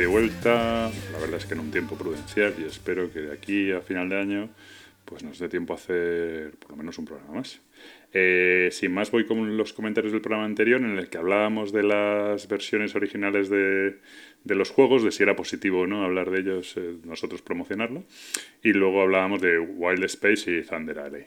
de 0.00 0.06
vuelta. 0.06 0.90
La 1.12 1.18
verdad 1.18 1.36
es 1.36 1.44
que 1.44 1.54
en 1.54 1.60
un 1.60 1.70
tiempo 1.70 1.96
prudencial 1.96 2.54
y 2.58 2.64
espero 2.64 3.12
que 3.12 3.20
de 3.20 3.32
aquí 3.32 3.72
a 3.72 3.80
final 3.80 4.08
de 4.08 4.18
año 4.18 4.48
pues 5.04 5.22
nos 5.22 5.38
dé 5.38 5.48
tiempo 5.48 5.74
a 5.74 5.76
hacer 5.76 6.52
por 6.52 6.70
lo 6.70 6.76
menos 6.76 6.96
un 6.98 7.04
programa 7.04 7.34
más. 7.34 7.60
Eh, 8.14 8.68
sin 8.72 8.92
más, 8.92 9.10
voy 9.10 9.26
con 9.26 9.56
los 9.56 9.72
comentarios 9.72 10.12
del 10.12 10.22
programa 10.22 10.46
anterior 10.46 10.80
en 10.80 10.98
el 10.98 11.08
que 11.08 11.18
hablábamos 11.18 11.72
de 11.72 11.82
las 11.82 12.48
versiones 12.48 12.94
originales 12.94 13.50
de, 13.50 13.98
de 14.44 14.54
los 14.54 14.70
juegos, 14.70 15.02
de 15.02 15.10
si 15.10 15.22
era 15.22 15.36
positivo 15.36 15.80
o 15.80 15.86
no 15.86 16.04
hablar 16.04 16.30
de 16.30 16.40
ellos, 16.40 16.74
eh, 16.76 16.96
nosotros 17.04 17.42
promocionarlo. 17.42 18.04
Y 18.62 18.72
luego 18.72 19.02
hablábamos 19.02 19.42
de 19.42 19.58
Wild 19.58 20.04
Space 20.04 20.50
y 20.50 20.62
Thunder 20.62 21.00
Alley. 21.00 21.26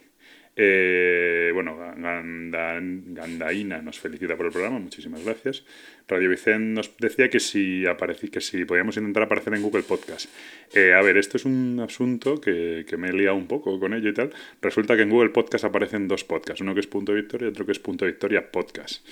Eh, 0.58 1.52
bueno, 1.54 1.78
Gandaína 1.78 3.82
nos 3.82 4.00
felicita 4.00 4.38
por 4.38 4.46
el 4.46 4.52
programa, 4.52 4.80
muchísimas 4.80 5.24
gracias. 5.26 5.66
Radio 6.08 6.30
Vicente 6.30 6.60
nos 6.60 6.96
decía 6.98 7.30
que 7.30 7.40
si, 7.40 7.86
aparecí, 7.86 8.30
que 8.30 8.40
si 8.40 8.64
podíamos 8.64 8.96
intentar 8.96 9.24
aparecer 9.24 9.54
en 9.54 9.64
Google 9.64 9.84
Podcast. 9.84 10.30
Eh, 10.74 10.94
a 10.94 11.02
ver, 11.02 11.18
esto 11.18 11.38
es 11.38 11.46
un 11.46 11.80
asunto 11.80 12.40
que, 12.40 12.86
que, 12.88 12.96
me 12.96 13.10
he 13.10 13.14
liado 13.14 13.36
un 13.36 13.48
poco 13.48 13.80
con 13.80 13.94
ello 13.94 14.10
y 14.10 14.14
tal. 14.14 14.32
Resulta 14.62 14.96
que 14.96 15.02
en 15.02 15.10
Google 15.10 15.30
Podcast 15.30 15.66
aparecen 15.66 16.08
dos 16.08 16.24
podcasts, 16.24 16.62
uno 16.62 16.74
que 16.74 16.82
es 16.82 16.88
Punto 16.88 17.12
de 17.12 17.22
Victoria 17.22 17.48
y 17.48 17.50
otro 17.50 17.66
que 17.66 17.74
es 17.74 17.80
Punto 17.80 18.06
de 18.06 18.12
Victoria 18.12 18.52
Podcast. 18.52 19.06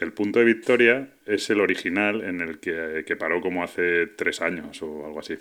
El 0.00 0.12
Punto 0.12 0.38
de 0.38 0.44
Victoria 0.44 1.08
es 1.26 1.50
el 1.50 1.60
original 1.60 2.22
en 2.22 2.40
el 2.40 2.58
que, 2.58 3.04
que 3.06 3.16
paró 3.16 3.40
como 3.40 3.64
hace 3.64 4.06
tres 4.06 4.40
años 4.40 4.80
o 4.82 5.06
algo 5.06 5.20
así. 5.20 5.36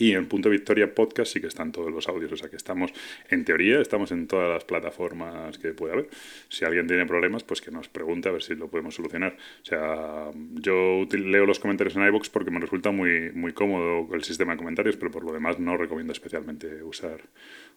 Y 0.00 0.14
en 0.14 0.26
Punto 0.28 0.48
Victoria 0.48 0.94
Podcast 0.94 1.30
sí 1.30 1.42
que 1.42 1.46
están 1.46 1.72
todos 1.72 1.92
los 1.92 2.08
audios, 2.08 2.32
o 2.32 2.36
sea 2.38 2.48
que 2.48 2.56
estamos, 2.56 2.90
en 3.28 3.44
teoría, 3.44 3.82
estamos 3.82 4.10
en 4.12 4.26
todas 4.26 4.48
las 4.48 4.64
plataformas 4.64 5.58
que 5.58 5.74
puede 5.74 5.92
haber. 5.92 6.08
Si 6.48 6.64
alguien 6.64 6.86
tiene 6.86 7.04
problemas, 7.04 7.44
pues 7.44 7.60
que 7.60 7.70
nos 7.70 7.88
pregunte 7.88 8.30
a 8.30 8.32
ver 8.32 8.42
si 8.42 8.54
lo 8.54 8.68
podemos 8.68 8.94
solucionar. 8.94 9.36
O 9.60 9.64
sea, 9.66 10.30
yo 10.54 11.06
leo 11.12 11.44
los 11.44 11.58
comentarios 11.58 11.96
en 11.96 12.06
iVoox 12.06 12.30
porque 12.30 12.50
me 12.50 12.60
resulta 12.60 12.90
muy, 12.90 13.30
muy 13.32 13.52
cómodo 13.52 14.08
el 14.14 14.24
sistema 14.24 14.52
de 14.52 14.58
comentarios, 14.58 14.96
pero 14.96 15.10
por 15.10 15.22
lo 15.22 15.34
demás 15.34 15.58
no 15.58 15.76
recomiendo 15.76 16.14
especialmente 16.14 16.82
usar, 16.82 17.20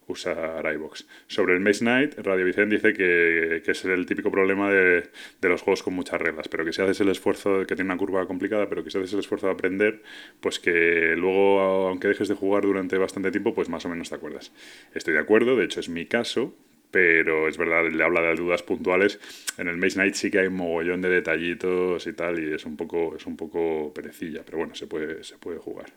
usar 0.07 0.65
iVoox. 0.73 1.05
Sobre 1.27 1.53
el 1.53 1.59
Maze 1.59 1.79
Knight, 1.79 2.17
Radio 2.19 2.45
Vicente 2.45 2.75
dice 2.75 2.93
que, 2.93 3.61
que 3.63 3.71
es 3.71 3.85
el 3.85 4.05
típico 4.05 4.31
problema 4.31 4.71
de, 4.71 5.09
de, 5.41 5.49
los 5.49 5.61
juegos 5.61 5.83
con 5.83 5.93
muchas 5.93 6.21
reglas, 6.21 6.47
pero 6.47 6.65
que 6.65 6.73
si 6.73 6.81
haces 6.81 6.99
el 7.01 7.09
esfuerzo, 7.09 7.65
que 7.65 7.75
tiene 7.75 7.91
una 7.91 7.97
curva 7.97 8.25
complicada, 8.27 8.67
pero 8.69 8.83
que 8.83 8.91
si 8.91 8.97
haces 8.97 9.13
el 9.13 9.19
esfuerzo 9.19 9.47
de 9.47 9.53
aprender, 9.53 10.01
pues 10.39 10.59
que 10.59 11.15
luego, 11.17 11.87
aunque 11.89 12.07
dejes 12.07 12.27
de 12.27 12.35
jugar 12.35 12.63
durante 12.63 12.97
bastante 12.97 13.31
tiempo, 13.31 13.53
pues 13.53 13.69
más 13.69 13.85
o 13.85 13.89
menos 13.89 14.09
te 14.09 14.15
acuerdas. 14.15 14.51
Estoy 14.93 15.13
de 15.13 15.19
acuerdo, 15.19 15.55
de 15.55 15.65
hecho 15.65 15.79
es 15.79 15.89
mi 15.89 16.05
caso, 16.05 16.55
pero 16.93 17.47
es 17.47 17.57
verdad, 17.57 17.89
le 17.91 18.03
habla 18.03 18.21
de 18.21 18.35
dudas 18.35 18.61
puntuales. 18.61 19.19
En 19.57 19.67
el 19.67 19.77
Maze 19.77 19.95
Knight 19.95 20.13
sí 20.13 20.29
que 20.29 20.37
hay 20.37 20.47
un 20.47 20.57
mogollón 20.57 21.01
de 21.01 21.09
detallitos 21.09 22.05
y 22.05 22.13
tal, 22.13 22.37
y 22.37 22.53
es 22.53 22.65
un 22.65 22.77
poco, 22.77 23.15
es 23.17 23.25
un 23.25 23.35
poco 23.35 23.91
perecilla, 23.95 24.43
pero 24.45 24.59
bueno, 24.59 24.75
se 24.75 24.85
puede, 24.85 25.23
se 25.23 25.37
puede 25.39 25.57
jugar. 25.57 25.87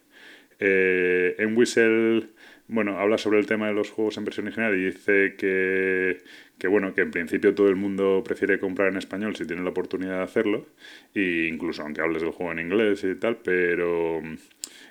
Eh, 0.59 1.37
en 1.39 1.55
Whistle, 1.55 2.29
bueno, 2.69 2.99
habla 2.99 3.19
sobre 3.19 3.39
el 3.39 3.47
tema 3.47 3.69
de 3.69 3.75
los 3.75 3.91
juegos 3.91 4.17
en 4.17 4.25
versión 4.25 4.47
original 4.47 4.75
y 4.75 4.87
dice 4.87 5.35
que, 5.37 6.19
que, 6.59 6.69
bueno, 6.69 6.95
que 6.95 7.03
en 7.03 7.11
principio 7.11 7.55
todo 7.55 7.69
el 7.69 7.77
mundo 7.77 8.23
prefiere 8.25 8.59
comprar 8.59 8.89
en 8.89 8.97
español 8.97 9.37
si 9.37 9.47
tiene 9.47 9.63
la 9.63 9.71
oportunidad 9.71 10.19
de 10.19 10.25
hacerlo, 10.25 10.67
e 11.15 11.49
incluso 11.53 11.83
aunque 11.83 12.01
hables 12.01 12.23
del 12.23 12.33
juego 12.33 12.53
en 12.53 12.59
inglés 12.61 13.05
y 13.05 13.15
tal, 13.15 13.37
pero 13.39 14.21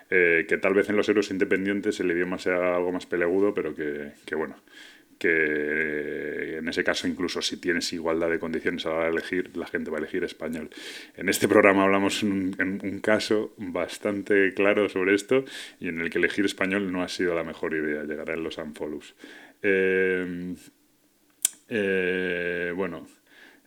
eh, 0.09 0.45
que 0.47 0.57
tal 0.57 0.73
vez 0.73 0.89
en 0.89 0.95
los 0.95 1.09
héroes 1.09 1.31
independientes 1.31 1.99
el 1.99 2.11
idioma 2.11 2.37
sea 2.37 2.75
algo 2.75 2.91
más 2.91 3.05
peleagudo, 3.05 3.53
pero 3.53 3.75
que, 3.75 4.11
que 4.25 4.35
bueno, 4.35 4.55
que 5.17 6.57
en 6.57 6.67
ese 6.67 6.83
caso 6.83 7.07
incluso 7.07 7.41
si 7.41 7.57
tienes 7.57 7.91
igualdad 7.93 8.29
de 8.29 8.39
condiciones 8.39 8.85
a 8.85 8.89
la 8.89 8.95
hora 8.95 9.05
de 9.05 9.11
elegir, 9.11 9.55
la 9.55 9.67
gente 9.67 9.91
va 9.91 9.97
a 9.97 10.01
elegir 10.01 10.23
español. 10.23 10.69
En 11.15 11.29
este 11.29 11.47
programa 11.47 11.83
hablamos 11.83 12.23
en 12.23 12.31
un, 12.31 12.81
un, 12.83 12.99
caso 12.99 13.53
bastante 13.57 14.53
claro 14.53 14.89
sobre 14.89 15.15
esto 15.15 15.45
y 15.79 15.89
en 15.89 16.01
el 16.01 16.09
que 16.09 16.17
elegir 16.17 16.45
español 16.45 16.91
no 16.91 17.03
ha 17.03 17.07
sido 17.07 17.35
la 17.35 17.43
mejor 17.43 17.73
idea, 17.73 18.03
llegará 18.03 18.33
en 18.33 18.43
los 18.43 18.57
unfollows. 18.57 19.15
Eh, 19.61 20.55
eh, 21.67 22.73
bueno, 22.75 23.07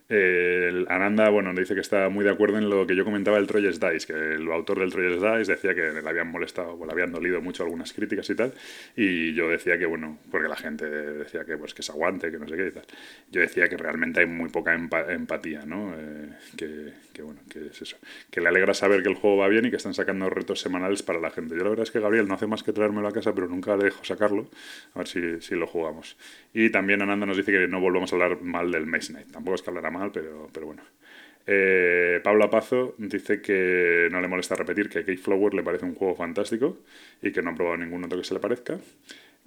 el 0.09 0.87
Ananda, 0.89 1.29
bueno, 1.29 1.53
dice 1.53 1.75
que 1.75 1.81
está 1.81 2.09
muy 2.09 2.25
de 2.25 2.31
acuerdo 2.31 2.57
en 2.57 2.67
lo 2.67 2.87
que 2.87 2.95
yo 2.95 3.05
comentaba 3.05 3.37
del 3.37 3.45
Troyes 3.45 3.79
Dice, 3.79 4.07
que 4.07 4.13
el 4.13 4.51
autor 4.51 4.79
del 4.79 4.91
Troyes 4.91 5.21
Dice 5.21 5.51
decía 5.51 5.75
que 5.75 6.01
le 6.01 6.09
habían 6.09 6.31
molestado, 6.31 6.73
o 6.73 6.85
le 6.85 6.91
habían 6.91 7.11
dolido 7.11 7.41
mucho 7.41 7.63
algunas 7.63 7.93
críticas 7.93 8.27
y 8.29 8.35
tal, 8.35 8.53
y 8.95 9.33
yo 9.35 9.47
decía 9.49 9.77
que, 9.77 9.85
bueno, 9.85 10.17
porque 10.31 10.47
la 10.47 10.55
gente 10.55 10.89
decía 10.89 11.45
que, 11.45 11.57
pues, 11.57 11.75
que 11.75 11.83
se 11.83 11.91
aguante, 11.91 12.31
que 12.31 12.39
no 12.39 12.47
sé 12.47 12.57
qué 12.57 12.67
y 12.67 12.71
tal. 12.71 12.85
Yo 13.31 13.41
decía 13.41 13.69
que 13.69 13.77
realmente 13.77 14.21
hay 14.21 14.25
muy 14.25 14.49
poca 14.49 14.73
empatía, 14.73 15.65
¿no? 15.65 15.93
Eh, 15.95 16.29
que, 16.57 16.91
que, 17.19 17.23
bueno, 17.23 17.41
que 17.49 17.67
es 17.67 17.81
eso. 17.81 17.97
Que 18.31 18.39
le 18.39 18.47
alegra 18.47 18.73
saber 18.73 19.03
que 19.03 19.09
el 19.09 19.15
juego 19.15 19.37
va 19.37 19.47
bien 19.49 19.65
y 19.65 19.69
que 19.69 19.75
están 19.75 19.93
sacando 19.93 20.29
retos 20.29 20.61
semanales 20.61 21.03
para 21.03 21.19
la 21.19 21.29
gente. 21.29 21.55
Yo 21.55 21.63
la 21.63 21.69
verdad 21.69 21.83
es 21.83 21.91
que 21.91 21.99
Gabriel 21.99 22.27
no 22.27 22.35
hace 22.35 22.47
más 22.47 22.63
que 22.63 22.71
traérmelo 22.71 23.07
a 23.07 23.11
casa, 23.11 23.35
pero 23.35 23.47
nunca 23.47 23.75
le 23.75 23.85
dejo 23.85 24.03
sacarlo, 24.05 24.47
a 24.93 24.99
ver 24.99 25.07
si, 25.07 25.41
si 25.41 25.55
lo 25.55 25.67
jugamos. 25.67 26.15
Y 26.53 26.69
también 26.69 27.01
Ananda 27.01 27.25
nos 27.25 27.35
dice 27.35 27.51
que 27.51 27.67
no 27.67 27.81
volvamos 27.81 28.13
a 28.13 28.15
hablar 28.15 28.41
mal 28.41 28.71
del 28.71 28.85
Maze 28.85 29.11
Knight. 29.11 29.31
Tampoco 29.31 29.55
es 29.55 29.61
que 29.61 29.69
hablará 29.69 29.91
mal 29.91 30.11
pero, 30.13 30.49
pero 30.53 30.67
bueno. 30.67 30.83
Eh, 31.45 32.21
Paula 32.23 32.49
Pazo 32.49 32.95
dice 32.97 33.41
que 33.41 34.07
no 34.11 34.21
le 34.21 34.27
molesta 34.27 34.55
repetir 34.55 34.87
que 34.87 35.03
Cake 35.03 35.17
Flower 35.17 35.53
le 35.53 35.63
parece 35.63 35.83
un 35.85 35.95
juego 35.95 36.15
fantástico 36.15 36.77
y 37.21 37.31
que 37.31 37.41
no 37.41 37.49
ha 37.49 37.55
probado 37.55 37.77
ningún 37.77 38.03
otro 38.03 38.17
que 38.19 38.23
se 38.23 38.33
le 38.33 38.39
parezca. 38.39 38.77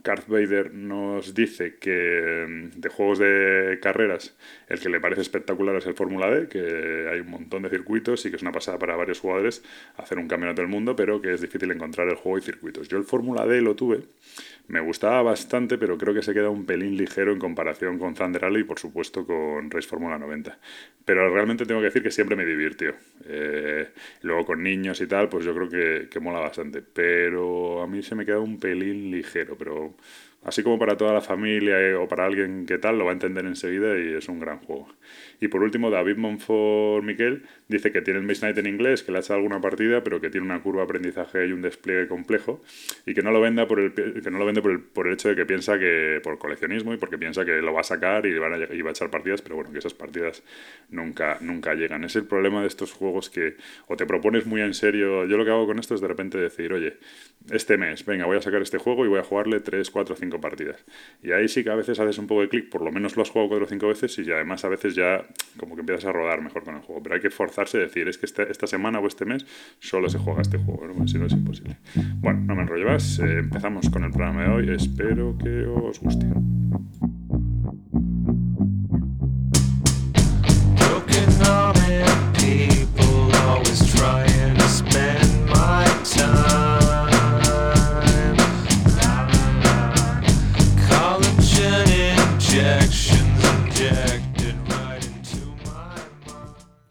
Darth 0.03 0.27
Vader 0.27 0.75
nos 0.75 1.35
dice 1.35 1.77
que 1.77 2.47
mm, 2.49 2.81
de 2.81 2.89
juegos 2.89 3.19
de 3.19 3.79
carreras 3.81 4.37
el 4.69 4.81
que 4.81 4.89
le 4.89 5.01
parece 5.01 5.21
espectacular 5.21 5.77
es 5.77 5.87
el 5.87 5.95
Fórmula 5.95 6.31
D, 6.31 6.49
que 6.49 7.09
hay 7.11 7.21
un 7.21 7.31
montón 7.31 7.63
de 7.63 7.71
circuitos 7.71 8.25
y 8.27 8.31
que 8.31 8.37
es 8.37 8.43
una 8.43 8.53
pasada 8.53 8.79
para 8.79 8.97
varios 8.97 9.21
jugadores 9.21 9.63
hacer 9.97 10.19
un 10.19 10.29
campeonato 10.29 10.63
del 10.63 10.71
mundo, 10.71 10.97
pero 10.97 11.21
que 11.21 11.33
es 11.33 11.41
difícil 11.41 11.71
encontrar 11.71 12.09
el 12.09 12.17
juego 12.17 12.39
y 12.39 12.43
circuitos. 12.43 12.89
Yo 12.89 12.99
el 12.99 13.05
Fórmula 13.05 13.47
D 13.47 13.61
lo 13.61 13.77
tuve, 13.77 14.01
me 14.69 14.81
gustaba 14.81 15.23
bastante, 15.23 15.77
pero 15.79 15.99
creo 15.99 16.15
que 16.15 16.23
se 16.23 16.33
queda 16.33 16.49
un 16.49 16.65
pelín 16.67 16.97
ligero 16.97 17.33
en 17.33 17.39
comparación 17.39 17.99
con 17.99 18.15
Thunder 18.15 18.45
Alley 18.45 18.63
y 18.63 18.65
por 18.65 18.79
supuesto 18.79 19.27
con 19.27 19.71
Race 19.71 19.89
Fórmula 19.89 20.19
90. 20.19 20.59
Pero 21.05 21.33
realmente 21.33 21.67
tengo 21.67 21.81
que 21.81 21.87
decir 21.87 22.03
que 22.03 22.11
siempre 22.11 22.37
me 22.37 22.45
divirtió. 22.45 22.95
Eh, 23.27 23.89
luego 24.23 24.47
con 24.47 24.63
niños 24.63 25.01
y 25.01 25.07
tal, 25.07 25.29
pues 25.29 25.45
yo 25.45 25.55
creo 25.55 25.69
que, 25.69 26.09
que 26.09 26.21
mola 26.21 26.41
bastante. 26.41 26.81
Pero 26.83 27.83
a 27.83 27.87
mí 27.87 28.03
se 28.03 28.15
me 28.15 28.25
queda 28.25 28.39
un 28.39 28.59
pelín 28.59 29.11
ligero, 29.11 29.57
pero 29.59 29.92
así 30.45 30.63
como 30.63 30.79
para 30.79 30.97
toda 30.97 31.13
la 31.13 31.21
familia 31.21 31.81
eh, 31.81 31.95
o 31.95 32.09
para 32.09 32.25
alguien 32.25 32.67
que 32.67 32.79
tal, 32.79 32.99
lo 32.99 33.05
va 33.05 33.11
a 33.11 33.15
entender 33.15 33.45
enseguida 33.47 33.99
y 33.99 34.15
es 34.15 34.29
un 34.29 34.41
gran 34.41 34.59
juego. 34.59 34.89
Y 35.41 35.49
por 35.49 35.63
último, 35.63 35.91
David 35.91 36.17
Monfort 36.17 37.05
Miquel 37.05 37.45
dice 37.73 37.93
que 37.93 38.03
tiene 38.03 38.21
el 38.21 38.27
Maze 38.27 38.47
Night 38.47 38.59
en 38.59 38.67
inglés, 38.67 39.03
que 39.03 39.13
le 39.13 39.19
ha 39.19 39.21
echado 39.21 39.39
alguna 39.39 39.61
partida, 39.61 40.05
pero 40.05 40.21
que 40.21 40.31
tiene 40.31 40.47
una 40.47 40.63
curva 40.63 40.83
de 40.83 40.85
aprendizaje 40.85 41.47
y 41.47 41.53
un 41.53 41.63
despliegue 41.63 42.07
complejo, 42.07 42.63
y 43.07 43.15
que 43.15 43.23
no 43.23 43.33
lo 43.33 43.41
venda 43.41 43.67
por 43.67 43.81
el, 43.81 43.93
que 43.93 44.31
no 44.31 44.39
lo 44.39 44.47
vende 44.47 44.63
por 44.63 44.71
el, 44.71 44.81
por 44.81 45.07
el 45.07 45.15
hecho 45.15 45.29
de 45.29 45.37
que 45.37 45.47
piensa 45.47 45.79
que 45.79 46.21
por 46.23 46.39
coleccionismo 46.39 46.95
y 46.95 46.97
porque 46.97 47.19
piensa 47.19 47.45
que 47.45 47.61
lo 47.63 47.73
va 47.73 47.81
a 47.81 47.85
sacar 47.85 48.27
y, 48.27 48.39
van 48.39 48.55
a, 48.55 48.59
va 48.59 48.89
a 48.89 48.91
echar 48.91 49.11
partidas, 49.11 49.43
pero 49.43 49.57
bueno, 49.57 49.73
que 49.73 49.79
esas 49.79 49.95
partidas 49.95 50.43
nunca, 50.91 51.39
nunca 51.41 51.75
llegan. 51.75 52.05
Es 52.05 52.17
el 52.17 52.25
problema 52.25 52.61
de 52.61 52.69
estos 52.69 52.93
juegos 52.93 53.31
que 53.31 53.57
o 53.89 53.97
te 53.97 54.07
propones 54.07 54.47
muy 54.47 54.61
en 54.61 54.75
serio, 54.75 55.25
yo 55.27 55.37
lo 55.37 55.45
que 55.45 55.51
hago 55.51 55.67
con 55.67 55.79
esto 55.79 55.95
es 55.95 56.01
de 56.01 56.09
repente 56.09 56.39
decir, 56.39 56.73
oye, 56.73 56.99
este 57.51 57.77
mes, 57.77 58.05
venga, 58.05 58.27
voy 58.27 58.37
a 58.37 58.43
sacar 58.43 58.63
este 58.63 58.79
juego 58.79 59.05
y 59.05 59.09
voy 59.09 59.19
a 59.19 59.25
jugarle 59.25 59.61
3, 59.61 59.91
4, 59.91 60.17
5 60.17 60.41
partidas. 60.41 60.85
Y 61.23 61.33
ahí 61.33 61.49
sí 61.49 61.65
que 61.65 61.71
a 61.71 61.75
veces 61.75 61.99
haces 61.99 62.19
un 62.19 62.27
poco 62.27 62.43
de 62.43 62.49
clic, 62.49 62.69
por 62.69 62.83
lo 62.83 62.93
menos 62.93 63.17
lo 63.17 63.23
has 63.23 63.31
jugado 63.31 63.49
4 63.49 63.65
o 63.65 63.69
5 63.69 63.89
veces 63.89 64.19
y 64.19 64.31
además 64.31 64.65
a 64.65 64.69
veces 64.69 64.95
ya 64.95 65.25
como 65.57 65.75
que 65.75 65.81
empiezas 65.81 66.05
a 66.05 66.13
rodar 66.13 66.41
mejor 66.41 66.65
con 66.65 66.77
el 66.77 66.83
juego. 66.83 67.03
Pero 67.03 67.15
hay 67.15 67.21
que 67.21 67.31
decir, 67.71 68.09
es 68.09 68.19
que 68.19 68.27
esta, 68.27 68.67
semana 68.67 68.99
o 68.99 69.07
este 69.07 69.25
mes 69.25 69.47
solo 69.81 70.09
se 70.09 70.19
juega 70.19 70.43
este 70.43 70.59
juego, 70.59 71.07
si 71.07 71.19
no 71.19 71.27
es 71.27 71.33
imposible. 71.33 71.77
Bueno, 72.17 72.41
no 72.41 72.55
me 72.55 72.63
enrollo 72.63 72.87
más, 72.87 73.19
eh, 73.19 73.39
empezamos 73.39 73.89
con 73.91 74.05
el 74.05 74.11
programa 74.11 74.43
de 74.43 74.49
hoy, 74.49 74.75
espero 74.75 75.37
que 75.39 75.67
os 75.67 76.01
guste. 76.01 76.27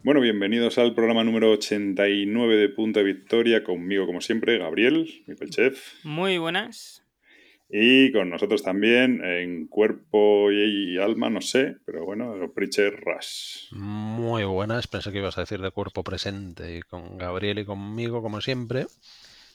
Bueno, 0.04 0.20
bienvenidos 0.20 0.80
al 0.80 0.96
programa 0.96 1.24
número 1.24 1.52
89 1.52 2.56
de 2.56 2.70
Punta 2.70 3.04
Victoria, 3.04 3.64
conmigo 3.64 4.08
como 4.08 4.20
siempre, 4.20 4.58
Gabriel, 4.58 5.24
mi 5.28 5.36
chef. 5.48 6.04
Muy 6.04 6.40
buenas. 6.40 7.04
Y 7.70 8.12
con 8.12 8.32
nosotros 8.32 8.64
también, 8.64 9.24
en 9.24 9.68
cuerpo 9.68 10.52
y 10.52 10.98
alma, 10.98 11.30
no 11.30 11.40
sé, 11.40 11.76
pero 11.86 12.04
bueno, 12.04 12.52
Preacher 12.52 13.00
Rush. 13.00 13.72
Muy 13.74 14.44
buenas, 14.44 14.88
pensé 14.88 15.12
que 15.12 15.20
ibas 15.20 15.38
a 15.38 15.42
decir 15.42 15.62
de 15.62 15.70
cuerpo 15.70 16.04
presente, 16.04 16.78
y 16.78 16.82
con 16.82 17.20
Gabriel 17.20 17.60
y 17.60 17.66
conmigo 17.66 18.24
como 18.24 18.42
siempre. 18.42 18.88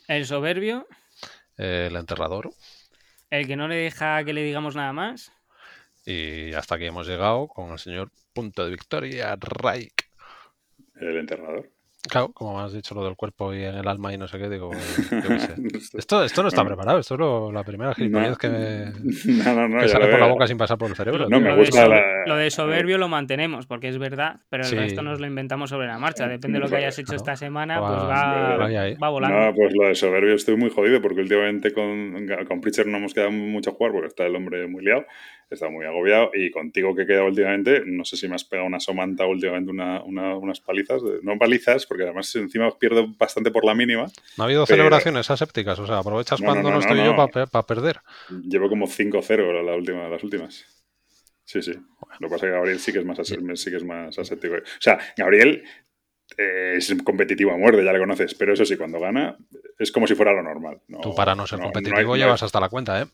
El 0.06 0.26
soberbio. 0.26 0.87
El 1.56 1.96
enterrador. 1.96 2.50
El 3.31 3.48
que 3.48 3.56
no 3.56 3.66
le 3.66 3.75
deja 3.75 4.22
que 4.22 4.32
le 4.32 4.44
digamos 4.44 4.76
nada 4.76 4.93
más. 4.93 5.32
Y 6.04 6.52
hasta 6.52 6.76
aquí 6.76 6.84
hemos 6.84 7.08
llegado 7.08 7.48
con 7.48 7.72
el 7.72 7.81
señor 7.81 8.12
Punto 8.32 8.64
de 8.64 8.70
Victoria, 8.70 9.34
Raik. 9.34 10.06
El 11.00 11.16
enterrador. 11.16 11.70
Claro, 12.08 12.31
como 12.32 12.60
has 12.60 12.72
dicho 12.72 12.94
lo 12.94 13.04
del 13.04 13.16
cuerpo 13.16 13.52
y 13.52 13.64
en 13.64 13.75
el 13.75 13.88
alma 13.88 14.12
y 14.12 14.19
no 14.19 14.28
sé 14.28 14.38
qué, 14.38 14.48
digo, 14.48 14.70
Esto, 15.94 16.25
esto 16.25 16.43
no 16.43 16.48
está 16.48 16.64
preparado, 16.64 16.98
esto 16.98 17.14
es 17.14 17.20
lo, 17.20 17.52
la 17.52 17.64
primera 17.64 17.94
gilipollez 17.94 18.38
que, 18.38 18.48
me, 18.48 19.44
no, 19.44 19.69
no, 19.69 19.81
que 19.81 19.88
sale 19.88 20.06
por 20.06 20.20
la 20.20 20.26
boca 20.26 20.46
sin 20.46 20.56
pasar 20.56 20.78
por 20.78 20.88
el 20.88 20.96
cerebro. 20.96 21.28
No, 21.28 21.40
me 21.40 21.54
gusta 21.56 21.88
lo 22.26 22.37
de 22.37 22.50
soberbio 22.50 22.98
lo 22.98 23.08
mantenemos, 23.08 23.66
porque 23.66 23.88
es 23.88 23.98
verdad, 23.98 24.40
pero 24.48 24.64
el 24.64 24.70
resto 24.70 25.02
nos 25.02 25.20
lo 25.20 25.26
inventamos 25.26 25.70
sobre 25.70 25.87
la 25.87 25.98
marcha. 25.98 26.28
Depende 26.28 26.58
de 26.58 26.64
lo 26.64 26.70
que 26.70 26.76
hayas 26.76 26.98
hecho 26.98 27.14
esta 27.14 27.37
semana, 27.37 27.81
pues 27.81 27.93
va, 27.93 28.56
va, 28.56 29.08
volando. 29.08 29.38
No, 29.38 29.54
pues 29.54 29.75
lo 29.75 29.88
de 29.88 29.94
soberbio 29.94 30.34
estoy 30.34 30.56
muy 30.56 30.70
jodido, 30.70 31.00
porque 31.02 31.20
últimamente 31.20 31.72
con, 31.72 32.26
con 32.46 32.60
Pritchard 32.60 32.87
no 32.87 32.98
hemos 32.98 33.14
quedado 33.14 33.32
mucho 33.32 33.70
a 33.70 33.72
jugar, 33.72 33.93
porque 33.93 34.08
está 34.08 34.26
el 34.26 34.37
hombre 34.37 34.66
muy 34.66 34.84
liado 34.84 35.06
está 35.50 35.69
muy 35.69 35.84
agobiado. 35.87 36.31
Y 36.34 36.50
contigo 36.50 36.94
que 36.94 37.02
he 37.02 37.06
quedado 37.06 37.26
últimamente, 37.26 37.82
no 37.87 38.04
sé 38.04 38.16
si 38.16 38.28
me 38.28 38.34
has 38.34 38.44
pegado 38.44 38.66
una 38.66 38.81
somanta 38.81 39.26
últimamente, 39.26 39.70
una, 39.70 40.02
unas 40.04 40.60
palizas, 40.60 41.02
no 41.22 41.38
palizas, 41.38 41.87
porque 41.87 42.04
además 42.04 42.34
encima 42.37 42.76
pierdo 42.78 43.06
bastante 43.16 43.50
por 43.50 43.64
la 43.64 43.75
mínima. 43.75 44.06
No 44.37 44.44
ha 44.44 44.46
habido 44.46 44.66
celebraciones 44.66 45.31
asépticas, 45.31 45.78
o 45.78 45.87
sea, 45.87 45.98
aprovechas 45.98 46.40
cuando 46.40 46.70
no, 46.70 46.78
estoy 46.78 47.04
yo 47.04 47.14
para 47.14 47.66
perder. 47.66 48.00
Llevo 48.31 48.69
como 48.69 48.87
5-0 48.87 49.64
la 49.64 49.75
última, 49.75 50.08
las 50.08 50.22
últimas. 50.22 50.64
Sí, 51.44 51.62
sí. 51.62 51.72
Lo 52.19 52.28
que 52.28 52.34
pasa 52.34 52.46
es 52.46 52.50
que 52.50 52.56
Gabriel 52.56 52.81
sí 52.81 52.93
que 52.93 52.98
es 52.98 53.04
más, 53.04 53.19
sí 53.54 53.70
que 53.70 53.76
es 53.76 53.84
más 53.84 54.19
aséptico. 54.19 54.56
O 54.56 54.81
sea, 54.81 54.98
Gabriel 55.16 55.62
eh, 56.37 56.75
es 56.76 56.94
competitivo 57.04 57.52
a 57.52 57.56
muerte, 57.56 57.84
ya 57.84 57.93
le 57.93 58.00
conoces, 58.00 58.34
pero 58.34 58.52
eso 58.52 58.64
sí, 58.64 58.76
cuando 58.76 58.98
gana 58.98 59.37
es 59.78 59.93
como 59.93 60.06
si 60.08 60.16
fuera 60.16 60.32
lo 60.32 60.43
normal. 60.43 60.81
Tú 61.00 61.14
para 61.14 61.34
no 61.34 61.46
ser 61.46 61.60
competitivo 61.60 62.16
llevas 62.16 62.43
hasta 62.43 62.58
la 62.58 62.69
cuenta, 62.69 63.00
¿eh? 63.00 63.06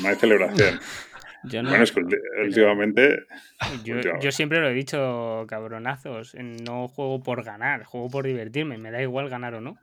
No 0.00 0.08
hay 0.08 0.14
celebración. 0.16 0.80
bueno, 1.50 1.82
es 1.82 1.92
que 1.92 2.00
últimamente 2.42 3.26
yo, 3.84 4.32
siempre 4.32 4.60
lo 4.60 4.68
he 4.68 4.74
dicho, 4.74 5.44
cabronazos. 5.48 6.34
No 6.34 6.88
juego 6.88 7.22
por 7.22 7.44
ganar, 7.44 7.84
juego 7.84 8.10
por 8.10 8.26
divertirme. 8.26 8.78
Me 8.78 8.90
da 8.90 9.02
igual 9.02 9.28
ganar 9.28 9.54
o 9.54 9.60
no. 9.60 9.78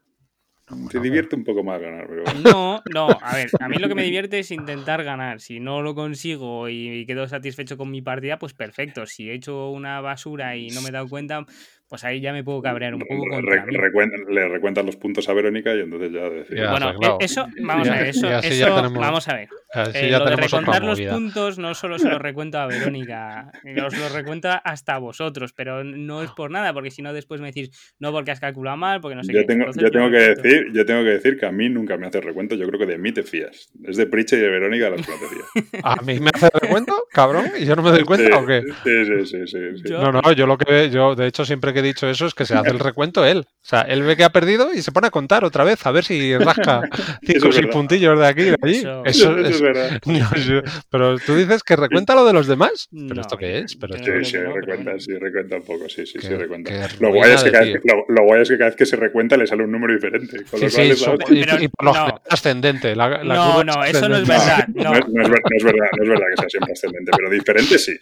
Te 0.90 1.00
divierte 1.00 1.36
un 1.36 1.44
poco 1.44 1.64
más 1.64 1.82
ganar, 1.82 2.08
pero... 2.08 2.24
No, 2.42 2.82
no, 2.94 3.10
a 3.22 3.36
ver, 3.36 3.50
a 3.60 3.68
mí 3.68 3.76
lo 3.78 3.90
que 3.90 3.96
me 3.96 4.04
divierte 4.04 4.40
es 4.40 4.52
intentar 4.52 5.04
ganar. 5.04 5.42
Si 5.42 5.60
no 5.60 5.82
lo 5.82 5.96
consigo 5.96 6.70
y 6.70 7.06
quedo 7.06 7.28
satisfecho 7.28 7.78
con 7.78 7.92
mi 7.92 8.02
partida, 8.02 8.40
pues 8.40 8.54
perfecto. 8.54 9.06
Si 9.06 9.30
he 9.30 9.34
hecho 9.34 9.70
una 9.70 10.00
basura 10.00 10.56
y 10.56 10.70
no 10.70 10.82
me 10.82 10.90
he 10.90 10.92
dado 10.94 11.10
cuenta, 11.10 11.46
pues 11.92 12.06
ahí 12.06 12.22
ya 12.22 12.32
me 12.32 12.42
puedo 12.42 12.62
cabrear 12.62 12.96
un 12.96 13.02
poco. 13.02 13.28
Contra 13.30 13.66
le 13.66 14.48
recuentan 14.48 14.86
los 14.86 14.96
puntos 14.96 15.28
a 15.28 15.34
Verónica 15.34 15.76
y 15.76 15.82
entonces 15.82 16.14
ya 16.14 16.30
decir. 16.30 16.66
bueno, 16.70 16.94
e-, 17.20 17.26
eso, 17.26 17.46
vamos 17.60 17.90
a 17.90 17.96
ver, 17.96 18.08
eso, 18.08 18.30
eso 18.40 18.92
vamos 18.94 19.28
a 19.28 19.36
ver. 19.36 19.50
Eh, 19.94 20.10
lo 20.10 20.24
de 20.24 20.38
recontar 20.38 20.84
los 20.86 21.02
puntos 21.02 21.58
no 21.58 21.74
solo 21.76 22.00
se 22.00 22.08
lo 22.08 22.18
recuento 22.18 22.60
a 22.60 22.68
Verónica, 22.68 23.52
os 23.86 23.98
lo 23.98 24.08
recuento 24.08 24.50
hasta 24.64 24.96
a 24.96 25.00
vosotros, 25.00 25.52
pero 25.52 25.84
no 25.84 26.24
es 26.24 26.32
por 26.32 26.50
nada, 26.50 26.74
porque 26.74 26.92
si 26.92 27.02
no 27.02 27.12
después 27.12 27.42
me 27.42 27.48
decís, 27.48 27.94
no 28.00 28.14
porque 28.14 28.32
has 28.32 28.40
calculado 28.40 28.78
mal, 28.78 29.02
porque 29.02 29.16
no 29.16 29.24
sé 29.26 29.34
yo 29.34 29.42
qué. 29.42 29.48
Tengo, 29.48 29.66
yo, 29.74 29.92
tengo 29.92 30.10
que 30.10 30.18
decir, 30.18 30.68
yo 30.74 30.86
tengo 30.86 31.04
que 31.04 31.10
decir 31.10 31.38
que 31.38 31.46
a 31.46 31.52
mí 31.52 31.68
nunca 31.68 31.98
me 31.98 32.08
hace 32.08 32.22
recuento, 32.22 32.56
yo 32.56 32.68
creo 32.68 32.80
que 32.80 32.86
de 32.86 32.98
mí 33.00 33.12
te 33.12 33.24
fías. 33.24 33.70
Es 33.84 33.98
de 33.98 34.06
Priche 34.06 34.38
y 34.38 34.40
de 34.40 34.50
Verónica 34.50 34.90
las 34.90 35.06
que 35.06 35.12
te 35.12 35.28
fías. 35.28 35.84
¿A 35.84 36.02
mí 36.04 36.22
me 36.22 36.32
hace 36.34 36.48
recuento, 36.54 37.06
cabrón? 37.12 37.52
¿Y 37.60 37.66
yo 37.66 37.76
no 37.76 37.84
me 37.84 37.92
doy 37.92 38.04
cuenta 38.04 38.40
o 38.40 38.46
qué? 38.46 38.62
Sí, 38.84 39.26
sí, 39.26 39.46
sí. 39.46 39.68
sí, 39.76 39.92
No, 39.92 40.14
no, 40.14 40.32
yo 40.32 40.48
lo 40.48 40.58
que 40.58 40.90
yo 40.90 41.16
de 41.16 41.28
hecho 41.28 41.44
siempre 41.44 41.74
que 41.74 41.81
he 41.82 41.84
dicho 41.84 42.10
eso 42.10 42.26
es 42.26 42.34
que 42.34 42.46
se 42.46 42.56
hace 42.56 42.70
el 42.70 42.80
recuento 42.80 43.26
él. 43.26 43.46
O 43.48 43.64
sea, 43.64 43.82
él 43.82 44.02
ve 44.04 44.18
que 44.18 44.24
ha 44.24 44.32
perdido 44.32 44.74
y 44.74 44.82
se 44.82 44.92
pone 44.92 45.08
a 45.08 45.12
contar 45.12 45.46
otra 45.46 45.64
vez, 45.64 45.86
a 45.86 45.92
ver 45.92 46.04
si 46.04 46.36
rasca 46.38 46.82
cinco 47.24 47.50
o 47.50 47.52
seis 47.52 47.68
puntillos 47.68 48.18
de 48.18 48.26
aquí 48.26 48.42
y 48.42 48.46
de 48.46 48.58
allí. 48.62 48.84
Eso, 49.06 49.38
es, 49.38 49.62
verdad. 49.62 50.02
pero 50.90 51.20
tú 51.20 51.36
dices 51.36 51.62
que 51.64 51.76
recuenta 51.76 52.16
lo 52.16 52.26
de 52.26 52.34
los 52.34 52.48
demás. 52.48 52.90
¿Pero 52.92 53.22
esto 53.22 53.38
qué 53.38 53.60
es? 53.60 53.76
Pero 53.76 53.98
sí, 53.98 54.04
sí, 54.24 54.38
recuenta, 54.38 55.00
sí, 55.00 55.14
recuenta 55.18 55.58
un 55.58 55.64
poco, 55.64 55.90
sí, 55.90 56.06
sí, 56.06 56.20
sí, 56.20 56.36
recuenta. 56.36 56.72
Lo 57.00 57.14
guay, 57.14 57.32
es 57.34 57.44
que 57.44 57.52
cada 57.52 57.66
vez, 57.66 57.82
lo, 57.84 58.24
guay 58.26 58.42
es 58.42 58.50
que 58.50 58.58
cada 58.58 58.70
vez 58.70 58.78
que 58.78 58.86
se 58.86 58.96
recuenta 58.96 59.38
le 59.38 59.46
sale 59.46 59.64
un 59.64 59.72
número 59.72 59.94
diferente. 59.94 60.44
Con 60.50 60.60
sí, 60.60 60.70
sí, 60.70 60.82
y, 60.82 61.68
por 61.68 61.86
lo 61.86 61.94
general 61.94 62.22
ascendente. 62.30 62.96
La, 62.96 63.24
no, 63.24 63.64
no, 63.64 63.84
eso 63.84 64.10
no 64.10 64.18
es 64.18 64.28
verdad. 64.28 64.68
No. 64.82 64.94
es, 64.94 65.08
no, 65.08 65.22
es, 65.22 65.30
verdad, 65.64 65.90
no 65.98 66.04
es 66.04 66.10
verdad 66.10 66.26
que 66.30 66.42
sea 66.42 66.50
siempre 66.50 66.74
ascendente, 66.74 67.12
pero 67.16 67.30
diferente 67.30 67.78
sí. 67.78 67.98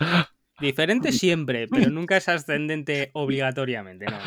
Diferente 0.59 1.11
siempre, 1.11 1.67
pero 1.67 1.89
nunca 1.89 2.17
es 2.17 2.27
ascendente 2.29 3.09
obligatoriamente. 3.13 4.05
No. 4.05 4.17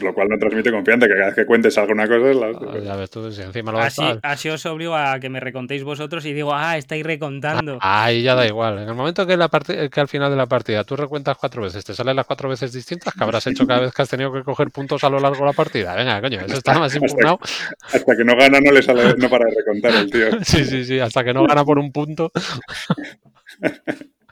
Lo 0.00 0.14
cual 0.14 0.28
no 0.28 0.38
transmite 0.38 0.70
confianza, 0.70 1.06
que 1.06 1.14
cada 1.14 1.26
vez 1.26 1.34
que 1.34 1.46
cuentes 1.46 1.76
alguna 1.78 2.06
cosa 2.06 2.30
es 2.30 2.36
la 2.36 2.46
ah, 2.46 2.78
Ya 2.82 2.96
ves 2.96 3.10
tú, 3.10 3.30
si 3.32 3.42
encima 3.42 3.72
lo 3.72 3.80
así, 3.80 4.02
así 4.22 4.48
os 4.48 4.64
obligo 4.66 4.94
a 4.94 5.18
que 5.18 5.28
me 5.28 5.40
recontéis 5.40 5.82
vosotros 5.82 6.24
y 6.26 6.32
digo, 6.32 6.54
ah, 6.54 6.78
estáis 6.78 7.04
recontando. 7.04 7.78
Ahí 7.80 8.22
ya 8.22 8.36
da 8.36 8.46
igual. 8.46 8.78
En 8.78 8.88
el 8.88 8.94
momento 8.94 9.26
que, 9.26 9.36
la 9.36 9.48
que 9.48 10.00
al 10.00 10.08
final 10.08 10.30
de 10.30 10.36
la 10.36 10.46
partida 10.46 10.84
tú 10.84 10.94
recuentas 10.96 11.36
cuatro 11.36 11.62
veces, 11.62 11.84
te 11.84 11.92
salen 11.92 12.14
las 12.14 12.26
cuatro 12.26 12.48
veces 12.48 12.72
distintas 12.72 13.14
que 13.14 13.24
habrás 13.24 13.46
hecho 13.48 13.66
cada 13.66 13.80
vez 13.80 13.92
que 13.92 14.02
has 14.02 14.08
tenido 14.08 14.32
que 14.32 14.44
coger 14.44 14.70
puntos 14.70 15.02
a 15.02 15.10
lo 15.10 15.18
largo 15.18 15.40
de 15.40 15.46
la 15.46 15.52
partida. 15.52 15.94
Venga, 15.96 16.20
coño, 16.20 16.40
eso 16.40 16.56
está 16.56 16.78
más 16.78 16.94
impugnado. 16.94 17.40
Hasta, 17.82 18.16
que 18.16 18.24
no 18.24 18.36
gana 18.36 18.60
no 18.60 18.70
le 18.70 18.82
sale, 18.82 19.14
no 19.16 19.28
para 19.28 19.46
de 19.46 19.56
recontar 19.56 19.94
el 19.94 20.10
tío. 20.10 20.24
Sí, 20.44 20.64
sí, 20.64 20.84
sí, 20.84 21.00
hasta 21.00 21.24
que 21.24 21.32
no 21.32 21.46
gana 21.46 21.64
por 21.64 21.78
un 21.78 21.90
punto. 21.90 22.30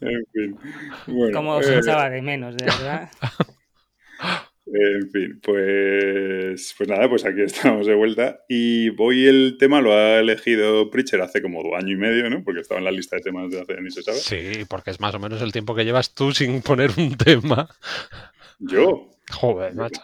en 0.00 0.26
fin. 0.32 1.32
Como 1.32 1.56
os 1.56 1.68
echaba 1.68 2.10
de 2.10 2.22
menos, 2.22 2.56
de 2.56 2.64
verdad. 2.64 3.10
En 4.74 5.10
fin, 5.10 5.40
pues, 5.42 6.74
pues 6.78 6.88
nada, 6.88 7.08
pues 7.08 7.26
aquí 7.26 7.42
estamos 7.42 7.86
de 7.86 7.94
vuelta. 7.94 8.44
Y 8.48 8.90
hoy 8.98 9.26
el 9.26 9.56
tema 9.58 9.80
lo 9.82 9.92
ha 9.92 10.20
elegido 10.20 10.88
Pritcher 10.88 11.20
hace 11.20 11.42
como 11.42 11.74
año 11.76 11.92
y 11.92 11.96
medio, 11.96 12.30
¿no? 12.30 12.42
Porque 12.42 12.60
estaba 12.60 12.78
en 12.78 12.86
la 12.86 12.90
lista 12.90 13.16
de 13.16 13.22
temas 13.22 13.50
de 13.50 13.60
hace 13.60 13.80
ni 13.82 13.90
se 13.90 14.02
sabe. 14.02 14.16
Sí, 14.16 14.64
porque 14.68 14.90
es 14.90 15.00
más 15.00 15.14
o 15.14 15.18
menos 15.18 15.42
el 15.42 15.52
tiempo 15.52 15.74
que 15.74 15.84
llevas 15.84 16.14
tú 16.14 16.32
sin 16.32 16.62
poner 16.62 16.90
un 16.96 17.16
tema. 17.16 17.68
¿Yo? 18.60 19.10
Joder, 19.30 19.74
macho. 19.74 20.00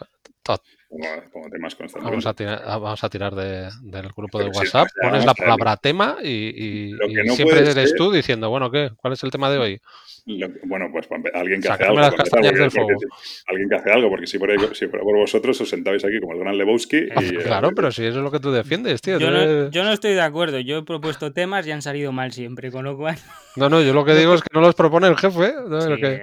Temas 1.50 1.76
vamos, 2.02 2.26
a 2.26 2.34
tirar, 2.34 2.62
vamos 2.64 3.04
a 3.04 3.08
tirar 3.10 3.34
de, 3.34 3.68
del 3.82 4.08
grupo 4.08 4.38
de 4.38 4.48
WhatsApp, 4.48 4.88
pones 5.00 5.24
la 5.24 5.34
palabra 5.34 5.76
tema 5.76 6.16
y, 6.22 6.96
siempre 7.34 7.70
eres 7.70 7.94
tú 7.94 8.10
diciendo, 8.10 8.48
bueno, 8.50 8.70
¿qué? 8.70 8.90
¿Cuál 8.96 9.12
es 9.12 9.22
el 9.22 9.30
tema 9.30 9.50
de 9.50 9.58
hoy? 9.58 9.80
Bueno, 10.64 10.88
pues 10.92 11.08
alguien 11.32 11.62
que 11.62 11.68
hace 11.68 11.84
algo. 11.84 12.00
alguien 12.00 13.68
que 13.68 13.74
hace 13.74 13.90
algo, 13.90 14.10
porque 14.10 14.26
si 14.26 14.38
por, 14.38 14.50
ahí, 14.50 14.58
si 14.72 14.86
por, 14.86 15.02
vosotros 15.02 15.60
os 15.60 15.68
sentabais 15.68 16.04
aquí 16.04 16.20
como 16.20 16.34
el 16.34 16.40
gran 16.40 16.58
Lebowski. 16.58 17.08
Y, 17.20 17.36
claro, 17.44 17.70
pero 17.74 17.90
si 17.90 18.04
eso 18.04 18.18
es 18.18 18.24
lo 18.24 18.30
que 18.30 18.40
tú 18.40 18.52
defiendes, 18.52 19.00
tío. 19.00 19.18
Yo, 19.18 19.30
no, 19.30 19.70
yo 19.70 19.84
no 19.84 19.92
estoy 19.92 20.12
de 20.12 20.20
acuerdo. 20.20 20.60
Yo 20.60 20.78
he 20.78 20.82
propuesto 20.82 21.32
temas 21.32 21.66
y 21.66 21.70
han 21.70 21.82
salido 21.82 22.12
mal 22.12 22.32
siempre, 22.32 22.70
con 22.70 22.84
lo 22.84 22.96
cual. 22.96 23.16
No, 23.56 23.68
no, 23.68 23.82
yo 23.82 23.92
lo 23.92 24.04
que 24.04 24.14
digo 24.14 24.34
es 24.34 24.40
que 24.40 24.50
no 24.54 24.60
los 24.60 24.76
propone 24.76 25.08
el 25.08 25.16
jefe. 25.16 25.52
lo, 25.68 25.96
que... 25.96 26.22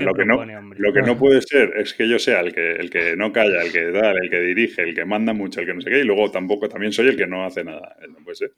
lo, 0.00 0.92
que 0.92 1.02
no, 1.02 1.16
puede 1.16 1.40
ser 1.42 1.74
es 1.76 1.94
que 1.94 2.08
yo 2.08 2.18
sea 2.18 2.40
el 2.40 2.52
que, 2.52 2.72
el 2.72 2.90
que 2.90 3.14
no 3.14 3.32
calla, 3.32 3.62
el 3.62 3.70
que 3.70 3.92
da, 3.92 4.10
el 4.10 4.28
que 4.28 4.40
dirige, 4.40 4.82
el 4.82 4.92
que 4.92 5.04
manda 5.04 5.32
mucho, 5.32 5.60
el 5.60 5.66
que 5.66 5.74
no 5.74 5.80
sé 5.80 5.90
qué, 5.90 6.00
y 6.00 6.04
luego 6.04 6.32
tampoco 6.32 6.68
también 6.68 6.92
soy 6.92 7.06
el 7.06 7.16
que 7.16 7.28
no 7.28 7.44
hace 7.44 7.62
nada. 7.62 7.94
No 8.08 8.16
puede 8.24 8.34
ser. 8.34 8.50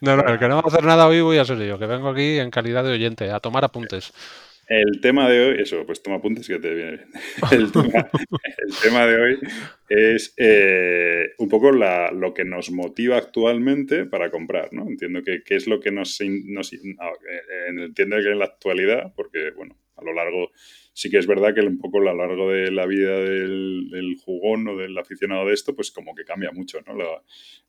No, 0.00 0.16
no, 0.16 0.26
el 0.26 0.40
que 0.40 0.48
no 0.48 0.56
va 0.56 0.62
a 0.64 0.66
hacer 0.66 0.82
nada 0.82 1.06
hoy 1.06 1.20
voy 1.20 1.38
a 1.38 1.44
ser 1.44 1.58
yo, 1.58 1.78
que 1.78 1.86
vengo 1.86 2.08
aquí 2.08 2.40
en 2.40 2.50
calidad 2.50 2.82
de 2.82 2.90
oyente, 2.90 3.30
a 3.30 3.38
tomar 3.38 3.64
apuntes. 3.64 4.12
El 4.70 5.00
tema 5.00 5.28
de 5.28 5.40
hoy, 5.40 5.60
eso, 5.60 5.84
pues 5.84 6.00
toma 6.00 6.18
apuntes 6.18 6.46
que 6.46 6.60
te 6.60 6.72
viene 6.72 6.92
bien. 6.92 7.08
El 7.50 7.72
tema, 7.72 9.04
de 9.04 9.20
hoy 9.20 9.38
es 9.88 10.32
eh, 10.36 11.30
un 11.38 11.48
poco 11.48 11.72
lo 11.72 12.32
que 12.34 12.44
nos 12.44 12.70
motiva 12.70 13.16
actualmente 13.16 14.06
para 14.06 14.30
comprar, 14.30 14.72
¿no? 14.72 14.86
Entiendo 14.86 15.24
que, 15.24 15.42
es 15.44 15.66
lo 15.66 15.80
que 15.80 15.90
nos, 15.90 16.20
nos 16.20 16.72
no, 16.72 17.08
eh, 17.28 17.82
entiendo 17.84 18.18
que 18.18 18.30
en 18.30 18.38
la 18.38 18.44
actualidad, 18.44 19.12
porque, 19.16 19.50
bueno, 19.50 19.76
a 19.96 20.04
lo 20.04 20.12
largo, 20.12 20.52
sí 20.92 21.10
que 21.10 21.18
es 21.18 21.26
verdad 21.26 21.52
que 21.52 21.62
un 21.62 21.78
poco 21.78 21.98
a 21.98 22.12
lo 22.12 22.14
largo 22.14 22.52
de 22.52 22.70
la 22.70 22.86
vida 22.86 23.18
del, 23.18 24.16
jugón 24.24 24.68
o 24.68 24.76
del 24.76 24.96
aficionado 24.96 25.48
de 25.48 25.54
esto, 25.54 25.74
pues 25.74 25.90
como 25.90 26.14
que 26.14 26.24
cambia 26.24 26.52
mucho, 26.52 26.78
¿no? 26.86 26.94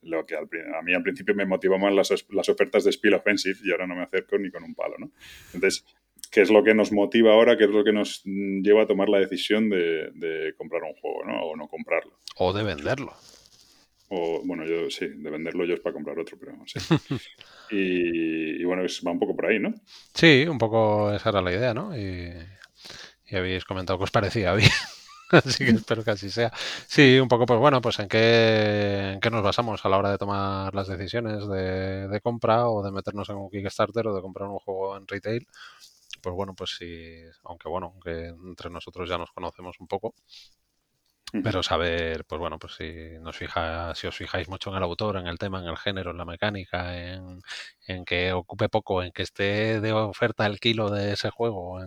Lo, 0.03 0.25
que 0.27 0.35
a 0.35 0.81
mí 0.83 0.93
al 0.93 1.01
principio 1.01 1.33
me 1.33 1.47
motivó 1.47 1.79
más 1.79 1.95
las, 1.95 2.27
las 2.29 2.47
ofertas 2.47 2.83
de 2.83 2.91
Spiel 2.91 3.15
Offensive 3.15 3.57
y 3.63 3.71
ahora 3.71 3.87
no 3.87 3.95
me 3.95 4.03
acerco 4.03 4.37
ni 4.37 4.51
con 4.51 4.63
un 4.63 4.75
palo, 4.75 4.97
¿no? 4.99 5.11
Entonces, 5.55 5.83
qué 6.31 6.41
es 6.41 6.49
lo 6.49 6.63
que 6.63 6.73
nos 6.73 6.91
motiva 6.91 7.33
ahora, 7.33 7.57
qué 7.57 7.65
es 7.65 7.69
lo 7.69 7.83
que 7.83 7.91
nos 7.91 8.23
lleva 8.23 8.83
a 8.83 8.87
tomar 8.87 9.09
la 9.09 9.19
decisión 9.19 9.69
de, 9.69 10.53
comprar 10.57 10.81
un 10.83 10.93
juego, 10.93 11.25
¿no? 11.25 11.43
O 11.43 11.55
no 11.57 11.67
comprarlo. 11.67 12.13
O 12.37 12.53
de 12.53 12.63
venderlo. 12.63 13.13
O, 14.07 14.41
bueno, 14.43 14.65
yo 14.65 14.89
sí, 14.89 15.07
de 15.07 15.29
venderlo 15.29 15.65
yo 15.65 15.73
es 15.73 15.81
para 15.81 15.93
comprar 15.93 16.17
otro, 16.17 16.37
pero 16.39 16.53
sí. 16.65 16.79
y, 17.71 18.63
bueno, 18.63 18.83
va 19.05 19.11
un 19.11 19.19
poco 19.19 19.35
por 19.35 19.47
ahí, 19.47 19.59
¿no? 19.59 19.73
Sí, 20.13 20.45
un 20.47 20.57
poco 20.57 21.13
esa 21.13 21.29
era 21.29 21.41
la 21.41 21.51
idea, 21.51 21.73
¿no? 21.73 21.95
Y, 21.97 22.33
habéis 23.33 23.63
comentado 23.63 23.97
que 23.99 24.05
os 24.05 24.11
parecía 24.11 24.53
bien. 24.55 24.69
así 25.31 25.65
que 25.65 25.71
espero 25.71 26.03
que 26.03 26.11
así 26.11 26.29
sea. 26.29 26.51
Sí, 26.87 27.19
un 27.19 27.27
poco, 27.27 27.45
pues 27.45 27.59
bueno, 27.59 27.81
pues 27.81 27.99
en 27.99 28.07
qué, 28.07 29.11
en 29.13 29.19
qué 29.19 29.29
nos 29.29 29.43
basamos 29.43 29.85
a 29.85 29.89
la 29.89 29.97
hora 29.97 30.11
de 30.11 30.17
tomar 30.17 30.73
las 30.75 30.87
decisiones 30.87 31.47
de, 31.47 32.07
de 32.09 32.21
compra 32.21 32.67
o 32.69 32.83
de 32.83 32.91
meternos 32.91 33.29
en 33.29 33.37
un 33.37 33.49
Kickstarter 33.49 34.07
o 34.07 34.15
de 34.15 34.21
comprar 34.21 34.49
un 34.49 34.59
juego 34.59 34.97
en 34.97 35.07
retail 35.07 35.47
pues 36.21 36.35
bueno, 36.35 36.53
pues 36.55 36.75
sí, 36.77 37.21
aunque 37.43 37.69
bueno, 37.69 37.91
aunque 37.93 38.27
entre 38.27 38.69
nosotros 38.69 39.09
ya 39.09 39.17
nos 39.17 39.31
conocemos 39.31 39.79
un 39.79 39.87
poco, 39.87 40.13
pero 41.43 41.63
saber, 41.63 42.25
pues 42.25 42.39
bueno, 42.39 42.59
pues 42.59 42.73
si 42.73 43.17
nos 43.21 43.37
fija, 43.37 43.95
si 43.95 44.05
os 44.07 44.15
fijáis 44.15 44.49
mucho 44.49 44.69
en 44.69 44.77
el 44.77 44.83
autor, 44.83 45.17
en 45.17 45.27
el 45.27 45.37
tema, 45.37 45.61
en 45.61 45.67
el 45.67 45.77
género, 45.77 46.11
en 46.11 46.17
la 46.17 46.25
mecánica, 46.25 46.97
en, 46.97 47.39
en 47.87 48.03
que 48.03 48.33
ocupe 48.33 48.67
poco, 48.67 49.01
en 49.01 49.11
que 49.11 49.23
esté 49.23 49.79
de 49.79 49.93
oferta 49.93 50.45
el 50.45 50.59
kilo 50.59 50.89
de 50.89 51.13
ese 51.13 51.29
juego, 51.29 51.79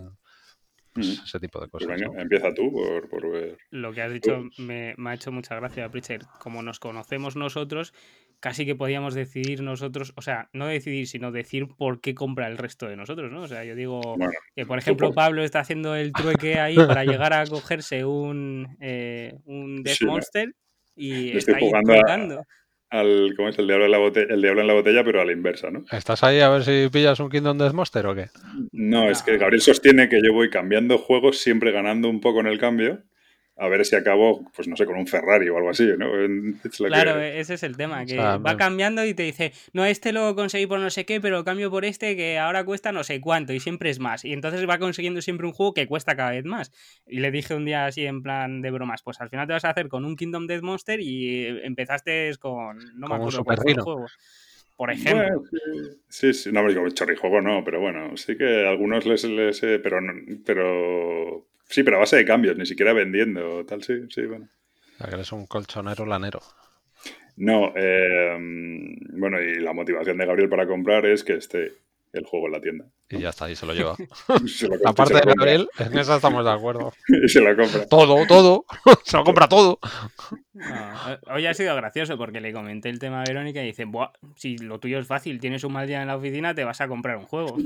pues, 0.95 1.23
ese 1.25 1.41
tipo 1.41 1.61
de 1.61 1.69
cosas. 1.69 2.01
Empieza 2.17 2.55
tú 2.55 2.73
por, 3.11 3.31
ver. 3.31 3.59
Lo 3.71 3.93
que 3.93 4.01
has 4.01 4.13
dicho 4.13 4.45
me, 4.59 4.95
ha 4.97 5.15
hecho 5.15 5.33
mucha 5.33 5.57
gracia, 5.57 5.91
Pritchard. 5.91 6.25
Como 6.39 6.63
nos 6.63 6.79
conocemos 6.79 7.37
nosotros, 7.37 7.93
casi 8.41 8.67
que 8.67 8.75
podíamos 8.75 9.15
decidir 9.15 9.63
nosotros, 9.63 10.13
o 10.17 10.23
sea, 10.23 10.49
no 10.53 10.67
decidir, 10.67 11.07
sino 11.07 11.33
decir 11.33 11.69
por 11.77 12.01
qué 12.01 12.15
compra 12.15 12.47
el 12.49 12.59
resto 12.59 12.87
de 12.87 12.97
nosotros, 12.97 13.33
¿no? 13.33 13.43
O 13.43 13.49
sea, 13.49 13.65
yo 13.65 13.75
digo 13.75 14.17
que, 14.55 14.67
por 14.67 14.79
ejemplo, 14.79 15.13
Pablo 15.13 15.43
está 15.43 15.61
haciendo 15.61 15.95
el 15.95 16.13
trueque 16.13 16.59
ahí 16.59 16.77
para 16.77 17.05
llegar 17.05 17.33
a 17.33 17.47
cogerse 17.47 18.05
un, 18.05 18.77
eh, 18.81 19.35
un 19.47 19.83
Death 19.83 20.03
Monster 20.03 20.55
y 20.97 21.37
está 21.37 21.57
ahí 21.57 21.69
jugando 21.69 21.95
al, 22.91 23.35
¿cómo 23.37 23.49
es? 23.49 23.59
El 23.59 23.67
diablo, 23.67 23.87
en 23.87 23.91
la 23.91 23.99
botella, 23.99 24.33
el 24.33 24.41
diablo 24.41 24.61
en 24.61 24.67
la 24.69 24.75
botella, 24.75 25.03
pero 25.03 25.21
a 25.21 25.25
la 25.25 25.33
inversa, 25.33 25.71
¿no? 25.71 25.85
¿Estás 25.91 26.23
ahí 26.23 26.39
a 26.41 26.49
ver 26.49 26.63
si 26.63 26.89
pillas 26.93 27.19
un 27.19 27.29
Kingdom 27.29 27.59
Death 27.59 27.73
Monster 27.73 28.07
o 28.07 28.15
qué? 28.15 28.27
No, 28.71 29.11
es 29.11 29.23
que 29.23 29.37
Gabriel 29.37 29.63
sostiene 29.63 30.09
que 30.09 30.21
yo 30.23 30.33
voy 30.33 30.49
cambiando 30.49 30.99
juegos, 30.99 31.39
siempre 31.39 31.73
ganando 31.73 32.09
un 32.09 32.21
poco 32.21 32.41
en 32.41 32.47
el 32.47 32.59
cambio 32.59 33.03
a 33.57 33.69
ver 33.69 33.85
si 33.85 33.95
acabo, 33.95 34.51
pues 34.55 34.67
no 34.67 34.77
sé, 34.77 34.85
con 34.85 34.97
un 34.97 35.07
Ferrari 35.07 35.49
o 35.49 35.57
algo 35.57 35.71
así, 35.71 35.87
¿no? 35.97 36.11
claro, 36.89 37.21
ese 37.21 37.55
es 37.55 37.63
el 37.63 37.77
tema, 37.77 38.05
que 38.05 38.17
va 38.17 38.57
cambiando 38.57 39.05
y 39.05 39.15
te 39.15 39.23
dice, 39.23 39.53
no, 39.73 39.85
este 39.85 40.13
lo 40.13 40.35
conseguí 40.35 40.67
por 40.67 40.81
no 40.81 40.91
sé 40.91 41.05
qué, 41.05 41.21
pero 41.21 41.45
cambio 41.45 41.71
por 41.71 41.85
este 41.85 42.17
que 42.17 42.39
ahora 42.39 42.65
cuesta 42.65 42.91
no 42.91 43.05
sé 43.05 43.21
cuánto 43.21 43.53
y 43.53 43.61
siempre 43.61 43.91
es 43.91 44.01
más. 44.01 44.25
Y 44.25 44.33
entonces 44.33 44.69
va 44.69 44.79
consiguiendo 44.79 45.23
siempre 45.23 45.47
un 45.47 45.53
juego 45.53 45.73
que 45.73 45.87
cuesta 45.87 46.17
cada 46.17 46.33
vez 46.33 46.45
más. 46.45 46.73
Y 47.07 47.21
le 47.21 47.31
dije 47.31 47.55
un 47.55 47.65
día 47.65 47.87
así 47.87 48.05
en 48.05 48.23
plan 48.23 48.61
de 48.61 48.71
bromas, 48.73 49.03
pues 49.03 49.21
al 49.21 49.31
final 49.31 49.47
te 49.47 49.53
vas 49.53 49.65
a 49.65 49.71
hacer 49.71 49.89
con 49.89 50.05
un 50.05 50.17
Kingdom 50.17 50.47
Death 50.47 50.63
Monster 50.63 51.01
y 51.01 51.47
empezaste 51.63 52.33
con, 52.41 52.79
no 52.97 53.07
me 53.07 53.15
acuerdo 53.15 53.45
cuál 53.45 53.59
juego. 53.59 54.07
Por 54.77 54.91
ejemplo. 54.91 55.45
sí, 56.09 56.33
sí, 56.33 56.51
no, 56.51 56.67
digo 56.67 56.89
chorrijuego 56.89 57.41
no, 57.41 57.63
pero 57.65 57.81
bueno, 57.81 58.17
sí 58.17 58.37
que 58.37 58.67
a 58.67 58.71
algunos 58.71 59.07
les, 59.07 59.23
les 59.23 59.61
pero, 59.61 60.01
pero 60.45 61.47
Sí, 61.69 61.83
pero 61.83 61.97
a 61.97 62.01
base 62.01 62.17
de 62.17 62.25
cambios, 62.25 62.57
ni 62.57 62.67
siquiera 62.67 62.93
vendiendo, 62.93 63.65
tal, 63.65 63.83
sí, 63.83 63.95
sí, 64.11 64.27
bueno. 64.27 64.49
O 65.01 65.07
eres 65.07 65.33
un 65.33 65.47
colchonero 65.47 66.07
lanero. 66.07 66.41
No, 67.37 67.73
eh, 67.75 68.37
bueno, 69.13 69.41
y 69.41 69.61
la 69.61 69.73
motivación 69.73 70.19
de 70.19 70.27
Gabriel 70.27 70.49
para 70.49 70.67
comprar 70.67 71.05
es 71.07 71.25
que 71.25 71.35
esté 71.35 71.73
el 72.15 72.25
juego 72.25 72.47
en 72.47 72.53
la 72.53 72.61
tienda. 72.61 72.85
Y 73.11 73.19
ya 73.19 73.31
está, 73.31 73.51
y 73.51 73.57
se 73.57 73.67
lo 73.67 73.75
lleva. 73.75 73.97
Aparte 74.87 75.15
de 75.15 75.21
Gabriel, 75.37 75.69
en 75.79 75.99
eso 75.99 76.17
estamos 76.17 76.45
de 76.45 76.51
acuerdo. 76.51 76.93
y 77.09 77.29
se 77.29 77.41
lo 77.41 77.57
compra. 77.57 77.87
Todo, 77.87 78.27
todo. 78.27 78.65
se 79.05 79.17
lo 79.17 79.25
compra 79.25 79.49
todo. 79.49 79.79
hoy 81.31 81.47
ha 81.47 81.55
sido 81.55 81.75
gracioso 81.77 82.17
porque 82.17 82.41
le 82.41 82.53
comenté 82.53 82.89
el 82.89 82.99
tema 82.99 83.21
a 83.21 83.25
Verónica 83.25 83.63
y 83.63 83.67
dice, 83.67 83.85
Buah, 83.85 84.13
si 84.37 84.57
lo 84.59 84.79
tuyo 84.79 84.99
es 84.99 85.07
fácil, 85.07 85.41
tienes 85.41 85.65
un 85.65 85.73
mal 85.73 85.87
día 85.87 86.01
en 86.03 86.09
la 86.09 86.17
oficina, 86.17 86.55
te 86.55 86.65
vas 86.65 86.81
a 86.81 86.89
comprar 86.89 87.17
un 87.17 87.25
juego. 87.25 87.57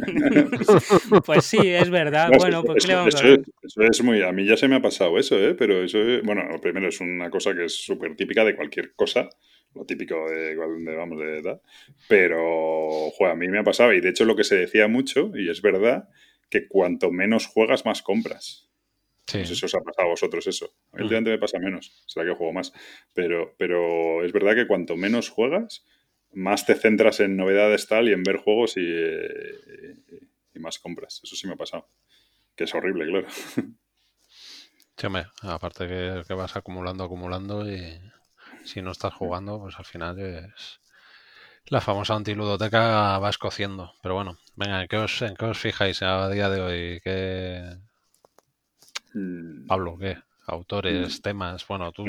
pues 1.24 1.44
sí, 1.44 1.58
es 1.62 1.90
verdad. 1.90 2.30
bueno, 2.38 2.62
pues 2.62 2.84
eso, 2.84 2.94
vamos 2.94 3.14
a 3.14 3.28
Eso 3.28 3.82
es 3.82 4.02
muy... 4.02 4.22
A 4.22 4.32
mí 4.32 4.44
ya 4.44 4.56
se 4.56 4.68
me 4.68 4.76
ha 4.76 4.82
pasado 4.82 5.18
eso, 5.18 5.38
¿eh? 5.38 5.54
Pero 5.54 5.82
eso, 5.82 5.98
bueno, 6.24 6.42
primero 6.60 6.88
es 6.88 7.00
una 7.00 7.30
cosa 7.30 7.54
que 7.54 7.66
es 7.66 7.74
súper 7.74 8.16
típica 8.16 8.44
de 8.44 8.56
cualquier 8.56 8.94
cosa 8.94 9.28
lo 9.74 9.84
típico 9.84 10.28
de, 10.30 10.54
de 10.54 10.96
vamos, 10.96 11.18
de 11.18 11.38
edad. 11.38 11.60
Pero, 12.08 13.10
joder, 13.10 13.32
a 13.32 13.36
mí 13.36 13.48
me 13.48 13.58
ha 13.58 13.64
pasado, 13.64 13.92
y 13.92 14.00
de 14.00 14.10
hecho 14.10 14.24
lo 14.24 14.36
que 14.36 14.44
se 14.44 14.56
decía 14.56 14.88
mucho, 14.88 15.30
y 15.34 15.50
es 15.50 15.62
verdad, 15.62 16.08
que 16.50 16.66
cuanto 16.66 17.10
menos 17.10 17.46
juegas, 17.46 17.84
más 17.84 18.02
compras. 18.02 18.68
Sí. 19.26 19.38
No 19.38 19.44
sé 19.44 19.56
si 19.56 19.66
os 19.66 19.74
ha 19.74 19.80
pasado 19.80 20.08
a 20.08 20.10
vosotros 20.10 20.46
eso. 20.46 20.74
A 20.92 21.02
mí 21.02 21.08
me 21.08 21.38
pasa 21.38 21.58
menos, 21.58 22.02
será 22.06 22.26
que 22.26 22.34
juego 22.34 22.52
más. 22.52 22.72
Pero, 23.12 23.54
pero 23.58 24.24
es 24.24 24.32
verdad 24.32 24.54
que 24.54 24.66
cuanto 24.66 24.96
menos 24.96 25.28
juegas, 25.28 25.84
más 26.32 26.64
te 26.64 26.74
centras 26.74 27.20
en 27.20 27.36
novedades 27.36 27.86
tal 27.88 28.08
y 28.08 28.12
en 28.12 28.22
ver 28.22 28.36
juegos 28.36 28.76
y, 28.76 28.80
y, 28.80 30.58
más 30.58 30.78
compras. 30.78 31.20
Eso 31.22 31.36
sí 31.36 31.46
me 31.46 31.52
ha 31.52 31.56
pasado. 31.56 31.88
Que 32.56 32.64
es 32.64 32.74
horrible, 32.74 33.06
claro. 33.06 33.28
Sí, 34.96 35.06
aparte 35.42 35.86
que, 35.86 36.22
que 36.26 36.34
vas 36.34 36.56
acumulando, 36.56 37.04
acumulando 37.04 37.70
y 37.70 38.00
si 38.68 38.82
no 38.82 38.92
estás 38.92 39.14
jugando, 39.14 39.58
pues 39.60 39.76
al 39.78 39.84
final 39.84 40.18
es 40.18 40.80
la 41.70 41.80
famosa 41.80 42.14
antiludoteca 42.14 43.18
va 43.18 43.30
escociendo. 43.30 43.92
Pero 44.02 44.14
bueno, 44.14 44.38
venga, 44.56 44.82
¿en 44.82 44.88
qué 44.88 44.96
os, 44.96 45.22
en 45.22 45.34
qué 45.36 45.46
os 45.46 45.58
fijáis 45.58 46.02
a 46.02 46.28
día 46.28 46.48
de 46.48 46.60
hoy? 46.60 47.00
¿Qué... 47.02 47.76
Mm. 49.14 49.66
Pablo, 49.66 49.96
¿qué? 49.98 50.18
Autores, 50.46 51.18
mm. 51.18 51.22
temas. 51.22 51.66
Bueno, 51.66 51.92
tú, 51.92 52.04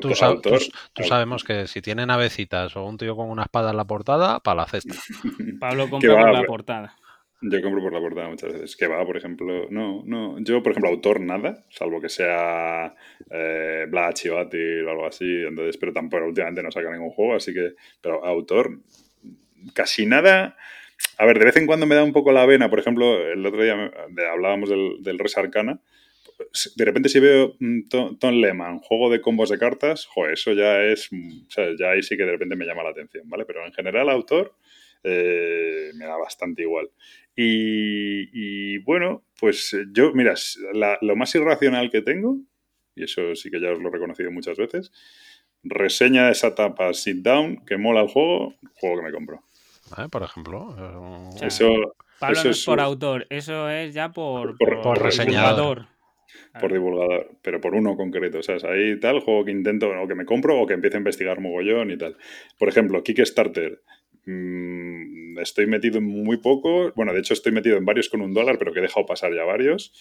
tú, 0.00 1.02
sabemos 1.04 1.44
que 1.44 1.66
si 1.66 1.82
tiene 1.82 2.06
navecitas 2.06 2.74
o 2.76 2.84
un 2.84 2.96
tío 2.96 3.16
con 3.16 3.28
una 3.28 3.42
espada 3.42 3.70
en 3.70 3.76
la 3.76 3.84
portada, 3.84 4.40
para 4.40 4.62
la 4.62 4.66
cesta. 4.66 4.94
Pablo 5.60 5.90
compra 5.90 6.32
la 6.32 6.44
portada. 6.44 6.96
Yo 7.44 7.60
compro 7.60 7.82
por 7.82 7.92
la 7.92 8.00
portada 8.00 8.28
muchas 8.28 8.52
veces. 8.52 8.76
Que 8.76 8.86
va, 8.86 9.04
por 9.04 9.16
ejemplo. 9.16 9.66
No, 9.68 10.02
no. 10.06 10.36
Yo, 10.40 10.62
por 10.62 10.72
ejemplo, 10.72 10.90
autor 10.90 11.20
nada, 11.20 11.64
salvo 11.70 12.00
que 12.00 12.08
sea 12.08 12.94
eh, 13.30 13.86
Blatch 13.88 14.26
o 14.26 14.38
algo 14.38 15.06
así. 15.06 15.42
Entonces, 15.48 15.76
pero 15.76 15.92
tampoco 15.92 16.24
últimamente 16.24 16.62
no 16.62 16.70
saca 16.70 16.92
ningún 16.92 17.10
juego, 17.10 17.34
así 17.34 17.52
que. 17.52 17.72
Pero 18.00 18.24
autor, 18.24 18.78
casi 19.74 20.06
nada. 20.06 20.56
A 21.18 21.26
ver, 21.26 21.40
de 21.40 21.46
vez 21.46 21.56
en 21.56 21.66
cuando 21.66 21.84
me 21.84 21.96
da 21.96 22.04
un 22.04 22.12
poco 22.12 22.30
la 22.30 22.46
vena. 22.46 22.70
Por 22.70 22.78
ejemplo, 22.78 23.26
el 23.28 23.44
otro 23.44 23.60
día 23.60 23.90
hablábamos 24.32 24.70
del, 24.70 25.02
del 25.02 25.18
Res 25.18 25.36
Arcana. 25.36 25.80
De 26.76 26.84
repente, 26.84 27.08
si 27.08 27.18
veo 27.18 27.56
Tom 27.90 28.34
Lehman, 28.34 28.78
juego 28.78 29.10
de 29.10 29.20
combos 29.20 29.50
de 29.50 29.58
cartas, 29.58 30.06
joder, 30.06 30.34
eso 30.34 30.52
ya 30.52 30.80
es. 30.82 31.10
O 31.12 31.50
sea, 31.50 31.66
ya 31.76 31.90
ahí 31.90 32.04
sí 32.04 32.16
que 32.16 32.24
de 32.24 32.32
repente 32.32 32.54
me 32.54 32.66
llama 32.66 32.84
la 32.84 32.90
atención, 32.90 33.28
¿vale? 33.28 33.44
Pero 33.44 33.66
en 33.66 33.72
general, 33.72 34.08
autor. 34.10 34.54
Eh, 35.04 35.90
me 35.94 36.04
da 36.04 36.16
bastante 36.16 36.62
igual. 36.62 36.90
Y, 37.34 38.78
bueno, 38.78 39.24
pues 39.38 39.72
eh, 39.72 39.84
yo, 39.92 40.12
mira, 40.12 40.34
lo 41.00 41.16
más 41.16 41.34
irracional 41.34 41.90
que 41.90 42.02
tengo, 42.02 42.38
y 42.94 43.04
eso 43.04 43.34
sí 43.34 43.50
que 43.50 43.60
ya 43.60 43.72
os 43.72 43.78
lo 43.80 43.88
he 43.88 43.92
reconocido 43.92 44.30
muchas 44.30 44.58
veces, 44.58 44.92
reseña 45.62 46.26
de 46.26 46.32
esa 46.32 46.48
etapa 46.48 46.92
sit 46.92 47.18
down, 47.18 47.64
que 47.64 47.76
mola 47.76 48.02
el 48.02 48.08
juego, 48.08 48.54
juego 48.74 48.96
que 48.96 49.02
me 49.02 49.12
compro. 49.12 49.42
por 50.10 50.22
ejemplo. 50.22 50.76
Eh, 51.40 51.46
eso, 51.46 51.94
Pablo 52.18 52.44
no 52.44 52.50
es 52.50 52.64
por 52.64 52.80
autor, 52.80 53.26
eso 53.30 53.68
es 53.70 53.94
ya 53.94 54.10
por, 54.12 54.56
por, 54.58 54.82
por, 54.82 55.02
reseñador. 55.02 55.86
Por 56.60 56.72
divulgador, 56.72 57.30
pero 57.42 57.60
por 57.60 57.74
uno 57.74 57.96
concreto. 57.96 58.38
O 58.38 58.42
sea, 58.42 58.56
es 58.56 58.64
ahí 58.64 59.00
tal, 59.00 59.20
juego 59.20 59.44
que 59.44 59.50
intento 59.50 59.88
o 59.88 60.08
que 60.08 60.14
me 60.14 60.26
compro 60.26 60.60
o 60.60 60.66
que 60.66 60.74
empiece 60.74 60.96
a 60.96 60.98
investigar 60.98 61.40
mogollón 61.40 61.90
y 61.90 61.96
tal. 61.96 62.16
Por 62.58 62.68
ejemplo, 62.68 63.02
Kickstarter. 63.02 63.82
Mm, 64.24 65.38
estoy 65.38 65.66
metido 65.66 65.98
en 65.98 66.04
muy 66.04 66.36
poco. 66.36 66.92
Bueno, 66.94 67.12
de 67.12 67.20
hecho 67.20 67.34
estoy 67.34 67.52
metido 67.52 67.76
en 67.76 67.84
varios 67.84 68.08
con 68.08 68.20
un 68.20 68.32
dólar, 68.32 68.56
pero 68.58 68.72
que 68.72 68.78
he 68.78 68.82
dejado 68.82 69.04
pasar 69.04 69.34
ya 69.34 69.44
varios. 69.44 69.92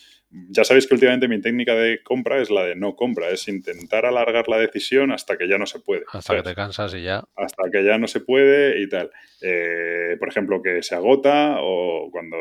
Ya 0.50 0.64
sabéis 0.64 0.88
que 0.88 0.94
últimamente 0.94 1.28
mi 1.28 1.42
técnica 1.42 1.76
de 1.76 2.04
compra 2.04 2.42
es 2.42 2.50
la 2.52 2.64
de 2.66 2.76
no 2.76 2.96
compra, 2.96 3.30
es 3.30 3.48
intentar 3.48 4.06
alargar 4.06 4.48
la 4.48 4.58
decisión 4.58 5.12
hasta 5.12 5.38
que 5.38 5.48
ya 5.48 5.58
no 5.58 5.66
se 5.66 5.80
puede. 5.80 6.04
Hasta 6.12 6.36
que 6.36 6.44
te 6.44 6.56
cansas 6.56 6.94
y 6.94 7.04
ya. 7.04 7.24
Hasta 7.36 7.64
que 7.72 7.84
ya 7.84 7.98
no 7.98 8.08
se 8.08 8.20
puede 8.20 8.82
y 8.82 8.88
tal. 8.88 9.12
Eh, 9.42 10.18
por 10.20 10.30
ejemplo, 10.30 10.62
que 10.62 10.84
se 10.84 10.94
agota 10.94 11.58
o 11.60 12.10
cuando 12.12 12.38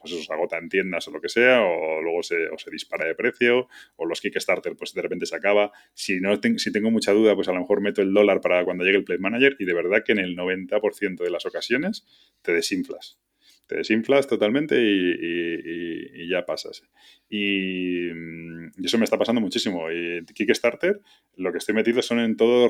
pues 0.00 0.14
eso, 0.14 0.24
se 0.24 0.32
agota 0.32 0.58
en 0.58 0.68
tiendas 0.68 1.06
o 1.06 1.12
lo 1.12 1.20
que 1.20 1.28
sea, 1.28 1.62
o 1.62 2.02
luego 2.02 2.24
se, 2.24 2.48
o 2.48 2.58
se 2.58 2.70
dispara 2.70 3.06
de 3.06 3.14
precio, 3.14 3.68
o 3.94 4.04
los 4.04 4.20
Kickstarter 4.20 4.74
pues 4.76 4.92
de 4.92 5.02
repente 5.02 5.26
se 5.26 5.36
acaba. 5.36 5.70
Si, 5.94 6.20
no 6.20 6.34
si 6.56 6.72
tengo 6.72 6.90
mucha 6.90 7.12
duda, 7.12 7.36
pues 7.36 7.48
a 7.48 7.52
lo 7.52 7.60
mejor 7.60 7.80
meto 7.80 8.02
el 8.02 8.12
dólar 8.12 8.40
para 8.40 8.64
cuando 8.64 8.82
llegue 8.82 8.98
el 8.98 9.04
Play 9.04 9.18
Manager 9.18 9.54
y 9.60 9.64
de 9.64 9.74
verdad 9.74 10.02
que 10.04 10.12
en 10.12 10.18
el 10.18 10.36
90% 10.36 11.11
de 11.16 11.30
las 11.30 11.46
ocasiones 11.46 12.06
te 12.42 12.52
desinflas. 12.52 13.18
Te 13.66 13.76
desinflas 13.76 14.26
totalmente 14.26 14.76
y, 14.78 16.28
ya 16.28 16.44
pasas. 16.44 16.82
Y, 17.28 18.08
eso 18.84 18.98
me 18.98 19.04
está 19.04 19.16
pasando 19.16 19.40
muchísimo. 19.40 19.90
Y 19.90 20.24
Kickstarter, 20.24 21.00
lo 21.36 21.52
que 21.52 21.58
estoy 21.58 21.74
metido 21.74 22.02
son 22.02 22.18
en 22.20 22.36
todo 22.36 22.68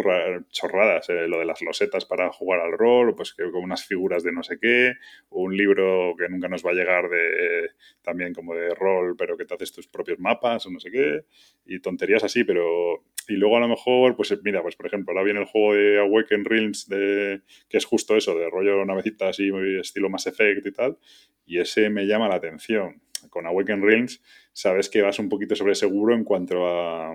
chorradas. 0.51 1.09
Eh, 1.09 1.27
lo 1.27 1.39
de 1.39 1.45
las 1.45 1.63
losetas 1.63 2.05
para 2.05 2.31
jugar 2.31 2.61
al 2.61 2.73
rol, 2.73 3.15
pues 3.17 3.35
que 3.35 3.51
con 3.51 3.65
unas 3.65 3.85
figuras 3.85 4.23
de 4.23 4.33
no 4.33 4.43
sé 4.43 4.59
qué, 4.61 4.93
un 5.31 5.57
libro 5.57 6.15
que 6.19 6.29
nunca 6.29 6.49
nos 6.49 6.65
va 6.65 6.71
a 6.71 6.75
llegar 6.75 7.09
de 7.09 7.71
también 8.03 8.35
como 8.35 8.55
de 8.55 8.75
rol, 8.75 9.17
pero 9.17 9.37
que 9.37 9.45
te 9.45 9.55
haces 9.55 9.73
tus 9.73 9.89
propios 9.89 10.19
mapas 10.19 10.67
o 10.67 10.71
no 10.71 10.79
sé 10.79 10.91
qué. 10.91 11.25
Y 11.65 11.81
tonterías 11.81 12.23
así, 12.23 12.45
pero 12.45 13.05
y 13.29 13.35
luego 13.35 13.57
a 13.57 13.61
lo 13.61 13.69
mejor, 13.69 14.17
pues 14.17 14.37
mira, 14.43 14.63
pues 14.63 14.77
por 14.77 14.87
ejemplo, 14.87 15.13
ahora 15.13 15.25
viene 15.25 15.41
el 15.41 15.47
juego 15.47 15.75
de 15.75 15.99
Awaken 15.99 16.45
Realms, 16.45 16.89
de, 16.89 17.41
que 17.69 17.77
es 17.77 17.85
justo 17.85 18.17
eso, 18.17 18.35
de 18.35 18.49
rollo 18.51 18.85
navecita 18.85 19.29
así, 19.29 19.51
estilo 19.81 20.09
Mass 20.09 20.27
Effect 20.27 20.67
y 20.67 20.73
tal, 20.73 20.99
y 21.47 21.59
ese 21.59 21.91
me 21.91 22.07
llama 22.07 22.29
la 22.29 22.37
atención. 22.37 23.03
Con 23.31 23.47
Awaken 23.47 23.83
Realms 23.83 24.23
sabes 24.53 24.89
que 24.89 25.03
vas 25.03 25.19
un 25.19 25.29
poquito 25.29 25.55
sobre 25.55 25.75
seguro 25.75 26.15
en 26.15 26.25
cuanto 26.25 26.67
a, 26.67 27.15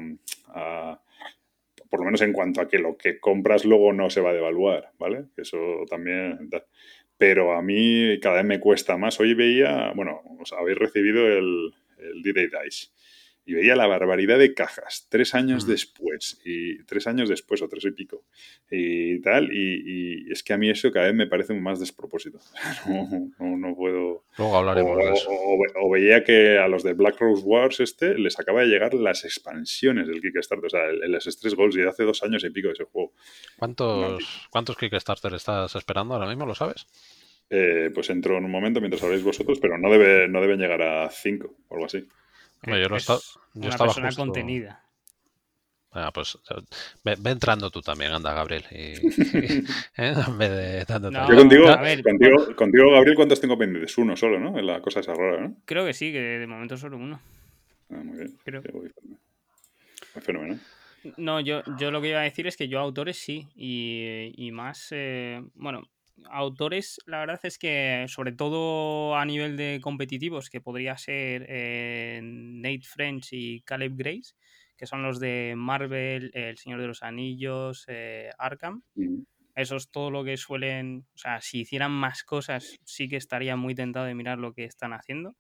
por 1.90 2.00
lo 2.00 2.06
menos 2.06 2.22
en 2.22 2.34
cuanto 2.34 2.62
a 2.62 2.68
que 2.68 2.80
lo 2.80 2.98
que 2.98 3.20
compras 3.20 3.66
luego 3.66 3.94
no 3.94 4.10
se 4.10 4.22
va 4.22 4.30
a 4.30 4.34
devaluar, 4.34 4.92
¿vale? 4.98 5.26
Eso 5.38 5.58
también... 5.90 6.50
Pero 7.20 7.54
a 7.54 7.64
mí 7.64 8.20
cada 8.22 8.36
vez 8.36 8.46
me 8.46 8.60
cuesta 8.60 8.96
más. 8.96 9.20
Hoy 9.20 9.34
veía, 9.34 9.92
bueno, 9.96 10.22
os 10.40 10.54
habéis 10.54 10.78
recibido 10.78 11.28
el, 11.28 11.74
el 11.98 12.22
D-Day 12.22 12.48
Dice 12.48 12.92
y 13.48 13.54
veía 13.54 13.78
la 13.78 13.88
barbaridad 13.88 14.38
de 14.38 14.54
cajas 14.54 15.08
tres 15.10 15.34
años 15.34 15.66
mm. 15.66 15.70
después, 15.70 16.42
y 16.44 16.84
tres 16.84 17.08
años 17.08 17.30
después 17.30 17.62
o 17.62 17.70
tres 17.70 17.86
y 17.86 17.92
pico, 17.92 18.26
y 18.70 19.22
tal, 19.22 19.50
y, 19.54 20.30
es 20.30 20.44
que 20.44 20.52
a 20.52 20.58
mí 20.58 20.70
eso 20.70 20.92
cada 20.92 21.06
vez 21.06 21.16
me 21.16 21.28
parece 21.28 21.54
más 21.54 21.80
despropósito. 21.80 22.40
No, 23.40 23.56
no, 23.58 23.76
puedo... 23.76 24.26
Luego 24.38 24.58
hablaremos 24.58 24.98
o, 24.98 25.06
de 25.06 25.14
eso. 25.14 25.30
O, 25.30 25.90
veía 25.90 26.24
que 26.24 26.58
a 26.58 26.68
los 26.68 26.84
de 26.84 26.94
Black 26.94 27.20
Rose 27.20 27.44
Wars 27.46 27.80
este 27.80 28.18
les 28.18 28.38
acaba 28.40 28.62
de 28.62 28.68
llegar 28.68 28.94
las 28.94 29.24
expansiones 29.24 30.08
del 30.08 30.22
Kickstarter, 30.22 30.66
o 30.66 30.70
sea, 30.70 30.92
los 30.92 31.26
Stress 31.26 31.56
Goals 31.56 31.76
y 31.76 31.82
de 31.82 31.90
hace 31.90 32.04
dos 32.04 32.24
años 32.24 32.44
y 32.44 32.50
pico 32.50 32.68
de 32.68 32.74
ese 32.74 32.84
juego. 32.84 33.14
¿Cuántos, 33.58 34.48
¿Cuántos 34.50 34.76
Kickstarter 34.76 35.34
estás 35.34 35.74
esperando 35.76 36.16
ahora 36.16 36.28
mismo? 36.28 36.46
¿Lo 36.46 36.56
sabes? 36.56 36.88
Eh, 37.50 37.92
pues 37.94 38.10
entro 38.10 38.38
en 38.38 38.46
un 38.46 38.52
momento 38.52 38.82
mientras 38.82 39.04
habléis 39.04 39.24
vosotros, 39.24 39.60
pero 39.60 39.78
no, 39.78 39.90
debe, 39.90 40.28
no 40.28 40.42
deben 40.42 40.60
llegar 40.60 40.82
a 40.82 41.10
cinco 41.10 41.56
o 41.70 41.76
algo 41.76 41.86
así 41.86 42.08
yo, 42.64 43.20
una 43.54 43.78
persona 43.78 44.12
contenida. 44.16 44.84
Ah, 45.92 46.12
pues 46.14 46.38
ve, 47.04 47.18
entrando 47.26 47.72
tú 47.72 47.82
también, 47.82 48.12
anda, 48.12 48.34
Gabriel. 48.34 48.64
Y, 48.72 48.76
¿eh? 49.98 50.14
En 50.28 50.38
vez 50.38 50.52
de 50.52 50.86
yo 50.88 51.36
contigo, 51.36 51.66
contigo, 52.04 52.56
contigo, 52.56 52.92
Gabriel, 52.92 53.16
¿cuántos 53.16 53.42
tengo 53.42 53.58
pendientes? 53.58 53.98
Uno 53.98 54.16
solo, 54.16 54.40
¿no? 54.40 54.62
La 54.62 54.82
cosa 54.82 55.00
esa 55.00 55.14
rara, 55.14 55.42
¿no? 55.42 55.56
Creo 55.66 55.86
que 55.86 55.94
sí, 55.94 56.12
que 56.12 56.20
de 56.20 56.46
momento 56.46 56.78
solo 56.78 56.98
uno. 56.98 57.20
Ah, 57.90 58.02
muy 58.04 58.18
bien. 58.18 58.38
Creo. 58.44 58.62
Fenómeno. 60.22 60.60
No, 61.16 61.40
yo, 61.40 61.62
yo 61.80 61.90
lo 61.90 62.02
que 62.02 62.10
iba 62.10 62.20
a 62.20 62.24
decir 62.24 62.48
es 62.48 62.58
que 62.58 62.68
yo 62.68 62.80
autores 62.80 63.18
sí, 63.18 63.48
y, 63.56 64.34
y 64.36 64.52
más, 64.52 64.90
eh, 64.92 65.42
bueno, 65.56 65.84
autores, 66.26 67.00
la 67.06 67.20
verdad 67.20 67.40
es 67.44 67.58
que 67.58 68.06
sobre 68.08 68.32
todo 68.32 69.16
a 69.16 69.26
nivel 69.26 69.58
de 69.58 69.80
competitivos, 69.82 70.50
que 70.50 70.62
podría 70.62 70.98
ser 70.98 71.46
eh, 71.48 72.20
Nate 72.24 72.84
French 72.84 73.30
y 73.32 73.62
Caleb 73.62 73.94
Grace, 73.96 74.34
que 74.76 74.86
son 74.86 75.04
los 75.04 75.20
de 75.20 75.54
Marvel, 75.58 76.32
El 76.34 76.58
Señor 76.58 76.82
de 76.82 76.88
los 76.88 77.04
Anillos, 77.04 77.86
eh, 77.88 78.30
Arkham. 78.38 78.84
Eso 79.56 79.76
es 79.76 79.90
todo 79.90 80.12
lo 80.12 80.24
que 80.24 80.38
suelen, 80.38 81.08
o 81.16 81.18
sea, 81.18 81.42
si 81.42 81.62
hicieran 81.62 81.92
más 81.92 82.24
cosas, 82.24 82.78
sí 82.84 83.08
que 83.08 83.16
estaría 83.16 83.56
muy 83.56 83.74
tentado 83.74 84.06
de 84.06 84.14
mirar 84.14 84.38
lo 84.38 84.54
que 84.54 84.66
están 84.66 84.94
haciendo, 84.94 85.36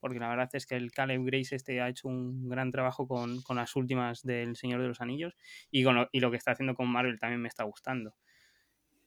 porque 0.00 0.18
la 0.18 0.28
verdad 0.28 0.48
es 0.54 0.66
que 0.66 0.74
el 0.74 0.90
Caleb 0.90 1.22
Grace 1.24 1.54
este 1.54 1.80
ha 1.80 1.88
hecho 1.88 2.08
un 2.08 2.48
gran 2.48 2.72
trabajo 2.72 3.06
con, 3.06 3.42
las 3.54 3.76
últimas 3.76 4.22
del 4.22 4.56
Señor 4.56 4.82
de 4.82 4.88
los 4.88 5.00
Anillos 5.00 5.36
y, 5.70 5.84
con 5.84 6.08
y 6.10 6.18
lo 6.18 6.32
que 6.32 6.36
está 6.36 6.50
haciendo 6.50 6.74
con 6.74 6.88
Marvel 6.88 7.20
también 7.20 7.40
me 7.40 7.48
está 7.48 7.62
gustando. 7.62 8.16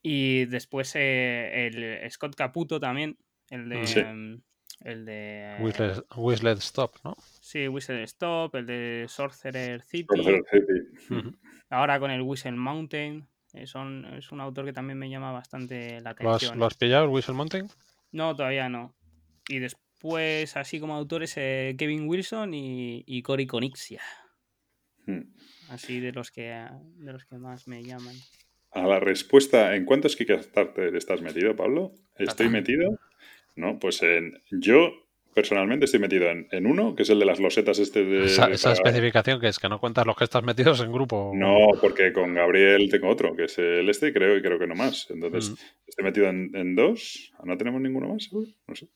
Y 0.03 0.45
después 0.45 0.91
eh, 0.95 1.67
el 1.67 2.11
Scott 2.11 2.35
Caputo 2.35 2.79
también, 2.79 3.17
el 3.49 3.69
de... 3.69 3.83
Em, 4.01 4.41
el 4.81 5.05
de... 5.05 5.55
Whistled, 6.17 6.57
Stop, 6.57 6.97
¿no? 7.05 7.15
Sí, 7.39 7.69
Whistled 7.69 8.03
Stop, 8.03 8.55
el 8.55 8.65
de 8.65 9.05
Sorcerer 9.07 9.81
City. 9.81 10.07
Ahora 11.69 12.01
con 12.01 12.11
el 12.11 12.21
Whistle 12.21 12.51
Mountain. 12.51 13.25
Eh, 13.53 13.65
son, 13.65 14.05
es 14.15 14.31
un 14.31 14.41
autor 14.41 14.65
que 14.65 14.73
también 14.73 14.99
me 14.99 15.09
llama 15.09 15.31
bastante 15.31 16.01
la 16.01 16.09
atención. 16.09 16.59
¿Lo 16.59 16.65
has, 16.65 16.75
pillado, 16.75 17.05
el 17.05 17.11
Whistle 17.11 17.35
Mountain? 17.35 17.69
No, 18.11 18.35
todavía 18.35 18.67
no. 18.67 18.93
Y 19.47 19.59
después, 19.59 20.57
así 20.57 20.81
como 20.81 20.95
autores, 20.95 21.33
eh, 21.37 21.75
Kevin 21.77 22.09
Wilson 22.09 22.53
y, 22.53 23.03
y 23.07 23.21
Cory 23.21 23.47
Conixia. 23.47 24.01
Hmm. 25.05 25.33
Así 25.69 25.99
de 25.99 26.11
los 26.11 26.31
que 26.31 26.67
de 26.97 27.13
los 27.13 27.25
que 27.25 27.37
más 27.37 27.67
me 27.67 27.83
llaman 27.83 28.15
a 28.73 28.87
la 28.87 28.99
respuesta, 28.99 29.75
¿en 29.75 29.85
cuántos 29.85 30.15
Kickstarter 30.15 30.95
estás 30.95 31.21
metido, 31.21 31.55
Pablo? 31.55 31.93
¿Estoy 32.17 32.49
metido? 32.49 32.99
No, 33.55 33.77
pues 33.79 34.01
en, 34.01 34.41
yo 34.51 34.91
personalmente 35.33 35.85
estoy 35.85 35.99
metido 35.99 36.27
en, 36.29 36.65
uno, 36.65 36.95
que 36.95 37.03
es 37.03 37.09
el 37.09 37.19
de 37.19 37.25
las 37.25 37.39
losetas 37.39 37.79
este 37.79 38.03
de... 38.03 38.25
Esa, 38.25 38.51
especificación 38.51 39.39
que 39.39 39.47
es 39.47 39.59
que 39.59 39.69
no 39.69 39.79
cuentas 39.79 40.05
los 40.05 40.15
que 40.15 40.23
estás 40.23 40.43
metidos 40.43 40.81
en 40.81 40.91
grupo. 40.91 41.31
No, 41.35 41.69
porque 41.81 42.13
con 42.13 42.33
Gabriel 42.33 42.89
tengo 42.89 43.09
otro, 43.09 43.35
que 43.35 43.45
es 43.45 43.57
el 43.57 43.89
este, 43.89 44.13
creo, 44.13 44.37
y 44.37 44.41
creo 44.41 44.59
que 44.59 44.67
no 44.67 44.75
más. 44.75 45.07
Entonces, 45.09 45.51
mm. 45.51 45.55
estoy 45.87 46.05
metido 46.05 46.27
en, 46.29 46.75
dos. 46.75 47.31
¿No 47.43 47.57
tenemos 47.57 47.81
ninguno 47.81 48.09
más? 48.09 48.29
No 48.67 48.75
sé. 48.75 48.87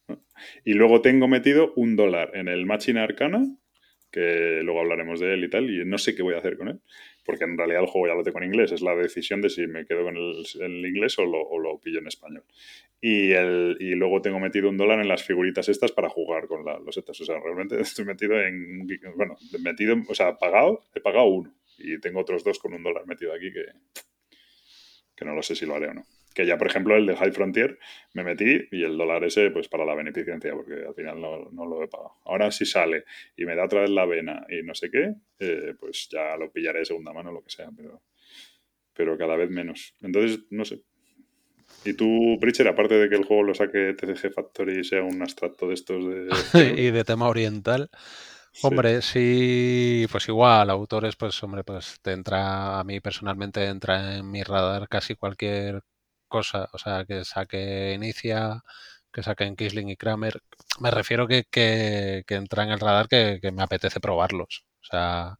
Y 0.64 0.74
luego 0.74 1.02
tengo 1.02 1.28
metido 1.28 1.74
un 1.76 1.96
dólar 1.96 2.32
en 2.34 2.48
el 2.48 2.66
Machina 2.66 3.04
Arcana, 3.04 3.44
que 4.12 4.62
luego 4.64 4.80
hablaremos 4.80 5.20
de 5.20 5.34
él 5.34 5.44
y 5.44 5.50
tal, 5.50 5.70
y 5.70 5.86
no 5.86 5.98
sé 5.98 6.16
qué 6.16 6.24
voy 6.24 6.36
a 6.36 6.40
hacer 6.40 6.58
con 6.58 6.70
él 6.70 6.82
porque 7.28 7.44
en 7.44 7.58
realidad 7.58 7.82
el 7.82 7.90
juego 7.90 8.08
ya 8.08 8.16
lo 8.16 8.24
tengo 8.24 8.40
en 8.40 8.46
inglés, 8.46 8.72
es 8.72 8.82
la 8.82 8.96
decisión 8.96 9.42
de 9.42 9.50
si 9.50 9.68
me 9.68 9.86
quedo 9.86 10.06
con 10.06 10.16
el, 10.16 10.86
inglés 10.86 11.20
o 11.20 11.26
lo, 11.26 11.78
pillo 11.78 12.00
en 12.00 12.08
español. 12.08 12.46
Y, 13.02 13.34
el, 13.34 13.76
y 13.82 13.96
luego 13.96 14.22
tengo 14.22 14.40
metido 14.40 14.70
un 14.70 14.78
dólar 14.78 15.02
en 15.02 15.10
las 15.10 15.24
figuritas 15.24 15.68
estas 15.68 15.92
para 15.92 16.08
jugar 16.08 16.48
con 16.48 16.64
los 16.64 16.96
setas. 16.96 17.20
O 17.20 17.26
sea, 17.26 17.38
realmente 17.44 17.80
estoy 17.82 18.06
metido 18.06 18.42
en, 18.42 18.88
bueno, 19.18 19.36
metido, 19.60 19.98
o 20.08 20.16
sea, 20.16 20.38
pagado, 20.38 20.86
he 20.96 21.02
pagado 21.02 21.26
uno 21.26 21.54
y 21.78 22.00
tengo 22.00 22.22
otros 22.22 22.46
dos 22.46 22.60
con 22.60 22.74
un 22.74 22.82
dólar 22.82 23.06
metido 23.06 23.34
aquí 23.34 23.52
que, 23.52 23.66
que 25.14 25.26
no 25.26 25.36
lo 25.36 25.44
sé 25.44 25.54
si 25.54 25.66
lo 25.66 25.76
haré 25.76 25.90
o 25.90 25.96
no. 25.96 26.06
Que 26.38 26.46
ya, 26.46 26.56
por 26.56 26.68
ejemplo, 26.68 26.96
el 26.96 27.08
de 27.08 27.16
High 27.16 27.32
Frontier 27.32 27.80
me 28.14 28.24
metí 28.24 28.68
y 28.72 28.84
el 28.84 28.96
dólar 28.96 29.24
ese, 29.24 29.50
pues 29.50 29.68
para 29.68 29.86
la 29.86 29.96
beneficencia, 29.96 30.54
porque 30.54 30.86
al 30.88 30.94
final 30.94 31.20
no, 31.20 31.66
lo 31.66 31.84
he 31.84 31.88
pagado. 31.88 32.12
Ahora 32.26 32.52
si 32.52 32.64
sale 32.64 33.06
y 33.36 33.46
me 33.46 33.56
da 33.56 33.66
otra 33.66 33.82
vez 33.82 33.90
la 33.90 34.06
vena 34.06 34.46
y 34.48 34.62
no 34.62 34.76
sé 34.76 34.92
qué, 34.92 35.16
eh, 35.40 35.74
pues 35.80 36.08
ya 36.12 36.38
lo 36.38 36.52
pillaré 36.52 36.78
de 36.78 36.86
segunda 36.86 37.12
mano, 37.12 37.32
lo 37.32 37.42
que 37.42 37.50
sea, 37.50 37.72
pero, 37.76 38.04
pero 38.94 39.18
cada 39.18 39.36
vez 39.36 39.50
menos. 39.50 39.96
Entonces, 40.04 40.42
no 40.52 40.64
sé. 40.64 40.84
¿Y 41.84 41.94
tú, 41.94 42.38
Pritcher, 42.40 42.68
aparte 42.68 42.94
de 42.94 43.10
que 43.10 43.16
el 43.16 43.26
juego 43.26 43.42
lo 43.42 43.56
saque 43.56 43.96
TCG 43.96 44.32
Factory 44.32 44.82
y 44.82 44.84
sea 44.84 45.02
un 45.02 45.20
abstracto 45.20 45.68
de 45.68 45.74
estos 45.74 46.06
de... 46.08 46.76
y 46.78 46.92
de 46.92 47.04
tema 47.04 47.30
oriental, 47.30 47.90
Hombre, 48.62 49.02
sí. 49.02 50.06
pues 50.12 50.28
igual, 50.30 50.70
autores, 50.70 51.16
pues 51.16 51.42
hombre, 51.42 51.64
pues 51.64 52.00
te 52.04 52.12
entra, 52.12 52.80
a 52.80 52.84
mí 52.84 53.00
personalmente 53.00 53.66
entra 53.66 54.18
en 54.18 54.30
mi 54.30 54.44
radar 54.44 54.88
casi 54.88 55.16
cualquier 55.16 55.82
cosa, 56.28 56.70
o 56.74 56.78
sea, 56.78 57.06
que 57.06 57.26
saque 57.26 57.94
Inicia, 57.94 58.64
que 59.12 59.24
saquen 59.24 59.56
Kisling 59.56 59.90
y 59.90 59.98
Kramer. 59.98 60.42
Me 60.80 60.92
refiero 60.92 61.28
que, 61.28 61.46
que, 61.50 62.24
que 62.28 62.36
entra 62.36 62.64
en 62.64 62.72
el 62.72 62.80
radar 62.80 63.08
que, 63.08 63.40
me 63.52 63.64
apetece 63.64 64.00
probarlos. 64.00 64.66
O 64.82 64.86
sea, 64.86 65.38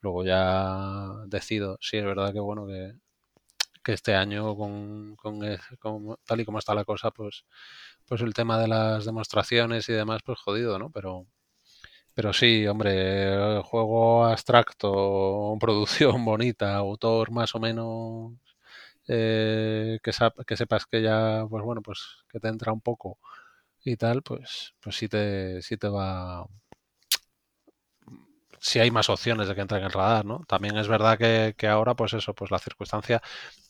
luego 0.00 0.24
ya 0.24 1.14
decido. 1.26 1.78
Sí, 1.80 1.98
es 1.98 2.04
verdad 2.04 2.32
que 2.32 2.40
bueno 2.40 2.66
que, 2.66 2.94
que 3.84 3.92
este 3.92 4.14
año 4.14 4.56
con, 4.56 5.16
con, 5.16 5.40
tal 6.24 6.40
y 6.40 6.44
como 6.44 6.58
está 6.58 6.74
la 6.74 6.84
cosa, 6.84 7.10
pues, 7.10 7.44
pues 8.06 8.20
el 8.22 8.34
tema 8.34 8.58
de 8.58 8.68
las 8.68 9.04
demostraciones 9.04 9.88
y 9.88 9.92
demás, 9.92 10.22
pues 10.24 10.38
jodido, 10.40 10.78
¿no? 10.78 10.90
Pero, 10.90 11.26
pero 12.14 12.32
sí, 12.32 12.66
hombre, 12.66 13.62
juego 13.64 14.24
abstracto, 14.26 15.56
producción 15.60 16.24
bonita, 16.24 16.76
autor 16.76 17.30
más 17.32 17.54
o 17.54 17.60
menos 17.60 18.32
eh, 19.08 19.98
que, 20.02 20.12
sepas 20.56 20.86
que 20.86 21.02
ya, 21.02 21.44
pues 21.48 21.64
bueno, 21.64 21.82
pues 21.82 22.24
que 22.28 22.40
te 22.40 22.48
entra 22.48 22.72
un 22.72 22.80
poco 22.80 23.18
y 23.84 23.96
tal, 23.96 24.22
pues, 24.22 24.74
pues 24.80 24.96
sí 24.96 25.08
te, 25.08 25.62
sí 25.62 25.76
te 25.76 25.88
va. 25.88 26.46
Si 28.62 28.78
hay 28.78 28.90
más 28.90 29.08
opciones 29.08 29.48
de 29.48 29.54
que 29.54 29.62
entre 29.62 29.78
en 29.78 29.84
el 29.84 29.90
radar, 29.92 30.24
¿no? 30.26 30.44
También 30.46 30.76
es 30.76 30.86
verdad 30.86 31.16
que, 31.18 31.54
que, 31.56 31.66
ahora, 31.66 31.94
pues 31.94 32.12
eso, 32.12 32.34
pues 32.34 32.50
la 32.50 32.58
circunstancia, 32.58 33.22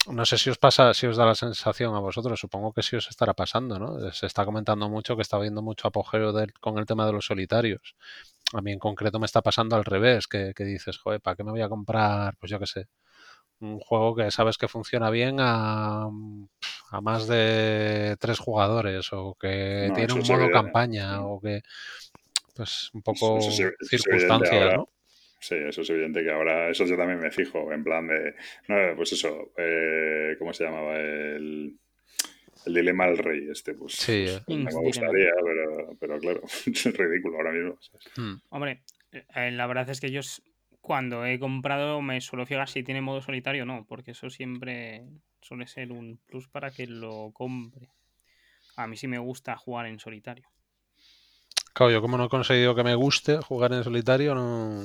no 0.09 0.25
sé 0.27 0.37
si 0.38 0.51
os 0.51 0.59
pasa, 0.59 0.95
si 0.95 1.07
os 1.07 1.16
da 1.16 1.27
la 1.27 1.35
sensación 1.37 1.95
a 1.95 2.01
vosotros, 2.01 2.40
supongo 2.40 2.73
que 2.73 2.83
sí 2.83 2.97
os 2.97 3.09
estará 3.09 3.35
pasando, 3.35 3.79
¿no? 3.79 4.11
Se 4.12 4.27
está 4.27 4.45
comentando 4.45 4.88
mucho 4.88 5.14
que 5.16 5.23
está 5.23 5.37
habiendo 5.37 5.62
mucho 5.62 5.88
apogeo 5.88 6.33
con 6.61 6.79
el 6.79 6.87
tema 6.87 7.07
de 7.07 7.12
los 7.12 7.27
solitarios. 7.27 7.95
A 8.53 8.62
mí 8.62 8.73
en 8.73 8.79
concreto 8.81 9.21
me 9.21 9.27
está 9.27 9.43
pasando 9.43 9.77
al 9.77 9.85
revés, 9.85 10.27
que, 10.27 10.55
que 10.55 10.64
dices, 10.64 10.99
joder, 10.99 11.21
¿para 11.21 11.37
qué 11.37 11.45
me 11.45 11.53
voy 11.53 11.62
a 11.62 11.69
comprar? 11.69 12.37
Pues 12.38 12.51
yo 12.51 12.59
qué 12.59 12.66
sé, 12.66 12.88
un 13.61 13.79
juego 13.79 14.16
que 14.16 14.31
sabes 14.31 14.59
que 14.59 14.68
funciona 14.68 15.11
bien 15.11 15.37
a, 15.40 16.09
a 16.90 17.01
más 17.01 17.27
de 17.29 18.16
tres 18.18 18.38
jugadores 18.38 19.09
o 19.12 19.37
que 19.40 19.90
tiene 19.94 20.12
un 20.12 20.27
modo 20.27 20.51
campaña 20.51 21.25
o 21.25 21.40
que 21.40 21.62
pues 22.55 22.90
un 22.92 23.03
poco 23.03 23.40
circunstancias, 23.40 24.75
¿no? 24.75 24.88
Sí, 25.40 25.55
eso 25.55 25.81
es 25.81 25.90
evidente 25.90 26.23
que 26.23 26.31
ahora, 26.31 26.68
eso 26.68 26.85
yo 26.85 26.96
también 26.99 27.18
me 27.18 27.31
fijo, 27.31 27.73
en 27.73 27.83
plan 27.83 28.07
de, 28.07 28.35
no, 28.68 28.77
pues 28.94 29.12
eso, 29.12 29.53
eh, 29.57 30.37
¿cómo 30.38 30.53
se 30.53 30.64
llamaba? 30.64 30.99
El, 30.99 31.79
el 32.66 32.75
dilema 32.75 33.07
del 33.07 33.16
rey, 33.16 33.49
este, 33.51 33.73
pues, 33.73 33.94
sí, 33.94 34.27
pues, 34.44 34.59
me 34.59 34.70
gustaría, 34.70 35.31
pero, 35.42 35.96
pero, 35.99 36.18
claro, 36.18 36.42
es 36.66 36.85
ridículo 36.94 37.38
ahora 37.38 37.53
mismo. 37.53 37.79
Hmm. 38.16 38.35
Hombre, 38.51 38.83
eh, 39.12 39.51
la 39.51 39.66
verdad 39.66 39.88
es 39.88 40.01
que 40.01 40.09
ellos 40.09 40.42
cuando 40.81 41.25
he 41.25 41.38
comprado 41.38 42.03
me 42.03 42.21
suelo 42.21 42.47
fijar 42.47 42.69
si 42.69 42.83
tiene 42.83 43.01
modo 43.01 43.21
solitario 43.23 43.64
o 43.64 43.66
no, 43.66 43.85
porque 43.87 44.12
eso 44.12 44.31
siempre 44.31 45.05
suele 45.40 45.66
ser 45.66 45.93
un 45.93 46.19
plus 46.27 46.49
para 46.49 46.71
que 46.71 46.87
lo 46.87 47.31
compre. 47.33 47.90
A 48.77 48.87
mí 48.87 48.97
sí 48.97 49.07
me 49.07 49.19
gusta 49.19 49.57
jugar 49.57 49.87
en 49.87 49.99
solitario. 49.99 50.49
Claro, 51.73 51.93
yo 51.93 52.01
como 52.01 52.16
no 52.16 52.25
he 52.25 52.29
conseguido 52.29 52.75
que 52.75 52.85
me 52.85 52.95
guste 52.95 53.38
jugar 53.38 53.73
en 53.73 53.85
solitario, 53.85 54.35
no, 54.35 54.85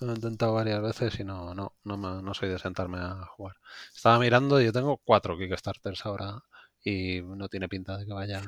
lo 0.00 0.12
he 0.12 0.14
intentado 0.14 0.54
varias 0.54 0.82
veces 0.82 1.20
y 1.20 1.24
no, 1.24 1.54
no, 1.54 1.72
no, 1.84 2.34
soy 2.34 2.48
de 2.48 2.58
sentarme 2.58 2.98
a 2.98 3.26
jugar. 3.26 3.56
Estaba 3.94 4.18
mirando 4.18 4.60
y 4.60 4.64
yo 4.64 4.72
tengo 4.72 4.98
cuatro 4.98 5.36
Kickstarters 5.36 6.06
ahora 6.06 6.42
y 6.82 7.20
no 7.22 7.48
tiene 7.48 7.68
pinta 7.68 7.98
de 7.98 8.06
que 8.06 8.12
vaya 8.12 8.42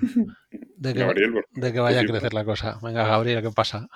de 0.51 0.95
que, 0.95 1.43
de 1.53 1.73
que 1.73 1.81
vaya 1.81 2.01
a 2.01 2.05
crecer 2.05 2.33
la 2.35 2.45
cosa. 2.45 2.79
Venga, 2.83 3.07
Gabriel, 3.07 3.43
¿qué 3.43 3.51
pasa? 3.51 3.89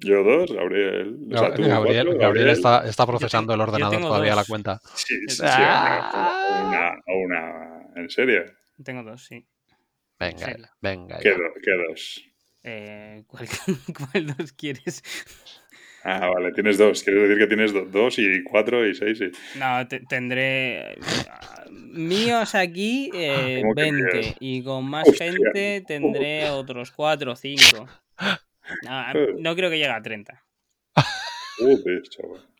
Yo 0.00 0.24
dos, 0.24 0.52
Gabriel. 0.52 1.16
Gabriel, 1.28 2.48
está, 2.48 2.84
está, 2.88 3.06
procesando 3.06 3.54
el 3.54 3.60
ordenador 3.60 4.00
todavía 4.00 4.34
la 4.34 4.44
cuenta. 4.44 4.80
Sí, 4.94 5.14
sí, 5.28 5.36
sí. 5.36 5.42
Ah. 5.44 6.64
Una, 6.64 7.00
una, 7.06 7.72
¿En 7.96 8.10
serio? 8.10 8.44
Tengo 8.82 9.02
dos, 9.02 9.24
sí. 9.24 9.46
Venga, 10.18 10.70
venga. 10.80 11.18
¿Qué, 11.18 11.34
dos? 11.88 12.22
Eh, 12.64 13.24
¿cuál, 13.26 13.48
¿Cuál 14.12 14.36
dos 14.36 14.52
quieres? 14.52 15.02
Ah, 16.04 16.30
vale, 16.34 16.52
tienes 16.52 16.78
dos. 16.78 17.02
Quieres 17.02 17.28
decir 17.28 17.38
que 17.38 17.46
tienes 17.46 17.92
dos 17.92 18.18
y 18.18 18.42
cuatro 18.42 18.86
y 18.86 18.94
seis. 18.94 19.20
Y... 19.20 19.58
No, 19.58 19.86
tendré 20.08 20.96
míos 21.70 22.54
aquí 22.54 23.10
eh, 23.14 23.62
20 23.74 24.36
y 24.40 24.62
con 24.62 24.84
más 24.84 25.08
gente 25.16 25.82
tendré 25.86 26.50
otros 26.50 26.90
cuatro 26.90 27.32
o 27.32 27.36
cinco. 27.36 27.88
No, 29.38 29.54
creo 29.54 29.70
que 29.70 29.78
llegue 29.78 29.90
a 29.90 30.02
30. 30.02 30.44
Joder, 31.58 32.02
chaval. 32.08 32.52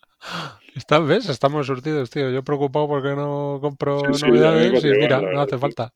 Está, 0.74 1.00
¿Ves? 1.00 1.28
Estamos 1.28 1.66
surtidos, 1.66 2.08
tío. 2.10 2.30
Yo 2.30 2.44
preocupado 2.44 2.86
porque 2.86 3.08
no 3.08 3.58
compro 3.60 4.02
novedades 4.02 4.84
y 4.84 4.88
mira, 4.90 5.20
no 5.20 5.40
hace 5.40 5.58
falta. 5.58 5.92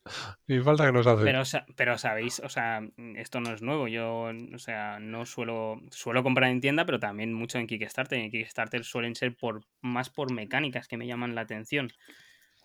Ni 0.48 0.60
falta 0.60 0.84
que 0.84 0.92
nos 0.92 1.06
hace. 1.06 1.22
Pero, 1.22 1.42
pero 1.76 1.96
sabéis, 1.96 2.40
o 2.40 2.48
sea, 2.48 2.82
esto 3.14 3.40
no 3.40 3.54
es 3.54 3.62
nuevo. 3.62 3.88
Yo, 3.88 4.30
o 4.52 4.58
sea, 4.58 4.98
no 4.98 5.24
suelo 5.24 5.80
suelo 5.90 6.22
comprar 6.22 6.50
en 6.50 6.60
tienda, 6.60 6.84
pero 6.84 6.98
también 6.98 7.32
mucho 7.32 7.58
en 7.58 7.66
Kickstarter. 7.66 8.18
En 8.18 8.30
Kickstarter 8.30 8.84
suelen 8.84 9.14
ser 9.14 9.36
por 9.36 9.62
más 9.80 10.10
por 10.10 10.32
mecánicas 10.32 10.88
que 10.88 10.96
me 10.96 11.06
llaman 11.06 11.34
la 11.34 11.42
atención. 11.42 11.90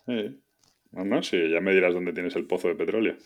Sí. 0.06 0.42
No, 0.92 1.22
sí, 1.22 1.48
ya 1.48 1.60
me 1.60 1.74
dirás 1.74 1.94
dónde 1.94 2.12
tienes 2.12 2.36
el 2.36 2.46
pozo 2.46 2.68
de 2.68 2.74
petróleo. 2.74 3.16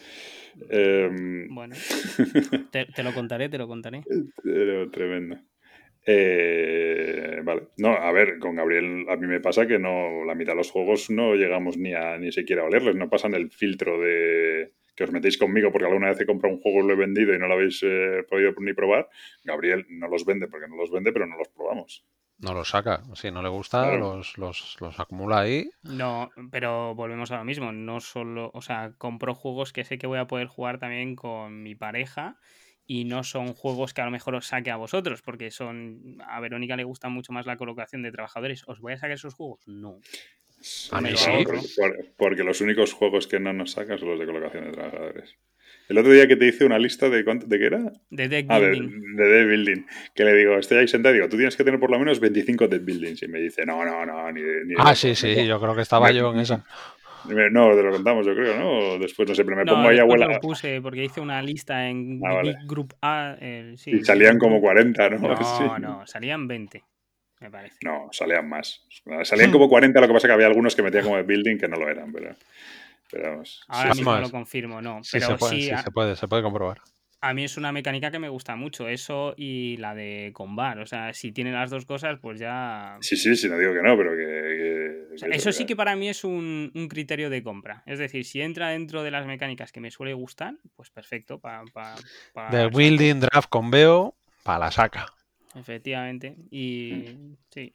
Em, 0.71 1.49
bueno, 1.55 1.75
te, 2.71 2.87
te, 2.87 3.03
lo 3.03 3.13
contaré, 3.13 3.49
te 3.49 3.59
lo 3.59 3.69
contaré. 3.69 4.03
tremendo. 4.93 5.39
Eh, 6.09 7.41
vale. 7.43 7.69
No, 7.79 7.89
a 7.89 8.13
ver, 8.13 8.39
con 8.39 8.55
Gabriel 8.55 9.07
a 9.09 9.17
mí 9.17 9.27
me 9.27 9.41
pasa 9.41 9.67
que 9.67 9.79
no 9.79 10.25
la 10.25 10.37
mitad 10.37 10.53
de 10.53 10.59
los 10.59 10.71
juegos 10.71 11.11
no 11.11 11.35
llegamos 11.35 11.77
ni 11.77 11.95
a 11.95 12.17
ni 12.17 12.31
siquiera 12.31 12.63
a 12.63 12.67
olerles, 12.67 12.95
no 12.95 13.11
pasan 13.11 13.35
el 13.35 13.51
filtro 13.51 14.01
de 14.01 14.73
que 14.95 15.05
os 15.05 15.13
metéis 15.13 15.37
conmigo 15.37 15.73
porque 15.73 15.87
alguna 15.87 16.09
vez 16.09 16.21
he 16.21 16.27
comprado 16.27 16.55
un 16.55 16.61
juego 16.61 16.81
y 16.81 16.87
lo 16.87 16.95
he 16.95 16.97
vendido 16.97 17.35
y 17.35 17.39
no 17.39 17.49
lo 17.49 17.55
habéis 17.55 17.83
eh, 17.83 18.25
podido 18.31 18.55
ni 18.61 18.73
probar. 18.73 19.09
Gabriel 19.45 19.85
no 19.91 20.09
los 20.09 20.25
vende 20.25 20.47
porque 20.47 20.69
no 20.69 20.77
los 20.77 20.91
vende, 20.93 21.13
pero 21.13 21.27
no 21.27 21.37
los 21.37 21.49
probamos. 21.49 22.07
No 22.39 22.53
los 22.53 22.69
saca, 22.69 23.03
si 23.15 23.31
no 23.31 23.43
le 23.43 23.49
gusta, 23.49 23.97
los, 23.97 24.37
los, 24.37 24.77
los, 24.81 25.01
acumula 25.01 25.41
ahí. 25.41 25.71
No, 25.83 26.31
pero 26.51 26.95
volvemos 26.95 27.31
a 27.31 27.39
lo 27.39 27.45
mismo, 27.45 27.73
no 27.73 28.01
solo, 28.01 28.51
o 28.53 28.61
sea, 28.61 28.93
compro 28.99 29.35
juegos 29.35 29.73
que 29.73 29.85
sé 29.85 29.97
que 29.97 30.07
voy 30.07 30.19
a 30.19 30.27
poder 30.27 30.47
jugar 30.47 30.79
también 30.79 31.17
con 31.17 31.63
mi 31.63 31.75
pareja 31.75 32.37
y 32.87 33.05
no 33.05 33.25
son 33.25 33.55
juegos 33.55 33.95
que 33.95 34.03
a 34.03 34.05
lo 34.05 34.11
mejor 34.11 34.35
os 34.35 34.47
saque 34.47 34.71
a 34.71 34.77
vosotros, 34.77 35.23
porque 35.23 35.51
son 35.51 36.19
a 36.27 36.41
Verónica 36.41 36.77
le 36.77 36.85
gusta 36.85 37.09
mucho 37.09 37.33
más 37.33 37.47
la 37.47 37.57
colocación 37.57 38.03
de 38.03 38.13
trabajadores. 38.13 38.65
¿Os 38.69 38.81
voy 38.81 38.93
a 38.93 38.97
sacar 38.97 39.13
esos 39.13 39.35
juegos? 39.35 39.61
No. 39.67 39.99
A 40.91 41.01
mí 41.01 41.11
sí. 41.17 41.31
porque 42.17 42.45
los 42.45 42.61
únicos 42.61 42.93
juegos 42.93 43.27
que 43.27 43.41
no 43.41 43.53
nos 43.53 43.73
sacan 43.73 43.99
son 43.99 44.11
los 44.11 44.19
de 44.19 44.27
colocación 44.27 44.65
de 44.65 44.73
trabajadores. 44.73 45.37
El 45.89 45.99
otro 45.99 46.13
día 46.13 46.27
que 46.27 46.37
te 46.37 46.47
hice 46.47 46.65
una 46.65 46.79
lista 46.79 47.09
de 47.09 47.25
cuánto, 47.25 47.47
¿de 47.47 47.59
qué 47.59 47.67
era? 47.67 47.93
De 48.11 48.29
deck 48.29 48.47
ah, 48.49 48.59
building. 48.59 49.17
De, 49.17 49.25
deck 49.25 49.49
building. 49.49 49.87
Que 50.15 50.25
le 50.25 50.35
digo, 50.35 50.57
estoy 50.57 50.79
ahí 50.79 50.89
sentado 50.89 51.15
y 51.15 51.19
digo, 51.19 51.29
tú 51.29 51.37
tienes 51.37 51.57
que 51.57 51.63
tener 51.63 51.79
por 51.79 51.91
lo 51.91 51.99
menos 51.99 52.19
25 52.19 52.69
deck 52.69 52.85
buildings. 52.85 53.23
Y 53.23 53.29
me 53.29 53.41
dice, 53.41 53.65
no, 53.65 53.85
no, 53.85 54.05
no, 54.05 54.33
ni, 54.33 54.43
ni 54.43 54.75
Ah, 54.79 54.95
sí, 54.95 55.15
sí, 55.15 55.47
yo 55.47 55.61
creo 55.61 55.75
que 55.75 55.83
estaba 55.83 56.11
yo 56.11 56.33
en 56.33 56.41
esa. 56.41 56.65
No, 57.29 57.75
te 57.75 57.83
lo 57.83 57.91
contamos, 57.91 58.27
yo 58.27 58.35
creo, 58.35 58.57
¿no? 58.59 58.99
Después, 58.99 59.29
no 59.29 59.35
sé, 59.35 59.45
pero 59.45 59.57
me 59.57 59.65
pongo 59.65 59.89
ahí 59.89 59.99
abuela. 59.99 60.27
lo 60.27 60.41
puse 60.41 60.81
porque 60.81 61.05
hice 61.05 61.21
una 61.21 61.43
lista 61.43 61.89
en 61.89 62.21
ah, 62.25 62.43
Group 62.67 62.95
A. 63.03 63.37
y 63.41 64.05
salían 64.05 64.39
como 64.39 64.61
40, 64.61 65.11
¿no? 65.11 65.19
No, 65.19 65.79
no, 65.79 66.07
salían 66.07 66.47
20, 66.47 66.83
me 67.41 67.51
parece. 67.51 67.77
No, 67.85 68.09
salían 68.13 68.49
más. 68.49 68.87
Salían 69.23 69.51
como 69.51 69.69
40, 69.69 70.01
lo 70.01 70.07
que 70.07 70.13
pasa 70.13 70.27
es 70.27 70.31
que 70.31 70.35
había 70.35 70.47
algunos 70.47 70.77
que 70.77 70.83
metía 70.83 71.03
como 71.03 71.17
de 71.17 71.23
building 71.23 71.59
que 71.59 71.69
no 71.69 71.77
lo 71.77 71.89
eran, 71.89 72.13
pero. 72.13 72.35
Pero 73.11 73.31
vamos. 73.31 73.65
Ahora 73.69 73.95
mismo 73.95 74.17
lo 74.17 74.31
confirmo, 74.31 74.83
no. 74.83 75.03
Sí, 75.03 75.19
pero 75.19 75.39
se 75.39 75.49
sí, 75.49 75.71
se 75.77 75.91
puede, 75.91 76.17
se 76.17 76.29
puede 76.29 76.43
comprobar 76.43 76.81
a 77.21 77.35
mí 77.35 77.45
es 77.45 77.57
una 77.57 77.73
mecánica 77.73 78.11
que 78.11 78.19
me 78.19 78.29
gusta 78.29 78.57
mucho, 78.57 78.89
eso 78.89 79.35
y 79.37 79.77
la 79.79 79.95
de 79.95 80.31
combar. 80.33 80.79
O 80.79 80.87
sea, 80.87 81.13
si 81.13 81.33
tiene 81.33 81.53
las 81.53 81.71
dos 81.71 81.85
cosas, 81.85 82.19
pues 82.21 82.39
ya. 82.39 82.99
Sí, 83.01 83.17
sí, 83.17 83.37
sí, 83.37 83.49
no 83.49 83.59
digo 83.59 83.73
que 83.73 83.83
no, 83.83 83.97
pero 83.97 84.13
que. 84.13 85.35
eso 85.35 85.53
sí 85.53 85.67
que 85.67 85.77
para 85.77 85.97
mí 85.97 86.09
es 86.09 86.25
un, 86.25 86.71
criterio 86.89 87.31
de 87.31 87.43
compra. 87.43 87.83
Es 87.87 87.99
decir, 87.99 88.25
si 88.25 88.41
entra 88.41 88.69
dentro 88.69 89.03
de 89.03 89.11
las 89.11 89.27
mecánicas 89.27 89.73
que 89.73 89.81
me 89.81 89.91
suele 89.91 90.15
gustar, 90.15 90.55
pues 90.77 90.91
perfecto. 90.91 91.41
Para, 91.41 91.65
de 92.51 92.69
building 92.69 93.21
draft 93.21 93.49
con 93.49 93.71
veo, 93.71 94.15
para 94.43 94.59
la 94.59 94.71
saca. 94.71 95.07
Efectivamente. 95.55 96.37
Y 96.51 97.17
sí. 97.51 97.75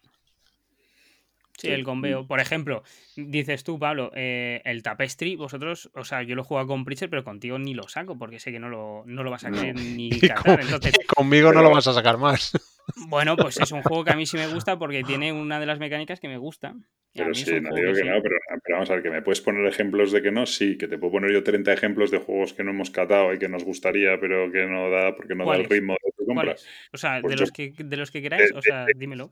Sí, 1.62 1.68
el 1.68 1.84
conveo. 1.84 2.26
Por 2.26 2.40
ejemplo, 2.40 2.84
dices 3.16 3.64
tú, 3.64 3.78
Pablo, 3.78 4.12
eh, 4.16 4.62
el 4.66 4.82
tapestry, 4.82 5.36
vosotros, 5.36 5.92
o 5.94 6.04
sea, 6.04 6.24
yo 6.24 6.36
lo 6.36 6.44
juego 6.44 6.66
con 6.66 6.84
Preacher, 6.84 7.10
pero 7.10 7.24
contigo 7.24 7.60
ni 7.60 7.76
lo 7.76 7.88
saco, 7.88 8.18
porque 8.18 8.40
sé 8.40 8.52
que 8.52 8.60
no 8.60 8.68
lo, 8.68 9.04
no 9.06 9.22
lo 9.22 9.30
vas 9.30 9.46
a 9.46 9.52
querer 9.52 9.76
ni 9.76 10.10
cazar. 10.20 10.60
Entonces, 10.62 10.94
conmigo 11.16 11.54
no 11.54 11.62
lo 11.62 11.70
vas 11.70 11.88
a 11.88 11.94
sacar 11.94 12.18
más. 12.18 12.52
Bueno, 13.08 13.38
pues 13.38 13.58
es 13.60 13.72
un 13.72 13.84
juego 13.84 14.04
que 14.04 14.12
a 14.12 14.16
mí 14.16 14.26
sí 14.26 14.38
me 14.38 14.48
gusta 14.48 14.78
porque 14.78 15.04
tiene 15.04 15.32
una 15.32 15.60
de 15.60 15.66
las 15.68 15.80
mecánicas 15.80 16.20
que 16.20 16.28
me 16.28 16.38
gusta. 16.38 16.76
Pero 17.14 17.34
sí, 17.34 17.46
no 17.62 17.74
digo 17.76 17.94
que, 17.94 18.04
no, 18.04 18.22
pero, 18.22 18.36
vamos 18.70 18.90
a 18.90 18.96
ver, 18.96 19.04
que 19.04 19.12
me 19.12 19.22
puedes 19.22 19.40
poner 19.40 19.66
ejemplos 19.68 20.12
de 20.12 20.22
que 20.22 20.32
no, 20.32 20.46
sí, 20.46 20.78
que 20.78 20.88
te 20.88 20.98
puedo 20.98 21.14
poner 21.14 21.32
yo 21.32 21.44
30 21.44 21.72
ejemplos 21.72 22.10
de 22.10 22.18
juegos 22.18 22.54
que 22.54 22.64
no 22.64 22.72
hemos 22.72 22.90
catado 22.90 23.34
y 23.34 23.40
que 23.40 23.48
nos 23.48 23.64
gustaría, 23.64 24.20
pero 24.20 24.52
que 24.52 24.66
no 24.66 24.90
da, 24.90 25.16
porque 25.16 25.36
no 25.36 25.46
da 25.46 25.58
el 25.58 25.66
ritmo 25.66 25.94
de 26.04 26.12
tu 26.18 26.26
compra. 26.26 26.56
O 26.92 26.98
sea, 26.98 27.16
de, 27.16 27.22
pues 27.22 27.40
los 27.40 27.52
que, 27.52 27.74
de 27.78 27.98
los 27.98 28.12
que 28.12 28.22
queráis, 28.22 28.52
o 28.54 28.62
sea, 28.62 28.88
dímelo. 28.96 29.32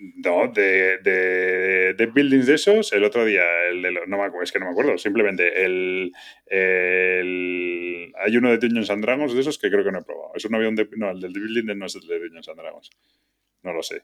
No, 0.00 0.48
de, 0.48 0.98
de, 0.98 1.94
de, 1.94 2.06
buildings 2.06 2.46
de 2.46 2.54
esos, 2.54 2.90
el 2.94 3.04
otro 3.04 3.22
día, 3.26 3.42
el 3.70 3.82
de 3.82 3.92
no 4.06 4.16
me 4.16 4.24
acuerdo, 4.24 4.44
es 4.44 4.50
que 4.50 4.58
no 4.58 4.64
me 4.64 4.70
acuerdo, 4.70 4.96
simplemente 4.96 5.62
el, 5.62 6.10
el, 6.46 8.10
hay 8.16 8.36
uno 8.36 8.50
de 8.50 8.56
Dungeons 8.56 8.88
and 8.88 9.04
Dragons 9.04 9.34
de 9.34 9.40
esos 9.40 9.58
que 9.58 9.70
creo 9.70 9.84
que 9.84 9.92
no 9.92 9.98
he 9.98 10.02
probado. 10.02 10.32
Es 10.34 10.44
un 10.46 10.54
avión 10.54 10.74
de, 10.74 10.88
no, 10.96 11.10
el 11.10 11.20
del 11.20 11.32
building 11.32 11.76
no 11.76 11.84
es 11.84 11.96
el 11.96 12.06
de 12.06 12.18
Dungeons 12.18 12.48
and 12.48 12.58
Dragons. 12.58 12.90
No 13.62 13.74
lo 13.74 13.82
sé. 13.82 14.00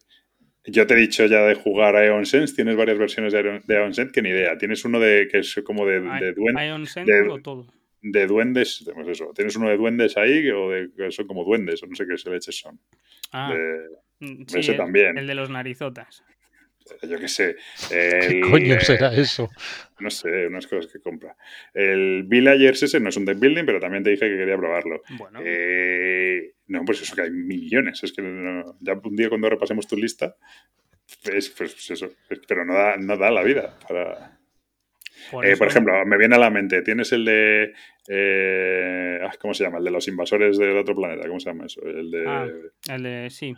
Yo 0.67 0.87
te 0.87 0.95
he 0.95 0.99
dicho 0.99 1.25
ya 1.25 1.43
de 1.47 1.55
jugar 1.55 1.97
a 1.97 2.01
Aeon 2.01 2.27
Sense, 2.27 2.55
tienes 2.55 2.77
varias 2.77 2.99
versiones 2.99 3.33
de 3.33 3.77
Aeon, 3.77 3.95
Sense 3.95 4.13
que 4.13 4.21
ni 4.21 4.31
idea. 4.31 4.59
Tienes 4.59 4.85
uno 4.85 5.01
de 5.01 5.29
que 5.31 5.39
es 5.39 5.55
como 5.65 5.87
de, 5.87 6.01
de 6.01 6.33
duendes. 6.35 6.95
de, 6.95 7.41
todo? 7.43 7.67
De 8.03 8.27
duendes, 8.27 8.85
pues 8.93 9.09
eso. 9.09 9.33
Tienes 9.35 9.57
uno 9.57 9.71
de 9.71 9.79
duendes 9.79 10.17
ahí 10.19 10.51
o 10.51 10.71
de 10.71 10.91
que 10.95 11.11
son 11.11 11.27
como 11.27 11.45
duendes, 11.45 11.83
o 11.83 11.87
no 11.87 11.95
sé 11.95 12.05
qué 12.07 12.31
leches 12.31 12.59
son. 12.59 12.79
Ah. 13.33 13.55
Mm, 14.21 14.43
ese 14.55 14.75
también. 14.75 15.19
El 15.19 15.27
de 15.27 15.35
los 15.35 15.51
narizotas. 15.51 16.25
Yo 17.03 17.19
qué 17.19 17.29
sé. 17.29 17.57
¿Qué 17.91 18.41
coño 18.49 18.79
será 18.81 19.13
eso? 19.15 19.49
No 19.99 20.11
sé, 20.11 20.47
unas 20.47 20.67
cosas 20.67 20.91
que 20.93 21.01
compra. 21.01 21.37
El 21.75 22.25
Villagers 22.25 22.83
ese 22.85 23.01
no 23.01 23.09
es 23.09 23.17
un 23.17 23.25
deck 23.25 23.39
building, 23.39 23.65
pero 23.65 23.81
también 23.81 24.05
te 24.05 24.11
dije 24.11 24.29
que 24.29 24.37
quería 24.37 24.57
probarlo. 24.57 25.03
Bueno. 25.19 25.41
Eh, 25.45 26.55
no, 26.69 26.85
pues 26.85 27.03
eso 27.03 27.15
que 27.15 27.23
hay 27.23 27.31
millones. 27.31 28.03
Es 28.05 28.13
que 28.13 28.23
ya 28.81 28.93
un 29.03 29.17
día 29.17 29.29
cuando 29.29 29.51
repasemos 29.51 29.87
tu 29.87 29.97
lista, 29.97 30.37
pues, 31.25 31.51
pues 31.51 31.91
eso. 31.91 32.11
Pero 32.47 32.65
no 32.65 32.75
da, 32.75 32.97
no 32.97 33.17
da 33.17 33.31
la 33.31 33.43
vida 33.43 33.77
para. 33.87 34.39
Por, 35.31 35.45
eh, 35.45 35.57
por, 35.57 35.67
ejemplo, 35.67 35.93
me 36.07 36.19
viene 36.19 36.37
a 36.37 36.39
la 36.39 36.51
mente, 36.51 36.83
tienes 36.83 37.11
el 37.13 37.25
de. 37.25 37.73
Eh, 38.09 39.19
ah, 39.23 39.33
¿Cómo 39.41 39.55
se 39.55 39.65
llama? 39.65 39.79
El 39.79 39.85
de 39.85 39.91
los 39.91 40.07
invasores 40.07 40.57
del 40.57 40.77
otro 40.77 40.95
planeta. 40.95 41.27
¿Cómo 41.27 41.41
se 41.41 41.51
llama 41.51 41.67
eso? 41.67 41.83
El 41.83 42.11
de. 42.13 42.25
Ah, 42.29 42.47
el 42.95 43.03
de. 43.03 43.31
Sí 43.31 43.57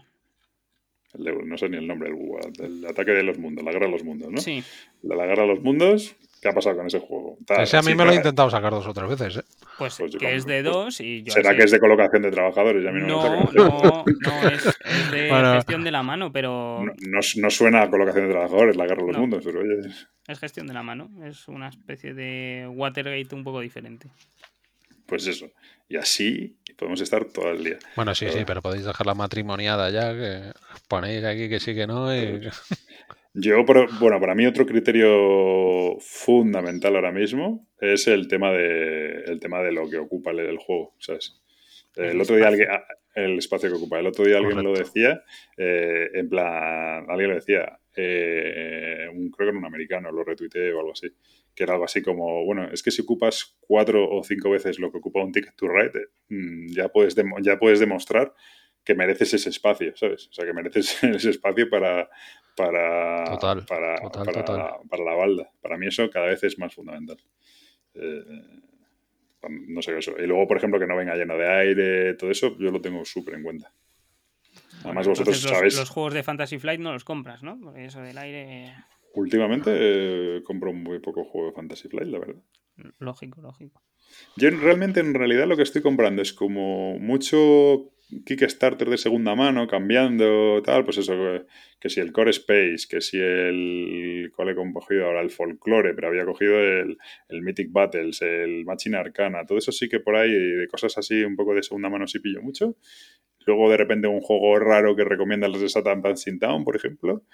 no 1.15 1.57
sé 1.57 1.69
ni 1.69 1.79
el 1.79 1.87
nombre, 1.87 2.11
el, 2.11 2.87
ataque 2.87 3.13
de 3.13 3.23
los 3.23 3.39
mundos, 3.39 3.65
la 3.65 3.73
guerra 3.73 3.87
de 3.87 3.93
los 3.93 4.05
mundos, 4.05 4.31
¿no? 4.31 4.39
Sí. 4.41 4.63
La, 5.03 5.17
la 5.17 5.27
guerra 5.27 5.43
de 5.43 5.49
los 5.49 5.63
mundos, 5.63 6.15
¿qué 6.43 6.49
ha 6.49 6.53
pasado 6.53 6.77
con 6.77 6.87
ese 6.87 6.99
juego? 6.99 7.39
ese 7.59 7.77
a 7.77 7.83
mí 7.83 7.95
me 7.95 8.05
lo 8.05 8.13
he 8.13 8.17
intentado 8.17 8.51
sacar 8.51 8.71
dos 8.73 8.87
o 8.87 8.93
tres 8.93 9.09
veces, 9.09 9.37
¿eh? 9.39 9.45
Pues, 9.79 9.97
pues 9.97 10.17
que 10.17 10.35
es 10.35 10.45
de 10.45 10.63
dos 10.63 11.01
y 11.01 11.23
yo 11.23 11.33
Será 11.33 11.57
que 11.57 11.63
es 11.63 11.71
de 11.71 11.79
colocación 11.79 12.23
de 12.23 12.31
trabajadores. 12.31 12.83
no, 12.83 12.93
no, 12.93 13.51
no, 13.53 14.05
no, 14.05 14.49
es, 14.49 14.65
de 15.13 15.31
gestión 15.55 15.85
de 15.85 15.91
la 15.91 16.03
mano, 16.03 16.33
pero. 16.33 16.85
No, 16.85 17.21
no, 17.37 17.51
suena 17.51 17.83
a 17.83 17.91
colocación 17.91 18.27
de 18.27 18.33
trabajadores, 18.33 18.77
la 18.77 18.87
guerra 18.87 19.03
de 19.03 19.13
los 19.13 19.19
mundos, 19.19 19.43
pero 19.45 19.61
oye. 19.61 19.89
Es 20.27 20.39
gestión 20.39 20.67
de 20.67 20.75
la 20.75 20.83
mano, 20.83 21.11
es 21.25 21.49
una 21.49 21.69
especie 21.69 22.13
de 22.13 22.69
Watergate 22.71 23.35
un 23.35 23.45
poco 23.45 23.61
diferente. 23.61 24.09
Pues 25.09 25.27
eso. 25.27 25.51
Y 25.89 25.97
así 25.97 26.59
podemos 26.77 27.01
estar 27.01 27.25
todo 27.25 27.51
el 27.51 27.65
día. 27.65 27.79
Bueno, 27.97 28.15
sí, 28.15 28.27
sí, 28.29 28.41
pero 28.47 28.61
podéis 28.61 28.85
dejar 28.85 29.07
la 29.07 29.15
matrimoniada 29.15 29.89
ya, 29.91 30.13
que 30.13 30.53
ponéis 30.87 31.25
aquí 31.25 31.49
que 31.49 31.59
sí 31.59 31.75
que 31.75 31.87
no. 31.87 32.09
Yo, 33.35 33.65
bueno, 33.65 34.21
para 34.21 34.35
mí 34.35 34.47
otro 34.47 34.67
criterio 34.67 35.97
fundamental 36.01 36.95
ahora 36.95 37.11
mismo 37.11 37.67
es 37.81 38.07
el 38.07 38.29
tema 38.29 38.53
de, 38.53 39.23
el 39.27 39.41
tema 39.41 39.63
de 39.63 39.73
lo 39.73 39.89
que 39.89 39.97
ocupa 39.97 40.31
el, 40.33 40.59
juego, 40.59 40.95
¿sabes? 40.99 41.41
El, 41.97 42.21
otro 42.21 42.37
día 42.37 42.49
alguien, 42.49 42.69
ah, 42.71 42.85
el 43.15 43.39
espacio 43.39 43.71
que 43.71 43.77
ocupa. 43.77 43.99
El 43.99 44.09
otro 44.09 44.25
día 44.25 44.39
alguien 44.39 44.63
lo 44.63 44.75
decía, 44.75 45.23
eh, 45.57 46.11
en 46.15 46.29
plan, 46.29 47.07
alguien 47.09 47.31
lo 47.31 47.37
decía, 47.37 47.79
eh, 47.97 49.09
un, 49.11 49.31
creo 49.31 49.47
que 49.47 49.51
era 49.51 49.59
un 49.59 49.65
americano, 49.65 50.13
lo 50.13 50.23
retuiteé 50.23 50.73
o 50.73 50.81
algo 50.81 50.93
así 50.93 51.09
que 51.59 51.65
era 51.65 51.73
algo 51.73 51.87
así 51.87 52.03
como, 52.03 52.45
bueno, 52.45 52.71
es 52.73 52.85
que 52.85 52.93
si 52.93 53.03
ocupas 53.03 53.57
cuatro 53.59 54.09
o 54.09 54.23
cinco 54.23 54.49
veces 54.49 54.79
lo 54.79 54.93
que 54.93 54.99
ocupa 54.99 55.25
un 55.25 55.33
Ticket 55.33 55.57
to 55.57 55.67
Ride, 55.67 56.07
mm, 56.29 56.69
ya, 56.69 56.89
puedes 56.89 57.17
ya 57.43 57.59
puedes 57.59 57.81
demostrar 57.81 58.33
que 58.85 58.95
mereces 58.95 59.35
ese 59.35 59.51
espacio, 59.51 59.97
¿sabes? 59.97 60.29
O 60.29 60.33
sea, 60.33 60.45
que 60.45 60.53
mereces 60.53 61.03
ese 61.03 61.31
espacio 61.31 61.69
para, 61.69 62.09
para, 62.55 63.25
para, 63.67 63.97
para, 64.89 65.05
la 65.05 65.15
balda. 65.17 65.51
Para 65.61 65.77
mí 65.77 65.89
eso 65.89 66.09
cada 66.11 66.27
vez 66.27 66.45
es 66.45 66.61
más 66.61 66.73
fundamental. 66.73 67.19
Eh, 67.95 68.23
no 69.49 69.83
sé 69.83 69.99
eso. 69.99 70.15
Y 70.17 70.29
luego, 70.29 70.47
por 70.47 70.59
ejemplo, 70.59 70.79
que 70.79 70.87
no 70.87 70.97
venga 70.97 71.17
lleno 71.17 71.37
de 71.37 71.49
aire, 71.49 72.15
todo 72.15 72.31
eso, 72.31 72.57
yo 72.57 72.71
lo 72.71 72.81
tengo 72.81 73.05
súper 73.05 73.35
en 73.35 73.43
cuenta. 73.43 73.73
Además, 74.85 75.09
vosotros 75.09 75.43
los, 75.43 75.53
sabéis. 75.53 75.77
Los 75.77 75.91
juegos 75.91 76.15
de 76.15 76.23
Fantasy 76.23 76.61
Flight 76.61 76.81
no 76.81 76.93
los 76.93 77.03
compras, 77.03 77.43
¿no? 77.43 77.59
Porque 77.61 77.87
eso 77.87 78.01
del 78.01 78.17
aire. 78.17 78.77
Últimamente 79.19 79.71
eh, 79.75 80.43
compro 80.45 80.73
muy 80.73 81.01
poco 81.01 81.25
juego 81.25 81.49
de 81.49 81.53
Fantasy 81.55 81.89
Flight, 81.89 82.09
la 82.09 82.21
verdad. 82.21 82.43
Lógico, 83.01 83.41
lógico. 83.41 83.83
Yo 84.37 84.51
realmente, 84.51 85.01
en 85.01 85.13
realidad, 85.13 85.49
lo 85.49 85.57
que 85.57 85.65
estoy 85.65 85.83
comprando 85.83 86.23
es 86.23 86.33
como 86.33 86.99
mucho 87.01 87.91
Kickstarter 88.25 88.89
de 88.89 88.97
segunda 88.97 89.35
mano, 89.35 89.67
cambiando, 89.67 90.63
tal, 90.63 90.85
pues 90.85 90.99
eso, 90.99 91.15
que 91.81 91.91
si 91.91 92.01
el 92.01 92.13
Core 92.13 92.31
Space, 92.31 92.87
que 92.89 93.01
si 93.01 93.19
el... 93.19 94.31
¿Cuál 94.37 94.51
he 94.51 94.55
cogido 94.55 95.07
ahora? 95.07 95.21
El 95.21 95.31
Folklore, 95.31 95.95
pero 95.95 96.09
había 96.09 96.25
cogido 96.25 96.59
el, 96.59 96.97
el 97.29 97.43
Mythic 97.43 97.73
Battles, 97.73 98.23
el 98.23 98.65
Machina 98.65 99.01
Arcana, 99.01 99.45
todo 99.45 99.59
eso 99.59 99.73
sí 99.73 99.89
que 99.89 99.99
por 99.99 100.15
ahí, 100.15 100.31
de 100.31 100.69
cosas 100.69 100.97
así 100.97 101.25
un 101.25 101.35
poco 101.35 101.55
de 101.55 101.65
segunda 101.65 101.91
mano 101.91 102.07
sí 102.07 102.21
pillo 102.21 102.41
mucho. 102.41 102.77
Luego 103.47 103.69
de 103.69 103.79
repente 103.79 104.07
un 104.07 104.21
juego 104.21 104.59
raro 104.61 104.95
que 104.95 105.05
recomiendan 105.05 105.51
los 105.51 105.61
de 105.61 105.69
Satan 105.69 106.03
Dancing 106.03 106.39
Town, 106.39 106.65
por 106.65 106.77
ejemplo. 106.77 107.25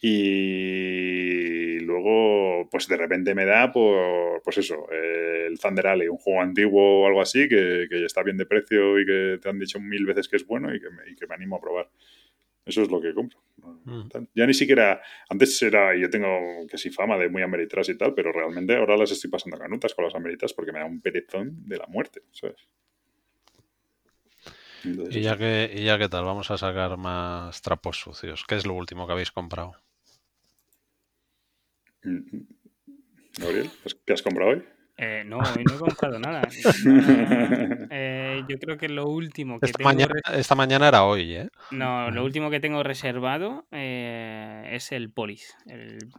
Y 0.00 1.78
luego, 1.80 2.68
pues 2.70 2.88
de 2.88 2.96
repente 2.96 3.34
me 3.34 3.44
da 3.44 3.70
por, 3.70 4.42
pues 4.42 4.58
eso, 4.58 4.88
el 4.90 5.58
Thunder 5.58 5.88
Alley, 5.88 6.08
un 6.08 6.16
juego 6.16 6.40
antiguo 6.40 7.02
o 7.02 7.06
algo 7.06 7.20
así, 7.20 7.48
que, 7.48 7.86
que, 7.88 8.04
está 8.06 8.22
bien 8.22 8.38
de 8.38 8.46
precio 8.46 8.98
y 8.98 9.04
que 9.04 9.38
te 9.42 9.48
han 9.48 9.58
dicho 9.58 9.78
mil 9.78 10.06
veces 10.06 10.28
que 10.28 10.36
es 10.36 10.46
bueno 10.46 10.74
y 10.74 10.80
que 10.80 10.90
me, 10.90 11.10
y 11.10 11.14
que 11.14 11.26
me 11.26 11.34
animo 11.34 11.56
a 11.56 11.60
probar. 11.60 11.90
Eso 12.64 12.82
es 12.82 12.90
lo 12.90 13.00
que 13.00 13.12
compro. 13.12 13.38
Mm. 13.84 14.08
Ya 14.34 14.46
ni 14.46 14.54
siquiera, 14.54 15.02
antes 15.28 15.60
era, 15.62 15.94
yo 15.96 16.08
tengo 16.08 16.66
que 16.68 16.78
sí 16.78 16.90
fama 16.90 17.18
de 17.18 17.28
muy 17.28 17.42
ameritras 17.42 17.88
y 17.88 17.96
tal, 17.96 18.14
pero 18.14 18.32
realmente 18.32 18.76
ahora 18.76 18.96
las 18.96 19.10
estoy 19.10 19.30
pasando 19.30 19.58
canutas 19.58 19.94
con 19.94 20.04
las 20.04 20.14
ameritas 20.14 20.52
porque 20.52 20.72
me 20.72 20.78
da 20.78 20.84
un 20.86 21.00
perezón 21.00 21.68
de 21.68 21.76
la 21.76 21.86
muerte, 21.86 22.22
¿sabes? 22.32 22.68
¿Y 24.84 25.20
ya, 25.20 25.36
que, 25.36 25.70
¿Y 25.74 25.84
ya 25.84 25.98
qué 25.98 26.08
tal? 26.08 26.24
Vamos 26.24 26.50
a 26.50 26.56
sacar 26.56 26.96
más 26.96 27.60
trapos 27.60 27.98
sucios. 27.98 28.44
¿Qué 28.48 28.54
es 28.54 28.64
lo 28.64 28.72
último 28.74 29.06
que 29.06 29.12
habéis 29.12 29.30
comprado? 29.30 29.74
Gabriel, 32.02 33.70
¿qué 34.06 34.12
has 34.12 34.22
comprado 34.22 34.50
hoy? 34.50 34.64
Eh, 35.02 35.24
no, 35.24 35.38
hoy 35.38 35.64
no 35.64 35.76
he 35.76 35.78
comprado 35.78 36.18
nada. 36.18 36.42
Eh, 37.92 38.44
yo 38.48 38.58
creo 38.58 38.76
que 38.78 38.88
lo 38.88 39.06
último 39.06 39.58
que 39.58 39.66
esta 39.66 39.78
tengo. 39.78 39.88
Mañana, 39.88 40.12
esta 40.34 40.54
mañana 40.54 40.88
era 40.88 41.04
hoy, 41.04 41.34
¿eh? 41.34 41.48
No, 41.70 42.10
lo 42.10 42.22
último 42.22 42.50
que 42.50 42.60
tengo 42.60 42.82
reservado 42.82 43.66
eh, 43.72 44.68
es 44.72 44.92
el 44.92 45.10
Polis, 45.10 45.56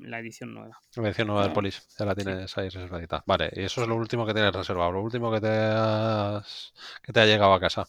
la 0.01 0.19
edición 0.19 0.53
nueva. 0.53 0.79
La 0.95 1.07
edición 1.07 1.27
nueva 1.27 1.43
del 1.43 1.53
Polis, 1.53 1.87
ya 1.97 2.05
la 2.05 2.15
tienes 2.15 2.57
ahí 2.57 2.69
reservadita. 2.69 3.23
Vale, 3.25 3.51
y 3.53 3.61
eso 3.61 3.83
es 3.83 3.87
lo 3.87 3.95
último 3.95 4.25
que 4.25 4.33
tienes 4.33 4.51
reservado, 4.51 4.91
lo 4.91 5.01
último 5.01 5.31
que 5.31 5.39
te, 5.39 5.47
has, 5.47 6.73
que 7.01 7.13
te 7.13 7.19
ha 7.19 7.25
llegado 7.25 7.53
a 7.53 7.59
casa. 7.59 7.87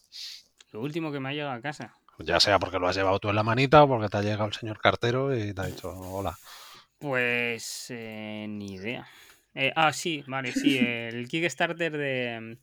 Lo 0.72 0.80
último 0.80 1.10
que 1.10 1.20
me 1.20 1.30
ha 1.30 1.32
llegado 1.32 1.52
a 1.52 1.60
casa. 1.60 1.96
Ya 2.18 2.38
sea 2.38 2.58
porque 2.58 2.78
lo 2.78 2.86
has 2.86 2.96
llevado 2.96 3.18
tú 3.18 3.30
en 3.30 3.36
la 3.36 3.42
manita 3.42 3.82
o 3.82 3.88
porque 3.88 4.08
te 4.08 4.18
ha 4.18 4.22
llegado 4.22 4.46
el 4.46 4.52
señor 4.52 4.78
cartero 4.78 5.34
y 5.36 5.54
te 5.54 5.60
ha 5.60 5.66
dicho 5.66 5.88
hola. 5.90 6.36
Pues 7.02 7.86
eh, 7.90 8.46
ni 8.48 8.74
idea. 8.74 9.04
Eh, 9.56 9.72
ah, 9.74 9.92
sí, 9.92 10.22
vale, 10.28 10.52
sí, 10.52 10.78
el 10.78 11.26
Kickstarter 11.28 11.90
de, 11.90 12.56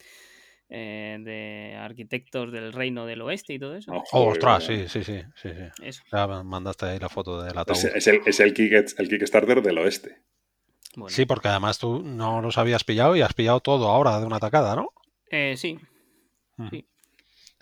eh, 0.69 1.17
de 1.19 1.75
arquitectos 1.75 2.49
del 2.49 2.71
Reino 2.71 3.05
del 3.05 3.21
Oeste 3.21 3.53
y 3.53 3.59
todo 3.59 3.75
eso. 3.75 3.91
Oh, 4.13 4.29
ostras, 4.29 4.63
sí, 4.63 4.87
sí, 4.87 5.03
sí, 5.03 5.21
sí, 5.35 5.49
sí. 5.91 6.01
Ya 6.09 6.25
mandaste 6.43 6.85
ahí 6.85 6.99
la 6.99 7.09
foto 7.09 7.43
de 7.43 7.53
la 7.53 7.65
Es, 7.67 7.83
es, 7.83 8.07
el, 8.07 8.21
es 8.25 8.39
el, 8.39 8.53
Kickstarter 8.53 9.61
del 9.61 9.77
Oeste. 9.77 10.21
Sí, 11.09 11.25
porque 11.25 11.49
además 11.49 11.77
tú 11.77 12.01
no 12.01 12.41
los 12.41 12.57
habías 12.57 12.85
pillado 12.85 13.17
y 13.17 13.21
has 13.21 13.33
pillado 13.33 13.59
todo 13.59 13.89
ahora 13.89 14.19
de 14.21 14.25
una 14.25 14.39
tacada, 14.39 14.73
¿no? 14.73 14.93
Eh, 15.29 15.55
sí. 15.57 15.77
sí. 16.71 16.87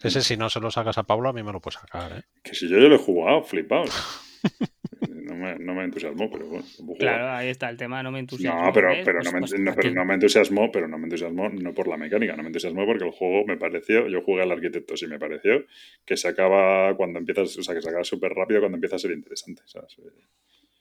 Ese 0.04 0.22
si 0.22 0.38
no 0.38 0.50
se 0.52 0.60
lo 0.60 0.70
sacas 0.70 1.00
a 1.00 1.04
Pablo, 1.04 1.30
a 1.30 1.34
mí 1.34 1.42
me 1.42 1.52
lo 1.52 1.60
puedes 1.60 1.80
sacar, 1.80 2.20
¿eh? 2.20 2.24
Que 2.44 2.54
si 2.54 2.70
yo, 2.70 2.78
yo 2.78 2.88
lo 2.88 2.96
he 2.96 3.00
jugado, 3.00 3.44
flipado. 3.44 3.86
no 5.10 5.36
me, 5.36 5.56
no 5.60 5.74
me 5.74 5.84
entusiasmó, 5.84 6.30
pero 6.30 6.48
bueno. 6.48 6.66
Claro, 6.98 7.30
ahí 7.30 7.50
está 7.50 7.70
el 7.70 7.78
tema, 7.78 8.02
no 8.04 8.12
me 8.12 8.20
entusiasmó. 8.20 8.66
No, 8.66 8.74
pero, 8.74 8.90
pero, 9.04 9.20
no, 9.22 9.32
pues, 9.32 9.54
me, 9.54 9.60
no, 9.60 9.74
pero 9.76 9.92
no 9.92 10.06
me 10.06 10.14
entusiasmó, 10.14 10.72
pero 10.72 10.88
no 10.88 10.98
me 10.98 11.06
entusiasmó 11.06 11.50
no 11.50 11.74
por 11.74 11.88
la 11.88 11.98
mecánica, 11.98 12.36
no 12.36 12.44
me 12.44 12.50
entusiasmó 12.50 12.86
porque 12.86 13.06
el 13.06 13.12
juego 13.12 13.46
me 13.46 13.58
pareció, 13.58 14.08
yo 14.08 14.22
jugué 14.22 14.44
al 14.44 14.52
arquitecto 14.52 14.94
y 15.02 15.08
me 15.08 15.20
pareció 15.20 15.66
que 16.06 16.18
se 16.18 16.28
acaba 16.28 16.96
cuando 16.96 17.20
empiezas, 17.20 17.58
o 17.58 17.64
sea, 17.64 17.76
que 17.76 17.82
se 17.82 17.90
acaba 17.90 18.04
súper 18.04 18.34
rápido 18.34 18.60
cuando 18.62 18.78
empieza 18.78 18.96
a 18.96 19.00
ser 19.00 19.12
interesante, 19.12 19.62
¿sabes? 19.66 19.98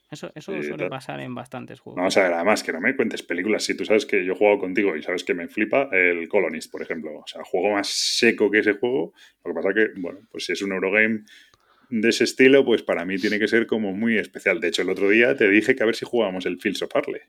Eso, 0.09 0.31
eso 0.35 0.53
suele 0.63 0.87
pasar 0.87 1.19
en 1.19 1.35
bastantes 1.35 1.81
juegos. 1.81 2.01
No, 2.01 2.07
o 2.07 2.11
sea, 2.11 2.27
además 2.27 2.63
que 2.63 2.71
no 2.71 2.79
me 2.79 2.95
cuentes 2.95 3.23
películas. 3.23 3.63
Si 3.63 3.75
tú 3.75 3.83
sabes 3.83 4.05
que 4.05 4.23
yo 4.23 4.33
he 4.33 4.35
jugado 4.37 4.57
contigo 4.57 4.95
y 4.95 5.03
sabes 5.03 5.25
que 5.25 5.33
me 5.33 5.49
flipa 5.49 5.89
el 5.91 6.29
Colonist, 6.29 6.71
por 6.71 6.81
ejemplo. 6.81 7.19
O 7.19 7.27
sea, 7.27 7.43
juego 7.43 7.73
más 7.73 7.89
seco 7.89 8.49
que 8.49 8.59
ese 8.59 8.73
juego. 8.73 9.13
Lo 9.43 9.51
que 9.51 9.55
pasa 9.55 9.73
que, 9.73 9.99
bueno, 9.99 10.19
pues 10.31 10.45
si 10.45 10.53
es 10.53 10.61
un 10.61 10.71
Eurogame 10.71 11.23
de 11.89 12.09
ese 12.09 12.23
estilo, 12.23 12.65
pues 12.65 12.83
para 12.83 13.05
mí 13.05 13.17
tiene 13.17 13.39
que 13.39 13.47
ser 13.47 13.67
como 13.67 13.93
muy 13.93 14.17
especial. 14.17 14.59
De 14.59 14.69
hecho, 14.69 14.81
el 14.81 14.89
otro 14.89 15.09
día 15.09 15.35
te 15.35 15.49
dije 15.49 15.75
que 15.75 15.83
a 15.83 15.85
ver 15.85 15.95
si 15.95 16.05
jugábamos 16.05 16.45
el 16.45 16.59
Fields 16.59 16.81
of 16.81 16.95
Harley. 16.95 17.21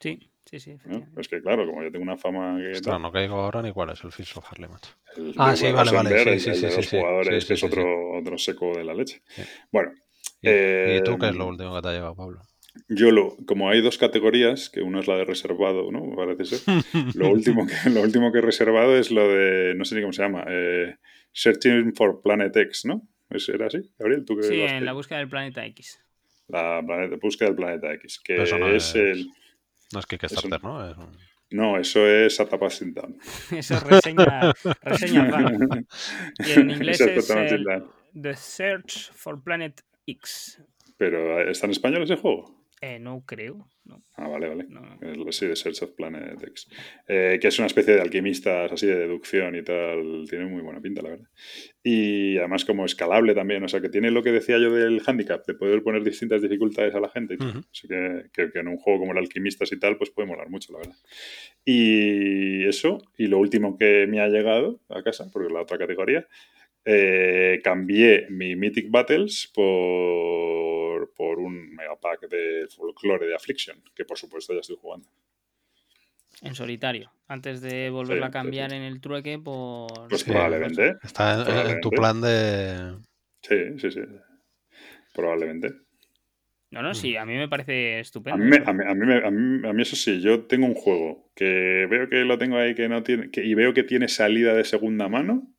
Sí, 0.00 0.30
sí, 0.44 0.60
sí. 0.60 0.76
Es 1.16 1.28
que 1.28 1.40
claro, 1.40 1.66
como 1.66 1.82
yo 1.82 1.90
tengo 1.90 2.02
una 2.02 2.16
fama 2.16 2.58
que... 2.58 2.72
Ostras, 2.72 3.00
no 3.00 3.10
caigo 3.10 3.36
ahora 3.36 3.62
ni 3.62 3.72
cuál 3.72 3.90
es 3.90 4.04
el 4.04 4.12
Fields 4.12 4.36
of 4.36 4.44
Harley, 4.50 4.68
macho. 4.68 4.90
ah, 5.38 5.56
sí, 5.56 5.72
vale, 5.72 5.90
vale. 5.90 6.38
Sí, 6.38 6.52
sí, 6.52 6.54
sí, 6.54 6.76
los 6.76 6.88
jugadores, 6.88 7.44
que 7.44 7.54
es 7.54 7.64
otro, 7.64 8.18
otro 8.18 8.38
seco 8.38 8.76
de 8.76 8.84
la 8.84 8.94
leche. 8.94 9.22
Bueno. 9.72 9.92
¿Y, 10.42 10.48
¿Y 10.50 11.02
tú 11.02 11.18
qué 11.18 11.28
es 11.28 11.34
lo 11.34 11.44
eh, 11.44 11.48
último 11.48 11.74
que 11.74 11.82
te 11.82 11.88
ha 11.88 11.92
llevado, 11.92 12.14
Pablo? 12.14 12.40
Yo 12.88 13.10
lo, 13.10 13.36
como 13.46 13.70
hay 13.70 13.80
dos 13.80 13.98
categorías, 13.98 14.70
que 14.70 14.82
una 14.82 15.00
es 15.00 15.06
la 15.06 15.16
de 15.16 15.24
reservado, 15.24 15.90
¿no? 15.90 16.14
Parece 16.14 16.44
ser. 16.44 16.60
Lo 17.14 17.30
último 17.30 17.66
que, 17.66 17.90
lo 17.90 18.02
último 18.02 18.32
que 18.32 18.38
he 18.38 18.42
reservado 18.42 18.96
es 18.96 19.10
lo 19.10 19.26
de, 19.28 19.74
no 19.74 19.84
sé 19.84 19.94
ni 19.94 20.02
cómo 20.02 20.12
se 20.12 20.22
llama, 20.22 20.44
eh, 20.48 20.96
Searching 21.32 21.94
for 21.94 22.20
Planet 22.22 22.54
X, 22.56 22.84
¿no? 22.84 23.08
¿Era 23.28 23.66
así, 23.66 23.78
Gabriel? 23.98 24.24
¿Tú 24.24 24.40
sí, 24.42 24.60
en 24.60 24.84
la 24.84 24.92
búsqueda 24.92 25.18
del 25.18 25.28
planeta 25.28 25.64
X. 25.66 26.00
La 26.48 26.80
búsqueda 27.20 27.48
del 27.48 27.56
planeta 27.56 27.92
X, 27.94 28.20
que 28.20 28.36
no 28.36 28.68
es, 28.68 28.94
el... 28.94 29.28
No 29.92 29.98
es 29.98 30.06
Kickstarter, 30.06 30.62
¿no? 30.62 30.88
Es 30.88 30.96
No, 31.50 31.78
eso 31.78 32.06
es 32.06 32.38
Atapa 32.38 32.68
Down. 32.68 33.18
eso 33.56 33.74
es 33.74 33.82
reseña, 33.82 34.52
reseña 34.82 35.52
Y 36.38 36.52
en 36.52 36.70
inglés 36.70 37.00
es, 37.00 37.30
es 37.30 37.62
The 38.14 38.34
Search 38.34 39.12
for 39.12 39.42
Planet 39.42 39.82
X. 40.06 40.62
¿Pero 40.96 41.50
está 41.50 41.66
en 41.66 41.72
español 41.72 42.02
ese 42.04 42.16
juego? 42.16 42.65
Eh, 42.82 42.98
no 42.98 43.24
creo. 43.24 43.68
Ah, 44.16 44.28
vale, 44.28 44.48
vale. 44.48 44.66
Sí, 45.30 45.46
de 45.46 45.56
Search 45.56 45.82
of 45.82 45.92
Planet 45.92 46.42
X. 46.42 46.68
Eh, 47.08 47.38
que 47.40 47.48
es 47.48 47.58
una 47.58 47.66
especie 47.66 47.94
de 47.94 48.00
alquimistas 48.02 48.70
así 48.70 48.86
de 48.86 48.96
deducción 48.96 49.54
y 49.56 49.62
tal. 49.62 50.26
Tiene 50.28 50.44
muy 50.46 50.60
buena 50.60 50.80
pinta, 50.80 51.00
la 51.02 51.10
verdad. 51.10 51.28
Y 51.82 52.36
además 52.36 52.64
como 52.64 52.84
escalable 52.84 53.34
también. 53.34 53.62
O 53.64 53.68
sea, 53.68 53.80
que 53.80 53.88
tiene 53.88 54.10
lo 54.10 54.22
que 54.22 54.32
decía 54.32 54.58
yo 54.58 54.74
del 54.74 55.00
handicap, 55.06 55.46
de 55.46 55.54
poder 55.54 55.82
poner 55.82 56.04
distintas 56.04 56.42
dificultades 56.42 56.94
a 56.94 57.00
la 57.00 57.08
gente. 57.08 57.38
Así 57.40 57.88
que, 57.88 58.26
que, 58.32 58.58
en 58.58 58.68
un 58.68 58.76
juego 58.76 59.00
como 59.00 59.12
el 59.12 59.18
alquimistas 59.18 59.72
y 59.72 59.78
tal, 59.78 59.96
pues 59.96 60.10
puede 60.10 60.28
molar 60.28 60.50
mucho, 60.50 60.72
la 60.72 60.80
verdad. 60.80 60.96
Y 61.64 62.66
eso. 62.66 62.98
Y 63.16 63.28
lo 63.28 63.38
último 63.38 63.78
que 63.78 64.06
me 64.06 64.20
ha 64.20 64.28
llegado 64.28 64.80
a 64.90 65.02
casa, 65.02 65.30
porque 65.32 65.46
es 65.46 65.52
la 65.52 65.62
otra 65.62 65.78
categoría, 65.78 66.26
eh, 66.88 67.60
cambié 67.64 68.28
mi 68.30 68.54
Mythic 68.54 68.88
Battles 68.88 69.50
por, 69.52 71.12
por 71.14 71.40
un 71.40 71.74
megapack 71.74 72.28
de 72.28 72.68
folklore 72.68 73.26
de 73.26 73.34
Affliction, 73.34 73.82
que 73.92 74.04
por 74.04 74.16
supuesto 74.16 74.54
ya 74.54 74.60
estoy 74.60 74.76
jugando. 74.80 75.08
En 76.42 76.54
solitario, 76.54 77.10
antes 77.26 77.60
de 77.60 77.90
volverlo 77.90 78.26
a 78.26 78.30
cambiar 78.30 78.72
en 78.72 78.82
el 78.82 79.00
trueque 79.00 79.38
por... 79.38 80.08
Pues 80.08 80.22
probablemente. 80.22 80.96
Está 81.02 81.72
en, 81.72 81.80
tu 81.80 81.90
plan 81.90 82.20
de... 82.20 82.98
Sí, 83.42 83.78
sí, 83.78 83.90
sí. 83.90 84.00
Probablemente. 85.12 85.72
No, 86.70 86.82
no, 86.82 86.94
sí, 86.94 87.16
a 87.16 87.24
mí 87.24 87.34
me 87.34 87.48
parece 87.48 87.98
estupendo. 87.98 88.36
A 88.36 88.72
mí, 88.72 88.84
a, 88.84 89.72
mí, 89.72 89.82
eso 89.82 89.96
sí, 89.96 90.20
yo 90.20 90.44
tengo 90.44 90.66
un 90.66 90.74
juego 90.74 91.32
que 91.34 91.86
veo 91.90 92.08
que 92.08 92.24
lo 92.24 92.38
tengo 92.38 92.58
ahí 92.58 92.74
que 92.76 92.88
no 92.88 93.02
tiene, 93.02 93.30
que, 93.30 93.44
y 93.44 93.54
veo 93.54 93.72
que 93.72 93.82
tiene 93.82 94.06
salida 94.06 94.54
de 94.54 94.64
segunda 94.64 95.08
mano 95.08 95.55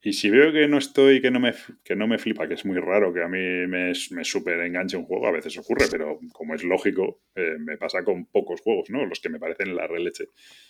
y 0.00 0.12
si 0.12 0.30
veo 0.30 0.52
que 0.52 0.68
no 0.68 0.78
estoy, 0.78 1.20
que 1.20 1.30
no 1.30 1.40
me, 1.40 1.52
que 1.82 1.96
no 1.96 2.06
me 2.06 2.18
flipa, 2.18 2.46
que 2.46 2.54
es 2.54 2.64
muy 2.64 2.78
raro 2.78 3.12
que 3.12 3.22
a 3.22 3.28
mí 3.28 3.66
me, 3.66 3.92
me 4.10 4.24
súper 4.24 4.60
enganche 4.60 4.96
un 4.96 5.04
juego, 5.04 5.26
a 5.26 5.32
veces 5.32 5.58
ocurre, 5.58 5.86
pero 5.90 6.20
como 6.32 6.54
es 6.54 6.62
lógico, 6.62 7.22
eh, 7.34 7.56
me 7.58 7.76
pasa 7.76 8.04
con 8.04 8.26
pocos 8.26 8.60
juegos, 8.60 8.90
¿no? 8.90 9.04
Los 9.06 9.20
que 9.20 9.28
me 9.28 9.40
parecen 9.40 9.74
la 9.74 9.88
releche. 9.88 10.26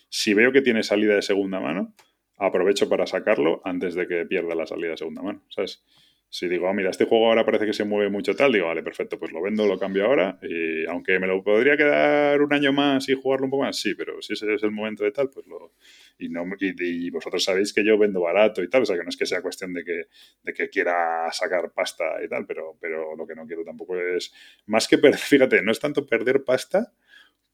Si 0.09 0.33
veo 0.33 0.51
que 0.51 0.62
tiene 0.62 0.83
salida 0.83 1.14
de 1.14 1.23
segunda 1.23 1.61
mano, 1.61 1.95
aprovecho 2.38 2.88
para 2.88 3.07
sacarlo 3.07 3.61
antes 3.64 3.95
de 3.95 4.07
que 4.07 4.25
pierda 4.25 4.55
la 4.55 4.67
salida 4.67 4.93
de 4.93 4.97
segunda 4.97 5.23
mano, 5.23 5.45
¿sabes? 5.51 5.85
Si 6.31 6.47
digo, 6.47 6.69
ah, 6.69 6.75
mira, 6.75 6.91
este 6.91 7.07
juego 7.07 7.29
ahora 7.29 7.45
parece 7.45 7.64
que 7.64 7.73
se 7.73 7.85
mueve 7.85 8.11
mucho 8.11 8.37
tal, 8.37 8.53
digo, 8.53 8.67
vale, 8.67 8.83
perfecto, 8.83 9.19
pues 9.19 9.33
lo 9.33 9.41
vendo, 9.41 9.67
lo 9.67 9.79
cambio 9.79 10.05
ahora. 10.05 10.38
Y 10.43 10.85
aunque 10.85 11.19
me 11.19 11.27
lo 11.27 11.43
podría 11.43 11.75
quedar 11.77 12.43
un 12.43 12.53
año 12.53 12.71
más 12.71 13.09
y 13.09 13.14
jugarlo 13.14 13.47
un 13.47 13.51
poco 13.51 13.62
más, 13.62 13.79
sí, 13.81 13.95
pero 13.95 14.21
si 14.21 14.35
ese 14.35 14.55
es 14.55 14.62
el 14.62 14.71
momento 14.71 15.05
de 15.05 15.12
tal, 15.12 15.31
pues 15.31 15.47
lo. 15.47 15.73
Y, 16.19 16.29
no, 16.29 16.45
y, 16.61 17.11
vosotros 17.11 17.43
sabéis 17.43 17.73
que 17.73 17.83
yo 17.83 17.97
vendo 17.97 18.21
barato 18.21 18.62
y 18.62 18.69
tal, 18.69 18.83
o 18.83 18.85
sea 18.85 18.97
que 18.97 19.05
no 19.05 19.09
es 19.09 19.17
que 19.17 19.25
sea 19.25 19.41
cuestión 19.41 19.73
de 19.73 19.85
que, 19.85 20.09
de 20.43 20.53
que 20.53 20.69
quiera 20.69 21.31
sacar 21.33 21.73
pasta 21.73 22.05
y 22.23 22.29
tal, 22.29 22.45
pero, 22.45 22.77
pero 22.79 23.17
lo 23.17 23.27
que 23.27 23.35
no 23.35 23.47
quiero 23.47 23.64
tampoco 23.64 23.99
es. 23.99 24.33
Más 24.67 24.87
que 24.87 24.99
perder, 24.99 25.19
fíjate, 25.21 25.62
no 25.62 25.73
es 25.73 25.81
tanto 25.81 26.07
perder 26.07 26.45
pasta 26.45 26.93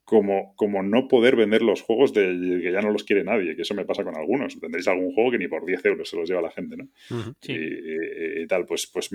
como, 0.04 0.54
como 0.56 0.82
no 0.82 1.08
poder 1.08 1.34
vender 1.34 1.62
los 1.62 1.80
juegos 1.80 2.12
de 2.12 2.60
que 2.62 2.70
ya 2.70 2.80
no 2.80 2.90
los 2.90 3.04
quiere 3.04 3.24
nadie, 3.24 3.56
que 3.56 3.62
eso 3.62 3.74
me 3.74 3.86
pasa 3.86 4.04
con 4.04 4.16
algunos. 4.16 4.58
Tendréis 4.60 4.86
algún 4.86 5.14
juego 5.14 5.30
que 5.30 5.38
ni 5.38 5.48
por 5.48 5.64
10 5.64 5.84
euros 5.86 6.08
se 6.08 6.16
los 6.16 6.28
lleva 6.28 6.42
la 6.42 6.50
gente, 6.50 6.76
¿no? 6.76 6.88
y, 7.42 8.46
tal, 8.46 8.66
pues, 8.66 8.86
pues 8.86 9.10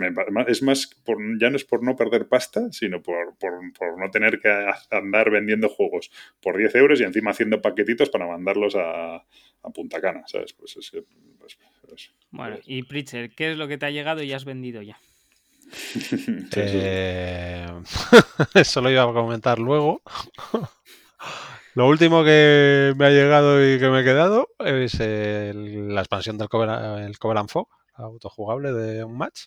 es 0.47 0.63
más, 0.63 0.87
por, 1.05 1.17
ya 1.39 1.49
no 1.49 1.57
es 1.57 1.63
por 1.63 1.83
no 1.83 1.95
perder 1.95 2.27
pasta, 2.27 2.71
sino 2.71 3.01
por, 3.03 3.37
por, 3.37 3.53
por, 3.77 3.99
no 3.99 4.09
tener 4.09 4.39
que 4.39 4.49
andar 4.89 5.29
vendiendo 5.29 5.69
juegos 5.69 6.11
por 6.41 6.57
10 6.57 6.73
euros 6.75 6.99
y 7.01 7.03
encima 7.03 7.31
haciendo 7.31 7.61
paquetitos 7.61 8.09
para 8.09 8.27
mandarlos 8.27 8.75
a, 8.75 9.17
a 9.17 9.69
Punta 9.73 10.01
Cana, 10.01 10.23
¿sabes? 10.25 10.53
Pues, 10.53 10.75
es, 10.77 10.91
pues, 11.39 11.57
pues, 11.87 12.11
bueno, 12.31 12.57
y 12.65 12.83
Pritcher, 12.83 13.31
¿qué 13.31 13.51
es 13.51 13.57
lo 13.57 13.67
que 13.67 13.77
te 13.77 13.85
ha 13.85 13.91
llegado 13.91 14.23
y 14.23 14.33
has 14.33 14.45
vendido 14.45 14.81
ya? 14.81 14.97
eh... 16.55 17.67
Eso 18.53 18.81
lo 18.81 18.89
iba 18.91 19.03
a 19.03 19.13
comentar 19.13 19.59
luego. 19.59 20.01
Lo 21.75 21.87
último 21.87 22.23
que 22.23 22.93
me 22.97 23.05
ha 23.05 23.09
llegado 23.09 23.63
y 23.63 23.79
que 23.79 23.89
me 23.89 24.01
he 24.01 24.03
quedado 24.03 24.49
es 24.59 24.99
la 24.99 26.01
expansión 26.01 26.37
del 26.37 26.49
Cover, 26.49 26.69
el 26.99 27.17
Cover 27.19 27.37
and 27.37 27.49
Fog, 27.49 27.67
autojugable 27.93 28.73
de 28.73 29.03
un 29.03 29.17
match. 29.17 29.45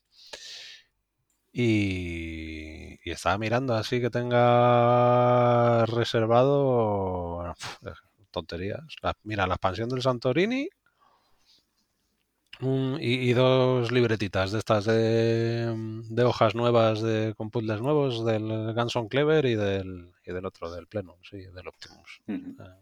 Y, 1.52 2.98
estaba 3.10 3.36
mirando 3.36 3.74
así 3.74 4.00
que 4.00 4.08
tenga 4.08 5.84
reservado 5.86 7.54
tonterías. 8.30 8.80
mira, 9.24 9.46
la 9.46 9.54
expansión 9.54 9.88
del 9.90 10.02
Santorini 10.02 10.68
y, 13.00 13.32
dos 13.32 13.90
libretitas 13.90 14.52
de 14.52 14.58
estas 14.58 14.84
de, 14.84 15.74
de 16.08 16.24
hojas 16.24 16.54
nuevas 16.54 17.02
de, 17.02 17.34
con 17.36 17.50
puzzles 17.50 17.80
nuevos 17.80 18.24
del 18.24 18.72
Ganson 18.74 19.08
Clever 19.08 19.44
y 19.46 19.54
del, 19.54 20.12
y 20.24 20.32
del 20.32 20.46
otro, 20.46 20.70
del 20.70 20.86
Pleno, 20.86 21.18
sí, 21.22 21.38
del 21.38 21.68
Optimus. 21.68 22.22
Ah, 22.58 22.76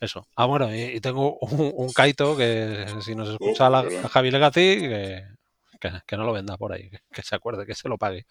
eso. 0.00 0.26
Ah, 0.36 0.46
bueno, 0.46 0.74
y, 0.74 1.00
tengo 1.00 1.38
un, 1.38 1.92
Kaito 1.92 2.36
que 2.36 2.86
si 3.00 3.14
nos 3.14 3.30
escucha 3.30 3.70
la, 3.70 3.84
Javi 4.08 4.30
Legacy, 4.30 4.78
que, 4.80 5.24
que, 6.06 6.16
no 6.16 6.24
lo 6.24 6.32
venda 6.32 6.56
por 6.56 6.72
ahí, 6.72 6.90
que, 7.12 7.22
se 7.22 7.34
acuerde, 7.34 7.64
que 7.64 7.74
se 7.74 7.88
lo 7.88 7.96
pague. 7.96 8.26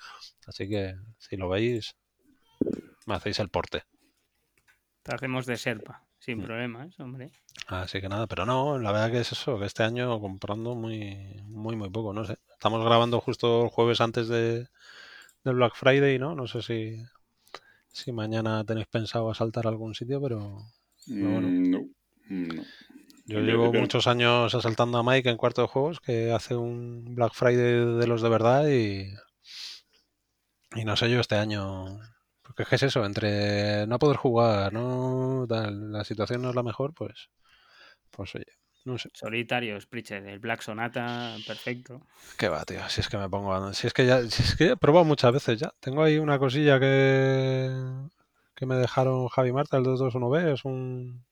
Así 0.46 0.70
que 0.70 0.96
si 1.18 1.36
lo 1.38 1.50
veis, 1.50 1.96
me 3.06 3.16
hacéis 3.16 3.40
el 3.40 3.50
porte. 3.50 3.84
Te 5.02 5.16
hacemos 5.16 5.46
de 5.46 5.58
serpa. 5.58 6.06
Sin 6.24 6.40
mm. 6.40 6.46
problemas, 6.46 7.00
hombre. 7.02 7.34
Así 7.68 8.00
que 8.00 8.08
nada, 8.08 8.28
pero 8.28 8.46
no, 8.46 8.80
la 8.80 8.94
verdad 8.94 9.12
que 9.12 9.20
es 9.20 9.34
eso, 9.34 9.60
que 9.60 9.66
este 9.66 9.84
año 9.84 10.22
comprando 10.22 10.74
muy, 10.74 11.18
muy, 11.44 11.76
muy 11.76 11.90
poco, 11.90 12.14
no 12.14 12.24
sé. 12.24 12.38
Estamos 12.54 12.82
grabando 12.86 13.20
justo 13.20 13.64
el 13.66 13.70
jueves 13.70 14.00
antes 14.00 14.30
de, 14.30 14.70
del 15.44 15.56
Black 15.56 15.76
Friday, 15.76 16.18
¿no? 16.20 16.34
No 16.34 16.48
sé 16.48 16.62
si, 16.62 17.04
si 17.92 18.14
mañana 18.14 18.64
tenéis 18.64 18.88
pensado 18.88 19.30
asaltar 19.30 19.68
algún 19.68 19.96
sitio, 19.96 20.22
pero, 20.22 20.66
bueno. 21.08 21.42
Mm, 21.50 21.72
no, 21.72 21.80
no. 22.30 22.64
Yo 23.26 23.40
llevo 23.42 23.74
muchos 23.74 24.08
años 24.08 24.56
asaltando 24.56 25.00
a 25.00 25.04
Mike 25.04 25.30
en 25.30 25.36
cuarto 25.36 25.62
de 25.62 25.68
juegos, 25.68 26.00
que 26.00 26.32
hace 26.32 26.56
un 26.56 27.16
Black 27.16 27.34
Friday 27.34 27.98
de 27.98 28.08
los 28.08 28.22
de 28.22 28.30
verdad 28.30 28.70
y, 28.70 29.10
y 30.74 30.86
no 30.86 30.96
sé 30.96 31.10
yo 31.10 31.20
este 31.20 31.36
año 31.36 32.00
porque 32.56 32.76
es 32.76 32.84
eso, 32.84 33.06
entre 33.06 33.88
no 33.88 34.00
poder 34.00 34.18
jugar, 34.18 34.74
no 34.74 35.46
la 35.48 36.04
situación 36.04 36.42
no 36.42 36.50
es 36.50 36.56
la 36.56 36.64
mejor, 36.64 36.94
pues, 36.94 37.30
pues 38.12 38.36
oye, 38.36 38.46
no 38.86 38.98
sé. 38.98 39.10
Solitario, 39.14 39.80
Spritcher, 39.80 40.26
el 40.28 40.40
Black 40.40 40.62
Sonata, 40.62 41.36
perfecto. 41.48 42.02
Qué 42.38 42.50
va, 42.50 42.64
tío, 42.66 42.88
si 42.90 43.02
es 43.02 43.10
que 43.10 43.18
me 43.18 43.30
pongo 43.30 43.74
si 43.74 43.88
es 43.88 43.94
que 43.94 44.06
ya, 44.06 44.22
si 44.30 44.44
es 44.44 44.56
que 44.56 44.72
he 44.72 44.78
probado 44.78 45.06
muchas 45.06 45.34
veces 45.34 45.60
ya. 45.60 45.74
Tengo 45.80 46.04
ahí 46.04 46.18
una 46.18 46.40
cosilla 46.40 46.80
que, 46.80 47.72
que 48.56 48.66
me 48.66 48.76
dejaron 48.76 49.28
Javi 49.30 49.52
Marta, 49.52 49.78
el 49.78 49.84
221B, 49.84 50.54
es 50.54 50.66
un 50.66 51.24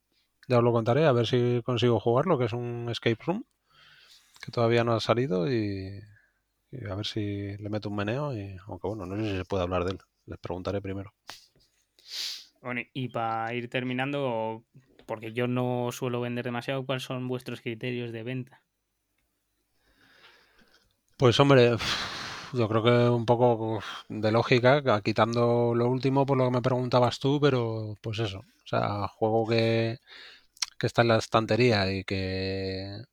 ya 0.48 0.58
os 0.58 0.64
lo 0.64 0.72
contaré, 0.72 1.06
a 1.06 1.12
ver 1.12 1.28
si 1.28 1.62
consigo 1.64 2.00
jugarlo, 2.00 2.38
que 2.38 2.46
es 2.46 2.54
un 2.54 2.88
escape 2.90 3.24
room, 3.26 3.46
que 4.42 4.52
todavía 4.52 4.84
no 4.84 4.94
ha 4.94 5.00
salido 5.00 5.52
y, 5.52 6.02
y 6.72 6.86
a 6.90 6.96
ver 6.96 7.06
si 7.06 7.56
le 7.58 7.70
meto 7.70 7.90
un 7.90 7.96
meneo, 7.96 8.34
y 8.34 8.58
aunque 8.68 8.88
bueno, 8.88 9.06
no 9.06 9.16
sé 9.18 9.32
si 9.32 9.38
se 9.38 9.46
puede 9.46 9.64
hablar 9.64 9.86
de 9.86 9.92
él. 9.92 10.00
Les 10.32 10.40
preguntaré 10.40 10.80
primero. 10.82 11.14
Bueno, 12.62 12.82
y 12.94 13.10
para 13.10 13.54
ir 13.54 13.70
terminando, 13.70 14.64
porque 15.06 15.34
yo 15.34 15.46
no 15.48 15.92
suelo 15.92 16.22
vender 16.22 16.46
demasiado, 16.46 16.86
¿cuáles 16.86 17.04
son 17.04 17.28
vuestros 17.28 17.60
criterios 17.60 18.14
de 18.14 18.24
venta? 18.24 18.64
Pues 21.18 21.38
hombre, 21.42 21.76
yo 22.54 22.70
creo 22.70 22.84
que 22.84 23.10
un 23.10 23.26
poco 23.26 23.82
de 24.08 24.32
lógica, 24.32 25.02
quitando 25.02 25.76
lo 25.76 25.90
último 25.90 26.26
por 26.26 26.38
lo 26.38 26.46
que 26.46 26.52
me 26.52 26.62
preguntabas 26.62 27.20
tú, 27.20 27.40
pero 27.42 27.98
pues 28.00 28.20
eso, 28.20 28.40
o 28.40 28.68
sea, 28.68 29.08
juego 29.10 29.46
que, 29.46 29.98
que 30.80 30.88
está 30.88 31.02
en 31.02 31.10
la 31.10 31.18
estantería 31.18 31.92
y 31.92 32.06
que 32.06 33.04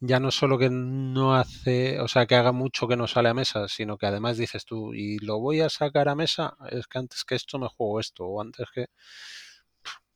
ya 0.00 0.20
no 0.20 0.30
solo 0.30 0.58
que 0.58 0.68
no 0.70 1.34
hace, 1.34 2.00
o 2.00 2.08
sea, 2.08 2.26
que 2.26 2.34
haga 2.34 2.52
mucho 2.52 2.86
que 2.88 2.96
no 2.96 3.06
sale 3.06 3.28
a 3.28 3.34
mesa, 3.34 3.68
sino 3.68 3.96
que 3.96 4.06
además 4.06 4.36
dices 4.36 4.64
tú, 4.64 4.94
y 4.94 5.18
lo 5.18 5.38
voy 5.40 5.60
a 5.60 5.70
sacar 5.70 6.08
a 6.08 6.14
mesa, 6.14 6.56
es 6.70 6.86
que 6.86 6.98
antes 6.98 7.24
que 7.24 7.34
esto 7.34 7.58
me 7.58 7.68
juego 7.68 8.00
esto, 8.00 8.24
o 8.24 8.40
antes 8.40 8.66
que... 8.74 8.86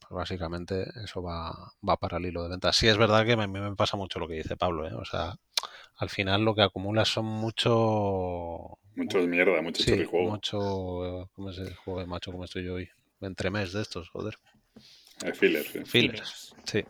Pues 0.01 0.11
básicamente 0.11 0.87
eso 1.05 1.23
va, 1.23 1.53
va 1.87 1.97
para 1.99 2.17
el 2.17 2.27
hilo 2.27 2.43
de 2.43 2.49
venta. 2.49 2.73
Sí 2.73 2.89
es 2.89 2.97
verdad 2.97 3.27
que 3.27 3.33
a 3.33 3.37
mí 3.37 3.47
me 3.47 3.77
pasa 3.77 3.97
mucho 3.97 4.19
lo 4.19 4.27
que 4.27 4.35
dice 4.35 4.57
Pablo, 4.57 4.89
¿eh? 4.89 4.95
o 4.95 5.05
sea, 5.05 5.35
al 5.97 6.09
final 6.09 6.45
lo 6.45 6.55
que 6.55 6.63
acumulas 6.63 7.09
son 7.09 7.27
mucho... 7.27 8.79
Mucho 8.95 9.19
de 9.19 9.27
mierda, 9.27 9.61
mucho 9.61 9.83
sí, 9.83 10.07
Mucho... 10.13 11.29
¿Cómo 11.35 11.51
es 11.51 11.59
el 11.59 11.75
juego 11.77 12.01
de 12.01 12.07
macho 12.07 12.33
como 12.33 12.45
estoy 12.45 12.65
yo 12.65 12.75
hoy? 12.75 12.89
Entre 13.21 13.51
mes 13.51 13.73
de 13.73 13.83
estos, 13.83 14.09
joder. 14.11 14.39
Eh, 15.25 15.33
fillers. 15.35 15.73
Fillers, 15.85 16.55
sí. 16.65 16.85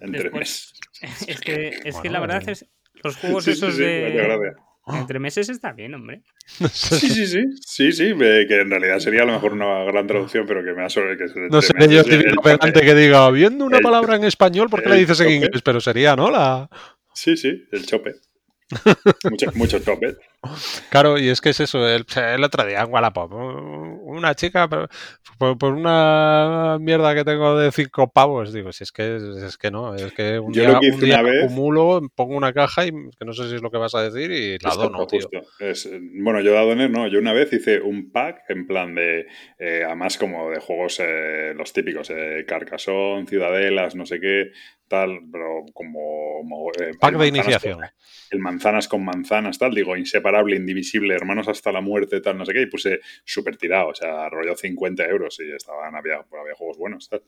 Entre 0.00 0.30
meses. 0.30 0.72
Es 1.26 1.40
que, 1.40 1.78
es 1.84 1.96
que 1.98 2.08
la 2.08 2.20
verdad 2.20 2.48
es 2.48 2.66
los 3.02 3.16
juegos 3.16 3.46
esos 3.48 3.76
de... 3.76 4.54
Entre 4.88 5.18
meses 5.18 5.48
está 5.48 5.72
bien, 5.72 5.94
hombre. 5.94 6.22
Sí, 6.46 7.08
sí, 7.08 7.26
sí. 7.26 7.44
Sí, 7.60 7.92
sí, 7.92 8.14
que 8.16 8.60
en 8.60 8.70
realidad 8.70 9.00
sería 9.00 9.22
a 9.22 9.26
lo 9.26 9.32
mejor 9.32 9.52
una 9.52 9.82
gran 9.84 10.06
traducción, 10.06 10.46
pero 10.46 10.64
que 10.64 10.72
me 10.72 10.84
ha 10.84 10.88
que 10.88 11.48
No 11.50 11.60
sé, 11.60 11.74
yo 11.90 12.04
típico 12.04 12.40
pedante 12.40 12.80
que 12.82 12.94
diga, 12.94 13.28
viendo 13.30 13.64
una 13.64 13.80
palabra 13.80 14.14
en 14.14 14.24
español, 14.24 14.70
¿por 14.70 14.82
qué 14.82 14.88
la 14.88 14.94
dices 14.94 15.20
en 15.20 15.30
inglés? 15.30 15.62
Pero 15.62 15.80
sería, 15.80 16.14
¿no? 16.14 16.30
La... 16.30 16.70
Sí, 17.12 17.36
sí, 17.36 17.66
el 17.72 17.84
chope. 17.84 18.14
Mucho, 19.30 19.52
mucho. 19.54 19.78
Claro, 20.90 21.18
y 21.18 21.28
es 21.28 21.40
que 21.40 21.50
es 21.50 21.60
eso, 21.60 21.86
el, 21.88 22.04
el 22.16 22.44
otro 22.44 22.66
día 22.66 22.82
en 22.82 22.92
Wallapop, 22.92 23.32
una 23.32 24.34
chica 24.34 24.68
por, 25.38 25.64
una 25.64 26.78
mierda 26.80 27.14
que 27.14 27.24
tengo 27.24 27.58
de 27.58 27.70
cinco 27.70 28.10
pavos, 28.10 28.52
digo, 28.52 28.72
si 28.72 28.84
es 28.84 28.92
que 28.92 29.16
es 29.46 29.58
que 29.58 29.70
no, 29.70 29.94
es 29.94 30.12
que 30.12 30.38
un 30.38 30.52
día, 30.52 30.78
acumulo, 31.42 32.00
pongo 32.14 32.36
una 32.36 32.52
caja 32.52 32.86
y 32.86 32.90
que 32.90 33.24
no 33.24 33.32
sé 33.32 33.48
si 33.48 33.56
es 33.56 33.62
lo 33.62 33.70
que 33.70 33.78
vas 33.78 33.94
a 33.94 34.02
decir 34.02 34.30
y 34.30 34.58
la 34.58 34.74
dono, 34.74 35.06
tío. 35.06 35.28
bueno, 36.22 36.40
yo 36.40 36.54
la 36.54 36.62
doné, 36.62 36.88
no, 36.88 37.06
yo 37.08 37.18
una 37.18 37.32
vez 37.32 37.52
hice 37.52 37.80
un 37.80 38.10
pack 38.10 38.44
en 38.48 38.66
plan 38.66 38.94
de, 38.94 39.26
eh, 39.58 39.82
además 39.84 40.16
como 40.16 40.50
de 40.50 40.60
juegos 40.60 41.00
eh, 41.00 41.52
los 41.54 41.72
típicos, 41.72 42.10
eh, 42.10 42.44
Carcassonne, 42.46 43.26
Ciudadelas, 43.26 43.94
no 43.94 44.06
sé 44.06 44.20
qué, 44.20 44.52
tal, 44.88 45.20
pero 45.30 45.64
como... 45.72 46.70
Eh, 46.80 46.92
pack 47.00 47.16
de 47.16 47.28
iniciación. 47.28 47.80
el 48.30 48.38
manzanas 48.38 48.88
con 48.88 49.04
manzanas, 49.04 49.58
tal, 49.58 49.74
digo, 49.74 49.96
inseparable, 49.96 50.56
indivisible, 50.56 51.14
hermanos 51.14 51.48
hasta 51.48 51.72
la 51.72 51.80
muerte, 51.80 52.20
tal, 52.20 52.38
no 52.38 52.46
sé 52.46 52.52
qué, 52.52 52.62
y 52.62 52.66
puse 52.66 53.00
súper 53.24 53.56
tirado, 53.56 53.88
o 53.88 53.94
sea, 53.94 54.28
rollo 54.28 54.56
50 54.56 55.04
euros 55.06 55.38
y 55.40 55.52
estaban, 55.52 55.94
había, 55.94 56.16
había 56.16 56.54
juegos 56.54 56.78
buenos, 56.78 57.08
tal. 57.08 57.22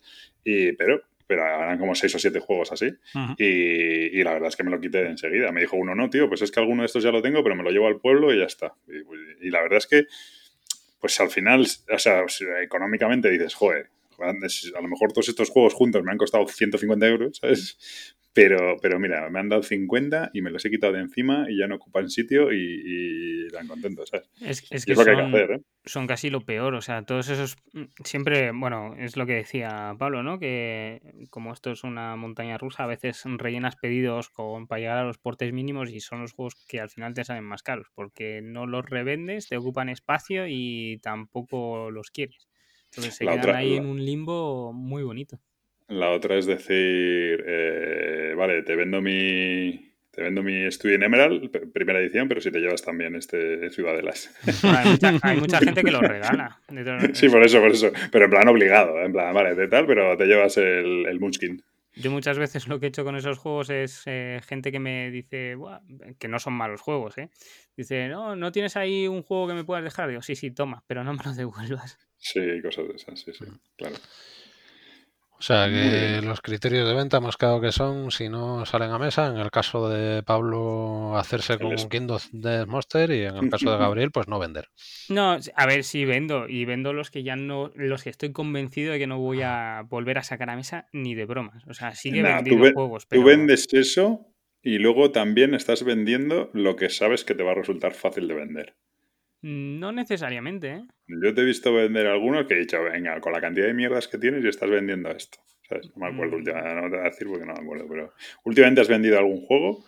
Y, 0.44 0.72
pero, 0.72 1.02
pero 1.28 1.44
eran 1.44 1.78
como 1.78 1.94
6 1.94 2.14
o 2.14 2.18
7 2.18 2.40
juegos 2.40 2.72
así. 2.72 2.90
y, 3.36 4.22
la 4.22 4.32
verdad 4.32 4.48
es 4.48 4.56
que 4.56 4.64
me 4.64 4.70
lo 4.70 4.80
quité 4.80 5.06
enseguida. 5.06 5.52
Me 5.52 5.60
dijo 5.60 5.76
uno, 5.76 5.94
no, 5.94 6.08
tío, 6.08 6.26
pues 6.28 6.40
es 6.42 6.50
que 6.50 6.58
alguno 6.58 6.82
de 6.82 6.86
estos 6.86 7.04
ya 7.04 7.12
lo 7.12 7.20
tengo, 7.20 7.42
pero 7.42 7.54
me 7.54 7.62
lo 7.62 7.70
llevo 7.70 7.86
al 7.86 8.00
pueblo 8.00 8.32
y 8.32 8.38
ya 8.38 8.46
está. 8.46 8.74
Y, 9.40 9.50
la 9.50 9.60
verdad 9.60 9.76
es 9.78 9.86
que, 9.86 10.06
pues 11.00 11.20
al 11.20 11.30
final, 11.30 11.66
o 11.92 11.98
sea, 11.98 12.24
económicamente 12.62 13.30
dices, 13.30 13.54
joder, 13.54 13.90
a 14.20 14.82
lo 14.82 14.88
mejor 14.88 15.12
todos 15.12 15.28
estos 15.28 15.50
juegos 15.50 15.74
juntos 15.74 16.02
me 16.02 16.12
han 16.12 16.18
costado 16.18 16.46
150 16.46 17.06
euros, 17.06 17.38
¿sabes? 17.40 18.16
Pero, 18.38 18.76
pero 18.80 19.00
mira, 19.00 19.28
me 19.30 19.40
han 19.40 19.48
dado 19.48 19.64
50 19.64 20.30
y 20.32 20.42
me 20.42 20.50
los 20.50 20.64
he 20.64 20.70
quitado 20.70 20.92
de 20.92 21.00
encima 21.00 21.46
y 21.48 21.58
ya 21.58 21.66
no 21.66 21.74
ocupan 21.74 22.08
sitio 22.08 22.52
y, 22.52 22.82
y 22.84 23.46
están 23.46 23.66
contentos, 23.66 24.10
¿sabes? 24.10 24.30
Es, 24.40 24.62
que, 24.62 24.76
es 24.76 24.96
lo 24.96 25.04
que 25.04 25.10
hay 25.10 25.16
que 25.16 25.22
hacer, 25.22 25.50
¿eh? 25.50 25.60
son 25.84 26.06
casi 26.06 26.30
lo 26.30 26.42
peor, 26.42 26.74
o 26.74 26.80
sea, 26.80 27.02
todos 27.02 27.28
esos... 27.30 27.56
Mm, 27.72 27.84
siempre, 28.04 28.52
bueno, 28.52 28.94
es 28.96 29.16
lo 29.16 29.26
que 29.26 29.34
decía 29.34 29.96
Pablo, 29.98 30.22
¿no? 30.22 30.38
Que 30.38 31.00
como 31.30 31.52
esto 31.52 31.72
es 31.72 31.82
una 31.82 32.14
montaña 32.14 32.58
rusa, 32.58 32.84
a 32.84 32.86
veces 32.86 33.22
rellenas 33.24 33.74
pedidos 33.74 34.28
con, 34.28 34.68
para 34.68 34.80
llegar 34.80 34.98
a 34.98 35.04
los 35.04 35.18
portes 35.18 35.52
mínimos 35.52 35.90
y 35.90 35.98
son 35.98 36.20
los 36.20 36.32
juegos 36.32 36.54
que 36.68 36.80
al 36.80 36.90
final 36.90 37.14
te 37.14 37.24
salen 37.24 37.44
más 37.44 37.64
caros, 37.64 37.88
porque 37.94 38.40
no 38.40 38.66
los 38.66 38.88
revendes, 38.88 39.48
te 39.48 39.56
ocupan 39.56 39.88
espacio 39.88 40.46
y 40.46 40.98
tampoco 41.02 41.90
los 41.90 42.10
quieres. 42.10 42.46
Entonces 42.90 43.14
se 43.14 43.24
quedan 43.24 43.54
ahí 43.54 43.76
en 43.76 43.86
un 43.86 44.04
limbo 44.04 44.72
muy 44.72 45.02
bonito. 45.02 45.38
La 45.88 46.10
otra 46.10 46.36
es 46.36 46.46
decir, 46.46 47.44
eh, 47.46 48.34
vale, 48.36 48.62
te 48.62 48.76
vendo 48.76 49.00
mi 49.00 49.88
te 50.10 50.22
vendo 50.22 50.42
mi 50.42 50.70
Studio 50.70 50.96
en 50.96 51.04
Emerald, 51.04 51.48
primera 51.72 52.00
edición, 52.00 52.28
pero 52.28 52.40
si 52.40 52.50
te 52.50 52.58
llevas 52.58 52.82
también 52.82 53.14
este 53.14 53.70
Ciudadelas. 53.70 54.34
hay, 55.22 55.36
mucha, 55.40 55.60
gente 55.60 55.82
que 55.82 55.90
lo 55.90 56.00
regala. 56.00 56.60
sí, 57.14 57.28
por 57.28 57.44
eso, 57.44 57.60
por 57.60 57.70
eso. 57.70 57.92
Pero 58.10 58.24
en 58.24 58.30
plan 58.30 58.48
obligado, 58.48 59.00
en 59.00 59.12
plan, 59.12 59.32
vale, 59.32 59.54
de 59.54 59.68
tal, 59.68 59.86
pero 59.86 60.16
te 60.16 60.26
llevas 60.26 60.56
el, 60.56 61.06
el 61.06 61.20
Munchkin. 61.20 61.62
Yo 62.00 62.10
muchas 62.10 62.38
veces 62.38 62.68
lo 62.68 62.78
que 62.78 62.86
he 62.86 62.88
hecho 62.90 63.04
con 63.04 63.16
esos 63.16 63.38
juegos 63.38 63.70
es 63.70 64.02
eh, 64.06 64.40
gente 64.46 64.70
que 64.70 64.78
me 64.78 65.10
dice, 65.10 65.56
que 66.18 66.28
no 66.28 66.38
son 66.38 66.52
malos 66.52 66.80
juegos, 66.80 67.18
¿eh? 67.18 67.30
Dice, 67.76 68.08
no, 68.08 68.36
¿no 68.36 68.52
tienes 68.52 68.76
ahí 68.76 69.08
un 69.08 69.22
juego 69.22 69.48
que 69.48 69.54
me 69.54 69.64
puedas 69.64 69.82
dejar? 69.82 70.08
Digo, 70.08 70.22
sí, 70.22 70.36
sí, 70.36 70.50
toma, 70.50 70.84
pero 70.86 71.02
no 71.02 71.12
me 71.12 71.24
lo 71.24 71.34
devuelvas. 71.34 71.98
Sí, 72.16 72.40
cosas 72.62 72.88
de 72.88 72.94
esas, 72.94 73.20
sí, 73.20 73.32
sí, 73.32 73.44
claro. 73.76 73.96
O 75.38 75.42
sea 75.42 75.68
que 75.68 76.20
los 76.20 76.40
criterios 76.40 76.88
de 76.88 76.94
venta 76.94 77.20
más 77.20 77.36
claro 77.36 77.60
que 77.60 77.70
son 77.70 78.10
si 78.10 78.28
no 78.28 78.66
salen 78.66 78.90
a 78.90 78.98
mesa. 78.98 79.28
En 79.28 79.36
el 79.36 79.52
caso 79.52 79.88
de 79.88 80.24
Pablo, 80.24 81.16
hacerse 81.16 81.58
con 81.58 81.68
un 81.68 81.88
Kingdom 81.88 82.18
de 82.32 82.66
Monster 82.66 83.10
y 83.12 83.24
en 83.24 83.36
el 83.36 83.48
caso 83.48 83.70
de 83.70 83.78
Gabriel, 83.78 84.10
pues 84.10 84.26
no 84.26 84.40
vender. 84.40 84.68
No, 85.08 85.38
a 85.54 85.66
ver, 85.66 85.84
sí 85.84 86.04
vendo. 86.04 86.48
Y 86.48 86.64
vendo 86.64 86.92
los 86.92 87.10
que 87.10 87.22
ya 87.22 87.36
no, 87.36 87.70
los 87.76 88.02
que 88.02 88.10
estoy 88.10 88.32
convencido 88.32 88.92
de 88.92 88.98
que 88.98 89.06
no 89.06 89.18
voy 89.18 89.42
a 89.42 89.84
volver 89.88 90.18
a 90.18 90.24
sacar 90.24 90.50
a 90.50 90.56
mesa 90.56 90.88
ni 90.92 91.14
de 91.14 91.24
bromas. 91.24 91.62
O 91.68 91.74
sea, 91.74 91.94
sí 91.94 92.10
que 92.10 92.18
he 92.18 92.22
vendido 92.22 92.72
juegos. 92.72 93.06
Pero... 93.06 93.22
Tú 93.22 93.28
vendes 93.28 93.68
eso 93.72 94.26
y 94.60 94.78
luego 94.78 95.12
también 95.12 95.54
estás 95.54 95.84
vendiendo 95.84 96.50
lo 96.52 96.74
que 96.74 96.90
sabes 96.90 97.24
que 97.24 97.36
te 97.36 97.44
va 97.44 97.52
a 97.52 97.54
resultar 97.54 97.94
fácil 97.94 98.26
de 98.26 98.34
vender. 98.34 98.76
No 99.40 99.92
necesariamente, 99.92 100.68
¿eh? 100.68 100.84
Yo 101.06 101.32
te 101.32 101.42
he 101.42 101.44
visto 101.44 101.72
vender 101.72 102.06
algunos 102.06 102.46
que 102.46 102.54
he 102.54 102.58
dicho, 102.58 102.82
venga, 102.82 103.20
con 103.20 103.32
la 103.32 103.40
cantidad 103.40 103.66
de 103.66 103.74
mierdas 103.74 104.08
que 104.08 104.18
tienes 104.18 104.44
y 104.44 104.48
estás 104.48 104.68
vendiendo 104.68 105.10
esto. 105.10 105.38
¿Sabes? 105.68 105.90
No 105.94 106.06
me 106.06 106.12
acuerdo 106.12 106.36
mm. 106.36 106.38
últimamente, 106.38 106.74
no 106.74 106.82
te 106.82 106.96
voy 106.96 106.98
a 106.98 107.10
decir 107.10 107.28
porque 107.28 107.46
no 107.46 107.52
me 107.52 107.60
acuerdo, 107.60 107.86
pero 107.88 108.14
últimamente 108.44 108.80
has 108.80 108.88
vendido 108.88 109.18
algún 109.18 109.42
juego 109.42 109.84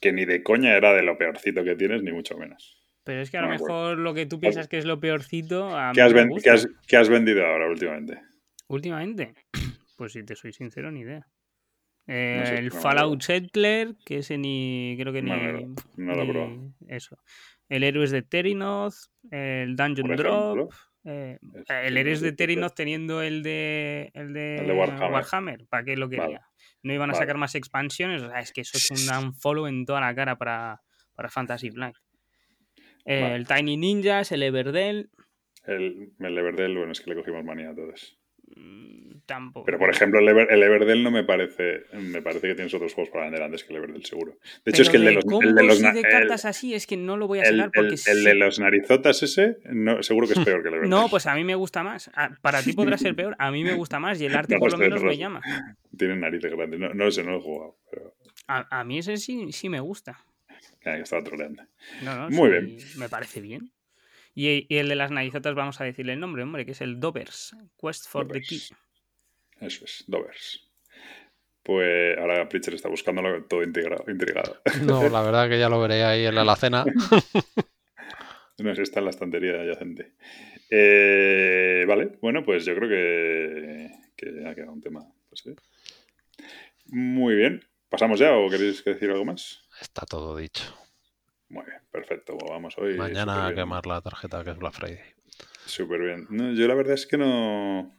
que 0.00 0.12
ni 0.12 0.24
de 0.24 0.42
coña 0.42 0.76
era 0.76 0.92
de 0.94 1.02
lo 1.02 1.16
peorcito 1.16 1.64
que 1.64 1.74
tienes, 1.74 2.02
ni 2.02 2.12
mucho 2.12 2.36
menos. 2.36 2.78
Pero 3.04 3.20
es 3.20 3.30
que 3.30 3.38
a 3.38 3.42
lo 3.42 3.48
mejor 3.48 3.98
lo 3.98 4.14
que 4.14 4.26
tú 4.26 4.38
piensas 4.38 4.68
que 4.68 4.78
es 4.78 4.84
lo 4.84 5.00
peorcito. 5.00 5.70
¿Qué, 5.94 6.02
has 6.02 6.12
¿qué, 6.86 6.96
has, 6.96 7.08
vendido 7.08 7.44
ahora 7.44 7.68
últimamente? 7.68 8.20
¿Últimamente? 8.68 9.34
Pues 9.94 10.14
si 10.14 10.24
te 10.24 10.34
soy 10.34 10.52
sincero, 10.52 10.90
ni 10.90 11.00
idea. 11.02 11.24
el 12.08 12.72
Fallout 12.72 13.22
Settler, 13.22 13.94
que 14.04 14.18
ese 14.18 14.36
ni. 14.36 14.96
Creo 14.98 15.12
que 15.12 15.22
ni. 15.22 15.30
No, 15.96 16.14
lo, 16.14 16.26
probado. 16.26 16.72
Eso 16.88 17.18
el 17.68 17.84
Héroes 17.84 18.10
de 18.10 18.22
Terinoth, 18.22 18.94
el 19.30 19.76
Dungeon 19.76 20.16
Drop. 20.16 20.72
Eh, 21.04 21.38
el 21.68 21.96
Héroes 21.96 22.20
de 22.20 22.32
Terinoth 22.32 22.74
teniendo 22.74 23.22
el 23.22 23.42
de, 23.42 24.10
el 24.14 24.32
de, 24.32 24.72
Warhammer. 24.72 25.66
¿Para 25.68 25.84
qué 25.84 25.96
lo 25.96 26.08
quería? 26.08 26.46
No 26.82 26.92
iban 26.92 27.10
a 27.10 27.14
sacar 27.14 27.36
más 27.36 27.54
expansiones. 27.54 28.22
O 28.22 28.28
sea, 28.28 28.40
es 28.40 28.52
que 28.52 28.60
eso 28.62 28.78
es 28.78 28.90
un 28.90 29.16
unfollow 29.26 29.66
en 29.66 29.84
toda 29.84 30.00
la 30.00 30.14
cara 30.14 30.36
para, 30.36 30.82
para 31.14 31.28
Fantasy 31.28 31.70
Flight. 31.70 31.96
el 33.04 33.46
Tiny 33.46 33.76
Ninjas, 33.76 34.32
el 34.32 34.42
Everdell. 34.42 35.10
El, 35.64 36.12
el 36.18 36.38
Everdell, 36.38 36.76
bueno, 36.76 36.92
es 36.92 37.00
que 37.00 37.10
le 37.10 37.16
cogimos 37.16 37.44
manía 37.44 37.70
a 37.70 37.74
todos. 37.74 38.21
Mm, 38.56 39.20
tampoco. 39.26 39.64
Pero 39.64 39.78
por 39.78 39.90
ejemplo, 39.90 40.20
el, 40.20 40.28
Everdell 40.62 41.02
no 41.02 41.10
me 41.10 41.24
parece. 41.24 41.84
Me 41.92 42.22
parece 42.22 42.48
que 42.48 42.54
tienes 42.54 42.72
otros 42.74 42.94
juegos 42.94 43.10
para 43.10 43.24
vender 43.24 43.42
antes 43.42 43.64
que 43.64 43.72
el 43.72 43.78
Everdell, 43.78 44.04
seguro. 44.04 44.38
De 44.64 44.70
hecho, 44.70 44.82
es 44.82 44.90
que 44.90 44.96
el 44.96 45.04
de 45.04 45.12
los. 45.12 45.24
El 45.24 45.54
de, 45.54 45.62
los 45.62 45.80
de 45.80 46.02
cartas 46.02 46.44
así 46.44 46.74
es 46.74 46.86
que 46.86 46.96
no 46.96 47.16
lo 47.16 47.26
voy 47.26 47.40
a 47.40 47.44
sacar 47.44 47.70
porque. 47.72 47.96
El, 48.06 48.24
de 48.24 48.34
los 48.34 48.58
narizotas 48.58 49.22
ese, 49.22 49.58
no, 49.64 50.02
seguro 50.02 50.26
que 50.26 50.34
es 50.34 50.44
peor 50.44 50.62
que 50.62 50.68
el 50.68 50.74
Everdell. 50.74 50.90
No, 50.90 51.08
pues 51.08 51.26
a 51.26 51.34
mí 51.34 51.44
me 51.44 51.54
gusta 51.54 51.82
más. 51.82 52.10
Para 52.40 52.62
ti 52.62 52.72
podrá 52.72 52.98
ser 52.98 53.14
peor, 53.14 53.36
a 53.38 53.50
mí 53.50 53.64
me 53.64 53.74
gusta 53.74 53.98
más 54.00 54.20
y 54.20 54.26
el 54.26 54.34
arte 54.36 54.58
por 54.58 54.72
lo 54.72 54.78
menos 54.78 55.02
me 55.02 55.16
llama. 55.16 55.40
Tienen 55.96 56.20
narices 56.20 56.52
grandes. 56.52 56.80
No, 56.80 56.92
no 56.94 57.10
sé, 57.10 57.22
no 57.22 57.32
lo 57.32 57.38
he 57.38 57.42
jugado. 57.42 57.76
Pero... 57.90 58.14
A, 58.46 58.80
a, 58.80 58.84
mí 58.84 58.98
ese 58.98 59.16
sí, 59.16 59.52
sí 59.52 59.68
me 59.68 59.80
gusta. 59.80 60.24
que 60.82 61.00
estaba 61.00 61.22
troleando. 61.22 61.62
No, 62.02 62.16
no, 62.16 62.30
Muy 62.30 62.50
bien. 62.50 62.78
Me 62.96 63.08
parece 63.08 63.40
bien. 63.40 63.70
Y, 64.34 64.66
el 64.74 64.88
de 64.88 64.96
las 64.96 65.10
narizotas 65.10 65.54
vamos 65.54 65.80
a 65.80 65.84
decirle 65.84 66.14
el 66.14 66.20
nombre, 66.20 66.42
hombre, 66.42 66.64
que 66.64 66.72
es 66.72 66.80
el 66.80 67.00
Dovers, 67.00 67.54
Quest 67.80 68.08
for 68.08 68.26
the 68.26 68.40
Key. 68.40 68.62
Eso 69.60 69.84
es, 69.84 70.04
Dovers. 70.06 70.68
Pues 71.62 72.18
ahora 72.18 72.48
Pritchard 72.48 72.74
está 72.74 72.88
buscándolo 72.88 73.44
todo 73.44 73.62
integrado, 73.62 74.04
intrigado. 74.08 74.60
No, 74.82 75.08
la 75.08 75.22
verdad 75.22 75.48
que 75.48 75.58
ya 75.58 75.68
lo 75.68 75.80
veré 75.80 76.02
ahí 76.02 76.26
en 76.26 76.34
la 76.34 76.40
alacena. 76.40 76.84
no, 78.58 78.74
si 78.74 78.82
está 78.82 78.98
en 78.98 79.04
la 79.04 79.10
estantería 79.10 79.60
adyacente. 79.60 80.14
Eh, 80.70 81.84
vale, 81.86 82.18
bueno, 82.20 82.42
pues 82.44 82.64
yo 82.64 82.74
creo 82.74 82.88
que, 82.88 83.90
que 84.16 84.48
ha 84.48 84.54
quedado 84.54 84.72
un 84.72 84.80
tema. 84.80 85.06
Pues, 85.28 85.44
Muy 86.86 87.36
bien. 87.36 87.62
¿Pasamos 87.88 88.18
ya 88.18 88.34
o 88.34 88.48
queréis 88.48 88.82
decir 88.82 89.10
algo 89.10 89.26
más? 89.26 89.60
Está 89.80 90.06
todo 90.06 90.34
dicho. 90.36 90.74
Muy 91.52 91.66
bien, 91.66 91.80
perfecto. 91.90 92.38
Vamos 92.48 92.78
hoy. 92.78 92.96
Mañana 92.96 93.46
a 93.46 93.54
quemar 93.54 93.86
la 93.86 94.00
tarjeta 94.00 94.42
que 94.42 94.52
es 94.52 94.56
Black 94.56 94.72
Friday. 94.72 95.00
Súper 95.66 96.00
bien. 96.00 96.56
yo 96.56 96.66
la 96.66 96.74
verdad 96.74 96.94
es 96.94 97.06
que 97.06 97.18
no. 97.18 97.94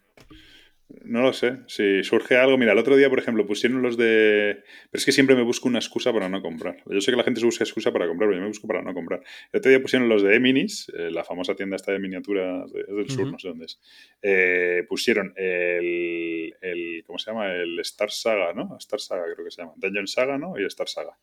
No 1.06 1.22
lo 1.22 1.34
sé. 1.34 1.60
Si 1.68 2.04
surge 2.04 2.36
algo, 2.36 2.58
mira, 2.58 2.72
el 2.72 2.80
otro 2.80 2.96
día, 2.96 3.10
por 3.12 3.20
ejemplo, 3.20 3.46
pusieron 3.46 3.84
los 3.84 3.96
de. 3.96 4.64
Pero 4.90 5.00
es 5.00 5.06
que 5.06 5.12
siempre 5.12 5.36
me 5.36 5.44
busco 5.44 5.68
una 5.68 5.78
excusa 5.78 6.12
para 6.12 6.30
no 6.30 6.42
comprar. 6.42 6.78
Yo 6.88 7.00
sé 7.00 7.12
que 7.12 7.18
la 7.18 7.24
gente 7.24 7.42
se 7.42 7.46
busca 7.46 7.64
excusa 7.64 7.94
para 7.94 8.08
comprar, 8.08 8.28
pero 8.28 8.38
yo 8.38 8.42
me 8.42 8.48
busco 8.48 8.68
para 8.68 8.82
no 8.82 8.92
comprar. 8.96 9.22
El 9.52 9.60
otro 9.60 9.70
día 9.70 9.80
pusieron 9.80 10.10
los 10.10 10.24
de 10.24 10.36
Eminis, 10.36 10.92
eh, 10.98 11.12
la 11.12 11.24
famosa 11.24 11.54
tienda 11.54 11.76
esta 11.76 11.92
de 11.92 12.00
miniaturas 12.00 12.74
del 12.74 13.08
sur, 13.08 13.32
no 13.32 13.38
sé 13.38 13.50
dónde 13.50 13.66
es. 13.66 13.80
Eh, 14.24 14.84
pusieron 14.90 15.32
el, 15.36 16.56
el, 16.60 17.04
¿Cómo 17.06 17.20
se 17.20 17.30
llama? 17.30 17.54
El 17.54 17.80
Star 17.82 18.10
Saga, 18.10 18.54
¿no? 18.54 18.76
Star 18.80 19.00
Saga 19.00 19.26
creo 19.32 19.46
que 19.46 19.52
se 19.52 19.62
llama. 19.62 19.74
Dungeon 19.76 20.08
Saga, 20.08 20.40
¿no? 20.40 20.60
Y 20.60 20.66
Star 20.66 20.90
Saga 20.90 21.16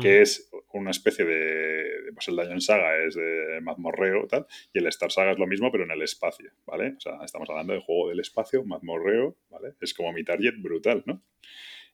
que 0.00 0.22
es 0.22 0.50
una 0.72 0.90
especie 0.90 1.24
de, 1.24 2.10
pues 2.12 2.28
el 2.28 2.36
Dungeon 2.36 2.60
Saga 2.60 2.96
es 3.04 3.14
de 3.14 3.60
mazmorreo 3.62 4.26
tal, 4.26 4.46
y 4.72 4.78
el 4.78 4.86
Star 4.88 5.12
Saga 5.12 5.32
es 5.32 5.38
lo 5.38 5.46
mismo 5.46 5.70
pero 5.70 5.84
en 5.84 5.92
el 5.92 6.02
espacio, 6.02 6.50
¿vale? 6.66 6.94
O 6.96 7.00
sea, 7.00 7.18
estamos 7.24 7.48
hablando 7.48 7.72
de 7.72 7.80
juego 7.80 8.08
del 8.08 8.20
espacio, 8.20 8.64
mazmorreo, 8.64 9.36
¿vale? 9.50 9.74
Es 9.80 9.94
como 9.94 10.12
mi 10.12 10.24
target 10.24 10.54
brutal, 10.58 11.02
¿no? 11.06 11.22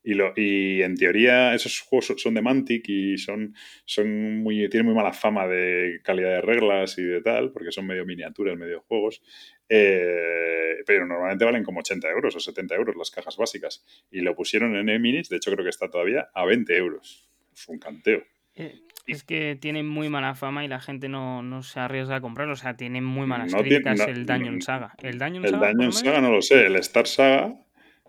Y, 0.03 0.15
lo, 0.15 0.33
y 0.35 0.81
en 0.81 0.97
teoría 0.97 1.55
esos 1.55 1.81
juegos 1.81 2.15
son 2.17 2.33
de 2.33 2.41
Mantic 2.41 2.89
y 2.89 3.19
son, 3.19 3.55
son 3.85 4.39
muy, 4.39 4.67
tienen 4.71 4.87
muy 4.87 4.95
mala 4.95 5.13
fama 5.13 5.47
de 5.47 6.01
calidad 6.03 6.31
de 6.31 6.41
reglas 6.41 6.97
y 6.97 7.03
de 7.03 7.21
tal, 7.21 7.53
porque 7.53 7.71
son 7.71 7.87
medio 7.87 8.07
miniaturas, 8.07 8.57
medio 8.57 8.81
juegos. 8.81 9.21
Eh, 9.69 10.77
pero 10.87 11.07
normalmente 11.07 11.45
valen 11.45 11.65
como 11.65 11.81
80 11.81 12.09
euros 12.09 12.35
o 12.35 12.41
70 12.41 12.75
euros 12.77 12.97
las 12.97 13.11
cajas 13.11 13.37
básicas. 13.37 13.85
Y 14.11 14.21
lo 14.21 14.35
pusieron 14.35 14.75
en 14.75 14.89
E-Minis, 14.89 15.29
de 15.29 15.37
hecho 15.37 15.53
creo 15.53 15.65
que 15.65 15.71
está 15.71 15.91
todavía 15.91 16.31
a 16.33 16.47
20 16.47 16.75
euros 16.79 17.30
un 17.69 17.79
canteo. 17.79 18.23
Eh, 18.55 18.81
es 19.07 19.25
que 19.25 19.57
tiene 19.57 19.83
muy 19.83 20.09
mala 20.09 20.35
fama 20.35 20.65
y 20.65 20.69
la 20.69 20.81
gente 20.81 21.09
no, 21.09 21.63
se 21.63 21.81
arriesga 21.81 22.17
a 22.17 22.21
comprarlo. 22.21 22.55
O 22.55 22.57
sea, 22.57 22.77
tiene 22.77 23.01
muy 23.01 23.27
malas 23.27 23.55
críticas 23.55 24.01
el 24.01 24.27
Dungeon 24.27 24.63
Saga. 24.63 24.95
¿El 24.99 25.21
el 25.23 25.49
Saga? 25.49 25.93
Saga 25.93 26.21
no 26.21 26.31
lo 26.31 26.43
sé. 26.43 26.67
El 26.67 26.77
Star 26.77 27.07
Saga, 27.07 27.55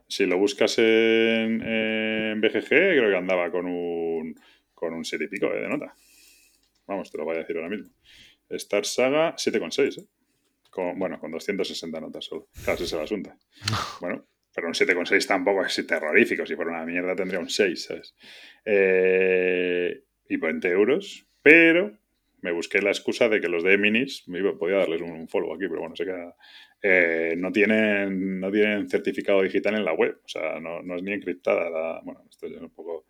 si 0.08 0.26
lo 0.26 0.38
buscas 0.38 0.78
en, 0.78 1.62
en 1.62 2.42
BGG, 2.42 2.68
creo 2.68 3.10
que 3.10 3.18
andaba 3.18 3.50
con 3.52 3.66
un, 3.66 4.36
con 4.74 4.94
un 4.94 5.06
7 5.06 5.24
y 5.24 5.28
pico 5.28 5.48
eh, 5.48 5.62
de 5.62 5.70
nota. 5.70 5.94
Vamos, 6.88 7.12
te 7.12 7.18
lo 7.18 7.26
voy 7.26 7.36
a 7.36 7.40
decir 7.40 7.56
ahora 7.56 7.70
mismo. 7.70 7.90
Star 8.50 8.86
Saga 8.86 9.36
7,6, 9.36 10.02
¿eh? 10.02 10.08
Con, 10.70 10.98
bueno, 11.00 11.20
con 11.20 11.32
260 11.32 12.00
notas 12.00 12.26
solo. 12.26 12.48
Claro, 12.64 12.76
ese 12.76 12.84
es 12.84 12.94
el 12.94 13.00
asunto. 13.02 13.32
Bueno, 14.02 14.26
pero 14.54 14.68
un 14.68 14.74
7,6 14.74 15.28
tampoco 15.28 15.66
es 15.66 15.88
terrorífico. 15.88 16.46
Si 16.46 16.56
fuera 16.56 16.72
una 16.72 16.86
mierda 16.86 17.16
tendría 17.16 17.40
un 17.40 17.50
6, 17.50 17.84
¿sabes? 17.84 18.16
Eh, 18.66 20.04
y 20.28 20.38
20 20.38 20.68
euros. 20.70 21.26
Pero 21.42 21.98
me 22.42 22.52
busqué 22.52 22.82
la 22.82 22.90
excusa 22.90 23.30
de 23.30 23.40
que 23.40 23.48
los 23.48 23.64
de 23.64 23.78
Minis, 23.78 24.26
podía 24.60 24.78
darles 24.78 25.02
un, 25.02 25.28
follow 25.28 25.54
aquí, 25.54 25.68
pero 25.68 25.82
bueno, 25.82 25.96
se 25.96 26.06
queda. 26.06 26.36
Eh, 26.82 27.36
no, 27.38 27.52
tienen, 27.52 28.40
no 28.40 28.52
tienen 28.52 28.90
certificado 28.90 29.44
digital 29.44 29.76
en 29.76 29.86
la 29.86 29.94
web. 29.94 30.20
O 30.24 30.28
sea, 30.28 30.60
no, 30.60 30.82
no 30.82 30.96
es 30.96 31.04
ni 31.04 31.14
encriptada. 31.14 31.70
La, 31.70 32.02
bueno, 32.04 32.24
esto 32.30 32.48
es 32.48 32.62
un 32.62 32.72
poco. 32.72 33.06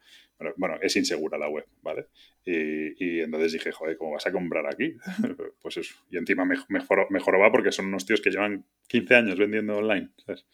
Bueno, 0.58 0.78
es 0.82 0.96
insegura 0.96 1.38
la 1.38 1.48
web, 1.48 1.66
¿vale? 1.84 2.08
Y, 2.44 2.96
y, 2.98 3.22
entonces 3.22 3.54
dije, 3.54 3.72
joder, 3.72 3.96
¿cómo 3.96 4.14
vas 4.14 4.26
a 4.26 4.32
comprar 4.32 4.66
aquí? 4.66 4.96
pues 5.62 5.78
eso. 5.78 5.96
Y 6.10 6.18
encima 6.18 6.46
mejor, 6.46 7.12
mejor, 7.12 7.40
va 7.40 7.52
porque 7.52 7.72
son 7.72 7.86
unos 7.86 8.08
tíos 8.08 8.22
que 8.22 8.32
llevan 8.32 8.66
15 8.88 9.16
años 9.16 9.38
vendiendo 9.38 9.78
online, 9.78 10.10
¿sabes? 10.26 10.48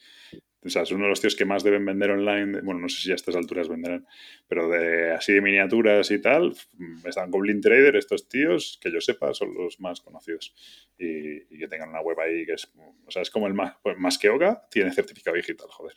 O 0.66 0.70
sea, 0.70 0.82
es 0.82 0.92
uno 0.92 1.04
de 1.04 1.10
los 1.10 1.22
tíos 1.22 1.36
que 1.36 1.46
más 1.46 1.64
deben 1.64 1.86
vender 1.86 2.12
online. 2.12 2.62
Bueno, 2.62 2.80
no 2.82 2.90
sé 2.90 3.02
si 3.02 3.12
a 3.12 3.16
estas 3.16 3.36
alturas 3.36 3.70
venderán, 3.70 4.08
pero 4.48 4.68
de 4.70 5.14
así 5.14 5.32
de 5.34 5.42
miniaturas 5.42 6.10
y 6.12 6.20
tal, 6.20 6.54
están 7.06 7.30
Goblin 7.30 7.62
Trader, 7.62 7.96
estos 7.96 8.28
tíos, 8.28 8.80
que 8.82 8.92
yo 8.92 9.00
sepa, 9.00 9.34
son 9.34 9.54
los 9.54 9.80
más 9.80 10.02
conocidos. 10.02 10.56
Y, 10.98 11.58
que 11.58 11.68
tengan 11.68 11.90
una 11.90 12.02
web 12.02 12.20
ahí 12.20 12.46
que 12.46 12.54
es, 12.54 12.72
o 13.06 13.12
sea, 13.12 13.22
es 13.22 13.30
como 13.30 13.48
el 13.48 13.54
más, 13.54 13.76
pues, 13.84 13.98
más 13.98 14.18
que 14.18 14.30
Oga, 14.30 14.68
tiene 14.70 14.92
certificado 14.92 15.38
digital, 15.38 15.68
joder. 15.70 15.96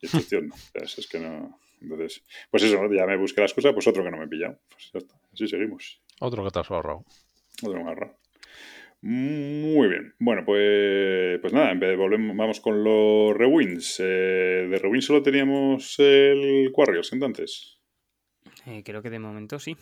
Y 0.00 0.06
estos 0.06 0.26
tíos 0.28 0.42
no. 0.42 0.54
Es, 0.74 1.08
que 1.08 1.18
no. 1.18 1.58
Entonces, 1.80 2.24
pues 2.50 2.62
eso, 2.62 2.92
ya 2.92 3.06
me 3.06 3.16
busqué 3.16 3.40
las 3.40 3.54
cosas, 3.54 3.72
pues 3.72 3.86
otro 3.86 4.02
que 4.02 4.10
no 4.10 4.16
me 4.16 4.24
he 4.24 4.28
pillado. 4.28 4.58
Pues 4.68 4.90
ya 4.92 4.98
está, 4.98 5.20
así 5.32 5.46
seguimos. 5.46 6.00
Otro 6.20 6.44
que 6.44 6.50
te 6.50 6.60
has 6.60 6.70
ahorrado. 6.70 7.04
Otro 7.62 7.78
que 7.78 7.84
me 7.84 7.90
ahorrado. 7.90 8.18
Muy 9.00 9.88
bien. 9.88 10.14
Bueno, 10.18 10.44
pues, 10.44 11.38
pues 11.40 11.52
nada, 11.52 11.74
volvemos, 11.96 12.36
vamos 12.36 12.60
con 12.60 12.82
los 12.82 13.36
rewins. 13.36 14.00
Eh, 14.00 14.66
de 14.68 14.78
rewins 14.78 15.04
solo 15.04 15.22
teníamos 15.22 15.98
el 15.98 16.70
Quarriors 16.72 17.12
entonces. 17.12 17.78
Eh, 18.66 18.82
creo 18.84 19.02
que 19.02 19.10
de 19.10 19.18
momento 19.18 19.58
sí. 19.58 19.76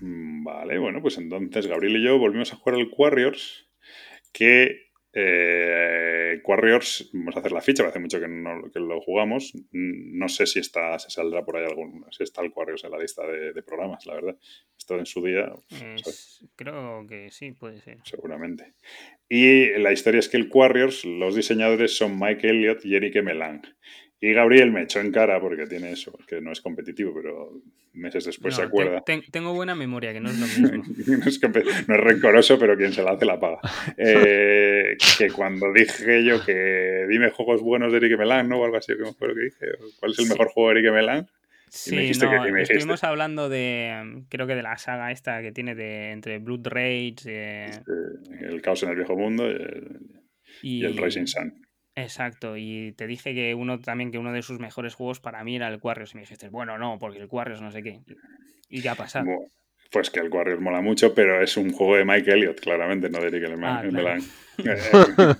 Mm, 0.00 0.44
vale, 0.44 0.78
bueno, 0.78 1.00
pues 1.00 1.18
entonces 1.18 1.66
Gabriel 1.66 1.96
y 1.96 2.04
yo 2.04 2.18
volvimos 2.18 2.52
a 2.52 2.56
jugar 2.56 2.80
el 2.80 2.90
Quarriors, 2.90 3.70
que 4.32 4.89
eh, 5.12 6.40
Warriors, 6.44 7.10
vamos 7.12 7.36
a 7.36 7.40
hacer 7.40 7.52
la 7.52 7.60
ficha, 7.60 7.86
hace 7.86 7.98
mucho 7.98 8.20
que, 8.20 8.28
no, 8.28 8.56
lo 8.56 9.00
jugamos. 9.00 9.52
No 9.72 10.28
sé 10.28 10.46
si 10.46 10.60
está, 10.60 10.98
se 10.98 11.10
saldrá 11.10 11.44
por 11.44 11.56
ahí 11.56 11.64
algún, 11.64 12.04
si 12.10 12.22
está 12.22 12.42
el 12.42 12.52
Warriors 12.54 12.84
en 12.84 12.90
la 12.92 12.98
lista 12.98 13.26
de, 13.26 13.62
programas, 13.62 14.06
la 14.06 14.14
verdad. 14.14 14.36
Esto 14.76 14.98
en 14.98 15.06
su 15.06 15.24
día. 15.24 15.52
creo 16.56 17.06
que 17.08 17.30
sí, 17.30 17.52
puede 17.52 17.80
ser. 17.80 17.98
Seguramente. 18.04 18.74
Y 19.28 19.78
la 19.78 19.92
historia 19.92 20.20
es 20.20 20.28
que 20.28 20.36
el 20.36 20.50
Warriors, 20.52 21.04
los 21.04 21.34
diseñadores 21.34 21.96
son 21.96 22.18
Mike 22.18 22.48
Elliott 22.48 22.84
y 22.84 22.96
Eric 22.96 23.22
Melang. 23.22 23.62
Y 24.22 24.34
Gabriel 24.34 24.70
me 24.70 24.82
echó 24.82 25.00
en 25.00 25.12
cara 25.12 25.40
porque 25.40 25.66
tiene 25.66 25.92
eso, 25.92 26.12
que 26.26 26.42
no 26.42 26.52
es 26.52 26.60
competitivo, 26.60 27.14
pero 27.14 27.52
meses 27.94 28.26
después 28.26 28.54
se 28.54 28.62
acuerda. 28.62 29.02
tengo 29.30 29.54
buena 29.54 29.74
memoria, 29.74 30.12
que 30.12 30.20
no 30.20 30.28
es 30.28 30.38
lo 30.38 30.46
mismo. 30.68 30.84
no, 31.16 31.24
es 31.26 31.40
no, 31.88 31.94
es 31.94 32.00
rencoroso, 32.00 32.58
pero 32.58 32.76
quien 32.76 32.92
se 32.92 33.02
la 33.02 33.12
hace 33.12 33.24
la 33.24 33.40
paga. 33.40 33.60
Eh, 33.96 34.96
que 35.18 35.30
cuando 35.30 35.72
dije 35.72 36.24
yo 36.24 36.44
que 36.44 37.06
dime 37.08 37.30
juegos 37.30 37.62
buenos 37.62 37.92
de 37.92 37.98
Eric 37.98 38.18
Melan, 38.18 38.48
¿no? 38.48 38.60
O 38.60 38.64
algo 38.64 38.76
así, 38.76 38.92
¿cómo 38.98 39.14
fue 39.14 39.28
lo 39.28 39.34
que 39.34 39.40
dije? 39.42 39.66
¿Cuál 39.98 40.12
es 40.12 40.18
el 40.18 40.28
mejor 40.28 40.48
juego 40.48 40.70
de 40.70 40.80
Eric 40.80 40.92
Melan? 40.92 41.26
Sí, 41.68 42.12
no, 42.18 42.56
estuvimos 42.56 43.04
hablando 43.04 43.48
de, 43.48 44.24
creo 44.28 44.46
que 44.46 44.54
de 44.54 44.62
la 44.62 44.76
saga 44.76 45.12
esta 45.12 45.40
que 45.40 45.52
tiene 45.52 45.74
de 45.74 46.10
entre 46.10 46.38
Blood 46.38 46.66
Rage, 46.66 47.14
eh, 47.26 47.70
el 48.40 48.60
Caos 48.60 48.82
en 48.82 48.90
el 48.90 48.96
Viejo 48.96 49.16
Mundo 49.16 49.48
y 50.62 50.84
el 50.84 50.96
Rising 50.96 51.26
Sun. 51.26 51.54
Exacto, 51.94 52.56
y 52.56 52.92
te 52.92 53.06
dije 53.06 53.34
que 53.34 53.54
uno 53.54 53.80
también 53.80 54.10
que 54.10 54.18
uno 54.18 54.32
de 54.32 54.42
sus 54.42 54.58
mejores 54.58 54.94
juegos 54.94 55.20
para 55.20 55.42
mí 55.44 55.56
era 55.56 55.68
el 55.68 55.80
Quarriors 55.80 56.12
y 56.12 56.16
me 56.16 56.20
dijiste, 56.22 56.48
bueno, 56.48 56.78
no, 56.78 56.98
porque 56.98 57.18
el 57.18 57.28
Quarriors 57.28 57.60
no 57.60 57.70
sé 57.70 57.82
qué. 57.82 58.00
¿Y 58.68 58.82
qué 58.82 58.88
ha 58.88 58.94
pasado? 58.94 59.26
pues 59.90 60.10
que 60.10 60.20
el 60.20 60.30
Quarriors 60.30 60.60
mola 60.60 60.80
mucho, 60.80 61.12
pero 61.14 61.42
es 61.42 61.56
un 61.56 61.72
juego 61.72 61.96
de 61.96 62.04
Mike 62.04 62.30
Elliott, 62.30 62.60
claramente, 62.60 63.10
no 63.10 63.20
de 63.20 63.26
Eric 63.26 63.50
ah, 63.62 63.82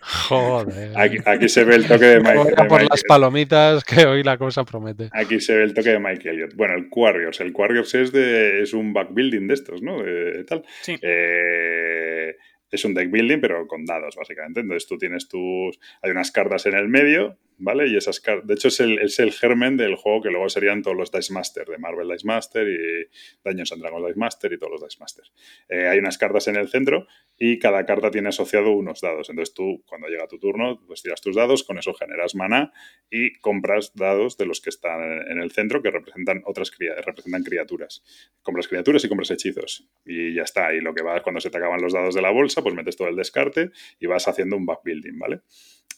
Joder. 0.00 0.98
Aquí, 0.98 1.48
se 1.48 1.64
ve 1.64 1.76
el 1.76 1.86
toque 1.86 2.06
de 2.06 2.18
Mike. 2.18 2.40
Elliott. 2.40 2.68
por 2.68 2.82
las 2.82 3.04
palomitas 3.04 3.84
que 3.84 4.04
hoy 4.04 4.24
la 4.24 4.36
cosa 4.36 4.64
promete. 4.64 5.10
Aquí 5.12 5.38
se 5.38 5.54
ve 5.54 5.62
el 5.62 5.74
toque 5.74 5.90
de 5.90 6.00
Mike 6.00 6.28
Elliott. 6.28 6.54
Bueno, 6.56 6.74
el 6.74 6.88
Quarriors. 6.88 7.40
El 7.40 7.52
Quarriors 7.52 7.94
es 7.94 8.10
de 8.10 8.62
es 8.62 8.72
un 8.72 8.92
backbuilding 8.92 9.46
de 9.46 9.54
estos, 9.54 9.80
¿no? 9.80 10.02
De, 10.02 10.42
tal. 10.44 10.64
Sí. 10.80 10.98
Eh, 11.00 12.34
es 12.70 12.84
un 12.84 12.94
deck 12.94 13.10
building, 13.10 13.40
pero 13.40 13.66
con 13.66 13.84
dados, 13.84 14.16
básicamente. 14.16 14.60
Entonces 14.60 14.88
tú 14.88 14.98
tienes 14.98 15.28
tus. 15.28 15.78
Hay 16.02 16.10
unas 16.10 16.30
cartas 16.30 16.66
en 16.66 16.74
el 16.74 16.88
medio, 16.88 17.38
¿vale? 17.58 17.88
Y 17.88 17.96
esas. 17.96 18.22
De 18.44 18.54
hecho, 18.54 18.68
es 18.68 18.80
el, 18.80 18.98
es 18.98 19.18
el 19.18 19.32
germen 19.32 19.76
del 19.76 19.96
juego 19.96 20.22
que 20.22 20.30
luego 20.30 20.48
serían 20.48 20.82
todos 20.82 20.96
los 20.96 21.12
Dice 21.12 21.32
Master, 21.32 21.66
de 21.66 21.78
Marvel 21.78 22.08
Dice 22.08 22.26
Master 22.26 22.66
y 22.68 23.08
Dungeons 23.44 23.72
and 23.72 23.82
Dragons 23.82 24.06
Dice 24.06 24.18
Master 24.18 24.52
y 24.52 24.58
todos 24.58 24.72
los 24.72 24.82
Dice 24.82 24.96
Master. 25.00 25.24
Eh, 25.68 25.88
hay 25.88 25.98
unas 25.98 26.18
cartas 26.18 26.48
en 26.48 26.56
el 26.56 26.68
centro 26.68 27.06
y 27.36 27.58
cada 27.58 27.84
carta 27.84 28.10
tiene 28.10 28.28
asociado 28.28 28.70
unos 28.70 29.00
dados. 29.00 29.28
Entonces 29.30 29.54
tú, 29.54 29.84
cuando 29.86 30.08
llega 30.08 30.26
tu 30.26 30.38
turno, 30.38 30.80
pues 30.86 31.02
tiras 31.02 31.20
tus 31.20 31.36
dados, 31.36 31.64
con 31.64 31.78
eso 31.78 31.94
generas 31.94 32.34
mana 32.34 32.72
y 33.10 33.38
compras 33.40 33.92
dados 33.94 34.36
de 34.36 34.46
los 34.46 34.60
que 34.60 34.70
están 34.70 35.00
en 35.28 35.40
el 35.40 35.50
centro 35.50 35.82
que 35.82 35.90
representan 35.90 36.42
otras 36.44 36.72
representan 37.04 37.42
criaturas. 37.42 38.02
Compras 38.42 38.68
criaturas 38.68 39.04
y 39.04 39.08
compras 39.08 39.30
hechizos. 39.30 39.88
Y 40.04 40.34
ya 40.34 40.42
está. 40.42 40.74
Y 40.74 40.80
lo 40.80 40.94
que 40.94 41.02
va 41.02 41.22
cuando 41.22 41.40
se 41.40 41.50
te 41.50 41.58
acaban 41.58 41.80
los 41.80 41.92
dados 41.92 42.14
de 42.14 42.22
la 42.22 42.30
bolsa, 42.30 42.62
pues 42.62 42.74
metes 42.74 42.96
todo 42.96 43.08
el 43.08 43.16
descarte 43.16 43.70
y 43.98 44.06
vas 44.06 44.28
haciendo 44.28 44.56
un 44.56 44.66
backbuilding, 44.66 45.18
¿vale? 45.18 45.40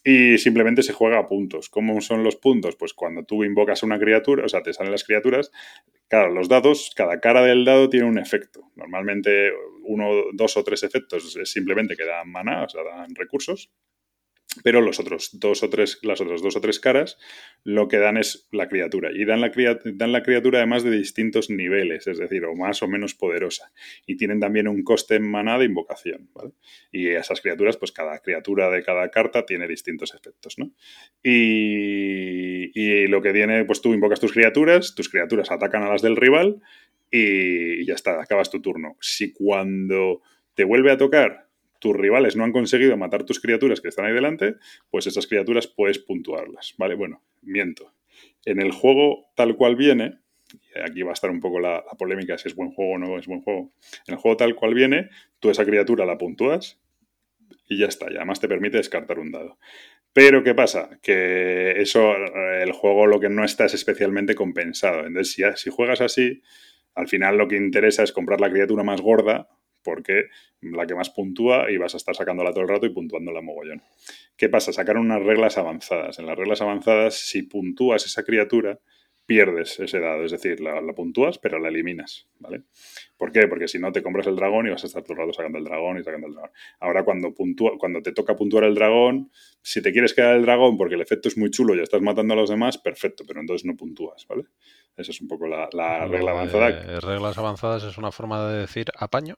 Y 0.02 0.38
simplemente 0.38 0.82
se 0.82 0.94
juega 0.94 1.18
a 1.18 1.26
puntos. 1.26 1.68
¿Cómo 1.68 2.00
son 2.00 2.24
los 2.24 2.36
puntos? 2.36 2.76
Pues 2.76 2.94
cuando 2.94 3.24
tú 3.24 3.44
invocas 3.44 3.82
a 3.82 3.86
una 3.86 3.98
criatura, 3.98 4.44
o 4.44 4.48
sea, 4.48 4.62
te 4.62 4.72
salen 4.72 4.92
las 4.92 5.04
criaturas, 5.04 5.50
claro, 6.08 6.32
los 6.32 6.48
dados, 6.48 6.92
cada 6.96 7.20
cara 7.20 7.42
del 7.42 7.64
dado 7.64 7.90
tiene 7.90 8.06
un 8.06 8.18
efecto. 8.18 8.70
Normalmente 8.76 9.52
uno, 9.84 10.10
dos 10.32 10.56
o 10.56 10.64
tres 10.64 10.82
efectos 10.82 11.38
simplemente 11.44 11.96
que 11.96 12.04
dan 12.04 12.30
mana, 12.30 12.64
o 12.64 12.68
sea, 12.68 12.82
dan 12.82 13.14
recursos 13.14 13.70
pero 14.64 14.80
los 14.80 14.98
otros 14.98 15.30
dos 15.38 15.62
o 15.62 15.70
tres, 15.70 16.00
las 16.02 16.20
otras 16.20 16.42
dos 16.42 16.56
o 16.56 16.60
tres 16.60 16.80
caras 16.80 17.18
lo 17.62 17.86
que 17.86 17.98
dan 17.98 18.16
es 18.16 18.48
la 18.50 18.68
criatura. 18.68 19.10
Y 19.14 19.24
dan 19.24 19.40
la, 19.40 19.52
dan 19.84 20.12
la 20.12 20.22
criatura 20.22 20.58
además 20.58 20.82
de 20.82 20.90
distintos 20.90 21.50
niveles, 21.50 22.06
es 22.06 22.18
decir, 22.18 22.44
o 22.44 22.54
más 22.56 22.82
o 22.82 22.88
menos 22.88 23.14
poderosa. 23.14 23.72
Y 24.06 24.16
tienen 24.16 24.40
también 24.40 24.66
un 24.66 24.82
coste 24.82 25.14
en 25.16 25.30
maná 25.30 25.58
de 25.58 25.66
invocación. 25.66 26.30
Y 26.90 27.08
esas 27.08 27.40
criaturas, 27.40 27.76
pues 27.76 27.92
cada 27.92 28.18
criatura 28.18 28.70
de 28.70 28.82
cada 28.82 29.08
carta 29.10 29.46
tiene 29.46 29.68
distintos 29.68 30.14
efectos. 30.14 30.58
¿no? 30.58 30.72
Y, 31.22 32.72
y 32.74 33.06
lo 33.06 33.22
que 33.22 33.32
tiene, 33.32 33.64
pues 33.64 33.80
tú 33.80 33.94
invocas 33.94 34.20
tus 34.20 34.32
criaturas, 34.32 34.94
tus 34.96 35.08
criaturas 35.08 35.50
atacan 35.50 35.84
a 35.84 35.90
las 35.90 36.02
del 36.02 36.16
rival 36.16 36.60
y 37.10 37.84
ya 37.84 37.94
está, 37.94 38.20
acabas 38.20 38.50
tu 38.50 38.60
turno. 38.60 38.96
Si 39.00 39.32
cuando 39.32 40.22
te 40.54 40.64
vuelve 40.64 40.90
a 40.90 40.98
tocar 40.98 41.49
tus 41.80 41.96
rivales 41.96 42.36
no 42.36 42.44
han 42.44 42.52
conseguido 42.52 42.96
matar 42.96 43.24
tus 43.24 43.40
criaturas 43.40 43.80
que 43.80 43.88
están 43.88 44.04
ahí 44.04 44.12
delante, 44.12 44.54
pues 44.90 45.06
esas 45.06 45.26
criaturas 45.26 45.66
puedes 45.66 45.98
puntuarlas. 45.98 46.74
Vale, 46.78 46.94
bueno, 46.94 47.22
miento. 47.42 47.92
En 48.44 48.60
el 48.60 48.70
juego 48.70 49.30
tal 49.34 49.56
cual 49.56 49.76
viene, 49.76 50.18
y 50.52 50.78
aquí 50.78 51.02
va 51.02 51.10
a 51.10 51.14
estar 51.14 51.30
un 51.30 51.40
poco 51.40 51.58
la, 51.58 51.82
polémica 51.98 52.36
si 52.38 52.48
es 52.48 52.54
buen 52.54 52.70
juego 52.70 52.92
o 52.92 52.98
no 52.98 53.18
es 53.18 53.26
buen 53.26 53.40
juego. 53.40 53.72
En 54.06 54.14
el 54.14 54.20
juego 54.20 54.36
tal 54.36 54.54
cual 54.54 54.74
viene, 54.74 55.08
tú 55.40 55.50
esa 55.50 55.64
criatura 55.64 56.04
la 56.04 56.18
puntúas 56.18 56.78
y 57.66 57.78
ya 57.78 57.86
está, 57.86 58.12
y 58.12 58.16
además 58.16 58.40
te 58.40 58.48
permite 58.48 58.76
descartar 58.76 59.18
un 59.18 59.32
dado. 59.32 59.58
Pero 60.12 60.42
¿qué 60.44 60.54
pasa? 60.54 60.98
Que 61.02 61.80
eso, 61.80 62.14
el 62.14 62.72
juego 62.72 63.06
lo 63.06 63.20
que 63.20 63.28
no 63.30 63.44
está 63.44 63.64
es 63.64 63.74
especialmente 63.74 64.34
compensado. 64.34 65.06
Entonces, 65.06 65.32
si, 65.32 65.42
si 65.56 65.70
juegas 65.70 66.00
así, 66.00 66.42
al 66.94 67.08
final 67.08 67.38
lo 67.38 67.48
que 67.48 67.56
interesa 67.56 68.02
es 68.02 68.12
comprar 68.12 68.40
la 68.40 68.50
criatura 68.50 68.82
más 68.82 69.00
gorda 69.00 69.48
porque 69.82 70.26
la 70.60 70.86
que 70.86 70.94
más 70.94 71.10
puntúa 71.10 71.70
y 71.70 71.76
vas 71.76 71.94
a 71.94 71.96
estar 71.96 72.14
sacándola 72.14 72.52
todo 72.52 72.62
el 72.62 72.68
rato 72.68 72.86
y 72.86 72.90
puntuándola 72.90 73.40
mogollón. 73.40 73.82
¿Qué 74.36 74.48
pasa? 74.48 74.72
Sacaron 74.72 75.06
unas 75.06 75.22
reglas 75.22 75.58
avanzadas. 75.58 76.18
En 76.18 76.26
las 76.26 76.36
reglas 76.36 76.60
avanzadas, 76.60 77.14
si 77.14 77.42
puntúas 77.42 78.04
esa 78.06 78.22
criatura, 78.22 78.78
pierdes 79.30 79.78
ese 79.78 80.00
dado, 80.00 80.24
es 80.24 80.32
decir, 80.32 80.60
la, 80.60 80.82
puntúas 80.92 81.38
pero 81.38 81.60
la 81.60 81.68
eliminas, 81.68 82.26
¿vale? 82.40 82.62
¿Por 83.16 83.30
qué? 83.30 83.46
Porque 83.46 83.68
si 83.68 83.78
no 83.78 83.92
te 83.92 84.02
compras 84.02 84.26
el 84.26 84.34
dragón 84.34 84.66
y 84.66 84.70
vas 84.70 84.82
a 84.82 84.88
estar 84.88 85.04
todo 85.04 85.12
el 85.12 85.18
rato 85.20 85.32
sacando 85.32 85.56
el 85.56 85.62
dragón 85.62 85.98
y 85.98 86.02
sacando 86.02 86.26
el 86.26 86.32
dragón. 86.32 86.50
Ahora 86.80 87.04
cuando, 87.04 87.32
puntúa, 87.32 87.78
cuando 87.78 88.02
te 88.02 88.10
toca 88.10 88.34
puntuar 88.34 88.64
el 88.64 88.74
dragón, 88.74 89.30
si 89.62 89.82
te 89.82 89.92
quieres 89.92 90.14
quedar 90.14 90.34
el 90.34 90.42
dragón 90.42 90.76
porque 90.76 90.96
el 90.96 91.00
efecto 91.00 91.28
es 91.28 91.38
muy 91.38 91.48
chulo 91.50 91.76
y 91.76 91.80
estás 91.80 92.02
matando 92.02 92.34
a 92.34 92.38
los 92.38 92.50
demás, 92.50 92.78
perfecto, 92.78 93.22
pero 93.24 93.40
entonces 93.40 93.64
no 93.64 93.76
puntúas, 93.76 94.26
¿vale? 94.26 94.46
Esa 94.96 95.12
es 95.12 95.20
un 95.20 95.28
poco 95.28 95.46
la, 95.46 95.68
regla 96.08 96.32
avanzada. 96.32 97.00
reglas 97.00 97.38
avanzadas 97.38 97.84
es 97.84 97.98
una 97.98 98.10
forma 98.10 98.50
de 98.50 98.62
decir 98.62 98.86
apaño. 98.98 99.36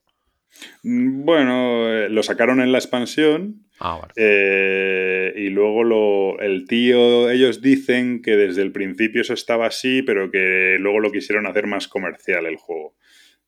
Mm, 0.82 1.24
bueno, 1.24 1.92
eh, 1.92 2.08
lo 2.08 2.22
sacaron 2.22 2.60
en 2.60 2.72
la 2.72 2.78
expansión. 2.78 3.66
Ah, 3.80 4.06
eh, 4.14 5.32
y 5.36 5.48
luego 5.48 5.82
lo, 5.82 6.40
el 6.40 6.66
tío, 6.66 7.30
ellos 7.30 7.60
dicen 7.60 8.22
que 8.22 8.36
desde 8.36 8.62
el 8.62 8.70
principio 8.70 9.22
eso 9.22 9.34
estaba 9.34 9.66
así, 9.66 10.02
pero 10.02 10.30
que 10.30 10.76
luego 10.78 11.00
lo 11.00 11.10
quisieron 11.10 11.46
hacer 11.46 11.66
más 11.66 11.88
comercial 11.88 12.46
el 12.46 12.56
juego, 12.56 12.94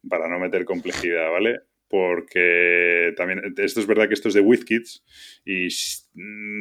para 0.08 0.28
no 0.28 0.40
meter 0.40 0.64
complejidad, 0.64 1.30
¿vale? 1.30 1.60
porque 1.94 3.14
también, 3.16 3.54
esto 3.56 3.78
es 3.78 3.86
verdad 3.86 4.08
que 4.08 4.14
esto 4.14 4.26
es 4.26 4.34
de 4.34 4.40
WizKids 4.40 5.04
y 5.44 5.68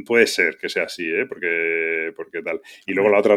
puede 0.05 0.27
ser 0.27 0.57
que 0.57 0.69
sea 0.69 0.83
así, 0.83 1.07
¿eh? 1.07 1.25
porque, 1.27 2.11
porque 2.15 2.41
tal. 2.41 2.61
Y 2.85 2.93
luego 2.93 3.09
la 3.09 3.19
otra, 3.19 3.35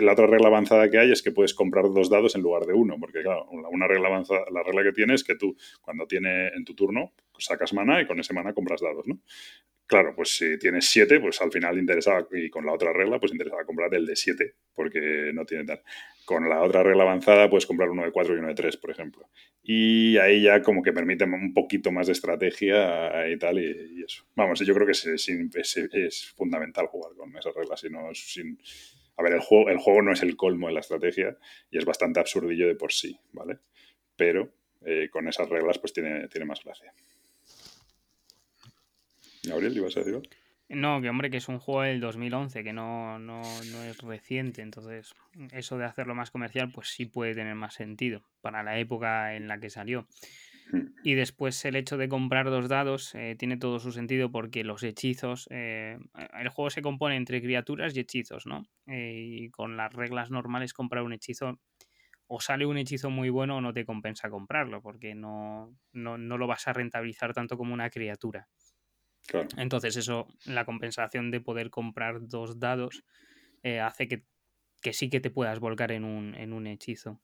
la 0.00 0.12
otra 0.12 0.26
regla 0.26 0.48
avanzada 0.48 0.90
que 0.90 0.98
hay 0.98 1.12
es 1.12 1.22
que 1.22 1.32
puedes 1.32 1.54
comprar 1.54 1.84
dos 1.92 2.10
dados 2.10 2.34
en 2.34 2.42
lugar 2.42 2.64
de 2.64 2.72
uno, 2.72 2.96
porque 2.98 3.22
claro, 3.22 3.46
una 3.50 3.86
regla 3.86 4.08
avanzada, 4.08 4.44
la 4.50 4.62
regla 4.62 4.82
que 4.82 4.92
tienes 4.92 5.20
es 5.20 5.24
que 5.26 5.34
tú 5.34 5.56
cuando 5.82 6.06
tiene 6.06 6.48
en 6.48 6.64
tu 6.64 6.74
turno 6.74 7.12
sacas 7.38 7.72
mana 7.72 8.00
y 8.00 8.06
con 8.06 8.18
ese 8.18 8.34
mana 8.34 8.52
compras 8.52 8.80
dados, 8.80 9.06
¿no? 9.06 9.20
Claro, 9.88 10.12
pues 10.14 10.36
si 10.36 10.58
tienes 10.58 10.84
siete, 10.84 11.18
pues 11.18 11.40
al 11.40 11.50
final 11.50 11.78
interesaba, 11.78 12.26
y 12.32 12.50
con 12.50 12.66
la 12.66 12.74
otra 12.74 12.92
regla, 12.92 13.18
pues 13.18 13.32
interesaba 13.32 13.64
comprar 13.64 13.92
el 13.94 14.04
de 14.04 14.16
siete, 14.16 14.56
porque 14.74 15.30
no 15.32 15.46
tiene 15.46 15.64
tal. 15.64 15.80
Con 16.26 16.46
la 16.46 16.60
otra 16.60 16.82
regla 16.82 17.04
avanzada 17.04 17.48
puedes 17.48 17.64
comprar 17.64 17.88
uno 17.88 18.04
de 18.04 18.12
4 18.12 18.34
y 18.34 18.38
uno 18.38 18.48
de 18.48 18.54
3, 18.54 18.76
por 18.76 18.90
ejemplo. 18.90 19.30
Y 19.62 20.18
ahí 20.18 20.42
ya 20.42 20.60
como 20.60 20.82
que 20.82 20.92
permite 20.92 21.24
un 21.24 21.54
poquito 21.54 21.90
más 21.90 22.06
de 22.08 22.12
estrategia 22.12 23.30
y 23.30 23.38
tal, 23.38 23.58
y, 23.58 24.04
eso. 24.04 24.24
Vamos, 24.36 24.60
yo 24.60 24.74
creo 24.74 24.86
que 24.86 24.92
es, 25.60 26.32
fundamental 26.36 26.86
jugar 26.86 27.14
con 27.14 27.36
esas 27.36 27.54
reglas, 27.54 27.80
sino 27.80 28.14
sin... 28.14 28.60
A 29.16 29.22
ver, 29.22 29.32
el 29.32 29.40
juego, 29.40 29.68
el 29.68 29.78
juego 29.78 30.02
no 30.02 30.12
es 30.12 30.22
el 30.22 30.36
colmo 30.36 30.68
de 30.68 30.74
la 30.74 30.80
estrategia 30.80 31.36
y 31.70 31.78
es 31.78 31.84
bastante 31.84 32.20
absurdillo 32.20 32.68
de 32.68 32.76
por 32.76 32.92
sí, 32.92 33.18
¿vale? 33.32 33.58
Pero 34.14 34.52
eh, 34.84 35.08
con 35.10 35.26
esas 35.26 35.48
reglas 35.48 35.78
pues 35.78 35.92
tiene, 35.92 36.28
tiene 36.28 36.46
más 36.46 36.62
gracia. 36.62 36.94
Gabriel, 39.42 39.76
¿ibas 39.76 39.96
a 39.96 40.00
decir 40.00 40.14
algo? 40.14 40.28
No, 40.68 41.00
que 41.00 41.08
hombre, 41.08 41.30
que 41.30 41.38
es 41.38 41.48
un 41.48 41.58
juego 41.58 41.82
del 41.82 42.00
2011, 42.00 42.62
que 42.62 42.74
no, 42.74 43.18
no, 43.18 43.40
no, 43.40 43.82
es 43.84 43.98
reciente, 44.02 44.60
entonces 44.60 45.14
eso 45.52 45.78
de 45.78 45.86
hacerlo 45.86 46.14
más 46.14 46.30
comercial, 46.30 46.70
pues 46.70 46.88
sí 46.88 47.06
puede 47.06 47.34
tener 47.34 47.54
más 47.54 47.72
sentido 47.74 48.22
para 48.42 48.62
la 48.62 48.78
época 48.78 49.34
en 49.34 49.48
la 49.48 49.58
que 49.60 49.70
salió. 49.70 50.06
Hmm. 50.70 50.88
Y 51.02 51.14
después 51.14 51.64
el 51.64 51.76
hecho 51.76 51.96
de 51.96 52.08
comprar 52.08 52.50
dos 52.50 52.68
dados 52.68 53.14
eh, 53.14 53.36
tiene 53.38 53.56
todo 53.56 53.78
su 53.78 53.92
sentido 53.92 54.30
porque 54.30 54.64
los 54.64 54.82
hechizos, 54.82 55.46
eh, 55.50 55.98
el 56.38 56.48
juego 56.48 56.70
se 56.70 56.82
compone 56.82 57.16
entre 57.16 57.40
criaturas 57.40 57.96
y 57.96 58.00
hechizos, 58.00 58.46
¿no? 58.46 58.64
Eh, 58.86 59.14
y 59.14 59.50
con 59.50 59.76
las 59.76 59.92
reglas 59.92 60.30
normales 60.30 60.74
comprar 60.74 61.04
un 61.04 61.12
hechizo 61.12 61.60
o 62.26 62.40
sale 62.40 62.66
un 62.66 62.76
hechizo 62.76 63.10
muy 63.10 63.30
bueno 63.30 63.56
o 63.56 63.60
no 63.60 63.72
te 63.72 63.86
compensa 63.86 64.28
comprarlo 64.28 64.82
porque 64.82 65.14
no, 65.14 65.74
no, 65.92 66.18
no 66.18 66.36
lo 66.36 66.46
vas 66.46 66.68
a 66.68 66.74
rentabilizar 66.74 67.32
tanto 67.32 67.56
como 67.56 67.72
una 67.72 67.88
criatura. 67.88 68.48
Entonces 69.56 69.96
eso, 69.96 70.26
la 70.46 70.64
compensación 70.64 71.30
de 71.30 71.40
poder 71.40 71.70
comprar 71.70 72.28
dos 72.28 72.58
dados 72.58 73.04
hace 73.82 74.08
que, 74.08 74.92
sí 74.92 75.10
que 75.10 75.20
te 75.20 75.30
puedas 75.30 75.60
volcar 75.60 75.92
en 75.92 76.04
un, 76.04 76.34
en 76.34 76.52
un 76.54 76.66
hechizo. 76.66 77.20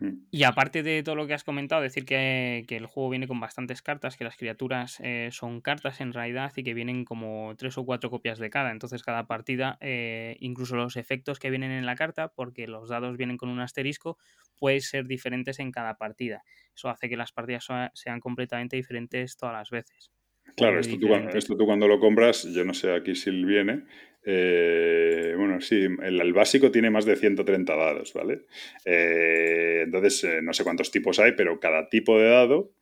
Mm. 0.00 0.26
Y 0.30 0.44
aparte 0.44 0.82
de 0.82 1.02
todo 1.02 1.14
lo 1.14 1.26
que 1.26 1.34
has 1.34 1.44
comentado, 1.44 1.82
decir 1.82 2.04
que, 2.04 2.66
el 2.68 2.86
juego 2.86 3.10
viene 3.10 3.28
con 3.28 3.40
bastantes 3.40 3.80
cartas, 3.80 4.16
que 4.16 4.24
las 4.24 4.36
criaturas 4.36 4.98
eh, 5.00 5.30
son 5.32 5.60
cartas 5.60 6.00
en 6.00 6.12
realidad 6.12 6.52
y 6.56 6.62
que 6.62 6.74
vienen 6.74 7.04
como 7.04 7.54
tres 7.56 7.78
o 7.78 7.84
cuatro 7.84 8.10
copias 8.10 8.38
de 8.38 8.50
cada. 8.50 8.70
Entonces 8.70 9.02
cada 9.02 9.26
partida, 9.26 9.78
eh, 9.80 10.36
incluso 10.40 10.76
los 10.76 10.96
efectos 10.96 11.38
que 11.38 11.50
vienen 11.50 11.70
en 11.70 11.86
la 11.86 11.94
carta, 11.94 12.28
porque 12.28 12.66
los 12.66 12.88
dados 12.88 13.16
vienen 13.16 13.38
con 13.38 13.48
un 13.48 13.60
asterisco, 13.60 14.18
pueden 14.58 14.80
ser 14.80 15.06
diferentes 15.06 15.58
en 15.58 15.70
cada 15.72 15.96
partida. 15.96 16.42
Eso 16.74 16.88
hace 16.88 17.08
que 17.08 17.16
las 17.16 17.32
partidas 17.32 17.66
sean 17.94 18.20
completamente 18.20 18.76
diferentes 18.76 19.36
todas 19.36 19.54
las 19.54 19.70
veces. 19.70 20.10
Claro, 20.54 20.80
esto 20.80 20.98
tú, 20.98 21.14
esto 21.14 21.56
tú, 21.56 21.66
cuando 21.66 21.88
lo 21.88 21.98
compras, 21.98 22.44
yo 22.52 22.64
no 22.64 22.72
sé 22.72 22.92
aquí 22.94 23.14
si 23.14 23.30
viene. 23.30 23.84
Eh, 24.24 25.34
bueno, 25.36 25.60
sí, 25.60 25.86
el, 26.02 26.32
básico 26.32 26.70
tiene 26.70 26.90
más 26.90 27.04
de 27.04 27.16
130 27.16 27.76
dados, 27.76 28.12
¿vale? 28.12 28.46
Eh, 28.84 29.82
entonces, 29.84 30.24
eh, 30.24 30.40
no 30.42 30.52
sé 30.52 30.64
cuántos 30.64 30.90
tipos 30.90 31.18
hay, 31.18 31.32
pero 31.32 31.60
cada 31.60 31.88
tipo 31.88 32.18
de 32.18 32.28
dado 32.28 32.72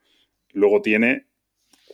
luego 0.52 0.82
tiene 0.82 1.26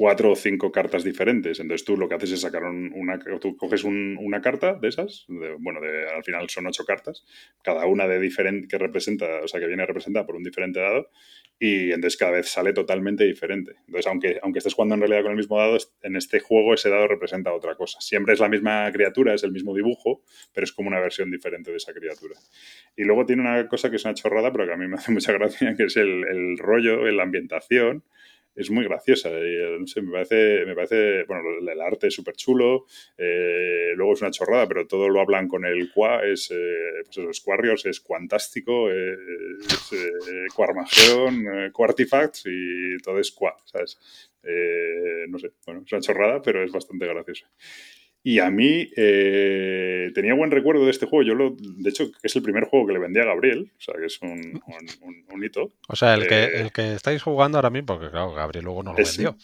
cuatro 0.01 0.32
o 0.32 0.34
cinco 0.34 0.72
cartas 0.72 1.05
diferentes. 1.05 1.61
Entonces 1.61 1.84
tú 1.84 1.94
lo 1.94 2.09
que 2.09 2.14
haces 2.14 2.32
es 2.32 2.40
sacar 2.40 2.62
una, 2.64 3.18
tú 3.38 3.55
coges 3.59 3.84
una 3.84 4.40
carta 4.40 4.72
de 4.72 4.88
esas, 4.88 5.26
bueno, 5.28 5.80
al 6.16 6.24
final 6.24 6.48
son 6.48 6.66
ocho 6.66 6.86
cartas, 6.86 7.26
cada 7.62 7.84
una 7.84 8.09
de 8.09 8.18
diferente, 8.18 8.66
que 8.66 8.78
representa, 8.78 9.26
o 9.44 9.46
sea, 9.46 9.61
que 9.61 9.66
viene 9.66 9.84
representada 9.84 10.24
por 10.24 10.36
un 10.36 10.42
diferente 10.42 10.80
dado, 10.80 11.11
y 11.59 11.92
entonces 11.92 12.16
cada 12.16 12.32
vez 12.32 12.48
sale 12.48 12.72
totalmente 12.72 13.24
diferente. 13.24 13.72
Entonces, 13.88 14.07
aunque, 14.07 14.38
aunque 14.42 14.61
estés 14.61 14.72
jugando 14.72 14.94
en 14.94 15.03
realidad 15.03 15.20
con 15.20 15.32
el 15.32 15.36
mismo 15.36 15.59
dado, 15.59 15.76
en 16.01 16.16
este 16.16 16.40
juego 16.40 16.72
ese 16.72 16.88
dado 16.88 17.07
representa 17.07 17.53
otra 17.53 17.74
cosa. 17.74 18.01
Siempre 18.01 18.32
es 18.32 18.40
la 18.40 18.48
misma 18.48 18.90
criatura, 18.92 19.34
es 19.34 19.44
el 19.44 19.53
mismo 19.53 19.74
dibujo, 19.74 20.22
pero 20.55 20.64
es 20.64 20.72
como 20.72 20.88
una 20.88 21.01
versión 21.01 21.30
diferente 21.30 21.72
de 21.72 21.76
esa 21.76 21.92
criatura. 21.92 22.36
Y 22.96 23.05
luego 23.05 23.26
tiene 23.26 23.42
una 23.42 23.68
cosa 23.68 23.90
que 23.90 23.96
es 23.96 24.05
una 24.07 24.14
chorrada, 24.14 24.51
pero 24.51 24.64
que 24.64 24.72
a 24.72 24.78
mí 24.78 24.88
me 24.88 24.94
hace 24.94 25.12
mucha 25.12 25.32
gracia, 25.32 25.74
que 25.76 25.84
es 25.84 25.96
el, 25.98 26.24
el 26.26 26.57
rollo, 26.57 27.05
la 27.05 27.22
ambientación 27.22 28.03
es 28.55 28.70
muy 28.70 28.84
graciosa. 28.84 29.30
Y, 29.30 29.57
eh, 29.57 29.76
no 29.78 29.86
sé, 29.86 30.03
me 30.03 30.12
parece, 30.12 30.64
me 30.66 30.74
parece, 30.74 31.24
bueno, 31.24 31.42
el 31.61 31.80
arte 31.80 32.09
es 32.09 32.14
súper 32.14 32.34
chulo, 32.34 32.86
eh, 33.16 33.92
luego 33.96 34.14
es 34.14 34.22
una 34.22 34.30
chorrada, 34.30 34.66
pero 34.66 34.86
todo 34.86 35.09
lo 35.09 35.20
hablan 35.20 35.48
con 35.48 35.64
el 35.64 35.90
qua, 35.92 36.24
es, 36.24 36.51
eh, 36.51 37.03
pues 37.05 37.18
eso, 37.18 37.30
es 37.30 37.40
Quarriors, 37.40 37.86
es 37.86 38.01
Cuantástico, 38.01 38.90
es 38.90 39.92
eh, 39.92 40.46
Quarmageddon, 40.55 41.70
Quartifacts 41.72 42.44
y 42.46 42.96
todo 43.03 43.18
es 43.18 43.30
qua, 43.32 43.57
¿sabes? 43.64 43.98
no 45.28 45.38
sé, 45.38 45.53
bueno, 45.66 45.82
es 45.84 45.92
una 45.92 46.01
chorrada, 46.01 46.40
pero 46.42 46.64
es 46.64 46.72
bastante 46.72 47.07
graciosa. 47.07 47.46
Y 48.22 48.38
a 48.38 48.50
mí 48.50 48.90
eh, 48.96 50.10
tenía 50.14 50.34
buen 50.34 50.50
recuerdo 50.50 50.84
de 50.84 50.90
este 50.90 51.06
juego. 51.06 51.22
Yo 51.22 51.34
lo, 51.34 51.56
de 51.58 51.88
hecho, 51.88 52.10
es 52.22 52.36
el 52.36 52.42
primer 52.42 52.64
juego 52.64 52.86
que 52.86 52.92
le 52.92 52.98
vendí 52.98 53.18
a 53.18 53.24
Gabriel, 53.24 53.72
o 53.76 53.80
sea, 53.80 53.94
que 53.98 54.06
es 54.06 54.20
un, 54.20 54.60
un, 55.28 55.44
hito. 55.44 55.72
O 55.88 55.96
sea, 55.96 56.14
el, 56.14 56.28
que, 56.28 56.44
eh, 56.44 56.60
el 56.60 56.72
que 56.72 56.94
estáis 56.94 57.22
jugando 57.22 57.56
ahora 57.56 57.70
mismo, 57.70 57.86
porque 57.86 58.10
claro, 58.10 58.32
Gabriel 58.32 58.66
luego 58.66 58.82
no 58.82 58.92
lo 58.92 58.96
vendió. 58.96 59.36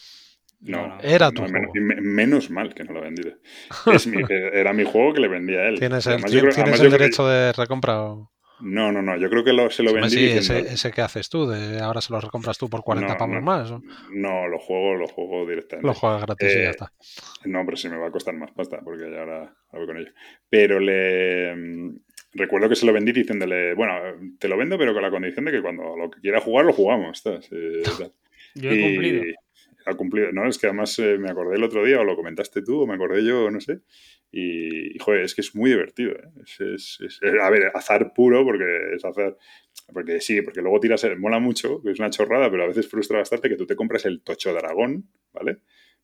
No, 0.59 0.97
era 1.01 1.31
tu 1.31 1.41
juego. 1.41 1.71
Menos, 1.75 2.49
mal 2.49 2.73
que 2.73 2.83
no 2.83 2.93
lo 2.93 3.01
vendí. 3.01 3.23
era 4.53 4.73
mi 4.73 4.83
juego 4.83 5.13
que 5.13 5.21
le 5.21 5.27
vendía 5.27 5.59
a 5.59 5.69
él. 5.69 5.79
¿Tienes 5.79 6.05
el, 6.07 6.23
¿tienes 6.23 6.79
el 6.79 6.91
derecho 6.91 7.27
de 7.27 7.53
recompra? 7.53 8.03
O... 8.03 8.31
No, 8.59 8.91
no, 8.91 9.01
no. 9.01 9.17
Yo 9.17 9.29
creo 9.29 9.43
que 9.43 9.53
lo, 9.53 9.69
se 9.69 9.83
lo 9.83 9.93
vendí. 9.93 10.09
Sí, 10.09 10.29
ese, 10.29 10.59
ese, 10.59 10.91
que 10.91 11.01
haces 11.01 11.29
tú, 11.29 11.47
de 11.47 11.79
ahora 11.79 12.01
se 12.01 12.11
lo 12.11 12.19
recompras 12.19 12.57
tú 12.57 12.69
por 12.69 12.83
40 12.83 13.17
pavos 13.17 13.41
más. 13.41 13.71
No, 14.11 14.47
lo 14.47 14.59
juego, 14.59 14.95
lo 14.95 15.07
juego 15.07 15.47
directamente. 15.47 15.87
Lo 15.87 15.93
juegas 15.93 16.21
gratis 16.21 16.49
y 16.49 16.55
ya 16.55 16.67
eh, 16.67 16.69
está. 16.69 16.91
No, 17.45 17.63
pero 17.65 17.77
sí 17.77 17.89
me 17.89 17.97
va 17.97 18.07
a 18.07 18.11
costar 18.11 18.33
más 18.35 18.51
pasta 18.51 18.79
porque 18.83 19.11
ya 19.11 19.19
ahora 19.19 19.55
voy 19.71 19.85
con 19.85 19.97
ello. 19.97 20.11
Pero 20.49 20.79
le. 20.79 21.55
Mm, 21.55 21.99
recuerdo 22.33 22.69
que 22.69 22.75
se 22.75 22.85
lo 22.85 22.93
vendí 22.93 23.11
diciéndole, 23.11 23.73
bueno, 23.73 23.93
te 24.39 24.47
lo 24.47 24.57
vendo, 24.57 24.77
pero 24.77 24.93
con 24.93 25.01
la 25.01 25.11
condición 25.11 25.45
de 25.45 25.51
que 25.51 25.61
cuando 25.61 25.95
lo 25.95 26.09
que 26.09 26.21
quiera 26.21 26.41
jugar, 26.41 26.65
lo 26.65 26.73
jugamos. 26.73 27.23
Yo 28.55 28.71
he 28.71 28.81
cumplido 28.81 29.23
ha 29.87 29.95
cumplido. 29.95 30.31
No, 30.31 30.47
es 30.47 30.57
que 30.57 30.67
además 30.67 30.97
eh, 30.99 31.17
me 31.17 31.29
acordé 31.29 31.55
el 31.55 31.63
otro 31.63 31.83
día, 31.83 31.99
o 31.99 32.03
lo 32.03 32.15
comentaste 32.15 32.61
tú, 32.61 32.81
o 32.81 32.87
me 32.87 32.95
acordé 32.95 33.23
yo, 33.23 33.49
no 33.49 33.59
sé. 33.59 33.79
Y, 34.31 34.97
joder, 34.99 35.21
es 35.21 35.33
que 35.33 35.41
es 35.41 35.55
muy 35.55 35.69
divertido. 35.69 36.11
¿eh? 36.11 36.29
Es, 36.43 36.99
es, 36.99 37.19
a 37.41 37.49
ver, 37.49 37.71
azar 37.73 38.13
puro, 38.13 38.43
porque 38.43 38.65
es 38.95 39.05
azar. 39.05 39.37
Porque 39.93 40.19
sí, 40.19 40.41
porque 40.41 40.61
luego 40.61 40.79
tiras, 40.79 41.03
el, 41.05 41.17
mola 41.17 41.39
mucho, 41.39 41.81
que 41.81 41.91
es 41.91 41.99
una 41.99 42.09
chorrada, 42.09 42.51
pero 42.51 42.63
a 42.63 42.67
veces 42.67 42.87
frustra 42.87 43.19
bastante 43.19 43.49
que 43.49 43.55
tú 43.55 43.65
te 43.65 43.75
compres 43.75 44.05
el 44.05 44.21
tocho 44.21 44.53
dragón, 44.53 45.09
¿vale? 45.33 45.59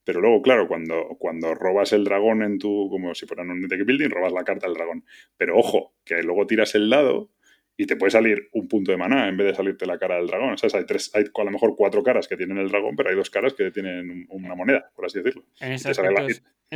Pero 0.06 0.20
luego, 0.22 0.42
claro, 0.42 0.68
cuando, 0.68 1.16
cuando 1.20 1.54
robas 1.56 1.94
el 1.94 2.04
dragón 2.04 2.44
en 2.44 2.60
tu, 2.60 2.90
como 2.90 3.16
si 3.16 3.26
fuera 3.26 3.44
un 3.44 3.68
deck 3.68 3.86
building, 3.86 4.10
robas 4.10 4.34
la 4.34 4.44
carta 4.44 4.68
del 4.68 4.76
dragón. 4.76 5.06
Pero 5.38 5.58
ojo, 5.58 5.96
que 6.04 6.22
luego 6.24 6.46
tiras 6.46 6.76
el 6.76 6.90
dado 6.90 7.32
y 7.76 7.86
te 7.86 7.96
puede 7.96 8.12
salir 8.12 8.50
un 8.52 8.68
punto 8.68 8.92
de 8.92 8.98
maná 8.98 9.28
en 9.28 9.38
vez 9.38 9.48
de 9.48 9.56
salirte 9.56 9.86
la 9.86 9.98
cara 9.98 10.18
del 10.18 10.28
dragón. 10.28 10.54
O 10.54 10.58
sea, 10.58 10.70
hay, 10.78 10.86
tres, 10.86 11.10
hay 11.16 11.24
a 11.34 11.44
lo 11.44 11.52
mejor 11.52 11.76
cuatro 11.76 12.04
caras 12.04 12.28
que 12.28 12.38
tienen 12.38 12.58
el 12.58 12.70
dragón, 12.70 12.96
pero 12.96 13.10
hay 13.10 13.16
dos 13.16 13.30
caras 13.30 13.54
que 13.54 13.72
tienen 13.72 14.28
una 14.30 14.56
moneda, 14.56 14.92
por 14.96 15.06
así 15.06 15.20
decirlo. 15.20 15.46
En 15.60 15.72
ese 15.72 15.92
es 15.92 16.00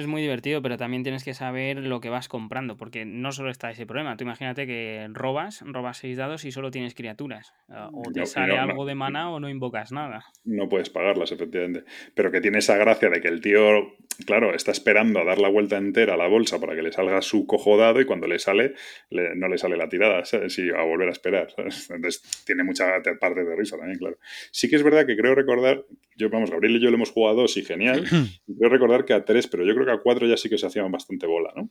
muy 0.05 0.21
divertido, 0.21 0.61
pero 0.61 0.77
también 0.77 1.01
tienes 1.01 1.23
que 1.23 1.33
saber 1.33 1.77
lo 1.77 1.99
que 1.99 2.09
vas 2.09 2.27
comprando, 2.27 2.77
porque 2.77 3.05
no 3.05 3.31
solo 3.31 3.49
está 3.49 3.71
ese 3.71 3.87
problema. 3.87 4.15
Tú 4.17 4.25
imagínate 4.25 4.67
que 4.67 5.07
robas, 5.11 5.63
robas 5.65 5.97
seis 5.97 6.17
dados 6.17 6.45
y 6.45 6.51
solo 6.51 6.69
tienes 6.69 6.93
criaturas. 6.93 7.53
Ah, 7.69 7.89
o 7.91 8.11
te 8.11 8.25
sale 8.25 8.57
algo 8.57 8.85
de 8.85 8.93
mana 8.93 9.31
o 9.31 9.39
no 9.39 9.49
invocas 9.49 9.91
nada. 9.91 10.25
No 10.45 10.69
puedes 10.69 10.89
pagarlas, 10.89 11.31
efectivamente. 11.31 11.83
Pero 12.13 12.31
que 12.31 12.41
tiene 12.41 12.59
esa 12.59 12.77
gracia 12.77 13.09
de 13.09 13.21
que 13.21 13.27
el 13.27 13.41
tío, 13.41 13.95
claro, 14.25 14.53
está 14.53 14.71
esperando 14.71 15.19
a 15.19 15.23
dar 15.23 15.39
la 15.39 15.49
vuelta 15.49 15.77
entera 15.77 16.13
a 16.13 16.17
la 16.17 16.27
bolsa 16.27 16.59
para 16.59 16.75
que 16.75 16.81
le 16.81 16.91
salga 16.91 17.21
su 17.21 17.47
cojo 17.47 17.77
dado 17.77 18.01
y 18.01 18.05
cuando 18.05 18.27
le 18.27 18.37
sale, 18.39 18.73
no 19.09 19.47
le 19.47 19.57
sale 19.57 19.77
la 19.77 19.89
tirada, 19.89 20.23
¿sabes? 20.25 20.59
Y 20.59 20.69
a 20.69 20.83
volver 20.83 21.07
a 21.07 21.11
esperar, 21.11 21.47
Entonces 21.57 22.43
tiene 22.45 22.63
mucha 22.63 23.01
parte 23.19 23.43
de 23.43 23.55
risa 23.55 23.77
también, 23.77 23.97
claro. 23.97 24.17
Sí 24.51 24.69
que 24.69 24.75
es 24.75 24.83
verdad 24.83 25.05
que 25.05 25.15
creo 25.15 25.33
recordar, 25.33 25.85
yo, 26.15 26.29
vamos, 26.29 26.51
Gabriel 26.51 26.75
y 26.75 26.79
yo 26.79 26.89
lo 26.89 26.95
hemos 26.95 27.11
jugado 27.11 27.37
dos 27.37 27.57
y 27.57 27.63
genial. 27.63 28.03
creo 28.57 28.69
recordar 28.69 29.05
que 29.05 29.13
a 29.13 29.25
tres, 29.25 29.47
pero 29.47 29.65
yo 29.65 29.73
creo 29.73 29.85
a 29.91 30.01
4 30.01 30.27
ya 30.27 30.37
sí 30.37 30.49
que 30.49 30.57
se 30.57 30.67
hacían 30.67 30.91
bastante 30.91 31.27
bola, 31.27 31.53
¿no? 31.55 31.69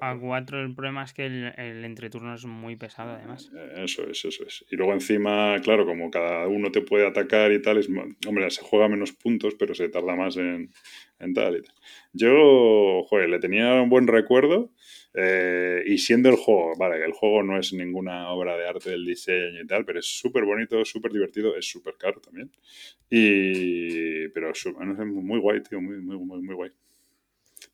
A, 0.00 0.18
4 0.18 0.60
el 0.60 0.74
problema 0.74 1.04
es 1.04 1.12
que 1.12 1.26
el, 1.26 1.84
entreturno 1.84 2.34
es 2.34 2.44
muy 2.44 2.76
pesado, 2.76 3.12
además. 3.12 3.50
Eh, 3.54 3.84
eso 3.84 4.08
es, 4.08 4.24
eso 4.24 4.44
es. 4.46 4.64
Y 4.70 4.76
luego 4.76 4.92
encima, 4.92 5.56
claro, 5.62 5.86
como 5.86 6.10
cada 6.10 6.46
uno 6.48 6.70
te 6.70 6.80
puede 6.80 7.06
atacar 7.06 7.52
y 7.52 7.62
tal, 7.62 7.78
es, 7.78 7.88
hombre, 8.26 8.50
se 8.50 8.62
juega 8.62 8.88
menos 8.88 9.12
puntos, 9.12 9.54
pero 9.58 9.74
se 9.74 9.88
tarda 9.88 10.16
más 10.16 10.36
en, 10.36 10.70
en 11.18 11.34
tal 11.34 11.56
y 11.56 11.62
tal. 11.62 11.74
Yo, 12.12 13.04
joder, 13.08 13.28
le 13.28 13.38
tenía 13.38 13.74
un 13.80 13.88
buen 13.88 14.06
recuerdo. 14.06 14.72
Eh, 15.14 15.82
y 15.86 15.98
siendo 15.98 16.28
el 16.28 16.36
juego, 16.36 16.74
vale, 16.78 17.04
el 17.04 17.12
juego 17.12 17.42
no 17.42 17.58
es 17.58 17.72
ninguna 17.72 18.30
obra 18.30 18.56
de 18.56 18.68
arte 18.68 18.90
del 18.90 19.04
diseño 19.04 19.62
y 19.62 19.66
tal, 19.66 19.84
pero 19.84 19.98
es 19.98 20.06
súper 20.06 20.44
bonito, 20.44 20.84
súper 20.84 21.12
divertido, 21.12 21.56
es 21.56 21.68
súper 21.68 21.96
caro 21.96 22.20
también. 22.20 22.52
Y, 23.10 24.28
pero 24.28 24.52
muy 25.06 25.40
guay, 25.40 25.62
tío, 25.62 25.80
muy, 25.80 25.96
muy, 26.00 26.18
muy, 26.18 26.42
muy 26.42 26.54
guay. 26.54 26.70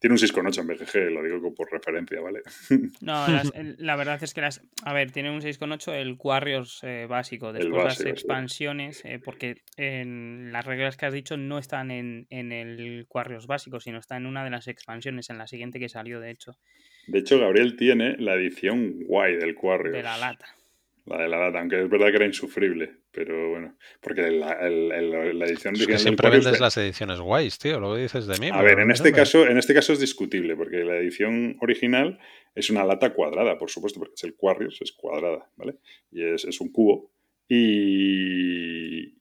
Tiene 0.04 0.16
un 0.16 0.18
6,8 0.18 0.60
en 0.60 0.66
BGG, 0.66 1.12
lo 1.12 1.22
digo 1.22 1.54
por 1.54 1.72
referencia, 1.72 2.20
¿vale? 2.20 2.42
No, 3.00 3.24
la 3.78 3.96
verdad 3.96 4.22
es 4.22 4.34
que 4.34 4.42
las. 4.42 4.60
A 4.84 4.92
ver, 4.92 5.12
tiene 5.12 5.30
un 5.30 5.40
6,8 5.40 5.94
el 5.94 6.18
Quarriors 6.18 6.80
eh, 6.82 7.06
básico. 7.08 7.54
Después 7.54 7.84
las 7.84 8.00
expansiones, 8.02 9.02
eh, 9.06 9.18
porque 9.18 9.62
en 9.78 10.52
las 10.52 10.66
reglas 10.66 10.98
que 10.98 11.06
has 11.06 11.14
dicho 11.14 11.38
no 11.38 11.56
están 11.56 11.90
en, 11.90 12.26
en 12.28 12.52
el 12.52 13.06
Quarriors 13.08 13.46
básico, 13.46 13.80
sino 13.80 13.98
está 13.98 14.18
en 14.18 14.26
una 14.26 14.44
de 14.44 14.50
las 14.50 14.68
expansiones, 14.68 15.30
en 15.30 15.38
la 15.38 15.46
siguiente 15.46 15.80
que 15.80 15.88
salió, 15.88 16.20
de 16.20 16.32
hecho. 16.32 16.52
De 17.06 17.20
hecho, 17.20 17.38
Gabriel 17.38 17.74
tiene 17.74 18.18
la 18.18 18.34
edición 18.34 19.04
guay 19.04 19.36
del 19.36 19.54
Quarriors. 19.54 19.96
De 19.96 20.02
la 20.02 20.18
lata. 20.18 20.54
La 21.06 21.18
de 21.22 21.28
la 21.28 21.38
data, 21.38 21.60
aunque 21.60 21.82
es 21.82 21.90
verdad 21.90 22.08
que 22.08 22.16
era 22.16 22.26
insufrible, 22.26 22.96
pero 23.10 23.50
bueno, 23.50 23.76
porque 24.00 24.30
la, 24.30 24.58
edición 25.46 25.74
es 25.76 25.86
que 25.86 25.98
siempre 25.98 26.30
vendes 26.30 26.60
las 26.60 26.76
ediciones 26.78 27.20
guays, 27.20 27.58
tío, 27.58 27.78
lo 27.78 27.94
dices 27.94 28.26
de 28.26 28.38
mí. 28.38 28.48
A 28.50 28.62
ver, 28.62 28.80
en 28.80 28.90
este, 28.90 29.12
caso, 29.12 29.46
en 29.46 29.58
este 29.58 29.74
caso 29.74 29.92
es 29.92 30.00
discutible, 30.00 30.56
porque 30.56 30.78
la 30.78 30.96
edición 30.96 31.56
original 31.60 32.18
es 32.54 32.70
una 32.70 32.84
lata 32.84 33.12
cuadrada, 33.12 33.58
por 33.58 33.70
supuesto, 33.70 34.00
porque 34.00 34.14
es 34.14 34.24
el 34.24 34.34
Quarriors, 34.34 34.80
es 34.80 34.92
cuadrada, 34.92 35.50
¿vale? 35.56 35.76
Y 36.10 36.24
es, 36.24 36.44
es 36.44 36.60
un 36.60 36.72
cubo, 36.72 37.13
y, 37.48 39.14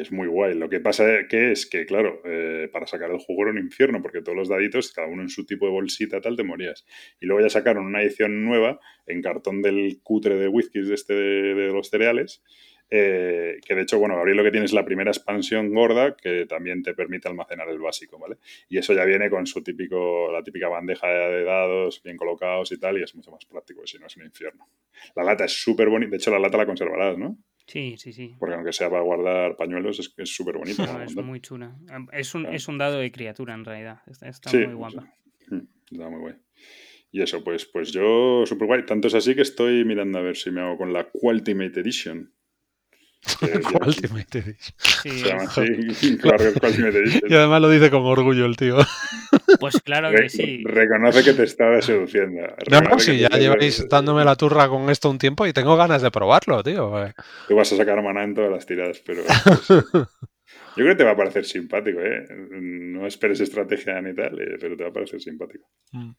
es 0.00 0.12
muy 0.12 0.28
guay. 0.28 0.54
Lo 0.54 0.68
que 0.68 0.80
pasa 0.80 1.06
que 1.28 1.52
es 1.52 1.66
que, 1.66 1.84
claro, 1.84 2.22
eh, 2.24 2.68
para 2.72 2.86
sacar 2.86 3.10
el 3.10 3.18
jugo 3.18 3.42
era 3.42 3.50
un 3.52 3.58
infierno, 3.58 4.00
porque 4.02 4.22
todos 4.22 4.36
los 4.36 4.48
daditos, 4.48 4.92
cada 4.92 5.08
uno 5.08 5.22
en 5.22 5.28
su 5.28 5.44
tipo 5.44 5.66
de 5.66 5.72
bolsita, 5.72 6.20
tal, 6.20 6.36
te 6.36 6.42
morías. 6.42 6.86
Y 7.20 7.26
luego 7.26 7.42
ya 7.42 7.50
sacaron 7.50 7.86
una 7.86 8.02
edición 8.02 8.44
nueva 8.44 8.80
en 9.06 9.22
cartón 9.22 9.62
del 9.62 10.00
cutre 10.02 10.36
de 10.36 10.48
whiskies 10.48 10.88
de, 10.88 10.94
este 10.94 11.14
de, 11.14 11.72
los 11.72 11.90
cereales, 11.90 12.42
eh, 12.92 13.58
que 13.64 13.74
de 13.74 13.82
hecho, 13.82 13.98
bueno, 13.98 14.16
Gabriel 14.16 14.38
lo 14.38 14.42
que 14.42 14.50
tiene 14.50 14.66
es 14.66 14.72
la 14.72 14.84
primera 14.84 15.10
expansión 15.10 15.72
gorda 15.72 16.16
que 16.16 16.46
también 16.46 16.82
te 16.82 16.94
permite 16.94 17.28
almacenar 17.28 17.68
el 17.68 17.78
básico, 17.78 18.18
¿vale? 18.18 18.38
Y 18.68 18.78
eso 18.78 18.94
ya 18.94 19.04
viene 19.04 19.30
con 19.30 19.46
su 19.46 19.62
típico, 19.62 20.32
la 20.32 20.42
típica 20.42 20.68
bandeja 20.68 21.06
de 21.06 21.44
dados 21.44 22.02
bien 22.02 22.16
colocados 22.16 22.72
y 22.72 22.80
tal, 22.80 22.98
y 22.98 23.02
es 23.02 23.14
mucho 23.14 23.30
más 23.30 23.44
práctico, 23.44 23.86
si 23.86 23.98
no 23.98 24.06
es 24.06 24.16
un 24.16 24.24
infierno. 24.24 24.66
La 25.14 25.22
lata 25.22 25.44
es 25.44 25.52
súper 25.52 25.88
bonita, 25.88 26.10
de 26.10 26.16
hecho 26.16 26.30
la 26.30 26.38
lata 26.38 26.56
la 26.56 26.66
conservarás, 26.66 27.16
¿no? 27.16 27.38
Sí, 27.70 27.94
sí, 27.98 28.12
sí. 28.12 28.34
Porque 28.36 28.56
aunque 28.56 28.72
sea 28.72 28.90
para 28.90 29.02
guardar 29.02 29.56
pañuelos, 29.56 30.12
es 30.16 30.28
súper 30.28 30.58
bonito. 30.58 30.82
es 31.04 31.14
muy 31.14 31.40
chula. 31.40 31.76
Es 32.12 32.34
un, 32.34 32.46
es 32.46 32.66
un 32.66 32.78
dado 32.78 32.98
de 32.98 33.12
criatura, 33.12 33.54
en 33.54 33.64
realidad. 33.64 34.00
Está, 34.22 34.50
muy 34.52 34.74
guapa. 34.74 35.14
Mm, 35.46 35.60
está 35.92 36.08
muy 36.10 36.20
guay. 36.20 36.34
Y 37.12 37.22
eso, 37.22 37.44
pues, 37.44 37.66
pues 37.66 37.92
yo, 37.92 38.42
súper 38.44 38.66
guay. 38.66 38.86
Tanto 38.86 39.06
es 39.06 39.14
así 39.14 39.36
que 39.36 39.42
estoy 39.42 39.84
mirando 39.84 40.18
a 40.18 40.22
ver 40.22 40.36
si 40.36 40.50
me 40.50 40.60
hago 40.60 40.78
con 40.78 40.92
la 40.92 41.08
Ultimate 41.12 41.78
Edition. 41.78 42.32
Ultimate 43.86 44.38
Edition. 44.38 44.74
Sí, 45.94 46.18
claro, 46.18 46.44
Ultimate 46.62 46.98
Edition. 46.98 47.30
Y 47.30 47.34
además 47.34 47.60
lo 47.60 47.70
dice 47.70 47.90
con 47.90 48.04
orgullo 48.04 48.46
el 48.46 48.56
tío. 48.56 48.78
Pues 49.58 49.80
claro 49.82 50.10
que 50.10 50.28
sí. 50.28 50.62
Reconoce 50.64 51.24
que 51.24 51.34
te 51.34 51.44
estaba 51.44 51.80
seduciendo. 51.82 52.42
No, 52.70 52.80
no, 52.80 52.98
si 52.98 53.18
ya 53.18 53.28
lleváis 53.28 53.88
dándome 53.88 54.24
la 54.24 54.36
turra 54.36 54.68
con 54.68 54.88
esto 54.90 55.10
un 55.10 55.18
tiempo 55.18 55.46
y 55.46 55.52
tengo 55.52 55.76
ganas 55.76 56.02
de 56.02 56.10
probarlo, 56.10 56.62
tío. 56.62 56.92
Tú 57.48 57.56
vas 57.56 57.72
a 57.72 57.76
sacar 57.76 58.02
maná 58.02 58.24
en 58.24 58.34
todas 58.34 58.50
las 58.50 58.66
tiradas, 58.66 59.02
pero. 59.04 59.22
Yo 60.76 60.84
creo 60.84 60.88
que 60.90 60.98
te 60.98 61.04
va 61.04 61.12
a 61.12 61.16
parecer 61.16 61.44
simpático, 61.44 62.00
¿eh? 62.00 62.24
No 62.50 63.06
esperes 63.06 63.40
estrategia 63.40 64.00
ni 64.00 64.14
tal, 64.14 64.40
eh, 64.40 64.56
pero 64.60 64.76
te 64.76 64.84
va 64.84 64.90
a 64.90 64.92
parecer 64.92 65.20
simpático. 65.20 65.68
Mm. 65.92 66.12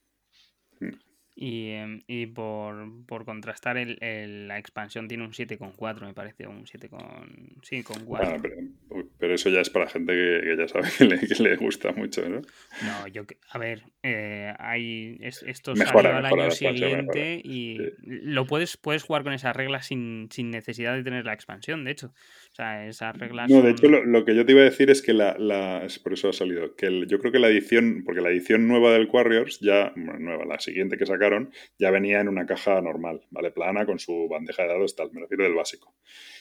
Y, 1.34 1.72
em, 1.72 2.02
y 2.08 2.26
por, 2.26 3.06
por, 3.06 3.24
contrastar, 3.24 3.78
el, 3.78 4.48
la 4.48 4.60
expansión 4.60 5.08
tiene 5.08 5.24
un 5.24 5.32
7,4, 5.32 6.06
me 6.06 6.14
parece, 6.14 6.46
un 6.46 6.68
7 6.68 6.90
con, 6.90 7.56
sí, 7.62 7.84
con 7.84 8.04
4. 8.04 8.42
pero, 8.42 9.08
pero, 9.18 9.34
eso 9.34 9.50
ya 9.50 9.62
es 9.62 9.70
para 9.70 9.88
gente 9.88 10.14
que, 10.14 10.56
ya 10.58 10.68
sabe 10.68 10.90
que 10.98 11.06
le, 11.06 11.20
que 11.20 11.42
le, 11.42 11.56
gusta 11.56 11.94
mucho, 11.94 12.28
¿no? 12.28 12.42
No, 12.84 13.08
yo, 13.08 13.24
a 13.50 13.58
ver, 13.58 13.84
eh, 14.04 14.54
hay, 14.60 15.18
esto 15.22 15.76
salió 15.76 16.16
al 16.18 16.26
año 16.26 16.52
siguiente 16.52 17.42
y 17.44 17.80
lo 18.02 18.46
puedes, 18.46 18.76
puedes 18.76 19.04
jugar 19.04 19.24
con 19.24 19.32
esas 19.32 19.56
reglas 19.56 19.88
sin, 19.88 20.28
sin 20.32 20.52
necesidad 20.52 20.96
de 20.96 21.04
tener 21.04 21.26
la 21.26 21.34
expansión, 21.34 21.86
de 21.86 21.92
hecho. 21.92 22.14
O 22.52 22.54
sea, 22.54 22.86
esas 22.86 23.18
reglas. 23.18 23.50
No, 23.50 23.62
de 23.62 23.72
hecho, 23.72 23.88
lo, 23.88 24.26
que 24.26 24.36
yo 24.36 24.46
te 24.46 24.52
iba 24.52 24.60
a 24.60 24.66
decir 24.66 24.90
es 24.90 25.02
que 25.02 25.14
la. 25.14 25.38
la 25.38 25.88
por 26.04 26.12
eso 26.12 26.28
ha 26.28 26.34
salido. 26.34 26.76
Que 26.76 27.06
yo 27.08 27.18
creo 27.20 27.32
que 27.32 27.40
la 27.40 27.48
edición. 27.48 28.04
Porque 28.06 28.20
la 28.20 28.30
edición 28.30 28.68
nueva 28.68 28.92
del 28.92 29.08
Warriors, 29.10 29.60
ya. 29.62 29.94
nueva, 29.96 30.44
la 30.44 30.60
siguiente 30.60 30.98
que 30.98 31.06
sacaron, 31.06 31.54
ya 31.80 31.92
venía 31.92 32.20
en 32.20 32.28
una 32.28 32.46
caja 32.46 32.82
normal, 32.82 33.26
¿vale? 33.30 33.52
Plana, 33.52 33.86
con 33.86 34.00
su 34.00 34.28
bandeja 34.30 34.64
de 34.64 34.70
dados, 34.70 34.98
tal. 34.98 35.12
Me 35.14 35.22
refiero 35.22 35.46
del 35.46 35.54
básico. 35.54 35.96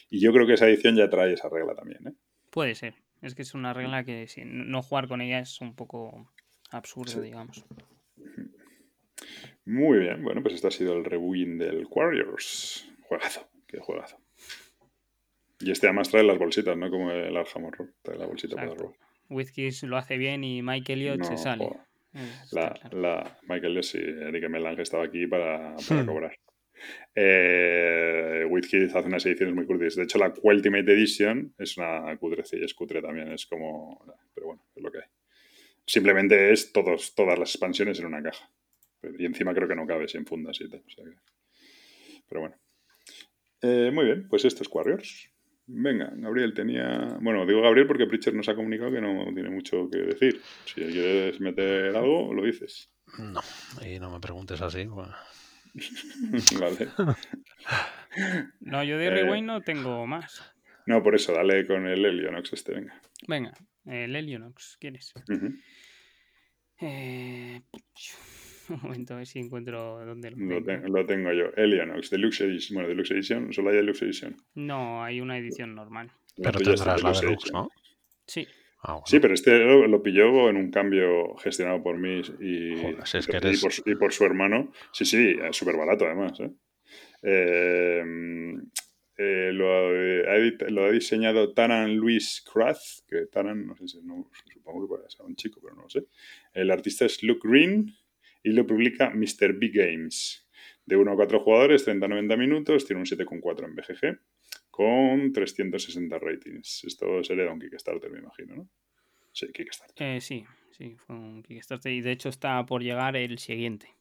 Y 0.09 0.21
yo 0.21 0.33
creo 0.33 0.49
que 0.49 0.55
esa 0.55 0.67
edición 0.67 0.97
ya 0.97 1.09
trae 1.09 1.33
esa 1.33 1.49
regla 1.49 1.77
también, 1.77 2.09
¿eh? 2.09 2.13
Puede 2.51 2.75
ser. 2.75 2.95
Es 3.23 3.37
que 3.37 3.43
es 3.43 3.55
una 3.55 3.73
regla 3.73 4.03
que 4.03 4.27
si 4.27 4.43
no 4.45 4.83
jugar 4.83 5.07
con 5.07 5.21
ella 5.21 5.39
es 5.39 5.61
un 5.61 5.77
poco 5.77 6.33
absurdo, 6.73 7.21
digamos. 7.21 7.65
Muy 9.65 9.99
bien. 9.99 10.25
Bueno, 10.25 10.43
pues 10.43 10.55
este 10.55 10.67
ha 10.67 10.73
sido 10.73 10.97
el 10.97 11.05
rebuin 11.05 11.57
del 11.57 11.87
Warriors. 11.89 12.91
Juegazo. 13.03 13.49
Qué 13.69 13.79
juegazo. 13.79 14.19
Y 15.61 15.71
este 15.71 15.87
además 15.87 16.11
trae 16.11 16.25
las 16.25 16.39
bolsitas, 16.39 16.77
¿no? 16.77 16.91
Como 16.91 17.11
el 17.11 17.37
Arhammer 17.37 17.73
trae 18.03 18.19
la 18.19 18.27
bolsita 18.27 18.57
para 18.57 18.75
robar. 18.75 18.97
Whiskies 19.29 19.83
lo 19.85 19.97
hace 19.97 20.17
bien 20.17 20.43
y 20.43 20.63
Mike 20.63 20.93
Elliott 20.95 21.23
se 21.23 21.37
sale. 21.37 21.71
La, 22.51 22.75
la, 22.91 23.39
Michael 23.43 23.73
Elliott, 23.73 23.85
sí, 23.85 23.99
Enrique 23.99 24.49
Melange 24.49 24.83
estaba 24.83 25.05
aquí 25.05 25.27
para, 25.27 25.77
para 25.89 26.07
cobrar. 26.07 26.35
Eh, 27.15 28.47
hace 28.95 29.07
unas 29.07 29.27
ediciones 29.27 29.55
muy 29.55 29.67
curtis. 29.67 29.97
De 29.97 30.05
hecho, 30.05 30.19
la 30.19 30.33
Ultimate 30.43 30.93
Edition 30.93 31.55
es 31.59 31.77
una 31.77 32.17
cutre, 32.17 32.45
sí, 32.45 32.59
es 32.61 32.75
cutre 32.75 33.03
también, 33.03 33.31
es 33.33 33.47
como... 33.47 34.05
Pero 34.35 34.49
bueno, 34.49 34.65
es 34.75 34.83
lo 34.83 34.91
que 34.91 34.99
hay. 34.99 35.05
Simplemente 35.87 36.53
es 36.53 36.73
todos, 36.73 37.15
todas 37.15 37.39
las 37.39 37.51
expansiones 37.51 37.99
en 38.01 38.07
una 38.07 38.23
caja. 38.23 38.51
Y 39.19 39.25
encima 39.25 39.55
creo 39.55 39.69
que 39.69 39.75
no 39.75 39.87
cabe 39.87 40.09
sin 40.09 40.27
fundas 40.27 40.61
y 40.61 40.69
tal. 40.69 40.83
Pero 42.29 42.41
bueno. 42.41 42.57
Eh, 43.63 43.91
muy 43.93 44.07
bien, 44.07 44.29
pues 44.29 44.45
esto 44.45 44.63
es 44.63 44.71
Warriors. 44.73 45.31
Venga, 45.73 46.11
Gabriel 46.17 46.53
tenía. 46.53 47.17
Bueno, 47.21 47.47
digo 47.47 47.63
Gabriel 47.63 47.87
porque 47.87 48.07
Pritchard 48.07 48.35
nos 48.35 48.49
ha 48.49 48.57
comunicado 48.57 48.91
que 48.91 49.01
no 49.01 49.33
tiene 49.33 49.51
mucho 49.51 49.89
que 49.89 49.99
decir. 49.99 50.41
Si 50.65 50.81
quieres 50.83 51.41
meter 51.41 51.97
algo, 51.97 52.35
lo 52.35 52.45
dices. 52.45 52.93
No, 53.19 53.41
y 53.87 54.01
no 54.01 54.11
me 54.11 54.19
preguntes 54.21 54.61
así. 54.61 54.87
vale. 56.59 56.89
no, 58.61 58.83
yo 58.83 58.99
de 58.99 59.11
Rewind 59.11 59.47
no 59.47 59.61
tengo 59.61 60.07
más. 60.07 60.53
No, 60.87 61.03
por 61.03 61.15
eso, 61.15 61.33
dale 61.33 61.65
con 61.67 61.87
el 61.87 62.05
Elionox 62.05 62.53
este, 62.53 62.75
venga. 62.75 63.01
Venga, 63.29 63.53
el 63.85 64.17
Elionox, 64.17 64.77
¿quieres? 64.81 65.15
eh... 66.81 67.63
Un 68.75 68.81
momento, 68.83 69.15
a 69.15 69.17
ver 69.19 69.27
si 69.27 69.41
encuentro 69.41 70.05
dónde 70.05 70.31
lo, 70.31 70.63
tengo. 70.63 70.89
Lo, 70.89 71.05
tengo 71.07 71.33
yo. 71.33 71.47
Elionox, 71.57 72.11
Deluxe 72.11 72.43
Edition. 72.43 72.75
Bueno, 72.75 72.89
Deluxe 72.89 73.11
Edition, 73.13 73.53
solo 73.53 73.71
hay 73.71 73.77
Deluxe 73.77 74.03
Edition. 74.03 74.37
No, 74.55 75.03
hay 75.03 75.21
una 75.21 75.37
edición 75.37 75.75
normal. 75.75 76.11
Pero 76.37 76.61
tendrás 76.61 77.03
la 77.03 77.13
Deluxe, 77.13 77.53
¿no? 77.53 77.69
Sí. 78.27 78.47
Ah, 78.83 79.01
sí, 79.05 79.19
pero 79.21 79.35
este 79.35 79.59
lo, 79.59 80.03
pilló 80.03 80.49
en 80.49 80.57
un 80.57 80.71
cambio 80.71 81.35
gestionado 81.37 81.83
por 81.83 81.99
mí 81.99 82.23
y, 82.41 82.77
por, 83.97 84.13
su 84.13 84.25
hermano. 84.25 84.73
Sí, 84.93 85.05
sí, 85.05 85.37
súper 85.51 85.77
barato 85.77 86.07
además. 86.07 86.41
¿eh? 86.41 86.51
Eh, 87.23 88.03
eh, 89.19 89.51
lo, 89.53 89.71
ha, 89.71 90.71
lo, 90.71 90.85
ha, 90.87 90.91
diseñado 90.91 91.53
Taran 91.53 91.95
Luis 91.95 92.43
Krath, 92.51 93.05
que 93.07 93.27
Taran, 93.27 93.67
no 93.67 93.77
sé 93.77 93.87
si, 93.87 94.03
no, 94.03 94.31
supongo 94.51 94.81
que 94.81 94.89
puede 94.89 95.11
ser 95.11 95.27
un 95.27 95.37
chico, 95.37 95.61
pero 95.63 95.75
no 95.75 95.83
lo 95.83 95.91
sé. 95.91 96.07
El 96.55 96.71
artista 96.71 97.05
es 97.05 97.23
Luke 97.23 97.47
Green 97.47 97.95
y 98.43 98.53
lo 98.53 98.67
publica 98.67 99.11
Mr. 99.11 99.55
Big 99.55 99.75
Games. 99.75 100.47
De 100.85 100.97
1 100.97 101.13
a 101.13 101.15
4 101.15 101.41
jugadores, 101.41 101.87
30-90 101.87 102.37
minutos, 102.37 102.87
tiene 102.87 103.01
un 103.01 103.07
7,4 103.07 103.65
en 103.65 103.77
BGG, 103.77 104.21
con 104.71 105.33
360 105.33 106.19
ratings. 106.19 106.85
Esto 106.85 107.23
sería 107.23 107.45
de 107.45 107.51
un 107.51 107.61
Kickstarter, 107.61 108.11
me 108.11 108.19
imagino, 108.19 108.57
¿no? 108.57 108.69
Sí, 109.33 109.47
Kickstarter. 109.53 110.17
Eh, 110.17 110.21
sí, 110.21 110.45
sí, 110.73 110.97
fue 110.97 111.17
un 111.17 111.43
Kickstarter 111.43 111.93
y 111.93 112.01
de 112.01 112.13
hecho 112.13 112.29
está 112.29 112.65
por 112.67 112.83
llegar 112.83 113.17
el 113.17 113.39
siguiente. 113.39 113.95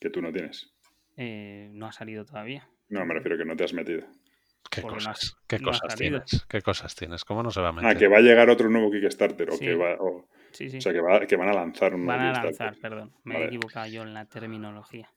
¿Que 0.00 0.10
tú 0.10 0.20
no 0.20 0.32
tienes? 0.32 0.72
Eh, 1.16 1.68
no 1.72 1.86
ha 1.86 1.92
salido 1.92 2.24
todavía. 2.24 2.68
No, 2.88 3.04
me 3.06 3.14
refiero 3.14 3.38
que 3.38 3.44
no 3.44 3.54
te 3.54 3.64
has 3.64 3.72
metido. 3.72 4.06
¿Qué 4.70 4.82
cosas, 4.82 5.36
¿qué 5.46 5.60
cosas 5.60 5.94
tienes? 5.94 6.46
¿Qué 6.48 6.62
cosas 6.62 6.94
tienes? 6.94 7.24
¿Cómo 7.24 7.42
no 7.42 7.50
se 7.50 7.60
va 7.60 7.68
a 7.68 7.72
meter? 7.72 7.90
Ah, 7.90 7.94
que 7.94 8.08
va 8.08 8.18
a 8.18 8.22
llegar 8.22 8.48
otro 8.48 8.70
nuevo 8.70 8.90
Kickstarter 8.90 9.50
o 9.50 9.58
que 9.58 9.74
va... 9.74 9.96
O 10.00 10.28
sea, 10.52 10.92
que, 10.92 11.00
va, 11.00 11.20
que, 11.26 11.36
van 11.36 11.48
a 11.48 11.52
lanzar 11.52 11.94
un 11.94 12.06
Van 12.06 12.20
a 12.20 12.42
lanzar, 12.42 12.76
perdón. 12.80 13.12
Me 13.24 13.38
he 13.38 13.44
equivocado 13.46 13.86
yo 13.86 14.02
en 14.02 14.14
la 14.14 14.24
terminología. 14.26 15.10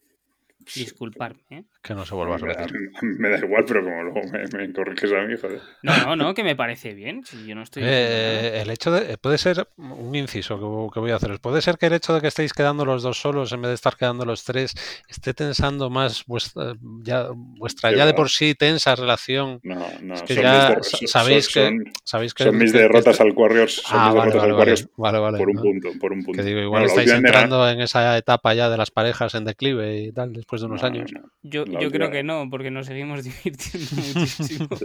Disculparme. 0.73 1.41
¿eh? 1.51 1.63
Que 1.81 1.93
no 1.93 2.05
se 2.05 2.15
vuelva 2.15 2.35
a 2.35 2.37
repetir. 2.39 2.73
Me 3.01 3.29
da, 3.29 3.37
igual, 3.37 3.65
pero 3.67 3.83
como 3.83 4.01
luego 4.03 4.21
me, 4.31 4.45
me, 4.57 4.73
corriges 4.73 5.11
a 5.11 5.21
mí, 5.21 5.35
joder. 5.39 5.61
No, 5.83 5.97
no, 5.97 6.15
no, 6.15 6.33
que 6.33 6.43
me 6.43 6.55
parece 6.55 6.93
bien. 6.93 7.23
Si 7.23 7.45
yo 7.45 7.53
no 7.53 7.61
estoy. 7.61 7.83
Eh, 7.85 8.61
el 8.61 8.69
hecho 8.71 8.91
de. 8.91 9.17
Puede 9.17 9.37
ser 9.37 9.67
un 9.77 10.15
inciso 10.15 10.89
que, 10.91 10.99
voy 10.99 11.11
a 11.11 11.17
hacer. 11.17 11.39
Puede 11.39 11.61
ser 11.61 11.77
que 11.77 11.85
el 11.85 11.93
hecho 11.93 12.13
de 12.13 12.21
que 12.21 12.27
estéis 12.27 12.53
quedando 12.53 12.83
los 12.85 13.03
dos 13.03 13.19
solos 13.19 13.51
en 13.51 13.61
vez 13.61 13.69
de 13.69 13.75
estar 13.75 13.95
quedando 13.95 14.25
los 14.25 14.43
tres 14.43 14.73
esté 15.07 15.33
tensando 15.33 15.89
más 15.89 16.25
vuestra 16.25 16.73
ya, 17.03 17.27
vuestra 17.31 17.91
ya 17.91 18.05
de 18.05 18.13
por 18.13 18.29
sí 18.29 18.55
tensa 18.55 18.95
relación. 18.95 19.59
No, 19.63 19.87
no. 20.01 20.15
Es 20.15 20.23
que 20.23 20.35
ya 20.35 20.79
sabéis, 20.81 21.47
que, 21.49 21.77
sabéis 22.03 22.33
que. 22.33 22.45
Son 22.45 22.57
mis 22.57 22.73
derrotas 22.73 23.19
al 23.21 23.31
Warriors. 23.31 23.83
Son 23.83 23.99
ah, 23.99 24.07
mis 24.07 24.15
vale, 24.15 24.31
derrotas 24.31 24.57
vale, 24.57 24.71
al 24.71 24.89
Vale, 24.97 25.19
vale. 25.19 25.37
Por 25.37 25.49
un 25.49 25.57
punto. 25.57 25.89
Por 25.99 26.11
un 26.11 26.23
punto. 26.23 26.41
Que 26.41 26.47
digo, 26.47 26.59
igual 26.59 26.85
estáis 26.85 27.11
entrando 27.11 27.69
en 27.69 27.81
esa 27.81 28.17
etapa 28.17 28.53
ya 28.53 28.69
de 28.69 28.77
las 28.77 28.89
parejas 28.89 29.35
en 29.35 29.45
declive 29.45 30.01
y 30.01 30.11
tal, 30.11 30.33
después 30.45 30.61
de 30.61 30.67
unos 30.67 30.83
años. 30.83 31.11
Yo, 31.41 31.65
yo 31.65 31.89
creo 31.91 32.11
que 32.11 32.21
no, 32.21 32.47
porque 32.51 32.69
nos 32.69 32.85
seguimos 32.85 33.23
divirtiendo 33.23 34.19
muchísimo. 34.19 34.67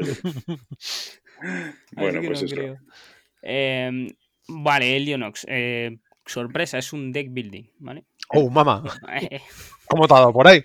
bueno, 1.92 2.20
pues 2.24 2.42
eso. 2.42 2.56
Em, 3.42 4.08
vale, 4.48 4.96
Elionox. 4.96 5.44
Eh, 5.48 5.98
sorpresa, 6.24 6.78
es 6.78 6.92
un 6.94 7.12
deck 7.12 7.28
building, 7.30 7.64
¿vale? 7.78 8.04
Oh, 8.30 8.48
mamá. 8.48 8.84
¿Cómo 9.86 10.06
te 10.08 10.14
ha 10.14 10.18
dado 10.18 10.32
por 10.32 10.48
ahí? 10.48 10.62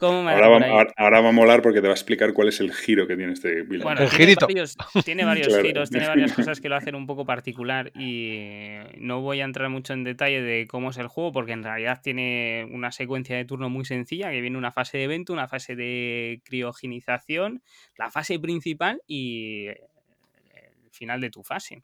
Ahora, 0.00 0.48
va, 0.48 0.86
ahora, 0.96 1.20
va, 1.20 1.28
a 1.28 1.32
molar 1.32 1.62
porque 1.62 1.80
te 1.80 1.86
va 1.86 1.92
a 1.92 1.96
explicar 1.96 2.32
cuál 2.32 2.48
es 2.48 2.60
el 2.60 2.72
giro 2.72 3.06
que 3.06 3.16
tiene 3.16 3.32
este 3.32 3.62
building. 3.62 3.82
Bueno, 3.82 4.02
el 4.02 4.10
tiene 4.10 4.34
varios, 4.40 4.76
tiene 5.04 5.24
varios 5.24 5.60
giros, 5.60 5.90
tiene 5.90 6.06
varias 6.06 6.32
cosas 6.34 6.60
que 6.60 6.68
lo 6.68 6.76
hacen 6.76 6.94
un 6.94 7.06
poco 7.06 7.24
particular 7.24 7.92
y 7.94 8.76
no 8.98 9.20
voy 9.20 9.40
a 9.40 9.44
entrar 9.44 9.68
mucho 9.70 9.92
en 9.92 10.04
detalle 10.04 10.42
de 10.42 10.66
cómo 10.66 10.90
es 10.90 10.98
el 10.98 11.08
juego 11.08 11.32
porque 11.32 11.52
en 11.52 11.62
realidad 11.62 12.00
tiene 12.02 12.68
una 12.70 12.92
secuencia 12.92 13.36
de 13.36 13.44
turno 13.44 13.68
muy 13.68 13.84
sencilla 13.84 14.30
que 14.30 14.40
viene 14.40 14.58
una 14.58 14.72
fase 14.72 14.98
de 14.98 15.04
evento, 15.04 15.32
una 15.32 15.48
fase 15.48 15.76
de 15.76 16.40
criogenización, 16.44 17.62
la 17.96 18.10
fase 18.10 18.38
principal 18.38 19.00
y 19.06 19.66
el 19.68 20.90
final 20.90 21.20
de 21.20 21.30
tu 21.30 21.42
fase. 21.42 21.82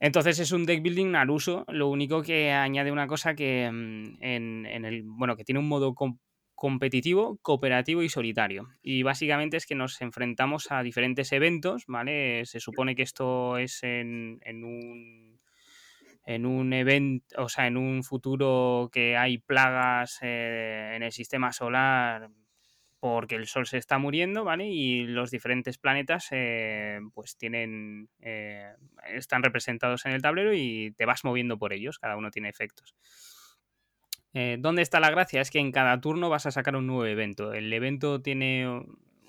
Entonces 0.00 0.38
es 0.38 0.52
un 0.52 0.64
deck 0.64 0.82
building 0.82 1.16
al 1.16 1.30
uso, 1.30 1.64
lo 1.68 1.88
único 1.88 2.22
que 2.22 2.52
añade 2.52 2.92
una 2.92 3.08
cosa 3.08 3.34
que 3.34 3.68
mm, 3.70 4.22
en, 4.22 4.84
el 4.84 5.02
bueno, 5.02 5.36
que 5.36 5.44
tiene 5.44 5.58
un 5.58 5.68
modo 5.68 5.94
competitivo, 6.58 7.38
cooperativo 7.40 8.02
y 8.02 8.08
solitario. 8.08 8.68
Y 8.82 9.04
básicamente 9.04 9.56
es 9.56 9.64
que 9.64 9.76
nos 9.76 10.00
enfrentamos 10.00 10.72
a 10.72 10.82
diferentes 10.82 11.30
eventos, 11.30 11.84
¿vale? 11.86 12.44
Se 12.46 12.58
supone 12.58 12.96
que 12.96 13.02
esto 13.02 13.58
es 13.58 13.84
en, 13.84 14.40
un 14.44 15.38
en 16.26 16.46
un 16.46 16.72
evento, 16.72 17.44
o 17.44 17.48
sea, 17.48 17.68
en 17.68 17.76
un 17.76 18.02
futuro 18.02 18.90
que 18.92 19.16
hay 19.16 19.38
plagas 19.38 20.18
eh, 20.22 20.94
en 20.96 21.04
el 21.04 21.12
sistema 21.12 21.52
solar 21.52 22.28
porque 22.98 23.36
el 23.36 23.46
Sol 23.46 23.64
se 23.64 23.78
está 23.78 23.98
muriendo, 23.98 24.42
¿vale? 24.42 24.66
Y 24.66 25.04
los 25.04 25.30
diferentes 25.30 25.78
planetas, 25.78 26.26
eh, 26.32 26.98
pues 27.14 27.36
tienen, 27.36 28.08
eh, 28.18 28.72
están 29.14 29.44
representados 29.44 30.04
en 30.06 30.12
el 30.12 30.22
tablero 30.22 30.52
y 30.52 30.92
te 30.96 31.06
vas 31.06 31.22
moviendo 31.22 31.56
por 31.56 31.72
ellos, 31.72 32.00
cada 32.00 32.16
uno 32.16 32.32
tiene 32.32 32.48
efectos. 32.48 32.96
Eh, 34.40 34.56
¿Dónde 34.56 34.82
está 34.82 35.00
la 35.00 35.10
gracia? 35.10 35.40
Es 35.40 35.50
que 35.50 35.58
en 35.58 35.72
cada 35.72 36.00
turno 36.00 36.30
vas 36.30 36.46
a 36.46 36.52
sacar 36.52 36.76
un 36.76 36.86
nuevo 36.86 37.04
evento. 37.06 37.52
El 37.54 37.72
evento 37.72 38.22
tiene 38.22 38.84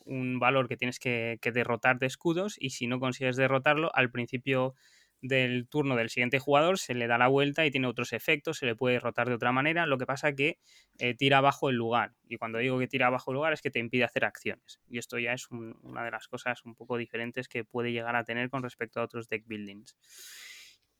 un 0.06 0.38
valor 0.38 0.68
que 0.68 0.78
tienes 0.78 1.00
que, 1.00 1.40
derrotar 1.52 1.98
de 1.98 2.06
escudos 2.06 2.58
y 2.60 2.70
si 2.70 2.86
no 2.86 3.00
consigues 3.00 3.36
derrotarlo, 3.36 3.90
al 3.96 4.12
principio 4.12 4.76
del 5.20 5.68
turno 5.68 5.96
del 5.96 6.12
siguiente 6.12 6.38
jugador 6.38 6.78
se 6.78 6.94
le 6.94 7.08
da 7.08 7.18
la 7.18 7.28
vuelta 7.28 7.66
y 7.66 7.72
tiene 7.72 7.88
otros 7.88 8.14
efectos, 8.14 8.60
se 8.60 8.68
le 8.68 8.76
puede 8.76 8.94
derrotar 8.94 9.28
de 9.28 9.34
otra 9.34 9.52
manera, 9.52 9.88
lo 9.88 9.98
que 9.98 10.06
pasa 10.06 10.36
que 10.36 10.60
eh, 11.00 11.16
tira 11.16 11.40
abajo 11.40 11.72
el 11.72 11.76
lugar. 11.76 12.14
Y 12.28 12.38
cuando 12.38 12.60
digo 12.60 12.78
que 12.78 12.88
tira 12.88 13.08
abajo 13.08 13.32
el 13.32 13.36
lugar 13.38 13.54
es 13.54 13.64
que 13.64 13.72
te 13.72 13.80
impide 13.80 14.04
hacer 14.04 14.26
acciones. 14.26 14.80
Y 14.88 15.00
esto 15.00 15.18
ya 15.18 15.34
es 15.34 15.48
una 15.50 16.04
de 16.04 16.12
las 16.12 16.28
cosas 16.28 16.64
un 16.66 16.76
poco 16.76 16.98
diferentes 16.98 17.48
que 17.48 17.64
puede 17.64 17.92
llegar 17.92 18.16
a 18.16 18.26
tener 18.26 18.52
con 18.52 18.62
respecto 18.62 19.00
a 19.00 19.06
otros 19.06 19.28
deck 19.28 19.48
buildings. 19.48 19.98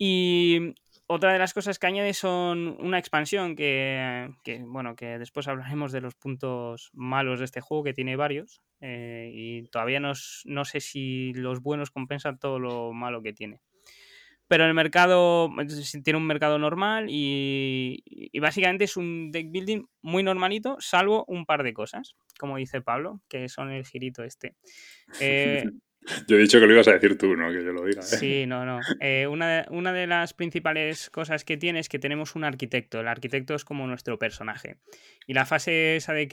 Y 0.02 0.74
otra 1.08 1.34
de 1.34 1.40
las 1.40 1.54
cosas 1.54 1.78
que 1.78 1.88
añade 1.88 2.14
son 2.14 2.78
una 2.80 2.98
expansión 2.98 3.56
que, 3.56 4.32
bueno, 4.62 4.96
que 4.96 5.20
después 5.20 5.48
hablaremos 5.48 5.92
de 5.92 6.02
los 6.02 6.16
puntos 6.16 6.90
malos 6.94 7.40
de 7.40 7.46
este 7.46 7.62
juego, 7.62 7.84
que 7.84 7.94
tiene 7.94 8.16
varios. 8.16 8.62
Eh, 8.80 9.30
y 9.34 9.64
todavía 9.64 10.00
no 10.00 10.16
sé 10.16 10.80
si 10.80 11.34
los 11.34 11.62
buenos 11.62 11.92
compensan 11.92 12.40
todo 12.40 12.60
lo 12.60 12.94
malo 12.94 13.22
que 13.22 13.34
tiene. 13.34 13.62
Pero 14.50 14.66
el 14.66 14.74
mercado 14.74 15.52
tiene 16.04 16.18
un 16.18 16.26
mercado 16.26 16.58
normal 16.58 17.06
y, 17.08 18.02
básicamente 18.42 18.86
es 18.86 18.98
un 18.98 19.32
deck 19.32 19.52
building 19.52 19.84
muy 20.02 20.24
normalito, 20.24 20.78
salvo 20.80 21.24
un 21.28 21.46
par 21.46 21.62
de 21.62 21.72
cosas, 21.72 22.16
como 22.40 22.58
dice 22.58 22.82
Pablo, 22.82 23.22
que 23.30 23.48
son 23.48 23.72
el 23.72 23.86
girito 23.86 24.24
este. 24.24 24.56
Eh, 25.22 25.66
yo 26.28 26.36
he 26.36 26.40
dicho 26.40 26.60
que 26.60 26.68
lo 26.68 26.74
ibas 26.74 26.88
a 26.88 26.94
decir 26.94 27.18
tú, 27.18 27.36
no 27.36 27.50
que 27.50 27.64
yo 27.64 27.72
lo 27.72 27.86
diga. 27.86 28.02
¿eh? 28.02 28.04
Sí, 28.04 28.46
no, 28.46 28.66
no. 28.66 28.80
Eh, 29.00 29.28
una, 29.28 29.94
de, 29.94 30.08
las 30.08 30.34
principales 30.34 31.10
cosas 31.10 31.44
que 31.44 31.58
tiene 31.58 31.80
es 31.80 31.90
que 31.90 32.00
tenemos 32.00 32.36
un 32.36 32.44
arquitecto. 32.44 33.00
El 33.00 33.08
arquitecto 33.08 33.56
es 33.56 33.66
como 33.66 33.88
nuestro 33.88 34.18
personaje. 34.20 34.78
Y 35.28 35.34
la 35.34 35.46
fase 35.46 35.96
esa 35.96 36.14
de 36.14 36.28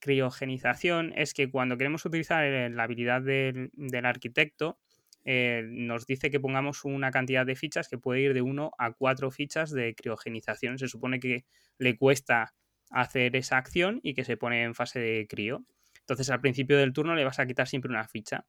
criogenización 0.00 1.12
es 1.16 1.34
que 1.34 1.50
cuando 1.50 1.76
queremos 1.76 2.04
utilizar 2.04 2.44
la 2.70 2.82
habilidad 2.82 3.22
del, 3.22 3.70
del 3.74 4.04
arquitecto, 4.06 4.78
eh, 5.24 5.62
nos 5.66 6.06
dice 6.06 6.30
que 6.30 6.40
pongamos 6.40 6.84
una 6.84 7.10
cantidad 7.10 7.44
de 7.44 7.54
fichas 7.54 7.88
que 7.88 7.98
puede 7.98 8.20
ir 8.20 8.34
de 8.34 8.42
1 8.42 8.72
a 8.78 8.92
4 8.92 9.30
fichas 9.30 9.70
de 9.70 9.94
criogenización. 9.94 10.78
Se 10.78 10.88
supone 10.88 11.20
que 11.20 11.44
le 11.78 11.96
cuesta 11.96 12.54
hacer 12.90 13.36
esa 13.36 13.58
acción 13.58 14.00
y 14.02 14.14
que 14.14 14.24
se 14.24 14.36
pone 14.36 14.62
en 14.62 14.74
fase 14.74 14.98
de 14.98 15.26
crío. 15.28 15.64
Entonces 16.00 16.30
al 16.30 16.40
principio 16.40 16.76
del 16.78 16.92
turno 16.92 17.14
le 17.14 17.24
vas 17.24 17.38
a 17.38 17.46
quitar 17.46 17.68
siempre 17.68 17.90
una 17.90 18.08
ficha. 18.08 18.44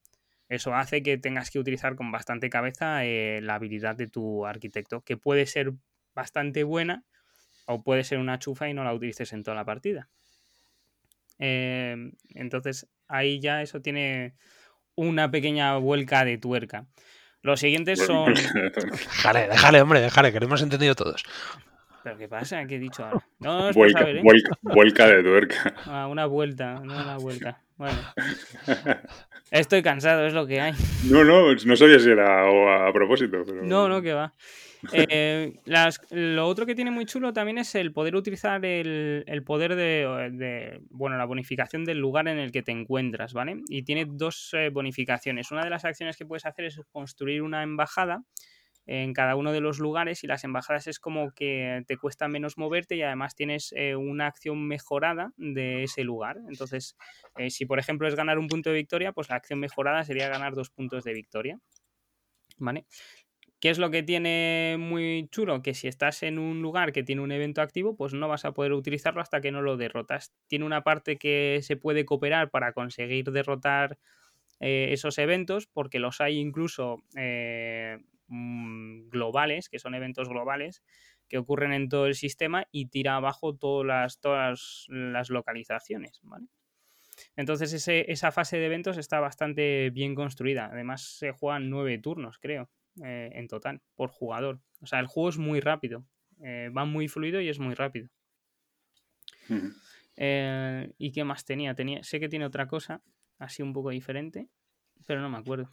Eso 0.52 0.76
hace 0.76 1.02
que 1.02 1.18
tengas 1.18 1.50
que 1.50 1.60
utilizar 1.60 1.96
con 1.96 2.12
bastante 2.12 2.50
cabeza 2.50 3.06
eh, 3.06 3.40
la 3.42 3.56
habilidad 3.56 3.96
de 3.96 4.08
tu 4.08 4.46
arquitecto, 4.46 5.00
que 5.00 5.16
puede 5.16 5.46
ser 5.46 5.72
bastante 6.14 6.66
buena 6.66 7.06
o 7.68 7.82
puede 7.84 8.04
ser 8.04 8.18
una 8.18 8.38
chufa 8.38 8.68
y 8.68 8.74
no 8.74 8.84
la 8.84 8.94
utilices 8.94 9.32
en 9.32 9.44
toda 9.44 9.56
la 9.56 9.64
partida. 9.64 10.10
Eh, 11.40 12.12
entonces 12.36 12.90
ahí 13.08 13.40
ya 13.40 13.62
eso 13.62 13.82
tiene 13.82 14.34
una 14.96 15.32
pequeña 15.32 15.78
vuelca 15.78 16.26
de 16.26 16.38
tuerca. 16.38 16.86
Los 17.42 17.62
siguientes 17.62 18.06
son. 18.06 18.34
déjale, 18.92 19.48
déjale, 19.48 19.82
hombre, 19.82 20.02
déjale, 20.02 20.34
que 20.34 20.42
lo 20.42 20.48
hemos 20.48 20.62
entendido 20.62 20.96
todos. 20.96 21.24
¿Pero 22.04 22.18
qué 22.18 22.28
pasa? 22.28 22.66
¿Qué 22.66 22.76
he 22.76 22.80
dicho 22.80 23.06
ahora? 23.06 23.26
No, 23.40 23.70
es 23.70 23.76
vuelca, 23.76 24.00
saber, 24.00 24.18
¿eh? 24.18 24.24
vuelca, 24.64 25.08
de 25.08 25.24
tuerca. 25.24 25.74
Ah, 25.86 26.08
una 26.08 26.26
vuelta, 26.26 26.74
no 26.84 27.02
una 27.02 27.18
vuelta. 27.18 27.62
Bueno. 27.82 27.98
Estoy 29.50 29.82
cansado, 29.82 30.28
es 30.28 30.34
lo 30.34 30.46
que 30.46 30.62
hay. 30.62 30.74
No, 31.10 31.24
no, 31.24 31.52
no 31.52 31.76
sabía 31.76 31.98
si 31.98 32.12
era 32.12 32.48
a, 32.88 32.94
propósito. 32.94 33.42
Pero... 33.44 33.64
No, 33.64 33.90
no, 33.90 34.04
que 34.04 34.14
va. 34.14 34.32
Eh, 34.94 35.56
lo 36.12 36.48
otro 36.48 36.68
que 36.68 36.76
tiene 36.76 36.92
muy 36.92 37.08
chulo 37.08 37.34
también 37.34 37.58
es 37.58 37.74
el 37.74 37.92
poder 37.92 38.16
utilizar 38.16 38.64
el, 38.64 39.44
poder 39.44 39.76
de, 39.76 40.80
bueno, 40.92 41.18
la 41.18 41.26
bonificación 41.26 41.84
del 41.84 41.98
lugar 41.98 42.28
en 42.28 42.38
el 42.38 42.52
que 42.52 42.62
te 42.62 42.72
encuentras, 42.72 43.34
¿vale? 43.34 43.58
Y 43.68 43.82
tiene 43.82 44.06
dos 44.08 44.52
eh, 44.54 44.70
bonificaciones. 44.70 45.50
Una 45.50 45.64
de 45.64 45.72
las 45.72 45.84
acciones 45.84 46.18
que 46.18 46.26
puedes 46.28 46.46
hacer 46.46 46.66
es 46.66 46.80
construir 46.92 47.42
una 47.42 47.64
embajada 47.64 48.22
en 48.86 49.14
cada 49.14 49.36
uno 49.36 49.52
de 49.52 49.62
los 49.62 49.80
lugares 49.80 50.24
y 50.24 50.28
las 50.28 50.44
embajadas 50.44 50.88
es 50.88 51.00
como 51.00 51.32
que 51.32 51.84
te 51.88 51.98
cuesta 51.98 52.28
menos 52.28 52.58
moverte 52.58 52.96
y 52.96 53.04
además 53.04 53.36
tienes 53.36 53.74
eh, 53.76 53.96
una 53.96 54.28
acción 54.28 54.68
mejorada 54.68 55.34
de 55.38 55.84
ese 55.84 56.04
lugar. 56.04 56.38
Entonces, 56.50 56.96
si 57.50 57.66
por 57.66 57.80
ejemplo 57.80 58.08
es 58.08 58.16
ganar 58.16 58.40
un 58.40 58.48
punto 58.48 58.70
de 58.70 58.76
victoria, 58.76 59.12
pues 59.14 59.30
la 59.30 59.36
acción 59.36 59.60
mejorada 59.60 60.04
sería 60.04 60.30
ganar 60.30 60.54
dos 60.54 60.70
puntos 60.70 61.04
de 61.04 61.14
victoria. 61.14 61.60
¿Vale? 62.58 62.86
¿Qué 63.62 63.70
es 63.70 63.78
lo 63.78 63.92
que 63.92 64.02
tiene 64.02 64.76
muy 64.80 65.28
chulo? 65.30 65.62
Que 65.62 65.76
si 65.76 65.88
estás 65.88 66.24
en 66.24 66.40
un 66.40 66.64
lugar 66.64 66.92
que 66.92 67.04
tiene 67.04 67.22
un 67.22 67.32
evento 67.32 67.62
activo, 67.62 67.96
pues 67.96 68.12
no 68.12 68.28
vas 68.28 68.44
a 68.44 68.54
poder 68.54 68.74
utilizarlo 68.74 69.22
hasta 69.22 69.40
que 69.40 69.52
no 69.52 69.62
lo 69.62 69.78
derrotas. 69.78 70.34
Tiene 70.48 70.66
una 70.66 70.82
parte 70.82 71.18
que 71.18 71.60
se 71.62 71.78
puede 71.78 72.04
cooperar 72.04 72.50
para 72.50 72.74
conseguir 72.74 73.32
derrotar 73.32 74.00
eh, 74.60 74.88
esos 74.94 75.20
eventos, 75.20 75.68
porque 75.68 76.00
los 76.00 76.22
hay 76.22 76.40
incluso 76.40 77.04
eh, 77.16 78.00
mm, 78.32 79.10
globales, 79.10 79.70
que 79.70 79.80
son 79.80 79.96
eventos 79.96 80.28
globales, 80.28 80.84
que 81.28 81.38
ocurren 81.38 81.74
en 81.74 81.90
todo 81.90 82.08
el 82.08 82.16
sistema 82.16 82.66
y 82.72 82.88
tira 82.88 83.16
abajo 83.16 83.56
todas 83.56 83.86
las, 83.86 84.20
todas 84.20 84.86
las 84.90 85.30
localizaciones. 85.30 86.22
Entonces 87.36 87.88
esa 87.88 88.32
fase 88.32 88.58
de 88.58 88.66
eventos 88.66 88.98
está 88.98 89.20
bastante 89.20 89.92
bien 89.92 90.16
construida. 90.16 90.70
Además 90.72 91.04
se 91.04 91.32
juegan 91.32 91.70
nueve 91.70 91.98
turnos, 92.00 92.40
creo. 92.40 92.70
Eh, 93.02 93.32
en 93.36 93.48
total 93.48 93.82
por 93.96 94.10
jugador. 94.10 94.60
O 94.82 94.86
sea, 94.86 95.00
el 95.00 95.08
juego 95.08 95.30
es 95.30 95.38
muy 95.38 95.62
rápido. 95.62 96.06
Eh, 96.44 96.70
va 96.76 96.86
muy 96.86 97.08
fluido 97.08 97.40
y 97.40 97.48
es 97.48 97.58
muy 97.60 97.74
rápido. 97.74 98.10
Eh, 100.18 100.92
¿Y 100.98 101.12
qué 101.12 101.24
más 101.24 101.46
tenía? 101.46 101.74
tenía? 101.74 102.04
Sé 102.04 102.20
que 102.20 102.28
tiene 102.28 102.46
otra 102.46 102.68
cosa, 102.68 103.02
así 103.40 103.64
un 103.64 103.74
poco 103.74 103.92
diferente, 103.92 104.50
pero 105.08 105.22
no 105.22 105.30
me 105.30 105.38
acuerdo. 105.38 105.72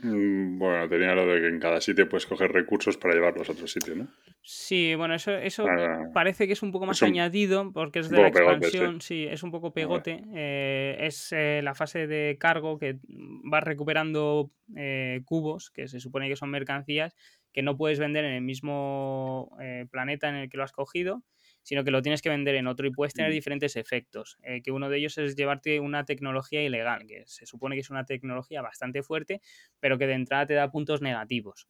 Mm, 0.00 0.58
bueno, 0.58 0.88
tenía 0.88 1.12
lo 1.14 1.26
de 1.26 1.40
que 1.40 1.48
en 1.48 1.58
cada 1.58 1.80
sitio 1.80 2.08
puedes 2.08 2.26
coger 2.26 2.52
recursos 2.52 2.96
para 2.96 3.14
llevarlos 3.14 3.48
a 3.48 3.52
otro 3.52 3.66
sitio, 3.66 3.96
¿no? 3.96 4.06
Sí, 4.42 4.94
bueno, 4.94 5.14
eso, 5.14 5.32
eso 5.32 5.66
parece 6.14 6.46
que 6.46 6.52
es 6.52 6.62
un 6.62 6.70
poco 6.70 6.86
más 6.86 7.02
añadido 7.02 7.72
porque 7.72 7.98
es 7.98 8.08
de 8.08 8.22
la 8.22 8.28
expansión, 8.28 9.00
sí. 9.00 9.26
es 9.28 9.42
un 9.42 9.50
poco 9.50 9.72
pegote. 9.72 10.22
Eh, 10.34 10.96
es 11.00 11.32
eh, 11.32 11.60
la 11.64 11.74
fase 11.74 12.06
de 12.06 12.36
cargo 12.38 12.78
que 12.78 12.98
vas 13.08 13.64
recuperando 13.64 14.52
eh, 14.76 15.22
cubos, 15.24 15.70
que 15.70 15.88
se 15.88 15.98
supone 15.98 16.28
que 16.28 16.36
son 16.36 16.50
mercancías, 16.50 17.16
que 17.52 17.62
no 17.62 17.76
puedes 17.76 17.98
vender 17.98 18.24
en 18.24 18.34
el 18.34 18.42
mismo 18.42 19.50
planeta 19.90 20.28
en 20.28 20.36
el 20.36 20.48
que 20.48 20.58
lo 20.58 20.62
has 20.62 20.72
cogido 20.72 21.24
sino 21.68 21.84
que 21.84 21.90
lo 21.90 22.00
tienes 22.00 22.22
que 22.22 22.30
vender 22.30 22.54
en 22.54 22.66
otro 22.66 22.86
y 22.86 22.90
puedes 22.90 23.12
tener 23.12 23.30
diferentes 23.30 23.76
efectos. 23.76 24.38
Eh, 24.42 24.62
que 24.62 24.70
uno 24.70 24.88
de 24.88 24.96
ellos 24.96 25.18
es 25.18 25.36
llevarte 25.36 25.80
una 25.80 26.06
tecnología 26.06 26.62
ilegal, 26.62 27.06
que 27.06 27.24
se 27.26 27.44
supone 27.44 27.76
que 27.76 27.82
es 27.82 27.90
una 27.90 28.06
tecnología 28.06 28.62
bastante 28.62 29.02
fuerte, 29.02 29.42
pero 29.78 29.98
que 29.98 30.06
de 30.06 30.14
entrada 30.14 30.46
te 30.46 30.54
da 30.54 30.70
puntos 30.70 31.02
negativos. 31.02 31.68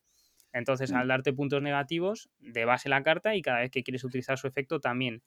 Entonces, 0.52 0.92
mm. 0.92 0.94
al 0.94 1.08
darte 1.08 1.32
puntos 1.32 1.62
negativos, 1.62 2.30
de 2.38 2.64
base 2.64 2.88
la 2.88 3.02
carta 3.02 3.34
y 3.34 3.42
cada 3.42 3.58
vez 3.58 3.72
que 3.72 3.82
quieres 3.82 4.04
utilizar 4.04 4.38
su 4.38 4.46
efecto 4.46 4.78
también. 4.78 5.20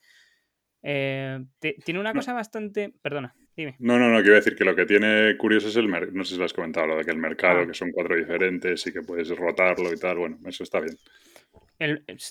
Eh, 0.82 1.44
tiene 1.84 2.00
una 2.00 2.14
cosa 2.14 2.32
bastante. 2.32 2.94
Perdona, 3.02 3.34
dime. 3.54 3.76
No, 3.78 3.98
no, 3.98 4.08
no, 4.08 4.22
quiero 4.22 4.36
decir 4.36 4.56
que 4.56 4.64
lo 4.64 4.74
que 4.74 4.86
tiene 4.86 5.36
curioso 5.36 5.68
es 5.68 5.76
el 5.76 5.86
mercado. 5.86 6.16
No 6.16 6.24
sé 6.24 6.32
si 6.32 6.38
lo 6.38 6.46
has 6.46 6.54
comentado, 6.54 6.86
lo 6.86 6.96
de 6.96 7.04
que 7.04 7.10
el 7.10 7.18
mercado, 7.18 7.60
ah. 7.60 7.66
que 7.66 7.74
son 7.74 7.90
cuatro 7.92 8.16
diferentes 8.16 8.86
y 8.86 8.92
que 8.94 9.02
puedes 9.02 9.28
rotarlo 9.36 9.92
y 9.92 9.98
tal. 9.98 10.16
Bueno, 10.16 10.38
eso 10.46 10.62
está 10.62 10.80
bien. 10.80 10.96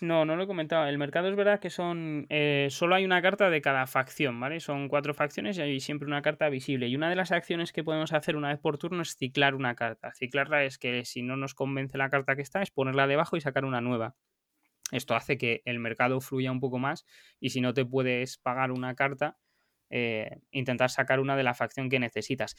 No, 0.02 0.26
no 0.26 0.36
lo 0.36 0.44
he 0.44 0.48
comentado. 0.48 0.88
El 0.88 0.98
mercado 0.98 1.30
es 1.30 1.36
verdad 1.36 1.60
que 1.60 1.70
son. 1.70 2.26
Eh, 2.30 2.68
solo 2.70 2.96
hay 2.96 3.06
una 3.06 3.22
carta 3.22 3.50
de 3.50 3.62
cada 3.62 3.88
facción, 3.88 4.40
¿vale? 4.40 4.60
Son 4.60 4.88
cuatro 4.88 5.14
facciones 5.14 5.58
y 5.58 5.62
hay 5.62 5.80
siempre 5.80 6.08
una 6.08 6.22
carta 6.22 6.50
visible. 6.50 6.88
Y 6.88 6.96
una 6.96 7.10
de 7.10 7.16
las 7.16 7.32
acciones 7.32 7.72
que 7.74 7.84
podemos 7.84 8.14
hacer 8.14 8.36
una 8.36 8.50
vez 8.50 8.60
por 8.60 8.78
turno 8.78 9.02
es 9.02 9.16
ciclar 9.16 9.56
una 9.56 9.76
carta. 9.76 10.14
Ciclarla 10.14 10.64
es 10.64 10.78
que 10.78 11.06
si 11.06 11.24
no 11.24 11.38
nos 11.38 11.54
convence 11.54 11.98
la 11.98 12.10
carta 12.10 12.36
que 12.36 12.42
está, 12.42 12.62
es 12.62 12.72
ponerla 12.72 13.08
debajo 13.08 13.38
y 13.38 13.42
sacar 13.42 13.66
una 13.66 13.82
nueva. 13.82 14.16
Esto 14.92 15.16
hace 15.16 15.38
que 15.38 15.62
el 15.66 15.80
mercado 15.80 16.20
fluya 16.22 16.52
un 16.52 16.60
poco 16.60 16.78
más 16.80 17.06
y 17.40 17.52
si 17.52 17.62
no 17.62 17.74
te 17.74 17.86
puedes 17.86 18.38
pagar 18.38 18.72
una 18.72 18.96
carta, 18.96 19.38
eh, 19.90 20.40
intentar 20.52 20.90
sacar 20.90 21.20
una 21.20 21.36
de 21.36 21.44
la 21.44 21.54
facción 21.54 21.90
que 21.90 22.00
necesitas. 22.00 22.56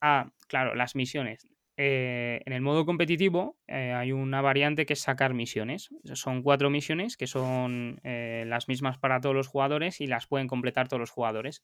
ah, 0.00 0.30
claro, 0.48 0.74
las 0.74 0.94
misiones. 0.96 1.46
Eh, 1.80 2.42
en 2.44 2.52
el 2.52 2.60
modo 2.60 2.84
competitivo 2.84 3.56
eh, 3.68 3.92
hay 3.92 4.10
una 4.10 4.42
variante 4.42 4.84
que 4.84 4.94
es 4.94 5.00
sacar 5.00 5.32
misiones. 5.32 5.90
Son 6.14 6.42
cuatro 6.42 6.70
misiones 6.70 7.16
que 7.16 7.28
son 7.28 8.00
las 8.02 8.68
mismas 8.68 8.98
para 8.98 9.20
todos 9.20 9.34
los 9.34 9.46
jugadores 9.46 10.00
y 10.00 10.08
las 10.08 10.26
pueden 10.26 10.48
completar 10.48 10.88
todos 10.88 11.00
los 11.00 11.10
jugadores 11.10 11.62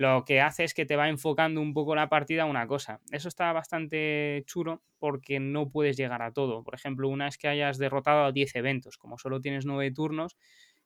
lo 0.00 0.24
que 0.24 0.40
hace 0.40 0.64
es 0.64 0.72
que 0.72 0.86
te 0.86 0.96
va 0.96 1.10
enfocando 1.10 1.60
un 1.60 1.74
poco 1.74 1.94
la 1.94 2.08
partida 2.08 2.44
a 2.44 2.46
una 2.46 2.66
cosa. 2.66 3.00
Eso 3.10 3.28
está 3.28 3.52
bastante 3.52 4.42
chulo 4.46 4.82
porque 4.98 5.40
no 5.40 5.68
puedes 5.70 5.98
llegar 5.98 6.22
a 6.22 6.32
todo. 6.32 6.64
Por 6.64 6.74
ejemplo, 6.74 7.06
una 7.06 7.28
es 7.28 7.36
que 7.36 7.48
hayas 7.48 7.76
derrotado 7.76 8.24
a 8.24 8.32
10 8.32 8.56
eventos, 8.56 8.96
como 8.96 9.18
solo 9.18 9.42
tienes 9.42 9.66
9 9.66 9.90
turnos, 9.92 10.38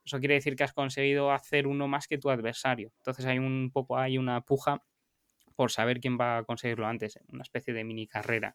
eso 0.05 0.19
quiere 0.19 0.35
decir 0.35 0.57
que 0.57 0.65
has 0.65 0.73
conseguido 0.73 1.31
hacer 1.31 1.69
uno 1.69 1.87
más 1.87 2.09
que 2.09 2.19
tu 2.19 2.29
adversario. 2.29 2.91
Entonces 2.97 3.25
hay 3.27 3.39
un 3.39 3.71
poco, 3.73 3.97
hay 3.97 4.19
una 4.19 4.41
puja 4.41 4.83
por 5.57 5.71
saber 5.71 6.01
quién 6.01 6.19
va 6.19 6.39
a 6.39 6.45
conseguirlo 6.45 6.87
antes, 6.87 7.19
una 7.29 7.43
especie 7.43 7.75
de 7.75 7.85
mini 7.85 8.07
carrera. 8.07 8.55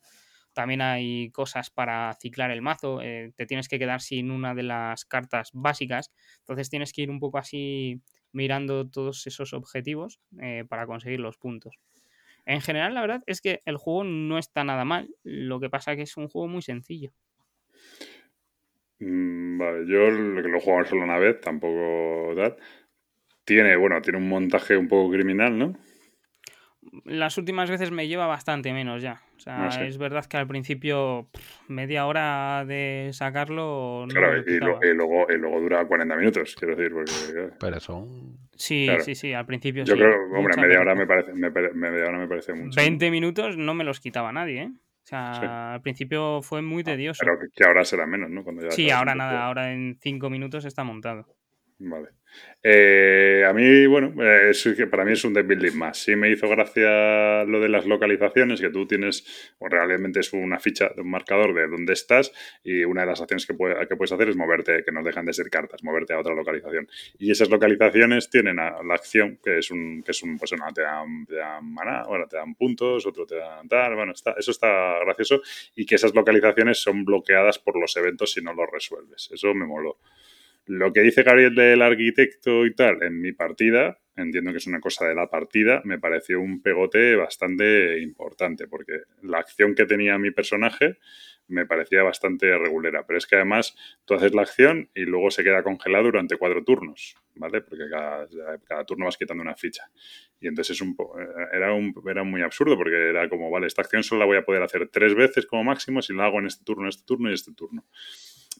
También 0.53 0.81
hay 0.81 1.31
cosas 1.31 1.69
para 1.69 2.13
ciclar 2.19 2.51
el 2.51 2.61
mazo, 2.61 3.01
eh, 3.01 3.31
te 3.35 3.45
tienes 3.45 3.67
que 3.67 3.79
quedar 3.79 4.01
sin 4.01 4.31
una 4.31 4.55
de 4.55 4.63
las 4.63 5.05
cartas 5.05 5.51
básicas, 5.53 6.11
entonces 6.39 6.69
tienes 6.69 6.91
que 6.91 7.03
ir 7.03 7.11
un 7.11 7.19
poco 7.19 7.37
así 7.37 8.01
mirando 8.31 8.89
todos 8.89 9.25
esos 9.27 9.53
objetivos 9.53 10.19
eh, 10.41 10.65
para 10.67 10.85
conseguir 10.85 11.19
los 11.19 11.37
puntos. 11.37 11.75
En 12.45 12.61
general, 12.61 12.93
la 12.93 13.01
verdad 13.01 13.23
es 13.27 13.41
que 13.41 13.61
el 13.65 13.77
juego 13.77 14.03
no 14.03 14.37
está 14.39 14.63
nada 14.63 14.83
mal. 14.83 15.09
Lo 15.23 15.59
que 15.59 15.69
pasa 15.69 15.91
es 15.91 15.97
que 15.97 16.03
es 16.03 16.17
un 16.17 16.27
juego 16.27 16.47
muy 16.47 16.63
sencillo. 16.63 17.11
Mm, 18.99 19.57
vale, 19.57 19.87
yo 19.87 20.09
lo 20.09 20.57
he 20.57 20.61
jugado 20.61 20.85
solo 20.85 21.03
una 21.03 21.19
vez, 21.19 21.39
tampoco 21.41 22.33
tal. 22.35 22.57
Tiene, 23.45 23.75
bueno, 23.75 24.01
tiene 24.01 24.17
un 24.17 24.27
montaje 24.27 24.77
un 24.77 24.87
poco 24.87 25.11
criminal, 25.11 25.57
¿no? 25.57 25.73
Las 27.05 27.37
últimas 27.37 27.69
veces 27.69 27.91
me 27.91 28.07
lleva 28.07 28.27
bastante 28.27 28.73
menos 28.73 29.01
ya. 29.01 29.21
O 29.37 29.39
sea, 29.39 29.69
ah, 29.69 29.85
es 29.85 29.97
verdad 29.97 30.25
que 30.25 30.37
al 30.37 30.47
principio 30.47 31.27
media 31.67 32.05
hora 32.05 32.65
de 32.65 33.09
sacarlo. 33.13 34.05
claro, 34.09 34.37
y, 34.45 34.59
luego, 34.93 35.27
luego 35.29 35.61
dura 35.61 35.85
40 35.85 36.15
minutos, 36.15 36.55
quiero 36.55 36.75
decir. 36.75 36.93
Porque, 36.93 37.53
Pero 37.59 37.79
son. 37.79 38.37
Sí, 38.55 38.87
sí, 38.99 39.15
sí, 39.15 39.33
al 39.33 39.45
principio 39.45 39.85
Yo 39.85 39.95
creo, 39.95 40.15
hombre, 40.35 40.61
media 40.61 40.81
hora, 40.81 40.93
me 40.93 41.07
parece, 41.07 41.31
media 41.33 42.07
hora 42.07 42.17
me 42.17 42.27
parece 42.27 42.53
mucho. 42.53 42.75
20 42.75 43.09
minutos 43.09 43.57
no 43.57 43.73
me 43.73 43.85
los 43.85 44.01
quitaba 44.01 44.33
nadie, 44.33 44.63
¿eh? 44.63 44.71
O 45.03 45.07
sea, 45.09 45.73
al 45.73 45.81
principio 45.81 46.41
fue 46.41 46.61
muy 46.61 46.81
ah, 46.81 46.85
tedioso. 46.85 47.21
Pero 47.25 47.39
que 47.55 47.63
ahora 47.63 47.83
será 47.83 48.05
menos, 48.05 48.29
¿no? 48.29 48.43
Cuando 48.43 48.69
sí, 48.69 48.91
ahora 48.91 49.15
nada, 49.15 49.45
ahora 49.45 49.71
en 49.71 49.97
5 50.01 50.29
minutos 50.29 50.65
está 50.65 50.83
montado. 50.83 51.25
Vale. 51.79 52.09
Eh, 52.61 53.45
a 53.47 53.53
mí, 53.53 53.87
bueno, 53.87 54.13
eh, 54.21 54.49
es 54.51 54.67
que 54.75 54.85
para 54.85 55.05
mí 55.05 55.13
es 55.13 55.23
un 55.23 55.33
deck 55.33 55.73
más. 55.75 55.97
Sí 55.97 56.15
me 56.15 56.29
hizo 56.29 56.47
gracia 56.49 57.45
lo 57.45 57.61
de 57.61 57.69
las 57.69 57.85
localizaciones, 57.85 58.59
que 58.59 58.69
tú 58.69 58.85
tienes, 58.85 59.53
o 59.59 59.69
realmente 59.69 60.19
es 60.19 60.33
una 60.33 60.59
ficha 60.59 60.91
un 60.97 61.09
marcador 61.09 61.53
de 61.53 61.67
dónde 61.67 61.93
estás 61.93 62.33
y 62.63 62.83
una 62.83 63.01
de 63.01 63.07
las 63.07 63.21
acciones 63.21 63.45
que, 63.45 63.55
que 63.55 63.95
puedes 63.95 64.11
hacer 64.11 64.29
es 64.29 64.35
moverte, 64.35 64.83
que 64.83 64.91
no 64.91 65.03
dejan 65.03 65.25
de 65.25 65.33
ser 65.33 65.49
cartas, 65.49 65.83
moverte 65.83 66.13
a 66.13 66.19
otra 66.19 66.35
localización. 66.35 66.87
Y 67.17 67.31
esas 67.31 67.49
localizaciones 67.49 68.29
tienen 68.29 68.57
la 68.57 68.93
acción, 68.93 69.39
que 69.41 69.59
es 69.59 69.71
un, 69.71 70.03
que 70.03 70.11
es 70.11 70.21
un 70.21 70.37
pues 70.37 70.51
una, 70.51 70.67
te 70.73 70.81
dan, 70.81 71.25
te 71.25 71.35
dan 71.35 71.73
maná, 71.73 72.03
bueno, 72.07 72.27
te 72.27 72.35
dan 72.37 72.55
puntos, 72.55 73.05
otro 73.05 73.25
te 73.25 73.35
dan 73.37 73.67
tal, 73.69 73.95
bueno, 73.95 74.11
está, 74.11 74.35
eso 74.37 74.51
está 74.51 74.99
gracioso 75.05 75.41
y 75.75 75.85
que 75.85 75.95
esas 75.95 76.13
localizaciones 76.13 76.79
son 76.79 77.05
bloqueadas 77.05 77.57
por 77.57 77.79
los 77.79 77.95
eventos 77.95 78.33
si 78.33 78.41
no 78.41 78.53
los 78.53 78.69
resuelves. 78.69 79.29
Eso 79.31 79.53
me 79.53 79.65
moló. 79.65 79.97
Lo 80.69 80.93
que 80.93 81.01
dice 81.01 81.23
Gabriel 81.23 81.55
del 81.55 81.81
arquitecto 81.81 82.63
y 82.63 82.75
tal, 82.75 83.01
en 83.01 83.19
mi 83.19 83.31
partida, 83.31 83.97
entiendo 84.15 84.51
que 84.51 84.59
es 84.59 84.67
una 84.67 84.79
cosa 84.79 85.07
de 85.07 85.15
la 85.15 85.27
partida, 85.27 85.81
me 85.83 85.97
pareció 85.97 86.39
un 86.39 86.61
pegote 86.61 87.15
bastante 87.15 87.99
importante, 87.99 88.67
porque 88.67 88.99
la 89.23 89.39
acción 89.39 89.73
que 89.73 89.87
tenía 89.87 90.19
mi 90.19 90.29
personaje 90.29 90.99
me 91.47 91.65
parecía 91.65 92.03
bastante 92.03 92.55
regulera. 92.55 93.03
Pero 93.07 93.17
es 93.17 93.25
que 93.25 93.37
además 93.37 93.75
tú 94.05 94.13
haces 94.13 94.35
la 94.35 94.43
acción 94.43 94.91
y 94.93 95.05
luego 95.05 95.31
se 95.31 95.43
queda 95.43 95.63
congelado 95.63 96.03
durante 96.03 96.37
cuatro 96.37 96.63
turnos, 96.63 97.15
¿vale? 97.33 97.61
Porque 97.61 97.85
cada, 97.89 98.85
turno 98.85 99.05
vas 99.05 99.17
quitando 99.17 99.41
una 99.41 99.55
ficha. 99.55 99.89
Y 100.39 100.49
entonces 100.49 100.75
es 100.75 100.81
un 100.83 100.95
era, 101.51 101.73
un, 101.73 101.95
era 102.07 102.23
muy 102.23 102.43
absurdo 102.43 102.77
porque 102.77 103.09
era 103.09 103.27
como, 103.27 103.49
vale, 103.49 103.65
esta 103.65 103.81
acción 103.81 104.03
solo 104.03 104.19
la 104.19 104.25
voy 104.27 104.37
a 104.37 104.45
poder 104.45 104.61
hacer 104.61 104.87
tres 104.89 105.15
veces 105.15 105.47
como 105.47 105.63
máximo 105.63 106.03
si 106.03 106.13
la 106.13 106.25
hago 106.25 106.37
en 106.37 106.45
este 106.45 106.63
turno, 106.63 106.87
este 106.87 107.05
turno 107.07 107.31
y 107.31 107.33
este 107.33 107.53
turno 107.53 107.87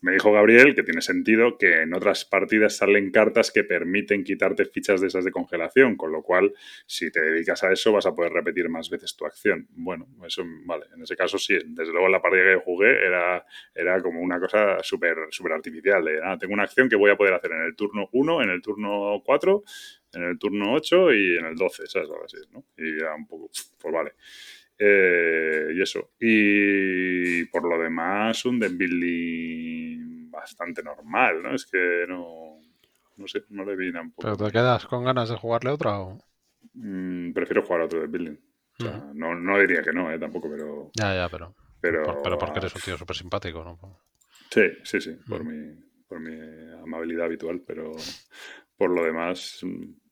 me 0.02 0.14
dijo 0.14 0.32
Gabriel 0.32 0.76
que 0.76 0.84
tiene 0.84 1.02
sentido 1.02 1.58
que 1.58 1.82
en 1.82 1.93
otras 1.93 2.26
partidas 2.26 2.78
salen 2.78 3.12
cartas 3.12 3.52
que 3.52 3.64
permiten 3.64 4.24
quitarte 4.24 4.66
fichas 4.66 5.02
de 5.02 5.08
esas 5.08 5.26
de 5.26 5.32
congelación, 5.32 5.95
con 5.95 6.12
lo 6.12 6.22
cual 6.24 6.54
si 6.86 7.12
te 7.12 7.22
dedicas 7.22 7.64
a 7.64 7.72
eso 7.72 7.91
vas 7.91 8.06
a 8.06 8.14
poder 8.14 8.32
repetir 8.32 8.70
más 8.70 8.89
veces 8.89 9.16
tu 9.16 9.26
acción. 9.26 9.68
Bueno, 9.72 10.08
eso 10.26 10.43
vale, 10.66 10.86
en 10.95 11.02
ese 11.02 11.16
caso 11.16 11.38
sí, 11.38 11.58
desde 11.66 11.91
luego 11.91 12.08
la 12.08 12.22
partida 12.22 12.43
que 12.43 12.62
jugué 12.64 13.06
era, 13.06 13.45
era 13.74 14.02
como 14.02 14.22
una 14.22 14.39
cosa 14.39 14.82
súper 14.82 15.18
super 15.32 15.54
artificial, 15.54 16.08
ah, 16.24 16.38
tengo 16.39 16.54
una 16.54 16.64
acción 16.64 16.89
que 16.89 16.95
voy 16.95 17.12
a 17.12 17.18
poder 17.18 17.34
hacer 17.34 17.52
en 17.52 17.62
el 17.62 17.76
turno 17.76 18.10
1, 18.12 18.43
en 18.43 18.50
el 18.50 18.62
turno 18.62 19.22
4, 19.26 19.64
en 20.14 20.24
el 20.24 20.39
turno 20.39 20.74
8 20.74 21.14
y 21.14 21.38
en 21.38 21.45
el 21.45 21.56
12, 21.56 21.88
¿sabes? 21.88 22.10
Así, 22.24 22.38
¿no? 22.52 22.66
Y 22.78 22.97
era 22.97 23.16
un 23.16 23.28
poco, 23.28 23.50
pues 23.80 23.93
vale. 23.93 24.14
Eh, 24.82 25.74
y 25.76 25.82
eso. 25.82 26.12
Y 26.20 27.44
por 27.46 27.68
lo 27.70 27.78
demás, 27.78 28.46
un 28.46 28.60
building 28.60 30.32
bastante 30.32 30.82
normal, 30.82 31.44
¿no? 31.44 31.54
Es 31.54 31.66
que 31.66 32.06
no. 32.08 32.60
No 33.18 33.28
sé, 33.28 33.44
no 33.50 33.66
le 33.66 33.76
vi 33.76 33.90
un 33.90 34.14
¿Pero 34.18 34.38
te 34.38 34.50
quedas 34.50 34.86
con 34.86 35.04
ganas 35.04 35.28
de 35.28 35.36
jugarle 35.36 35.72
otra 35.72 36.00
o.? 36.00 36.18
Mm, 36.74 37.34
prefiero 37.34 37.64
jugar 37.64 37.82
a 37.82 37.86
otro 37.86 38.00
deck 38.00 38.12
building. 38.12 38.38
no, 39.14 39.36
no, 39.36 39.60
diría 39.60 39.82
que 39.82 39.92
no, 39.92 40.10
¿eh? 40.10 40.18
Tampoco, 40.18 40.50
pero. 40.50 40.92
Ya, 40.94 41.14
ya, 41.14 41.28
pero. 41.30 41.54
Pero, 41.82 42.22
pero 42.24 42.38
porque 42.38 42.60
eres 42.60 42.76
un 42.76 42.82
tío 42.82 42.98
súper 42.98 43.16
simpático, 43.16 43.64
¿no? 43.64 44.00
Sí, 44.50 44.64
sí, 44.84 45.00
sí, 45.00 45.18
por, 45.28 45.44
mi, 45.44 45.76
por 46.08 46.20
mi 46.20 46.36
amabilidad 46.82 47.26
habitual, 47.26 47.62
pero 47.66 47.92
por 48.76 48.90
lo 48.90 49.04
demás, 49.04 49.62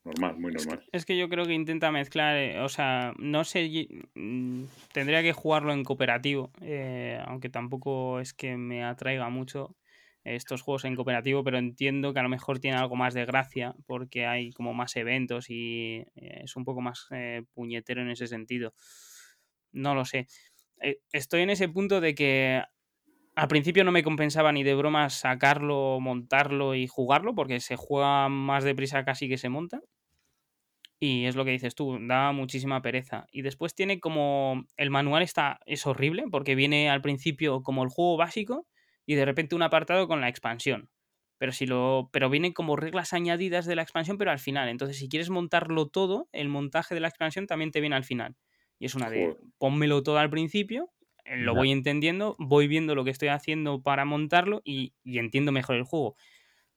normal, 0.08 0.40
muy 0.40 0.52
normal. 0.52 0.84
Es 0.92 1.06
que 1.06 1.18
yo 1.18 1.30
creo 1.30 1.46
que 1.46 1.54
intenta 1.54 1.92
mezclar, 1.92 2.36
eh, 2.38 2.60
o 2.62 2.70
sea, 2.70 3.14
no 3.18 3.44
sé, 3.44 3.88
mm, 4.16 4.64
tendría 4.94 5.22
que 5.22 5.34
jugarlo 5.34 5.74
en 5.74 5.84
cooperativo, 5.84 6.52
eh, 6.62 7.20
aunque 7.26 7.50
tampoco 7.50 8.20
es 8.20 8.34
que 8.34 8.58
me 8.58 8.84
atraiga 8.84 9.30
mucho 9.30 9.76
estos 10.24 10.62
juegos 10.62 10.84
en 10.84 10.96
cooperativo, 10.96 11.44
pero 11.44 11.58
entiendo 11.58 12.14
que 12.14 12.20
a 12.20 12.24
lo 12.24 12.30
mejor 12.30 12.60
tiene 12.60 12.78
algo 12.78 12.98
más 12.98 13.14
de 13.14 13.26
gracia 13.26 13.76
porque 13.86 14.26
hay 14.26 14.52
como 14.52 14.74
más 14.74 14.96
eventos 14.98 15.50
y 15.50 16.04
eh, 16.16 16.42
es 16.44 16.56
un 16.58 16.66
poco 16.66 16.82
más 16.82 17.08
puñetero 17.54 18.02
en 18.02 18.10
ese 18.10 18.28
sentido. 18.28 18.74
No 19.72 19.96
lo 19.96 20.04
sé. 20.04 20.28
estoy 21.14 21.42
en 21.42 21.50
ese 21.50 21.70
punto 21.70 22.02
de 22.02 22.14
que 22.14 22.62
al 23.36 23.48
principio 23.48 23.84
no 23.84 23.92
me 23.92 24.04
compensaba 24.04 24.52
ni 24.52 24.64
de 24.64 24.74
broma 24.74 25.10
sacarlo, 25.12 26.00
montarlo 26.02 26.74
y 26.74 26.88
jugarlo, 26.88 27.36
porque 27.36 27.60
se 27.60 27.76
juega 27.76 28.28
más 28.30 28.64
deprisa 28.64 29.06
casi 29.06 29.30
que 29.30 29.38
se 29.38 29.48
monta. 29.48 29.80
Y 31.00 31.26
es 31.26 31.36
lo 31.36 31.46
que 31.46 31.52
dices 31.52 31.76
tú, 31.76 31.98
da 32.02 32.32
muchísima 32.32 32.82
pereza. 32.82 33.28
Y 33.32 33.44
después 33.44 33.76
tiene 33.76 34.00
como. 34.00 34.66
El 34.78 34.90
manual 34.90 35.22
está. 35.22 35.60
es 35.66 35.86
horrible, 35.86 36.26
porque 36.32 36.56
viene 36.56 36.90
al 36.90 37.02
principio 37.02 37.62
como 37.62 37.84
el 37.84 37.90
juego 37.90 38.18
básico 38.18 38.68
y 39.06 39.16
de 39.16 39.26
repente 39.26 39.56
un 39.56 39.62
apartado 39.62 40.08
con 40.08 40.22
la 40.22 40.30
expansión. 40.30 40.90
Pero 41.38 41.52
si 41.52 41.68
lo. 41.68 42.10
Pero 42.12 42.30
vienen 42.30 42.54
como 42.54 42.76
reglas 42.76 43.14
añadidas 43.14 43.66
de 43.66 43.76
la 43.76 43.84
expansión, 43.84 44.18
pero 44.18 44.32
al 44.32 44.40
final. 44.40 44.70
Entonces, 44.70 44.98
si 44.98 45.08
quieres 45.08 45.30
montarlo 45.30 45.88
todo, 45.88 46.30
el 46.32 46.50
montaje 46.50 46.96
de 46.96 47.02
la 47.02 47.10
expansión 47.10 47.46
también 47.46 47.72
te 47.72 47.80
viene 47.80 47.96
al 47.96 48.04
final. 48.04 48.36
Y 48.80 48.86
es 48.86 48.96
una 48.96 49.10
de. 49.10 49.38
Pónmelo 49.60 50.02
todo 50.02 50.18
al 50.18 50.32
principio 50.32 50.92
eh, 51.28 51.38
lo 51.38 51.54
voy 51.54 51.72
entendiendo, 51.72 52.36
voy 52.40 52.68
viendo 52.68 52.96
lo 52.96 53.04
que 53.04 53.12
estoy 53.12 53.28
haciendo 53.28 53.82
para 53.82 54.06
montarlo 54.06 54.62
y, 54.64 54.94
entiendo 55.04 55.52
mejor 55.52 55.76
el 55.76 55.84
juego. 55.84 56.16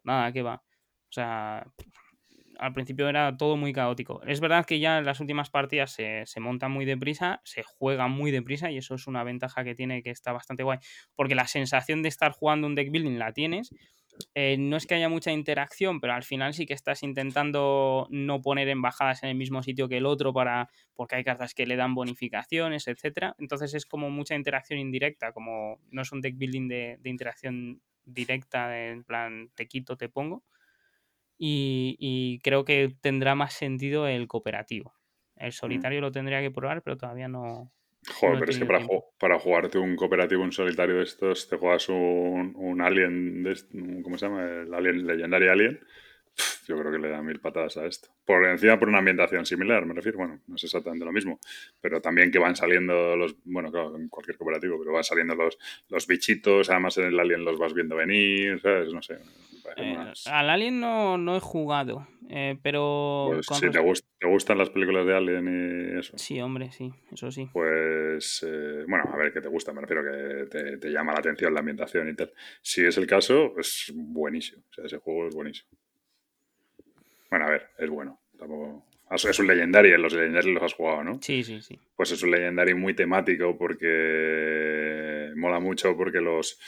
Nada, 0.02 0.32
que 0.32 0.42
va. 0.42 0.62
O 1.08 1.12
sea, 1.12 1.66
al 2.60 2.72
principio 2.72 3.08
era 3.08 3.36
todo 3.36 3.56
muy 3.56 3.72
caótico. 3.72 4.22
Es 4.26 4.40
verdad 4.40 4.66
que 4.66 4.78
ya 4.78 4.98
en 4.98 5.04
las 5.04 5.20
últimas 5.20 5.50
partidas 5.50 5.92
se, 5.92 6.24
se 6.26 6.40
monta 6.40 6.68
muy 6.68 6.84
deprisa, 6.84 7.40
se 7.44 7.62
juega 7.62 8.06
muy 8.08 8.30
deprisa 8.30 8.70
y 8.70 8.78
eso 8.78 8.94
es 8.94 9.06
una 9.06 9.24
ventaja 9.24 9.64
que 9.64 9.74
tiene 9.74 10.02
que 10.02 10.10
está 10.10 10.32
bastante 10.32 10.62
guay. 10.62 10.78
Porque 11.16 11.34
la 11.34 11.46
sensación 11.46 12.02
de 12.02 12.08
estar 12.08 12.32
jugando 12.32 12.66
un 12.66 12.74
deck 12.74 12.90
building 12.90 13.18
la 13.18 13.32
tienes 13.32 13.70
eh, 14.34 14.56
no 14.58 14.76
es 14.76 14.86
que 14.86 14.94
haya 14.94 15.08
mucha 15.08 15.32
interacción, 15.32 16.00
pero 16.00 16.12
al 16.12 16.22
final 16.22 16.54
sí 16.54 16.66
que 16.66 16.74
estás 16.74 17.02
intentando 17.02 18.06
no 18.10 18.40
poner 18.40 18.68
embajadas 18.68 19.22
en 19.22 19.30
el 19.30 19.34
mismo 19.36 19.62
sitio 19.62 19.88
que 19.88 19.98
el 19.98 20.06
otro 20.06 20.32
para 20.32 20.68
porque 20.94 21.16
hay 21.16 21.24
cartas 21.24 21.54
que 21.54 21.66
le 21.66 21.76
dan 21.76 21.94
bonificaciones, 21.94 22.86
etcétera. 22.88 23.34
Entonces 23.38 23.74
es 23.74 23.86
como 23.86 24.10
mucha 24.10 24.34
interacción 24.34 24.78
indirecta, 24.78 25.32
como 25.32 25.80
no 25.90 26.02
es 26.02 26.12
un 26.12 26.20
deck 26.20 26.36
building 26.36 26.68
de, 26.68 26.98
interacción 27.04 27.80
directa, 28.04 28.88
en 28.88 29.04
plan, 29.04 29.50
te 29.54 29.66
quito, 29.66 29.96
te 29.96 30.08
pongo. 30.08 30.42
Y, 31.42 32.40
creo 32.44 32.66
que 32.66 32.94
tendrá 33.00 33.34
más 33.34 33.54
sentido 33.54 34.06
el 34.06 34.28
cooperativo. 34.28 34.94
El 35.36 35.48
mm. 35.48 35.52
solitario 35.52 36.00
lo 36.00 36.12
tendría 36.12 36.40
que 36.42 36.50
probar, 36.50 36.82
pero 36.82 36.98
todavía 36.98 37.28
no. 37.28 37.72
Joder, 38.14 38.38
pero 38.38 38.50
es 38.50 38.58
que 38.58 38.66
para, 38.66 38.86
para, 39.18 39.38
jugarte 39.38 39.78
un 39.78 39.96
cooperativo, 39.96 40.42
un 40.42 40.52
solitario 40.52 40.96
de 40.96 41.02
estos, 41.02 41.48
te 41.48 41.56
juegas 41.56 41.88
un, 41.88 42.52
un 42.56 42.80
Alien, 42.80 43.42
de, 43.42 43.56
¿cómo 44.02 44.16
se 44.16 44.26
llama? 44.26 44.44
El 44.44 44.72
Alien, 44.72 45.06
Legendary 45.06 45.48
Alien 45.48 45.80
yo 46.66 46.78
creo 46.78 46.92
que 46.92 46.98
le 46.98 47.08
da 47.08 47.22
mil 47.22 47.40
patadas 47.40 47.76
a 47.76 47.86
esto. 47.86 48.10
Por 48.24 48.46
encima 48.46 48.78
por 48.78 48.88
una 48.88 48.98
ambientación 48.98 49.44
similar, 49.44 49.84
me 49.86 49.94
refiero. 49.94 50.18
Bueno, 50.18 50.40
no 50.46 50.54
es 50.54 50.64
exactamente 50.64 51.04
lo 51.04 51.12
mismo, 51.12 51.40
pero 51.80 52.00
también 52.00 52.30
que 52.30 52.38
van 52.38 52.54
saliendo 52.54 53.16
los, 53.16 53.34
bueno, 53.44 53.70
claro, 53.70 53.96
en 53.96 54.08
cualquier 54.08 54.36
cooperativo, 54.36 54.78
pero 54.78 54.92
van 54.92 55.04
saliendo 55.04 55.34
los, 55.34 55.58
los 55.88 56.06
bichitos, 56.06 56.70
además 56.70 56.96
en 56.98 57.06
el 57.06 57.20
Alien 57.20 57.44
los 57.44 57.58
vas 57.58 57.74
viendo 57.74 57.96
venir, 57.96 58.60
¿sabes? 58.60 58.92
No 58.92 59.02
sé. 59.02 59.18
Eh, 59.76 60.12
al 60.26 60.50
Alien 60.50 60.80
no, 60.80 61.18
no 61.18 61.36
he 61.36 61.40
jugado, 61.40 62.06
eh, 62.28 62.56
pero... 62.62 63.30
Pues 63.32 63.46
si 63.58 63.70
te, 63.70 63.78
te, 64.18 64.26
gustan 64.26 64.58
las 64.58 64.70
películas 64.70 65.06
de 65.06 65.14
Alien 65.14 65.94
y 65.94 65.98
eso. 65.98 66.16
Sí, 66.16 66.40
hombre, 66.40 66.70
sí, 66.72 66.92
eso 67.12 67.30
sí. 67.30 67.48
Pues, 67.52 68.44
eh, 68.46 68.84
bueno, 68.88 69.04
a 69.12 69.16
ver, 69.16 69.32
que 69.32 69.40
te 69.40 69.48
gusta, 69.48 69.72
me 69.72 69.80
refiero 69.82 70.02
que 70.02 70.46
te, 70.46 70.78
te, 70.78 70.90
llama 70.90 71.12
la 71.12 71.18
atención 71.18 71.52
la 71.52 71.60
ambientación 71.60 72.08
y 72.08 72.14
tal. 72.14 72.32
Si 72.62 72.84
es 72.84 72.96
el 72.96 73.06
caso, 73.06 73.54
es 73.58 73.92
buenísimo. 73.94 74.62
O 74.70 74.72
sea, 74.72 74.86
ese 74.86 74.98
juego 74.98 75.28
es 75.28 75.34
buenísimo. 75.34 75.70
Bueno, 77.30 77.46
a 77.46 77.50
ver, 77.50 77.68
es 77.78 77.88
bueno. 77.88 78.20
Es 79.10 79.38
un 79.38 79.46
legendario, 79.46 79.98
los 79.98 80.12
legendarios 80.12 80.54
los 80.54 80.62
has 80.62 80.74
jugado, 80.74 81.04
¿no? 81.04 81.18
Sí, 81.20 81.42
sí, 81.42 81.60
sí. 81.60 81.78
Pues 81.96 82.12
es 82.12 82.22
un 82.22 82.30
legendario 82.30 82.76
muy 82.76 82.94
temático 82.94 83.56
porque 83.58 85.32
mola 85.36 85.58
mucho 85.60 85.96
porque 85.96 86.20
los... 86.20 86.58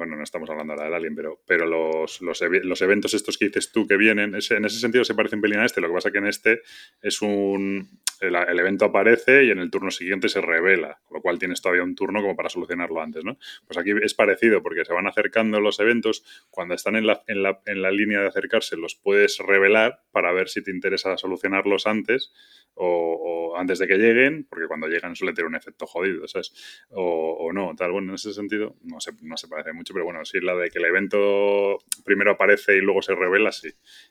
Bueno, 0.00 0.16
no 0.16 0.22
estamos 0.22 0.48
hablando 0.48 0.72
ahora 0.72 0.86
del 0.86 0.94
Alien, 0.94 1.14
pero, 1.14 1.42
pero 1.46 1.66
los, 1.66 2.22
los, 2.22 2.40
eventos 2.80 3.12
estos 3.12 3.36
que 3.36 3.48
dices 3.48 3.70
tú 3.70 3.86
que 3.86 3.98
vienen, 3.98 4.34
en 4.34 4.64
ese 4.64 4.80
sentido 4.80 5.04
se 5.04 5.14
parece 5.14 5.36
un 5.36 5.42
pelín 5.42 5.58
a 5.58 5.66
este, 5.66 5.82
lo 5.82 5.88
que 5.88 5.92
pasa 5.92 6.10
que 6.10 6.16
en 6.16 6.26
este 6.26 6.62
es 7.02 7.20
un 7.20 8.00
el, 8.20 8.58
evento 8.58 8.86
aparece 8.86 9.44
y 9.44 9.50
en 9.50 9.58
el 9.58 9.70
turno 9.70 9.90
siguiente 9.90 10.30
se 10.30 10.40
revela, 10.40 11.00
con 11.04 11.16
lo 11.16 11.22
cual 11.22 11.38
tienes 11.38 11.60
todavía 11.60 11.82
un 11.82 11.94
turno 11.94 12.22
como 12.22 12.34
para 12.34 12.48
solucionarlo 12.48 13.02
antes, 13.02 13.24
¿no? 13.24 13.36
Pues 13.66 13.78
aquí 13.78 13.92
es 14.02 14.14
parecido 14.14 14.62
porque 14.62 14.86
se 14.86 14.92
van 14.94 15.06
acercando 15.06 15.60
los 15.60 15.80
eventos, 15.80 16.24
cuando 16.50 16.74
están 16.74 16.96
en 16.96 17.06
la, 17.06 17.22
en 17.26 17.42
la, 17.42 17.60
en 17.66 17.82
la 17.82 17.90
línea 17.90 18.20
de 18.20 18.28
acercarse 18.28 18.78
los 18.78 18.94
puedes 18.94 19.36
revelar 19.38 20.02
para 20.12 20.32
ver 20.32 20.48
si 20.48 20.62
te 20.62 20.70
interesa 20.70 21.16
solucionarlos 21.16 21.86
antes 21.86 22.32
o, 22.74 23.54
antes 23.56 23.78
de 23.78 23.86
que 23.86 23.98
lleguen, 23.98 24.46
porque 24.48 24.66
cuando 24.66 24.86
llegan 24.86 25.16
suele 25.16 25.34
tener 25.34 25.48
un 25.48 25.56
efecto 25.56 25.86
jodido, 25.86 26.26
¿sabes? 26.28 26.52
O, 26.90 27.36
o, 27.40 27.52
no, 27.52 27.74
tal. 27.76 27.92
Bueno, 27.92 28.10
en 28.10 28.14
ese 28.14 28.32
sentido 28.32 28.76
no 28.82 29.00
se, 29.00 29.12
no 29.22 29.36
se 29.36 29.48
parece 29.48 29.72
mucho, 29.72 29.89
pero 29.92 30.04
bueno, 30.04 30.24
sí 30.24 30.40
la 30.40 30.54
de 30.54 30.70
que 30.70 30.78
el 30.78 30.84
evento 30.84 31.78
primero 32.04 32.32
aparece 32.32 32.76
y 32.76 32.80
luego 32.80 33.02
se 33.02 33.14
revela, 33.14 33.52
sí. 33.52 33.68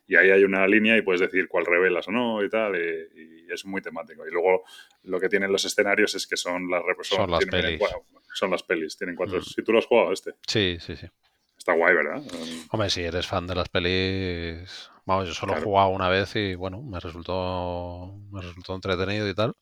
Y 0.08 0.16
ahí 0.16 0.32
hay 0.32 0.44
una 0.44 0.68
línea 0.68 0.98
y 0.98 1.02
puedes 1.02 1.22
decir 1.22 1.48
cuál 1.48 1.66
revelas 1.66 2.08
o 2.08 2.12
no 2.12 2.44
y 2.44 2.50
tal, 2.50 2.76
y, 2.76 3.52
es 3.52 3.66
muy 3.66 3.82
temático. 3.82 4.28
Y 4.28 4.32
luego 4.32 4.64
lo 5.04 5.20
que 5.20 5.28
tienen 5.28 5.52
los 5.52 5.66
escenarios 5.66 6.14
es 6.16 6.28
que 6.28 6.38
son 6.38 6.70
las 6.70 6.84
son, 7.02 7.32
las 7.32 7.46
pelis. 7.46 7.82
son 8.34 8.52
las 8.52 8.64
pelis, 8.64 8.98
tienen 8.98 9.16
cuatro. 9.16 9.40
Mm. 9.40 9.44
Si 9.44 9.64
tú 9.64 9.72
lo 9.74 9.80
has 9.80 9.86
jugado 9.86 10.14
este. 10.14 10.34
Sí, 10.48 10.78
sí, 10.80 10.96
sí. 10.96 11.08
Está 11.58 11.74
guay, 11.74 11.96
¿verdad? 11.96 12.22
Hombre, 12.72 12.90
si 12.90 13.02
eres 13.02 13.28
fan 13.28 13.48
de 13.48 13.56
las 13.56 13.68
pelis, 13.68 14.90
Vamos, 15.10 15.28
yo 15.28 15.34
solo 15.34 15.58
he 15.58 15.62
jugado 15.62 15.90
una 15.90 16.08
vez 16.08 16.36
y 16.36 16.54
bueno, 16.54 16.84
me 16.84 17.00
resultó, 17.00 18.14
me 18.32 18.42
resultó 18.42 18.76
entretenido 18.76 19.28
y 19.28 19.34
tal. 19.34 19.56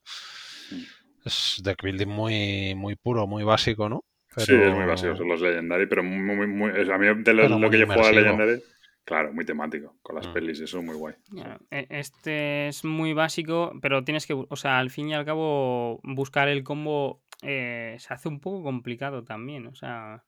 Mm. 0.71 0.83
Es 1.23 1.61
deck 1.63 1.81
building 1.81 2.09
muy, 2.09 2.75
muy 2.75 2.97
puro, 2.97 3.27
muy 3.27 3.45
básico, 3.45 3.87
¿no? 3.87 4.03
Sí, 4.37 4.53
es 4.53 4.73
muy 4.73 4.85
básico, 4.85 5.15
son 5.15 5.27
los 5.27 5.41
Legendary, 5.41 5.87
pero 5.87 6.03
muy, 6.03 6.47
muy, 6.47 6.69
a 6.69 6.97
mí 6.97 7.23
de 7.23 7.33
lo, 7.33 7.69
que 7.69 7.79
yo 7.79 7.85
jugado 7.85 8.07
a 8.07 8.11
Legendary, 8.11 8.61
claro, 9.03 9.33
muy 9.33 9.45
temático, 9.45 9.97
con 10.01 10.15
las 10.15 10.27
mm. 10.27 10.33
pelis, 10.33 10.59
eso 10.59 10.81
muy 10.81 10.95
guay. 10.95 11.15
E, 11.71 11.87
este 11.89 12.67
es 12.67 12.85
muy 12.85 13.13
básico, 13.13 13.73
pero 13.81 14.03
tienes 14.03 14.27
que, 14.27 14.33
o 14.33 14.55
sea, 14.55 14.77
al 14.79 14.91
fin 14.91 15.09
y 15.09 15.15
al 15.15 15.25
cabo, 15.25 15.99
buscar 16.03 16.47
el 16.49 16.63
combo 16.63 17.23
eh, 17.41 17.95
se 17.99 18.13
hace 18.13 18.29
un 18.29 18.39
poco 18.39 18.63
complicado 18.63 19.23
también, 19.23 19.67
o 19.67 19.75
sea... 19.75 20.23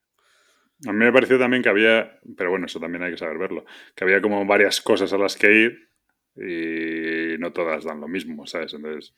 A 0.88 0.94
mí 0.94 0.98
me 0.98 1.12
pareció 1.12 1.38
también 1.38 1.62
que 1.62 1.70
había, 1.70 2.20
pero 2.38 2.52
bueno, 2.52 2.66
eso 2.66 2.80
también 2.80 3.04
hay 3.04 3.12
que 3.12 3.18
saber 3.18 3.38
verlo, 3.38 3.66
que 3.96 4.06
había 4.06 4.22
como 4.22 4.46
varias 4.46 4.80
cosas 4.82 5.12
a 5.12 5.18
las 5.18 5.36
que 5.36 5.54
ir 5.54 5.90
y 6.36 7.38
no 7.38 7.52
todas 7.52 7.84
dan 7.84 8.00
lo 8.00 8.08
mismo, 8.08 8.48
¿sabes? 8.48 8.74
Entonces, 8.74 9.14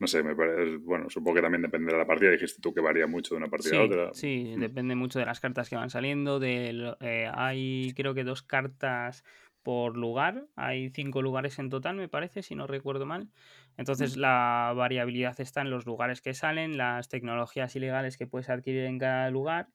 no 0.00 0.06
sé, 0.06 0.22
me 0.22 0.34
parece, 0.34 0.78
bueno, 0.78 1.10
supongo 1.10 1.36
que 1.36 1.42
también 1.42 1.60
depende 1.60 1.92
de 1.92 1.98
la 1.98 2.06
partida, 2.06 2.30
dijiste 2.30 2.60
tú 2.62 2.72
que 2.72 2.80
varía 2.80 3.06
mucho 3.06 3.34
de 3.34 3.38
una 3.38 3.48
partida 3.48 3.76
a 3.76 3.84
otra. 3.84 4.14
Sí, 4.14 4.54
mm. 4.56 4.60
depende 4.60 4.94
mucho 4.94 5.18
de 5.18 5.26
las 5.26 5.40
cartas 5.40 5.68
que 5.68 5.76
van 5.76 5.90
saliendo, 5.90 6.40
de, 6.40 6.96
eh, 7.00 7.30
hay 7.32 7.92
creo 7.94 8.14
que 8.14 8.24
dos 8.24 8.42
cartas 8.42 9.24
por 9.62 9.98
lugar, 9.98 10.46
hay 10.56 10.88
cinco 10.88 11.20
lugares 11.20 11.58
en 11.58 11.68
total, 11.68 11.96
me 11.96 12.08
parece, 12.08 12.42
si 12.42 12.54
no 12.54 12.66
recuerdo 12.66 13.04
mal. 13.04 13.28
Entonces 13.76 14.16
mm. 14.16 14.20
la 14.20 14.72
variabilidad 14.74 15.38
está 15.38 15.60
en 15.60 15.68
los 15.68 15.84
lugares 15.84 16.22
que 16.22 16.32
salen, 16.32 16.78
las 16.78 17.10
tecnologías 17.10 17.76
ilegales 17.76 18.16
que 18.16 18.26
puedes 18.26 18.48
adquirir 18.48 18.84
en 18.84 18.98
cada 18.98 19.30
lugar 19.30 19.68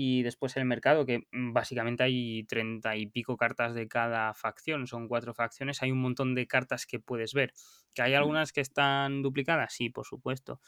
y 0.00 0.22
después 0.22 0.56
el 0.56 0.64
mercado, 0.64 1.04
que 1.04 1.26
mm, 1.32 1.52
básicamente 1.52 2.04
hay 2.04 2.44
treinta 2.44 2.94
y 2.94 3.06
pico 3.06 3.36
cartas 3.36 3.74
de 3.74 3.88
cada 3.88 4.32
facción, 4.32 4.86
son 4.86 5.08
cuatro 5.08 5.34
facciones, 5.34 5.82
hay 5.82 5.90
un 5.90 6.00
montón 6.00 6.36
de 6.36 6.46
cartas 6.46 6.86
que 6.86 7.00
puedes 7.00 7.34
ver. 7.34 7.52
¿Que 7.96 8.02
hay 8.02 8.14
algunas 8.14 8.52
que 8.52 8.60
están 8.60 9.22
duplicadas? 9.22 9.74
Sí, 9.74 9.90
por 9.90 10.06
supuesto, 10.06 10.60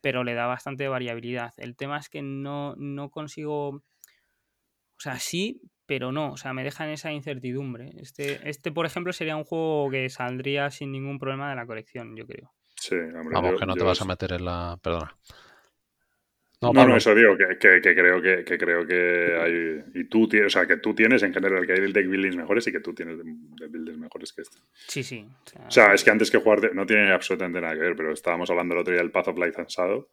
pero 0.00 0.24
le 0.24 0.32
da 0.32 0.46
bastante 0.46 0.88
variabilidad. 0.88 1.52
El 1.58 1.76
tema 1.76 1.98
es 1.98 2.08
que 2.08 2.22
no, 2.22 2.76
no 2.76 3.10
consigo... 3.10 3.68
O 3.68 5.00
sea, 5.00 5.18
sí, 5.18 5.60
pero 5.84 6.10
no, 6.10 6.32
o 6.32 6.36
sea, 6.38 6.54
me 6.54 6.64
deja 6.64 6.84
en 6.86 6.92
esa 6.92 7.12
incertidumbre. 7.12 7.92
Este, 7.98 8.48
este, 8.48 8.72
por 8.72 8.86
ejemplo, 8.86 9.12
sería 9.12 9.36
un 9.36 9.44
juego 9.44 9.90
que 9.90 10.08
saldría 10.08 10.70
sin 10.70 10.92
ningún 10.92 11.18
problema 11.18 11.50
de 11.50 11.56
la 11.56 11.66
colección, 11.66 12.16
yo 12.16 12.26
creo. 12.26 12.54
Sí, 12.74 12.94
hombre, 12.94 13.34
Vamos, 13.34 13.60
que 13.60 13.66
no 13.66 13.74
te 13.74 13.84
vas 13.84 14.00
a 14.00 14.06
meter 14.06 14.32
en 14.32 14.46
la... 14.46 14.78
Perdona. 14.82 15.14
No, 16.60 16.72
no, 16.72 16.96
eso 16.96 17.14
digo, 17.14 17.36
que, 17.36 17.56
que, 17.56 17.80
creo 17.80 18.20
que, 18.20 18.44
que, 18.44 18.58
creo 18.58 18.84
que 18.84 19.38
hay. 19.40 20.00
Y 20.00 20.04
tú 20.04 20.28
tienes, 20.28 20.48
o 20.48 20.58
sea, 20.58 20.66
que 20.66 20.78
tú 20.78 20.92
tienes 20.92 21.22
en 21.22 21.32
general 21.32 21.64
que 21.64 21.72
hay 21.72 21.92
deck 21.92 22.08
buildings 22.08 22.34
mejores 22.34 22.66
y 22.66 22.72
que 22.72 22.80
tú 22.80 22.92
tienes 22.92 23.16
de, 23.16 23.68
buildings 23.68 23.98
mejores 23.98 24.32
que 24.32 24.42
este. 24.42 24.58
Sí, 24.88 25.04
sí. 25.04 25.24
O 25.64 25.70
sea, 25.70 25.94
es 25.94 26.02
que 26.02 26.10
antes 26.10 26.32
que 26.32 26.38
jugar, 26.38 26.74
no 26.74 26.84
tiene 26.84 27.12
absolutamente 27.12 27.60
nada 27.60 27.74
que 27.74 27.80
ver, 27.80 27.94
pero 27.94 28.12
estábamos 28.12 28.50
hablando 28.50 28.74
el 28.74 28.80
otro 28.80 28.92
día 28.92 29.02
del 29.02 29.12
Path 29.12 29.28
of 29.28 29.38
Light 29.38 29.56
and 29.56 29.68
Shadow. 29.68 30.08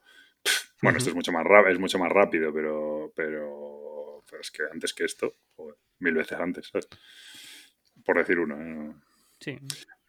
Bueno, 0.84 1.00
esto 1.00 1.10
es 1.10 1.16
mucho 1.16 1.32
más 1.32 1.44
rápido, 1.44 1.74
es 1.74 1.80
mucho 1.80 1.98
más 1.98 2.12
rápido, 2.12 2.54
pero, 2.54 3.12
pero, 3.16 4.24
pero 4.30 4.42
es 4.42 4.52
que 4.52 4.64
antes 4.72 4.94
que 4.94 5.06
esto, 5.06 5.34
joder, 5.56 5.78
mil 5.98 6.14
veces 6.14 6.38
antes, 6.40 6.68
¿sabes? 6.68 6.88
Por 8.06 8.20
decir 8.20 8.38
uno. 8.38 8.62
¿eh? 8.62 8.94
Sí. 9.40 9.58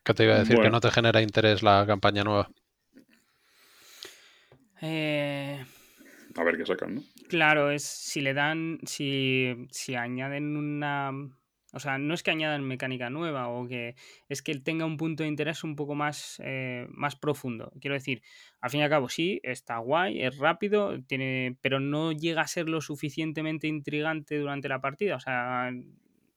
¿Qué 0.05 0.13
te 0.13 0.25
iba 0.25 0.35
a 0.35 0.41
decir? 0.41 0.61
¿Que 0.61 0.69
no 0.69 0.81
te 0.81 0.91
genera 0.91 1.23
interés 1.23 1.63
la 1.63 1.87
campaña 1.87 2.25
nueva? 2.25 2.51
Eh 4.83 5.65
a 6.37 6.45
ver 6.45 6.57
qué 6.57 6.67
sacan, 6.67 6.97
¿no? 6.97 7.03
Claro, 7.29 7.71
es 7.71 7.83
si 7.83 8.21
le 8.21 8.35
dan, 8.35 8.79
si, 8.85 9.57
añaden 9.97 10.57
una... 10.57 11.13
O 11.73 11.79
sea, 11.79 11.99
no 11.99 12.15
es 12.15 12.23
que 12.23 12.31
añadan 12.31 12.65
mecánica 12.65 13.11
nueva 13.11 13.49
o 13.49 13.67
que 13.67 13.97
es 14.31 14.41
que 14.41 14.55
tenga 14.55 14.87
un 14.87 14.97
punto 14.97 15.25
de 15.25 15.29
interés 15.29 15.63
un 15.63 15.77
poco 15.77 15.95
más, 15.95 16.41
eh, 16.43 16.87
más 16.89 17.17
profundo. 17.17 17.71
Quiero 17.81 17.95
decir, 17.95 18.23
al 18.61 18.71
fin 18.71 18.81
y 18.81 18.83
al 18.85 18.89
cabo 18.89 19.11
sí, 19.11 19.41
está 19.43 19.77
guay, 19.79 20.23
es 20.23 20.39
rápido, 20.39 21.03
tiene, 21.03 21.59
pero 21.61 21.79
no 21.79 22.13
llega 22.13 22.41
a 22.41 22.47
ser 22.47 22.69
lo 22.69 22.81
suficientemente 22.81 23.67
intrigante 23.67 24.39
durante 24.39 24.69
la 24.71 24.81
partida. 24.81 25.17
O 25.17 25.21
sea, 25.21 25.71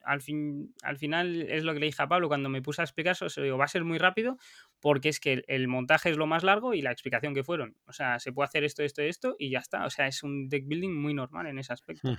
al, 0.04 0.22
fin, 0.22 0.74
al 0.84 0.98
final 0.98 1.42
es 1.44 1.64
lo 1.64 1.74
que 1.74 1.80
le 1.80 1.86
dije 1.88 2.04
a 2.04 2.08
Pablo 2.08 2.28
cuando 2.28 2.50
me 2.50 2.62
puse 2.62 2.82
a 2.82 2.86
explicar 2.86 3.18
eso, 3.20 3.42
digo, 3.42 3.58
va 3.58 3.66
a 3.66 3.70
ser 3.70 3.84
muy 3.84 3.98
rápido 3.98 4.38
porque 4.80 5.10
es 5.10 5.20
que 5.20 5.44
el 5.48 5.68
montaje 5.68 6.10
es 6.10 6.18
lo 6.18 6.28
más 6.28 6.44
largo 6.44 6.74
y 6.74 6.82
la 6.82 6.92
explicación 6.92 7.34
que 7.34 7.44
fueron. 7.44 7.76
O 7.86 7.94
sea, 7.94 8.20
se 8.20 8.32
puede 8.32 8.48
hacer 8.48 8.64
esto, 8.64 8.84
esto, 8.84 9.02
esto 9.02 9.36
y 9.38 9.50
ya 9.50 9.60
está. 9.60 9.86
O 9.86 9.90
sea, 9.90 10.08
es 10.08 10.24
un 10.24 10.50
deck 10.50 10.66
building 10.68 10.94
muy 10.94 11.14
normal 11.14 11.48
en 11.48 11.60
ese 11.60 11.74
aspecto. 11.74 12.16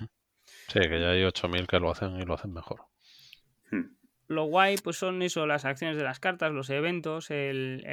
Sí, 0.67 0.79
que 0.79 0.99
ya 0.99 1.11
hay 1.11 1.23
8000 1.23 1.67
que 1.67 1.79
lo 1.79 1.91
hacen 1.91 2.19
y 2.19 2.25
lo 2.25 2.33
hacen 2.33 2.53
mejor. 2.53 2.85
Hmm. 3.71 3.95
Lo 4.27 4.45
guay, 4.45 4.77
pues 4.77 4.97
son 4.97 5.21
eso, 5.23 5.45
las 5.45 5.65
acciones 5.65 5.97
de 5.97 6.03
las 6.03 6.21
cartas, 6.21 6.53
los 6.53 6.69
eventos, 6.69 7.31
el, 7.31 7.83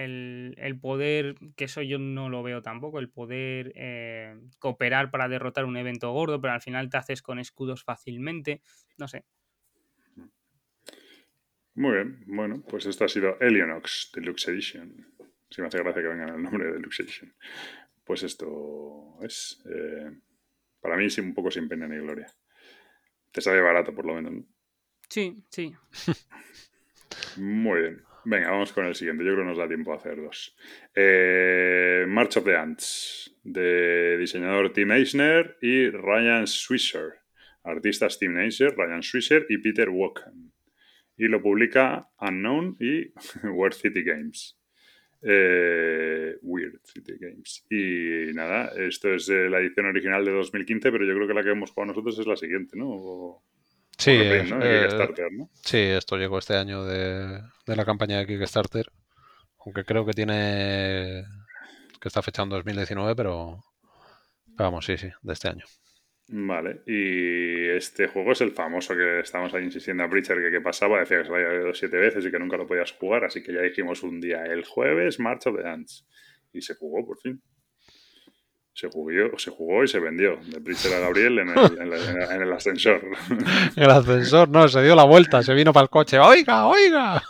el, 0.57 0.79
poder, 0.79 1.35
que 1.57 1.65
eso 1.65 1.83
yo 1.83 1.99
no 1.99 2.29
lo 2.29 2.45
veo 2.45 2.63
tampoco, 2.63 3.01
el 3.01 3.11
poder 3.11 3.73
eh, 3.75 4.39
cooperar 4.61 5.11
para 5.11 5.27
derrotar 5.27 5.65
un 5.65 5.77
evento 5.77 6.13
gordo, 6.13 6.41
pero 6.41 6.55
al 6.55 6.63
final 6.63 6.91
te 6.91 6.97
haces 6.97 7.23
con 7.23 7.41
escudos 7.41 7.83
fácilmente. 7.83 8.63
No 8.99 9.09
sé, 9.09 9.25
muy 11.79 11.95
bien, 11.95 12.25
bueno, 12.27 12.65
pues 12.69 12.87
esto 12.87 13.05
ha 13.05 13.09
sido 13.09 13.39
Elionox 13.41 14.13
Deluxe 14.15 14.49
Edition. 14.49 15.07
Si 15.51 15.61
me 15.61 15.69
hace 15.69 15.79
gracia 15.79 16.03
que 16.03 16.09
vengan 16.09 16.29
el 16.29 16.43
nombre 16.43 16.67
de 16.67 16.73
Deluxe 16.73 17.01
Edition. 17.01 17.35
Pues 18.05 18.23
esto 18.23 19.17
es, 19.23 19.63
eh, 19.71 20.11
para 20.81 20.97
mí, 20.97 21.07
un 21.19 21.35
poco 21.35 21.51
sin 21.51 21.69
pena 21.69 21.87
ni 21.87 21.97
gloria. 21.97 22.27
Te 23.31 23.41
sale 23.41 23.61
barato, 23.61 23.95
por 23.95 24.07
lo 24.07 24.15
menos, 24.15 24.33
¿no? 24.33 24.45
Sí, 25.09 25.43
sí. 25.51 25.75
Muy 27.37 27.81
bien. 27.81 28.03
Venga, 28.25 28.51
vamos 28.51 28.73
con 28.73 28.85
el 28.85 28.95
siguiente. 28.95 29.25
Yo 29.25 29.33
creo 29.33 29.45
que 29.45 29.51
nos 29.51 29.59
da 29.59 29.69
tiempo 29.69 29.93
a 29.93 29.97
hacer 29.97 30.17
dos. 30.17 30.57
Eh, 30.95 32.05
March 32.09 32.37
of 32.37 32.45
the 32.45 32.57
Ants, 32.57 33.39
de 33.43 34.19
diseñador 34.19 34.73
Tim 34.73 34.93
Eisner 34.93 35.57
y 35.63 35.89
Ryan 35.91 36.47
Swisher 36.47 37.19
artistas 37.69 38.15
Steve 38.15 38.33
Nasher, 38.33 38.75
Ryan 38.77 39.03
Swisher 39.03 39.47
y 39.49 39.59
Peter 39.59 39.89
Walken. 39.89 40.48
Y 41.19 41.29
lo 41.29 41.43
publica 41.43 42.09
Unknown 42.21 42.77
y 42.81 43.13
Weird 43.45 43.75
City 43.75 44.03
Games. 44.03 44.57
Eh, 45.21 46.37
Weird 46.43 46.81
City 46.85 47.15
Games. 47.21 47.67
Y 47.69 48.33
nada, 48.35 48.73
esto 48.77 49.13
es 49.13 49.29
la 49.29 49.59
edición 49.59 49.87
original 49.87 50.25
de 50.25 50.31
2015, 50.33 50.93
pero 50.93 51.05
yo 51.05 51.15
creo 51.15 51.29
que 51.29 51.35
la 51.35 51.43
que 51.43 51.51
hemos 51.51 51.73
jugado 51.73 51.93
nosotros 51.93 52.19
es 52.19 52.27
la 52.27 52.37
siguiente, 52.37 52.77
¿no? 52.79 53.43
sí, 53.99 54.13
eh, 54.15 54.45
sí, 55.61 55.79
esto 55.79 56.17
llegó 56.17 56.39
este 56.39 56.55
año 56.55 56.85
de, 56.85 57.41
de 57.67 57.77
la 57.77 57.85
campaña 57.85 58.19
de 58.19 58.27
Kickstarter, 58.27 58.87
aunque 59.59 59.85
creo 59.85 60.07
que 60.07 60.13
tiene 60.13 61.25
que 62.01 62.09
está 62.09 62.23
fechado 62.23 62.45
en 62.45 62.51
2019, 62.51 63.17
pero, 63.17 63.65
vamos, 64.57 64.85
sí, 64.85 64.97
sí, 64.97 65.09
de 65.23 65.33
este 65.33 65.49
año. 65.49 65.65
Vale, 66.31 66.83
y 66.87 67.69
este 67.71 68.07
juego 68.07 68.33
es 68.33 68.43
el 68.43 68.51
famoso 68.51 68.95
que 68.95 69.21
estamos 69.21 69.55
ahí 69.55 69.65
insistiendo 69.65 70.05
a 70.05 70.11
Preacher 70.11 70.37
que, 70.37 70.51
qué 70.51 70.61
pasaba, 70.61 71.01
decía 71.01 71.19
que 71.19 71.25
se 71.25 71.31
lo 71.31 71.37
había 71.37 71.49
leído 71.49 71.73
siete 71.73 71.97
veces 71.97 72.27
y 72.27 72.31
que 72.31 72.39
nunca 72.39 72.59
lo 72.59 72.67
podías 72.67 72.93
jugar, 72.93 73.25
así 73.25 73.43
que 73.43 73.55
ya 73.55 73.63
dijimos 73.63 74.03
un 74.03 74.21
día, 74.21 74.45
el 74.45 74.65
jueves, 74.67 75.19
March 75.21 75.47
of 75.47 75.57
the 75.57 75.67
Ants, 75.67 76.07
y 76.53 76.61
se 76.61 76.75
jugó 76.75 77.07
por 77.07 77.19
fin. 77.19 77.41
Se 78.75 78.89
jugó, 78.89 79.39
se 79.39 79.51
jugó 79.51 79.83
y 79.83 79.89
se 79.89 79.99
vendió 80.01 80.39
de 80.45 80.61
Preacher 80.61 80.93
a 80.95 81.01
Gabriel 81.01 81.39
en 81.39 81.49
el, 81.49 82.43
el 82.43 82.53
ascensor. 82.53 83.01
el 83.77 83.91
ascensor, 83.91 84.51
no, 84.51 84.69
se 84.69 84.83
dio 84.83 84.95
la 84.95 85.05
vuelta, 85.05 85.43
se 85.43 85.55
vino 85.55 85.73
para 85.73 85.85
el 85.85 85.91
coche, 85.91 86.19
oiga, 86.19 86.67
oiga. 86.67 87.23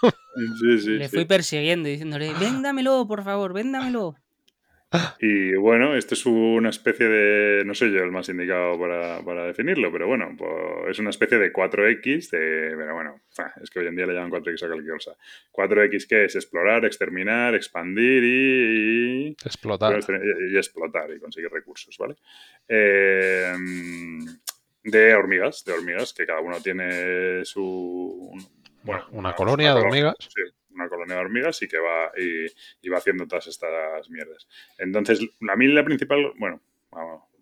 Le 0.58 1.08
fui 1.08 1.24
persiguiendo 1.24 1.88
diciéndole, 1.88 2.34
véndamelo, 2.34 3.06
por 3.06 3.22
favor, 3.22 3.52
véndamelo. 3.52 4.16
Y 5.20 5.54
bueno, 5.54 5.94
esto 5.96 6.14
es 6.14 6.24
una 6.26 6.70
especie 6.70 7.08
de, 7.08 7.64
no 7.64 7.74
soy 7.74 7.92
yo 7.92 8.02
el 8.02 8.10
más 8.10 8.28
indicado 8.28 8.78
para, 8.78 9.44
definirlo, 9.46 9.92
pero 9.92 10.06
bueno, 10.06 10.34
pues 10.36 10.90
es 10.90 10.98
una 10.98 11.10
especie 11.10 11.38
de 11.38 11.52
4X, 11.52 12.30
de, 12.30 12.74
pero 12.76 12.94
bueno, 12.94 13.20
es 13.62 13.70
que 13.70 13.80
hoy 13.80 13.86
en 13.86 13.96
día 13.96 14.06
le 14.06 14.14
llaman 14.14 14.30
4X 14.30 14.64
a 14.64 14.68
cualquier 14.68 14.94
cosa. 14.94 15.16
4X 15.52 16.08
que 16.08 16.24
es 16.24 16.36
explorar, 16.36 16.84
exterminar, 16.84 17.54
expandir 17.54 18.24
y... 18.24 19.36
explotar. 19.44 19.98
Y, 20.50 20.56
explotar 20.56 21.10
y 21.10 21.20
conseguir 21.20 21.50
recursos, 21.50 21.96
¿vale? 21.98 22.16
Em, 22.66 24.20
de 24.84 25.14
hormigas, 25.14 25.64
de 25.64 25.72
hormigas, 25.72 26.12
que 26.14 26.26
cada 26.26 26.40
uno 26.40 26.60
tiene 26.60 27.44
su... 27.44 28.32
Bueno, 28.84 29.06
una, 29.10 29.34
colonia 29.34 29.74
de 29.74 29.80
hormigas 29.80 30.14
una 30.78 30.88
colonia 30.88 31.16
de 31.16 31.20
hormigas 31.20 31.60
y 31.62 31.68
que 31.68 31.78
va 31.78 32.12
y, 32.16 32.88
va 32.88 32.98
haciendo 32.98 33.26
todas 33.26 33.46
estas 33.46 34.08
mierdas. 34.10 34.48
Entonces, 34.78 35.20
a 35.48 35.56
mí 35.56 35.66
la 35.68 35.84
principal, 35.84 36.32
bueno, 36.36 36.62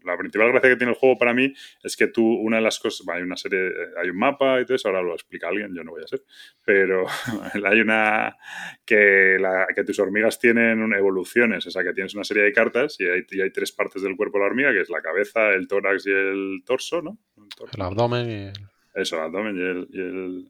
la 0.06 0.16
principal 0.16 0.50
gracia 0.52 0.70
que 0.70 0.76
tiene 0.76 0.92
el 0.92 0.98
juego 0.98 1.18
para 1.18 1.34
mí 1.34 1.52
es 1.82 1.96
que 1.96 2.06
tú, 2.06 2.24
una 2.24 2.56
de 2.56 2.62
las 2.62 2.78
cosas, 2.78 3.06
hay 3.08 3.22
una 3.22 3.36
serie, 3.36 3.72
hay 3.96 4.08
un 4.08 4.16
mapa 4.16 4.60
y 4.60 4.64
todo 4.64 4.76
eso, 4.76 4.88
ahora 4.88 5.02
lo 5.02 5.12
explica 5.12 5.48
alguien, 5.48 5.74
yo 5.74 5.82
no 5.82 5.90
voy 5.90 6.04
a 6.04 6.06
ser, 6.06 6.22
pero 6.64 7.06
hay 7.64 7.80
una 7.80 8.36
que, 8.84 9.36
la, 9.40 9.66
que 9.74 9.84
tus 9.84 9.98
hormigas 9.98 10.38
tienen 10.38 10.92
evoluciones, 10.92 11.66
o 11.66 11.70
sea, 11.70 11.82
que 11.82 11.92
tienes 11.92 12.14
una 12.14 12.24
serie 12.24 12.44
de 12.44 12.52
cartas 12.52 12.96
y 13.00 13.04
hay, 13.04 13.26
hay, 13.42 13.50
tres 13.50 13.72
partes 13.72 14.02
del 14.02 14.16
cuerpo 14.16 14.38
de 14.38 14.44
la 14.44 14.46
hormiga, 14.46 14.72
que 14.72 14.80
es 14.80 14.90
la 14.90 15.02
cabeza, 15.02 15.50
el 15.50 15.66
tórax 15.66 16.06
y 16.06 16.12
el 16.12 16.62
torso, 16.64 17.02
¿no? 17.02 17.18
El, 17.72 17.82
abdomen 17.82 18.30
y 18.30 18.34
el... 18.46 18.52
Eso, 18.94 19.16
el 19.16 19.22
abdomen 19.22 19.56
y 19.56 19.60
el, 19.60 19.88
y 19.90 20.00
el 20.00 20.48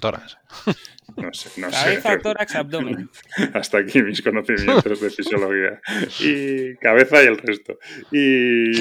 tórax. 0.00 0.38
No 1.16 1.32
sé, 1.32 1.48
no 1.60 1.70
Cabeza, 1.70 2.18
tórax, 2.18 2.54
abdomen. 2.56 3.08
Hasta 3.54 3.78
aquí 3.78 4.02
mis 4.02 4.20
conocimientos 4.20 5.00
de 5.00 5.08
fisiología. 5.08 5.80
Y 6.20 6.76
cabeza 6.76 7.22
y 7.22 7.26
el 7.26 7.38
resto. 7.38 7.78
Y 8.12 8.72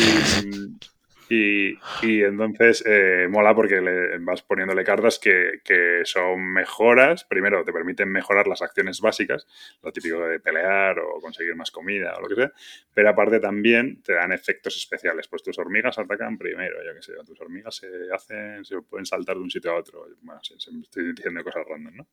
y, 1.29 1.77
entonces 2.23 2.83
eh, 2.85 3.27
mola 3.29 3.55
porque 3.55 3.81
le 3.81 4.17
vas 4.19 4.43
poniéndole 4.43 4.83
cartas 4.83 5.19
que, 5.19 6.01
son 6.03 6.53
mejoras. 6.53 7.23
Primero, 7.25 7.63
te 7.63 7.73
permiten 7.73 8.09
mejorar 8.09 8.47
las 8.47 8.61
acciones 8.61 9.01
básicas, 9.01 9.47
lo 9.81 9.91
típico 9.91 10.19
de 10.27 10.39
pelear 10.39 10.99
o 10.99 11.19
conseguir 11.19 11.55
más 11.55 11.71
comida 11.71 12.13
o 12.17 12.21
lo 12.21 12.27
que 12.27 12.35
sea. 12.35 12.51
Pero 12.93 13.09
aparte 13.09 13.39
también 13.39 14.01
te 14.01 14.13
dan 14.13 14.31
efectos 14.31 14.75
especiales. 14.77 15.27
Pues 15.27 15.43
tus 15.43 15.57
hormigas 15.57 15.97
atacan 15.97 16.37
primero, 16.37 16.77
yo 16.85 16.93
que 16.93 17.01
sé. 17.01 17.13
Tus 17.25 17.39
hormigas 17.41 17.75
se 17.75 17.87
hacen, 18.13 18.63
se 18.63 18.81
pueden 18.81 19.05
saltar 19.05 19.35
de 19.35 19.41
un 19.41 19.49
sitio 19.49 19.71
a 19.71 19.79
otro. 19.79 20.07
Bueno, 20.21 20.41
estoy 20.41 21.13
diciendo 21.13 21.43
cosas 21.43 21.65
random, 21.67 21.95
¿no? 21.95 22.07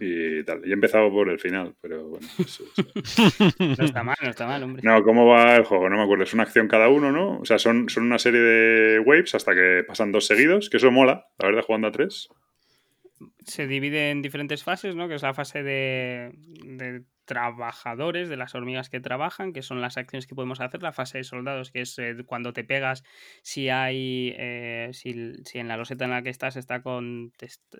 Y 0.00 0.42
tal. 0.44 0.62
Y 0.66 0.70
he 0.70 0.72
empezado 0.72 1.10
por 1.10 1.28
el 1.28 1.38
final, 1.38 1.74
pero 1.80 2.08
bueno. 2.08 2.26
no 3.58 3.84
está 3.84 4.02
mal, 4.02 4.16
no 4.22 4.30
está 4.30 4.46
mal, 4.46 4.62
hombre. 4.62 4.82
No, 4.82 5.02
¿cómo 5.02 5.26
va 5.26 5.56
el 5.56 5.64
juego? 5.64 5.88
No 5.90 5.96
me 5.96 6.02
acuerdo. 6.02 6.24
Es 6.24 6.34
una 6.34 6.44
acción 6.44 6.66
cada 6.66 6.88
uno, 6.88 7.12
¿no? 7.12 7.38
O 7.38 7.44
sea, 7.44 7.58
son, 7.58 7.88
son 7.88 8.04
una 8.04 8.18
serie 8.18 8.40
de 8.40 8.98
waves 9.00 9.34
hasta 9.34 9.54
que 9.54 9.84
pasan 9.86 10.10
dos 10.10 10.26
seguidos, 10.26 10.70
que 10.70 10.78
eso 10.78 10.90
mola, 10.90 11.26
la 11.38 11.46
verdad, 11.48 11.62
jugando 11.62 11.88
a 11.88 11.92
tres. 11.92 12.28
Se 13.44 13.66
divide 13.66 14.10
en 14.10 14.22
diferentes 14.22 14.64
fases, 14.64 14.96
¿no? 14.96 15.08
Que 15.08 15.16
es 15.16 15.22
la 15.22 15.34
fase 15.34 15.62
de 15.62 16.32
trabajadores, 17.30 18.28
de 18.28 18.36
las 18.36 18.56
hormigas 18.56 18.90
que 18.90 18.98
trabajan, 18.98 19.52
que 19.52 19.62
son 19.62 19.80
las 19.80 19.96
acciones 19.96 20.26
que 20.26 20.34
podemos 20.34 20.60
hacer. 20.60 20.82
La 20.82 20.90
fase 20.90 21.18
de 21.18 21.24
soldados, 21.24 21.70
que 21.70 21.82
es 21.82 21.96
eh, 22.00 22.16
cuando 22.26 22.52
te 22.52 22.64
pegas, 22.64 23.04
si 23.42 23.68
hay, 23.68 24.34
eh, 24.36 24.90
si, 24.92 25.12
en 25.54 25.68
la 25.68 25.76
loseta 25.76 26.06
en 26.06 26.10
la 26.10 26.22
que 26.22 26.30
estás 26.30 26.56
está 26.56 26.82
con, 26.82 27.32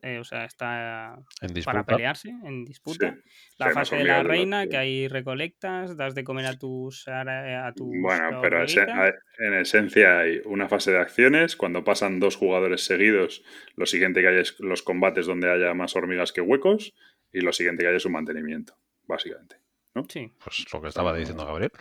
eh, 0.03 0.19
o 0.21 0.25
sea, 0.25 0.45
está 0.45 1.19
para 1.65 1.83
pelearse, 1.83 2.29
en 2.45 2.65
disputa. 2.65 3.17
La 3.59 3.73
fase 3.73 3.97
de 3.97 4.05
la 4.05 4.23
reina, 4.23 4.69
que 4.69 4.77
ahí 4.77 5.09
recolectas, 5.09 5.97
das 5.97 6.15
de 6.15 6.23
comer 6.23 6.47
a 6.47 6.57
tus, 6.57 7.09
a 7.09 7.73
tus 7.75 7.89
Bueno, 8.01 8.41
pero 8.41 8.63
en 8.63 9.55
esencia 9.55 10.21
hay 10.21 10.43
una 10.45 10.69
fase 10.69 10.93
de 10.93 10.99
acciones. 10.99 11.57
Cuando 11.57 11.83
pasan 11.83 12.21
dos 12.21 12.37
jugadores 12.37 12.85
seguidos, 12.85 13.43
lo 13.75 13.87
siguiente 13.87 14.21
que 14.21 14.29
hay 14.29 14.39
es 14.39 14.61
los 14.61 14.85
combates 14.85 15.27
donde 15.27 15.51
haya 15.51 15.75
más 15.75 15.97
hormigas 15.97 16.31
que 16.31 16.41
huecos 16.41 16.95
y 17.33 17.41
lo 17.41 17.53
siguiente 17.53 17.83
que 17.83 17.89
hay 17.89 17.97
es 17.97 18.07
un 18.07 18.13
mantenimiento 18.13 18.77
básicamente. 19.11 19.57
¿no? 19.95 20.07
Sí. 20.09 20.33
Pues 20.43 20.65
lo 20.73 20.81
que 20.81 20.89
estaba 20.89 21.15
diciendo 21.15 21.45
Gabriel. 21.45 21.73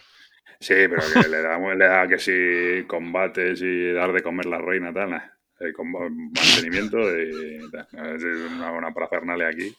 Sí, 0.60 0.74
pero 0.74 1.02
que 1.14 1.30
le, 1.30 1.42
da, 1.42 1.58
le 1.58 1.86
da 1.86 2.08
que 2.08 2.20
si 2.20 2.86
combates 2.86 3.62
y 3.62 3.94
dar 3.94 4.12
de 4.12 4.22
comer 4.22 4.46
la 4.46 4.58
reina, 4.58 4.94
tal, 4.94 5.14
eh, 5.60 5.72
con 5.74 5.92
mantenimiento, 5.92 6.98
de, 6.98 7.60
es 7.60 8.24
una, 8.58 8.72
una 8.72 8.94
parafernalia 8.94 9.48
aquí. 9.48 9.74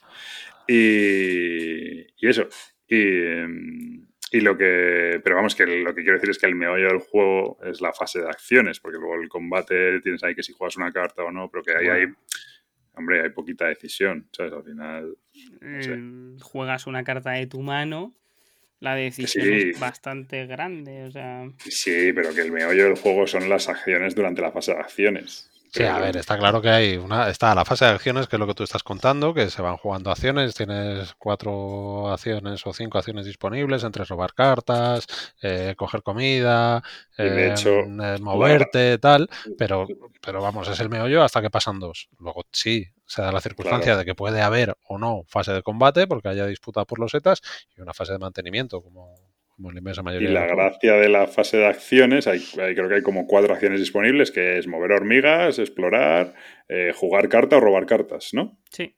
Y, 0.66 2.00
y 2.16 2.28
eso. 2.28 2.48
Y, 2.88 2.96
y, 4.32 4.40
lo 4.40 4.56
que. 4.56 5.20
Pero 5.22 5.36
vamos, 5.36 5.54
que 5.54 5.66
lo 5.66 5.94
que 5.94 6.02
quiero 6.02 6.16
decir 6.16 6.30
es 6.30 6.38
que 6.38 6.46
el 6.46 6.54
meollo 6.54 6.88
del 6.88 7.00
juego 7.00 7.58
es 7.62 7.80
la 7.82 7.92
fase 7.92 8.20
de 8.20 8.28
acciones, 8.28 8.80
porque 8.80 8.98
luego 8.98 9.16
el 9.16 9.28
combate 9.28 10.00
tienes 10.00 10.24
ahí 10.24 10.34
que 10.34 10.42
si 10.42 10.52
juegas 10.52 10.76
una 10.76 10.92
carta 10.92 11.24
o 11.24 11.30
no, 11.30 11.50
pero 11.50 11.62
que 11.62 11.76
ahí 11.76 11.88
hay 11.88 12.06
hombre, 13.00 13.22
hay 13.22 13.30
poquita 13.30 13.66
decisión, 13.66 14.28
¿sabes? 14.32 14.52
Al 14.52 14.64
final. 14.64 15.16
Mm, 15.60 16.38
juegas 16.38 16.86
una 16.86 17.02
carta 17.02 17.32
de 17.32 17.46
tu 17.46 17.60
mano, 17.60 18.14
la 18.78 18.94
decisión 18.94 19.52
es 19.52 19.78
bastante 19.78 20.46
grande, 20.46 21.04
o 21.04 21.10
sea. 21.10 21.50
Sí, 21.58 22.12
pero 22.14 22.34
que 22.34 22.40
el 22.40 22.52
meollo 22.52 22.84
del 22.84 22.96
juego 22.96 23.26
son 23.26 23.48
las 23.48 23.68
acciones 23.68 24.14
durante 24.14 24.40
la 24.40 24.52
fase 24.52 24.72
de 24.72 24.78
acciones. 24.78 25.49
Sí, 25.72 25.84
a 25.84 25.98
ver, 25.98 26.16
está 26.16 26.36
claro 26.36 26.60
que 26.60 26.68
hay 26.68 26.96
una. 26.96 27.28
Está 27.28 27.54
la 27.54 27.64
fase 27.64 27.84
de 27.84 27.92
acciones, 27.92 28.26
que 28.26 28.34
es 28.34 28.40
lo 28.40 28.46
que 28.48 28.54
tú 28.54 28.64
estás 28.64 28.82
contando, 28.82 29.32
que 29.32 29.50
se 29.50 29.62
van 29.62 29.76
jugando 29.76 30.10
acciones, 30.10 30.54
tienes 30.54 31.14
cuatro 31.14 32.10
acciones 32.10 32.66
o 32.66 32.72
cinco 32.72 32.98
acciones 32.98 33.24
disponibles 33.24 33.84
entre 33.84 34.04
robar 34.04 34.34
cartas, 34.34 35.06
eh, 35.40 35.74
coger 35.76 36.02
comida, 36.02 36.82
eh, 37.16 37.54
eh, 37.64 38.16
moverte, 38.20 38.98
tal, 38.98 39.28
pero, 39.56 39.86
pero 40.20 40.42
vamos, 40.42 40.66
es 40.66 40.80
el 40.80 40.88
meollo 40.88 41.22
hasta 41.22 41.40
que 41.40 41.50
pasan 41.50 41.78
dos. 41.78 42.08
Luego 42.18 42.44
sí, 42.50 42.88
se 43.06 43.22
da 43.22 43.30
la 43.30 43.40
circunstancia 43.40 43.96
de 43.96 44.04
que 44.04 44.16
puede 44.16 44.42
haber 44.42 44.76
o 44.88 44.98
no 44.98 45.22
fase 45.28 45.52
de 45.52 45.62
combate, 45.62 46.08
porque 46.08 46.28
haya 46.28 46.46
disputa 46.46 46.84
por 46.84 46.98
los 46.98 47.12
setas, 47.12 47.42
y 47.76 47.80
una 47.80 47.94
fase 47.94 48.12
de 48.12 48.18
mantenimiento, 48.18 48.82
como, 48.82 49.14
y 50.18 50.26
la 50.28 50.46
gracia 50.46 50.94
de 50.94 51.08
la 51.08 51.26
fase 51.26 51.58
de 51.58 51.66
acciones, 51.66 52.26
hay, 52.26 52.40
creo 52.40 52.88
que 52.88 52.94
hay 52.94 53.02
como 53.02 53.26
cuatro 53.26 53.52
acciones 53.52 53.80
disponibles, 53.80 54.30
que 54.30 54.58
es 54.58 54.66
mover 54.66 54.92
hormigas, 54.92 55.58
explorar, 55.58 56.34
eh, 56.68 56.92
jugar 56.94 57.28
carta 57.28 57.58
o 57.58 57.60
robar 57.60 57.86
cartas, 57.86 58.30
¿no? 58.32 58.58
Sí. 58.70 58.96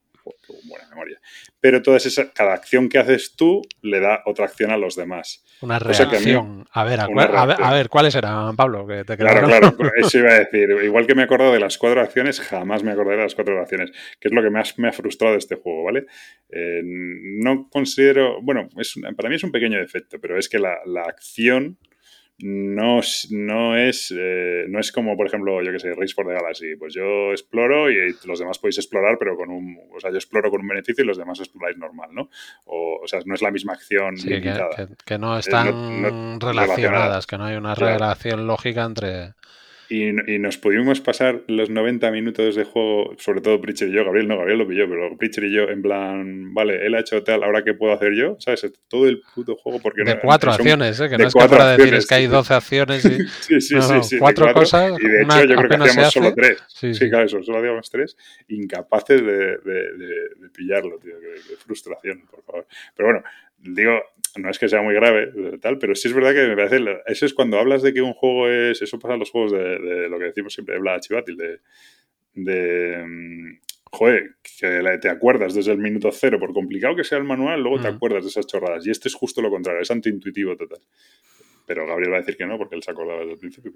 Buena 0.64 0.88
memoria. 0.88 1.20
Pero 1.60 1.82
todas 1.82 2.06
esas, 2.06 2.30
cada 2.34 2.54
acción 2.54 2.88
que 2.88 2.98
haces 2.98 3.34
tú 3.36 3.62
le 3.82 4.00
da 4.00 4.22
otra 4.26 4.46
acción 4.46 4.70
a 4.70 4.76
los 4.76 4.96
demás. 4.96 5.44
Una 5.60 5.78
reacción. 5.78 6.66
a, 6.72 6.84
ver, 6.84 7.00
a, 7.00 7.72
ver, 7.72 7.88
¿cuáles 7.88 8.14
eran, 8.14 8.56
Pablo? 8.56 8.86
Que 8.86 9.04
te 9.04 9.16
claro, 9.16 9.46
claro, 9.46 9.76
eso 9.96 10.18
iba 10.18 10.32
a 10.32 10.38
decir. 10.38 10.70
Igual 10.82 11.06
que 11.06 11.14
me 11.14 11.22
he 11.22 11.24
acordado 11.24 11.52
de 11.52 11.60
las 11.60 11.78
cuatro 11.78 12.00
acciones, 12.00 12.40
jamás 12.40 12.82
me 12.82 12.92
acordaré 12.92 13.18
de 13.18 13.24
las 13.24 13.34
cuatro 13.34 13.60
acciones, 13.60 13.92
que 14.20 14.28
es 14.28 14.34
lo 14.34 14.42
que 14.42 14.50
más 14.50 14.78
me 14.78 14.88
ha 14.88 14.92
frustrado 14.92 15.34
de 15.34 15.38
este 15.38 15.56
juego, 15.56 15.84
¿vale? 15.84 16.06
Eh, 16.50 16.80
no 16.84 17.68
considero, 17.70 18.40
bueno, 18.42 18.68
es, 18.76 18.94
para 19.16 19.28
mí 19.28 19.36
es 19.36 19.44
un 19.44 19.52
pequeño 19.52 19.78
defecto, 19.78 20.20
pero 20.20 20.38
es 20.38 20.48
que 20.48 20.58
la, 20.58 20.78
la 20.86 21.02
acción 21.02 21.78
no, 22.38 23.00
no, 23.30 23.76
es, 23.76 24.12
eh, 24.16 24.64
no 24.68 24.80
es 24.80 24.90
como, 24.90 25.16
por 25.16 25.26
ejemplo, 25.26 25.62
yo 25.62 25.70
que 25.70 25.78
sé, 25.78 25.92
Race 25.94 26.14
for 26.14 26.26
the 26.26 26.32
Galaxy. 26.32 26.74
Pues 26.76 26.94
yo 26.94 27.30
exploro 27.30 27.90
y 27.90 28.16
los 28.24 28.38
demás 28.38 28.58
podéis 28.58 28.78
explorar, 28.78 29.16
pero 29.18 29.36
con 29.36 29.50
un. 29.50 29.78
O 29.94 30.00
sea, 30.00 30.10
yo 30.10 30.16
exploro 30.16 30.50
con 30.50 30.60
un 30.60 30.68
beneficio 30.68 31.04
y 31.04 31.06
los 31.06 31.18
demás 31.18 31.38
exploráis 31.38 31.78
normal, 31.78 32.10
¿no? 32.12 32.30
O, 32.64 33.00
o 33.02 33.06
sea, 33.06 33.20
no 33.24 33.34
es 33.34 33.42
la 33.42 33.50
misma 33.50 33.74
acción 33.74 34.16
Que, 35.04 35.18
no 35.18 35.38
están 35.38 36.40
relacionadas, 36.40 37.26
que 37.26 37.38
no 37.38 37.44
hay 37.44 37.56
una 37.56 37.74
relación 37.74 38.46
lógica 38.46 38.84
entre. 38.84 39.34
Y, 39.88 40.08
y, 40.08 40.38
nos 40.38 40.56
pudimos 40.58 41.00
pasar 41.00 41.42
los 41.48 41.68
90 41.68 42.10
minutos 42.10 42.54
de 42.54 42.64
juego, 42.64 43.14
sobre 43.18 43.40
todo 43.40 43.60
Pritchard 43.60 43.88
y 43.88 43.92
yo, 43.92 44.04
Gabriel 44.04 44.28
no, 44.28 44.38
Gabriel 44.38 44.58
lo 44.58 44.66
pilló, 44.66 44.88
pero 44.88 45.16
Pritchard 45.16 45.44
y 45.44 45.52
yo, 45.52 45.64
en 45.64 45.82
plan, 45.82 46.54
vale, 46.54 46.86
él 46.86 46.94
ha 46.94 47.00
hecho 47.00 47.22
tal, 47.22 47.42
ahora 47.42 47.62
qué 47.62 47.74
puedo 47.74 47.92
hacer 47.92 48.14
yo, 48.14 48.36
¿sabes? 48.38 48.70
Todo 48.88 49.06
el 49.06 49.22
puto 49.34 49.56
juego 49.56 49.80
porque 49.80 50.04
De 50.04 50.18
cuatro 50.18 50.52
acciones, 50.52 50.98
¿eh? 51.00 51.08
Que 51.08 51.18
no 51.18 51.26
es 51.26 51.34
que 51.34 51.48
para 51.48 51.76
decir, 51.76 51.94
es 51.94 52.06
que 52.06 52.14
hay 52.14 52.26
12 52.26 52.54
acciones 52.54 53.04
y... 53.04 53.08
sí, 53.40 53.60
sí, 53.60 53.82
sí, 53.82 54.02
sí, 54.02 54.18
cuatro, 54.18 54.52
cosas. 54.52 54.92
Y 54.98 55.06
de 55.06 55.22
hecho 55.22 55.44
yo 55.44 55.56
creo 55.56 55.68
que 55.68 55.76
hacíamos 55.76 56.12
solo 56.12 56.34
tres. 56.34 56.62
Sí, 56.68 57.10
claro, 57.10 57.26
eso, 57.26 57.42
solo 57.42 57.58
hacíamos 57.58 57.90
tres, 57.90 58.16
incapaces 58.48 59.20
de, 59.20 59.56
de, 59.58 59.92
de, 60.38 60.48
pillarlo, 60.52 60.98
tío, 60.98 61.14
qué 61.20 61.56
frustración, 61.56 62.22
por 62.30 62.42
favor. 62.44 62.66
Pero 62.96 63.08
bueno, 63.08 63.24
digo, 63.58 64.00
no 64.36 64.50
es 64.50 64.58
que 64.58 64.68
sea 64.68 64.82
muy 64.82 64.94
grave, 64.94 65.32
tal, 65.60 65.78
pero 65.78 65.94
sí 65.94 66.08
es 66.08 66.14
verdad 66.14 66.32
que 66.32 66.46
me 66.46 66.56
parece. 66.56 66.78
Eso 67.06 67.26
es 67.26 67.34
cuando 67.34 67.58
hablas 67.58 67.82
de 67.82 67.92
que 67.92 68.00
un 68.00 68.14
juego 68.14 68.48
es. 68.48 68.80
Eso 68.80 68.98
pasa 68.98 69.14
en 69.14 69.20
los 69.20 69.30
juegos 69.30 69.52
de, 69.52 70.08
lo 70.08 70.18
que 70.18 70.26
decimos 70.26 70.54
siempre 70.54 70.74
de 70.74 70.80
Bla 70.80 71.00
Chivatil, 71.00 71.36
de. 71.36 71.60
de 72.34 73.04
mm, 73.06 73.58
joder, 73.84 74.36
que 74.42 74.98
te 75.00 75.08
acuerdas 75.10 75.54
desde 75.54 75.72
el 75.72 75.78
minuto 75.78 76.10
cero, 76.12 76.38
por 76.40 76.54
complicado 76.54 76.96
que 76.96 77.04
sea 77.04 77.18
el 77.18 77.24
manual, 77.24 77.60
luego 77.60 77.80
te 77.80 77.90
mm. 77.90 77.94
acuerdas 77.94 78.24
de 78.24 78.30
esas 78.30 78.46
chorradas. 78.46 78.86
Y 78.86 78.90
este 78.90 79.08
es 79.08 79.14
justo 79.14 79.42
lo 79.42 79.50
contrario, 79.50 79.82
es 79.82 79.90
antiintuitivo 79.90 80.56
total. 80.56 80.80
Pero 81.66 81.86
Gabriel 81.86 82.12
va 82.12 82.16
a 82.16 82.20
decir 82.20 82.36
que 82.36 82.46
no, 82.46 82.58
porque 82.58 82.74
él 82.74 82.82
se 82.82 82.90
acordaba 82.90 83.20
desde 83.20 83.32
el 83.32 83.38
principio. 83.38 83.72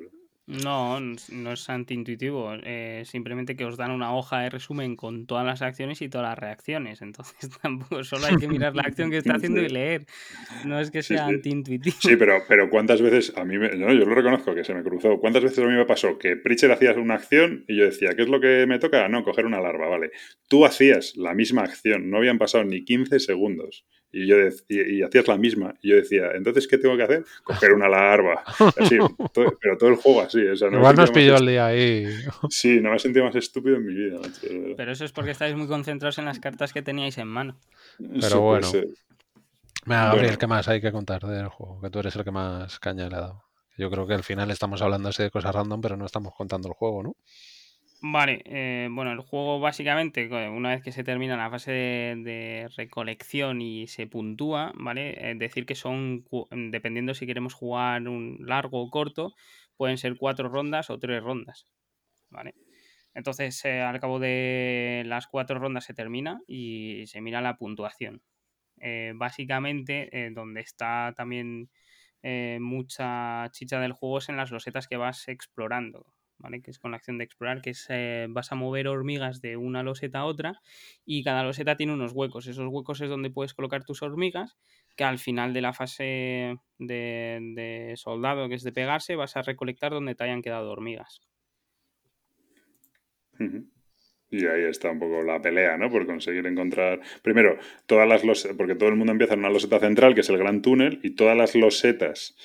No, 0.46 1.00
no 1.00 1.52
es 1.52 1.70
antiintuitivo. 1.70 2.52
Eh, 2.62 3.02
simplemente 3.04 3.56
que 3.56 3.64
os 3.64 3.76
dan 3.76 3.90
una 3.90 4.14
hoja 4.14 4.40
de 4.40 4.50
resumen 4.50 4.94
con 4.94 5.26
todas 5.26 5.44
las 5.44 5.62
acciones 5.62 6.02
y 6.02 6.08
todas 6.08 6.28
las 6.28 6.38
reacciones. 6.38 7.02
Entonces 7.02 7.50
tampoco 7.62 8.04
solo 8.04 8.26
hay 8.26 8.36
que 8.36 8.48
mirar 8.48 8.76
la 8.76 8.82
acción 8.82 9.10
que 9.10 9.18
está 9.18 9.34
haciendo 9.34 9.60
y 9.60 9.68
leer. 9.68 10.06
No 10.64 10.78
es 10.78 10.90
que 10.90 11.02
sea 11.02 11.26
antiintuitivo. 11.26 11.96
Sí, 12.00 12.16
pero, 12.16 12.42
pero 12.48 12.70
¿cuántas 12.70 13.02
veces 13.02 13.32
a 13.36 13.44
mí 13.44 13.58
me, 13.58 13.70
yo 13.70 13.86
lo 13.86 14.14
reconozco 14.14 14.54
que 14.54 14.64
se 14.64 14.74
me 14.74 14.82
cruzó. 14.82 15.18
¿Cuántas 15.18 15.42
veces 15.42 15.58
a 15.58 15.66
mí 15.66 15.74
me 15.74 15.86
pasó 15.86 16.18
que 16.18 16.36
Pritchard 16.36 16.72
hacía 16.72 16.92
una 16.92 17.14
acción 17.14 17.64
y 17.66 17.76
yo 17.76 17.84
decía, 17.84 18.14
¿qué 18.14 18.22
es 18.22 18.28
lo 18.28 18.40
que 18.40 18.66
me 18.66 18.78
toca? 18.78 19.08
No, 19.08 19.24
coger 19.24 19.46
una 19.46 19.60
larva, 19.60 19.88
vale. 19.88 20.10
Tú 20.48 20.64
hacías 20.64 21.16
la 21.16 21.34
misma 21.34 21.62
acción, 21.62 22.10
no 22.10 22.18
habían 22.18 22.38
pasado 22.38 22.64
ni 22.64 22.84
15 22.84 23.18
segundos 23.18 23.84
y 24.12 24.26
yo 24.26 24.36
y, 24.68 25.02
hacías 25.02 25.28
la 25.28 25.36
misma. 25.36 25.74
Y 25.82 25.90
yo 25.90 25.96
decía, 25.96 26.30
¿entonces 26.34 26.66
qué 26.66 26.78
tengo 26.78 26.96
que 26.96 27.02
hacer? 27.02 27.24
Coger 27.44 27.72
una 27.72 27.88
larva. 27.88 28.42
Así, 28.78 28.98
pero 29.60 29.76
todo 29.78 29.90
el 29.90 29.96
juego 29.96 30.22
así. 30.22 30.40
Igual 30.40 30.96
nos 30.96 31.10
pilló 31.10 31.36
el 31.36 31.46
día 31.46 31.66
ahí. 31.66 32.06
Sí, 32.50 32.80
no 32.80 32.90
me 32.90 32.96
he 32.96 32.98
sentido 32.98 33.24
más 33.24 33.34
estúpido 33.34 33.76
en 33.76 33.86
mi 33.86 33.94
vida. 33.94 34.18
Pero 34.76 34.92
eso 34.92 35.04
es 35.04 35.12
porque 35.12 35.32
estáis 35.32 35.54
muy 35.54 35.66
concentrados 35.66 36.18
en 36.18 36.24
las 36.24 36.38
cartas 36.38 36.72
que 36.72 36.82
teníais 36.82 37.18
en 37.18 37.28
mano. 37.28 37.58
Pero 37.98 38.40
bueno. 38.40 38.70
Venga, 39.84 40.06
Gabriel, 40.06 40.38
¿qué 40.38 40.46
más 40.46 40.66
hay 40.68 40.80
que 40.80 40.90
contar 40.90 41.22
del 41.22 41.48
juego? 41.48 41.80
Que 41.80 41.90
tú 41.90 42.00
eres 42.00 42.16
el 42.16 42.24
que 42.24 42.32
más 42.32 42.78
caña 42.80 43.08
le 43.08 43.16
ha 43.16 43.20
dado. 43.20 43.44
Yo 43.78 43.90
creo 43.90 44.06
que 44.06 44.14
al 44.14 44.24
final 44.24 44.50
estamos 44.50 44.80
hablando 44.82 45.10
así 45.10 45.22
de 45.22 45.30
cosas 45.30 45.54
random, 45.54 45.80
pero 45.80 45.96
no 45.96 46.06
estamos 46.06 46.34
contando 46.34 46.68
el 46.68 46.74
juego, 46.74 47.02
¿no? 47.02 47.16
Vale, 48.12 48.42
eh, 48.44 48.88
bueno, 48.90 49.10
el 49.12 49.20
juego 49.20 49.58
básicamente, 49.58 50.28
una 50.48 50.70
vez 50.70 50.82
que 50.82 50.92
se 50.92 51.02
termina 51.02 51.36
la 51.36 51.50
fase 51.50 51.72
de, 51.72 52.68
recolección 52.76 53.60
y 53.60 53.88
se 53.88 54.06
puntúa, 54.06 54.72
¿vale? 54.76 55.32
Es 55.32 55.38
decir 55.38 55.66
que 55.66 55.74
son, 55.74 56.24
dependiendo 56.70 57.14
si 57.14 57.26
queremos 57.26 57.54
jugar 57.54 58.06
un 58.08 58.38
largo 58.46 58.80
o 58.82 58.90
corto, 58.90 59.34
pueden 59.76 59.98
ser 59.98 60.16
cuatro 60.16 60.48
rondas 60.48 60.88
o 60.90 60.98
tres 61.00 61.20
rondas, 61.22 61.66
¿vale? 62.30 62.54
Entonces, 63.14 63.64
eh, 63.64 63.80
al 63.82 64.00
cabo 64.00 64.20
de 64.20 65.02
las 65.06 65.26
cuatro 65.26 65.58
rondas 65.58 65.84
se 65.84 65.94
termina 65.94 66.40
y 66.46 67.04
se 67.08 67.20
mira 67.20 67.40
la 67.40 67.56
puntuación. 67.56 68.22
Eh, 68.80 69.12
básicamente, 69.16 70.30
donde 70.32 70.60
está 70.60 71.14
también 71.16 71.70
mucha 72.60 73.48
chicha 73.52 73.80
del 73.80 73.92
juego 73.92 74.18
es 74.18 74.28
en 74.28 74.36
las 74.36 74.50
losetas 74.52 74.88
que 74.88 74.96
vas 74.96 75.28
explorando. 75.28 76.15
Que 76.62 76.70
es 76.70 76.78
con 76.78 76.92
la 76.92 76.98
acción 76.98 77.18
de 77.18 77.24
explorar, 77.24 77.60
que 77.60 77.70
es 77.70 77.86
eh, 77.88 78.26
vas 78.28 78.52
a 78.52 78.54
mover 78.54 78.86
hormigas 78.88 79.40
de 79.40 79.56
una 79.56 79.82
loseta 79.82 80.20
a 80.20 80.24
otra 80.26 80.60
y 81.04 81.24
cada 81.24 81.42
loseta 81.42 81.76
tiene 81.76 81.92
unos 81.92 82.12
huecos. 82.12 82.46
Esos 82.46 82.68
huecos 82.68 83.00
es 83.00 83.08
donde 83.08 83.30
puedes 83.30 83.52
colocar 83.52 83.84
tus 83.84 84.02
hormigas, 84.02 84.56
que 84.96 85.04
al 85.04 85.18
final 85.18 85.52
de 85.52 85.60
la 85.60 85.72
fase 85.72 86.56
de, 86.78 87.94
soldado, 87.96 88.48
que 88.48 88.54
es 88.54 88.62
de 88.62 88.72
pegarse, 88.72 89.16
vas 89.16 89.36
a 89.36 89.42
recolectar 89.42 89.92
donde 89.92 90.14
te 90.14 90.24
hayan 90.24 90.42
quedado 90.42 90.70
hormigas. 90.70 91.20
Y 94.30 94.46
ahí 94.46 94.64
está 94.64 94.90
un 94.90 94.98
poco 94.98 95.22
la 95.22 95.40
pelea, 95.40 95.76
¿no? 95.76 95.90
Por 95.90 96.06
conseguir 96.06 96.46
encontrar. 96.46 97.00
Primero, 97.22 97.58
todas 97.86 98.08
las 98.08 98.24
losetas, 98.24 98.56
porque 98.56 98.74
todo 98.74 98.88
el 98.88 98.96
mundo 98.96 99.12
empieza 99.12 99.34
en 99.34 99.40
una 99.40 99.50
loseta 99.50 99.78
central, 99.78 100.14
que 100.14 100.20
es 100.20 100.28
el 100.28 100.38
gran 100.38 100.62
túnel, 100.62 101.00
y 101.02 101.10
todas 101.10 101.36
las 101.36 101.54
losetas 101.54 102.36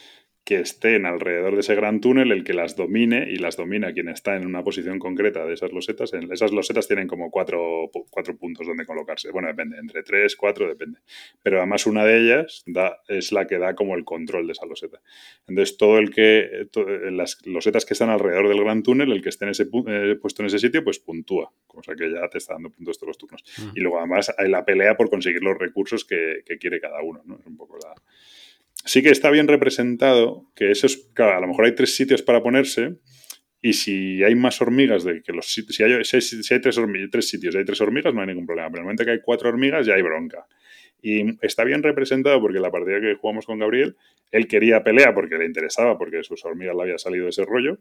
que 0.43 0.59
estén 0.59 1.05
alrededor 1.05 1.53
de 1.53 1.59
ese 1.59 1.76
gran 1.76 2.01
túnel 2.01 2.31
el 2.31 2.43
que 2.43 2.53
las 2.53 2.76
domine 2.76 3.27
y 3.30 3.38
las 3.38 3.57
domina 3.57 3.93
quien 3.93 4.09
está 4.09 4.35
en 4.35 4.47
una 4.47 4.63
posición 4.63 4.97
concreta 4.97 5.45
de 5.45 5.53
esas 5.53 5.72
losetas. 5.72 6.11
Esas 6.13 6.51
losetas 6.51 6.88
tienen 6.88 7.07
como 7.07 7.30
cuatro, 7.30 7.91
cuatro 8.09 8.35
puntos 8.38 8.65
donde 8.65 8.85
colocarse. 8.85 9.30
Bueno, 9.31 9.49
depende, 9.49 9.77
entre 9.77 10.01
tres, 10.01 10.35
cuatro, 10.35 10.68
depende. 10.68 10.99
Pero 11.43 11.59
además 11.59 11.85
una 11.85 12.05
de 12.05 12.18
ellas 12.18 12.63
da, 12.65 13.01
es 13.07 13.31
la 13.31 13.45
que 13.45 13.59
da 13.59 13.76
como 13.76 13.95
el 13.95 14.03
control 14.03 14.47
de 14.47 14.53
esa 14.53 14.65
loseta. 14.65 14.99
Entonces 15.47 15.77
todo 15.77 15.99
el 15.99 16.09
que, 16.09 16.68
las 17.11 17.38
losetas 17.45 17.85
que 17.85 17.93
están 17.93 18.09
alrededor 18.09 18.47
del 18.47 18.63
gran 18.63 18.81
túnel, 18.81 19.11
el 19.11 19.22
que 19.22 19.30
esté 19.30 19.45
en 19.45 19.51
ese, 19.51 19.68
eh, 19.88 20.15
puesto 20.19 20.41
en 20.41 20.47
ese 20.47 20.57
sitio, 20.57 20.84
pues 20.84 20.97
puntúa. 20.97 21.53
Cosa 21.68 21.95
que 21.95 22.11
ya 22.11 22.27
te 22.30 22.39
está 22.39 22.55
dando 22.55 22.72
puntos 22.72 22.97
todos 22.97 23.09
los 23.09 23.18
turnos. 23.19 23.43
Y 23.76 23.80
luego 23.80 23.99
además 23.99 24.34
hay 24.35 24.49
la 24.49 24.65
pelea 24.65 24.97
por 24.97 25.09
conseguir 25.09 25.43
los 25.43 25.57
recursos 25.57 26.03
que, 26.03 26.41
que 26.45 26.57
quiere 26.57 26.81
cada 26.81 27.01
uno. 27.03 27.22
¿no? 27.26 27.38
Es 27.39 27.45
un 27.45 27.57
poco 27.57 27.77
la 27.77 27.93
sí 28.86 29.02
que 29.02 29.10
está 29.10 29.30
bien 29.30 29.48
representado 29.48 30.45
que 30.56 30.72
eso 30.72 30.88
es, 30.88 30.98
claro, 31.14 31.38
a 31.38 31.41
lo 31.41 31.48
mejor 31.48 31.66
hay 31.66 31.76
tres 31.76 31.95
sitios 31.95 32.22
para 32.22 32.41
ponerse 32.41 32.98
y 33.62 33.74
si 33.74 34.24
hay 34.24 34.36
más 34.36 34.62
hormigas 34.62 35.03
de 35.03 35.22
que 35.22 35.34
los 35.34 35.48
sitios, 35.52 35.76
si 35.76 35.84
hay, 35.84 36.03
si 36.03 36.62
tres, 36.62 36.80
tres, 37.12 37.30
sitios 37.30 37.53
y 37.53 37.58
hay 37.60 37.66
tres 37.66 37.80
hormigas 37.82 38.14
no 38.14 38.22
hay 38.22 38.28
ningún 38.28 38.45
problema, 38.45 38.70
pero 38.70 38.80
en 38.80 38.82
el 38.82 38.86
momento 38.86 39.06
que 39.06 39.12
hay 39.12 39.22
cuatro 39.22 39.49
hormigas 39.49 39.86
ya 39.86 39.94
hay 39.94 40.02
bronca. 40.02 40.45
Y 41.03 41.38
está 41.45 41.64
bien 41.64 41.82
representado 41.82 42.40
porque 42.41 42.60
la 42.60 42.72
partida 42.72 43.02
que 43.02 43.16
jugamos 43.16 43.45
con 43.45 43.60
Gabriel, 43.60 43.95
él 44.32 44.48
quería 44.48 44.84
pelea 44.84 45.14
porque 45.14 45.38
le 45.38 45.45
interesaba, 45.45 45.98
porque 45.98 46.24
sus 46.24 46.44
hormigas 46.45 46.76
le 46.76 46.82
había 46.84 46.98
salido 46.98 47.28
ese 47.28 47.44
rollo, 47.44 47.80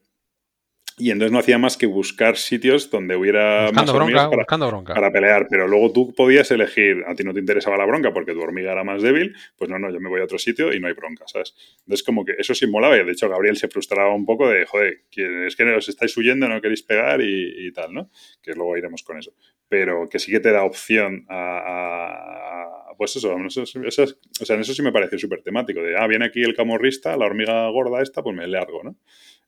y 1.00 1.10
entonces 1.10 1.32
no 1.32 1.38
hacía 1.38 1.58
más 1.58 1.76
que 1.78 1.86
buscar 1.86 2.36
sitios 2.36 2.90
donde 2.90 3.16
hubiera 3.16 3.70
más 3.72 3.88
hormigas 3.88 4.28
para, 4.28 5.10
pelear. 5.10 5.46
Pero 5.48 5.66
luego 5.66 5.92
tú 5.92 6.14
podías 6.14 6.50
elegir, 6.50 7.04
a 7.06 7.14
ti 7.14 7.24
no 7.24 7.32
te 7.32 7.40
interesaba 7.40 7.78
la 7.78 7.86
bronca 7.86 8.12
porque 8.12 8.32
tu 8.32 8.40
hormiga 8.40 8.72
era 8.72 8.84
más 8.84 9.00
débil, 9.00 9.34
pues 9.56 9.70
no, 9.70 9.78
no, 9.78 9.90
yo 9.90 9.98
me 9.98 10.10
voy 10.10 10.20
a 10.20 10.24
otro 10.24 10.38
sitio 10.38 10.74
y 10.74 10.78
no 10.78 10.88
hay 10.88 10.92
bronca, 10.92 11.24
¿sabes? 11.26 11.54
Entonces 11.80 12.04
como 12.04 12.24
que 12.24 12.34
eso 12.38 12.54
sí 12.54 12.66
molaba 12.66 12.98
y 12.98 13.04
de 13.04 13.12
hecho 13.12 13.28
Gabriel 13.30 13.56
se 13.56 13.68
frustraba 13.68 14.14
un 14.14 14.26
poco 14.26 14.48
de, 14.48 14.66
joder, 14.66 15.04
es 15.46 15.56
que 15.56 15.64
os 15.74 15.88
estáis 15.88 16.14
huyendo, 16.16 16.48
no 16.48 16.60
queréis 16.60 16.82
pegar 16.82 17.20
y, 17.22 17.72
tal, 17.72 17.94
¿no? 17.94 18.10
Que 18.42 18.52
luego 18.52 18.76
iremos 18.76 19.02
con 19.02 19.18
eso. 19.18 19.32
Pero 19.68 20.08
que 20.08 20.18
sí 20.18 20.30
que 20.30 20.40
te 20.40 20.52
da 20.52 20.64
opción 20.64 21.24
a, 21.30 22.94
pues 22.98 23.16
eso, 23.16 23.34
eso, 23.46 23.62
o 23.62 24.44
sea, 24.44 24.56
en 24.56 24.60
eso 24.60 24.74
sí 24.74 24.82
me 24.82 24.92
pareció 24.92 25.18
súper 25.18 25.42
temático, 25.42 25.80
de, 25.82 25.96
ah, 25.96 26.06
viene 26.06 26.26
aquí 26.26 26.42
el 26.42 26.54
camorrista, 26.54 27.16
la 27.16 27.24
hormiga 27.24 27.66
gorda 27.70 28.02
esta, 28.02 28.22
pues 28.22 28.36
me 28.36 28.46
largo, 28.46 28.82
¿no? 28.82 28.96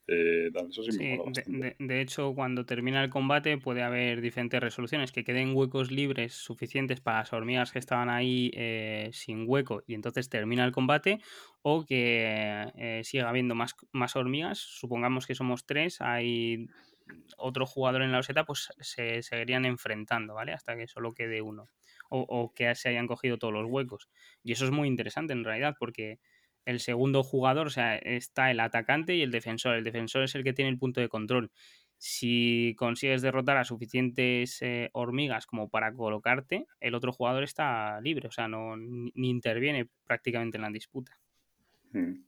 Eh, 0.09 0.51
de, 1.79 2.01
hecho, 2.01 2.35
cuando 2.35 2.66
termina 2.66 3.03
el 3.05 3.11
combate 3.11 3.57
puede 3.59 3.83
haber 3.83 4.20
diferentes 4.20 4.61
resoluciones, 4.61 5.12
que 5.12 5.23
queden 5.23 5.55
huecos 5.55 5.93
libres 5.93 6.35
suficientes 6.35 7.01
para 7.01 7.19
las 7.19 7.33
hormigas 7.33 7.70
que 7.70 7.79
estaban 7.79 8.11
ahí 8.11 8.51
eh, 8.55 9.11
sin 9.12 9.45
hueco 9.49 9.83
y 9.87 9.95
entonces 9.95 10.29
termina 10.29 10.65
el 10.65 10.73
combate, 10.73 11.20
o 11.62 11.85
que 11.87 12.69
eh, 12.77 13.03
siga 13.05 13.29
habiendo 13.29 13.55
más, 13.55 13.77
más 13.93 14.16
hormigas, 14.16 14.59
supongamos 14.59 15.27
que 15.27 15.37
somos 15.37 15.66
tres, 15.66 16.01
hay 16.01 16.66
otro 17.37 17.66
jugador 17.66 18.03
en 18.03 18.12
la 18.12 18.19
oseta, 18.19 18.45
pues 18.45 18.69
se 18.81 19.23
seguirían 19.23 19.65
enfrentando, 19.66 20.35
¿vale? 20.35 20.53
Hasta 20.53 20.77
que 20.77 20.89
solo 20.89 21.12
quede 21.12 21.43
uno. 21.43 21.69
O, 22.15 22.20
o 22.29 22.53
que 22.53 22.74
se 22.74 22.91
hayan 22.91 23.07
cogido 23.07 23.39
todos 23.39 23.55
los 23.55 23.66
huecos. 23.66 24.11
Y 24.43 24.53
eso 24.53 24.66
es 24.66 24.70
muy 24.70 24.87
interesante 24.87 25.33
en 25.33 25.45
realidad, 25.45 25.77
porque 25.79 26.20
el 26.64 26.80
segundo 26.80 27.22
jugador, 27.22 27.66
o 27.66 27.70
sea, 27.70 27.97
está 27.97 28.51
el 28.51 28.60
atacante 28.60 29.16
y 29.16 29.22
el 29.22 29.30
defensor. 29.30 29.76
El 29.76 29.84
defensor 29.84 30.22
es 30.22 30.34
el 30.34 30.44
que 30.44 30.52
tiene 30.52 30.70
el 30.70 30.78
punto 30.78 31.01
de 31.01 31.09
control. 31.09 31.51
Si 31.98 32.74
consigues 32.78 33.22
derrotar 33.22 33.56
a 33.59 33.64
suficientes 33.64 34.60
eh, 34.60 34.90
hormigas 34.93 35.47
como 35.47 35.68
para 35.68 35.93
colocarte, 35.94 36.66
el 36.80 36.94
otro 36.94 37.12
jugador 37.12 37.44
está 37.44 38.01
libre, 38.01 38.26
o 38.26 38.32
sea, 38.32 38.48
no 38.48 38.76
ni, 38.76 39.12
interviene 39.14 39.89
prácticamente 40.05 40.59
en 40.59 40.62
la 40.62 40.70
disputa. 40.70 41.18
Mm. 41.93 42.24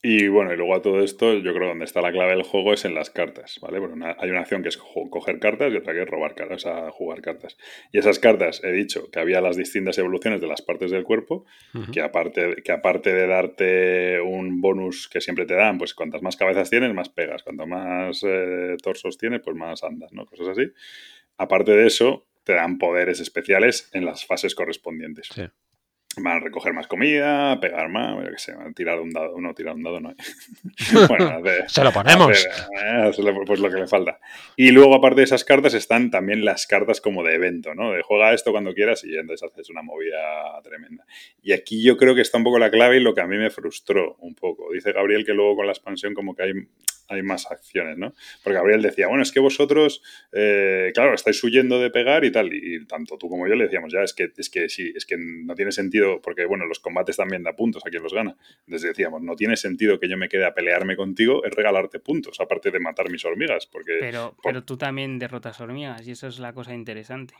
Y 0.00 0.28
bueno, 0.28 0.52
y 0.52 0.56
luego 0.56 0.76
a 0.76 0.82
todo 0.82 1.02
esto, 1.02 1.34
yo 1.34 1.52
creo 1.52 1.62
que 1.62 1.68
donde 1.70 1.84
está 1.84 2.00
la 2.00 2.12
clave 2.12 2.30
del 2.30 2.44
juego 2.44 2.72
es 2.72 2.84
en 2.84 2.94
las 2.94 3.10
cartas, 3.10 3.58
¿vale? 3.60 3.80
Bueno, 3.80 4.14
hay 4.16 4.30
una 4.30 4.40
acción 4.40 4.62
que 4.62 4.68
es 4.68 4.76
coger 4.76 5.40
cartas 5.40 5.72
y 5.72 5.76
otra 5.76 5.92
que 5.92 6.02
es 6.02 6.08
robar 6.08 6.36
cartas, 6.36 6.64
o 6.64 6.68
sea, 6.68 6.90
jugar 6.92 7.20
cartas. 7.20 7.56
Y 7.90 7.98
esas 7.98 8.20
cartas, 8.20 8.62
he 8.62 8.70
dicho 8.70 9.10
que 9.10 9.18
había 9.18 9.40
las 9.40 9.56
distintas 9.56 9.98
evoluciones 9.98 10.40
de 10.40 10.46
las 10.46 10.62
partes 10.62 10.92
del 10.92 11.02
cuerpo, 11.02 11.46
que, 11.92 12.00
aparte, 12.00 12.62
que 12.62 12.70
aparte 12.70 13.12
de 13.12 13.26
darte 13.26 14.20
un 14.20 14.60
bonus 14.60 15.08
que 15.08 15.20
siempre 15.20 15.46
te 15.46 15.54
dan, 15.54 15.78
pues 15.78 15.94
cuantas 15.94 16.22
más 16.22 16.36
cabezas 16.36 16.70
tienes, 16.70 16.94
más 16.94 17.08
pegas, 17.08 17.42
cuanto 17.42 17.66
más 17.66 18.22
eh, 18.22 18.76
torsos 18.80 19.18
tienes, 19.18 19.40
pues 19.40 19.56
más 19.56 19.82
andas, 19.82 20.12
¿no? 20.12 20.26
Cosas 20.26 20.48
así. 20.48 20.70
Aparte 21.38 21.72
de 21.72 21.88
eso, 21.88 22.28
te 22.44 22.54
dan 22.54 22.78
poderes 22.78 23.18
especiales 23.18 23.90
en 23.92 24.04
las 24.04 24.24
fases 24.24 24.54
correspondientes. 24.54 25.28
Sí. 25.34 25.42
Van 26.22 26.36
a 26.36 26.40
recoger 26.40 26.72
más 26.72 26.86
comida, 26.86 27.58
pegar 27.60 27.88
más, 27.88 28.24
yo 28.24 28.30
qué 28.30 28.38
sé, 28.38 28.54
tirar 28.74 29.00
un 29.00 29.10
dado, 29.10 29.40
no, 29.40 29.54
tirar 29.54 29.74
un 29.74 29.82
dado 29.82 30.00
no 30.00 30.10
hay. 30.10 30.16
bueno, 31.08 31.42
se 31.66 31.84
lo 31.84 31.92
ponemos. 31.92 32.44
Eh, 32.44 33.10
pues 33.46 33.60
lo 33.60 33.70
que 33.70 33.76
le 33.76 33.86
falta. 33.86 34.18
Y 34.56 34.70
luego, 34.70 34.94
aparte 34.94 35.20
de 35.20 35.24
esas 35.24 35.44
cartas, 35.44 35.74
están 35.74 36.10
también 36.10 36.44
las 36.44 36.66
cartas 36.66 37.00
como 37.00 37.22
de 37.22 37.34
evento, 37.34 37.74
¿no? 37.74 37.92
De 37.92 38.02
juega 38.02 38.32
esto 38.32 38.52
cuando 38.52 38.74
quieras 38.74 39.04
y 39.04 39.16
entonces 39.16 39.50
haces 39.50 39.70
una 39.70 39.82
movida 39.82 40.60
tremenda. 40.62 41.04
Y 41.42 41.52
aquí 41.52 41.82
yo 41.82 41.96
creo 41.96 42.14
que 42.14 42.20
está 42.20 42.38
un 42.38 42.44
poco 42.44 42.58
la 42.58 42.70
clave 42.70 42.96
y 42.96 43.00
lo 43.00 43.14
que 43.14 43.20
a 43.20 43.26
mí 43.26 43.36
me 43.36 43.50
frustró 43.50 44.16
un 44.20 44.34
poco. 44.34 44.72
Dice 44.72 44.92
Gabriel 44.92 45.24
que 45.24 45.32
luego 45.32 45.56
con 45.56 45.66
la 45.66 45.72
expansión 45.72 46.14
como 46.14 46.34
que 46.34 46.42
hay 46.42 46.52
hay 47.08 47.22
más 47.22 47.50
acciones, 47.50 47.96
¿no? 47.96 48.14
Porque 48.42 48.56
Gabriel 48.56 48.82
decía, 48.82 49.08
bueno, 49.08 49.22
es 49.22 49.32
que 49.32 49.40
vosotros, 49.40 50.02
eh, 50.32 50.92
claro, 50.94 51.14
estáis 51.14 51.42
huyendo 51.42 51.80
de 51.80 51.90
pegar 51.90 52.24
y 52.24 52.30
tal, 52.30 52.52
y 52.52 52.84
tanto 52.86 53.16
tú 53.16 53.28
como 53.28 53.48
yo 53.48 53.54
le 53.54 53.64
decíamos, 53.64 53.92
ya, 53.92 54.02
es 54.02 54.12
que, 54.12 54.30
es 54.36 54.50
que 54.50 54.68
sí, 54.68 54.92
es 54.94 55.06
que 55.06 55.16
no 55.18 55.54
tiene 55.54 55.72
sentido, 55.72 56.20
porque 56.20 56.44
bueno, 56.44 56.66
los 56.66 56.80
combates 56.80 57.16
también 57.16 57.42
da 57.42 57.56
puntos 57.56 57.84
a 57.86 57.90
quien 57.90 58.02
los 58.02 58.12
gana. 58.12 58.36
Entonces 58.66 58.90
decíamos, 58.90 59.22
no 59.22 59.34
tiene 59.36 59.56
sentido 59.56 59.98
que 59.98 60.08
yo 60.08 60.16
me 60.16 60.28
quede 60.28 60.46
a 60.46 60.54
pelearme 60.54 60.96
contigo, 60.96 61.44
es 61.44 61.52
regalarte 61.52 61.98
puntos, 61.98 62.40
aparte 62.40 62.70
de 62.70 62.78
matar 62.78 63.10
mis 63.10 63.24
hormigas, 63.24 63.66
porque... 63.66 63.96
Pero, 64.00 64.36
pero 64.42 64.64
tú 64.64 64.76
también 64.76 65.18
derrotas 65.18 65.60
hormigas, 65.60 66.06
y 66.06 66.12
eso 66.12 66.28
es 66.28 66.38
la 66.38 66.52
cosa 66.52 66.74
interesante. 66.74 67.34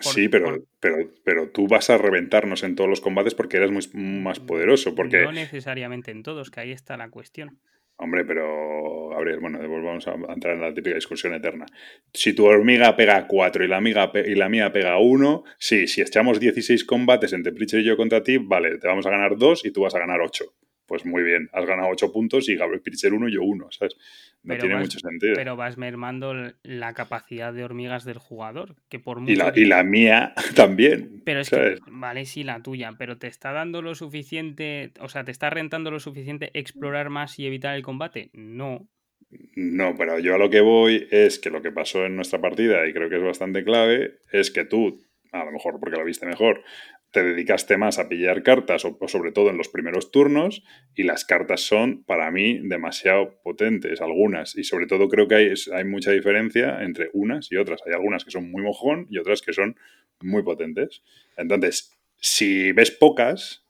sí, 0.00 0.28
pero, 0.28 0.64
pero, 0.80 1.08
pero 1.22 1.50
tú 1.50 1.68
vas 1.68 1.88
a 1.90 1.98
reventarnos 1.98 2.64
en 2.64 2.74
todos 2.74 2.90
los 2.90 3.00
combates 3.00 3.34
porque 3.34 3.58
eres 3.58 3.70
muy, 3.70 3.86
más 3.94 4.40
poderoso. 4.40 4.96
Porque... 4.96 5.22
No 5.22 5.30
necesariamente 5.30 6.10
en 6.10 6.24
todos, 6.24 6.50
que 6.50 6.60
ahí 6.60 6.72
está 6.72 6.96
la 6.96 7.10
cuestión. 7.10 7.60
Hombre, 7.96 8.24
pero, 8.24 9.10
Gabriel, 9.10 9.38
bueno, 9.40 9.58
vamos 9.60 10.06
a 10.08 10.14
entrar 10.32 10.54
en 10.54 10.60
la 10.60 10.74
típica 10.74 10.96
discusión 10.96 11.32
eterna. 11.32 11.66
Si 12.12 12.32
tu 12.32 12.44
hormiga 12.44 12.96
pega 12.96 13.26
4 13.26 13.64
y 13.64 13.68
la, 13.68 13.76
amiga 13.76 14.10
y 14.14 14.34
la 14.34 14.48
mía 14.48 14.72
pega 14.72 14.98
1, 14.98 15.44
sí, 15.58 15.86
si 15.86 16.00
echamos 16.00 16.40
16 16.40 16.84
combates 16.84 17.32
entre 17.32 17.52
Pritchard 17.52 17.80
y 17.80 17.84
yo 17.84 17.96
contra 17.96 18.22
ti, 18.22 18.38
vale, 18.38 18.78
te 18.78 18.88
vamos 18.88 19.06
a 19.06 19.10
ganar 19.10 19.36
2 19.36 19.64
y 19.64 19.70
tú 19.70 19.82
vas 19.82 19.94
a 19.94 20.00
ganar 20.00 20.20
8 20.20 20.44
pues 20.86 21.04
muy 21.04 21.22
bien, 21.22 21.48
has 21.52 21.64
ganado 21.66 21.88
8 21.88 22.12
puntos 22.12 22.48
y 22.48 22.56
Gabriel 22.56 22.82
Pitcher 22.82 23.12
1 23.12 23.28
y 23.28 23.34
yo 23.34 23.42
1, 23.42 23.68
¿sabes? 23.70 23.96
No 24.42 24.56
tiene 24.58 24.76
mucho 24.76 24.98
sentido. 24.98 25.34
Pero 25.34 25.56
vas 25.56 25.78
mermando 25.78 26.34
la 26.62 26.92
capacidad 26.92 27.52
de 27.52 27.64
hormigas 27.64 28.04
del 28.04 28.18
jugador, 28.18 28.76
que 28.88 28.98
por 28.98 29.22
y, 29.26 29.36
la, 29.36 29.52
y 29.54 29.64
la 29.64 29.82
mía 29.82 30.34
también. 30.54 31.22
Pero 31.24 31.40
es 31.40 31.50
que, 31.50 31.78
vale, 31.90 32.26
sí, 32.26 32.44
la 32.44 32.62
tuya, 32.62 32.92
pero 32.98 33.16
te 33.16 33.26
está 33.26 33.52
dando 33.52 33.80
lo 33.80 33.94
suficiente, 33.94 34.92
o 35.00 35.08
sea, 35.08 35.24
te 35.24 35.30
está 35.30 35.50
rentando 35.50 35.90
lo 35.90 36.00
suficiente 36.00 36.50
explorar 36.52 37.10
más 37.10 37.38
y 37.38 37.46
evitar 37.46 37.74
el 37.74 37.82
combate. 37.82 38.30
No. 38.34 38.88
No, 39.56 39.94
pero 39.96 40.18
yo 40.18 40.34
a 40.34 40.38
lo 40.38 40.50
que 40.50 40.60
voy 40.60 41.08
es 41.10 41.38
que 41.38 41.50
lo 41.50 41.62
que 41.62 41.72
pasó 41.72 42.04
en 42.04 42.16
nuestra 42.16 42.40
partida, 42.40 42.86
y 42.86 42.92
creo 42.92 43.08
que 43.08 43.16
es 43.16 43.22
bastante 43.22 43.64
clave, 43.64 44.18
es 44.30 44.50
que 44.50 44.64
tú, 44.64 45.02
a 45.32 45.44
lo 45.44 45.50
mejor 45.50 45.80
porque 45.80 45.96
lo 45.96 46.04
viste 46.04 46.26
mejor, 46.26 46.62
te 47.14 47.22
dedicaste 47.22 47.76
más 47.76 48.00
a 48.00 48.08
pillar 48.08 48.42
cartas, 48.42 48.84
o, 48.84 48.98
sobre 49.06 49.30
todo 49.30 49.48
en 49.48 49.56
los 49.56 49.68
primeros 49.68 50.10
turnos, 50.10 50.64
y 50.96 51.04
las 51.04 51.24
cartas 51.24 51.60
son, 51.60 52.02
para 52.02 52.28
mí, 52.32 52.58
demasiado 52.58 53.40
potentes, 53.44 54.00
algunas, 54.00 54.56
y 54.56 54.64
sobre 54.64 54.88
todo 54.88 55.08
creo 55.08 55.28
que 55.28 55.36
hay, 55.36 55.54
hay 55.72 55.84
mucha 55.84 56.10
diferencia 56.10 56.82
entre 56.82 57.10
unas 57.12 57.52
y 57.52 57.56
otras. 57.56 57.80
Hay 57.86 57.92
algunas 57.92 58.24
que 58.24 58.32
son 58.32 58.50
muy 58.50 58.62
mojón 58.62 59.06
y 59.10 59.18
otras 59.18 59.42
que 59.42 59.52
son 59.52 59.76
muy 60.20 60.42
potentes. 60.42 61.04
Entonces, 61.36 61.96
si 62.16 62.72
ves 62.72 62.90
pocas, 62.90 63.63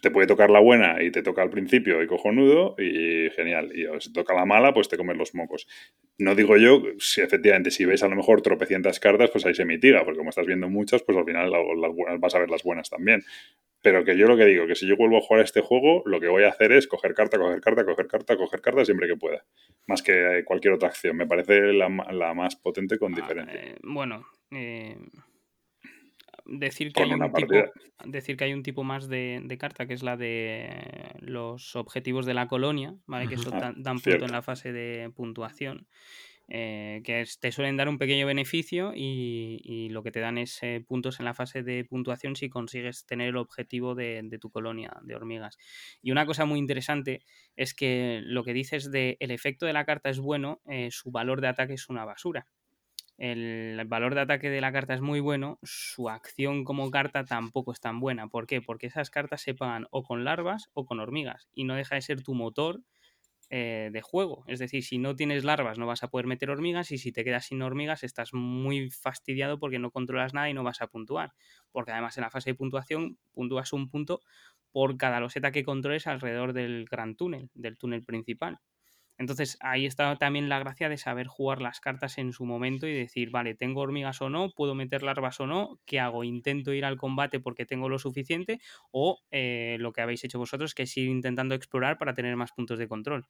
te 0.00 0.10
puede 0.10 0.26
tocar 0.26 0.50
la 0.50 0.60
buena 0.60 1.02
y 1.02 1.10
te 1.10 1.22
toca 1.22 1.42
al 1.42 1.50
principio 1.50 2.02
y 2.02 2.06
cojonudo 2.06 2.76
y 2.78 3.30
genial. 3.30 3.72
Y 3.74 3.86
si 4.00 4.12
toca 4.12 4.32
la 4.34 4.44
mala, 4.44 4.72
pues 4.72 4.88
te 4.88 4.96
comes 4.96 5.16
los 5.16 5.34
mocos. 5.34 5.66
No 6.18 6.34
digo 6.34 6.56
yo, 6.56 6.82
si 6.98 7.20
efectivamente, 7.20 7.70
si 7.70 7.84
ves 7.84 8.02
a 8.02 8.08
lo 8.08 8.14
mejor 8.14 8.40
tropecientas 8.42 9.00
cartas, 9.00 9.30
pues 9.30 9.44
ahí 9.46 9.54
se 9.54 9.64
mitiga, 9.64 10.04
porque 10.04 10.18
como 10.18 10.30
estás 10.30 10.46
viendo 10.46 10.68
muchas, 10.68 11.02
pues 11.02 11.18
al 11.18 11.24
final 11.24 11.50
vas 12.20 12.34
a 12.34 12.38
ver 12.38 12.50
las 12.50 12.62
buenas 12.62 12.90
también. 12.90 13.24
Pero 13.82 14.04
que 14.04 14.16
yo 14.16 14.26
lo 14.26 14.36
que 14.36 14.44
digo, 14.44 14.66
que 14.66 14.74
si 14.74 14.86
yo 14.88 14.96
vuelvo 14.96 15.18
a 15.18 15.20
jugar 15.20 15.40
a 15.40 15.44
este 15.44 15.60
juego, 15.60 16.02
lo 16.04 16.20
que 16.20 16.28
voy 16.28 16.44
a 16.44 16.48
hacer 16.48 16.72
es 16.72 16.88
coger 16.88 17.14
carta, 17.14 17.38
coger 17.38 17.60
carta, 17.60 17.84
coger 17.84 18.06
carta, 18.08 18.36
coger 18.36 18.60
carta 18.60 18.84
siempre 18.84 19.06
que 19.06 19.16
pueda. 19.16 19.44
Más 19.86 20.02
que 20.02 20.42
cualquier 20.44 20.74
otra 20.74 20.88
acción. 20.88 21.16
Me 21.16 21.26
parece 21.26 21.72
la, 21.72 21.88
más 21.88 22.56
potente 22.56 22.98
con 22.98 23.14
diferencia. 23.14 23.60
Eh, 23.60 23.76
bueno, 23.82 24.26
eh, 24.50 24.96
decir 26.48 26.92
que, 26.92 27.02
hay 27.02 27.12
un 27.12 27.32
tipo, 27.32 27.54
decir 28.04 28.36
que 28.36 28.44
hay 28.44 28.52
un 28.54 28.62
tipo 28.62 28.82
más 28.82 29.08
de, 29.08 29.56
carta, 29.58 29.86
que 29.86 29.94
es 29.94 30.02
la 30.02 30.16
de 30.16 31.14
los 31.20 31.76
objetivos 31.76 32.26
de 32.26 32.34
la 32.34 32.48
colonia, 32.48 32.96
¿vale? 33.06 33.28
Que 33.28 33.34
eso 33.34 33.50
dan, 33.50 33.74
punto 34.00 34.24
en 34.24 34.32
la 34.32 34.42
fase 34.42 34.72
de 34.72 35.10
puntuación. 35.14 35.86
Eh, 36.50 37.02
que 37.04 37.26
te 37.40 37.52
suelen 37.52 37.76
dar 37.76 37.90
un 37.90 37.98
pequeño 37.98 38.26
beneficio 38.26 38.92
y, 38.96 39.88
lo 39.90 40.02
que 40.02 40.10
te 40.10 40.20
dan 40.20 40.38
es 40.38 40.62
eh, 40.62 40.82
puntos 40.86 41.18
en 41.18 41.26
la 41.26 41.34
fase 41.34 41.62
de 41.62 41.84
puntuación 41.84 42.36
si 42.36 42.48
consigues 42.48 43.04
tener 43.04 43.28
el 43.28 43.36
objetivo 43.36 43.94
de, 43.94 44.38
tu 44.40 44.50
colonia 44.50 44.96
de 45.02 45.14
hormigas. 45.14 45.58
Y 46.00 46.10
una 46.10 46.24
cosa 46.24 46.46
muy 46.46 46.58
interesante 46.58 47.20
es 47.54 47.74
que 47.74 48.20
lo 48.22 48.44
que 48.44 48.54
dices 48.54 48.90
de 48.90 49.18
el 49.20 49.30
efecto 49.30 49.66
de 49.66 49.74
la 49.74 49.84
carta 49.84 50.08
es 50.08 50.20
bueno, 50.20 50.62
eh, 50.66 50.88
su 50.90 51.10
valor 51.10 51.42
de 51.42 51.48
ataque 51.48 51.74
es 51.74 51.90
una 51.90 52.06
basura 52.06 52.46
el 53.18 53.84
valor 53.86 54.14
de 54.14 54.20
ataque 54.20 54.48
de 54.48 54.60
la 54.60 54.72
carta 54.72 54.94
es 54.94 55.00
muy 55.00 55.18
bueno, 55.18 55.58
su 55.64 56.08
acción 56.08 56.64
como 56.64 56.90
carta 56.90 57.24
tampoco 57.24 57.72
es 57.72 57.80
tan 57.80 57.98
buena. 57.98 58.28
¿Por 58.28 58.46
qué? 58.46 58.62
Porque 58.62 58.86
esas 58.86 59.10
cartas 59.10 59.42
se 59.42 59.54
pagan 59.54 59.86
o 59.90 60.04
con 60.04 60.24
larvas 60.24 60.70
o 60.72 60.86
con 60.86 61.00
hormigas 61.00 61.48
y 61.52 61.64
no 61.64 61.74
deja 61.74 61.96
de 61.96 62.02
ser 62.02 62.22
tu 62.22 62.34
motor 62.34 62.80
eh, 63.50 63.90
de 63.92 64.02
juego. 64.02 64.44
Es 64.46 64.60
decir, 64.60 64.84
si 64.84 64.98
no 64.98 65.16
tienes 65.16 65.42
larvas 65.42 65.78
no 65.78 65.86
vas 65.86 66.04
a 66.04 66.08
poder 66.08 66.26
meter 66.26 66.50
hormigas 66.50 66.92
y 66.92 66.98
si 66.98 67.10
te 67.10 67.24
quedas 67.24 67.46
sin 67.46 67.60
hormigas 67.60 68.04
estás 68.04 68.34
muy 68.34 68.90
fastidiado 68.90 69.58
porque 69.58 69.80
no 69.80 69.90
controlas 69.90 70.32
nada 70.32 70.48
y 70.48 70.54
no 70.54 70.62
vas 70.62 70.80
a 70.80 70.86
puntuar. 70.86 71.32
Porque 71.72 71.90
además 71.90 72.16
en 72.18 72.22
la 72.22 72.30
fase 72.30 72.50
de 72.50 72.54
puntuación 72.54 73.18
puntúas 73.32 73.72
un 73.72 73.88
punto 73.88 74.20
por 74.70 74.96
cada 74.96 75.18
loseta 75.18 75.50
que 75.50 75.64
controles 75.64 76.06
alrededor 76.06 76.52
del 76.52 76.84
gran 76.84 77.16
túnel, 77.16 77.50
del 77.54 77.78
túnel 77.78 78.04
principal. 78.04 78.60
Entonces 79.18 79.56
ahí 79.60 79.84
está 79.86 80.16
también 80.16 80.48
la 80.48 80.58
gracia 80.60 80.88
de 80.88 80.96
saber 80.96 81.26
jugar 81.26 81.60
las 81.60 81.80
cartas 81.80 82.18
en 82.18 82.32
su 82.32 82.44
momento 82.46 82.86
y 82.86 82.94
decir, 82.94 83.30
vale, 83.30 83.54
tengo 83.54 83.80
hormigas 83.80 84.22
o 84.22 84.30
no, 84.30 84.52
puedo 84.52 84.74
meter 84.74 85.02
larvas 85.02 85.40
o 85.40 85.46
no, 85.46 85.80
¿qué 85.86 86.00
hago? 86.00 86.24
¿Intento 86.24 86.72
ir 86.72 86.84
al 86.84 86.96
combate 86.96 87.40
porque 87.40 87.66
tengo 87.66 87.88
lo 87.88 87.98
suficiente? 87.98 88.60
O 88.92 89.20
eh, 89.30 89.76
lo 89.80 89.92
que 89.92 90.00
habéis 90.02 90.24
hecho 90.24 90.38
vosotros, 90.38 90.74
que 90.74 90.84
es 90.84 90.96
ir 90.96 91.08
intentando 91.08 91.54
explorar 91.54 91.98
para 91.98 92.14
tener 92.14 92.36
más 92.36 92.52
puntos 92.52 92.78
de 92.78 92.88
control. 92.88 93.26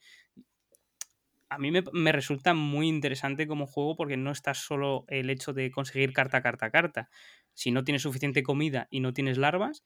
A 1.51 1.59
mí 1.59 1.70
me, 1.70 1.82
me 1.93 2.12
resulta 2.12 2.52
muy 2.52 2.89
interesante 2.89 3.47
como 3.47 3.66
juego 3.66 3.97
porque 3.97 4.16
no 4.19 4.31
está 4.32 4.52
solo 4.55 5.05
el 5.09 5.31
hecho 5.31 5.52
de 5.55 5.70
conseguir 5.70 6.12
carta, 6.12 6.43
carta, 6.43 6.70
carta. 6.70 7.09
Si 7.55 7.70
no 7.70 7.85
tienes 7.85 8.02
suficiente 8.02 8.43
comida 8.43 8.86
y 8.90 9.01
no 9.01 9.15
tienes 9.15 9.39
larvas, 9.39 9.82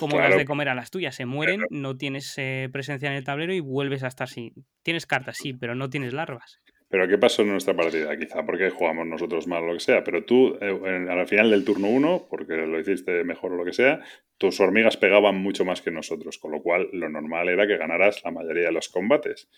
¿Cómo 0.00 0.18
das 0.18 0.34
de 0.34 0.46
comer 0.46 0.70
a 0.70 0.74
las 0.74 0.90
tuyas? 0.90 1.14
Se 1.14 1.26
mueren, 1.26 1.60
no 1.68 1.98
tienes 1.98 2.32
eh, 2.38 2.70
presencia 2.72 3.10
en 3.10 3.16
el 3.16 3.24
tablero 3.24 3.52
y 3.52 3.60
vuelves 3.60 4.02
a 4.02 4.08
estar 4.08 4.28
sin. 4.28 4.52
Tienes 4.82 5.04
cartas, 5.04 5.36
sí, 5.36 5.52
pero 5.52 5.74
no 5.74 5.90
tienes 5.90 6.14
larvas. 6.14 6.62
Pero 6.88 7.06
¿qué 7.06 7.18
pasó 7.18 7.42
en 7.42 7.50
nuestra 7.50 7.76
partida? 7.76 8.16
Quizá 8.16 8.44
porque 8.44 8.70
jugamos 8.70 9.06
nosotros 9.06 9.46
mal 9.46 9.62
o 9.62 9.66
lo 9.66 9.74
que 9.74 9.80
sea, 9.80 10.02
pero 10.02 10.24
tú 10.24 10.58
eh, 10.60 11.06
al 11.08 11.28
final 11.28 11.50
del 11.50 11.64
turno 11.64 11.86
1, 11.86 12.26
porque 12.28 12.54
lo 12.54 12.80
hiciste 12.80 13.22
mejor 13.22 13.52
o 13.52 13.56
lo 13.56 13.64
que 13.64 13.72
sea, 13.72 14.00
tus 14.38 14.58
hormigas 14.58 14.96
pegaban 14.96 15.36
mucho 15.36 15.64
más 15.64 15.82
que 15.82 15.92
nosotros, 15.92 16.38
con 16.38 16.50
lo 16.50 16.62
cual 16.62 16.88
lo 16.92 17.08
normal 17.08 17.48
era 17.48 17.66
que 17.68 17.76
ganaras 17.76 18.24
la 18.24 18.32
mayoría 18.32 18.66
de 18.66 18.72
los 18.72 18.88
combates. 18.88 19.48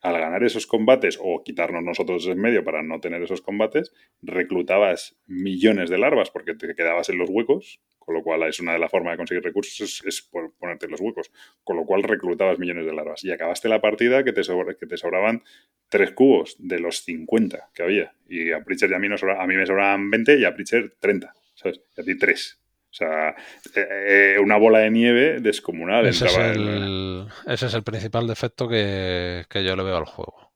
Al 0.00 0.18
ganar 0.18 0.42
esos 0.44 0.66
combates 0.66 1.18
o 1.20 1.42
quitarnos 1.44 1.82
nosotros 1.82 2.26
en 2.26 2.40
medio 2.40 2.64
para 2.64 2.82
no 2.82 3.00
tener 3.00 3.22
esos 3.22 3.42
combates, 3.42 3.92
reclutabas 4.22 5.18
millones 5.26 5.90
de 5.90 5.98
larvas 5.98 6.30
porque 6.30 6.54
te 6.54 6.74
quedabas 6.74 7.08
en 7.10 7.18
los 7.18 7.28
huecos 7.30 7.80
con 8.10 8.16
lo 8.16 8.24
cual 8.24 8.42
es 8.42 8.58
una 8.58 8.72
de 8.72 8.80
las 8.80 8.90
formas 8.90 9.12
de 9.12 9.18
conseguir 9.18 9.44
recursos 9.44 10.02
es, 10.04 10.28
ponerte 10.58 10.88
los 10.88 11.00
huecos, 11.00 11.30
con 11.62 11.76
lo 11.76 11.84
cual 11.84 12.02
reclutabas 12.02 12.58
millones 12.58 12.84
de 12.84 12.92
larvas 12.92 13.22
y 13.22 13.30
acabaste 13.30 13.68
la 13.68 13.80
partida 13.80 14.24
que 14.24 14.32
te, 14.32 14.42
que 14.80 14.86
te 14.86 14.96
sobraban 14.96 15.44
tres 15.88 16.10
cubos 16.10 16.56
de 16.58 16.80
los 16.80 17.04
50 17.04 17.70
que 17.72 17.82
había 17.84 18.12
y 18.28 18.50
a 18.50 18.64
Pritchard 18.64 18.90
y 18.90 18.94
a 18.94 18.98
mí, 18.98 19.06
a 19.06 19.46
mí 19.46 19.54
me 19.54 19.64
sobraban 19.64 20.10
20 20.10 20.40
y 20.40 20.44
a 20.44 20.52
Pritchard 20.52 20.90
30, 20.98 21.32
¿sabes? 21.54 21.82
Y 21.96 22.00
a 22.00 22.04
ti 22.04 22.18
3. 22.18 22.60
O 22.90 22.92
sea, 22.92 23.30
eh, 23.76 24.34
eh, 24.34 24.38
una 24.40 24.56
bola 24.56 24.80
de 24.80 24.90
nieve 24.90 25.40
descomunal. 25.40 26.06
Ese, 26.06 26.26
es 26.26 26.36
el, 26.36 27.26
ese 27.46 27.66
es 27.66 27.74
el 27.74 27.84
principal 27.84 28.26
defecto 28.26 28.68
que, 28.68 29.44
que 29.48 29.62
yo 29.62 29.76
le 29.76 29.84
veo 29.84 29.96
al 29.96 30.06
juego. 30.06 30.50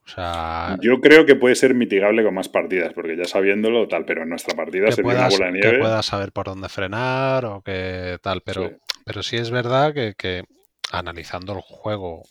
Yo 0.80 1.00
creo 1.00 1.24
que 1.24 1.34
puede 1.34 1.54
ser 1.54 1.74
mitigable 1.74 2.22
con 2.22 2.34
más 2.34 2.48
partidas, 2.48 2.92
porque 2.92 3.16
ya 3.16 3.24
sabiéndolo, 3.24 3.88
tal, 3.88 4.04
pero 4.04 4.22
en 4.22 4.28
nuestra 4.28 4.54
partida 4.54 4.92
sería 4.92 5.12
una 5.12 5.28
bola 5.28 5.46
de 5.46 5.52
nieve. 5.52 5.72
Que 5.72 5.78
puedas 5.78 6.06
saber 6.06 6.32
por 6.32 6.46
dónde 6.46 6.68
frenar 6.68 7.44
o 7.46 7.62
que 7.62 8.18
tal, 8.20 8.42
pero 8.42 8.68
sí, 8.68 8.74
pero 9.04 9.22
sí 9.22 9.36
es 9.36 9.50
verdad 9.50 9.94
que, 9.94 10.44
analizando 10.92 11.54
el 11.54 11.62
juego 11.62 12.22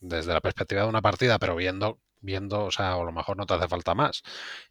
desde 0.00 0.34
la 0.34 0.40
perspectiva 0.40 0.82
de 0.82 0.88
una 0.88 1.00
partida, 1.00 1.38
pero 1.38 1.56
viendo, 1.56 1.98
viendo, 2.20 2.64
o 2.64 2.70
sea, 2.70 2.92
a 2.92 3.04
lo 3.04 3.12
mejor 3.12 3.36
no 3.36 3.46
te 3.46 3.54
hace 3.54 3.68
falta 3.68 3.94
más. 3.94 4.22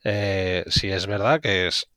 Eh, 0.03 0.63
sí 0.67 0.91
es 0.91 1.07
verdad 1.07 1.41
que 1.41 1.67
es 1.67 1.90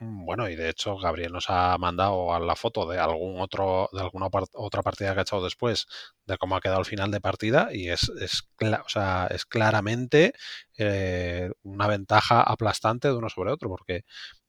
bueno, 0.00 0.48
y 0.48 0.54
de 0.56 0.68
hecho 0.68 0.96
Gabriel 0.96 1.32
nos 1.32 1.50
ha 1.50 1.76
mandado 1.78 2.32
a 2.32 2.38
la 2.40 2.54
foto 2.54 2.88
de 2.88 2.98
algún 2.98 3.40
otro, 3.40 3.88
de 3.92 4.00
alguna 4.00 4.28
otra 4.54 4.82
partida 4.82 5.12
que 5.12 5.20
ha 5.20 5.22
echado 5.22 5.42
después 5.42 5.86
de 6.26 6.38
cómo 6.38 6.56
ha 6.56 6.60
quedado 6.60 6.80
el 6.80 6.86
final 6.86 7.10
de 7.10 7.20
partida 7.20 7.68
y 7.72 7.88
es, 7.88 8.08
es, 8.20 8.44
o 8.60 8.88
sea, 8.88 9.26
es 9.30 9.44
claramente 9.44 10.34
eh, 10.76 11.50
una 11.62 11.88
ventaja 11.88 12.42
aplastante 12.42 13.08
de 13.08 13.14
uno 13.14 13.28
sobre 13.28 13.50
otro 13.52 13.68
porque 13.68 14.04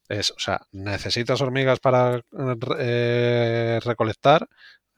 Es, 0.10 0.32
o 0.32 0.40
sea, 0.40 0.62
necesitas 0.72 1.42
hormigas 1.42 1.80
para 1.80 2.24
eh, 2.80 3.80
recolectar, 3.84 4.48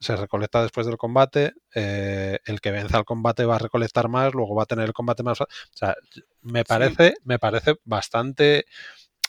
se 0.00 0.16
recolecta 0.16 0.62
después 0.62 0.86
del 0.86 0.96
combate, 0.96 1.52
eh, 1.74 2.38
el 2.46 2.60
que 2.60 2.72
venza 2.72 2.96
al 2.98 3.04
combate 3.04 3.44
va 3.44 3.56
a 3.56 3.58
recolectar 3.58 4.08
más, 4.08 4.34
luego 4.34 4.54
va 4.56 4.64
a 4.64 4.66
tener 4.66 4.86
el 4.86 4.94
combate 4.94 5.22
más. 5.22 5.40
O 5.42 5.46
sea, 5.72 5.94
me 6.40 6.64
parece, 6.64 7.14
me 7.24 7.38
parece 7.38 7.76
bastante 7.84 8.64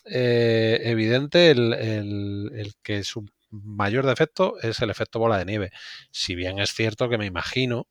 eh, 0.06 0.82
evidente 0.84 1.52
el, 1.52 1.74
el, 1.74 2.74
que 2.82 3.04
su 3.04 3.26
mayor 3.50 4.06
defecto 4.06 4.60
es 4.62 4.82
el 4.82 4.90
efecto 4.90 5.20
bola 5.20 5.38
de 5.38 5.46
nieve. 5.46 5.72
Si 6.12 6.36
bien 6.36 6.60
es 6.60 6.74
cierto 6.74 7.10
que 7.10 7.18
me 7.18 7.26
imagino 7.26 7.88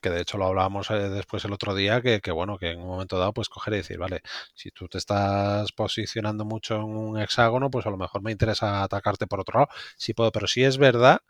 que 0.00 0.10
de 0.10 0.20
hecho 0.20 0.36
lo 0.36 0.46
hablábamos 0.46 0.90
eh, 0.90 1.08
después 1.08 1.44
el 1.44 1.52
otro 1.52 1.74
día, 1.74 2.02
que, 2.02 2.20
bueno, 2.32 2.58
que 2.58 2.72
en 2.72 2.80
un 2.80 2.88
momento 2.88 3.18
dado, 3.18 3.32
pues 3.32 3.48
coger 3.48 3.74
y 3.74 3.76
decir, 3.78 3.98
vale, 3.98 4.22
si 4.52 4.70
tú 4.70 4.88
te 4.88 4.98
estás 4.98 5.70
posicionando 5.72 6.44
mucho 6.44 6.76
en 6.76 6.82
un 6.82 7.20
hexágono, 7.20 7.70
pues 7.70 7.86
a 7.86 7.90
lo 7.90 7.96
mejor 7.96 8.20
me 8.20 8.32
interesa 8.32 8.82
atacarte 8.82 9.26
por 9.26 9.40
otro 9.40 9.60
lado, 9.60 9.70
si 9.96 10.12
puedo, 10.12 10.32
pero 10.32 10.46
si 10.48 10.64
es 10.64 10.76
verdad 10.76 11.20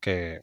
que... 0.00 0.40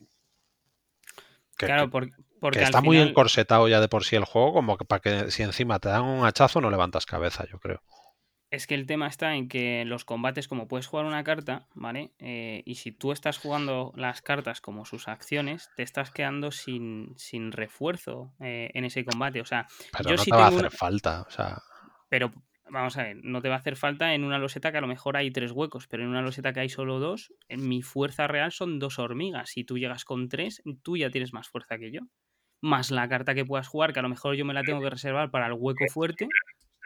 claro, 1.55 1.89
porque, 1.89 2.13
está 2.61 2.81
muy 2.81 2.99
encorsetado 2.99 3.67
ya 3.67 3.79
de 3.81 3.87
por 3.87 4.03
sí 4.03 4.15
el 4.15 4.25
juego, 4.25 4.53
como 4.53 4.77
que 4.77 4.85
para 4.85 4.99
que 4.99 5.31
si 5.31 5.43
encima 5.43 5.79
te 5.79 5.89
dan 5.89 6.03
un 6.03 6.25
hachazo 6.25 6.61
no 6.61 6.69
levantas 6.69 7.05
cabeza, 7.05 7.45
yo 7.51 7.59
creo. 7.59 7.81
Es 8.51 8.67
que 8.67 8.75
el 8.75 8.85
tema 8.85 9.07
está 9.07 9.33
en 9.35 9.47
que 9.47 9.85
los 9.85 10.03
combates, 10.03 10.49
como 10.49 10.67
puedes 10.67 10.85
jugar 10.85 11.05
una 11.05 11.23
carta, 11.23 11.67
¿vale? 11.73 12.11
Eh, 12.19 12.63
y 12.65 12.75
si 12.75 12.91
tú 12.91 13.13
estás 13.13 13.37
jugando 13.37 13.93
las 13.95 14.21
cartas 14.21 14.59
como 14.59 14.83
sus 14.83 15.07
acciones, 15.07 15.69
te 15.77 15.83
estás 15.83 16.11
quedando 16.11 16.51
sin, 16.51 17.13
sin 17.15 17.53
refuerzo 17.53 18.33
eh, 18.41 18.69
en 18.73 18.83
ese 18.83 19.05
combate. 19.05 19.39
O 19.39 19.45
sea, 19.45 19.67
pero 19.97 20.09
yo 20.09 20.15
no 20.17 20.23
te 20.25 20.31
va 20.31 20.45
a 20.45 20.47
hacer 20.49 20.69
falta. 20.69 21.21
O 21.21 21.29
sea... 21.29 21.61
Pero 22.09 22.33
vamos 22.69 22.97
a 22.97 23.03
ver, 23.03 23.19
no 23.23 23.41
te 23.41 23.47
va 23.47 23.55
a 23.55 23.59
hacer 23.59 23.77
falta 23.77 24.13
en 24.13 24.25
una 24.25 24.37
loseta 24.37 24.73
que 24.73 24.79
a 24.79 24.81
lo 24.81 24.87
mejor 24.87 25.15
hay 25.15 25.31
tres 25.31 25.53
huecos, 25.53 25.87
pero 25.87 26.03
en 26.03 26.09
una 26.09 26.21
loseta 26.21 26.51
que 26.51 26.59
hay 26.59 26.69
solo 26.69 26.99
dos, 26.99 27.33
en 27.47 27.69
mi 27.69 27.81
fuerza 27.81 28.27
real 28.27 28.51
son 28.51 28.79
dos 28.79 28.99
hormigas. 28.99 29.51
Si 29.51 29.63
tú 29.63 29.77
llegas 29.77 30.03
con 30.03 30.27
tres, 30.27 30.61
tú 30.83 30.97
ya 30.97 31.09
tienes 31.09 31.31
más 31.31 31.47
fuerza 31.47 31.77
que 31.77 31.93
yo. 31.93 32.01
Más 32.59 32.91
la 32.91 33.07
carta 33.07 33.33
que 33.33 33.45
puedas 33.45 33.69
jugar, 33.69 33.93
que 33.93 33.99
a 33.99 34.03
lo 34.03 34.09
mejor 34.09 34.35
yo 34.35 34.43
me 34.43 34.53
la 34.53 34.63
tengo 34.63 34.81
que 34.81 34.89
reservar 34.89 35.31
para 35.31 35.47
el 35.47 35.53
hueco 35.53 35.85
fuerte 35.89 36.27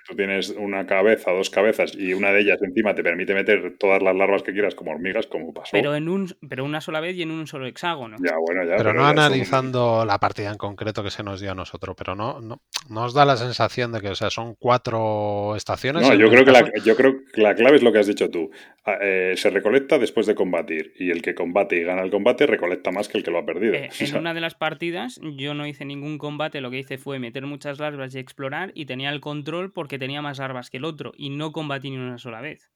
tú 0.08 0.16
tienes 0.16 0.50
una 0.50 0.86
cabeza, 0.86 1.32
dos 1.32 1.50
cabezas 1.50 1.96
y 1.96 2.14
una 2.14 2.32
de 2.32 2.42
ellas 2.42 2.60
encima 2.62 2.94
te 2.94 3.04
permite 3.04 3.34
meter 3.34 3.76
todas 3.80 4.02
las 4.04 4.16
larvas 4.16 4.44
que 4.44 4.54
quieras 4.54 4.76
como 4.76 4.92
hormigas, 4.92 5.28
como 5.28 5.54
pasó. 5.54 5.72
Pero 5.72 5.96
en 5.96 6.08
un 6.10 6.28
pero 6.48 6.64
una 6.64 6.82
sola 6.82 7.00
vez 7.00 7.16
y 7.16 7.24
en 7.24 7.32
un 7.32 7.48
solo 7.48 7.66
hexágono. 7.66 8.18
Ya, 8.24 8.36
bueno, 8.38 8.64
ya. 8.64 8.78
Pero, 8.78 8.94
no 8.94 9.06
analizando 9.06 10.06
la 10.06 10.20
partida 10.20 10.52
en 10.52 10.58
concreto 10.58 11.04
que 11.04 11.10
se 11.10 11.24
nos 11.24 11.42
dio 11.42 11.52
a 11.52 11.56
nosotros, 11.56 11.96
pero 11.98 12.16
no, 12.16 12.40
no, 12.40 12.62
nos 12.90 13.14
da 13.14 13.26
la 13.26 13.38
sensación 13.38 13.92
de 13.92 14.02
que, 14.02 14.10
o 14.10 14.16
sea, 14.16 14.30
son 14.30 14.56
cuatro 14.56 15.56
estaciones. 15.56 16.08
No, 16.08 16.14
yo 16.14 16.30
creo, 16.30 16.46
que 16.46 16.52
la, 16.52 16.72
yo 16.84 16.96
creo 16.96 17.16
que 17.34 17.42
la 17.42 17.56
clave 17.56 17.78
es 17.78 17.84
lo 17.84 17.92
que 17.92 18.00
has 18.00 18.08
dicho 18.08 18.30
tú. 18.30 18.52
Ah, 18.86 18.98
eh, 19.02 19.34
se 19.36 19.50
recolecta 19.50 19.98
después 19.98 20.28
de 20.28 20.36
combatir 20.36 20.94
y 21.00 21.10
el 21.10 21.24
que 21.24 21.34
combate 21.34 21.78
y 21.78 21.84
gana 21.84 22.04
el 22.04 22.12
combate 22.12 22.46
recolecta 22.46 22.92
más 22.92 23.08
que 23.08 23.18
el 23.18 23.24
que 23.24 23.32
lo 23.32 23.40
ha 23.40 23.46
perdido. 23.46 23.74
Eh, 23.74 23.90
en 24.00 24.18
una 24.18 24.36
de 24.36 24.42
las 24.42 24.54
partidas 24.54 25.20
yo 25.36 25.56
no 25.56 25.66
hice 25.66 25.86
ningún 25.86 26.20
combate, 26.20 26.62
lo 26.62 26.70
que 26.70 26.80
hice 26.80 27.00
fue 27.00 27.18
meter 27.18 27.46
muchas 27.48 27.80
larvas 27.80 28.14
y 28.14 28.20
explorar 28.20 28.72
y 28.76 28.86
tenía 28.86 29.10
el 29.10 29.22
control 29.22 29.72
porque 29.72 29.95
tenía 30.00 30.22
más 30.22 30.40
larvas 30.40 30.70
que 30.70 30.78
el 30.78 30.86
otro 30.86 31.14
y 31.18 31.30
no 31.30 31.52
combatí 31.52 31.90
ni 31.90 31.98
una 31.98 32.18
sola 32.18 32.42
vez. 32.42 32.72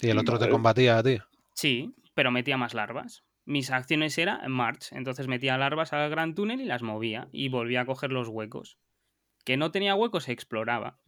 ¿Y 0.00 0.08
el 0.08 0.18
otro 0.18 0.38
te 0.38 0.48
combatía 0.48 0.98
a 0.98 1.02
ti? 1.02 1.18
Sí, 1.54 1.94
pero 2.14 2.30
metía 2.30 2.56
más 2.56 2.74
larvas. 2.74 3.24
Mis 3.44 3.70
acciones 3.70 4.16
eran 4.16 4.50
march, 4.50 4.92
entonces 4.92 5.28
metía 5.28 5.58
larvas 5.58 5.92
al 5.92 6.10
gran 6.10 6.34
túnel 6.34 6.60
y 6.60 6.64
las 6.64 6.82
movía 6.82 7.28
y 7.30 7.48
volvía 7.48 7.82
a 7.82 7.86
coger 7.86 8.10
los 8.10 8.28
huecos. 8.28 8.78
Que 9.44 9.56
no 9.56 9.70
tenía 9.70 9.94
huecos, 9.94 10.28
exploraba. 10.28 10.98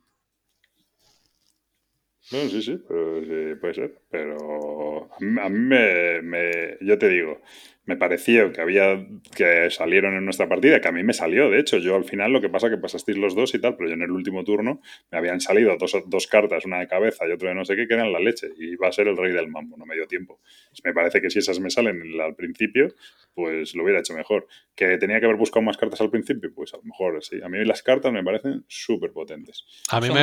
No, 2.32 2.40
sí, 2.48 2.60
sí, 2.60 2.76
puede 2.76 3.74
ser. 3.74 4.02
Pero 4.10 5.08
a 5.14 5.48
mí, 5.48 5.58
me, 5.58 6.20
me, 6.22 6.76
yo 6.80 6.98
te 6.98 7.08
digo, 7.08 7.40
me 7.86 7.96
pareció 7.96 8.52
que 8.52 8.60
había 8.60 9.06
que 9.34 9.70
salieron 9.70 10.14
en 10.14 10.24
nuestra 10.24 10.48
partida, 10.48 10.80
que 10.80 10.88
a 10.88 10.92
mí 10.92 11.04
me 11.04 11.12
salió, 11.12 11.48
de 11.48 11.60
hecho, 11.60 11.78
yo 11.78 11.94
al 11.94 12.04
final 12.04 12.32
lo 12.32 12.40
que 12.40 12.48
pasa 12.48 12.68
que 12.68 12.76
pasasteis 12.76 13.16
los 13.16 13.34
dos 13.34 13.54
y 13.54 13.60
tal, 13.60 13.76
pero 13.76 13.88
yo 13.88 13.94
en 13.94 14.02
el 14.02 14.10
último 14.10 14.42
turno 14.44 14.80
me 15.10 15.18
habían 15.18 15.40
salido 15.40 15.76
dos, 15.78 15.96
dos 16.06 16.26
cartas, 16.26 16.64
una 16.64 16.80
de 16.80 16.88
cabeza 16.88 17.26
y 17.28 17.32
otra 17.32 17.50
de 17.50 17.54
no 17.54 17.64
sé 17.64 17.76
qué, 17.76 17.86
que 17.86 17.94
eran 17.94 18.12
la 18.12 18.18
leche, 18.18 18.48
y 18.58 18.72
iba 18.72 18.88
a 18.88 18.92
ser 18.92 19.06
el 19.06 19.16
rey 19.16 19.32
del 19.32 19.48
mambo, 19.48 19.76
no 19.76 19.86
me 19.86 19.94
dio 19.94 20.06
tiempo. 20.06 20.40
me 20.84 20.92
parece 20.92 21.22
que 21.22 21.30
si 21.30 21.38
esas 21.38 21.60
me 21.60 21.70
salen 21.70 22.02
al 22.20 22.34
principio, 22.34 22.92
pues 23.34 23.74
lo 23.76 23.84
hubiera 23.84 24.00
hecho 24.00 24.14
mejor. 24.14 24.48
¿Que 24.74 24.98
tenía 24.98 25.20
que 25.20 25.26
haber 25.26 25.38
buscado 25.38 25.62
más 25.62 25.76
cartas 25.76 26.00
al 26.00 26.10
principio? 26.10 26.52
Pues 26.54 26.74
a 26.74 26.78
lo 26.78 26.82
mejor 26.82 27.22
sí. 27.22 27.40
A 27.42 27.48
mí 27.48 27.64
las 27.64 27.82
cartas 27.82 28.12
me 28.12 28.24
parecen 28.24 28.64
súper 28.66 29.12
potentes. 29.12 29.64
A 29.90 30.00
mí, 30.00 30.08
me, 30.10 30.22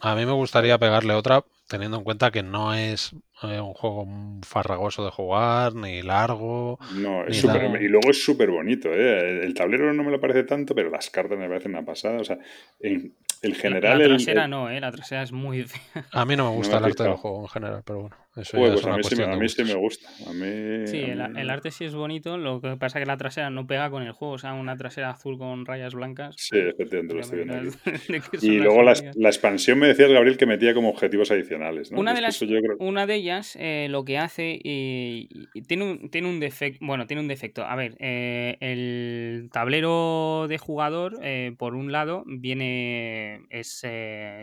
a 0.00 0.14
mí 0.14 0.26
me 0.26 0.32
gustaría 0.32 0.78
pegarle 0.78 1.14
otra, 1.14 1.44
teniendo 1.68 1.96
en 1.96 2.04
cuenta 2.04 2.30
que 2.30 2.42
no 2.42 2.74
es 2.74 3.16
eh, 3.42 3.60
un 3.60 3.74
juego 3.74 4.06
farragoso 4.42 5.04
de 5.04 5.10
jugar, 5.10 5.74
ni 5.74 6.02
largo. 6.02 6.78
No, 6.94 7.26
es 7.26 7.40
super, 7.40 7.82
y 7.82 7.88
luego 7.88 8.10
es 8.10 8.22
súper 8.22 8.50
bonito. 8.50 8.90
¿eh? 8.92 9.44
El 9.44 9.54
tablero 9.54 9.92
no 9.92 10.04
me 10.04 10.10
lo 10.10 10.20
parece 10.20 10.44
tanto, 10.44 10.74
pero 10.74 10.90
las 10.90 11.10
cartas 11.10 11.36
me 11.38 11.48
parecen 11.48 11.72
una 11.72 11.84
pasada. 11.84 12.20
O 12.20 12.24
sea, 12.24 12.38
en, 12.80 13.12
el 13.42 13.54
general. 13.54 13.98
La, 13.98 14.04
trasera 14.04 14.48
no, 14.48 14.70
¿eh? 14.70 14.80
la 14.80 14.92
trasera 14.92 15.22
es 15.22 15.32
muy. 15.32 15.66
A 16.12 16.24
mí 16.24 16.36
no 16.36 16.50
me 16.50 16.56
gusta 16.56 16.78
el 16.78 16.84
arte 16.84 17.02
del 17.02 17.14
juego 17.14 17.42
en 17.42 17.48
general, 17.48 17.82
pero 17.84 18.00
bueno. 18.02 18.16
Eso 18.36 18.56
pues 18.56 18.80
es 18.80 18.84
a, 18.84 18.96
mí 18.96 19.04
sí, 19.04 19.22
a 19.22 19.36
mí 19.36 19.48
sí 19.48 19.62
me 19.62 19.74
gusta. 19.74 20.08
A 20.26 20.32
mí, 20.32 20.88
sí, 20.88 21.02
el, 21.02 21.50
arte 21.50 21.70
sí 21.70 21.84
es 21.84 21.94
bonito. 21.94 22.36
Lo 22.36 22.60
que 22.60 22.76
pasa 22.76 22.98
es 22.98 23.04
que 23.04 23.06
la 23.06 23.16
trasera 23.16 23.48
no 23.48 23.64
pega 23.64 23.90
con 23.90 24.02
el 24.02 24.10
juego. 24.10 24.34
O 24.34 24.38
sea, 24.38 24.54
una 24.54 24.76
trasera 24.76 25.10
azul 25.10 25.38
con 25.38 25.64
rayas 25.64 25.94
blancas. 25.94 26.34
Sí, 26.36 26.58
efectivamente, 26.58 27.14
lo 27.14 27.20
estoy 27.20 27.44
viendo. 27.44 27.70
y 28.42 28.58
luego 28.58 28.82
la, 28.82 28.94
la, 29.14 29.28
expansión 29.28 29.78
me 29.78 29.86
decías, 29.86 30.10
Gabriel, 30.10 30.36
que 30.36 30.46
metía 30.46 30.74
como 30.74 30.88
objetivos 30.88 31.30
adicionales. 31.30 31.92
¿no? 31.92 32.00
Una, 32.00 32.12
de 32.12 32.22
las, 32.22 32.42
una 32.80 33.06
de 33.06 33.22
eh, 33.56 33.86
lo 33.90 34.04
que 34.04 34.18
hace 34.18 34.58
y, 34.62 35.28
tiene, 35.66 35.84
un, 35.84 36.10
tiene 36.10 36.28
un 36.28 36.40
defecto. 36.40 36.84
Bueno, 36.84 37.06
tiene 37.06 37.22
un 37.22 37.28
defecto. 37.28 37.64
A 37.64 37.74
ver, 37.74 37.96
eh, 37.98 38.56
el 38.60 39.48
tablero 39.52 40.46
de 40.48 40.58
jugador, 40.58 41.18
eh, 41.22 41.54
por 41.58 41.74
un 41.74 41.92
lado, 41.92 42.24
viene. 42.26 43.42
es 43.50 43.84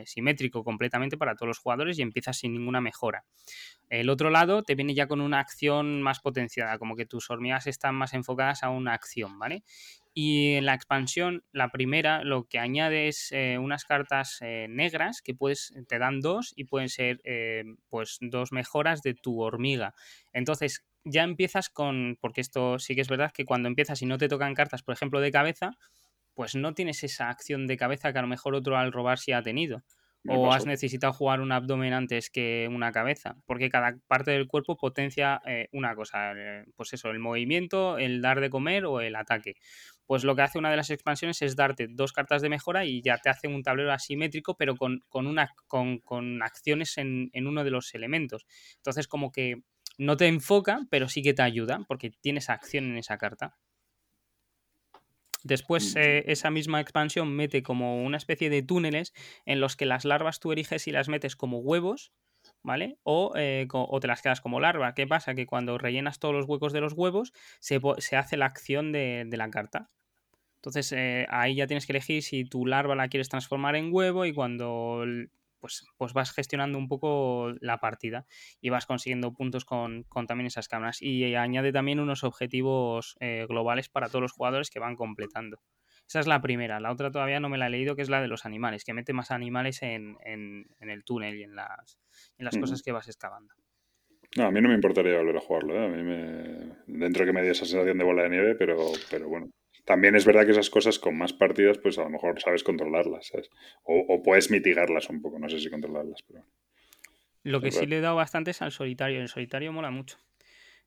simétrico 0.06 0.64
completamente 0.64 1.18
para 1.18 1.36
todos 1.36 1.48
los 1.48 1.60
jugadores 1.60 2.00
y 2.00 2.02
empieza 2.02 2.34
sin 2.34 2.54
ninguna 2.54 2.82
mejora. 2.82 3.24
El 3.90 4.10
otro 4.10 4.30
lado 4.30 4.64
te 4.64 4.76
viene 4.76 4.94
ya 4.94 5.08
con 5.08 5.20
una 5.20 5.40
acción 5.40 6.02
más 6.02 6.22
potenciada, 6.22 6.78
como 6.78 6.96
que 6.96 7.06
tus 7.06 7.30
hormigas 7.30 7.68
están 7.68 7.94
más 7.94 8.14
enfocadas 8.14 8.64
a 8.64 8.70
una 8.70 8.94
acción, 8.94 9.38
¿vale? 9.38 9.64
Y 10.14 10.56
en 10.56 10.66
la 10.66 10.74
expansión, 10.74 11.44
la 11.54 11.70
primera, 11.70 12.24
lo 12.24 12.46
que 12.46 12.60
añade 12.60 13.08
es 13.08 13.32
eh, 13.32 13.58
unas 13.58 13.86
cartas 13.86 14.40
eh, 14.42 14.68
negras 14.70 15.22
que 15.22 15.34
puedes, 15.34 15.74
te 15.88 16.00
dan 16.00 16.20
dos 16.20 16.52
y 16.56 16.66
pueden 16.66 16.90
ser 16.90 17.22
eh, 17.24 17.64
pues 17.90 18.18
dos 18.20 18.52
mejoras 18.52 19.02
de 19.02 19.14
tu 19.14 19.40
hormiga. 19.42 19.94
Entonces, 20.34 20.84
ya 21.06 21.24
empiezas 21.24 21.70
con. 21.70 22.18
Porque 22.20 22.42
esto 22.42 22.78
sí 22.78 22.94
que 22.96 23.02
es 23.02 23.08
verdad 23.08 23.32
que 23.32 23.46
cuando 23.46 23.70
empiezas 23.70 24.02
y 24.02 24.06
no 24.06 24.18
te 24.18 24.28
tocan 24.28 24.54
cartas, 24.54 24.84
por 24.84 24.94
ejemplo, 24.94 25.22
de 25.22 25.32
cabeza, 25.32 25.72
pues 26.34 26.56
no 26.56 26.74
tienes 26.74 27.04
esa 27.04 27.30
acción 27.30 27.68
de 27.68 27.78
cabeza 27.78 28.12
que 28.12 28.20
a 28.20 28.24
lo 28.24 28.28
mejor 28.28 28.56
otro 28.56 28.78
al 28.78 28.92
robar 28.92 29.18
sí 29.18 29.32
ha 29.32 29.42
tenido 29.42 29.84
o 30.28 30.52
has 30.52 30.66
necesitado 30.66 31.14
jugar 31.14 31.42
un 31.42 31.52
abdomen 31.52 31.94
antes 31.94 32.30
que 32.30 32.70
una 32.72 32.92
cabeza, 32.92 33.38
porque 33.46 33.70
cada 33.70 33.98
parte 34.08 34.32
del 34.32 34.48
cuerpo 34.48 34.78
potencia 34.78 35.42
eh, 35.46 35.68
una 35.72 35.96
cosa, 35.96 36.34
eh, 36.36 36.66
pues 36.76 36.94
eso, 36.94 37.10
el 37.10 37.20
movimiento, 37.20 37.98
el 37.98 38.22
dar 38.22 38.40
de 38.40 38.50
comer 38.50 38.86
o 38.86 39.02
el 39.02 39.16
ataque. 39.16 39.56
Pues 40.12 40.26
lo 40.26 40.36
que 40.36 40.42
hace 40.42 40.60
una 40.60 40.70
de 40.70 40.76
las 40.76 40.90
expansiones 40.90 41.42
es 41.42 41.56
darte 41.56 41.88
dos 41.90 42.12
cartas 42.12 42.42
de 42.42 42.50
mejora 42.50 42.84
y 42.84 43.02
ya 43.02 43.18
te 43.20 43.30
hace 43.30 43.48
un 43.48 43.64
tablero 43.64 43.94
asimétrico, 43.94 44.58
pero 44.58 44.76
con, 44.76 45.02
una, 45.14 45.56
con, 45.68 46.44
acciones 46.44 46.98
en, 46.98 47.30
en 47.32 47.48
uno 47.48 47.64
de 47.64 47.72
los 47.72 47.96
elementos. 47.96 48.46
Entonces 48.76 49.08
como 49.08 49.32
que 49.32 49.64
no 49.98 50.18
te 50.18 50.28
enfoca, 50.28 50.82
pero 50.90 51.08
sí 51.08 51.22
que 51.22 51.34
te 51.34 51.44
ayuda, 51.44 51.86
porque 51.88 52.12
tienes 52.20 52.50
acción 52.50 52.92
en 52.92 52.98
esa 52.98 53.18
carta. 53.18 53.56
Después, 55.44 55.96
eh, 55.96 56.26
esa 56.28 56.52
misma 56.52 56.82
expansión 56.82 57.34
mete 57.34 57.64
como 57.64 58.04
una 58.04 58.18
especie 58.18 58.50
de 58.50 58.64
túneles 58.64 59.14
en 59.46 59.62
los 59.62 59.78
que 59.78 59.86
las 59.86 60.04
larvas 60.04 60.42
tú 60.42 60.52
eriges 60.52 60.90
y 60.90 60.92
las 60.92 61.08
metes 61.08 61.38
como 61.38 61.60
huevos, 61.60 62.12
¿vale? 62.64 62.98
O, 63.04 63.32
eh, 63.38 63.66
o, 63.72 64.00
te 64.02 64.08
las 64.08 64.22
quedas 64.22 64.42
como 64.42 64.60
larva. 64.60 64.94
¿Qué 64.94 65.08
pasa? 65.08 65.36
Que 65.36 65.46
cuando 65.46 65.78
rellenas 65.78 66.20
todos 66.20 66.36
los 66.36 66.50
huecos 66.50 66.74
de 66.74 66.82
los 66.82 66.92
huevos, 66.92 67.32
se, 67.62 67.80
se 68.00 68.18
hace 68.18 68.36
la 68.36 68.48
acción 68.48 68.92
de, 68.92 69.24
de 69.26 69.38
la 69.38 69.50
carta. 69.50 69.90
Entonces, 70.62 70.92
eh, 70.92 71.26
ahí 71.30 71.56
ya 71.56 71.66
tienes 71.66 71.88
que 71.88 71.94
elegir 71.94 72.22
si 72.22 72.46
tu 72.46 72.68
larva 72.68 72.96
la 72.96 73.08
quieres 73.08 73.30
transformar 73.30 73.76
en 73.76 73.92
huevo 73.92 74.28
y 74.28 74.34
cuando 74.34 75.04
pues, 75.60 75.88
pues 75.98 76.14
vas 76.14 76.32
gestionando 76.32 76.78
un 76.78 76.88
poco 76.88 77.52
la 77.62 77.80
partida 77.80 78.28
y 78.62 78.70
vas 78.70 78.86
consiguiendo 78.86 79.34
puntos 79.34 79.66
con, 79.66 80.06
también 80.28 80.46
esas 80.46 80.68
cámaras. 80.68 81.02
Y 81.02 81.34
añade 81.34 81.72
también 81.72 82.00
unos 82.00 82.24
objetivos 82.24 83.16
eh, 83.22 83.48
globales 83.50 83.90
para 83.90 84.08
todos 84.08 84.22
los 84.22 84.34
jugadores 84.34 84.70
que 84.70 84.80
van 84.80 84.96
completando. 84.96 85.64
Esa 86.08 86.20
es 86.20 86.28
la 86.28 86.42
primera. 86.42 86.80
La 86.80 86.92
otra 86.92 87.10
todavía 87.10 87.40
no 87.40 87.50
me 87.50 87.58
la 87.58 87.66
he 87.66 87.70
leído, 87.72 87.96
que 87.96 88.04
es 88.04 88.10
la 88.10 88.22
de 88.22 88.28
los 88.28 88.46
animales, 88.46 88.84
que 88.84 88.94
mete 88.94 89.14
más 89.14 89.32
animales 89.32 89.82
en, 89.82 90.18
el 90.22 91.04
túnel 91.04 91.40
y 91.40 91.44
en 91.44 91.56
las, 91.56 91.98
en 92.38 92.46
las 92.46 92.56
cosas 92.56 92.84
que 92.84 92.92
vas 92.92 93.08
excavando. 93.08 93.56
No, 94.38 94.46
a 94.46 94.52
mí 94.52 94.62
no 94.62 94.70
me 94.70 94.76
importaría 94.76 95.18
volver 95.18 95.38
a 95.38 95.42
jugarlo. 95.42 95.76
¿eh? 95.76 95.86
A 95.86 95.90
mí 95.90 96.04
me... 96.04 96.76
Dentro 96.86 97.26
que 97.26 97.34
me 97.34 97.42
dio 97.42 97.52
esa 97.52 97.66
sensación 97.66 97.98
de 97.98 98.04
bola 98.04 98.24
de 98.24 98.30
nieve, 98.30 98.56
pero, 98.56 98.78
pero 99.10 99.28
bueno. 99.28 99.50
También 99.86 100.16
es 100.16 100.26
verdad 100.26 100.46
que 100.46 100.52
esas 100.52 100.70
cosas 100.70 101.00
con 101.00 101.18
más 101.18 101.34
partidas, 101.34 101.78
pues 101.78 101.98
a 101.98 102.04
lo 102.04 102.10
mejor 102.10 102.40
sabes 102.42 102.64
controlarlas, 102.64 103.28
¿sabes? 103.28 103.50
O, 103.84 104.22
puedes 104.24 104.52
mitigarlas 104.52 105.10
un 105.10 105.22
poco, 105.22 105.40
no 105.40 105.50
sé 105.50 105.60
si 105.60 105.70
controlarlas, 105.70 106.22
pero... 106.28 106.46
Lo 107.44 107.60
que 107.60 107.72
sí 107.72 107.88
le 107.88 107.98
he 107.98 108.02
dado 108.02 108.16
bastante 108.16 108.52
es 108.52 108.62
al 108.62 108.72
solitario. 108.72 109.20
El 109.20 109.28
solitario 109.28 109.74
mola 109.74 109.90
mucho. 109.90 110.18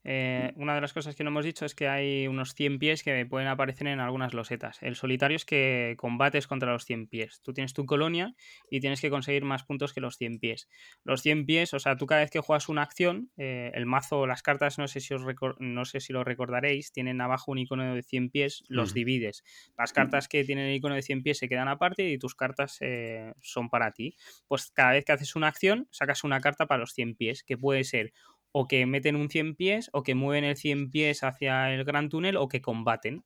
Eh, 0.05 0.53
una 0.57 0.75
de 0.75 0.83
las 0.83 0.93
cosas 0.93 1.17
que 1.17 1.25
no 1.25 1.31
hemos 1.31 1.45
dicho 1.45 1.65
es 1.65 1.75
que 1.75 1.89
hay 1.89 2.29
unos 2.29 2.55
100 2.55 2.79
pies 2.79 3.03
que 3.03 3.25
pueden 3.25 3.49
aparecer 3.49 3.87
en 3.87 4.01
algunas 4.01 4.35
losetas. 4.35 4.83
El 4.83 4.97
solitario 4.97 5.37
es 5.37 5.47
que 5.47 5.95
combates 5.99 6.47
contra 6.47 6.73
los 6.73 6.85
100 6.85 7.07
pies. 7.09 7.41
Tú 7.43 7.55
tienes 7.55 7.73
tu 7.73 7.87
colonia 7.87 8.35
y 8.71 8.81
tienes 8.81 9.01
que 9.01 9.09
conseguir 9.09 9.45
más 9.45 9.65
puntos 9.65 9.95
que 9.95 10.01
los 10.03 10.17
100 10.19 10.39
pies. 10.39 10.69
Los 11.05 11.23
100 11.23 11.47
pies, 11.47 11.73
o 11.73 11.79
sea, 11.79 11.97
tú 11.97 12.07
cada 12.07 12.21
vez 12.21 12.31
que 12.31 12.41
juegas 12.41 12.69
una 12.69 12.83
acción, 12.83 13.31
eh, 13.39 13.71
el 13.75 13.87
mazo, 13.87 14.27
las 14.27 14.43
cartas, 14.43 14.79
no 14.79 14.89
sé, 14.89 15.01
si 15.01 15.15
os 15.15 15.23
no 15.59 15.85
sé 15.87 16.01
si 16.01 16.13
lo 16.13 16.23
recordaréis, 16.23 16.93
tienen 16.93 17.21
abajo 17.21 17.53
un 17.53 17.59
icono 17.59 17.95
de 17.95 18.03
100 18.03 18.31
pies, 18.31 18.63
los 18.69 18.93
divides. 18.93 19.43
Las 19.79 19.93
cartas 19.93 20.29
que 20.29 20.45
tienen 20.45 20.67
el 20.67 20.75
icono 20.75 20.95
de 20.95 21.03
100 21.03 21.23
pies 21.23 21.39
se 21.39 21.49
quedan 21.49 21.69
aparte 21.69 22.09
y 22.11 22.19
tus 22.19 22.35
cartas 22.35 22.77
eh, 22.81 23.33
son 23.41 23.71
para 23.71 23.93
ti. 23.93 24.15
Pues 24.49 24.71
cada 24.71 24.93
vez 24.93 25.05
que 25.05 25.13
haces 25.13 25.35
una 25.35 25.49
acción, 25.49 25.89
sacas 25.91 26.25
una 26.25 26.41
carta 26.41 26.67
para 26.67 26.81
los 26.81 26.93
100 26.93 27.15
pies, 27.15 27.43
que 27.43 27.57
puede 27.57 27.85
ser 27.85 28.13
o 28.57 28.69
que 28.69 28.87
meten 28.87 29.17
un 29.17 29.29
100 29.29 29.57
pies, 29.57 29.91
o 29.93 30.05
que 30.05 30.15
mueven 30.15 30.45
el 30.45 30.57
100 30.57 30.91
pies 30.91 31.25
hacia 31.25 31.75
el 31.75 31.85
gran 31.85 32.09
túnel, 32.09 32.37
o 32.37 32.49
que 32.49 32.61
combaten. 32.63 33.25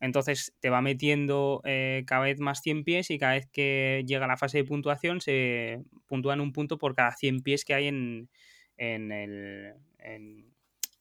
Entonces 0.00 0.54
te 0.60 0.70
va 0.70 0.80
metiendo 0.80 1.60
eh, 1.64 2.04
cada 2.06 2.22
vez 2.22 2.38
más 2.38 2.60
100 2.62 2.84
pies 2.84 3.10
y 3.10 3.18
cada 3.18 3.32
vez 3.32 3.48
que 3.50 4.04
llega 4.06 4.28
la 4.28 4.36
fase 4.36 4.58
de 4.58 4.64
puntuación 4.64 5.20
se 5.20 5.82
puntúan 6.06 6.40
un 6.40 6.52
punto 6.52 6.78
por 6.78 6.94
cada 6.94 7.10
100 7.10 7.42
pies 7.42 7.64
que 7.64 7.74
hay 7.74 7.88
en, 7.88 8.30
en 8.76 9.10
el, 9.10 9.74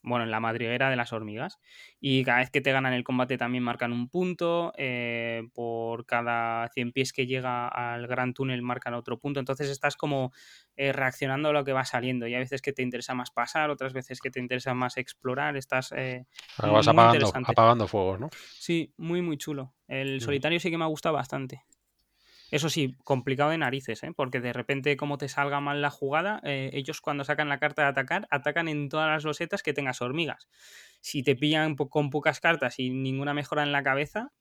bueno, 0.01 0.25
en 0.25 0.31
la 0.31 0.39
madriguera 0.39 0.89
de 0.89 0.95
las 0.95 1.13
hormigas. 1.13 1.59
Y 1.99 2.23
cada 2.23 2.39
vez 2.39 2.49
que 2.49 2.61
te 2.61 2.71
ganan 2.71 2.93
el 2.93 3.03
combate 3.03 3.37
también 3.37 3.63
marcan 3.63 3.91
un 3.91 4.09
punto. 4.09 4.73
Eh, 4.77 5.43
por 5.53 6.05
cada 6.05 6.67
100 6.69 6.91
pies 6.91 7.13
que 7.13 7.27
llega 7.27 7.67
al 7.67 8.07
gran 8.07 8.33
túnel 8.33 8.61
marcan 8.61 8.93
otro 8.93 9.19
punto. 9.19 9.39
Entonces 9.39 9.69
estás 9.69 9.95
como 9.95 10.31
eh, 10.75 10.93
reaccionando 10.93 11.49
a 11.49 11.53
lo 11.53 11.63
que 11.63 11.73
va 11.73 11.85
saliendo. 11.85 12.27
Y 12.27 12.35
a 12.35 12.39
veces 12.39 12.61
que 12.61 12.73
te 12.73 12.81
interesa 12.81 13.13
más 13.13 13.31
pasar, 13.31 13.69
otras 13.69 13.93
veces 13.93 14.19
que 14.19 14.31
te 14.31 14.39
interesa 14.39 14.73
más 14.73 14.97
explorar. 14.97 15.57
Estás. 15.57 15.91
Eh, 15.95 16.25
vas 16.57 16.87
apagando, 16.87 17.31
apagando 17.45 17.87
fuegos, 17.87 18.19
¿no? 18.19 18.29
Sí, 18.57 18.93
muy, 18.97 19.21
muy 19.21 19.37
chulo. 19.37 19.73
El 19.87 20.21
solitario 20.21 20.59
sí 20.59 20.69
que 20.69 20.77
me 20.77 20.83
ha 20.83 20.87
gustado 20.87 21.15
bastante. 21.15 21.63
Eso 22.49 22.69
sí, 22.69 22.95
complicado 23.03 23.49
de 23.49 23.57
narices, 23.57 24.03
¿eh? 24.03 24.13
porque 24.15 24.39
de 24.39 24.53
repente 24.53 24.95
como 24.95 25.17
te 25.17 25.27
salga 25.27 25.59
mal 25.59 25.81
la 25.81 25.89
jugada, 25.89 26.39
eh, 26.43 26.69
ellos 26.73 27.01
cuando 27.01 27.25
sacan 27.25 27.49
la 27.49 27.59
carta 27.59 27.81
de 27.81 27.89
atacar, 27.89 28.27
atacan 28.31 28.69
en 28.69 28.87
todas 28.87 29.09
las 29.09 29.25
losetas 29.25 29.63
que 29.63 29.73
tengas 29.73 30.01
hormigas. 30.01 30.47
Si 31.01 31.23
te 31.23 31.35
pillan 31.35 31.75
con 31.75 32.09
pocas 32.09 32.39
cartas 32.39 32.79
y 32.79 32.89
ninguna 32.89 33.33
mejora 33.33 33.63
en 33.63 33.73
la 33.73 33.83
cabeza, 33.83 34.31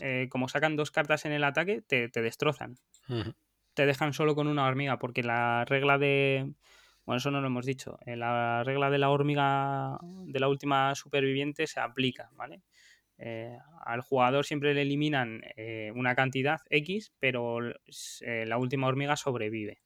eh, 0.00 0.28
como 0.30 0.48
sacan 0.48 0.76
dos 0.76 0.90
cartas 0.90 1.26
en 1.26 1.32
el 1.32 1.44
ataque, 1.44 1.82
te, 1.82 2.08
destrozan. 2.08 2.76
Te 3.74 3.84
dejan 3.84 4.14
solo 4.14 4.34
con 4.34 4.48
una 4.48 4.66
hormiga, 4.66 4.98
porque 4.98 5.22
la 5.22 5.64
regla 5.66 5.98
de... 5.98 6.54
Bueno, 7.04 7.18
eso 7.18 7.30
no 7.30 7.40
lo 7.40 7.46
hemos 7.46 7.64
dicho. 7.64 7.98
La 8.04 8.62
regla 8.64 8.90
de 8.90 8.98
la 8.98 9.10
hormiga 9.10 9.98
de 10.02 10.40
la 10.40 10.48
última 10.48 10.94
superviviente 10.94 11.66
se 11.66 11.80
aplica, 11.80 12.30
¿vale? 12.32 12.60
Eh, 13.18 13.58
al 13.84 14.00
jugador 14.00 14.44
siempre 14.44 14.74
le 14.74 14.82
eliminan 14.82 15.42
eh, 15.56 15.90
una 15.94 16.14
cantidad 16.14 16.60
X, 16.70 17.12
pero 17.18 17.58
eh, 18.20 18.44
la 18.46 18.58
última 18.58 18.86
hormiga 18.86 19.16
sobrevive. 19.16 19.80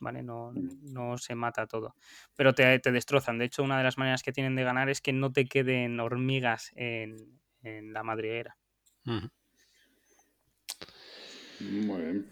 ¿Vale? 0.00 0.24
No, 0.24 0.52
no 0.52 1.16
se 1.18 1.36
mata 1.36 1.68
todo. 1.68 1.94
Pero 2.34 2.52
te, 2.52 2.80
destrozan. 2.80 3.38
De 3.38 3.44
hecho, 3.44 3.62
una 3.62 3.78
de 3.78 3.84
las 3.84 3.96
maneras 3.96 4.24
que 4.24 4.32
tienen 4.32 4.56
de 4.56 4.64
ganar 4.64 4.90
es 4.90 5.00
que 5.00 5.12
no 5.12 5.32
te 5.32 5.46
queden 5.46 6.00
hormigas 6.00 6.72
en, 6.74 7.40
la 7.62 8.02
madriguera. 8.02 8.58
Muy 9.04 9.22
bien. 12.02 12.26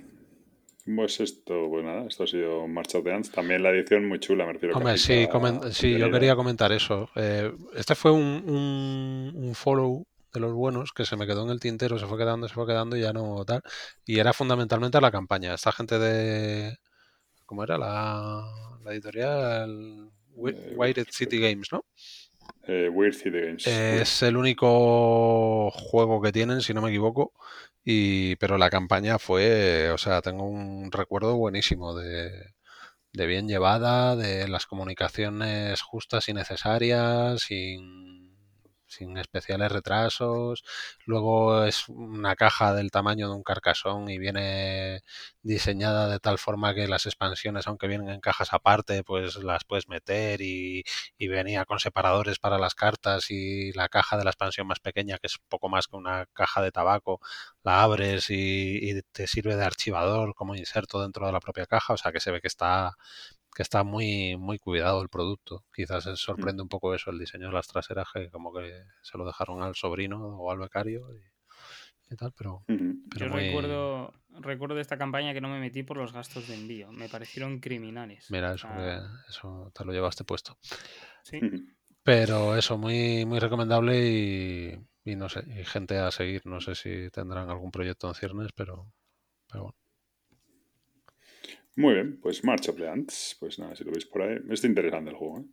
Pues 0.96 1.20
esto, 1.20 1.68
pues 1.70 1.84
nada, 1.84 2.04
esto 2.08 2.24
ha 2.24 2.26
sido 2.26 2.66
March 2.66 2.96
of 2.96 3.04
the 3.04 3.12
Ants. 3.12 3.30
También 3.30 3.62
la 3.62 3.70
edición 3.70 4.08
muy 4.08 4.18
chula, 4.18 4.44
me 4.44 4.54
refiero. 4.54 4.76
Hombre, 4.76 4.98
sí, 4.98 5.28
sí 5.70 5.96
yo 5.96 6.10
quería 6.10 6.34
comentar 6.34 6.72
eso. 6.72 7.08
este 7.14 7.94
fue 7.94 8.10
un, 8.10 8.42
un, 8.44 9.32
un 9.36 9.54
follow 9.54 10.04
de 10.32 10.40
los 10.40 10.52
buenos 10.52 10.92
que 10.92 11.04
se 11.04 11.16
me 11.16 11.26
quedó 11.26 11.44
en 11.44 11.50
el 11.50 11.60
tintero, 11.60 11.98
se 11.98 12.06
fue 12.06 12.18
quedando, 12.18 12.48
se 12.48 12.54
fue 12.54 12.66
quedando 12.66 12.96
y 12.96 13.02
ya 13.02 13.12
no 13.12 13.44
tal. 13.44 13.62
Y 14.04 14.18
era 14.18 14.32
fundamentalmente 14.32 15.00
la 15.00 15.10
campaña. 15.10 15.54
Esta 15.54 15.72
gente 15.72 15.98
de. 15.98 16.78
¿Cómo 17.46 17.64
era? 17.64 17.78
La, 17.78 18.44
la 18.84 18.92
editorial. 18.92 20.10
Eh, 20.46 20.74
Wired 20.76 21.08
City 21.10 21.38
Games, 21.38 21.68
¿no? 21.72 21.84
Eh, 22.66 22.88
Weird 22.88 23.14
City 23.14 23.40
Games. 23.40 23.66
Es 23.66 24.22
el 24.22 24.36
único 24.36 25.70
juego 25.72 26.22
que 26.22 26.32
tienen, 26.32 26.62
si 26.62 26.72
no 26.72 26.80
me 26.82 26.90
equivoco. 26.90 27.32
Y, 27.84 28.36
pero 28.36 28.58
la 28.58 28.70
campaña 28.70 29.18
fue, 29.18 29.90
o 29.90 29.98
sea, 29.98 30.22
tengo 30.22 30.44
un 30.44 30.92
recuerdo 30.92 31.36
buenísimo 31.36 31.94
de, 31.94 32.30
de 33.12 33.26
bien 33.26 33.48
llevada, 33.48 34.14
de 34.14 34.48
las 34.48 34.66
comunicaciones 34.66 35.82
justas 35.82 36.28
y 36.28 36.34
necesarias, 36.34 37.42
sin 37.42 38.21
sin 38.92 39.16
especiales 39.18 39.72
retrasos. 39.72 40.64
Luego 41.06 41.64
es 41.64 41.88
una 41.88 42.36
caja 42.36 42.74
del 42.74 42.90
tamaño 42.90 43.28
de 43.28 43.34
un 43.34 43.42
carcasón 43.42 44.08
y 44.10 44.18
viene 44.18 45.02
diseñada 45.42 46.08
de 46.08 46.18
tal 46.20 46.38
forma 46.38 46.74
que 46.74 46.88
las 46.88 47.06
expansiones, 47.06 47.66
aunque 47.66 47.88
vienen 47.88 48.10
en 48.10 48.20
cajas 48.20 48.52
aparte, 48.52 49.02
pues 49.04 49.36
las 49.36 49.64
puedes 49.64 49.88
meter 49.88 50.40
y, 50.42 50.84
venía 51.32 51.64
con 51.64 51.78
separadores 51.80 52.38
para 52.38 52.58
las 52.58 52.74
cartas 52.74 53.30
y 53.30 53.72
la 53.72 53.88
caja 53.88 54.18
de 54.18 54.24
la 54.24 54.30
expansión 54.30 54.66
más 54.66 54.80
pequeña, 54.80 55.18
que 55.18 55.28
es 55.28 55.38
poco 55.48 55.68
más 55.70 55.86
que 55.88 55.96
una 55.96 56.26
caja 56.34 56.60
de 56.62 56.70
tabaco, 56.72 57.20
la 57.64 57.82
abres 57.82 58.28
y, 58.30 58.78
y 58.90 59.02
te 59.12 59.26
sirve 59.26 59.56
de 59.56 59.64
archivador 59.64 60.34
como 60.34 60.54
inserto 60.54 61.00
dentro 61.00 61.26
de 61.26 61.32
la 61.32 61.40
propia 61.40 61.66
caja, 61.66 61.94
o 61.94 61.96
sea 61.96 62.12
que 62.12 62.20
se 62.20 62.30
ve 62.30 62.40
que 62.42 62.48
está 62.48 62.96
que 63.54 63.62
está 63.62 63.82
muy, 63.82 64.36
muy 64.36 64.58
cuidado 64.58 65.02
el 65.02 65.08
producto. 65.08 65.64
Quizás 65.74 66.06
mm. 66.06 66.16
sorprende 66.16 66.62
un 66.62 66.68
poco 66.68 66.94
eso, 66.94 67.10
el 67.10 67.18
diseño 67.18 67.48
de 67.48 67.52
las 67.52 67.68
traseras, 67.68 68.08
que 68.12 68.30
como 68.30 68.52
que 68.52 68.72
se 69.02 69.18
lo 69.18 69.26
dejaron 69.26 69.62
al 69.62 69.74
sobrino 69.74 70.38
o 70.38 70.50
al 70.50 70.58
becario 70.58 71.08
y, 71.14 72.16
tal, 72.16 72.32
pero... 72.36 72.62
Yo 72.68 73.28
recuerdo, 73.28 74.12
recuerdo 74.40 74.74
de 74.74 74.82
esta 74.82 74.98
campaña 74.98 75.32
que 75.32 75.40
no 75.40 75.48
me 75.48 75.60
metí 75.60 75.82
por 75.82 75.96
los 75.96 76.12
gastos 76.12 76.46
de 76.48 76.54
envío, 76.54 76.92
me 76.92 77.08
parecieron 77.08 77.58
criminales. 77.58 78.30
Mira, 78.30 78.54
eso, 78.54 78.68
eso 79.28 79.72
te 79.74 79.84
lo 79.84 79.92
llevaste 79.92 80.24
puesto. 80.24 80.58
Sí. 81.22 81.40
Pero 82.02 82.54
eso, 82.56 82.76
muy, 82.76 83.24
muy 83.24 83.38
recomendable 83.38 84.10
y, 84.10 84.78
y 85.04 85.16
no 85.16 85.28
sé, 85.28 85.44
y 85.58 85.64
gente 85.64 85.98
a 85.98 86.10
seguir, 86.10 86.42
no 86.44 86.60
sé 86.60 86.74
si 86.74 87.10
tendrán 87.10 87.48
algún 87.48 87.70
proyecto 87.70 88.08
en 88.08 88.14
ciernes, 88.14 88.52
pero, 88.54 88.92
pero 89.50 89.64
bueno. 89.64 89.81
Muy 91.76 91.94
bien, 91.94 92.20
pues 92.20 92.44
marcha 92.44 92.72
Plants. 92.72 93.36
Pues 93.40 93.58
nada, 93.58 93.74
si 93.74 93.84
lo 93.84 93.92
veis 93.92 94.06
por 94.06 94.22
ahí. 94.22 94.38
Está 94.50 94.66
interesante 94.66 95.10
el 95.10 95.16
juego, 95.16 95.40
¿eh? 95.40 95.44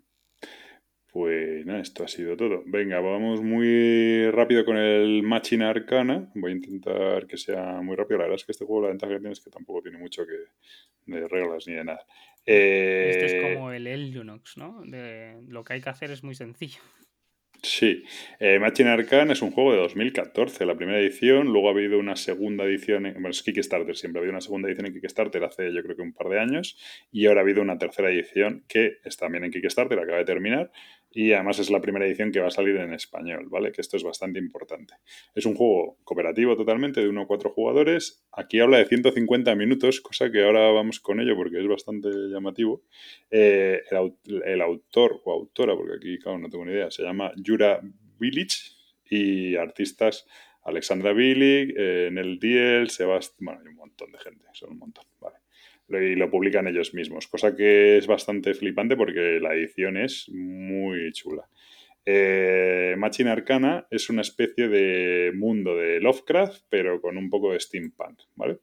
Pues 1.12 1.66
nada, 1.66 1.80
esto 1.80 2.04
ha 2.04 2.08
sido 2.08 2.38
todo. 2.38 2.62
Venga, 2.68 3.00
vamos 3.00 3.42
muy 3.42 4.30
rápido 4.30 4.64
con 4.64 4.78
el 4.78 5.24
Matching 5.24 5.64
Arcana. 5.64 6.30
Voy 6.36 6.52
a 6.52 6.56
intentar 6.56 7.26
que 7.26 7.36
sea 7.36 7.82
muy 7.82 7.96
rápido. 7.96 8.20
La 8.20 8.26
verdad 8.26 8.36
es 8.36 8.46
que 8.46 8.52
este 8.52 8.66
juego 8.66 8.84
la 8.84 8.90
ventaja 8.90 9.14
que 9.14 9.20
tiene 9.20 9.34
es 9.34 9.40
que 9.40 9.50
tampoco 9.50 9.82
tiene 9.82 9.98
mucho 9.98 10.24
que 10.28 11.12
de 11.12 11.28
reglas 11.28 11.68
ni 11.68 11.74
de 11.74 11.84
nada. 11.84 12.06
Este 12.46 13.26
es 13.26 13.34
eh, 13.34 13.54
como 13.56 13.72
el 13.72 13.88
Eljunox, 13.88 14.58
¿no? 14.58 14.82
De, 14.86 15.42
lo 15.48 15.64
que 15.64 15.74
hay 15.74 15.82
que 15.82 15.90
hacer 15.90 16.12
es 16.12 16.24
muy 16.24 16.36
sencillo. 16.36 16.80
Sí, 17.72 18.04
eh, 18.40 18.58
Machine 18.58 18.90
Arcane 18.90 19.34
es 19.34 19.44
un 19.44 19.52
juego 19.52 19.74
de 19.74 19.78
2014, 19.78 20.66
la 20.66 20.76
primera 20.76 21.00
edición, 21.00 21.54
luego 21.54 21.68
ha 21.68 21.72
habido 21.72 22.00
una 22.00 22.16
segunda 22.16 22.64
edición, 22.64 23.06
en, 23.06 23.14
bueno, 23.14 23.30
es 23.30 23.44
Kickstarter, 23.44 23.96
siempre 23.96 24.20
ha 24.20 24.22
habido 24.22 24.32
una 24.32 24.42
segunda 24.42 24.68
edición 24.68 24.88
en 24.88 24.94
Kickstarter 24.94 25.44
hace 25.44 25.72
yo 25.72 25.84
creo 25.84 25.96
que 25.96 26.02
un 26.02 26.14
par 26.14 26.30
de 26.30 26.40
años, 26.40 26.80
y 27.12 27.28
ahora 27.28 27.42
ha 27.42 27.44
habido 27.44 27.62
una 27.62 27.78
tercera 27.78 28.10
edición 28.10 28.66
que 28.68 28.98
está 29.04 29.28
también 29.28 29.44
en 29.44 29.52
Kickstarter, 29.52 30.00
acaba 30.00 30.18
de 30.18 30.26
terminar, 30.26 30.72
y 31.12 31.32
además 31.34 31.60
es 31.60 31.72
la 31.72 31.82
primera 31.82 32.06
edición 32.06 32.32
que 32.32 32.40
va 32.40 32.48
a 32.48 32.52
salir 32.52 32.76
en 32.78 32.94
español, 32.94 33.48
¿vale? 33.50 33.72
Que 33.72 33.82
esto 33.82 33.98
es 33.98 34.04
bastante 34.04 34.38
importante. 34.38 34.94
Es 35.34 35.46
un 35.46 35.56
juego 35.56 35.98
cooperativo 36.04 36.56
totalmente 36.56 37.02
de 37.02 37.10
1 37.10 37.22
a 37.22 37.28
4 37.28 37.50
jugadores. 37.50 38.24
Aquí 38.32 38.60
habla 38.60 38.78
de 38.78 38.86
150 38.86 39.56
minutos, 39.56 40.02
cosa 40.02 40.32
que 40.32 40.44
ahora 40.44 40.72
vamos 40.72 41.00
con 41.00 41.20
ello 41.20 41.36
porque 41.36 41.60
es 41.60 41.68
bastante 41.68 42.10
llamativo. 42.10 42.84
Eh, 43.32 43.82
el, 44.46 44.62
autor 44.62 45.22
o 45.26 45.32
autora, 45.34 45.76
porque 45.76 45.96
aquí, 45.96 46.20
claro, 46.20 46.38
no 46.38 46.50
tengo 46.50 46.66
ni 46.66 46.74
idea, 46.74 46.92
se 46.92 47.04
llama 47.04 47.32
Yura 47.38 47.82
Village 48.20 48.74
y 49.10 49.56
artistas 49.56 50.28
Alexandra 50.64 51.14
Billy, 51.14 51.74
eh, 51.76 52.10
Nel 52.12 52.38
Diel, 52.40 52.90
Sebastián, 52.90 53.46
bueno, 53.46 53.62
hay 53.62 53.68
un 53.70 53.76
montón 53.76 54.12
de 54.12 54.20
gente, 54.20 54.46
son 54.54 54.74
un 54.74 54.78
montón, 54.78 55.06
¿vale? 55.20 55.39
Y 55.92 56.16
lo 56.16 56.30
publican 56.30 56.68
ellos 56.68 56.94
mismos, 56.94 57.28
cosa 57.28 57.56
que 57.56 57.98
es 57.98 58.08
bastante 58.08 58.54
flipante 58.54 58.96
porque 58.96 59.40
la 59.42 59.54
edición 59.54 59.98
es 59.98 60.30
muy 60.30 61.12
chula. 61.14 61.48
Eh, 62.06 62.96
Machine 62.98 63.30
Arcana 63.30 63.86
es 63.92 64.10
una 64.10 64.22
especie 64.22 64.68
de 64.68 65.32
mundo 65.36 65.76
de 65.76 66.00
Lovecraft, 66.00 66.64
pero 66.70 67.02
con 67.02 67.18
un 67.18 67.30
poco 67.30 67.54
de 67.54 67.60
steampunk, 67.60 68.22
¿vale? 68.36 68.60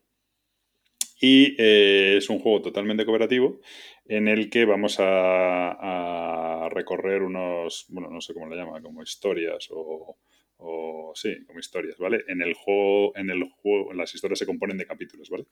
Y 1.21 1.55
eh, 1.59 2.17
es 2.19 2.29
un 2.29 2.39
juego 2.41 2.63
totalmente 2.63 3.05
cooperativo 3.05 3.61
en 4.05 4.29
el 4.29 4.51
que 4.51 4.65
vamos 4.65 4.97
a, 4.99 6.69
recorrer 6.71 7.23
unos, 7.23 7.87
bueno, 7.89 8.11
no 8.11 8.21
sé 8.21 8.35
cómo 8.35 8.49
le 8.49 8.57
llama, 8.57 8.83
como 8.83 9.03
historias 9.03 9.69
o, 9.71 10.17
o 10.59 11.13
sí, 11.15 11.45
como 11.47 11.59
historias, 11.59 11.99
¿vale? 11.99 12.25
En 12.29 12.41
el 12.41 12.55
juego, 12.55 13.17
en 13.17 13.31
el 13.31 13.45
juego, 13.45 13.93
las 13.93 14.15
historias 14.15 14.39
se 14.39 14.47
componen 14.47 14.79
de 14.79 14.87
capítulos, 14.87 15.29
¿vale? 15.29 15.45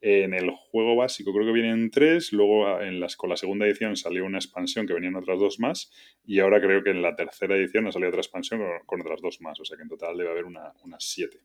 En 0.00 0.34
el 0.34 0.50
juego 0.50 0.96
básico 0.96 1.32
creo 1.32 1.46
que 1.46 1.52
vienen 1.52 1.90
tres, 1.90 2.32
luego 2.32 2.66
ah, 2.66 2.86
en 2.86 3.00
las, 3.00 3.16
con 3.16 3.30
la 3.30 3.36
segunda 3.36 3.66
edición 3.66 3.96
salió 3.96 4.24
una 4.24 4.38
expansión 4.38 4.86
que 4.86 4.94
venían 4.94 5.16
otras 5.16 5.38
dos 5.38 5.60
más, 5.60 5.90
y 6.24 6.40
ahora 6.40 6.60
creo 6.60 6.82
que 6.82 6.90
en 6.90 7.02
la 7.02 7.16
tercera 7.16 7.56
edición 7.56 7.86
ha 7.86 7.92
salido 7.92 8.10
otra 8.10 8.20
expansión 8.20 8.60
con, 8.86 9.00
otras 9.00 9.20
dos 9.22 9.40
más, 9.40 9.58
o 9.60 9.64
sea 9.64 9.76
que 9.76 9.82
en 9.82 9.88
total 9.88 10.16
debe 10.16 10.30
haber 10.30 10.44
una, 10.44 10.72
unas 10.84 11.04
siete. 11.04 11.38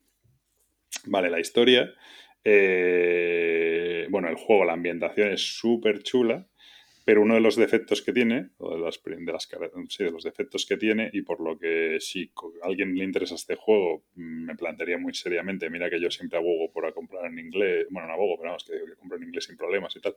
Vale, 1.06 1.30
la 1.30 1.40
historia, 1.40 1.94
eh, 2.44 4.08
bueno, 4.10 4.28
el 4.28 4.36
juego, 4.36 4.66
la 4.66 4.74
ambientación 4.74 5.32
es 5.32 5.42
súper 5.58 6.04
chula, 6.04 6.48
pero 7.06 7.22
uno 7.22 7.36
de 7.36 7.40
los 7.40 7.56
defectos 7.56 8.02
que 8.02 8.12
tiene, 8.12 8.50
o 8.58 8.76
de, 8.76 8.82
las, 8.82 9.02
de, 9.04 9.32
las, 9.32 9.48
sí, 9.90 10.04
de 10.04 10.12
los 10.12 10.24
defectos 10.24 10.66
que 10.66 10.76
tiene, 10.76 11.12
y 11.14 11.22
por 11.22 11.40
lo 11.40 11.58
que 11.58 12.00
si 12.02 12.32
a 12.64 12.66
alguien 12.66 12.96
le 12.96 13.04
interesa 13.04 13.36
este 13.36 13.56
juego, 13.56 14.04
me 14.16 14.56
plantearía 14.56 14.98
muy 14.98 15.14
seriamente, 15.14 15.70
mira 15.70 15.90
que 15.90 16.02
yo 16.02 16.10
siempre 16.10 16.40
abogo 16.40 16.72
por 16.72 16.92
comprar 16.96 17.28
en 17.28 17.38
inglés, 17.38 17.86
bueno, 17.92 18.08
no 18.08 18.14
abogo, 18.16 18.38
pero 18.38 18.50
vamos, 18.50 18.66
que 18.66 18.74
que 18.74 18.96
compro 18.96 19.18
en 19.18 19.24
inglés 19.24 19.46
sin 19.46 19.56
problemas 19.56 19.96
y 19.96 20.02
tal, 20.02 20.16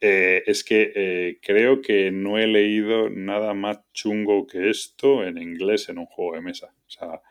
eh, 0.00 0.42
es 0.46 0.64
que 0.64 0.92
eh, 0.94 1.38
creo 1.42 1.82
que 1.82 2.10
no 2.10 2.38
he 2.38 2.46
leído 2.46 3.10
nada 3.10 3.52
más 3.52 3.80
chungo 3.92 4.46
que 4.46 4.70
esto 4.70 5.22
en 5.24 5.38
inglés 5.38 5.88
en 5.90 5.98
un 5.98 6.06
juego 6.06 6.34
de 6.34 6.42
mesa. 6.42 6.74
O 6.86 6.90
sea, 6.90 7.22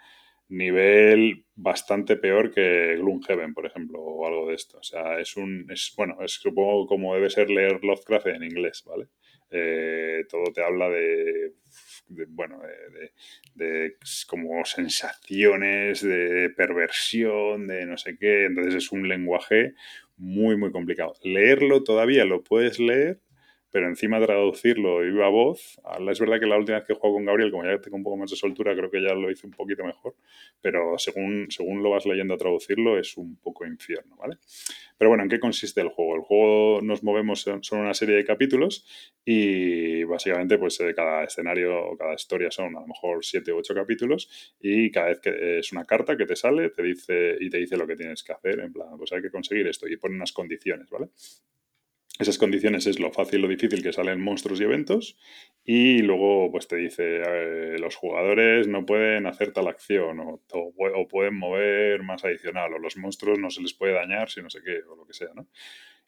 nivel 0.50 1.46
bastante 1.56 2.18
peor 2.18 2.54
que 2.54 2.96
Gloomhaven, 2.98 3.54
por 3.54 3.66
ejemplo, 3.66 4.00
o 4.00 4.28
algo 4.28 4.50
de 4.50 4.56
esto. 4.56 4.78
O 4.78 4.84
sea, 4.84 5.20
es 5.20 5.38
un, 5.38 5.68
es, 5.72 5.94
bueno, 5.98 6.18
es 6.22 6.34
supongo 6.34 6.88
como 6.88 7.16
debe 7.16 7.30
ser 7.30 7.50
leer 7.50 7.84
Lovecraft 7.84 8.28
en 8.28 8.44
inglés, 8.44 8.84
¿vale? 8.86 9.08
Eh, 9.52 10.26
todo 10.30 10.52
te 10.54 10.64
habla 10.64 10.90
de, 10.90 11.54
bueno, 12.28 12.60
de, 12.62 13.12
de, 13.54 13.96
como 14.28 14.66
sensaciones, 14.66 16.02
de 16.02 16.50
perversión, 16.56 17.68
de 17.68 17.86
no 17.86 17.98
sé 17.98 18.18
qué. 18.18 18.46
Entonces 18.46 18.76
es 18.76 18.92
un 18.92 19.08
lenguaje 19.08 19.74
muy, 20.18 20.58
muy 20.58 20.72
complicado. 20.72 21.14
Leerlo 21.24 21.84
todavía 21.84 22.26
lo 22.26 22.44
puedes 22.44 22.80
leer, 22.80 23.20
pero 23.76 23.90
encima 23.90 24.22
traducirlo 24.22 25.02
de 25.02 25.12
viva 25.12 25.28
voz, 25.28 25.82
es 26.10 26.20
verdad 26.22 26.40
que 26.40 26.46
la 26.46 26.58
última 26.58 26.78
vez 26.78 26.88
que 26.88 26.94
juego 26.94 27.18
con 27.18 27.26
Gabriel, 27.26 27.52
como 27.52 27.66
ya 27.66 27.78
tengo 27.82 27.98
un 27.98 28.04
poco 28.04 28.16
más 28.16 28.32
de 28.32 28.38
soltura, 28.38 28.74
creo 28.74 28.90
que 28.90 29.04
ya 29.04 29.14
lo 29.14 29.30
hice 29.30 29.46
un 29.46 29.52
poquito 29.52 29.84
mejor, 29.84 30.16
pero 30.62 30.98
según, 30.98 31.48
según 31.50 31.84
lo 31.84 31.90
vas 31.90 32.06
leyendo 32.06 32.36
a 32.36 32.38
traducirlo 32.38 32.98
es 32.98 33.18
un 33.18 33.36
poco 33.36 33.66
infierno, 33.66 34.16
¿vale? 34.16 34.38
Pero 34.98 35.10
bueno, 35.10 35.24
¿en 35.24 35.30
qué 35.30 35.42
consiste 35.42 35.82
el 35.82 35.90
juego? 35.90 36.16
El 36.16 36.22
juego 36.22 36.82
nos 36.84 37.04
movemos, 37.04 37.46
son 37.60 37.80
una 37.80 37.94
serie 37.94 38.16
de 38.16 38.24
capítulos 38.24 38.86
y 39.26 40.06
básicamente 40.06 40.58
pues 40.58 40.80
eh, 40.80 40.94
cada 40.96 41.26
escenario 41.26 41.78
o 41.78 41.98
cada 41.98 42.14
historia 42.14 42.52
son 42.52 42.78
a 42.78 42.80
lo 42.80 42.88
mejor 42.88 43.26
siete 43.26 43.52
u 43.52 43.58
ocho 43.58 43.76
capítulos 43.76 44.56
y 44.62 44.90
cada 44.90 45.08
vez 45.08 45.20
que 45.20 45.60
es 45.60 45.74
una 45.74 45.84
carta 45.84 46.16
que 46.16 46.26
te 46.26 46.38
sale 46.38 46.70
te 46.70 46.82
dice 46.82 47.36
y 47.42 47.50
te 47.50 47.58
dice 47.58 47.76
lo 47.76 47.86
que 47.86 47.98
tienes 47.98 48.24
que 48.24 48.32
hacer, 48.32 48.58
en 48.62 48.72
plan, 48.72 48.98
pues 48.98 49.12
hay 49.12 49.22
que 49.22 49.32
conseguir 49.32 49.68
esto 49.68 49.86
y 49.86 49.98
pone 49.98 50.16
unas 50.16 50.32
condiciones, 50.32 50.90
¿vale? 50.90 51.10
Esas 52.18 52.38
condiciones 52.38 52.88
es 52.88 53.00
lo 53.00 53.12
fácil, 53.12 53.42
lo 53.42 53.48
difícil 53.50 53.84
que 53.84 53.92
salen 53.92 54.22
monstruos 54.22 54.62
y 54.62 54.64
eventos. 54.64 55.18
Y 55.66 56.02
luego, 56.02 56.50
pues 56.50 56.68
te 56.68 56.78
dice, 56.78 57.22
eh, 57.26 57.78
los 57.78 57.96
jugadores 57.96 58.68
no 58.68 58.86
pueden 58.86 59.26
hacer 59.26 59.52
tal 59.52 59.68
acción 59.68 60.20
o, 60.22 60.42
o, 60.50 61.08
pueden 61.10 61.36
mover 61.36 62.04
más 62.04 62.24
adicional 62.24 62.74
o 62.74 62.80
los 62.80 62.96
monstruos 62.96 63.38
no 63.38 63.50
se 63.50 63.62
les 63.62 63.74
puede 63.74 63.94
dañar 63.94 64.30
si 64.30 64.42
no 64.42 64.50
sé 64.50 64.62
qué 64.64 64.80
o 64.90 64.96
lo 64.96 65.06
que 65.06 65.14
sea, 65.14 65.30
¿no? 65.36 65.48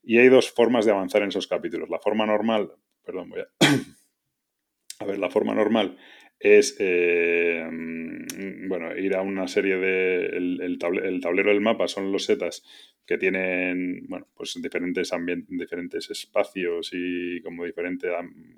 Y 0.02 0.20
hay 0.20 0.30
dos 0.30 0.50
formas 0.50 0.86
de 0.86 0.92
avanzar 0.92 1.24
en 1.24 1.30
esos 1.30 1.48
capítulos. 1.48 1.90
La 1.90 2.00
forma 2.00 2.26
normal, 2.26 2.72
perdón, 3.04 3.30
voy 3.30 3.42
a... 3.42 3.48
a 5.00 5.06
ver, 5.06 5.20
la 5.20 5.30
forma 5.30 5.54
normal 5.54 5.98
es 6.40 6.76
eh, 6.80 7.68
mm, 7.72 8.68
bueno, 8.68 8.96
ir 8.96 9.16
a 9.16 9.22
una 9.22 9.48
serie 9.48 9.78
de. 9.78 10.26
El, 10.28 10.78
tablero 11.22 11.50
del 11.50 11.62
mapa 11.62 11.88
son 11.88 12.12
los 12.12 12.26
setas 12.26 12.64
que 13.06 13.18
tienen 13.18 14.06
bueno, 14.08 14.28
pues 14.36 14.60
diferentes, 14.62 15.12
diferentes 15.48 16.10
espacios 16.12 16.92
y 16.94 17.42
como 17.42 17.64
diferente 17.64 18.10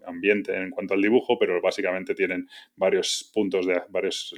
ambiente 0.05 0.55
en 0.55 0.71
cuanto 0.71 0.95
al 0.95 1.01
dibujo, 1.01 1.37
pero 1.37 1.61
básicamente 1.61 2.15
tienen 2.15 2.47
varios 2.75 3.29
puntos 3.33 3.67
de 3.67 3.81
varios 3.89 4.33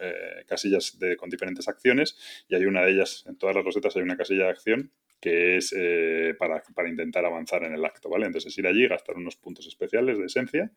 eh, 0.00 0.44
casillas 0.46 0.98
de, 0.98 1.16
con 1.16 1.28
diferentes 1.28 1.68
acciones 1.68 2.16
y 2.48 2.54
hay 2.54 2.64
una 2.64 2.82
de 2.82 2.92
ellas, 2.92 3.24
en 3.28 3.36
todas 3.36 3.54
las 3.54 3.64
rosetas 3.64 3.94
hay 3.96 4.02
una 4.02 4.16
casilla 4.16 4.44
de 4.44 4.50
acción 4.50 4.92
que 5.20 5.58
es 5.58 5.74
eh, 5.76 6.34
para, 6.38 6.62
para, 6.74 6.88
intentar 6.88 7.26
avanzar 7.26 7.62
en 7.64 7.74
el 7.74 7.84
acto, 7.84 8.08
¿vale? 8.08 8.24
Entonces 8.24 8.56
ir 8.56 8.66
allí, 8.66 8.88
gastar 8.88 9.16
unos 9.16 9.36
puntos 9.36 9.66
especiales 9.66 10.18
de 10.18 10.24
esencia 10.24 10.72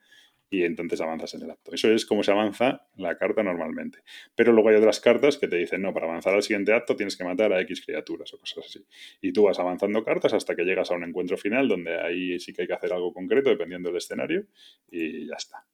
y 0.53 0.63
entonces 0.63 1.01
avanzas 1.01 1.33
en 1.33 1.41
el 1.41 1.49
acto. 1.49 1.73
Eso 1.73 1.91
es 1.91 2.05
como 2.05 2.21
se 2.21 2.31
avanza 2.31 2.85
la 2.95 3.17
carta 3.17 3.41
normalmente. 3.41 4.03
Pero 4.35 4.53
luego 4.53 4.69
hay 4.69 4.75
otras 4.75 4.99
cartas 4.99 5.39
que 5.39 5.47
te 5.47 5.55
dicen, 5.55 5.81
no, 5.81 5.95
para 5.95 6.05
avanzar 6.05 6.35
al 6.35 6.43
siguiente 6.43 6.71
acto 6.73 6.95
tienes 6.95 7.17
que 7.17 7.23
matar 7.23 7.51
a 7.53 7.59
X 7.61 7.83
criaturas 7.83 8.31
o 8.35 8.37
cosas 8.37 8.63
así. 8.67 8.85
Y 9.19 9.33
tú 9.33 9.45
vas 9.45 9.57
avanzando 9.57 10.03
cartas 10.03 10.31
hasta 10.33 10.55
que 10.55 10.63
llegas 10.63 10.91
a 10.91 10.93
un 10.93 11.05
encuentro 11.05 11.37
final 11.37 11.67
donde 11.67 11.99
ahí 11.99 12.39
sí 12.39 12.53
que 12.53 12.61
hay 12.61 12.67
que 12.67 12.75
hacer 12.75 12.93
algo 12.93 13.11
concreto 13.11 13.49
dependiendo 13.49 13.89
del 13.89 13.97
escenario 13.97 14.45
y 14.91 15.25
ya 15.25 15.35
está, 15.35 15.65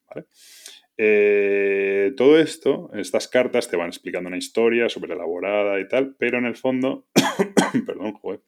eh, 0.95 2.14
todo 2.15 2.39
esto, 2.39 2.89
estas 2.93 3.27
cartas 3.27 3.69
te 3.69 3.76
van 3.76 3.89
explicando 3.89 4.30
una 4.30 4.38
historia 4.38 4.88
súper 4.88 5.11
elaborada 5.11 5.77
y 5.81 5.89
tal, 5.89 6.15
pero 6.18 6.38
en 6.38 6.45
el 6.45 6.56
fondo, 6.56 7.06
perdón, 7.85 8.14
joder, 8.14 8.41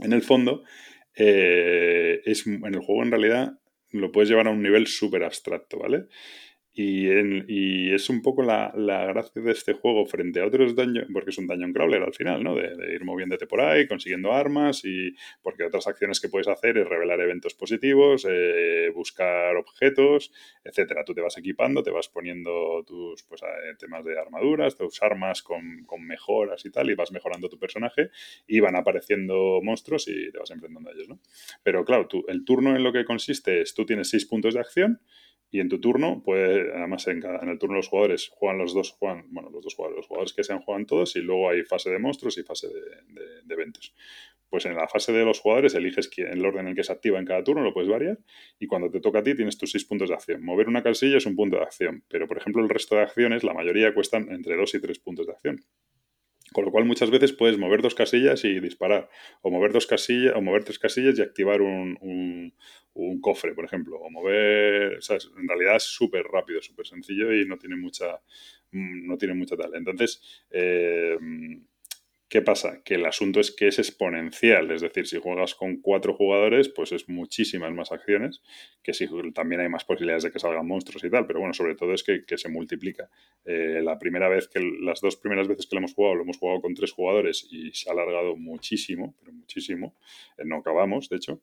en 0.00 0.12
el 0.12 0.20
fondo, 0.20 0.64
eh, 1.14 2.20
es, 2.26 2.46
en 2.46 2.64
el 2.64 2.80
juego 2.80 3.02
en 3.02 3.10
realidad 3.10 3.59
lo 3.92 4.12
puedes 4.12 4.28
llevar 4.28 4.48
a 4.48 4.50
un 4.50 4.62
nivel 4.62 4.86
súper 4.86 5.24
abstracto, 5.24 5.78
¿vale? 5.78 6.06
Y, 6.82 7.92
es 7.92 8.08
un 8.08 8.22
poco 8.22 8.42
la, 8.42 8.72
gracia 8.74 9.42
de 9.42 9.52
este 9.52 9.74
juego 9.74 10.06
frente 10.06 10.40
a 10.40 10.46
otros 10.46 10.74
daños, 10.74 11.06
porque 11.12 11.30
es 11.30 11.38
un 11.38 11.46
dungeon 11.46 11.72
crawler 11.72 12.02
al 12.02 12.14
final, 12.14 12.42
¿no? 12.42 12.54
De, 12.54 12.94
ir 12.94 13.04
moviéndote 13.04 13.46
por 13.46 13.60
ahí, 13.60 13.86
consiguiendo 13.86 14.32
armas 14.32 14.84
y 14.84 15.14
porque 15.42 15.64
otras 15.64 15.86
acciones 15.86 16.20
que 16.20 16.28
puedes 16.28 16.48
hacer 16.48 16.78
es 16.78 16.88
revelar 16.88 17.20
eventos 17.20 17.54
positivos, 17.54 18.26
eh, 18.28 18.90
buscar 18.94 19.56
objetos, 19.56 20.32
etcétera. 20.64 21.04
Tú 21.04 21.14
te 21.14 21.20
vas 21.20 21.36
equipando, 21.36 21.82
te 21.82 21.90
vas 21.90 22.08
poniendo 22.08 22.82
tus 22.86 23.24
pues, 23.24 23.42
eh, 23.42 23.74
temas 23.78 24.04
de 24.04 24.18
armaduras, 24.18 24.76
tus 24.76 25.02
armas 25.02 25.42
con, 25.42 25.84
con, 25.84 26.06
mejoras 26.06 26.64
y 26.64 26.70
tal, 26.70 26.90
y 26.90 26.94
vas 26.94 27.12
mejorando 27.12 27.48
tu 27.48 27.58
personaje 27.58 28.10
y 28.46 28.60
van 28.60 28.76
apareciendo 28.76 29.60
monstruos 29.62 30.08
y 30.08 30.30
te 30.32 30.38
vas 30.38 30.50
enfrentando 30.50 30.88
a 30.88 30.92
ellos, 30.92 31.08
¿no? 31.08 31.20
Pero 31.62 31.84
claro, 31.84 32.08
el 32.28 32.44
turno 32.44 32.74
en 32.74 32.82
lo 32.82 32.92
que 32.92 33.04
consiste 33.04 33.60
es, 33.60 33.74
tú 33.74 33.84
tienes 33.84 34.08
seis 34.08 34.24
puntos 34.24 34.54
de 34.54 34.60
acción, 34.60 35.00
y 35.52 35.60
en 35.60 35.68
tu 35.68 35.80
turno, 35.80 36.22
pues 36.24 36.68
además 36.74 37.06
en, 37.08 37.24
en, 37.24 37.48
el 37.48 37.58
turno 37.58 37.76
los 37.76 37.88
jugadores 37.88 38.30
juegan 38.32 38.58
los 38.58 38.72
dos, 38.72 38.92
juegan, 38.92 39.24
bueno, 39.30 39.50
los 39.50 39.64
dos 39.64 39.74
jugadores, 39.74 39.96
los 39.96 40.06
jugadores 40.06 40.32
que 40.32 40.44
sean 40.44 40.60
juegan 40.60 40.86
todos 40.86 41.16
y 41.16 41.20
luego 41.20 41.50
hay 41.50 41.62
fase 41.62 41.90
de 41.90 41.98
monstruos 41.98 42.38
y 42.38 42.42
fase 42.42 42.68
de, 42.68 42.80
de, 43.44 43.54
eventos. 43.54 43.94
Pues 44.48 44.66
en 44.66 44.74
la 44.74 44.86
fase 44.88 45.12
de 45.12 45.24
los 45.24 45.40
jugadores 45.40 45.74
eliges 45.74 46.08
quién, 46.08 46.28
el 46.28 46.44
orden 46.44 46.62
en 46.62 46.68
el 46.68 46.74
que 46.74 46.84
se 46.84 46.92
activa 46.92 47.18
en 47.18 47.24
cada 47.24 47.42
turno, 47.42 47.62
lo 47.62 47.72
puedes 47.72 47.90
variar 47.90 48.18
y 48.58 48.66
cuando 48.66 48.90
te 48.90 49.00
toca 49.00 49.20
a 49.20 49.22
ti 49.22 49.34
tienes 49.34 49.58
tus 49.58 49.72
seis 49.72 49.84
puntos 49.84 50.08
de 50.08 50.14
acción. 50.14 50.44
Mover 50.44 50.68
una 50.68 50.82
casilla 50.82 51.16
es 51.16 51.26
un 51.26 51.34
punto 51.34 51.56
de 51.56 51.62
acción, 51.62 52.04
pero 52.08 52.28
por 52.28 52.38
ejemplo 52.38 52.62
el 52.62 52.68
resto 52.68 52.94
de 52.94 53.02
acciones, 53.02 53.42
la 53.42 53.54
mayoría 53.54 53.92
cuestan 53.92 54.30
entre 54.30 54.56
dos 54.56 54.74
y 54.74 54.80
tres 54.80 55.00
puntos 55.00 55.26
de 55.26 55.32
acción. 55.32 55.64
Con 56.52 56.64
lo 56.64 56.72
cual 56.72 56.84
muchas 56.84 57.10
veces 57.10 57.32
puedes 57.32 57.58
mover 57.58 57.80
dos 57.82 57.94
casillas 57.94 58.44
y 58.44 58.58
disparar, 58.60 59.08
o 59.42 59.50
mover 59.50 59.72
dos 59.72 59.86
casillas, 59.86 60.34
o 60.34 60.42
mover 60.42 60.64
tres 60.64 60.78
casillas 60.78 61.18
y 61.18 61.22
activar 61.22 61.62
un, 61.62 61.96
un, 62.92 63.20
cofre, 63.20 63.54
por 63.54 63.64
ejemplo, 63.64 63.98
o 63.98 64.10
mover, 64.10 65.02
sea, 65.02 65.18
en 65.38 65.48
realidad 65.48 65.76
es 65.76 65.84
súper 65.84 66.24
rápido, 66.24 66.60
súper 66.60 66.86
sencillo 66.86 67.32
y 67.34 67.46
no 67.46 67.56
tiene 67.56 67.76
mucha, 67.76 68.20
mm, 68.72 69.06
no 69.06 69.16
tiene 69.16 69.34
mucha 69.34 69.56
tal. 69.56 69.74
Entonces, 69.74 70.20
eh, 70.50 71.16
¿Qué 72.30 72.42
pasa? 72.42 72.80
Que 72.84 72.94
el 72.94 73.06
asunto 73.06 73.40
es 73.40 73.50
que 73.50 73.66
es 73.66 73.80
exponencial, 73.80 74.70
es 74.70 74.82
decir, 74.82 75.04
si 75.08 75.18
juegas 75.18 75.56
con 75.56 75.80
cuatro 75.80 76.14
jugadores, 76.14 76.68
pues 76.68 76.92
es 76.92 77.08
muchísimas 77.08 77.72
más 77.72 77.90
acciones, 77.90 78.40
que 78.84 78.94
si 78.94 79.08
también 79.34 79.62
hay 79.62 79.68
más 79.68 79.84
posibilidades 79.84 80.22
de 80.22 80.30
que 80.30 80.38
salgan 80.38 80.64
monstruos 80.64 81.02
y 81.02 81.10
tal, 81.10 81.26
pero 81.26 81.40
bueno, 81.40 81.54
sobre 81.54 81.74
todo 81.74 81.92
es 81.92 82.04
que, 82.04 82.22
se 82.38 82.48
multiplica. 82.48 83.10
Eh, 83.44 83.80
la 83.82 83.98
primera 83.98 84.28
vez 84.28 84.46
que, 84.46 84.60
las 84.60 85.00
dos 85.00 85.16
primeras 85.16 85.48
veces 85.48 85.66
que 85.66 85.74
lo 85.74 85.80
hemos 85.80 85.92
jugado, 85.92 86.14
lo 86.14 86.22
hemos 86.22 86.38
jugado 86.38 86.60
con 86.60 86.72
tres 86.72 86.92
jugadores 86.92 87.48
y 87.50 87.72
se 87.72 87.90
ha 87.90 87.94
alargado 87.94 88.36
muchísimo, 88.36 89.16
pero 89.18 89.32
muchísimo, 89.32 89.96
eh, 90.38 90.44
no 90.44 90.58
acabamos, 90.58 91.08
de 91.08 91.16
hecho, 91.16 91.42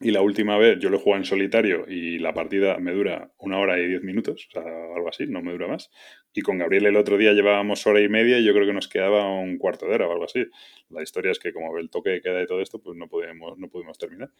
y 0.00 0.10
la 0.10 0.22
última 0.22 0.58
vez 0.58 0.78
yo 0.80 0.90
lo 0.90 0.98
jugado 0.98 1.20
en 1.20 1.24
solitario 1.24 1.86
y 1.88 2.18
la 2.18 2.34
partida 2.34 2.78
me 2.78 2.92
dura 2.92 3.32
una 3.38 3.58
hora 3.60 3.78
y 3.78 3.86
diez 3.86 4.02
minutos, 4.02 4.48
o 4.48 4.50
sea, 4.50 4.62
algo 4.94 5.08
así, 5.08 5.26
no 5.28 5.40
me 5.40 5.52
dura 5.52 5.68
más. 5.68 5.90
Y 6.36 6.42
con 6.42 6.58
Gabriel 6.58 6.86
el 6.86 6.96
otro 6.96 7.16
día 7.16 7.32
llevábamos 7.32 7.86
hora 7.86 8.00
y 8.00 8.08
media 8.08 8.38
y 8.38 8.44
yo 8.44 8.52
creo 8.52 8.66
que 8.66 8.72
nos 8.72 8.88
quedaba 8.88 9.32
un 9.32 9.56
cuarto 9.56 9.86
de 9.86 9.94
hora 9.94 10.08
o 10.08 10.12
algo 10.12 10.24
así. 10.24 10.44
La 10.90 11.02
historia 11.02 11.30
es 11.30 11.38
que 11.38 11.52
como 11.52 11.78
el 11.78 11.90
toque 11.90 12.20
queda 12.20 12.38
de 12.38 12.46
todo 12.46 12.60
esto, 12.60 12.80
pues 12.80 12.96
no 12.96 13.08
pudimos, 13.08 13.56
no 13.56 13.68
pudimos 13.68 13.96
terminar. 13.98 14.30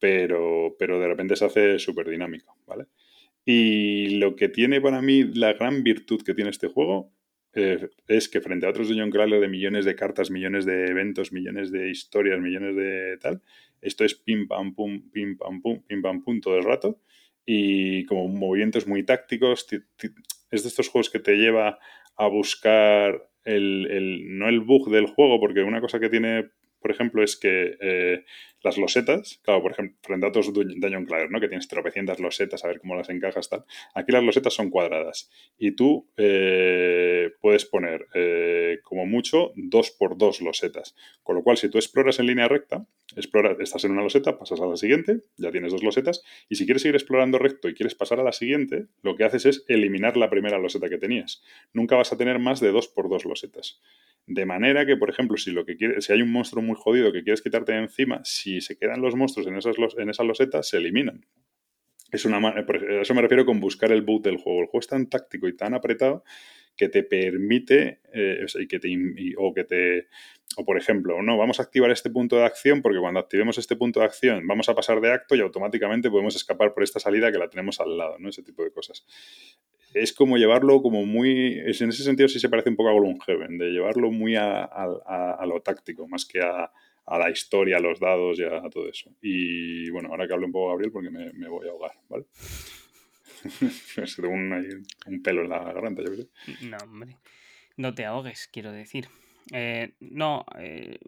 Pero, 0.00 0.74
pero 0.78 0.98
de 0.98 1.06
repente 1.06 1.36
se 1.36 1.44
hace 1.44 1.78
súper 1.78 2.08
dinámico, 2.08 2.58
¿vale? 2.66 2.86
Y 3.44 4.18
lo 4.18 4.34
que 4.34 4.48
tiene 4.48 4.80
para 4.80 5.00
mí 5.00 5.22
la 5.22 5.52
gran 5.52 5.84
virtud 5.84 6.22
que 6.22 6.34
tiene 6.34 6.50
este 6.50 6.66
juego 6.66 7.12
eh, 7.52 7.88
es 8.08 8.28
que 8.28 8.40
frente 8.40 8.66
a 8.66 8.70
otros 8.70 8.88
Dungeon 8.88 9.10
Crawler 9.10 9.40
de 9.40 9.48
millones 9.48 9.84
de 9.84 9.94
cartas, 9.94 10.32
millones 10.32 10.64
de 10.64 10.86
eventos, 10.86 11.32
millones 11.32 11.70
de 11.70 11.88
historias, 11.88 12.40
millones 12.40 12.74
de 12.74 13.16
tal, 13.20 13.42
esto 13.80 14.04
es 14.04 14.14
pim 14.16 14.48
pam 14.48 14.74
pum, 14.74 15.08
pim 15.12 15.36
pam 15.36 15.62
pum, 15.62 15.82
pim 15.86 16.02
pam 16.02 16.24
pum 16.24 16.40
todo 16.40 16.56
el 16.56 16.64
rato 16.64 17.00
y 17.46 18.04
como 18.06 18.28
movimientos 18.28 18.86
muy 18.86 19.04
tácticos. 19.04 19.66
Es 20.50 20.62
de 20.62 20.68
estos 20.68 20.88
juegos 20.88 21.10
que 21.10 21.20
te 21.20 21.36
lleva 21.36 21.78
a 22.16 22.26
buscar 22.28 23.28
el, 23.44 24.38
no 24.38 24.48
el 24.48 24.60
bug 24.60 24.90
del 24.90 25.06
juego, 25.06 25.40
porque 25.40 25.62
una 25.62 25.80
cosa 25.80 26.00
que 26.00 26.08
tiene, 26.08 26.50
por 26.84 26.90
ejemplo, 26.90 27.24
es 27.24 27.38
que 27.38 27.78
eh, 27.80 28.24
las 28.62 28.76
losetas, 28.76 29.40
claro, 29.42 29.62
por 29.62 29.72
ejemplo, 29.72 29.96
frente 30.02 30.26
a 30.26 30.28
otros 30.28 30.52
Dungeon 30.52 31.06
Crawler, 31.06 31.30
¿no? 31.30 31.40
Que 31.40 31.48
tienes 31.48 31.66
tropecientas 31.66 32.20
losetas, 32.20 32.62
a 32.62 32.68
ver 32.68 32.78
cómo 32.78 32.94
las 32.94 33.08
encajas, 33.08 33.48
tal. 33.48 33.64
Aquí 33.94 34.12
las 34.12 34.22
losetas 34.22 34.52
son 34.52 34.68
cuadradas 34.68 35.30
y 35.56 35.70
tú 35.76 36.10
eh, 36.18 37.30
puedes 37.40 37.64
poner 37.64 38.06
eh, 38.12 38.80
como 38.82 39.06
mucho 39.06 39.52
dos 39.56 39.92
por 39.92 40.18
dos 40.18 40.42
losetas. 40.42 40.94
Con 41.22 41.36
lo 41.36 41.42
cual, 41.42 41.56
si 41.56 41.70
tú 41.70 41.78
exploras 41.78 42.18
en 42.18 42.26
línea 42.26 42.48
recta, 42.48 42.86
exploras, 43.16 43.58
estás 43.60 43.82
en 43.86 43.92
una 43.92 44.02
loseta, 44.02 44.38
pasas 44.38 44.60
a 44.60 44.66
la 44.66 44.76
siguiente, 44.76 45.22
ya 45.38 45.50
tienes 45.50 45.72
dos 45.72 45.82
losetas, 45.82 46.22
y 46.50 46.56
si 46.56 46.66
quieres 46.66 46.82
seguir 46.82 46.96
explorando 46.96 47.38
recto 47.38 47.70
y 47.70 47.74
quieres 47.74 47.94
pasar 47.94 48.20
a 48.20 48.24
la 48.24 48.32
siguiente, 48.32 48.88
lo 49.00 49.16
que 49.16 49.24
haces 49.24 49.46
es 49.46 49.64
eliminar 49.68 50.18
la 50.18 50.28
primera 50.28 50.58
loseta 50.58 50.90
que 50.90 50.98
tenías. 50.98 51.42
Nunca 51.72 51.96
vas 51.96 52.12
a 52.12 52.18
tener 52.18 52.38
más 52.40 52.60
de 52.60 52.72
dos 52.72 52.88
por 52.88 53.08
dos 53.08 53.24
losetas. 53.24 53.80
De 54.26 54.46
manera 54.46 54.86
que, 54.86 54.96
por 54.96 55.10
ejemplo, 55.10 55.36
si 55.36 55.50
lo 55.50 55.66
que 55.66 55.76
quieres, 55.76 56.04
si 56.04 56.12
hay 56.12 56.22
un 56.22 56.32
monstruo 56.32 56.62
muy 56.62 56.76
jodido 56.78 57.12
que 57.12 57.22
quieres 57.22 57.42
quitarte 57.42 57.72
de 57.72 57.78
encima, 57.78 58.22
si 58.24 58.60
se 58.60 58.78
quedan 58.78 59.02
los 59.02 59.14
monstruos 59.14 59.46
en 59.46 59.56
esas, 59.56 59.76
en 59.98 60.08
esas 60.08 60.26
losetas, 60.26 60.68
se 60.68 60.78
eliminan. 60.78 61.26
Es 62.10 62.24
una, 62.24 62.38
eso 63.00 63.14
me 63.14 63.22
refiero 63.22 63.44
con 63.44 63.60
buscar 63.60 63.92
el 63.92 64.02
boot 64.02 64.24
del 64.24 64.38
juego. 64.38 64.60
El 64.60 64.66
juego 64.66 64.80
es 64.80 64.86
tan 64.86 65.10
táctico 65.10 65.48
y 65.48 65.56
tan 65.56 65.74
apretado 65.74 66.24
que 66.76 66.88
te 66.88 67.02
permite, 67.02 68.00
eh, 68.12 68.44
o, 68.44 68.68
que 68.68 68.78
te, 68.78 69.34
o 69.36 69.54
que 69.54 69.64
te, 69.64 70.08
o 70.56 70.64
por 70.64 70.76
ejemplo, 70.76 71.22
no, 71.22 71.36
vamos 71.36 71.60
a 71.60 71.64
activar 71.64 71.90
este 71.90 72.10
punto 72.10 72.36
de 72.36 72.44
acción 72.44 72.82
porque 72.82 72.98
cuando 72.98 73.20
activemos 73.20 73.58
este 73.58 73.76
punto 73.76 74.00
de 74.00 74.06
acción 74.06 74.46
vamos 74.46 74.68
a 74.68 74.74
pasar 74.74 75.00
de 75.00 75.12
acto 75.12 75.34
y 75.34 75.40
automáticamente 75.40 76.10
podemos 76.10 76.34
escapar 76.34 76.72
por 76.72 76.82
esta 76.82 76.98
salida 76.98 77.30
que 77.30 77.38
la 77.38 77.48
tenemos 77.48 77.80
al 77.80 77.96
lado, 77.96 78.18
¿no? 78.18 78.28
Ese 78.28 78.42
tipo 78.42 78.64
de 78.64 78.72
cosas 78.72 79.06
es 79.94 80.12
como 80.12 80.36
llevarlo 80.36 80.82
como 80.82 81.06
muy, 81.06 81.58
en 81.58 81.68
ese 81.68 81.92
sentido 81.92 82.28
sí 82.28 82.40
se 82.40 82.48
parece 82.48 82.68
un 82.68 82.76
poco 82.76 82.90
a 82.90 82.94
Gloomhaven, 82.94 83.58
de 83.58 83.70
llevarlo 83.70 84.10
muy 84.10 84.36
a, 84.36 84.68
lo 85.46 85.62
táctico, 85.62 86.08
más 86.08 86.24
que 86.24 86.40
a, 86.40 86.70
la 87.06 87.30
historia, 87.30 87.76
a 87.76 87.80
los 87.80 88.00
dados 88.00 88.38
y 88.38 88.44
a, 88.44 88.68
todo 88.70 88.88
eso. 88.88 89.10
Y 89.22 89.88
bueno, 89.90 90.08
ahora 90.10 90.26
que 90.26 90.34
hablo 90.34 90.46
un 90.46 90.52
poco 90.52 90.70
Gabriel 90.70 90.92
porque 90.92 91.10
me, 91.10 91.48
voy 91.48 91.68
a 91.68 91.70
ahogar, 91.70 91.92
¿vale? 92.08 92.26
Tengo 94.16 94.28
un, 94.30 94.84
un, 95.06 95.22
pelo 95.22 95.42
en 95.42 95.48
la 95.50 95.62
garganta, 95.62 96.02
yo 96.02 96.12
creo. 96.12 96.26
No, 96.62 96.76
hombre, 96.82 97.16
no 97.76 97.94
te 97.94 98.04
ahogues, 98.04 98.48
quiero 98.52 98.72
decir. 98.72 99.08
Eh, 99.52 99.94
no, 100.00 100.46
eh, 100.58 100.98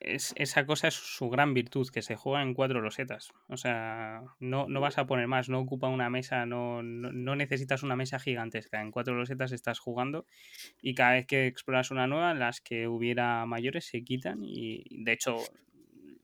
es, 0.00 0.34
esa 0.36 0.66
cosa 0.66 0.88
es 0.88 0.94
su 0.94 1.30
gran 1.30 1.54
virtud, 1.54 1.88
que 1.90 2.02
se 2.02 2.16
juega 2.16 2.42
en 2.42 2.54
cuatro 2.54 2.80
losetas. 2.80 3.32
O 3.48 3.56
sea, 3.56 4.22
no, 4.40 4.66
no 4.68 4.80
vas 4.80 4.98
a 4.98 5.06
poner 5.06 5.28
más, 5.28 5.48
no 5.48 5.60
ocupa 5.60 5.88
una 5.88 6.10
mesa, 6.10 6.44
no, 6.44 6.82
no, 6.82 7.36
necesitas 7.36 7.82
una 7.82 7.96
mesa 7.96 8.18
gigantesca. 8.18 8.80
En 8.80 8.90
cuatro 8.90 9.14
losetas 9.14 9.52
estás 9.52 9.78
jugando 9.78 10.26
y 10.82 10.94
cada 10.94 11.12
vez 11.12 11.26
que 11.26 11.46
exploras 11.46 11.90
una 11.90 12.06
nueva, 12.06 12.34
las 12.34 12.60
que 12.60 12.88
hubiera 12.88 13.46
mayores 13.46 13.84
se 13.84 14.02
quitan 14.02 14.40
y 14.42 14.84
de 14.90 15.12
hecho 15.12 15.36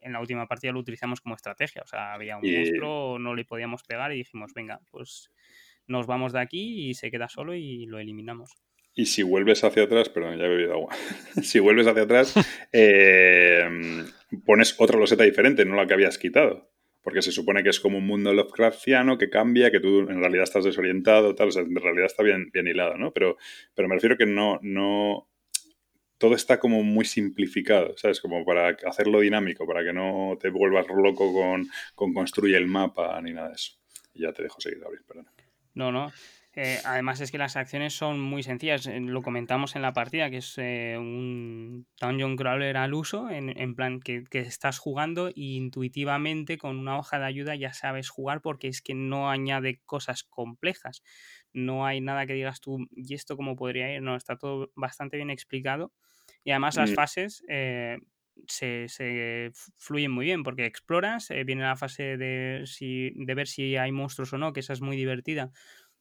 en 0.03 0.13
la 0.13 0.21
última 0.21 0.47
partida 0.47 0.73
lo 0.73 0.81
utilizamos 0.81 1.21
como 1.21 1.35
estrategia. 1.35 1.83
O 1.83 1.87
sea, 1.87 2.15
había 2.15 2.37
un 2.37 2.51
monstruo, 2.51 3.19
no 3.19 3.35
le 3.35 3.45
podíamos 3.45 3.83
pegar 3.85 4.13
y 4.13 4.17
dijimos, 4.17 4.53
venga, 4.55 4.81
pues 4.91 5.31
nos 5.87 6.07
vamos 6.07 6.33
de 6.33 6.41
aquí 6.41 6.89
y 6.89 6.95
se 6.95 7.11
queda 7.11 7.29
solo 7.29 7.55
y 7.55 7.87
lo 7.87 7.99
eliminamos. 7.99 8.57
Y 9.01 9.07
si 9.07 9.23
vuelves 9.23 9.65
hacia 9.65 9.85
atrás, 9.85 10.11
perdón, 10.11 10.37
ya 10.37 10.45
he 10.45 10.49
bebido 10.51 10.75
agua. 10.75 10.95
si 11.43 11.59
vuelves 11.59 11.87
hacia 11.87 12.03
atrás, 12.03 12.35
eh, 12.73 13.67
pones 14.45 14.75
otra 14.79 14.99
loseta 14.99 15.25
diferente, 15.25 15.65
no 15.65 15.75
la 15.75 15.87
que 15.87 15.95
habías 15.95 16.19
quitado. 16.19 16.71
Porque 17.01 17.23
se 17.23 17.33
supone 17.33 17.63
que 17.63 17.71
es 17.71 17.81
como 17.81 17.97
un 17.97 18.07
mundo 18.07 18.35
Lovecraftiano 18.35 19.17
que 19.17 19.31
cambia, 19.31 19.71
que 19.71 19.81
tú 19.81 20.01
en 20.01 20.21
realidad 20.21 20.45
estás 20.45 20.67
desorientado, 20.67 21.35
tal, 21.35 21.49
o 21.49 21.51
sea, 21.51 21.63
en 21.63 21.75
realidad 21.77 22.05
está 22.05 22.23
bien, 22.23 22.51
bien 22.53 22.67
hilado, 22.67 22.99
¿no? 22.99 23.11
Pero, 23.15 23.39
pero 23.75 23.89
me 23.89 23.95
refiero 23.95 24.19
que 24.19 24.27
no, 24.27 24.59
no. 24.61 25.31
Todo 26.19 26.35
está 26.35 26.61
como 26.61 26.83
muy 26.83 27.07
simplificado, 27.07 27.97
¿sabes? 27.97 28.21
Como 28.21 28.45
para 28.45 28.77
hacerlo 28.85 29.21
dinámico, 29.21 29.67
para 29.67 29.83
que 29.83 29.95
no 29.95 30.37
te 30.39 30.51
vuelvas 30.51 30.87
loco 30.89 31.33
con, 31.33 31.67
con 31.95 32.13
construye 32.13 32.59
el 32.59 32.67
mapa 32.67 33.19
ni 33.23 33.33
nada 33.33 33.49
de 33.49 33.55
eso. 33.55 33.79
Y 34.13 34.25
ya 34.25 34.33
te 34.35 34.43
dejo 34.43 34.61
seguir, 34.61 34.81
Gabriel, 34.81 35.05
perdón. 35.09 35.27
No, 35.73 35.91
no. 35.91 36.13
Eh, 36.57 36.79
además 36.85 37.21
es 37.21 37.31
que 37.31 37.39
las 37.39 37.55
acciones 37.55 37.95
son 37.95 38.19
muy 38.19 38.43
sencillas, 38.43 38.85
eh, 38.87 38.99
lo 38.99 39.23
comentamos 39.23 39.77
en 39.77 39.83
la 39.83 39.93
partida, 39.93 40.31
que 40.31 40.39
es 40.39 40.55
eh, 40.59 40.97
un 40.99 41.87
Dungeon 42.01 42.37
Crawler 42.37 42.77
al 42.77 42.93
uso, 42.93 43.31
en, 43.31 43.75
plan 43.77 44.01
que, 44.01 44.25
estás 44.33 44.79
jugando 44.79 45.29
e 45.29 45.33
intuitivamente 45.37 46.59
con 46.59 46.77
una 46.77 46.99
hoja 46.99 47.21
de 47.21 47.27
ayuda 47.27 47.55
ya 47.55 47.73
sabes 47.73 48.09
jugar 48.09 48.41
porque 48.41 48.67
es 48.67 48.83
que 48.83 48.95
no 48.95 49.31
añade 49.31 49.81
cosas 49.87 50.25
complejas, 50.25 51.05
no 51.53 51.87
hay 51.87 52.01
nada 52.01 52.27
que 52.27 52.35
digas 52.35 52.61
tú, 52.61 52.79
¿y 52.91 53.15
esto 53.15 53.37
cómo 53.37 53.55
podría 53.55 53.95
ir? 53.95 54.03
No, 54.03 54.17
está 54.17 54.37
todo 54.37 54.73
bastante 54.75 55.19
bien 55.19 55.31
explicado 55.31 55.93
y 56.43 56.51
además 56.51 56.77
las 56.77 56.91
mm. 56.91 56.95
fases... 56.95 57.45
se, 58.49 58.89
se, 58.89 59.51
fluyen 59.77 60.11
muy 60.11 60.25
bien 60.25 60.43
porque 60.43 60.65
exploras, 60.65 61.29
viene 61.45 61.63
la 61.63 61.77
fase 61.77 62.17
de, 62.17 62.63
si, 62.65 63.13
de 63.15 63.35
ver 63.35 63.47
si 63.47 63.77
hay 63.77 63.93
monstruos 63.93 64.33
o 64.33 64.39
no, 64.39 64.53
que 64.53 64.61
esa 64.61 64.73
es 64.73 64.81
muy 64.81 64.97
divertida 64.97 65.53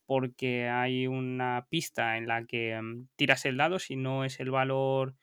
porque 0.10 0.68
hay 0.68 1.06
una 1.06 1.68
pista 1.70 2.18
en 2.18 2.26
la 2.26 2.44
que 2.44 2.82
mm, 2.82 3.10
tiras 3.16 3.46
el 3.46 3.58
dado, 3.58 3.78
si 3.78 3.96
no 3.96 4.26
es 4.26 4.40
el 4.40 4.50
valor 4.50 5.14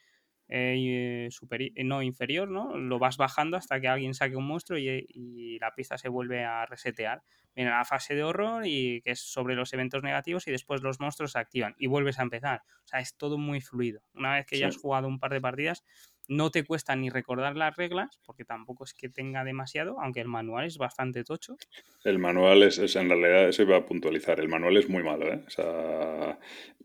eh, 0.47 1.29
eh, 1.29 1.85
no 1.85 2.05
inferior, 2.05 2.49
¿no? 2.49 2.77
Lo 2.77 3.01
vas 3.01 3.17
bajando 3.17 3.57
hasta 3.57 3.81
que 3.81 3.89
alguien 3.89 4.15
saque 4.15 4.37
un 4.37 4.47
monstruo 4.47 4.79
y, 4.79 5.59
la 5.59 5.75
pista 5.75 5.99
se 5.99 6.09
vuelve 6.09 6.45
a 6.45 6.67
resetear. 6.67 7.25
Viene 7.57 7.73
la 7.73 7.85
fase 7.85 8.15
de 8.15 8.23
horror 8.23 8.65
y 8.65 9.01
que 9.01 9.11
es 9.11 9.19
sobre 9.19 9.57
los 9.57 9.73
eventos 9.73 10.05
negativos 10.05 10.47
y 10.47 10.53
después 10.53 10.83
los 10.83 11.01
monstruos 11.01 11.33
se 11.33 11.41
activan 11.41 11.75
y 11.79 11.89
vuelves 11.89 12.21
a 12.21 12.23
empezar. 12.23 12.63
O 12.85 12.87
sea, 12.87 13.01
es 13.01 13.17
todo 13.17 13.39
muy 13.39 13.61
fluido. 13.61 14.03
Una 14.15 14.35
vez 14.35 14.47
que 14.47 14.57
ya 14.57 14.69
has 14.69 14.77
jugado 14.77 15.09
un 15.09 15.19
par 15.19 15.33
de 15.33 15.41
partidas, 15.41 15.83
no 16.29 16.51
te 16.51 16.65
cuesta 16.65 16.97
ni 16.97 17.11
recordar 17.11 17.57
las 17.57 17.77
reglas, 17.77 18.21
porque 18.25 18.45
tampoco 18.45 18.85
es 18.85 18.95
que 18.95 19.09
tenga 19.09 19.45
demasiado, 19.45 20.01
aunque 20.01 20.21
el 20.21 20.29
manual 20.29 20.67
es 20.67 20.79
bastante 20.79 21.25
tocho. 21.25 21.57
El 22.05 22.19
manual 22.19 22.63
es, 22.63 22.79
en 22.97 23.09
realidad, 23.09 23.49
eso 23.49 23.63
iba 23.63 23.77
a 23.77 23.87
puntualizar, 23.87 24.41
el 24.41 24.49
manual 24.49 24.77
es 24.77 24.89
muy 24.89 25.03
malo, 25.03 25.27
¿eh? 25.33 25.43
O 25.47 25.51
sea, 25.51 26.39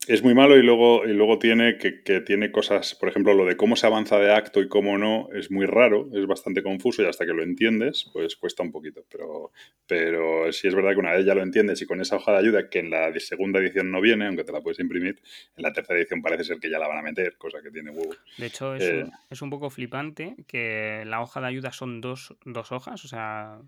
es 0.07 0.23
muy 0.23 0.34
malo 0.34 0.57
y 0.57 0.64
luego, 0.64 1.06
y 1.06 1.14
luego 1.14 1.38
tiene 1.38 1.78
que, 1.78 2.02
que, 2.02 2.22
tiene 2.22 2.52
cosas, 2.52 2.95
por 2.95 3.07
ejemplo, 3.07 3.36
lo 3.36 3.45
de 3.45 3.56
cómo 3.56 3.76
se 3.76 3.86
avanza 3.86 4.18
de 4.18 4.34
acto 4.34 4.60
y 4.60 4.68
cómo 4.68 4.98
no, 4.98 5.30
es 5.32 5.52
muy 5.52 5.68
raro, 5.68 6.10
es 6.11 6.26
bastante 6.26 6.64
confuso 6.64 7.03
y 7.03 7.06
hasta 7.06 7.26
que 7.26 7.34
lo 7.34 7.44
entiendes, 7.44 8.10
pues 8.11 8.36
cuesta 8.36 8.64
un 8.64 8.72
poquito. 8.72 9.06
Pero, 9.11 9.52
pero 9.86 10.52
sí 10.52 10.68
es 10.68 10.73
verdad 10.73 10.94
que 10.94 10.99
una 10.99 11.14
vez 11.14 11.26
ya 11.26 11.36
lo 11.36 11.44
entiendes 11.44 11.82
y 11.84 11.86
con 11.86 12.02
esa 12.02 12.15
hoja 12.15 12.32
de 12.32 12.40
ayuda, 12.40 12.69
que 12.69 12.80
en 12.80 12.90
la 12.90 13.14
segunda 13.19 13.60
edición 13.60 13.91
no 13.91 14.02
viene, 14.02 14.26
aunque 14.26 14.44
te 14.44 14.52
la 14.52 14.61
puedes 14.61 14.80
imprimir, 14.80 15.22
en 15.56 15.64
la 15.64 15.72
tercera 15.72 15.99
edición 15.99 16.23
parece 16.23 16.45
ser 16.45 16.60
que 16.60 16.72
ya 16.72 16.80
la 16.80 16.88
van 16.88 16.98
a 16.98 17.03
meter, 17.03 17.38
cosa 17.38 17.61
que 17.61 17.69
tiene 17.69 17.91
huevo. 17.91 18.15
De 18.38 18.48
hecho, 18.48 18.73
es, 18.73 18.84
eh, 18.84 19.06
es 19.30 19.41
un 19.44 19.52
poco 19.52 19.69
flipante 19.69 20.36
que 20.48 21.03
la 21.06 21.22
hoja 21.22 21.41
de 21.41 21.48
ayuda 21.48 21.72
son 21.73 22.02
dos, 22.02 22.34
hojas, 22.72 23.06
o 23.06 23.07
sea, 23.07 23.60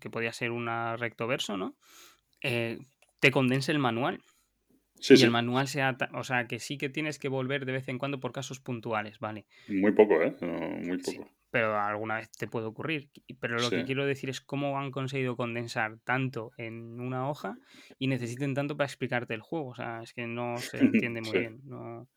que 0.00 0.10
podía 0.10 0.34
ser 0.34 0.50
una 0.50 0.98
recto 0.98 1.26
verso, 1.26 1.56
¿no? 1.56 1.74
Eh, 2.42 2.78
te 3.20 3.30
condense 3.30 3.72
el 3.72 3.78
manual. 3.78 4.20
Sí, 5.00 5.14
y 5.16 5.22
el 5.22 5.30
manual 5.30 5.68
sea, 5.68 5.96
o 6.14 6.24
sea, 6.24 6.46
que 6.46 6.58
sí 6.58 6.78
que 6.78 6.88
tienes 6.88 7.18
que 7.18 7.28
volver 7.28 7.64
de 7.64 7.72
vez 7.72 7.88
en 7.88 7.98
cuando 7.98 8.20
por 8.20 8.32
casos 8.32 8.60
puntuales, 8.60 9.18
¿vale? 9.18 9.46
Muy 9.68 9.92
poco, 9.92 10.20
¿eh? 10.22 10.34
muy 10.40 10.98
poco. 10.98 11.30
pero 11.50 11.78
alguna 11.78 12.16
vez 12.16 12.30
te 12.30 12.46
puede 12.46 12.66
ocurrir. 12.66 13.10
Pero 13.40 13.58
lo 13.58 13.70
que 13.70 13.84
quiero 13.84 14.06
decir 14.06 14.28
es 14.30 14.40
cómo 14.40 14.78
han 14.78 14.90
conseguido 14.90 15.36
condensar 15.36 15.98
tanto 16.04 16.52
en 16.56 17.00
una 17.00 17.28
hoja 17.28 17.56
y 17.98 18.08
necesiten 18.08 18.54
tanto 18.54 18.76
para 18.76 18.86
explicarte 18.86 19.34
el 19.34 19.40
juego. 19.40 19.68
O 19.68 19.74
sea, 19.74 20.02
es 20.02 20.12
que 20.12 20.26
no 20.26 20.56
se 20.58 20.78
entiende 21.06 21.20
muy 21.20 21.38
bien. 21.38 21.60
No... 21.64 22.08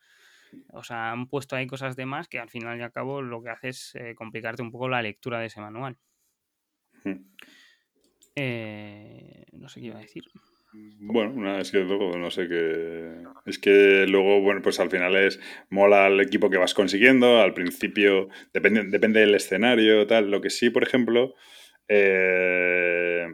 O 0.74 0.84
sea, 0.84 1.12
han 1.12 1.28
puesto 1.28 1.56
ahí 1.56 1.68
cosas 1.68 1.96
de 1.96 2.06
más 2.06 2.28
que 2.28 2.40
al 2.40 2.50
final 2.50 2.78
y 2.78 2.82
al 2.82 2.92
cabo 2.92 3.22
lo 3.22 3.42
que 3.42 3.50
hace 3.50 3.70
es 3.70 3.96
eh, 3.96 4.16
complicarte 4.16 4.62
un 4.62 4.72
poco 4.72 4.90
la 4.90 5.02
lectura 5.02 5.40
de 5.40 5.46
ese 5.46 5.62
manual. 5.62 5.98
Eh, 8.36 9.46
no 9.54 9.70
sé 9.70 9.80
qué 9.80 9.88
iba 9.88 9.98
a 9.98 10.02
decir. 10.02 10.24
Bueno, 10.74 11.58
es 11.60 11.72
que 11.72 11.80
luego 11.80 12.18
no 12.18 12.32
sé 12.32 12.48
qué. 12.48 13.24
Es 13.46 13.60
que 13.60 14.06
luego, 14.08 14.42
bueno, 14.42 14.62
pues 14.62 14.80
al 14.80 14.90
final 14.90 15.16
es 15.18 15.40
mola 15.70 16.08
el 16.08 16.20
equipo 16.22 16.50
que 16.50 16.58
vas 16.58 16.74
consiguiendo. 16.74 17.42
Al 17.42 17.54
principio 17.54 18.30
depende, 18.54 18.84
depende 18.86 19.20
del 19.20 19.36
escenario, 19.36 20.08
tal. 20.08 20.32
Lo 20.32 20.40
que 20.42 20.50
sí, 20.50 20.70
por 20.70 20.84
ejemplo, 20.84 21.36
eh, 21.90 23.28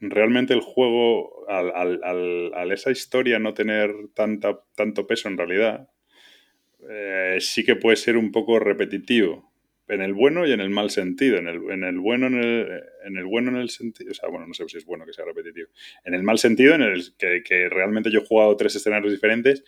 realmente 0.00 0.54
el 0.54 0.60
juego, 0.60 1.48
al, 1.48 2.00
al, 2.02 2.72
esa 2.72 2.90
historia 2.90 3.38
no 3.38 3.54
tener 3.54 3.92
tanta, 4.14 4.60
tanto 4.76 5.06
peso 5.06 5.28
en 5.28 5.38
realidad, 5.38 5.88
eh, 6.88 7.38
sí 7.40 7.64
que 7.64 7.76
puede 7.76 7.96
ser 7.96 8.16
un 8.16 8.32
poco 8.32 8.58
repetitivo. 8.58 9.53
En 9.86 10.00
el 10.00 10.14
bueno 10.14 10.46
y 10.46 10.52
en 10.52 10.60
el 10.60 10.70
mal 10.70 10.90
sentido. 10.90 11.38
En 11.38 11.46
el, 11.46 11.56
en 11.70 11.84
el 11.84 11.98
bueno 11.98 12.26
en 12.26 12.42
el, 12.42 12.82
en 13.04 13.16
el 13.16 13.24
bueno 13.24 13.50
en 13.50 13.56
el 13.56 13.70
sentido. 13.70 14.12
O 14.12 14.14
sea, 14.14 14.28
bueno, 14.28 14.46
no 14.46 14.54
sé 14.54 14.68
si 14.68 14.78
es 14.78 14.84
bueno 14.86 15.04
que 15.04 15.12
sea 15.12 15.24
repetitivo. 15.24 15.68
En 16.04 16.14
el 16.14 16.22
mal 16.22 16.38
sentido, 16.38 16.74
en 16.74 16.82
el 16.82 17.14
que, 17.16 17.42
que 17.42 17.68
realmente 17.68 18.10
yo 18.10 18.20
he 18.20 18.26
jugado 18.26 18.56
tres 18.56 18.74
escenarios 18.76 19.12
diferentes. 19.12 19.64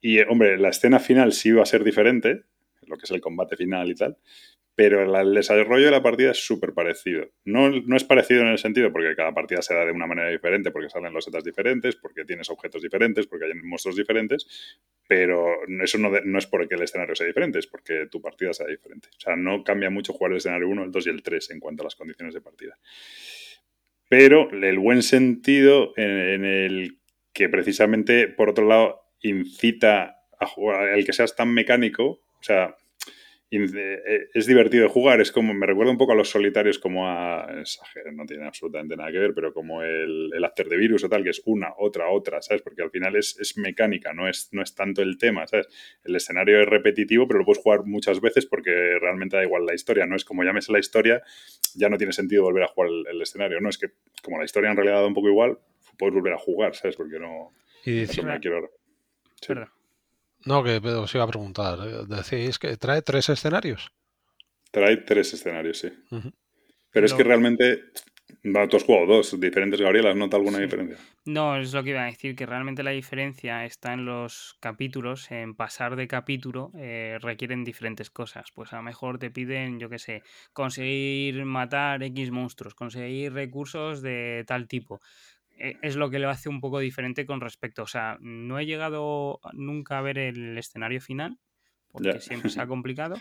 Y, 0.00 0.20
hombre, 0.20 0.58
la 0.58 0.70
escena 0.70 0.98
final 0.98 1.32
sí 1.32 1.52
va 1.52 1.62
a 1.62 1.66
ser 1.66 1.84
diferente, 1.84 2.42
lo 2.86 2.96
que 2.96 3.04
es 3.04 3.10
el 3.10 3.20
combate 3.20 3.56
final 3.56 3.90
y 3.90 3.94
tal 3.94 4.16
pero 4.80 5.02
el 5.02 5.34
desarrollo 5.34 5.84
de 5.84 5.90
la 5.90 6.02
partida 6.02 6.30
es 6.30 6.38
súper 6.38 6.72
parecido. 6.72 7.28
No, 7.44 7.68
no, 7.68 7.96
es 7.98 8.04
parecido 8.04 8.40
en 8.40 8.46
el 8.46 8.56
sentido 8.56 8.90
porque 8.90 9.14
cada 9.14 9.34
partida 9.34 9.60
se 9.60 9.74
da 9.74 9.84
de 9.84 9.92
una 9.92 10.06
manera 10.06 10.30
diferente, 10.30 10.70
porque 10.70 10.88
salen 10.88 11.12
los 11.12 11.22
setas 11.22 11.44
diferentes, 11.44 11.96
porque 11.96 12.24
tienes 12.24 12.48
objetos 12.48 12.80
diferentes, 12.80 13.26
porque 13.26 13.44
hay 13.44 13.52
monstruos 13.62 13.94
diferentes, 13.94 14.46
pero 15.06 15.58
eso 15.82 15.98
no, 15.98 16.10
no, 16.24 16.38
es 16.38 16.46
porque 16.46 16.76
el 16.76 16.82
escenario 16.82 17.14
sea 17.14 17.26
diferente, 17.26 17.58
es 17.58 17.66
porque 17.66 18.06
tu 18.10 18.22
partida 18.22 18.54
sea 18.54 18.68
diferente. 18.68 19.10
O 19.18 19.20
sea, 19.20 19.36
no 19.36 19.62
cambia 19.64 19.90
mucho 19.90 20.14
jugar 20.14 20.32
el 20.32 20.38
escenario 20.38 20.66
1, 20.68 20.84
el 20.84 20.90
2 20.90 21.06
y 21.08 21.10
el 21.10 21.22
3 21.22 21.50
en 21.50 21.60
cuanto 21.60 21.82
a 21.82 21.84
las 21.84 21.94
condiciones 21.94 22.32
de 22.32 22.40
partida. 22.40 22.78
Pero 24.08 24.50
el 24.50 24.78
buen 24.78 25.02
sentido 25.02 25.92
en, 25.98 26.46
el 26.46 27.00
que 27.34 27.50
precisamente, 27.50 28.28
por 28.28 28.48
otro 28.48 28.66
lado, 28.66 29.02
incita 29.20 30.22
a 30.40 30.84
el 30.94 31.04
que 31.04 31.12
seas 31.12 31.36
tan 31.36 31.52
mecánico, 31.52 32.22
o 32.40 32.42
sea, 32.42 32.76
es 33.50 34.46
divertido 34.46 34.84
de 34.84 34.88
jugar, 34.88 35.20
es 35.20 35.32
como, 35.32 35.52
me 35.52 35.66
recuerda 35.66 35.90
un 35.90 35.98
poco 35.98 36.12
a 36.12 36.14
los 36.14 36.30
solitarios 36.30 36.78
como 36.78 37.08
a, 37.08 37.48
no 38.12 38.24
tiene 38.24 38.46
absolutamente 38.46 38.96
nada 38.96 39.10
que 39.10 39.18
ver, 39.18 39.34
pero 39.34 39.52
como 39.52 39.82
el, 39.82 40.30
el 40.32 40.44
After 40.44 40.68
the 40.68 40.76
Virus 40.76 41.02
o 41.02 41.08
tal, 41.08 41.24
que 41.24 41.30
es 41.30 41.42
una, 41.46 41.72
otra, 41.76 42.10
otra, 42.10 42.40
¿sabes? 42.42 42.62
Porque 42.62 42.82
al 42.82 42.90
final 42.90 43.16
es, 43.16 43.36
es, 43.40 43.58
mecánica, 43.58 44.12
no 44.12 44.28
es, 44.28 44.50
no 44.52 44.62
es 44.62 44.74
tanto 44.76 45.02
el 45.02 45.18
tema, 45.18 45.48
¿sabes? 45.48 45.66
El 46.04 46.14
escenario 46.14 46.60
es 46.60 46.68
repetitivo, 46.68 47.26
pero 47.26 47.40
lo 47.40 47.44
puedes 47.44 47.60
jugar 47.60 47.84
muchas 47.84 48.20
veces 48.20 48.46
porque 48.46 48.98
realmente 49.00 49.36
da 49.36 49.42
igual 49.42 49.66
la 49.66 49.74
historia, 49.74 50.06
no 50.06 50.14
es 50.14 50.24
como 50.24 50.44
llames 50.44 50.68
la 50.68 50.78
historia, 50.78 51.20
ya 51.74 51.88
no 51.88 51.98
tiene 51.98 52.12
sentido 52.12 52.44
volver 52.44 52.62
a 52.62 52.68
jugar 52.68 52.90
el, 53.10 53.20
escenario, 53.20 53.60
no, 53.60 53.68
es 53.68 53.78
que 53.78 53.88
como 54.22 54.38
la 54.38 54.44
historia 54.44 54.70
en 54.70 54.76
realidad 54.76 55.00
da 55.00 55.06
un 55.06 55.14
poco 55.14 55.28
igual, 55.28 55.58
puedes 55.98 56.14
volver 56.14 56.34
a 56.34 56.38
jugar, 56.38 56.76
¿sabes? 56.76 56.94
Porque 56.94 57.18
no... 57.18 57.52
Y 57.84 58.06
no 58.22 58.38
quiero... 58.40 58.70
No, 60.44 60.64
que 60.64 60.78
os 60.78 61.14
iba 61.14 61.24
a 61.24 61.28
preguntar. 61.28 61.78
Eh, 61.86 62.04
decís 62.08 62.58
que 62.58 62.76
trae 62.76 63.02
tres 63.02 63.28
escenarios. 63.28 63.92
Trae 64.70 64.98
tres 64.98 65.34
escenarios, 65.34 65.78
sí. 65.78 65.92
Pero 66.90 67.06
es 67.06 67.14
que 67.14 67.24
realmente. 67.24 67.84
No, 68.42 68.66
tú 68.68 68.76
has 68.76 68.84
jugado 68.84 69.06
dos 69.06 69.38
diferentes 69.40 69.80
Gabrielas, 69.80 70.14
¿nota 70.16 70.36
alguna 70.36 70.60
diferencia? 70.60 70.96
No, 71.24 71.58
es 71.58 71.74
lo 71.74 71.82
que 71.82 71.90
iba 71.90 72.02
a 72.02 72.06
decir, 72.06 72.36
que 72.36 72.46
realmente 72.46 72.84
la 72.84 72.92
diferencia 72.92 73.64
está 73.64 73.92
en 73.92 74.06
los 74.06 74.56
capítulos, 74.60 75.30
en 75.32 75.54
pasar 75.56 75.96
de 75.96 76.06
capítulo 76.06 76.70
eh, 76.78 77.18
requieren 77.20 77.64
diferentes 77.64 78.08
cosas. 78.08 78.50
Pues 78.54 78.72
a 78.72 78.76
lo 78.76 78.82
mejor 78.82 79.18
te 79.18 79.30
piden, 79.30 79.80
yo 79.80 79.90
qué 79.90 79.98
sé, 79.98 80.22
conseguir 80.52 81.44
matar 81.44 82.02
X 82.04 82.30
monstruos, 82.30 82.74
conseguir 82.74 83.32
recursos 83.32 84.00
de 84.00 84.44
tal 84.46 84.68
tipo. 84.68 85.00
E, 85.60 85.76
es 85.82 85.96
lo 85.96 86.10
que 86.10 86.18
lo 86.18 86.30
hace 86.30 86.48
un 86.48 86.60
poco 86.60 86.78
diferente 86.78 87.26
con 87.26 87.40
respecto. 87.40 87.82
O 87.82 87.86
sea, 87.86 88.16
no 88.20 88.58
he 88.58 88.66
llegado 88.66 89.40
nunca 89.52 89.98
a 89.98 90.02
ver 90.02 90.18
el 90.18 90.56
escenario 90.56 91.00
final, 91.00 91.38
porque 91.92 92.20
siempre 92.20 92.50
se 92.50 92.60
ha 92.60 92.66
complicado, 92.66 93.16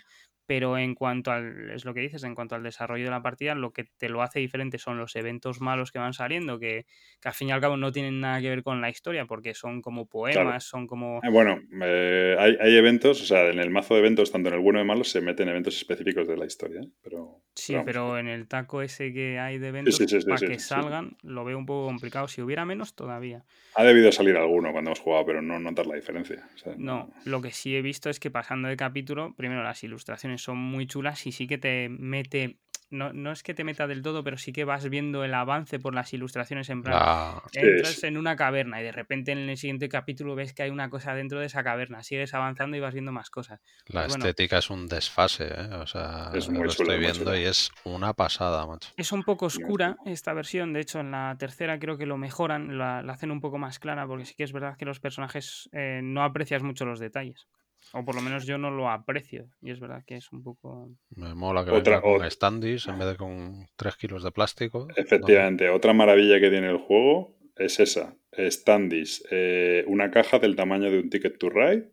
pero 0.49 0.79
en 0.79 0.95
cuanto 0.95 1.31
al, 1.31 1.69
es 1.69 1.85
lo 1.85 1.93
que 1.93 1.99
dices, 1.99 2.23
en 2.23 2.33
cuanto 2.33 2.55
al 2.55 2.63
desarrollo 2.63 3.03
de 3.03 3.11
la 3.11 3.21
partida, 3.21 3.53
lo 3.53 3.71
que 3.71 3.85
te 3.99 4.09
lo 4.09 4.23
hace 4.23 4.39
diferente 4.39 4.79
son 4.79 4.97
los 4.97 5.15
eventos 5.15 5.61
malos 5.61 5.91
que 5.91 5.99
van 5.99 6.13
saliendo, 6.13 6.57
que, 6.57 6.85
al 7.23 7.33
fin 7.33 7.49
y 7.49 7.51
al 7.51 7.61
cabo 7.61 7.77
no 7.77 7.91
tienen 7.91 8.19
nada 8.19 8.41
que 8.41 8.49
ver 8.49 8.63
con 8.63 8.81
la 8.81 8.89
historia, 8.89 9.25
porque 9.25 9.53
son 9.53 9.83
como 9.83 10.07
poemas, 10.07 10.63
son 10.63 10.87
como... 10.87 11.19
Eh, 11.23 11.29
bueno, 11.29 11.59
eh, 11.83 12.35
hay, 12.39 12.75
eventos, 12.75 13.21
o 13.21 13.25
sea, 13.25 13.47
en 13.49 13.59
el 13.59 13.69
mazo 13.69 13.93
de 13.93 13.99
eventos, 13.99 14.31
tanto 14.31 14.49
en 14.49 14.55
el 14.55 14.61
bueno 14.61 14.81
y 14.81 14.85
malo, 14.85 15.03
se 15.03 15.21
meten 15.21 15.49
eventos 15.49 15.77
específicos 15.77 16.27
de 16.27 16.37
la 16.37 16.45
historia, 16.45 16.81
¿eh? 16.81 16.89
pero... 17.03 17.43
Sí, 17.59 17.75
pero 17.85 18.17
en 18.17 18.27
el 18.27 18.47
taco 18.47 18.81
ese 18.81 19.13
que 19.13 19.39
hay 19.39 19.57
de 19.57 19.67
eventos, 19.67 19.99
para 20.25 20.47
que 20.47 20.59
salgan, 20.59 21.17
lo 21.23 21.43
veo 21.43 21.57
un 21.57 21.65
poco 21.65 21.87
complicado. 21.87 22.27
Si 22.27 22.41
hubiera 22.41 22.65
menos, 22.65 22.93
todavía. 22.93 23.43
Ha 23.75 23.83
debido 23.83 24.11
salir 24.11 24.35
alguno 24.37 24.71
cuando 24.71 24.89
hemos 24.89 24.99
jugado, 24.99 25.25
pero 25.25 25.41
no 25.41 25.59
notar 25.59 25.85
la 25.85 25.95
diferencia. 25.95 26.47
no, 26.77 27.11
lo 27.25 27.41
que 27.41 27.51
sí 27.51 27.75
he 27.75 27.81
visto 27.81 28.09
es 28.09 28.19
que 28.19 28.31
pasando 28.31 28.67
de 28.67 28.77
capítulo, 28.77 29.33
primero 29.35 29.63
las 29.63 29.83
ilustraciones 29.83 30.41
son 30.41 30.57
muy 30.57 30.87
chulas 30.87 31.25
y 31.27 31.31
sí 31.31 31.47
que 31.47 31.57
te 31.57 31.89
mete 31.89 32.57
no, 32.89 33.13
no, 33.13 33.31
es 33.31 33.43
que 33.43 33.53
te 33.53 33.63
meta 33.63 33.87
del 33.87 34.01
todo, 34.01 34.23
pero 34.23 34.37
sí 34.37 34.51
que 34.51 34.65
vas 34.65 34.89
viendo 34.89 35.23
el 35.23 35.33
avance 35.33 35.79
por 35.79 35.93
las 35.93 36.13
ilustraciones 36.13 36.69
en 36.69 36.81
plan. 36.81 36.97
Ah, 36.99 37.43
entras 37.53 38.03
en 38.03 38.17
una 38.17 38.35
caverna 38.35 38.81
y 38.81 38.83
de 38.83 38.91
repente 38.91 39.31
en 39.31 39.49
el 39.49 39.57
siguiente 39.57 39.89
capítulo 39.89 40.35
ves 40.35 40.53
que 40.53 40.63
hay 40.63 40.69
una 40.69 40.89
cosa 40.89 41.13
dentro 41.13 41.39
de 41.39 41.45
esa 41.45 41.63
caverna. 41.63 42.03
Sigues 42.03 42.33
avanzando 42.33 42.77
y 42.77 42.79
vas 42.79 42.93
viendo 42.93 43.11
más 43.11 43.29
cosas. 43.29 43.59
La 43.87 44.05
estética 44.05 44.57
es 44.57 44.69
un 44.69 44.87
desfase, 44.87 45.47
¿eh? 45.47 45.73
O 45.75 45.87
sea, 45.87 46.31
lo 46.33 46.65
estoy 46.65 46.99
viendo 46.99 47.35
y 47.37 47.43
es 47.43 47.71
una 47.83 48.13
pasada, 48.13 48.65
macho. 48.65 48.89
Es 48.97 49.11
un 49.11 49.23
poco 49.23 49.45
oscura 49.45 49.97
esta 50.05 50.33
versión. 50.33 50.73
De 50.73 50.81
hecho, 50.81 50.99
en 50.99 51.11
la 51.11 51.35
tercera 51.37 51.79
creo 51.79 51.97
que 51.97 52.05
lo 52.05 52.17
mejoran, 52.17 52.77
la, 52.77 52.99
hacen 52.99 53.31
un 53.31 53.41
poco 53.41 53.57
más 53.57 53.79
clara, 53.79 54.07
porque 54.07 54.25
sí 54.25 54.35
que 54.35 54.43
es 54.43 54.53
verdad 54.53 54.77
que 54.77 54.85
los 54.85 54.99
personajes 54.99 55.69
eh, 55.73 56.01
no 56.03 56.23
aprecias 56.23 56.63
mucho 56.63 56.85
los 56.85 56.99
detalles. 56.99 57.47
O 57.93 58.05
por 58.05 58.15
lo 58.15 58.21
menos 58.21 58.45
yo 58.45 58.57
no 58.57 58.69
lo 58.71 58.89
aprecio. 58.89 59.49
Y 59.61 59.71
es 59.71 59.79
verdad 59.79 60.03
que 60.05 60.15
es 60.15 60.31
un 60.31 60.43
poco. 60.43 60.89
Me 61.15 61.33
mola 61.33 61.65
que 61.65 61.71
otra, 61.71 62.01
con 62.01 62.23
standis 62.29 62.87
en 62.87 62.99
vez 62.99 63.07
de 63.09 63.15
con 63.15 63.67
3 63.75 63.95
kilos 63.97 64.23
de 64.23 64.31
plástico. 64.31 64.87
Efectivamente, 64.95 65.69
otra 65.69 65.93
maravilla 65.93 66.39
que 66.39 66.49
tiene 66.49 66.69
el 66.69 66.77
juego 66.77 67.35
es 67.55 67.79
esa: 67.79 68.15
standis, 68.37 69.23
eh, 69.31 69.83
una 69.87 70.11
caja 70.11 70.39
del 70.39 70.55
tamaño 70.55 70.91
de 70.91 70.99
un 70.99 71.09
ticket 71.09 71.37
to 71.37 71.49
ride. 71.49 71.91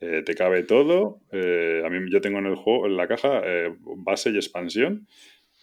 Eh, 0.00 0.22
te 0.24 0.34
cabe 0.34 0.62
todo. 0.62 1.22
Eh, 1.32 1.82
a 1.84 1.88
mí 1.88 1.98
yo 2.10 2.20
tengo 2.20 2.38
en 2.38 2.46
el 2.46 2.54
juego, 2.54 2.86
en 2.86 2.96
la 2.96 3.08
caja, 3.08 3.42
base 3.96 4.30
y 4.30 4.36
expansión. 4.36 5.08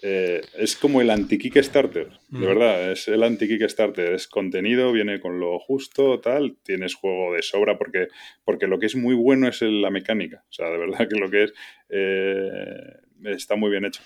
Eh, 0.02 0.42
es 0.58 0.76
como 0.76 1.02
el 1.02 1.10
anti-Kickstarter, 1.10 2.10
de 2.30 2.38
mm. 2.38 2.46
verdad, 2.46 2.92
es 2.92 3.08
el 3.08 3.24
anti-Kickstarter, 3.24 4.14
es 4.14 4.28
contenido, 4.28 4.92
viene 4.92 5.20
con 5.20 5.40
lo 5.40 5.58
justo, 5.60 6.20
tal, 6.20 6.58
tienes 6.64 6.96
juego 6.96 7.34
de 7.34 7.42
sobra, 7.42 7.78
porque, 7.78 8.10
porque 8.44 8.68
lo 8.68 8.78
que 8.78 8.88
es 8.88 8.96
muy 8.96 9.16
bueno 9.16 9.48
es 9.48 9.62
la 9.62 9.90
mecánica, 9.90 10.44
o 10.50 10.54
sea, 10.54 10.70
de 10.70 10.78
verdad 10.78 11.08
que 11.08 11.20
lo 11.20 11.30
que 11.30 11.44
es 11.46 11.54
eh, 11.90 12.98
está 13.24 13.56
muy 13.56 13.72
bien 13.72 13.86
hecho. 13.86 14.02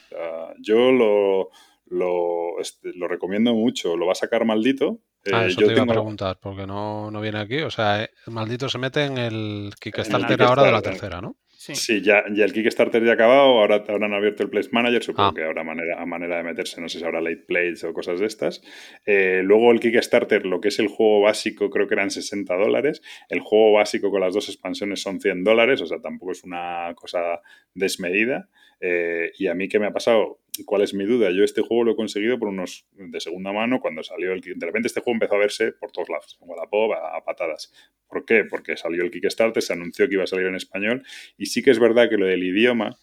yo 0.60 0.92
lo, 0.92 1.50
lo, 1.88 2.60
este, 2.62 2.94
lo, 2.94 3.08
recomiendo 3.08 3.54
mucho, 3.54 3.98
lo 3.98 4.06
va 4.06 4.12
a 4.12 4.16
sacar 4.16 4.46
maldito. 4.46 5.00
ah, 5.34 5.46
eh, 5.46 5.48
eso 5.48 5.62
te 5.62 5.74
iba 5.74 5.84
a 5.84 5.88
preguntar, 5.88 6.40
porque 6.40 6.68
no, 6.68 7.10
no, 7.10 7.20
viene 7.20 7.40
aquí, 7.40 7.62
o 7.62 7.72
sea, 7.72 8.08
maldito 8.28 8.70
se 8.70 8.78
mete 8.78 9.06
en 9.06 9.18
el 9.18 9.74
Kickstarter 9.80 10.42
ahora 10.44 10.64
de 10.64 10.72
la 10.72 10.82
tercera, 10.82 11.20
¿no? 11.20 11.36
Sí, 11.62 12.02
ya, 12.02 12.24
ya, 12.32 12.46
el 12.46 12.54
Kickstarter 12.54 13.04
ya 13.04 13.12
ha 13.12 13.14
acabado, 13.16 13.60
ahora, 13.60 13.84
han 13.86 14.14
abierto 14.14 14.44
el 14.44 14.50
Place 14.50 14.70
Manager, 14.72 15.04
supongo 15.04 15.28
ah. 15.28 15.34
que 15.36 15.44
habrá 15.44 15.66
manera, 15.66 16.06
manera 16.06 16.38
de 16.38 16.44
meterse, 16.44 16.80
no 16.80 16.88
sé 16.88 17.00
si 17.00 17.04
habrá 17.04 17.20
late 17.20 17.44
plays 17.46 17.84
o 17.84 17.92
cosas 17.92 18.22
de 18.22 18.28
estas. 18.28 18.62
Eh, 19.06 19.42
luego 19.44 19.74
el 19.74 19.82
Kickstarter, 19.82 20.46
lo 20.46 20.62
que 20.62 20.70
es 20.70 20.80
el 20.80 20.88
juego 20.88 21.20
básico, 21.20 21.70
creo 21.70 21.86
que 21.86 21.96
eran 21.96 22.12
60 22.12 22.56
dólares. 22.56 23.02
El 23.28 23.42
juego 23.42 23.74
básico 23.74 24.10
con 24.10 24.22
las 24.22 24.34
dos 24.34 24.48
expansiones 24.48 25.02
son 25.02 25.20
100 25.20 25.44
dólares, 25.44 25.82
o 25.82 25.86
sea, 25.86 26.00
tampoco 26.00 26.32
es 26.32 26.46
una 26.46 26.94
cosa 26.96 27.42
desmedida. 27.74 28.48
Eh, 28.80 29.34
y 29.38 29.48
a 29.48 29.54
mí, 29.54 29.68
¿qué 29.68 29.80
me 29.80 29.88
ha 29.88 29.92
pasado? 29.92 30.40
¿Cuál 30.66 30.82
es 30.82 30.94
mi 30.94 31.06
duda? 31.06 31.32
Yo 31.32 31.44
este 31.44 31.62
juego 31.62 31.84
lo 31.84 31.92
he 31.92 31.96
conseguido 31.96 32.38
por 32.40 32.50
unos 32.50 32.86
de 32.94 33.20
segunda 33.20 33.52
mano 33.52 33.80
cuando 33.80 34.04
salió 34.04 34.34
el... 34.34 34.42
De 34.42 34.66
repente 34.66 34.88
este 34.88 35.02
juego 35.02 35.16
empezó 35.16 35.36
a 35.36 35.40
verse 35.40 35.72
por 35.74 35.92
todos 35.92 36.10
lados, 36.10 36.36
como 36.40 36.56
la 36.56 36.68
pop, 36.68 36.92
a, 36.94 37.24
patadas. 37.24 37.72
¿Por 38.08 38.26
qué? 38.26 38.44
Porque 38.44 38.78
salió 38.78 39.04
el 39.04 39.12
Kickstarter, 39.12 39.62
se 39.62 39.74
anunció 39.74 40.08
que 40.08 40.16
iba 40.16 40.24
a 40.24 40.28
salir 40.28 40.48
en 40.48 40.56
español 40.56 41.04
y 41.38 41.48
sí 41.48 41.62
que 41.62 41.72
es 41.72 41.80
verdad 41.80 42.10
que 42.10 42.18
lo 42.18 42.26
del 42.26 42.44
idioma 42.44 42.98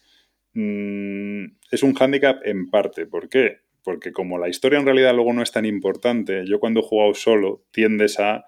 mm, 0.53 1.45
es 1.71 1.83
un 1.83 1.93
hándicap 1.93 2.45
en 2.45 2.69
parte. 2.69 3.05
¿Por 3.05 3.29
qué? 3.29 3.59
Porque 3.83 4.11
como 4.11 4.37
la 4.37 4.49
historia 4.49 4.79
en 4.79 4.85
realidad 4.85 5.15
luego 5.15 5.33
no 5.33 5.41
es 5.41 5.51
tan 5.51 5.65
importante, 5.65 6.45
yo 6.45 6.59
cuando 6.59 6.81
he 6.81 6.83
jugado 6.83 7.13
solo 7.13 7.63
tiendes 7.71 8.19
a 8.19 8.45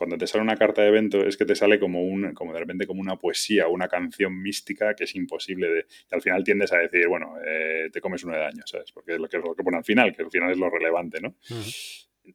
cuando 0.00 0.16
te 0.16 0.26
sale 0.26 0.42
una 0.42 0.56
carta 0.56 0.80
de 0.80 0.88
evento 0.88 1.26
es 1.26 1.36
que 1.36 1.44
te 1.44 1.54
sale 1.54 1.78
como 1.78 2.02
un, 2.02 2.32
como 2.32 2.54
de 2.54 2.60
repente 2.60 2.86
como 2.86 3.02
una 3.02 3.16
poesía, 3.16 3.68
una 3.68 3.86
canción 3.86 4.40
mística 4.40 4.94
que 4.94 5.04
es 5.04 5.14
imposible 5.14 5.68
de. 5.68 5.86
Y 6.10 6.14
al 6.14 6.22
final 6.22 6.42
tiendes 6.42 6.72
a 6.72 6.78
decir, 6.78 7.06
bueno, 7.06 7.34
eh, 7.46 7.90
te 7.92 8.00
comes 8.00 8.24
uno 8.24 8.32
de 8.32 8.40
daño, 8.40 8.62
¿sabes? 8.64 8.92
Porque 8.92 9.12
es 9.12 9.20
lo 9.20 9.28
que, 9.28 9.36
lo 9.36 9.54
que 9.54 9.62
pone 9.62 9.76
al 9.76 9.84
final, 9.84 10.16
que 10.16 10.22
al 10.22 10.30
final 10.30 10.52
es 10.52 10.56
lo 10.56 10.70
relevante, 10.70 11.20
¿no? 11.20 11.34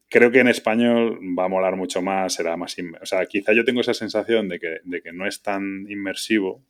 Creo 0.07 0.29
que 0.29 0.41
en 0.41 0.47
español 0.47 1.19
va 1.35 1.45
a 1.45 1.47
molar 1.47 1.75
mucho 1.75 2.03
más, 2.03 2.35
será 2.35 2.55
más. 2.55 2.75
O 3.01 3.05
sea, 3.07 3.25
quizá 3.25 3.51
yo 3.51 3.65
tengo 3.65 3.81
esa 3.81 3.95
sensación 3.95 4.47
de 4.47 4.59
que, 4.59 4.81
de 4.83 5.01
que 5.01 5.11
no 5.11 5.25
es 5.25 5.41
tan 5.41 5.87
inmersivo, 5.89 6.63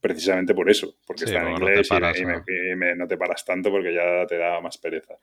precisamente 0.00 0.54
por 0.54 0.70
eso, 0.70 0.94
porque 1.08 1.24
está 1.24 1.42
en 1.42 1.56
inglés 1.56 1.88
y, 1.90 2.96
no 2.96 3.08
te 3.08 3.16
paras 3.16 3.44
tanto 3.44 3.72
porque 3.72 3.92
ya 3.92 4.24
te 4.28 4.38
da 4.38 4.60
más 4.60 4.78
pereza. 4.78 5.14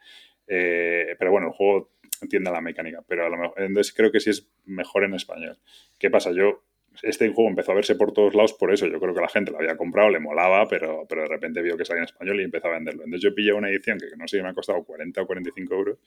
Eh, 0.46 1.16
pero 1.18 1.32
bueno, 1.32 1.48
el 1.48 1.54
juego 1.54 1.92
entiende 2.22 2.52
la 2.52 2.61
mecánica, 2.61 3.03
pero 3.07 3.26
a 3.26 3.30
lo 3.30 3.38
mejor, 3.38 3.61
entonces 3.61 3.94
creo 3.94 4.11
que 4.11 4.19
sí 4.19 4.30
es 4.30 4.49
mejor 4.65 5.03
en 5.03 5.14
español. 5.14 5.57
¿Qué 5.98 6.10
pasa? 6.10 6.31
Yo, 6.31 6.64
este 7.03 7.30
juego 7.30 7.49
empezó 7.49 7.72
a 7.72 7.76
verse 7.76 7.95
por 7.95 8.14
todos 8.14 8.34
lados 8.34 8.53
por 8.53 8.73
eso, 8.73 8.88
yo 8.88 8.99
creo 8.99 9.14
que 9.14 9.22
la 9.22 9.30
gente 9.30 9.52
lo 9.52 9.60
había 9.60 9.77
comprado, 9.77 10.10
le 10.10 10.19
molaba, 10.19 10.68
pero, 10.68 11.06
pero 11.07 11.23
de 11.23 11.27
repente 11.27 11.61
vio 11.61 11.77
que 11.77 11.85
salía 11.85 12.02
en 12.02 12.06
español 12.06 12.39
y 12.41 12.44
empezó 12.44 12.68
a 12.68 12.72
venderlo. 12.72 13.03
Entonces 13.03 13.22
yo 13.22 13.35
pillé 13.35 13.53
una 13.53 13.69
edición 13.69 13.99
que 13.99 14.15
no 14.18 14.27
sé 14.27 14.41
me 14.41 14.49
ha 14.49 14.53
costado 14.53 14.84
40 14.84 15.22
o 15.22 15.27
45 15.27 15.73
euros 15.73 15.99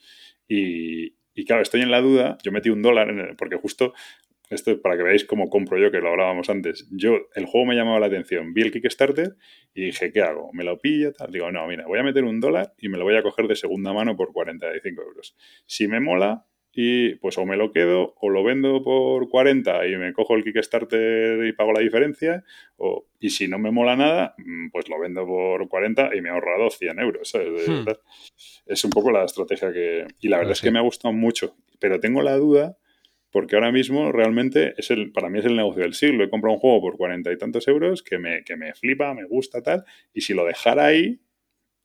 y, 0.48 1.14
y 1.34 1.44
claro, 1.44 1.62
estoy 1.62 1.82
en 1.82 1.90
la 1.90 2.00
duda, 2.00 2.38
yo 2.42 2.52
metí 2.52 2.70
un 2.70 2.82
dólar, 2.82 3.10
en 3.10 3.36
porque 3.36 3.56
justo 3.56 3.94
esto 4.51 4.72
es 4.72 4.78
para 4.78 4.97
que 4.97 5.05
veáis 5.05 5.24
cómo 5.24 5.48
compro 5.48 5.78
yo, 5.78 5.90
que 5.90 6.01
lo 6.01 6.10
hablábamos 6.10 6.51
antes. 6.51 6.89
Yo, 6.90 7.28
el 7.35 7.47
juego 7.47 7.66
me 7.66 7.77
llamaba 7.77 8.01
la 8.01 8.06
atención, 8.06 8.52
vi 8.52 8.62
el 8.62 8.72
Kickstarter 8.72 9.36
y 9.72 9.86
dije, 9.86 10.12
¿qué 10.12 10.22
hago? 10.22 10.51
¿Me 10.52 10.64
lo 10.64 10.78
pillo? 10.78 11.12
Tal? 11.12 11.31
Digo, 11.31 11.51
no, 11.52 11.66
mira, 11.68 11.86
voy 11.86 12.01
a 12.01 12.02
meter 12.02 12.24
un 12.24 12.40
dólar 12.40 12.74
y 12.77 12.89
me 12.89 12.98
lo 12.98 13.05
voy 13.05 13.16
a 13.16 13.22
coger 13.22 13.47
de 13.47 13.56
segunda 13.56 13.93
mano 13.93 14.16
por 14.16 14.32
45 14.32 15.02
euros. 15.02 15.36
Si 15.66 15.86
me 15.86 16.01
mola, 16.01 16.47
y 16.72 17.16
pues 17.16 17.36
o 17.39 17.47
me 17.47 17.56
lo 17.56 17.72
quedo 17.72 18.14
o 18.20 18.28
lo 18.28 18.44
vendo 18.44 18.82
por 18.82 19.28
40 19.28 19.86
y 19.86 19.97
me 19.97 20.12
cojo 20.12 20.36
el 20.36 20.44
Kickstarter 20.44 21.44
y 21.44 21.52
pago 21.52 21.72
la 21.72 21.81
diferencia 21.81 22.44
o, 22.77 23.06
y 23.18 23.31
si 23.31 23.48
no 23.48 23.59
me 23.59 23.70
mola 23.70 23.97
nada, 23.97 24.35
mm, 24.39 24.70
pues 24.70 24.89
lo 24.89 24.98
vendo 25.01 25.27
por 25.27 25.68
40 25.68 26.14
y 26.14 26.20
me 26.20 26.28
he 26.28 26.32
ahorrado 26.32 26.70
100 26.70 26.98
euros. 27.01 27.32
Hmm. 27.35 27.89
Es 28.66 28.85
un 28.85 28.90
poco 28.90 29.10
la 29.10 29.24
estrategia 29.24 29.72
que... 29.72 30.06
Y 30.20 30.28
la 30.28 30.39
verdad 30.39 30.52
es 30.52 30.60
que 30.60 30.70
me 30.70 30.78
ha 30.78 30.82
gustado 30.82 31.12
mucho, 31.12 31.56
pero 31.81 31.98
tengo 31.98 32.22
la 32.22 32.36
duda 32.36 32.77
porque 33.31 33.57
ahora 33.57 33.73
mismo 33.73 34.12
realmente 34.12 34.74
es 34.77 34.90
el, 34.90 35.12
para 35.12 35.28
mí 35.28 35.39
es 35.39 35.44
el 35.44 35.57
negocio 35.57 35.82
del 35.82 35.94
siglo. 35.94 36.24
He 36.24 36.31
comprado 36.31 36.55
un 36.55 36.61
juego 36.61 36.81
por 36.81 36.97
cuarenta 36.97 37.32
y 37.32 37.39
tantos 37.39 37.66
euros 37.69 38.02
que 38.02 38.19
me, 38.19 38.43
que 38.44 38.57
me 38.57 38.74
flipa, 38.74 39.15
me 39.15 39.24
gusta 39.24 39.62
tal, 39.62 39.85
y 40.12 40.23
si 40.23 40.35
lo 40.35 40.44
dejara 40.44 40.86
ahí, 40.86 41.20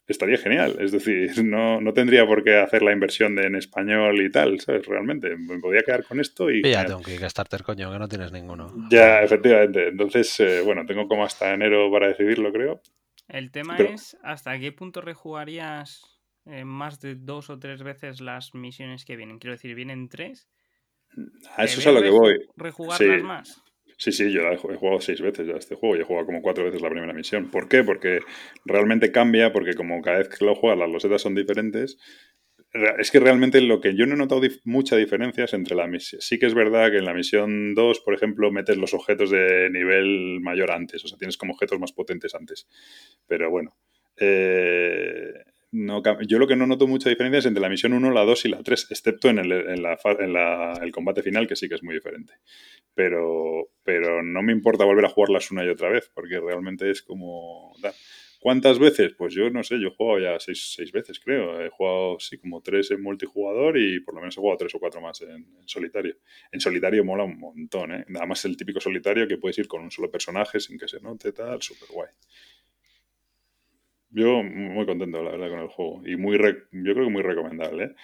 estaría 0.08 0.38
genial. 0.38 0.78
Es 0.80 0.92
decir, 0.92 1.32
no, 1.44 1.82
no 1.82 1.94
tendría 1.94 2.26
por 2.26 2.44
qué 2.44 2.58
hacer 2.58 2.82
la 2.82 2.92
inversión 2.92 3.36
de, 3.36 3.44
en 3.44 3.56
español 3.56 4.22
y 4.22 4.32
tal, 4.32 4.60
¿sabes? 4.60 4.86
Realmente, 4.86 5.36
me 5.36 5.60
podía 5.60 5.82
quedar 5.84 6.04
con 6.04 6.20
esto 6.20 6.50
y... 6.50 6.62
Ya 6.64 6.86
tengo 6.86 7.02
que 7.02 7.18
gastarte 7.18 7.56
el 7.56 7.64
coño, 7.64 7.92
que 7.92 8.00
no 8.00 8.08
tienes 8.08 8.32
ninguno. 8.32 8.74
Ya, 8.90 9.22
efectivamente. 9.22 9.90
Entonces, 9.90 10.40
eh, 10.40 10.62
bueno, 10.62 10.86
tengo 10.86 11.08
como 11.08 11.24
hasta 11.24 11.54
enero 11.54 11.92
para 11.92 12.08
decidirlo, 12.08 12.52
creo. 12.52 12.82
El 13.28 13.52
tema 13.52 13.78
es, 13.78 14.18
¿hasta 14.22 14.58
qué 14.60 14.72
punto 14.72 15.02
rejugarías 15.02 16.22
eh, 16.46 16.64
más 16.64 17.00
de 17.00 17.16
dos 17.16 17.50
o 17.50 17.58
tres 17.58 17.82
veces 17.82 18.22
las 18.22 18.54
misiones 18.54 19.04
que 19.04 19.16
vienen? 19.16 19.40
Quiero 19.40 19.56
decir, 19.56 19.74
vienen 19.74 20.10
tres. 20.10 20.48
A 21.56 21.64
eso 21.64 21.80
es 21.80 21.88
a 21.88 21.92
lo 21.92 22.02
que 22.02 22.10
voy. 22.10 22.40
¿Rejugarlas 22.56 23.24
más? 23.24 23.66
Sí, 23.98 24.12
sí, 24.12 24.32
yo 24.32 24.42
he 24.42 24.58
jugado 24.58 25.00
seis 25.00 25.22
veces 25.22 25.48
ya 25.48 25.54
este 25.54 25.76
juego 25.76 25.96
y 25.96 26.02
he 26.02 26.04
jugado 26.04 26.26
como 26.26 26.42
cuatro 26.42 26.66
veces 26.66 26.82
la 26.82 26.90
primera 26.90 27.14
misión. 27.14 27.50
¿Por 27.50 27.70
qué? 27.70 27.84
Porque 27.84 28.20
realmente 28.66 29.12
cambia, 29.12 29.54
porque 29.54 29.74
como 29.74 30.02
cada 30.02 30.18
vez 30.18 30.28
que 30.28 30.44
lo 30.44 30.54
juegas 30.54 30.80
las 30.80 30.90
losetas 30.90 31.22
son 31.22 31.36
diferentes. 31.36 31.98
Es 33.00 33.10
que 33.10 33.22
realmente 33.22 33.62
lo 33.62 33.80
que 33.80 33.96
yo 33.96 34.06
no 34.06 34.16
he 34.16 34.18
notado 34.18 34.42
mucha 34.66 34.98
diferencias 34.98 35.54
entre 35.54 35.78
la 35.78 35.88
misión. 35.88 36.20
Sí 36.22 36.38
que 36.38 36.46
es 36.46 36.54
verdad 36.54 36.92
que 36.92 36.98
en 36.98 37.06
la 37.06 37.14
misión 37.14 37.74
2, 37.74 38.02
por 38.02 38.14
ejemplo, 38.14 38.52
metes 38.52 38.76
los 38.76 38.94
objetos 38.94 39.32
de 39.32 39.70
nivel 39.70 40.42
mayor 40.42 40.72
antes, 40.72 41.06
o 41.06 41.08
sea, 41.08 41.18
tienes 41.18 41.38
como 41.38 41.54
objetos 41.54 41.80
más 41.80 41.94
potentes 41.94 42.36
antes. 42.36 42.68
Pero 43.28 43.50
bueno, 43.50 43.78
eh, 44.18 45.45
no, 45.76 46.02
yo 46.26 46.40
lo 46.40 46.48
que 46.48 46.56
no 46.56 46.68
noto 46.68 46.88
mucha 46.88 47.10
diferencia 47.10 47.40
es 47.40 47.46
entre 47.46 47.62
la 47.62 47.68
misión 47.68 47.92
1, 47.92 48.12
la 48.12 48.24
2 48.24 48.46
y 48.46 48.50
la 48.50 48.64
3, 48.64 48.88
excepto 48.92 49.30
en, 49.30 49.40
el, 49.40 50.92
combate 50.94 51.22
final, 51.22 51.48
que 51.48 51.58
sí 51.58 51.68
que 51.68 51.76
es 51.76 51.84
muy 51.84 51.94
diferente. 51.94 52.34
Pero, 52.94 53.68
no 54.24 54.42
me 54.42 54.54
importa 54.54 54.86
volver 54.86 55.04
a 55.04 55.10
jugarlas 55.10 55.52
una 55.52 55.66
y 55.66 55.70
otra 55.70 55.90
vez, 55.90 56.10
porque 56.14 56.40
realmente 56.40 56.90
es 56.90 57.02
como... 57.02 57.74
¿Cuántas 58.40 58.78
veces? 58.78 59.14
Pues 59.18 59.34
yo 59.34 59.50
no 59.50 59.64
sé, 59.64 59.80
yo 59.82 59.88
he 59.88 59.96
jugado 59.96 60.20
ya 60.20 60.40
seis, 60.40 60.74
seis, 60.76 60.92
veces, 60.92 61.20
creo. 61.20 61.60
He 61.60 61.70
jugado, 61.70 62.20
sí, 62.20 62.38
como 62.38 62.62
tres 62.62 62.92
en 62.92 63.02
multijugador 63.02 63.76
y 63.76 64.02
por 64.02 64.14
lo 64.14 64.22
menos 64.22 64.38
he 64.38 64.40
jugado 64.40 64.58
tres 64.58 64.76
o 64.76 64.80
cuatro 64.80 65.02
más 65.02 65.20
en, 65.22 65.32
en 65.32 65.68
solitario. 65.68 66.16
En 66.52 66.62
solitario 66.62 67.04
mola 67.04 67.24
un 67.24 67.40
montón, 67.40 67.92
¿eh? 67.92 68.06
Nada 68.08 68.28
más 68.28 68.46
el 68.46 68.56
típico 68.56 68.80
solitario 68.80 69.28
que 69.28 69.40
puedes 69.40 69.58
ir 69.58 69.68
con 69.68 69.82
un 69.82 69.90
solo 69.90 70.12
personaje 70.12 70.60
sin 70.60 70.78
que 70.78 70.88
se 70.88 71.02
note, 71.02 71.32
tal, 71.32 71.60
súper 71.64 71.90
guay. 71.90 72.10
Yo 74.16 74.42
muy 74.44 74.86
contento, 74.86 75.22
la 75.22 75.32
verdad, 75.32 75.50
con 75.50 75.60
el 75.60 75.68
juego. 75.68 76.02
Y 76.06 76.16
muy 76.16 76.38
yo 76.38 76.94
creo 76.94 77.06
que 77.06 77.12
muy 77.12 77.22
recomendable. 77.22 77.84
¿eh? 77.84 77.96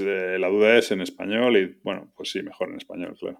Eh, 0.00 0.38
la 0.38 0.48
duda 0.48 0.78
es 0.78 0.90
en 0.92 1.02
español 1.02 1.58
y, 1.58 1.78
bueno, 1.82 2.10
pues 2.16 2.30
sí, 2.30 2.42
mejor 2.42 2.70
en 2.70 2.76
español, 2.76 3.14
claro. 3.20 3.38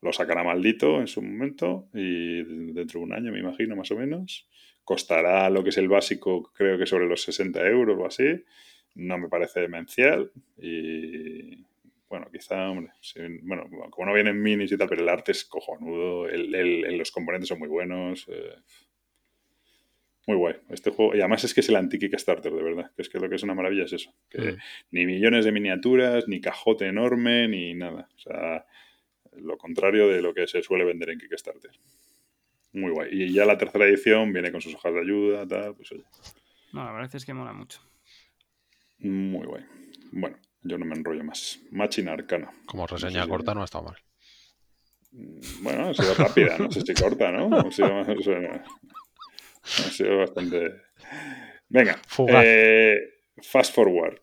Lo 0.00 0.10
sacará 0.10 0.42
maldito 0.42 1.00
en 1.00 1.06
su 1.06 1.20
momento 1.20 1.88
y 1.92 2.42
dentro 2.72 3.00
de 3.00 3.04
un 3.04 3.12
año, 3.12 3.30
me 3.30 3.40
imagino, 3.40 3.76
más 3.76 3.90
o 3.90 3.96
menos. 3.96 4.48
Costará 4.84 5.50
lo 5.50 5.62
que 5.62 5.68
es 5.68 5.76
el 5.76 5.88
básico, 5.88 6.50
creo 6.54 6.78
que 6.78 6.86
sobre 6.86 7.06
los 7.06 7.20
60 7.20 7.66
euros 7.66 7.98
o 8.00 8.06
así. 8.06 8.42
No 8.94 9.18
me 9.18 9.28
parece 9.28 9.60
demencial 9.60 10.32
y 10.56 11.62
bueno, 12.08 12.28
quizá, 12.32 12.70
hombre, 12.70 12.90
bueno, 13.42 13.68
como 13.90 14.06
no 14.06 14.14
vienen 14.14 14.40
minis 14.40 14.72
y 14.72 14.78
tal, 14.78 14.88
pero 14.88 15.02
el 15.02 15.08
arte 15.10 15.32
es 15.32 15.44
cojonudo, 15.44 16.26
los 16.26 17.10
componentes 17.10 17.48
son 17.48 17.58
muy 17.58 17.68
buenos. 17.68 18.26
Eh, 18.28 18.54
muy 20.28 20.36
guay. 20.36 20.56
Este 20.68 20.90
juego, 20.90 21.16
y 21.16 21.20
además 21.20 21.42
es 21.44 21.54
que 21.54 21.60
es 21.60 21.68
el 21.70 21.76
anti-Kickstarter, 21.76 22.52
de 22.52 22.62
verdad. 22.62 22.90
Que 22.94 23.00
es 23.00 23.08
que 23.08 23.18
lo 23.18 23.30
que 23.30 23.36
es 23.36 23.42
una 23.42 23.54
maravilla 23.54 23.84
es 23.84 23.94
eso. 23.94 24.12
Que 24.28 24.52
mm. 24.52 24.56
Ni 24.90 25.06
millones 25.06 25.46
de 25.46 25.52
miniaturas, 25.52 26.28
ni 26.28 26.42
cajote 26.42 26.86
enorme, 26.86 27.48
ni 27.48 27.72
nada. 27.72 28.10
O 28.14 28.18
sea, 28.18 28.66
lo 29.38 29.56
contrario 29.56 30.06
de 30.06 30.20
lo 30.20 30.34
que 30.34 30.46
se 30.46 30.62
suele 30.62 30.84
vender 30.84 31.08
en 31.08 31.18
Kickstarter. 31.18 31.70
Muy 32.74 32.90
guay. 32.90 33.08
Y 33.10 33.32
ya 33.32 33.46
la 33.46 33.56
tercera 33.56 33.86
edición 33.86 34.30
viene 34.30 34.52
con 34.52 34.60
sus 34.60 34.74
hojas 34.74 34.92
de 34.92 35.00
ayuda, 35.00 35.48
tal, 35.48 35.74
pues 35.74 35.90
oye. 35.92 36.04
No, 36.74 36.84
la 36.84 36.92
verdad 36.92 37.16
es 37.16 37.24
que 37.24 37.32
mola 37.32 37.54
mucho. 37.54 37.80
Muy 38.98 39.46
guay. 39.46 39.64
Bueno, 40.12 40.36
yo 40.62 40.76
no 40.76 40.84
me 40.84 40.94
enrollo 40.94 41.24
más. 41.24 41.58
Machina 41.70 42.12
Arcana. 42.12 42.52
Como 42.66 42.86
reseña 42.86 43.26
corta 43.26 43.54
no 43.54 43.62
ha 43.62 43.64
estado 43.64 43.84
mal. 43.84 43.96
Mm, 45.12 45.62
bueno, 45.62 45.88
ha 45.88 45.94
sido 45.94 46.14
rápida, 46.14 46.58
no 46.58 46.70
sé 46.70 46.82
si 46.82 46.92
corta, 46.92 47.32
¿no? 47.32 47.48
Ha 47.66 47.72
sido, 47.72 48.04
ha 49.78 49.90
sido 49.90 50.18
bastante. 50.18 50.82
Venga. 51.68 52.00
Eh, 52.44 52.96
fast 53.42 53.74
forward. 53.74 54.18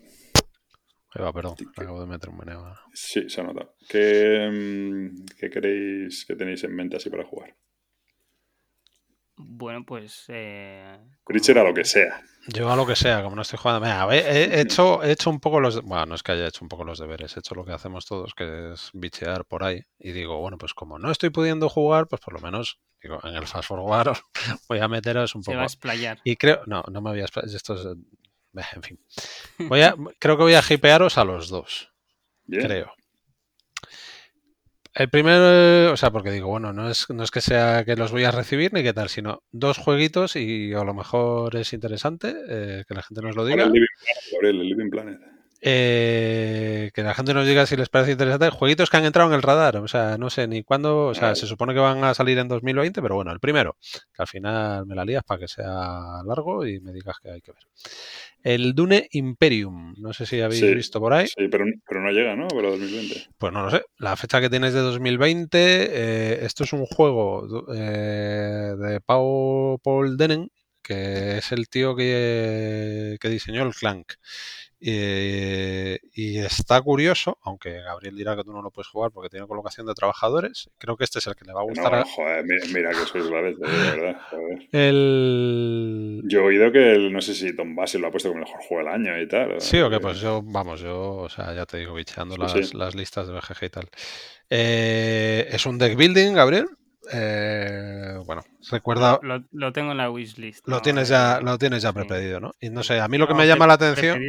va, 1.20 1.34
perdón, 1.34 1.56
acabo 1.76 2.02
de 2.02 2.08
meter 2.08 2.30
un 2.30 2.38
meneo. 2.38 2.76
Sí, 2.94 3.30
se 3.30 3.42
ha 3.42 3.44
notado. 3.44 3.76
¿Qué, 3.88 4.50
mm, 4.52 5.26
¿Qué 5.40 5.50
queréis 5.50 6.26
que 6.26 6.36
tenéis 6.36 6.64
en 6.64 6.76
mente 6.76 6.98
así 6.98 7.10
para 7.10 7.26
jugar? 7.26 7.56
Bueno, 9.38 9.84
pues. 9.86 10.26
Eh, 10.30 10.98
a 10.98 11.64
lo 11.64 11.74
que 11.74 11.84
sea. 11.84 12.22
Yo 12.48 12.72
a 12.72 12.76
lo 12.76 12.86
que 12.86 12.96
sea, 12.96 13.22
como 13.22 13.36
no 13.36 13.42
estoy 13.42 13.60
jugando. 13.60 14.12
he, 14.12 14.62
hecho, 14.62 15.04
he 15.04 15.12
hecho 15.12 15.30
un 15.30 15.40
poco 15.40 15.60
los. 15.60 15.82
Bueno, 15.82 16.06
no 16.06 16.16
es 16.16 16.24
que 16.24 16.32
haya 16.32 16.48
hecho 16.48 16.64
un 16.64 16.70
poco 16.70 16.86
los 16.86 17.00
deberes, 17.00 17.36
he 17.36 17.40
hecho 17.40 17.56
lo 17.56 17.66
que 17.66 17.74
hacemos 17.74 18.06
todos, 18.06 18.34
que 18.34 18.72
es 18.72 18.92
bichear 18.94 19.46
por 19.46 19.64
ahí. 19.64 19.82
Y 20.00 20.14
digo, 20.14 20.40
bueno, 20.40 20.58
pues 20.58 20.74
como 20.74 21.00
no 21.00 21.12
estoy 21.12 21.32
pudiendo 21.32 21.68
jugar, 21.68 22.08
pues 22.08 22.22
por 22.22 22.34
lo 22.34 22.40
menos 22.40 22.80
digo, 23.06 23.20
en 23.24 23.36
el 23.36 23.46
fast 23.46 23.68
forward 23.68 24.18
voy 24.70 24.80
a 24.80 24.88
meteros 24.88 25.36
un 25.36 25.42
poco. 25.42 25.52
Se 25.52 25.58
va 25.58 25.64
a 25.64 25.66
explayar. 25.66 26.20
Y 26.24 26.36
creo. 26.36 26.62
No, 26.66 26.84
no 26.92 27.02
me 27.02 27.12
voy 27.12 27.20
a 27.22 27.24
explayar. 27.24 27.56
Esto 27.56 27.76
es, 27.76 27.86
en 28.74 28.84
fin. 28.84 29.00
Voy 29.70 29.82
a, 29.82 29.96
creo 30.18 30.38
que 30.38 30.44
voy 30.44 30.54
a 30.54 30.64
hipearos 30.68 31.18
a 31.18 31.26
los 31.26 31.50
dos. 31.50 31.92
Creo. 32.48 32.94
El 34.94 35.10
primero, 35.10 35.92
o 35.92 35.98
sea, 35.98 36.10
porque 36.10 36.32
digo, 36.32 36.48
bueno, 36.48 36.72
no 36.72 36.90
es, 36.90 37.10
no 37.10 37.24
es 37.24 37.32
que 37.32 37.42
sea 37.42 37.84
que 37.84 37.98
los 37.98 38.14
voy 38.14 38.24
a 38.24 38.32
recibir 38.32 38.72
ni 38.72 38.82
qué 38.82 38.94
tal, 38.94 39.10
sino 39.10 39.44
dos 39.52 39.78
jueguitos 39.78 40.38
y 40.38 40.74
a 40.74 40.86
lo 40.86 40.94
mejor 40.94 41.54
es 41.58 41.74
interesante 41.74 42.34
eh, 42.48 42.84
que 42.88 42.94
la 42.94 43.04
gente 43.04 43.22
nos 43.22 43.36
lo 43.36 43.46
diga. 43.46 43.66
El 44.42 44.60
Living 44.60 44.90
Planet, 44.90 45.20
eh, 45.68 46.92
que 46.94 47.02
la 47.02 47.16
gente 47.16 47.34
nos 47.34 47.48
diga 47.48 47.66
si 47.66 47.76
les 47.76 47.90
parece 47.90 48.12
interesante. 48.12 48.52
Jueguitos 48.52 48.92
que 48.92 48.98
han 48.98 49.06
entrado 49.06 49.30
en 49.30 49.36
el 49.36 49.42
radar, 49.42 49.78
o 49.78 49.88
sea, 49.88 50.16
no 50.16 50.30
sé 50.30 50.48
ni 50.48 50.62
cuándo, 50.62 51.08
o 51.08 51.16
sea, 51.16 51.34
se 51.34 51.48
supone 51.48 51.74
que 51.74 51.80
van 51.80 52.04
a 52.04 52.14
salir 52.14 52.38
en 52.38 52.48
2020, 52.48 53.02
pero 53.02 53.16
bueno, 53.16 53.32
el 53.32 53.40
primero, 53.40 53.76
que 53.82 54.22
al 54.22 54.28
final 54.28 54.86
me 54.86 54.94
la 54.94 55.04
lías 55.04 55.24
para 55.24 55.40
que 55.40 55.48
sea 55.48 56.22
largo 56.24 56.68
y 56.68 56.80
me 56.82 56.94
digas 56.94 57.16
que 57.20 57.32
hay 57.32 57.42
que 57.42 57.52
ver. 57.52 57.64
El 58.44 58.76
Dune 58.76 59.08
Imperium. 59.14 59.96
No 59.98 60.14
sé 60.14 60.28
si 60.28 60.40
habéis 60.40 60.62
visto 60.62 61.00
por 61.00 61.14
ahí. 61.14 61.26
Sí, 61.26 61.48
pero, 61.50 61.66
no 61.66 62.12
llega, 62.12 62.36
¿no? 62.36 62.48
Para 62.48 62.70
2020. 62.70 63.30
Pues 63.36 63.52
no 63.52 63.64
lo 63.64 63.72
sé. 63.72 63.82
La 63.98 64.16
fecha 64.18 64.40
que 64.40 64.52
tienes 64.52 64.72
de 64.76 64.82
2020. 64.82 65.58
Eh, 65.58 66.46
esto 66.46 66.64
es 66.64 66.74
un 66.74 66.86
juego 66.86 67.66
eh, 67.74 68.76
de 68.78 69.02
Paul 69.02 70.16
Denen, 70.16 70.52
que 70.84 71.40
es 71.40 71.52
el 71.52 71.70
tío 71.70 71.96
que, 71.96 73.18
que 73.20 73.30
diseñó 73.30 73.64
el 73.64 73.74
Clank. 73.74 74.14
Eh, 74.88 76.00
y 76.14 76.38
está 76.38 76.80
curioso, 76.80 77.40
aunque 77.42 77.82
Gabriel 77.82 78.16
dirá 78.16 78.36
que 78.36 78.44
tú 78.44 78.54
no 78.54 78.62
lo 78.62 78.70
puedes 78.70 78.88
jugar 78.88 79.10
porque 79.12 79.30
tiene 79.30 79.48
colocación 79.48 79.88
de 79.88 79.96
trabajadores. 79.96 80.70
Creo 80.78 80.96
que 80.96 81.06
este 81.06 81.18
es 81.18 81.26
el 81.26 81.36
que 81.36 81.44
le 81.44 81.54
va 81.54 81.62
a 81.62 81.64
gustar. 81.64 81.92
No, 81.92 82.06
joder, 82.06 82.46
mira, 82.72 82.92
que 82.92 82.98
sois 82.98 83.26
la 83.26 83.42
de 83.42 83.56
verdad. 83.56 84.22
El... 84.72 86.22
Yo 86.26 86.42
he 86.42 86.44
oído 86.44 86.72
que 86.72 86.92
el, 86.92 87.12
no 87.12 87.20
sé 87.20 87.34
si 87.34 87.56
Tom 87.56 87.76
Basil 87.76 88.00
lo 88.00 88.10
ha 88.10 88.12
puesto 88.12 88.30
como 88.30 88.44
el 88.44 88.46
mejor 88.46 88.62
juego 88.62 88.84
del 88.84 88.94
año 88.94 89.20
y 89.20 89.28
tal. 89.28 89.60
Sí, 89.60 89.80
o 89.80 89.90
que 89.90 90.00
pues 90.00 90.20
yo, 90.20 90.44
vamos, 90.44 90.82
yo, 90.82 91.16
o 91.16 91.30
sea, 91.30 91.56
ya 91.56 91.66
te 91.66 91.78
digo, 91.78 91.96
bicheando 91.96 92.38
las, 92.38 92.76
las, 92.76 92.94
listas 92.94 93.28
de 93.28 93.34
BGG 93.34 93.64
y 93.64 93.70
tal. 93.70 93.90
Eh, 94.52 95.48
es 95.50 95.66
un 95.66 95.80
deck 95.80 95.98
building, 95.98 96.34
Gabriel. 96.34 96.68
Eh, 97.12 98.20
bueno, 98.26 98.44
recuerda. 98.70 99.20
Lo, 99.52 99.74
tengo 99.74 99.92
en 99.92 99.98
la 99.98 100.10
wishlist. 100.10 100.68
Lo 100.68 100.82
tienes 100.82 101.10
ya, 101.10 101.40
lo 101.42 101.58
tienes 101.58 101.84
ya 101.84 101.94
prepedido, 101.94 102.40
¿no? 102.40 102.54
Y 102.60 102.70
no 102.70 102.84
sé, 102.84 103.00
a 103.00 103.08
mí 103.08 103.18
lo 103.18 103.28
que 103.28 103.34
me 103.34 103.48
llama 103.48 103.68
la 103.68 103.74
atención. 103.74 104.22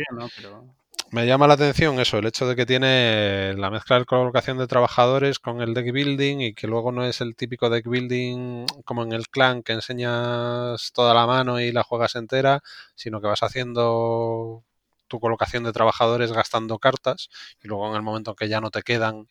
Me 1.13 1.25
llama 1.25 1.47
la 1.47 1.55
atención 1.55 2.01
eso, 2.01 2.19
el 2.19 2.27
hecho 2.27 2.49
de 2.49 2.57
que 2.57 2.67
tiene 2.67 3.55
la 3.57 3.71
mezcla 3.71 3.99
de 3.99 4.05
colocación 4.05 4.59
de 4.59 4.67
trabajadores 4.67 5.39
con 5.39 5.61
el 5.61 5.73
deck 5.73 5.93
building 5.93 6.41
y 6.41 6.53
que 6.53 6.67
luego 6.67 6.91
no 6.91 7.05
es 7.05 7.21
el 7.21 7.37
típico 7.37 7.71
deck 7.71 7.87
building 7.87 8.67
como 8.85 9.05
en 9.05 9.13
el 9.13 9.29
clan 9.29 9.63
que 9.63 9.73
enseñas 9.73 10.91
toda 10.93 11.15
la 11.15 11.27
mano 11.27 11.61
y 11.61 11.71
la 11.71 11.85
juegas 11.85 12.17
entera, 12.17 12.61
sino 12.97 13.21
que 13.21 13.29
vas 13.29 13.45
haciendo 13.45 14.65
tu 15.07 15.21
colocación 15.21 15.63
de 15.63 15.73
trabajadores 15.73 16.33
gastando 16.33 16.81
cartas 16.81 17.29
y 17.63 17.69
luego 17.69 17.89
en 17.89 17.95
el 17.95 18.03
momento 18.03 18.35
que 18.35 18.49
ya 18.49 18.61
no 18.61 18.71
te 18.71 18.83
quedan 18.83 19.29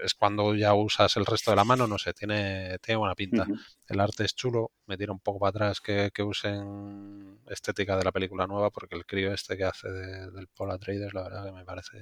es 0.00 0.14
cuando 0.14 0.54
ya 0.54 0.74
usas 0.74 1.16
el 1.16 1.26
resto 1.26 1.50
de 1.50 1.56
la 1.56 1.64
mano, 1.64 1.86
no 1.86 1.98
sé, 1.98 2.12
tiene, 2.12 2.78
tiene 2.78 2.98
buena 2.98 3.14
pinta. 3.14 3.46
El 3.88 4.00
arte 4.00 4.24
es 4.24 4.34
chulo, 4.34 4.72
me 4.86 4.96
tira 4.96 5.12
un 5.12 5.20
poco 5.20 5.38
para 5.38 5.50
atrás 5.50 5.80
que, 5.80 6.10
usen 6.22 7.38
estética 7.48 7.96
de 7.96 8.04
la 8.04 8.12
película 8.12 8.46
nueva, 8.46 8.70
porque 8.70 8.96
el 8.96 9.06
crío 9.06 9.32
este 9.32 9.56
que 9.56 9.64
hace 9.64 9.90
del 9.90 10.48
Pola 10.48 10.78
Traders, 10.78 11.14
la 11.14 11.22
verdad 11.22 11.44
que 11.44 11.52
me 11.52 11.64
parece 11.64 11.98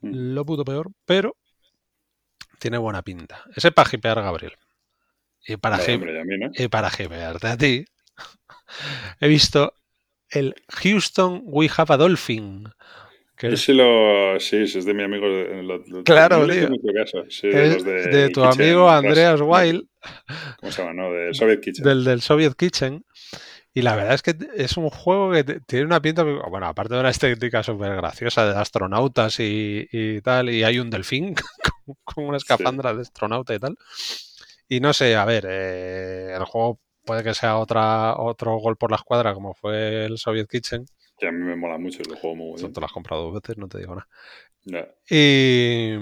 mm. 0.00 0.34
lo 0.34 0.44
puto 0.44 0.64
peor, 0.64 0.90
pero 1.04 1.36
tiene 2.58 2.78
buena 2.78 3.02
pinta. 3.02 3.44
Ese 3.54 3.72
para 3.72 3.90
hipear 3.92 4.22
Gabriel. 4.22 4.52
Y 5.46 5.56
para, 5.56 5.78
y 5.88 6.68
para 6.68 6.88
hipearte 6.88 7.46
a 7.46 7.56
ti, 7.56 7.84
he 9.20 9.28
visto 9.28 9.74
el 10.30 10.54
Houston 10.68 11.42
We 11.44 11.70
Have 11.74 11.94
a 11.94 11.96
Dolphin. 11.96 12.68
Que 13.36 13.56
sí, 13.56 13.74
lo, 13.74 14.40
sí, 14.40 14.62
es 14.62 14.84
de 14.84 14.94
mi 14.94 15.02
amigo. 15.02 15.26
claro, 16.04 16.46
tío. 16.46 16.68
de, 16.70 18.30
tu 18.32 18.42
amigo 18.42 18.88
Andreas 18.88 19.40
Weil. 19.40 19.88
¿Cómo 20.60 20.72
se 20.72 20.82
llama? 20.82 20.94
No? 20.94 21.12
Del 21.12 21.34
Soviet 21.34 21.60
Kitchen. 21.60 21.84
Del, 21.84 22.04
del 22.04 22.20
Soviet 22.22 22.54
Kitchen. 22.54 23.04
Y 23.76 23.82
la 23.82 23.94
verdad 23.94 24.14
es 24.14 24.22
que 24.22 24.34
es 24.54 24.78
un 24.78 24.88
juego 24.88 25.32
que 25.32 25.44
tiene 25.44 25.84
una 25.84 26.00
pinta, 26.00 26.22
bueno, 26.22 26.66
aparte 26.66 26.94
de 26.94 27.00
una 27.00 27.10
estética 27.10 27.62
súper 27.62 27.94
graciosa 27.94 28.46
de 28.46 28.58
astronautas 28.58 29.36
y, 29.38 30.18
tal, 30.22 30.48
y 30.48 30.64
hay 30.64 30.78
un 30.78 30.88
delfín 30.88 31.34
con, 32.04 32.24
una 32.24 32.38
escafandra 32.38 32.94
de 32.94 33.02
astronauta 33.02 33.54
y 33.54 33.58
tal. 33.58 33.76
Y 34.66 34.80
no 34.80 34.94
sé, 34.94 35.14
a 35.14 35.26
ver, 35.26 35.44
eh, 35.46 36.34
el 36.34 36.44
juego 36.46 36.80
puede 37.04 37.22
que 37.22 37.34
sea 37.34 37.58
otra, 37.58 38.16
otro 38.16 38.56
gol 38.56 38.78
por 38.78 38.90
la 38.90 38.96
escuadra 38.96 39.34
como 39.34 39.52
fue 39.52 40.06
el 40.06 40.16
Soviet 40.16 40.48
Kitchen. 40.48 40.86
Que 41.18 41.28
a 41.28 41.32
mí 41.32 41.42
me 41.42 41.56
mola 41.56 41.78
mucho 41.78 42.02
el 42.02 42.16
juego 42.16 42.36
muy 42.36 42.50
bueno. 42.50 42.72
Te 42.72 42.80
lo 42.80 42.86
has 42.86 42.92
comprado 42.92 43.24
dos 43.24 43.34
veces, 43.34 43.56
no 43.56 43.68
te 43.68 43.78
digo 43.78 43.94
nada. 43.94 44.08
Y, 45.08 45.92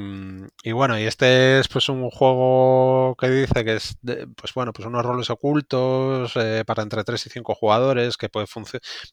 y, 0.62 0.72
bueno, 0.72 0.98
y 0.98 1.02
este 1.02 1.60
es 1.60 1.68
pues 1.68 1.90
un 1.90 2.08
juego 2.08 3.14
que 3.16 3.28
dice 3.28 3.62
que 3.62 3.74
es 3.74 3.98
pues 4.36 4.54
bueno, 4.54 4.72
pues 4.72 4.86
unos 4.86 5.04
roles 5.04 5.28
ocultos 5.28 6.32
eh, 6.36 6.64
para 6.66 6.82
entre 6.82 7.04
3 7.04 7.26
y 7.26 7.30
5 7.30 7.54
jugadores 7.54 8.16
que 8.16 8.30
puede 8.30 8.46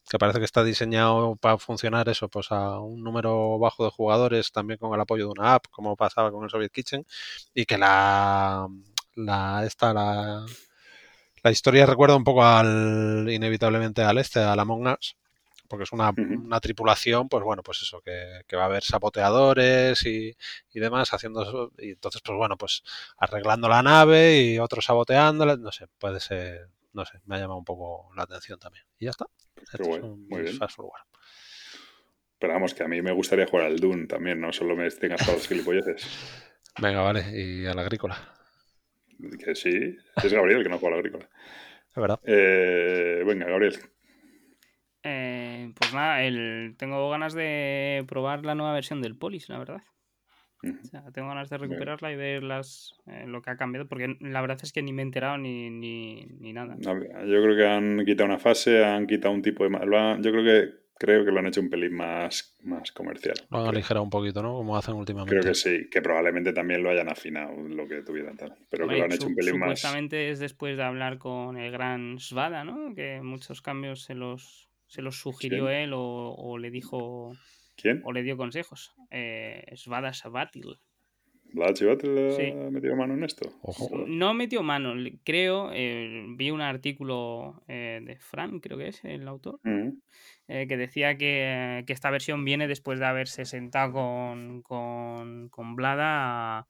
que 0.09 0.17
parece 0.17 0.39
que 0.39 0.45
está 0.45 0.63
diseñado 0.63 1.35
para 1.35 1.57
funcionar 1.57 2.07
eso 2.07 2.29
pues 2.29 2.49
a 2.51 2.79
un 2.79 3.03
número 3.03 3.59
bajo 3.59 3.83
de 3.83 3.91
jugadores 3.91 4.53
también 4.53 4.79
con 4.79 4.93
el 4.93 5.01
apoyo 5.01 5.25
de 5.25 5.31
una 5.31 5.55
app 5.55 5.65
como 5.69 5.97
pasaba 5.97 6.31
con 6.31 6.45
el 6.45 6.49
Soviet 6.49 6.71
Kitchen 6.71 7.05
y 7.53 7.65
que 7.65 7.77
la 7.77 8.67
la 9.15 9.65
esta 9.65 9.93
la 9.93 10.45
la 11.43 11.51
historia 11.51 11.85
recuerda 11.85 12.15
un 12.15 12.23
poco 12.23 12.43
al 12.43 13.27
inevitablemente 13.29 14.03
al 14.03 14.17
este, 14.19 14.39
al 14.39 14.59
Among 14.59 14.87
Us, 14.87 15.17
porque 15.71 15.85
es 15.85 15.93
una, 15.93 16.59
tripulación, 16.59 17.29
pues 17.29 17.45
bueno, 17.45 17.63
pues 17.63 17.81
eso, 17.81 18.01
que, 18.01 18.43
va 18.57 18.63
a 18.63 18.65
haber 18.65 18.83
saboteadores 18.83 20.05
y, 20.05 20.35
demás 20.73 21.13
haciendo 21.13 21.43
eso, 21.43 21.71
y 21.77 21.91
entonces, 21.91 22.21
pues 22.21 22.37
bueno, 22.37 22.57
pues 22.57 22.83
arreglando 23.17 23.69
la 23.69 23.81
nave 23.81 24.41
y 24.41 24.59
otros 24.59 24.83
saboteándola, 24.83 25.55
no 25.55 25.71
sé, 25.71 25.87
puede 25.97 26.19
ser, 26.19 26.67
no 26.91 27.05
sé, 27.05 27.21
me 27.25 27.35
ha 27.35 27.39
llamado 27.39 27.57
un 27.57 27.63
poco 27.63 28.11
la 28.17 28.23
atención 28.23 28.59
también. 28.59 28.83
Y 28.99 29.05
ya 29.05 29.11
está. 29.11 29.27
muy 29.79 30.41
bien. 30.41 30.59
Pero 32.37 32.53
vamos, 32.53 32.73
que 32.73 32.83
a 32.83 32.87
mí 32.89 33.01
me 33.01 33.13
gustaría 33.13 33.47
jugar 33.47 33.67
al 33.67 33.79
Dune 33.79 34.07
también, 34.07 34.41
no 34.41 34.51
solo 34.51 34.75
me 34.75 34.89
tengas 34.91 35.25
todos 35.25 35.37
los 35.37 35.47
gilipolleces. 35.47 36.05
Venga, 36.81 37.01
vale, 37.01 37.23
y 37.31 37.65
a 37.65 37.73
la 37.73 37.83
agrícola. 37.83 38.17
Que 39.39 39.55
sí, 39.55 39.95
es 40.21 40.33
Gabriel 40.33 40.63
que 40.63 40.69
no 40.69 40.79
juega 40.79 40.95
a 40.95 40.97
la 40.97 40.99
agrícola. 40.99 41.29
Es 41.87 41.95
verdad. 41.95 42.19
Eh, 42.25 43.23
venga, 43.25 43.45
Gabriel, 43.45 43.77
pues 45.91 46.01
nada, 46.01 46.23
el, 46.23 46.75
tengo 46.77 47.09
ganas 47.09 47.33
de 47.33 48.05
probar 48.07 48.45
la 48.45 48.55
nueva 48.55 48.73
versión 48.73 49.01
del 49.01 49.17
Polis, 49.17 49.49
la 49.49 49.59
verdad. 49.59 49.81
tengo 51.13 51.27
ganas 51.27 51.49
de 51.49 51.57
recuperarla 51.57 52.11
y 52.11 52.15
ver 52.15 52.43
las, 52.43 52.93
eh, 53.07 53.25
lo 53.27 53.41
que 53.41 53.49
ha 53.49 53.57
cambiado, 53.57 53.87
porque 53.87 54.15
la 54.21 54.39
verdad 54.39 54.59
es 54.63 54.71
que 54.71 54.81
ni 54.81 54.93
me 54.93 55.01
he 55.01 55.05
enterado 55.05 55.37
ni, 55.37 55.69
ni, 55.69 56.27
ni 56.39 56.53
nada. 56.53 56.77
yo 56.79 57.43
creo 57.43 57.57
que 57.57 57.67
han 57.67 58.05
quitado 58.05 58.29
una 58.29 58.39
fase, 58.39 58.85
han 58.85 59.05
quitado 59.05 59.33
un 59.33 59.41
tipo 59.41 59.67
de... 59.67 59.71
Yo 59.71 60.31
creo 60.31 60.43
que 60.43 60.81
creo 60.97 61.25
que 61.25 61.31
lo 61.31 61.39
han 61.39 61.47
hecho 61.47 61.61
un 61.61 61.69
pelín 61.69 61.95
más, 61.95 62.55
más 62.63 62.91
comercial. 62.91 63.35
Lo 63.49 63.59
han 63.59 63.67
aligerado 63.67 64.03
un 64.03 64.11
poquito, 64.11 64.41
¿no? 64.43 64.53
Como 64.53 64.77
hacen 64.77 64.93
últimamente. 64.93 65.35
Creo 65.35 65.51
que 65.51 65.55
sí, 65.55 65.89
que 65.89 66.01
probablemente 66.01 66.53
también 66.53 66.83
lo 66.83 66.91
hayan 66.91 67.09
afinado 67.09 67.53
lo 67.67 67.87
que 67.87 68.03
tuvieran 68.03 68.37
tal. 68.37 68.55
Pero 68.69 68.87
que 68.87 68.97
lo 68.97 69.03
han 69.03 69.11
hecho 69.11 69.27
un 69.27 69.35
pelín 69.35 69.57
más. 69.57 69.79
Supuestamente 69.79 70.29
es 70.29 70.39
después 70.39 70.77
de 70.77 70.83
hablar 70.83 71.17
con 71.17 71.57
el 71.57 71.71
gran 71.71 72.19
Svada, 72.19 72.63
¿no? 72.63 72.93
Que 72.93 73.19
muchos 73.21 73.61
cambios 73.63 74.03
se 74.03 74.13
los 74.13 74.70
se 74.91 75.01
los 75.01 75.15
sugirió 75.15 75.69
él 75.69 75.91
o, 75.93 76.57
le 76.57 76.69
dijo. 76.69 77.31
¿Quién? 77.77 78.01
O 78.03 78.11
le 78.11 78.23
dio 78.23 78.35
consejos. 78.35 78.93
Eh, 79.09 79.63
Svada 79.75 80.11
Sabatil. 80.13 80.79
¿Vlad 81.53 81.75
Sabatil 81.75 82.17
ha 82.17 82.69
metido 82.69 82.97
mano 82.97 83.13
en 83.13 83.23
esto? 83.23 83.49
No 84.07 84.33
metió 84.33 84.63
mano, 84.63 84.93
creo. 85.23 85.71
Eh, 85.73 86.25
vi 86.35 86.51
un 86.51 86.59
artículo 86.59 87.63
eh, 87.69 88.01
de 88.03 88.17
Frank, 88.17 88.61
creo 88.61 88.77
que 88.77 88.89
es 88.89 89.01
el 89.05 89.25
autor, 89.29 89.61
eh, 89.63 90.67
que 90.67 90.75
decía 90.75 91.17
que, 91.17 91.85
esta 91.87 92.11
versión 92.11 92.43
viene 92.43 92.67
después 92.67 92.99
de 92.99 93.05
haberse 93.05 93.45
sentado 93.45 93.93
con, 93.93 94.61
con, 94.61 95.47
con 95.47 95.77
Blada 95.77 96.67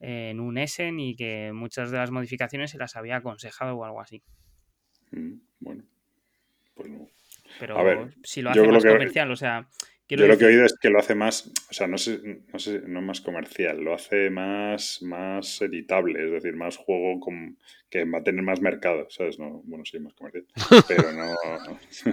en 0.00 0.40
un 0.40 0.56
Essen 0.56 1.00
y 1.00 1.16
que 1.16 1.52
muchas 1.52 1.90
de 1.90 1.98
las 1.98 2.10
modificaciones 2.10 2.70
se 2.70 2.78
las 2.78 2.96
había 2.96 3.16
aconsejado 3.16 3.76
o 3.76 3.84
algo 3.84 4.00
así. 4.00 4.22
Mm, 5.10 5.34
bueno, 5.60 5.84
pues 6.74 6.90
no. 6.90 7.08
Pero 7.58 8.10
si 8.22 8.42
lo 8.42 8.50
hace 8.50 8.66
más 8.66 8.84
comercial, 8.84 9.30
o 9.30 9.36
sea. 9.36 9.68
Yo 10.08 10.28
lo 10.28 10.38
que 10.38 10.44
he 10.44 10.48
oído 10.48 10.64
es 10.64 10.78
que 10.80 10.88
lo 10.88 11.00
hace 11.00 11.16
más, 11.16 11.52
o 11.68 11.74
sea, 11.74 11.88
no 11.88 11.98
sé, 11.98 12.20
no 12.52 12.60
sé, 12.60 12.82
no 12.86 13.02
más 13.02 13.20
comercial, 13.20 13.80
lo 13.80 13.92
hace 13.92 14.30
más, 14.30 15.02
más 15.02 15.60
editable, 15.60 16.24
es 16.24 16.30
decir, 16.30 16.54
más 16.54 16.76
juego 16.76 17.18
con, 17.18 17.58
que 17.90 18.04
va 18.04 18.18
a 18.18 18.22
tener 18.22 18.44
más 18.44 18.60
mercado, 18.60 19.08
¿sabes? 19.10 19.40
No, 19.40 19.62
bueno, 19.64 19.84
sí, 19.84 19.98
más 19.98 20.14
comercial, 20.14 20.44
pero 20.86 21.10
no... 21.10 21.24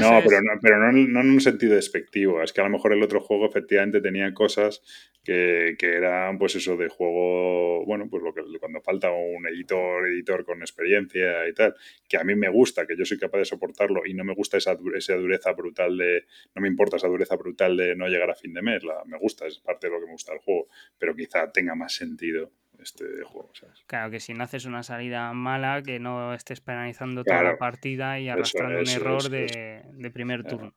no, 0.00 0.22
pero, 0.24 0.40
no, 0.40 0.52
pero 0.62 0.78
no, 0.78 0.92
no, 0.92 1.20
en 1.20 1.30
un 1.30 1.40
sentido 1.42 1.74
despectivo, 1.74 2.42
es 2.42 2.54
que 2.54 2.62
a 2.62 2.64
lo 2.64 2.70
mejor 2.70 2.94
el 2.94 3.02
otro 3.02 3.20
juego 3.20 3.46
efectivamente 3.46 4.00
tenía 4.00 4.32
cosas 4.32 4.82
que, 5.22 5.76
que 5.78 5.96
eran, 5.96 6.38
pues 6.38 6.56
eso, 6.56 6.76
de 6.76 6.88
juego, 6.88 7.84
bueno, 7.84 8.08
pues 8.08 8.22
lo 8.22 8.32
que 8.32 8.42
cuando 8.58 8.80
falta 8.80 9.10
un 9.10 9.46
editor, 9.46 10.06
editor 10.08 10.44
con 10.44 10.60
experiencia 10.60 11.46
y 11.48 11.52
tal, 11.52 11.74
que 12.08 12.16
a 12.16 12.24
mí 12.24 12.34
me 12.34 12.48
gusta, 12.48 12.86
que 12.86 12.96
yo 12.96 13.04
soy 13.04 13.18
capaz 13.18 13.38
de 13.38 13.44
soportarlo 13.44 14.06
y 14.06 14.14
no 14.14 14.24
me 14.24 14.34
gusta 14.34 14.56
esa, 14.56 14.76
esa 14.94 15.14
dureza 15.16 15.52
brutal 15.52 15.96
de, 15.96 16.24
no 16.54 16.62
me 16.62 16.68
importa 16.68 16.96
esa 16.96 17.08
dureza 17.08 17.36
brutal 17.36 17.76
de 17.76 17.94
no 17.94 18.08
llegar 18.08 18.30
a 18.30 18.34
fin 18.34 18.54
de 18.54 18.62
mes, 18.62 18.82
la, 18.82 19.02
me 19.04 19.18
gusta, 19.18 19.46
es 19.46 19.58
parte 19.58 19.88
de 19.88 19.94
lo 19.94 20.00
que 20.00 20.06
me 20.06 20.12
gusta 20.12 20.32
del 20.32 20.40
juego, 20.40 20.68
pero 20.98 21.14
quizá 21.14 21.50
tenga 21.52 21.74
más 21.74 21.94
sentido 21.94 22.52
este 22.82 23.04
juego. 23.24 23.52
Claro, 23.86 24.10
que 24.10 24.20
si 24.20 24.34
no 24.34 24.44
haces 24.44 24.64
una 24.64 24.82
salida 24.82 25.32
mala, 25.32 25.82
que 25.82 25.98
no 25.98 26.34
estés 26.34 26.60
penalizando 26.60 27.24
toda 27.24 27.42
la 27.42 27.58
partida 27.58 28.18
y 28.18 28.28
arrastrando 28.28 28.80
un 28.80 28.88
error 28.88 29.28
de, 29.28 30.10
primer 30.12 30.44
turno. 30.44 30.74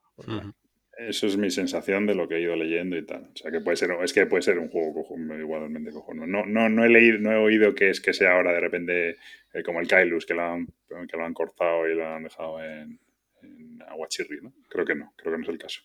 Eso 0.98 1.26
es 1.26 1.38
mi 1.38 1.49
sensación 1.49 2.06
de 2.06 2.14
lo 2.14 2.28
que 2.28 2.36
he 2.36 2.41
ido 2.41 2.56
leyendo 2.56 2.95
y 2.95 3.06
tal. 3.06 3.24
O 3.34 3.36
sea, 3.36 3.49
que 3.49 3.61
puede 3.61 3.78
ser, 3.78 3.91
es 4.03 4.14
que 4.14 4.28
puede 4.28 4.44
ser 4.44 4.60
un 4.60 4.70
juego 4.70 5.06
igualmente 5.40 5.91
cojonudo. 5.91 6.28
No, 6.28 6.45
no, 6.45 6.70
no, 6.70 6.86
he 6.86 6.90
leído, 6.90 7.18
no 7.18 7.32
he 7.32 7.38
oído 7.38 7.74
que 7.74 7.90
es 7.90 7.99
que 7.99 8.14
sea 8.14 8.34
ahora 8.34 8.53
de 8.53 8.60
repente 8.60 9.18
eh, 9.53 9.64
como 9.65 9.80
el 9.80 9.88
Kailus, 9.88 10.26
que 10.26 10.36
lo, 10.36 10.44
han, 10.44 10.68
que 11.10 11.18
lo 11.18 11.26
han 11.26 11.34
cortado 11.34 11.90
y 11.90 11.95
lo 11.95 12.07
han 12.07 12.24
dejado 12.24 12.64
en, 12.64 12.99
en 13.41 13.82
Aguachirri, 13.90 14.41
¿no? 14.41 14.53
Creo 14.70 14.86
que 14.86 14.94
no, 14.94 15.14
creo 15.15 15.34
que 15.34 15.38
no 15.40 15.44
es 15.44 15.49
el 15.49 15.57
caso. 15.57 15.82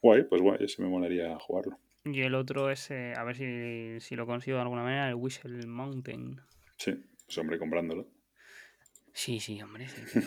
Guay, 0.00 0.24
pues 0.24 0.40
guay, 0.40 0.58
ese 0.60 0.82
me 0.82 0.88
molaría 0.88 1.36
jugarlo. 1.40 1.76
Y 2.04 2.22
el 2.22 2.36
otro 2.36 2.70
es, 2.70 2.90
eh, 2.92 3.14
a 3.16 3.24
ver 3.24 3.36
si, 3.36 4.00
si, 4.00 4.14
lo 4.14 4.24
consigo 4.24 4.56
de 4.56 4.62
alguna 4.62 4.82
manera, 4.82 5.08
el 5.08 5.16
Whistle 5.16 5.66
Mountain. 5.66 6.40
Sí, 6.76 7.04
pues 7.26 7.38
hombre, 7.38 7.58
comprándolo. 7.58 8.08
Sí, 9.12 9.40
sí, 9.40 9.60
hombre, 9.60 9.88
sí, 9.88 10.20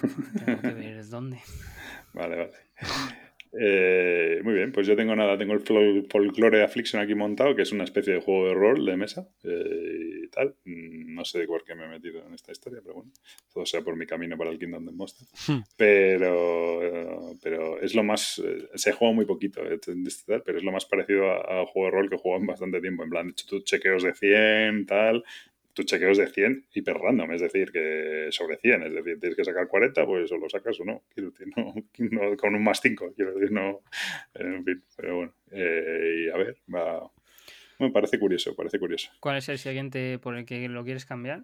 tengo 0.45 0.61
que 0.61 0.73
ver 0.73 1.07
dónde. 1.07 1.39
Vale, 2.13 2.35
vale. 2.35 2.51
Eh, 3.53 4.39
muy 4.43 4.53
bien, 4.53 4.71
pues 4.71 4.87
yo 4.87 4.95
tengo 4.95 5.15
nada, 5.15 5.37
tengo 5.37 5.53
el 5.53 5.61
Folklore 6.09 6.63
Affliction 6.63 7.01
aquí 7.01 7.15
montado, 7.15 7.53
que 7.55 7.63
es 7.63 7.71
una 7.73 7.83
especie 7.83 8.13
de 8.13 8.21
juego 8.21 8.47
de 8.47 8.53
rol 8.53 8.85
de 8.85 8.95
mesa 8.95 9.27
eh, 9.43 10.21
y 10.23 10.27
tal. 10.29 10.55
Mm, 10.63 11.13
no 11.13 11.25
sé 11.25 11.39
de 11.39 11.47
cuál 11.47 11.63
que 11.65 11.75
me 11.75 11.85
he 11.85 11.89
metido 11.89 12.25
en 12.25 12.33
esta 12.33 12.51
historia, 12.51 12.79
pero 12.81 12.95
bueno, 12.95 13.11
todo 13.53 13.65
sea 13.65 13.81
por 13.81 13.97
mi 13.97 14.05
camino 14.05 14.37
para 14.37 14.51
el 14.51 14.59
Kingdom 14.59 14.85
de 14.85 14.91
Monster. 14.93 15.27
Hmm. 15.47 15.63
Pero, 15.75 17.35
pero 17.41 17.81
es 17.81 17.93
lo 17.93 18.03
más. 18.03 18.39
Eh, 18.39 18.69
se 18.75 18.93
juega 18.93 19.13
muy 19.13 19.25
poquito, 19.25 19.61
pero 19.61 20.57
es 20.57 20.63
lo 20.63 20.71
más 20.71 20.85
parecido 20.85 21.29
a, 21.29 21.61
a, 21.61 21.65
juego 21.65 21.87
de 21.87 21.91
rol 21.91 22.09
que 22.09 22.17
juego 22.17 22.37
en 22.37 22.47
bastante 22.47 22.79
tiempo. 22.79 23.03
En 23.03 23.09
plan, 23.09 23.27
he 23.27 23.31
hecho 23.31 23.47
tus 23.47 23.65
chequeos 23.65 24.03
de 24.03 24.13
100, 24.13 24.85
tal, 24.85 25.23
tu 25.73 25.83
chequeo 25.83 26.11
es 26.11 26.17
de 26.17 26.27
100 26.27 26.65
hiper 26.73 26.97
random, 26.97 27.31
es 27.33 27.41
decir, 27.41 27.71
que 27.71 28.27
sobre 28.31 28.57
100, 28.57 28.83
es 28.83 28.93
decir, 28.93 29.19
tienes 29.19 29.35
que 29.35 29.45
sacar 29.45 29.67
40, 29.67 30.05
pues 30.05 30.31
o 30.31 30.37
lo 30.37 30.49
sacas 30.49 30.79
o 30.79 30.85
no, 30.85 31.03
quiero 31.13 31.31
decir, 31.31 31.47
no, 31.55 31.73
con 32.37 32.55
un 32.55 32.63
más 32.63 32.79
5, 32.81 33.13
quiero 33.15 33.33
decir, 33.33 33.51
no, 33.51 33.81
en 34.35 34.63
fin, 34.63 34.83
pero 34.95 35.15
bueno, 35.17 35.33
eh, 35.51 36.25
y 36.25 36.29
a 36.29 36.37
ver, 36.37 36.57
va, 36.73 37.09
me 37.81 37.89
parece 37.89 38.19
curioso, 38.19 38.55
parece 38.55 38.77
curioso. 38.77 39.09
¿Cuál 39.19 39.37
es 39.37 39.49
el 39.49 39.57
siguiente 39.57 40.19
por 40.19 40.37
el 40.37 40.45
que 40.45 40.67
lo 40.69 40.83
quieres 40.83 41.05
cambiar? 41.05 41.43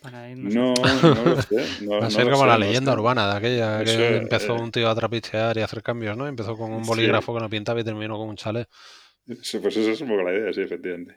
Para 0.00 0.34
no, 0.34 0.72
no 0.74 1.24
lo 1.24 1.42
sé. 1.42 1.86
Va 1.86 2.06
a 2.06 2.10
ser 2.10 2.30
como 2.30 2.46
la 2.46 2.56
leyenda 2.56 2.94
urbana 2.94 3.28
de 3.28 3.36
aquella 3.36 3.84
que 3.84 4.16
empezó 4.16 4.54
un 4.54 4.70
tío 4.70 4.88
a 4.88 4.94
trapichear 4.94 5.56
y 5.56 5.60
a 5.60 5.64
hacer 5.64 5.82
cambios, 5.82 6.16
¿no? 6.16 6.26
Empezó 6.26 6.56
con 6.56 6.72
un 6.72 6.82
bolígrafo 6.82 7.34
que 7.34 7.40
no 7.40 7.50
pintaba 7.50 7.80
y 7.80 7.84
terminó 7.84 8.16
con 8.16 8.28
un 8.28 8.36
chalet. 8.36 8.68
pues 9.26 9.54
eso 9.54 9.90
es 9.90 10.00
un 10.00 10.08
poco 10.08 10.22
la 10.22 10.32
idea, 10.32 10.52
sí, 10.52 10.62
efectivamente. 10.62 11.16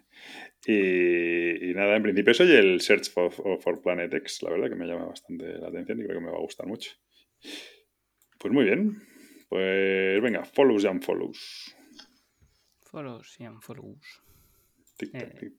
Y, 0.66 1.74
nada, 1.74 1.96
en 1.96 2.04
principio 2.04 2.34
soy 2.34 2.52
el 2.52 2.82
Search 2.82 3.12
for, 3.12 3.32
for, 3.32 3.82
Planet 3.82 4.14
X, 4.14 4.44
la 4.44 4.52
verdad 4.52 4.70
que 4.70 4.76
me 4.76 4.86
llama 4.86 5.06
bastante 5.06 5.58
la 5.58 5.70
atención 5.70 6.00
y 6.00 6.04
creo 6.04 6.20
que 6.20 6.26
me 6.26 6.32
va 6.32 6.38
a 6.38 6.42
gustar 6.42 6.68
mucho. 6.68 6.92
Pues 8.38 8.54
muy 8.54 8.66
bien. 8.66 8.98
Pues 9.48 10.22
venga, 10.22 10.46
follows 10.46 10.86
and 10.86 11.04
follows. 11.04 11.76
Follows 12.82 13.40
y 13.40 13.48
unfollows. 13.48 14.22
Eh, 15.14 15.54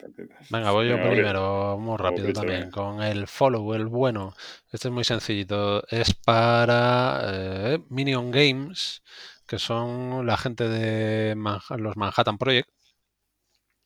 Venga, 0.51 0.71
voy 0.71 0.89
yo 0.89 0.97
primero, 0.97 1.79
muy 1.79 1.97
rápido 1.97 2.33
también, 2.33 2.71
con 2.71 3.03
el 3.03 3.27
follow, 3.27 3.73
el 3.75 3.87
bueno. 3.87 4.35
Este 4.71 4.89
es 4.89 4.93
muy 4.93 5.05
sencillito. 5.05 5.83
Es 5.89 6.15
para 6.15 7.23
eh, 7.25 7.79
Minion 7.89 8.31
Games, 8.31 9.03
que 9.47 9.59
son 9.59 10.27
la 10.27 10.37
gente 10.37 10.69
de 10.69 11.35
los 11.79 11.97
Manhattan 11.97 12.37
Project. 12.37 12.69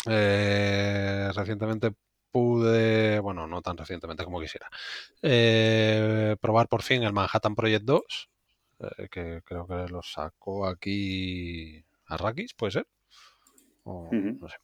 Eh, 0.08 1.30
recientemente 1.34 1.92
pude, 2.30 3.20
bueno, 3.20 3.46
no 3.46 3.62
tan 3.62 3.76
recientemente 3.76 4.24
como 4.24 4.40
quisiera, 4.40 4.68
probar 6.40 6.68
por 6.68 6.82
fin 6.82 7.02
el 7.04 7.12
Manhattan 7.12 7.54
Project 7.54 7.84
2, 7.84 8.30
que 9.10 9.40
creo 9.44 9.66
que 9.66 9.86
lo 9.88 10.02
sacó 10.02 10.66
aquí 10.66 11.84
Arrakis, 12.06 12.54
¿puede 12.54 12.72
ser? 12.72 12.86
no 13.84 14.48
sé. 14.48 14.56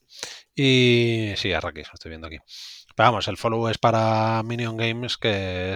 Y 0.54 1.32
sí, 1.36 1.52
Arrakis, 1.52 1.88
lo 1.88 1.94
estoy 1.94 2.08
viendo 2.10 2.26
aquí. 2.26 2.38
Vamos, 3.00 3.28
el 3.28 3.38
follow 3.38 3.66
es 3.68 3.78
para 3.78 4.42
Minion 4.42 4.76
Games, 4.76 5.16
que 5.16 5.74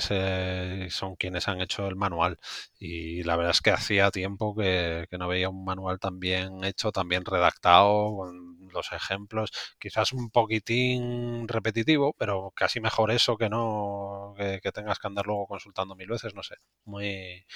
son 0.90 1.16
quienes 1.16 1.48
han 1.48 1.62
hecho 1.62 1.86
el 1.86 1.96
manual. 1.96 2.38
Y 2.78 3.22
la 3.22 3.36
verdad 3.36 3.52
es 3.52 3.62
que 3.62 3.70
hacía 3.70 4.10
tiempo 4.10 4.54
que, 4.54 5.06
no 5.18 5.26
veía 5.26 5.48
un 5.48 5.64
manual 5.64 5.98
tan 5.98 6.20
bien 6.20 6.62
hecho, 6.64 6.92
tan 6.92 7.08
bien 7.08 7.24
redactado, 7.24 8.14
con 8.14 8.68
los 8.70 8.92
ejemplos. 8.92 9.52
Quizás 9.78 10.12
un 10.12 10.28
poquitín 10.28 11.48
repetitivo, 11.48 12.14
pero 12.18 12.52
casi 12.54 12.80
mejor 12.80 13.10
eso 13.10 13.38
que 13.38 13.48
no 13.48 14.34
que, 14.36 14.60
tengas 14.72 14.98
que 14.98 15.06
andar 15.06 15.24
luego 15.26 15.46
consultando 15.46 15.96
mil 15.96 16.08
veces, 16.08 16.34
no 16.34 16.42
sé. 16.42 16.56
Muy, 16.84 17.46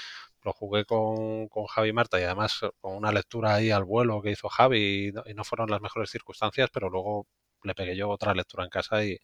lo 0.44 0.52
jugué 0.54 0.86
con, 0.86 1.48
con 1.48 1.66
Javi 1.66 1.92
Marta 1.92 2.18
y 2.18 2.24
además 2.24 2.60
con 2.80 2.96
una 2.96 3.12
lectura 3.12 3.54
ahí 3.56 3.70
al 3.70 3.84
vuelo 3.84 4.22
que 4.22 4.30
hizo 4.30 4.48
Javi 4.48 5.08
y 5.08 5.34
no, 5.34 5.44
fueron 5.44 5.70
las 5.70 5.82
mejores 5.82 6.10
circunstancias, 6.10 6.70
pero 6.72 6.88
luego 6.88 7.26
le 7.68 7.74
pegué 7.74 7.96
yo 7.96 8.08
otra 8.08 8.34
lectura 8.34 8.64
en 8.64 8.70
casa 8.70 9.04
y, 9.04 9.18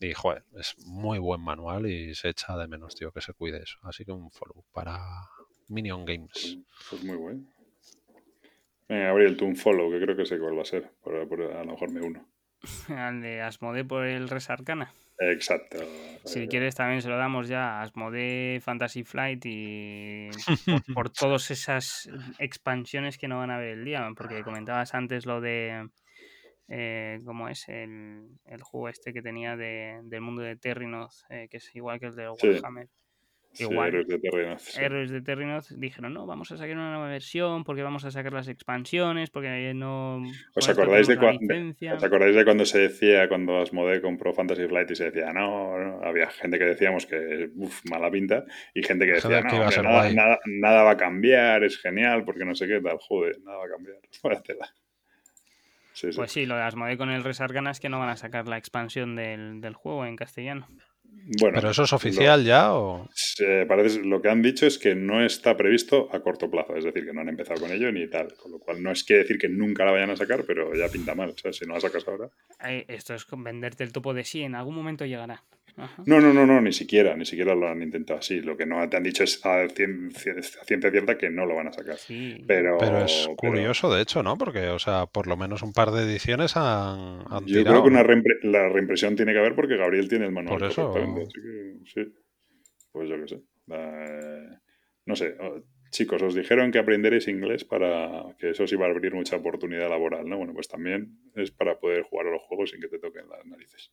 y 0.00 0.12
joder, 0.14 0.44
es 0.58 0.74
muy 0.86 1.18
buen 1.18 1.40
manual 1.40 1.86
y 1.86 2.14
se 2.14 2.30
echa 2.30 2.56
de 2.56 2.66
menos, 2.66 2.94
tío, 2.94 3.12
que 3.12 3.20
se 3.20 3.34
cuide 3.34 3.62
eso. 3.62 3.78
Así 3.82 4.04
que 4.04 4.12
un 4.12 4.30
follow 4.30 4.64
para 4.72 4.98
Minion 5.68 6.04
Games. 6.04 6.58
Pues, 6.90 7.04
muy 7.04 7.16
bueno. 7.16 7.42
Venga, 8.88 9.06
Gabriel, 9.06 9.36
tú 9.36 9.46
un 9.46 9.56
follow, 9.56 9.90
que 9.90 10.00
creo 10.00 10.16
que 10.16 10.26
sé 10.26 10.38
cuál 10.38 10.56
va 10.56 10.62
a 10.62 10.66
ser. 10.66 10.90
Por, 11.02 11.14
a 11.14 11.64
lo 11.64 11.72
mejor 11.72 11.90
me 11.90 12.00
uno. 12.00 12.26
Al 12.88 13.20
de 13.20 13.40
Asmode 13.42 13.84
por 13.84 14.06
el 14.06 14.28
Resarcana. 14.28 14.92
Exacto. 15.18 15.78
Si 16.24 16.48
quieres 16.48 16.74
también 16.74 17.02
se 17.02 17.08
lo 17.08 17.16
damos 17.16 17.48
ya 17.48 17.78
a 17.78 17.82
Asmode 17.82 18.60
Fantasy 18.60 19.04
Flight 19.04 19.44
y 19.46 20.30
por, 20.94 21.10
todas 21.10 21.50
esas 21.50 22.10
expansiones 22.38 23.18
que 23.18 23.28
no 23.28 23.38
van 23.38 23.50
a 23.50 23.58
ver 23.58 23.78
el 23.78 23.84
día, 23.84 24.08
porque 24.16 24.42
comentabas 24.42 24.94
antes 24.94 25.26
lo 25.26 25.40
de 25.40 25.88
eh, 26.68 27.20
cómo 27.24 27.48
es 27.48 27.68
el, 27.68 28.38
juego 28.62 28.88
este 28.88 29.12
que 29.12 29.22
tenía 29.22 29.56
de, 29.56 30.00
del 30.04 30.20
mundo 30.20 30.42
de 30.42 30.56
Terrinoth, 30.56 31.12
eh, 31.30 31.48
que 31.50 31.58
es 31.58 31.74
igual 31.74 32.00
que 32.00 32.06
el 32.06 32.14
de 32.14 32.28
Warhammer. 32.30 32.88
Igual, 33.58 33.88
Héroes 33.88 34.08
de 34.08 34.18
Terrinoth. 34.18 34.78
Héroes 34.78 35.10
de 35.10 35.20
Terrinoth 35.20 35.68
dijeron, 35.76 36.14
no, 36.14 36.26
vamos 36.26 36.50
a 36.52 36.56
sacar 36.56 36.74
una 36.74 36.92
nueva 36.92 37.08
versión 37.08 37.64
porque 37.64 37.82
vamos 37.82 38.04
a 38.04 38.10
sacar 38.10 38.32
las 38.32 38.48
expansiones, 38.48 39.30
porque 39.30 39.74
no... 39.74 40.22
¿Os 40.54 40.68
acordáis, 40.68 41.06
de 41.06 41.14
¿Os 41.94 42.02
acordáis 42.02 42.34
de 42.34 42.44
cuando 42.44 42.64
se 42.64 42.78
decía, 42.78 43.28
cuando 43.28 43.58
Asmodee 43.58 44.00
compró 44.00 44.32
Fantasy 44.32 44.66
Flight 44.66 44.90
y 44.90 44.96
se 44.96 45.10
decía, 45.10 45.32
no, 45.32 46.00
había 46.02 46.30
gente 46.30 46.58
que 46.58 46.64
decíamos 46.64 47.06
que, 47.06 47.50
uff, 47.54 47.82
mala 47.90 48.10
pinta, 48.10 48.44
y 48.74 48.82
gente 48.82 49.04
que 49.04 49.12
decía, 49.12 49.42
no, 49.42 49.70
nada, 49.82 50.38
nada, 50.46 50.82
va 50.84 50.92
a 50.92 50.96
cambiar, 50.96 51.64
es 51.64 51.78
genial, 51.78 52.24
porque 52.24 52.44
no 52.44 52.54
sé 52.54 52.66
qué 52.66 52.80
tal, 52.80 52.96
joder, 52.98 53.38
nada 53.42 53.58
va 53.58 53.66
a 53.66 53.70
cambiar. 53.70 53.98
Pues 56.16 56.32
sí, 56.32 56.46
lo 56.46 56.56
de 56.56 56.62
Asmodee 56.62 56.96
con 56.96 57.10
el 57.10 57.24
Resargana 57.24 57.70
es 57.70 57.80
que 57.80 57.88
no 57.88 57.98
van 57.98 58.08
a 58.08 58.16
sacar 58.16 58.48
la 58.48 58.58
expansión 58.58 59.16
del, 59.16 59.60
del 59.60 59.74
juego 59.74 60.06
en 60.06 60.16
castellano. 60.16 60.68
Bueno, 61.40 61.56
¿Pero 61.56 61.70
eso 61.70 61.84
es 61.84 61.92
oficial 61.92 62.44
ya 62.44 62.74
o...? 62.74 63.08
parece, 63.68 64.02
lo 64.02 64.20
que 64.20 64.28
han 64.28 64.42
dicho 64.42 64.66
es 64.66 64.78
que 64.78 64.94
no 64.94 65.24
está 65.24 65.56
previsto 65.56 66.08
a 66.12 66.20
corto 66.20 66.50
plazo, 66.50 66.76
es 66.76 66.84
decir, 66.84 67.04
que 67.04 67.12
no 67.12 67.20
han 67.20 67.28
empezado 67.28 67.60
con 67.60 67.70
ello 67.70 67.92
ni 67.92 68.08
tal, 68.08 68.34
con 68.34 68.50
lo 68.50 68.58
cual 68.58 68.82
no 68.82 68.90
es 68.90 69.04
que 69.04 69.14
decir 69.14 69.38
que 69.38 69.48
nunca 69.48 69.84
la 69.84 69.92
vayan 69.92 70.10
a 70.10 70.16
sacar, 70.16 70.44
pero 70.44 70.74
ya 70.74 70.88
pinta 70.88 71.14
mal, 71.14 71.30
o 71.30 71.38
sea, 71.38 71.52
si 71.52 71.64
no 71.64 71.74
la 71.74 71.80
sacas 71.80 72.08
ahora... 72.08 72.30
Esto 72.88 73.14
es 73.14 73.26
venderte 73.30 73.84
el 73.84 73.92
topo 73.92 74.14
de 74.14 74.24
sí, 74.24 74.42
en 74.42 74.54
algún 74.54 74.74
momento 74.74 75.04
llegará. 75.04 75.44
No, 76.06 76.20
no, 76.20 76.32
no, 76.32 76.46
no, 76.46 76.60
ni 76.60 76.72
siquiera, 76.72 77.16
ni 77.16 77.24
siquiera 77.24 77.54
lo 77.54 77.68
han 77.68 77.82
intentado 77.82 78.20
así. 78.20 78.40
Lo 78.40 78.56
que 78.56 78.66
no 78.66 78.88
te 78.88 78.96
han 78.96 79.02
dicho 79.02 79.24
es 79.24 79.44
a, 79.44 79.66
ciencia 79.68 80.90
cierta 80.90 81.16
que 81.16 81.30
no 81.30 81.46
lo 81.46 81.54
van 81.54 81.68
a 81.68 81.72
sacar. 81.72 81.96
Pero, 82.46 82.78
pero 82.78 83.04
es 83.04 83.28
curioso, 83.36 83.92
de 83.92 84.02
hecho, 84.02 84.22
¿no? 84.22 84.36
Porque, 84.36 84.68
o 84.68 84.78
sea, 84.78 85.06
por 85.06 85.26
lo 85.26 85.36
menos 85.36 85.62
un 85.62 85.72
par 85.72 85.90
de 85.90 86.02
ediciones 86.02 86.56
han, 86.56 87.24
han 87.30 87.46
Yo 87.46 87.64
creo 87.64 87.82
que 87.82 87.88
una 87.88 88.04
la 88.42 88.68
reimpresión 88.68 89.16
tiene 89.16 89.32
que 89.32 89.38
haber 89.38 89.54
porque 89.54 89.76
Gabriel 89.76 90.08
tiene 90.08 90.26
el 90.26 90.32
manual. 90.32 90.58
Por 90.58 90.68
eso. 90.68 90.94
sí. 91.86 92.12
Pues 92.92 93.08
yo 93.08 93.16
qué 93.20 93.28
sé. 93.28 93.40
no 95.06 95.16
sé. 95.16 95.36
Chicos, 95.92 96.22
os 96.22 96.34
dijeron 96.34 96.72
que 96.72 96.78
aprenderéis 96.78 97.28
inglés 97.28 97.64
para 97.64 98.34
que 98.38 98.50
eso 98.50 98.64
os 98.64 98.72
iba 98.72 98.86
a 98.86 98.90
abrir 98.90 99.12
mucha 99.12 99.36
oportunidad 99.36 99.90
laboral, 99.90 100.26
¿no? 100.26 100.38
Bueno, 100.38 100.54
pues 100.54 100.66
también 100.66 101.18
es 101.34 101.50
para 101.50 101.78
poder 101.78 102.02
jugar 102.04 102.28
a 102.28 102.30
los 102.30 102.40
juegos 102.42 102.70
sin 102.70 102.80
que 102.80 102.88
te 102.88 102.98
toquen 102.98 103.28
las 103.28 103.44
narices. 103.44 103.92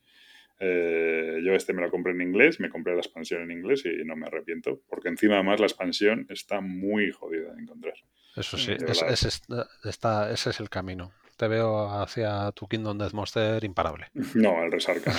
Eh, 0.60 1.40
yo 1.44 1.53
este 1.53 1.73
me 1.73 1.81
lo 1.81 1.90
compré 1.90 2.11
en 2.11 2.22
inglés, 2.22 2.60
me 2.60 2.69
compré 2.69 2.94
la 2.94 2.99
expansión 2.99 3.41
en 3.44 3.52
inglés 3.52 3.84
y 3.86 4.03
no 4.03 4.15
me 4.15 4.27
arrepiento, 4.27 4.81
porque 4.90 5.07
encima 5.07 5.36
además 5.36 5.60
la 5.60 5.68
expansión 5.68 6.26
está 6.30 6.60
muy 6.60 7.11
jodida 7.11 7.53
de 7.53 7.61
encontrar. 7.61 7.94
Eso 8.36 8.57
sí, 8.57 8.73
ese, 8.73 10.49
es 10.49 10.60
el 10.60 10.69
camino. 10.69 11.11
Te 11.38 11.48
veo 11.48 11.88
hacia 11.90 12.52
tu 12.52 12.68
Kingdom 12.68 12.98
Death 12.98 13.14
Monster 13.14 13.64
imparable. 13.64 14.07
No, 14.36 14.61
el 14.64 14.72
Resarca 14.72 15.14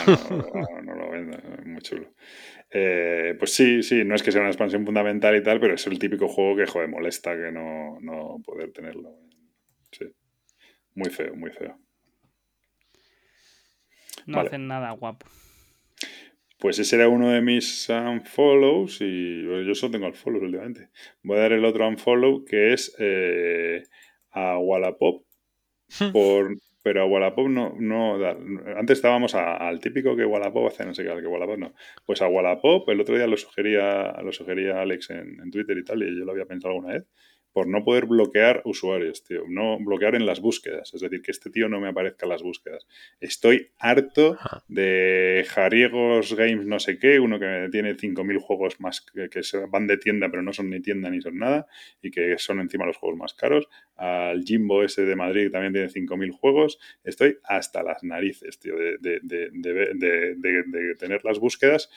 no, 0.83 0.95
lo 0.95 1.11
vende, 1.11 1.39
muy 1.65 1.81
chulo. 1.81 2.13
Eh, 2.71 3.35
pues 3.39 3.55
sí, 3.55 3.83
sí, 3.83 4.05
no 4.05 4.15
es 4.15 4.23
que 4.23 4.31
sea 4.31 4.43
una 4.43 4.51
expansión 4.51 4.85
fundamental 4.85 5.35
y 5.35 5.43
tal, 5.43 5.59
pero 5.59 5.75
es 5.75 5.87
el 5.87 5.99
típico 5.99 6.29
juego 6.29 6.57
que, 6.57 6.67
joder, 6.67 6.89
molesta 6.89 7.35
que 7.35 7.51
no, 7.51 7.99
no 8.01 8.41
poder 8.45 8.73
tenerlo. 8.73 9.17
Sí, 9.91 10.05
muy 10.95 11.11
feo, 11.11 11.35
muy 11.35 11.51
feo. 11.51 11.79
No 14.27 14.41
hacen 14.41 14.67
nada 14.67 14.91
guapo. 14.93 15.27
Pues 16.59 16.79
ese 16.79 16.97
era 16.97 17.09
uno 17.09 17.31
de 17.31 17.41
mis 17.41 17.89
unfollows 17.89 19.01
y 19.01 19.43
yo 19.43 19.75
solo 19.75 19.93
tengo 19.93 20.07
unfollows 20.07 20.43
últimamente. 20.43 20.91
Voy 21.23 21.39
a 21.39 21.41
dar 21.41 21.53
el 21.53 21.65
otro 21.65 21.89
unfollow 21.89 22.45
que 22.45 22.75
es 22.75 22.95
eh, 22.99 23.83
a 24.31 24.59
Wallapop. 24.59 25.25
por, 26.13 26.55
pero 26.83 27.03
a 27.03 27.07
Wallapop 27.07 27.49
no, 27.49 27.75
no 27.79 28.15
antes 28.77 28.99
estábamos 28.99 29.35
al 29.35 29.81
típico 29.81 30.15
que 30.15 30.25
Wallapop 30.25 30.69
hace 30.69 30.85
no 30.85 30.95
sé 30.95 31.03
qué, 31.03 31.11
al 31.11 31.21
que 31.21 31.27
Wallapop 31.27 31.59
no. 31.59 31.75
Pues 32.05 32.21
a 32.23 32.29
Wallapop 32.29 32.89
el 32.91 33.01
otro 33.01 33.17
día 33.17 33.27
lo 33.27 33.37
sugería, 33.37 34.13
lo 34.23 34.33
sugería 34.33 34.81
Alex 34.81 35.11
en, 35.11 35.41
en 35.41 35.51
Twitter 35.51 35.77
y 35.79 35.85
tal, 35.85 36.03
y 36.03 36.19
yo 36.19 36.25
lo 36.25 36.33
había 36.33 36.47
pensado 36.47 36.75
alguna 36.75 36.95
vez 36.95 37.07
por 37.53 37.67
no 37.67 37.83
poder 37.85 38.07
bloquear 38.07 38.63
usuarios, 38.65 39.25
tío. 39.25 39.45
No 39.49 39.79
bloquear 39.79 40.15
en 40.15 40.27
las 40.27 40.41
búsquedas. 40.41 40.95
Es 40.95 41.01
decir, 41.01 41.23
que 41.23 41.33
este 41.33 41.51
tío 41.51 41.69
no 41.69 41.81
me 41.81 41.89
aparezca 41.89 42.27
en 42.27 42.31
las 42.31 42.43
búsquedas. 42.43 42.87
Estoy 43.21 43.71
harto 43.79 44.39
de 44.69 45.45
Jariegos 45.49 46.35
Games 46.35 46.67
no 46.67 46.79
sé 46.79 46.99
qué, 46.99 47.19
uno 47.19 47.39
que 47.41 47.69
tiene 47.73 47.97
5.000 47.97 48.39
juegos 48.39 48.81
más 48.81 49.01
que, 49.01 49.29
van 49.69 49.87
de 49.87 49.97
tienda, 49.97 50.29
pero 50.31 50.43
no 50.43 50.53
son 50.53 50.71
ni 50.71 50.81
tienda 50.81 51.11
ni 51.11 51.21
son 51.21 51.39
nada, 51.39 51.67
y 52.01 52.11
que 52.11 52.39
son 52.39 52.61
encima 52.61 52.87
los 52.87 52.97
juegos 52.97 53.19
más 53.19 53.35
caros. 53.35 53.69
Al 53.97 54.43
Jimbo 54.45 54.83
ese 54.83 55.05
de 55.05 55.17
Madrid 55.17 55.51
también 55.51 55.73
tiene 55.73 55.89
5.000 55.89 56.31
juegos. 56.31 56.79
Estoy 57.03 57.39
hasta 57.45 57.83
las 57.83 58.03
narices, 58.03 58.59
tío, 58.59 58.77
de, 58.77 58.99
de 59.01 60.95
tener 60.99 61.25
las 61.25 61.39
búsquedas 61.39 61.91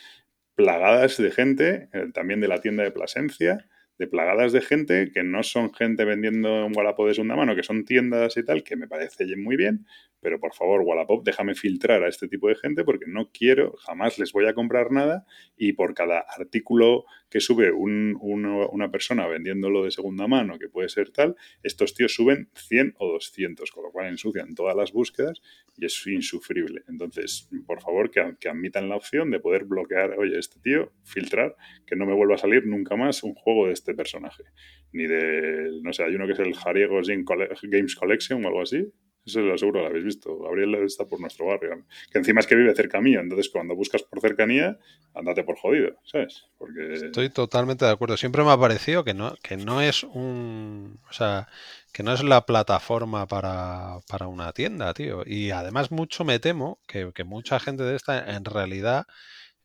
plagadas 0.56 1.18
de 1.18 1.32
gente, 1.32 1.90
eh, 1.94 2.08
también 2.14 2.40
de 2.40 2.48
la 2.48 2.62
tienda 2.62 2.84
de 2.84 2.92
Plasencia 2.92 3.68
plagadas 4.08 4.52
de 4.52 4.62
gente 4.62 5.12
que 5.12 5.24
no 5.24 5.44
son 5.44 5.74
gente 5.74 6.06
vendiendo 6.06 6.66
un 6.66 6.76
Wallapop 6.76 7.08
de 7.08 7.14
segunda 7.14 7.36
mano, 7.36 7.56
que 7.56 7.64
son 7.64 7.86
tiendas 7.86 8.38
y 8.38 8.44
tal, 8.44 8.64
que 8.64 8.76
me 8.76 8.88
parece 8.88 9.26
muy 9.36 9.56
bien, 9.56 9.86
pero 10.24 10.40
por 10.40 10.54
favor, 10.54 10.82
Wallapop, 10.82 11.24
déjame 11.24 11.54
filtrar 11.54 12.04
a 12.04 12.08
este 12.08 12.28
tipo 12.28 12.48
de 12.48 12.56
gente 12.56 12.84
porque 12.84 13.06
no 13.08 13.30
quiero, 13.32 13.76
jamás 13.86 14.18
les 14.18 14.32
voy 14.32 14.48
a 14.48 14.54
comprar 14.54 14.92
nada 14.92 15.26
y 15.58 15.74
por 15.74 15.94
cada 15.94 16.20
artículo 16.20 17.06
que 17.30 17.42
sube 17.42 17.72
una 17.72 18.92
persona 18.92 19.28
vendiéndolo 19.28 19.84
de 19.84 19.92
segunda 19.92 20.28
mano, 20.28 20.58
que 20.58 20.70
puede 20.70 20.88
ser 20.88 21.10
tal, 21.10 21.36
estos 21.64 21.94
tíos 21.94 22.14
suben 22.14 22.50
100 22.54 22.96
o 22.98 23.12
200, 23.14 23.72
con 23.72 23.84
lo 23.84 23.92
cual 23.92 24.08
ensucian 24.08 24.56
todas 24.56 24.76
las 24.76 24.94
búsquedas 24.94 25.42
y 25.76 25.86
es 25.86 26.08
insufrible. 26.08 26.84
Entonces, 26.88 27.50
por 27.66 27.82
favor, 27.82 28.12
que, 28.12 28.36
que 28.40 28.50
admitan 28.50 28.88
la 28.88 28.96
opción 28.96 29.32
de 29.32 29.40
poder 29.40 29.66
bloquear, 29.66 30.18
oye, 30.20 30.38
este 30.38 30.60
tío, 30.60 30.92
filtrar, 31.04 31.56
que 31.86 31.96
no 31.96 32.06
me 32.06 32.14
vuelva 32.14 32.36
a 32.36 32.38
salir 32.38 32.66
nunca 32.66 32.96
más 32.96 33.24
un 33.24 33.34
juego 33.34 33.68
de 33.68 33.74
este 33.74 33.94
personaje. 33.94 34.44
Ni 34.92 35.08
de, 35.08 35.80
no 35.82 35.92
sé, 35.92 36.04
hay 36.04 36.16
uno 36.16 36.28
que 36.28 36.34
es 36.34 36.40
el 36.40 36.54
Jariegos 36.54 37.08
Games 37.08 37.96
Collection 37.96 38.46
o 38.46 38.48
algo 38.48 38.62
así, 38.62 38.92
Eso 39.26 39.40
lo 39.40 39.58
seguro 39.58 39.82
lo 39.82 39.88
habéis 39.88 40.04
visto. 40.04 40.38
Gabriel 40.40 40.76
está 40.84 41.06
por 41.06 41.20
nuestro 41.20 41.46
barrio. 41.46 41.84
Que 42.12 42.18
encima 42.18 42.42
es 42.42 42.48
que 42.48 42.56
vive 42.56 42.76
cerca 42.76 43.00
mío. 43.00 43.22
Entonces, 43.22 43.50
cuando 43.50 43.76
buscas 43.76 44.04
por 44.04 44.20
cercanía, 44.20 44.78
andate 45.14 45.44
por 45.44 45.58
jodido, 45.58 45.96
¿sabes? 46.04 46.46
Porque... 46.58 46.94
Estoy 46.94 47.30
totalmente 47.30 47.86
de 47.86 47.92
acuerdo. 47.92 48.18
Siempre 48.18 48.44
me 48.44 48.52
ha 48.52 48.58
parecido 48.58 49.04
que 49.04 49.14
no, 49.14 49.36
que 49.42 49.56
no 49.56 49.82
es 49.82 50.04
un. 50.04 51.00
O 51.10 51.14
sea, 51.14 51.48
que 51.94 52.04
no 52.04 52.14
es 52.14 52.24
la 52.24 52.46
plataforma 52.46 53.26
para, 53.28 54.00
para 54.10 54.28
una 54.28 54.52
tienda, 54.52 54.94
tío. 54.94 55.24
Y 55.26 55.52
además, 55.52 55.92
mucho 55.92 56.26
me 56.26 56.40
temo 56.40 56.80
que, 56.86 57.12
que 57.14 57.24
mucha 57.24 57.60
gente 57.60 57.84
de 57.84 57.96
esta 57.96 58.36
en 58.36 58.44
realidad 58.44 59.06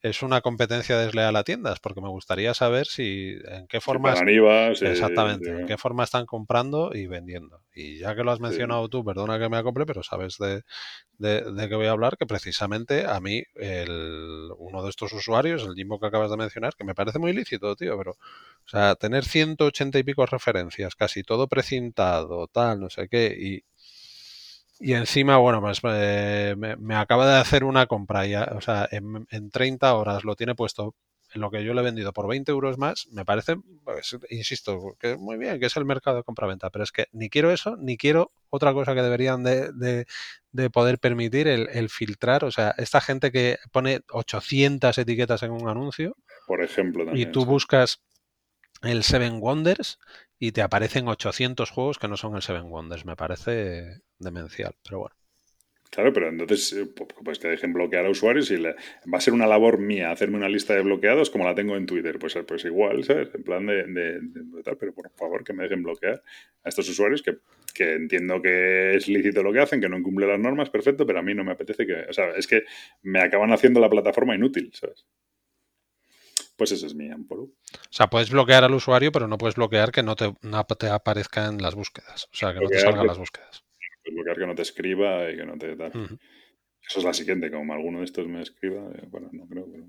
es 0.00 0.22
una 0.22 0.40
competencia 0.40 0.96
desleal 0.96 1.34
a 1.34 1.42
tiendas, 1.42 1.80
porque 1.80 2.00
me 2.00 2.08
gustaría 2.08 2.54
saber 2.54 2.86
si 2.86 3.36
en 3.44 3.66
qué 3.66 3.80
forma 3.80 4.12
exactamente, 4.12 5.50
en 5.50 5.66
qué 5.66 5.76
forma 5.76 6.04
están 6.04 6.24
comprando 6.24 6.92
y 6.94 7.06
vendiendo. 7.06 7.62
Y 7.74 7.98
ya 7.98 8.14
que 8.14 8.22
lo 8.22 8.30
has 8.30 8.38
mencionado 8.38 8.88
tú, 8.88 9.04
perdona 9.04 9.38
que 9.40 9.48
me 9.48 9.56
acople, 9.56 9.86
pero 9.86 10.04
sabes 10.04 10.36
de, 10.38 10.62
de, 11.18 11.68
qué 11.68 11.74
voy 11.74 11.86
a 11.86 11.90
hablar, 11.90 12.16
que 12.16 12.26
precisamente 12.26 13.06
a 13.06 13.18
mí 13.18 13.42
el, 13.56 14.50
uno 14.58 14.84
de 14.84 14.90
estos 14.90 15.12
usuarios, 15.12 15.64
el 15.64 15.74
Jimbo 15.74 15.98
que 15.98 16.06
acabas 16.06 16.30
de 16.30 16.36
mencionar, 16.36 16.74
que 16.76 16.84
me 16.84 16.94
parece 16.94 17.18
muy 17.18 17.32
lícito, 17.32 17.74
tío, 17.74 17.98
pero 17.98 18.12
o 18.12 18.68
sea, 18.68 18.94
tener 18.94 19.24
180 19.24 19.98
y 19.98 20.02
pico 20.04 20.26
referencias, 20.26 20.94
casi 20.94 21.24
todo 21.24 21.48
precintado, 21.48 22.46
tal, 22.46 22.80
no 22.80 22.90
sé 22.90 23.08
qué, 23.08 23.36
y 23.36 23.64
y 24.80 24.94
encima, 24.94 25.36
bueno, 25.38 25.60
pues 25.60 25.80
eh, 25.84 26.54
me, 26.56 26.94
acaba 26.94 27.26
de 27.26 27.40
hacer 27.40 27.64
una 27.64 27.86
compra, 27.86 28.26
ya, 28.26 28.52
o 28.56 28.60
sea, 28.60 28.88
en, 28.90 29.26
en, 29.30 29.50
30 29.50 29.94
horas 29.94 30.24
lo 30.24 30.36
tiene 30.36 30.54
puesto 30.54 30.94
en 31.34 31.40
lo 31.40 31.50
que 31.50 31.62
yo 31.62 31.74
le 31.74 31.80
he 31.80 31.84
vendido 31.84 32.12
por 32.12 32.28
20 32.28 32.50
euros 32.50 32.78
más, 32.78 33.06
me 33.12 33.24
parece, 33.24 33.56
pues, 33.84 34.16
insisto, 34.30 34.96
que 34.98 35.16
muy 35.16 35.36
bien, 35.36 35.60
que 35.60 35.66
es 35.66 35.76
el 35.76 35.84
mercado 35.84 36.18
de 36.18 36.22
compra-venta, 36.22 36.70
pero 36.70 36.84
es 36.84 36.92
que 36.92 37.06
ni 37.12 37.28
quiero 37.28 37.50
eso, 37.50 37.76
ni 37.76 37.96
quiero 37.96 38.32
otra 38.50 38.72
cosa 38.72 38.94
que 38.94 39.02
deberían 39.02 39.42
de, 39.42 39.70
de, 40.52 40.70
poder 40.70 40.98
permitir, 40.98 41.46
el, 41.48 41.68
el, 41.72 41.90
filtrar, 41.90 42.44
o 42.44 42.50
sea, 42.50 42.74
esta 42.78 43.00
gente 43.00 43.30
que 43.30 43.58
pone 43.72 44.00
800 44.10 44.96
etiquetas 44.96 45.42
en 45.42 45.50
un 45.52 45.68
anuncio, 45.68 46.16
por 46.46 46.62
ejemplo, 46.62 47.04
también, 47.04 47.28
y 47.28 47.30
tú 47.30 47.44
buscas 47.44 48.00
el 48.82 49.02
Seven 49.02 49.40
Wonders 49.40 49.98
y 50.38 50.52
te 50.52 50.62
aparecen 50.62 51.08
800 51.08 51.70
juegos 51.70 51.98
que 51.98 52.08
no 52.08 52.16
son 52.16 52.36
el 52.36 52.42
Seven 52.42 52.70
Wonders. 52.70 53.04
Me 53.04 53.16
parece 53.16 54.02
demencial, 54.18 54.74
pero 54.84 55.00
bueno. 55.00 55.18
Claro, 55.90 56.12
pero 56.12 56.28
entonces 56.28 56.72
eh, 56.74 56.86
pues 57.24 57.38
que 57.38 57.48
dejen 57.48 57.72
bloquear 57.72 58.04
a 58.04 58.10
usuarios 58.10 58.50
y 58.50 58.56
va 58.62 58.74
a 59.12 59.20
ser 59.20 59.32
una 59.32 59.46
labor 59.46 59.78
mía 59.78 60.10
hacerme 60.10 60.36
una 60.36 60.48
lista 60.48 60.74
de 60.74 60.82
bloqueados 60.82 61.30
como 61.30 61.44
la 61.44 61.54
tengo 61.54 61.76
en 61.76 61.86
Twitter. 61.86 62.18
Pues, 62.18 62.38
pues 62.46 62.64
igual, 62.66 63.04
¿sabes? 63.04 63.30
En 63.34 63.42
plan 63.42 63.66
de, 63.66 63.84
de, 63.84 64.20
tal, 64.62 64.76
pero 64.76 64.92
por 64.92 65.10
favor 65.12 65.44
que 65.44 65.54
me 65.54 65.62
dejen 65.62 65.82
bloquear 65.82 66.22
a 66.62 66.68
estos 66.68 66.88
usuarios 66.90 67.22
que, 67.22 67.38
que, 67.74 67.94
entiendo 67.94 68.42
que 68.42 68.96
es 68.96 69.08
lícito 69.08 69.42
lo 69.42 69.52
que 69.52 69.60
hacen, 69.60 69.80
que 69.80 69.88
no 69.88 69.96
incumple 69.98 70.26
las 70.26 70.38
normas, 70.38 70.68
perfecto, 70.68 71.06
pero 71.06 71.20
a 71.20 71.22
mí 71.22 71.34
no 71.34 71.42
me 71.42 71.52
apetece 71.52 71.86
que... 71.86 72.04
O 72.08 72.12
sea, 72.12 72.32
es 72.36 72.46
que 72.46 72.64
me 73.02 73.20
acaban 73.20 73.52
haciendo 73.52 73.80
la 73.80 73.88
plataforma 73.88 74.34
inútil, 74.34 74.70
¿sabes? 74.74 75.06
Pues 76.58 76.72
ese 76.72 76.88
es 76.88 76.94
mi 76.96 77.08
Ampolo. 77.08 77.44
O 77.44 77.52
sea, 77.88 78.08
puedes 78.08 78.30
bloquear 78.30 78.64
al 78.64 78.74
usuario, 78.74 79.12
pero 79.12 79.28
no 79.28 79.38
puedes 79.38 79.54
bloquear 79.54 79.92
que 79.92 80.02
no 80.02 80.16
te, 80.16 80.34
no 80.42 80.64
te 80.64 80.88
aparezca 80.88 81.46
en 81.46 81.62
las 81.62 81.76
búsquedas. 81.76 82.24
O 82.32 82.36
sea, 82.36 82.52
que 82.52 82.58
no 82.58 82.68
te 82.68 82.80
salgan 82.80 83.06
las 83.06 83.16
búsquedas. 83.16 83.62
bloquear 84.04 84.36
que 84.36 84.46
no 84.46 84.56
te 84.56 84.62
escriba 84.62 85.30
y 85.30 85.36
que 85.36 85.46
no 85.46 85.56
te 85.56 85.76
tal. 85.76 85.92
Eso 86.82 86.98
es 86.98 87.04
la 87.04 87.14
siguiente, 87.14 87.52
como 87.52 87.72
alguno 87.72 88.00
de 88.00 88.06
estos 88.06 88.26
me 88.26 88.42
escriba. 88.42 88.90
Eh, 88.92 89.06
bueno, 89.08 89.30
no 89.32 89.46
creo, 89.46 89.68
pero. 89.70 89.84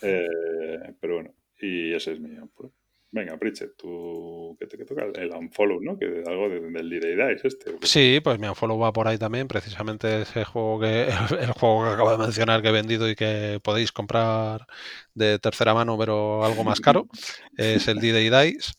Eh, 0.00 0.94
pero 0.98 1.14
bueno, 1.16 1.34
y 1.60 1.92
ese 1.92 2.12
es 2.12 2.20
mi 2.20 2.34
Ampolo. 2.38 2.72
Venga, 3.10 3.38
Pritchett, 3.38 3.74
tú 3.76 4.56
que 4.58 4.66
te 4.66 4.84
toca 4.84 5.04
el 5.04 5.30
unfollow, 5.30 5.80
¿no? 5.80 5.98
Que 5.98 6.22
algo 6.26 6.48
del 6.48 6.90
D-Day 6.90 7.34
Dice 7.34 7.48
este. 7.48 7.74
Sí, 7.82 8.20
pues 8.22 8.38
mi 8.38 8.48
unfollow 8.48 8.78
va 8.78 8.92
por 8.92 9.08
ahí 9.08 9.16
también, 9.16 9.48
precisamente 9.48 10.22
ese 10.22 10.44
juego 10.44 10.80
que 10.80 11.08
el 11.40 11.52
juego 11.52 11.84
que 11.84 11.90
acabo 11.90 12.12
de 12.12 12.18
mencionar 12.18 12.60
que 12.60 12.68
he 12.68 12.72
vendido 12.72 13.08
y 13.08 13.14
que 13.14 13.60
podéis 13.62 13.92
comprar 13.92 14.66
de 15.14 15.38
tercera 15.38 15.72
mano, 15.72 15.96
pero 15.96 16.44
algo 16.44 16.64
más 16.64 16.80
caro, 16.80 17.06
es 17.56 17.88
el 17.88 17.98
D-Day 17.98 18.28
Dice. 18.28 18.72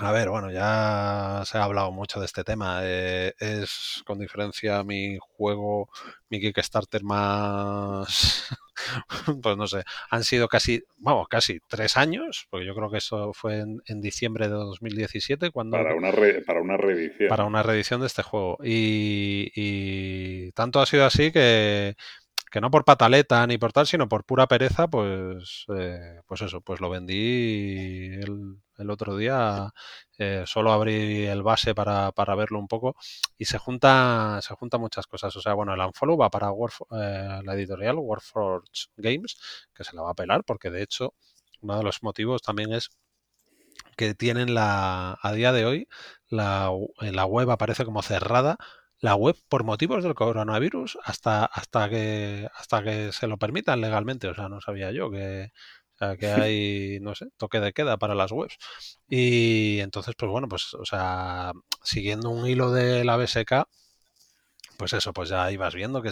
A 0.00 0.12
ver, 0.12 0.28
bueno, 0.28 0.52
ya 0.52 1.42
se 1.44 1.58
ha 1.58 1.64
hablado 1.64 1.90
mucho 1.90 2.20
de 2.20 2.26
este 2.26 2.44
tema. 2.44 2.82
Eh, 2.84 3.34
es 3.40 4.00
con 4.06 4.20
diferencia 4.20 4.84
mi 4.84 5.18
juego, 5.20 5.90
mi 6.30 6.40
Kickstarter 6.40 7.02
más, 7.02 8.48
pues 9.42 9.56
no 9.56 9.66
sé, 9.66 9.82
han 10.08 10.22
sido 10.22 10.46
casi, 10.46 10.84
vamos, 10.98 11.26
casi 11.26 11.58
tres 11.66 11.96
años, 11.96 12.46
porque 12.48 12.64
yo 12.64 12.76
creo 12.76 12.90
que 12.92 12.98
eso 12.98 13.32
fue 13.32 13.58
en, 13.58 14.00
diciembre 14.00 14.46
de 14.46 14.54
2017 14.54 15.50
cuando... 15.50 15.76
Para 15.76 15.96
una, 15.96 16.12
para 16.46 16.60
una 16.60 16.76
reedición. 16.76 17.28
Para 17.28 17.44
una 17.44 17.64
reedición 17.64 18.00
de 18.00 18.06
este 18.06 18.22
juego. 18.22 18.56
Y, 18.62 19.50
y 19.56 20.52
tanto 20.52 20.80
ha 20.80 20.86
sido 20.86 21.06
así 21.06 21.32
que 21.32 21.96
que 22.50 22.60
no 22.60 22.70
por 22.70 22.84
pataleta 22.84 23.46
ni 23.46 23.58
por 23.58 23.72
tal, 23.72 23.86
sino 23.86 24.08
por 24.08 24.24
pura 24.24 24.46
pereza, 24.46 24.88
pues, 24.88 25.66
eh, 25.76 26.20
pues 26.26 26.42
eso, 26.42 26.60
pues 26.60 26.80
lo 26.80 26.90
vendí 26.90 28.06
el, 28.20 28.90
otro 28.90 29.16
día. 29.16 29.72
Eh, 30.18 30.44
solo 30.46 30.72
abrí 30.72 31.26
el 31.26 31.42
base 31.42 31.74
para, 31.74 32.12
para, 32.12 32.34
verlo 32.34 32.58
un 32.58 32.68
poco 32.68 32.96
y 33.36 33.44
se 33.44 33.58
junta, 33.58 34.40
se 34.42 34.54
junta 34.54 34.78
muchas 34.78 35.06
cosas. 35.06 35.34
O 35.36 35.40
sea, 35.40 35.54
bueno, 35.54 35.74
el 35.74 35.80
Unfollow 35.80 36.16
va 36.16 36.30
para 36.30 36.48
eh, 36.50 37.40
la 37.44 37.54
editorial 37.54 37.96
Warforge 37.98 38.88
Games, 38.96 39.36
que 39.74 39.84
se 39.84 39.94
la 39.96 40.02
va 40.02 40.10
a 40.10 40.14
pelar, 40.14 40.44
porque 40.44 40.70
de 40.70 40.82
hecho, 40.82 41.14
uno 41.60 41.76
de 41.78 41.84
los 41.84 42.02
motivos 42.02 42.42
también 42.42 42.72
es 42.72 42.90
que 43.96 44.14
tienen 44.14 44.54
la, 44.54 45.18
a 45.20 45.32
día 45.32 45.52
de 45.52 45.66
hoy, 45.66 45.88
la, 46.28 46.70
la 47.00 47.24
web 47.26 47.50
aparece 47.50 47.84
como 47.84 48.02
cerrada 48.02 48.58
la 49.00 49.14
web 49.14 49.36
por 49.48 49.64
motivos 49.64 50.02
del 50.04 50.14
coronavirus 50.14 50.98
hasta, 51.04 51.44
hasta, 51.44 51.88
que, 51.88 52.48
hasta 52.54 52.82
que 52.82 53.12
se 53.12 53.26
lo 53.28 53.38
permitan 53.38 53.80
legalmente. 53.80 54.28
O 54.28 54.34
sea, 54.34 54.48
no 54.48 54.60
sabía 54.60 54.92
yo 54.92 55.10
que, 55.10 55.52
que 56.18 56.26
hay, 56.50 56.98
no 57.00 57.14
sé, 57.14 57.26
toque 57.36 57.60
de 57.60 57.72
queda 57.72 57.96
para 57.98 58.14
las 58.14 58.32
webs. 58.32 58.56
Y 59.08 59.80
entonces, 59.80 60.14
pues 60.16 60.30
bueno, 60.30 60.48
pues, 60.48 60.74
o 60.74 60.84
sea, 60.84 61.52
siguiendo 61.82 62.30
un 62.30 62.46
hilo 62.46 62.72
de 62.72 63.04
la 63.04 63.16
BSK, 63.16 63.66
pues 64.78 64.92
eso, 64.92 65.12
pues 65.12 65.28
ya 65.28 65.50
ibas 65.50 65.74
viendo 65.74 66.00
que 66.00 66.10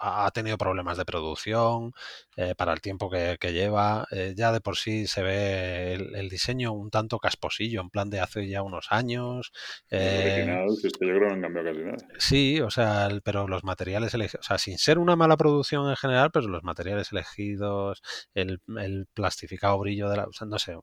ha 0.00 0.30
tenido 0.32 0.58
problemas 0.58 0.98
de 0.98 1.04
producción 1.04 1.92
eh, 2.36 2.54
para 2.56 2.72
el 2.72 2.80
tiempo 2.80 3.08
que, 3.08 3.38
lleva. 3.52 4.06
Eh, 4.10 4.34
ya 4.36 4.52
de 4.52 4.60
por 4.60 4.76
sí 4.76 5.06
se 5.06 5.22
ve 5.22 5.94
el, 5.94 6.28
diseño 6.28 6.72
un 6.72 6.90
tanto 6.90 7.18
casposillo, 7.18 7.80
en 7.80 7.90
plan 7.90 8.10
de 8.10 8.20
hace 8.20 8.48
ya 8.48 8.62
unos 8.62 8.88
años. 8.90 9.52
Eh, 9.90 10.66
es 10.68 10.92
que 10.98 11.06
yo 11.06 11.14
creo 11.14 11.20
que 11.20 11.26
no 11.26 11.32
han 11.34 11.42
cambiado 11.42 11.68
casi 11.68 11.84
nada. 11.84 11.96
Sí, 12.18 12.60
o 12.60 12.70
sea, 12.70 13.08
pero 13.24 13.46
los 13.46 13.62
materiales 13.62 14.12
elegidos, 14.14 14.44
o 14.44 14.48
sea, 14.48 14.58
sin 14.58 14.78
ser 14.78 14.98
una 14.98 15.14
mala 15.14 15.36
producción 15.36 15.88
en 15.88 15.96
general, 15.96 16.30
pero 16.32 16.48
los 16.48 16.64
materiales 16.64 17.12
elegidos, 17.12 18.02
el, 18.34 18.60
el 18.78 19.06
plastificado 19.14 19.78
brillo 19.78 20.10
de 20.10 20.16
la, 20.16 20.24
o 20.24 20.32
sea, 20.32 20.48
no 20.48 20.58
sé, 20.58 20.76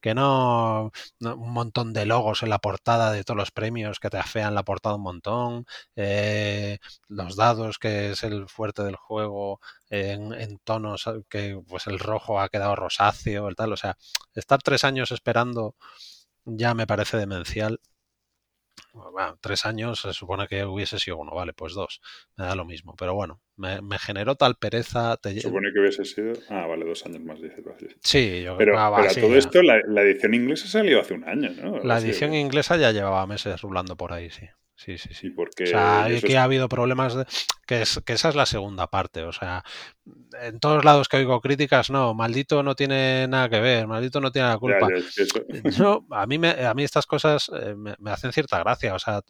que 0.00 0.14
no, 0.14 0.92
un 1.20 1.52
montón 1.52 1.92
de 1.92 2.06
logos 2.06 2.42
en 2.42 2.50
la 2.50 2.58
portada 2.58 3.12
de 3.12 3.24
todos 3.24 3.36
los 3.38 3.50
premios 3.50 4.00
que 4.00 4.10
te 4.10 4.18
afean 4.18 4.54
la 4.54 4.64
portada 4.64 4.96
un 4.96 5.02
montón, 5.02 5.66
eh, 5.96 6.78
los 7.08 7.36
dados 7.36 7.78
que 7.78 8.12
es 8.12 8.22
el 8.24 8.48
fuerte 8.48 8.82
del 8.82 8.96
juego 8.96 9.60
en, 9.90 10.32
en, 10.34 10.58
tonos 10.58 11.08
que 11.28 11.60
pues 11.68 11.86
el 11.86 11.98
rojo 11.98 12.40
ha 12.40 12.48
quedado 12.48 12.76
rosáceo, 12.76 13.48
el 13.48 13.56
tal, 13.56 13.72
o 13.72 13.76
sea, 13.76 13.96
estar 14.34 14.62
tres 14.62 14.84
años 14.84 15.12
esperando 15.12 15.76
ya 16.44 16.74
me 16.74 16.86
parece 16.86 17.16
demencial 17.16 17.80
bueno, 18.92 19.38
tres 19.40 19.64
años 19.64 20.00
se 20.00 20.12
supone 20.12 20.46
que 20.48 20.64
hubiese 20.64 20.98
sido 20.98 21.16
uno, 21.18 21.34
vale, 21.34 21.52
pues 21.52 21.74
dos, 21.74 22.00
me 22.36 22.44
da 22.44 22.54
lo 22.54 22.64
mismo, 22.64 22.94
pero 22.96 23.14
bueno, 23.14 23.40
me, 23.56 23.80
generó 23.98 24.34
tal 24.34 24.56
pereza. 24.56 25.18
Se 25.22 25.40
supone 25.40 25.72
que 25.72 25.80
hubiese 25.80 26.04
sido, 26.04 26.32
ah, 26.50 26.66
vale, 26.66 26.84
dos 26.84 27.04
años 27.06 27.20
más, 27.22 27.40
dice. 27.40 27.62
Sí, 28.00 28.42
yo 28.42 28.56
Pero, 28.56 28.78
ah, 28.78 28.94
pero 28.96 29.26
todo 29.26 29.36
esto, 29.36 29.62
la, 29.62 30.02
edición 30.02 30.34
inglesa 30.34 30.66
salió 30.66 31.00
hace 31.00 31.14
un 31.14 31.24
año, 31.24 31.50
¿no? 31.50 31.78
La 31.82 31.98
edición 31.98 32.34
inglesa 32.34 32.76
ya 32.76 32.92
llevaba 32.92 33.26
meses 33.26 33.60
rulando 33.60 33.96
por 33.96 34.12
ahí, 34.12 34.30
sí. 34.30 34.46
Sí, 34.84 34.98
sí, 34.98 35.14
sí. 35.14 35.30
Porque 35.30 35.64
o 35.64 35.66
sea, 35.66 36.08
que 36.20 36.36
ha 36.36 36.42
habido 36.42 36.68
problemas, 36.68 37.16
que, 37.66 37.82
es, 37.82 38.00
que 38.04 38.14
esa 38.14 38.30
es 38.30 38.34
la 38.34 38.46
segunda 38.46 38.88
parte. 38.88 39.22
O 39.22 39.32
sea, 39.32 39.62
en 40.40 40.58
todos 40.58 40.84
lados 40.84 41.08
que 41.08 41.18
oigo 41.18 41.40
críticas, 41.40 41.90
no, 41.90 42.14
maldito 42.14 42.64
no 42.64 42.74
tiene 42.74 43.28
nada 43.28 43.48
que 43.48 43.60
ver, 43.60 43.86
maldito 43.86 44.20
no 44.20 44.32
tiene 44.32 44.48
la 44.48 44.58
culpa. 44.58 44.88
a, 46.10 46.26
mí 46.26 46.38
me, 46.38 46.50
a 46.50 46.74
mí 46.74 46.82
estas 46.82 47.06
cosas 47.06 47.48
eh, 47.54 47.76
me, 47.76 48.10
hacen 48.10 48.32
cierta 48.32 48.58
gracia. 48.58 48.92
O 48.94 48.98
sea, 48.98 49.20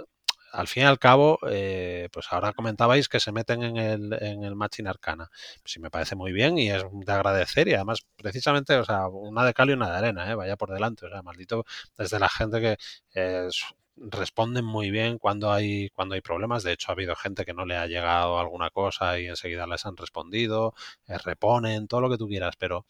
al 0.52 0.68
fin 0.68 0.84
y 0.84 0.86
al 0.86 0.98
cabo, 0.98 1.38
eh, 1.50 2.08
pues 2.12 2.28
ahora 2.30 2.54
comentabais 2.54 3.10
que 3.10 3.20
se 3.20 3.30
meten 3.30 3.62
en 3.62 3.76
el, 3.76 4.12
en 4.22 4.44
el 4.44 4.54
Matching 4.54 4.86
Arcana. 4.86 5.28
Pues 5.62 5.72
sí, 5.72 5.80
me 5.80 5.90
parece 5.90 6.16
muy 6.16 6.32
bien 6.32 6.56
y 6.56 6.70
es 6.70 6.82
de 6.90 7.12
agradecer 7.12 7.68
y 7.68 7.74
además, 7.74 8.06
precisamente, 8.16 8.74
o 8.76 8.84
sea, 8.86 9.06
una 9.08 9.44
de 9.44 9.52
cal 9.52 9.68
y 9.68 9.74
una 9.74 9.90
de 9.90 9.96
arena, 9.98 10.30
¿eh? 10.30 10.34
vaya 10.34 10.56
por 10.56 10.72
delante. 10.72 11.04
O 11.04 11.10
sea, 11.10 11.22
maldito, 11.22 11.66
desde 11.98 12.18
la 12.18 12.30
gente 12.30 12.58
que 12.58 12.76
es 13.12 13.74
responden 13.96 14.64
muy 14.64 14.90
bien 14.90 15.18
cuando 15.18 15.52
hay, 15.52 15.90
cuando 15.90 16.14
hay 16.14 16.20
problemas. 16.20 16.62
De 16.62 16.72
hecho, 16.72 16.90
ha 16.90 16.94
habido 16.94 17.14
gente 17.16 17.44
que 17.44 17.54
no 17.54 17.66
le 17.66 17.76
ha 17.76 17.86
llegado 17.86 18.38
alguna 18.38 18.70
cosa 18.70 19.18
y 19.18 19.26
enseguida 19.26 19.66
les 19.66 19.86
han 19.86 19.96
respondido, 19.96 20.74
eh, 21.06 21.18
reponen, 21.18 21.88
todo 21.88 22.00
lo 22.00 22.10
que 22.10 22.18
tú 22.18 22.28
quieras, 22.28 22.56
pero 22.56 22.86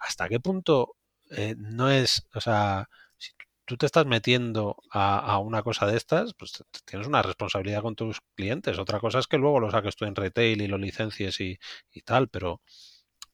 ¿hasta 0.00 0.28
qué 0.28 0.40
punto 0.40 0.96
eh, 1.30 1.54
no 1.58 1.90
es, 1.90 2.26
o 2.34 2.40
sea, 2.40 2.88
tú 3.64 3.76
te 3.76 3.86
estás 3.86 4.06
metiendo 4.06 4.76
a, 4.90 5.38
una 5.38 5.62
cosa 5.62 5.86
de 5.86 5.96
estas, 5.96 6.34
pues 6.34 6.64
tienes 6.84 7.06
una 7.08 7.22
responsabilidad 7.22 7.82
con 7.82 7.96
tus 7.96 8.20
clientes. 8.34 8.78
Otra 8.78 9.00
cosa 9.00 9.18
es 9.18 9.26
que 9.26 9.38
luego 9.38 9.60
lo 9.60 9.70
saques 9.70 9.96
tú 9.96 10.04
en 10.04 10.16
retail 10.16 10.62
y 10.62 10.68
lo 10.68 10.78
licencies 10.78 11.40
y, 11.40 11.58
y 11.92 12.02
tal, 12.02 12.28
pero 12.28 12.60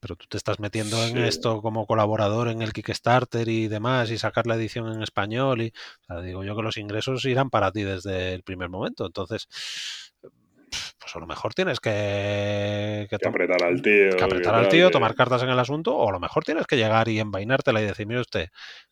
pero 0.01 0.17
tú 0.17 0.27
te 0.29 0.37
estás 0.37 0.59
metiendo 0.59 1.03
en 1.07 1.19
esto 1.19 1.63
como 1.63 1.87
colaborador 1.87 2.49
en 2.49 2.63
el 2.63 2.73
Kickstarter 2.73 3.49
y 3.49 3.69
demás 3.69 4.11
y 4.11 4.19
sacar 4.19 4.47
la 4.47 4.57
edición 4.57 4.91
en 4.93 5.03
español 5.03 5.63
y 5.63 5.73
digo 6.25 6.43
yo 6.43 6.57
que 6.57 6.63
los 6.63 6.79
ingresos 6.79 7.25
irán 7.27 7.51
para 7.51 7.71
ti 7.71 7.83
desde 7.83 8.35
el 8.35 8.43
primer 8.43 8.71
momento. 8.71 9.07
Entonces 9.07 9.49
pues 11.01 11.17
a 11.17 11.19
lo 11.19 11.27
mejor 11.27 11.55
tienes 11.55 11.81
que, 11.81 13.07
que, 13.09 13.27
apretar 13.27 13.65
al 13.65 13.81
tío. 13.81 14.17
Que 14.17 14.23
apretar 14.23 14.55
al 14.55 14.69
tío, 14.69 14.91
tomar 14.91 15.15
cartas 15.15 15.43
en 15.43 15.49
el 15.49 15.59
asunto, 15.59 15.97
o 15.97 16.09
a 16.09 16.13
lo 16.13 16.21
mejor 16.21 16.45
tienes 16.45 16.67
que 16.67 16.77
llegar 16.77 17.09
y 17.09 17.19
envainártela 17.19 17.81
y 17.81 17.87
decir, 17.87 18.07
mire 18.07 18.21
usted, 18.21 18.49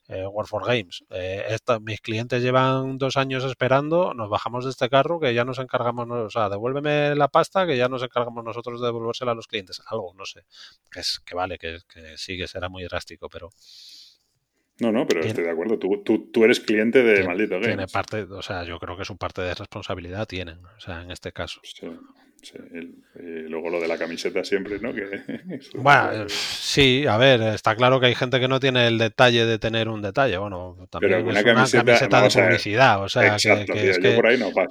eh, 0.09 0.27
War 0.27 0.47
for 0.47 0.67
Games, 0.67 1.05
eh, 1.11 1.59
mis 1.83 2.01
clientes 2.01 2.43
llevan 2.43 2.97
dos 2.97 3.19
años 3.19 3.45
esperando, 3.45 4.15
nos 4.15 4.31
bajamos 4.31 4.65
de 4.65 4.71
este 4.71 4.89
carro 4.89 5.21
que 5.21 5.35
ya 5.35 5.45
nos 5.45 5.59
encargamos, 5.59 6.09
o 6.11 6.31
sea, 6.31 6.49
devuélveme 6.49 7.15
la 7.15 7.29
pasta 7.29 7.67
que 7.67 7.77
ya 7.77 7.89
nos 7.89 8.03
encargamos 8.03 8.43
nosotros 8.43 8.81
de 8.81 8.87
devolvérsela 8.87 9.33
a 9.33 9.35
los 9.35 9.47
clientes. 9.47 9.83
Algo, 9.87 10.15
no 10.17 10.25
sé, 10.25 10.45
que, 10.91 11.01
es, 11.01 11.21
que 11.21 11.35
vale, 11.35 11.59
que, 11.59 11.79
que 11.93 12.17
sí 12.17 12.39
que 12.39 12.49
será 12.49 12.71
muy 12.71 12.85
drástico, 12.85 13.29
pero... 13.29 13.51
No, 14.81 14.93
no, 14.93 15.07
pero 15.07 15.23
estoy 15.23 15.45
de 15.45 15.51
acuerdo. 15.51 15.79
Tú, 15.79 16.03
tú, 16.05 16.31
tú 16.31 16.45
eres 16.45 16.61
cliente 16.61 17.03
de 17.03 17.27
Maldito 17.27 17.55
Games. 17.55 17.67
Tiene 17.67 17.87
parte, 17.89 18.23
o 18.23 18.43
sea, 18.43 18.63
yo 18.63 18.79
creo 18.79 18.97
que 18.97 19.05
su 19.05 19.17
parte 19.17 19.43
de 19.43 19.55
responsabilidad 19.55 20.27
tienen, 20.27 20.59
o 20.65 20.81
sea, 20.81 21.03
en 21.03 21.11
este 21.11 21.33
caso. 21.33 21.61
Sí, 21.65 21.89
sí. 22.43 22.59
Y 23.17 23.49
luego 23.49 23.71
lo 23.71 23.81
de 23.81 23.89
la 23.89 23.99
camiseta 23.99 24.45
siempre, 24.45 24.79
¿no? 24.79 24.95
Que, 24.95 25.03
bueno, 25.75 26.29
sí, 26.29 27.05
a 27.09 27.17
ver, 27.17 27.43
está 27.43 27.75
claro 27.75 27.99
que 27.99 28.07
hay 28.07 28.15
gente 28.15 28.39
que 28.39 28.47
no 28.47 28.61
tiene 28.61 28.87
el 28.87 28.99
detalle 28.99 29.45
de 29.45 29.59
tener 29.59 29.89
un 29.89 30.01
detalle. 30.01 30.39
Bueno, 30.39 30.77
también 30.91 31.15
es 31.15 31.25
una 31.25 31.43
camiseta, 31.43 32.23
de 32.23 32.31
publicidad, 32.31 33.03
o 33.03 33.09
sea, 33.09 33.37
que, 33.37 33.91
es 33.91 33.99
que 33.99 34.17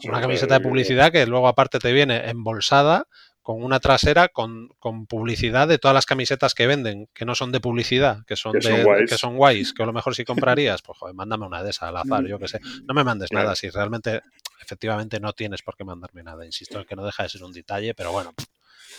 una 0.05 0.21
camiseta 0.21 0.59
de 0.59 0.61
publicidad 0.61 1.11
que 1.11 1.25
luego 1.25 1.49
aparte 1.49 1.79
te 1.79 1.91
viene 1.91 2.29
embolsada 2.29 3.07
con 3.47 3.63
una 3.63 3.79
trasera 3.79 4.27
con, 4.27 4.67
publicidad 5.07 5.69
de 5.69 5.77
todas 5.77 5.95
las 5.95 6.05
camisetas 6.05 6.53
que 6.53 6.67
venden, 6.67 7.07
que 7.13 7.23
no 7.23 7.33
son 7.33 7.53
de 7.53 7.61
publicidad, 7.61 8.25
que 8.25 8.35
son, 8.35 8.51
de, 8.51 9.05
que 9.07 9.17
son 9.17 9.37
guays, 9.37 9.73
que 9.73 9.83
a 9.83 9.85
lo 9.85 9.93
mejor 9.93 10.13
si 10.15 10.25
comprarías, 10.25 10.81
pues 10.81 10.97
joder, 10.97 11.15
mándame 11.15 11.45
una 11.45 11.63
de 11.63 11.69
esas 11.69 11.87
al 11.87 11.95
azar, 11.95 12.25
yo 12.25 12.39
que 12.39 12.49
sé. 12.49 12.59
No 12.85 12.93
me 12.93 13.05
mandes 13.05 13.31
nada 13.31 13.55
si 13.55 13.69
realmente, 13.69 14.21
efectivamente 14.61 15.21
no 15.21 15.31
tienes 15.31 15.61
por 15.61 15.77
qué 15.77 15.85
mandarme 15.85 16.23
nada. 16.23 16.45
Insisto 16.45 16.77
en 16.79 16.85
que 16.85 16.97
no 16.97 17.05
deja 17.05 17.23
de 17.23 17.29
ser 17.29 17.41
un 17.41 17.53
detalle, 17.53 17.93
pero 17.93 18.11
bueno. 18.11 18.33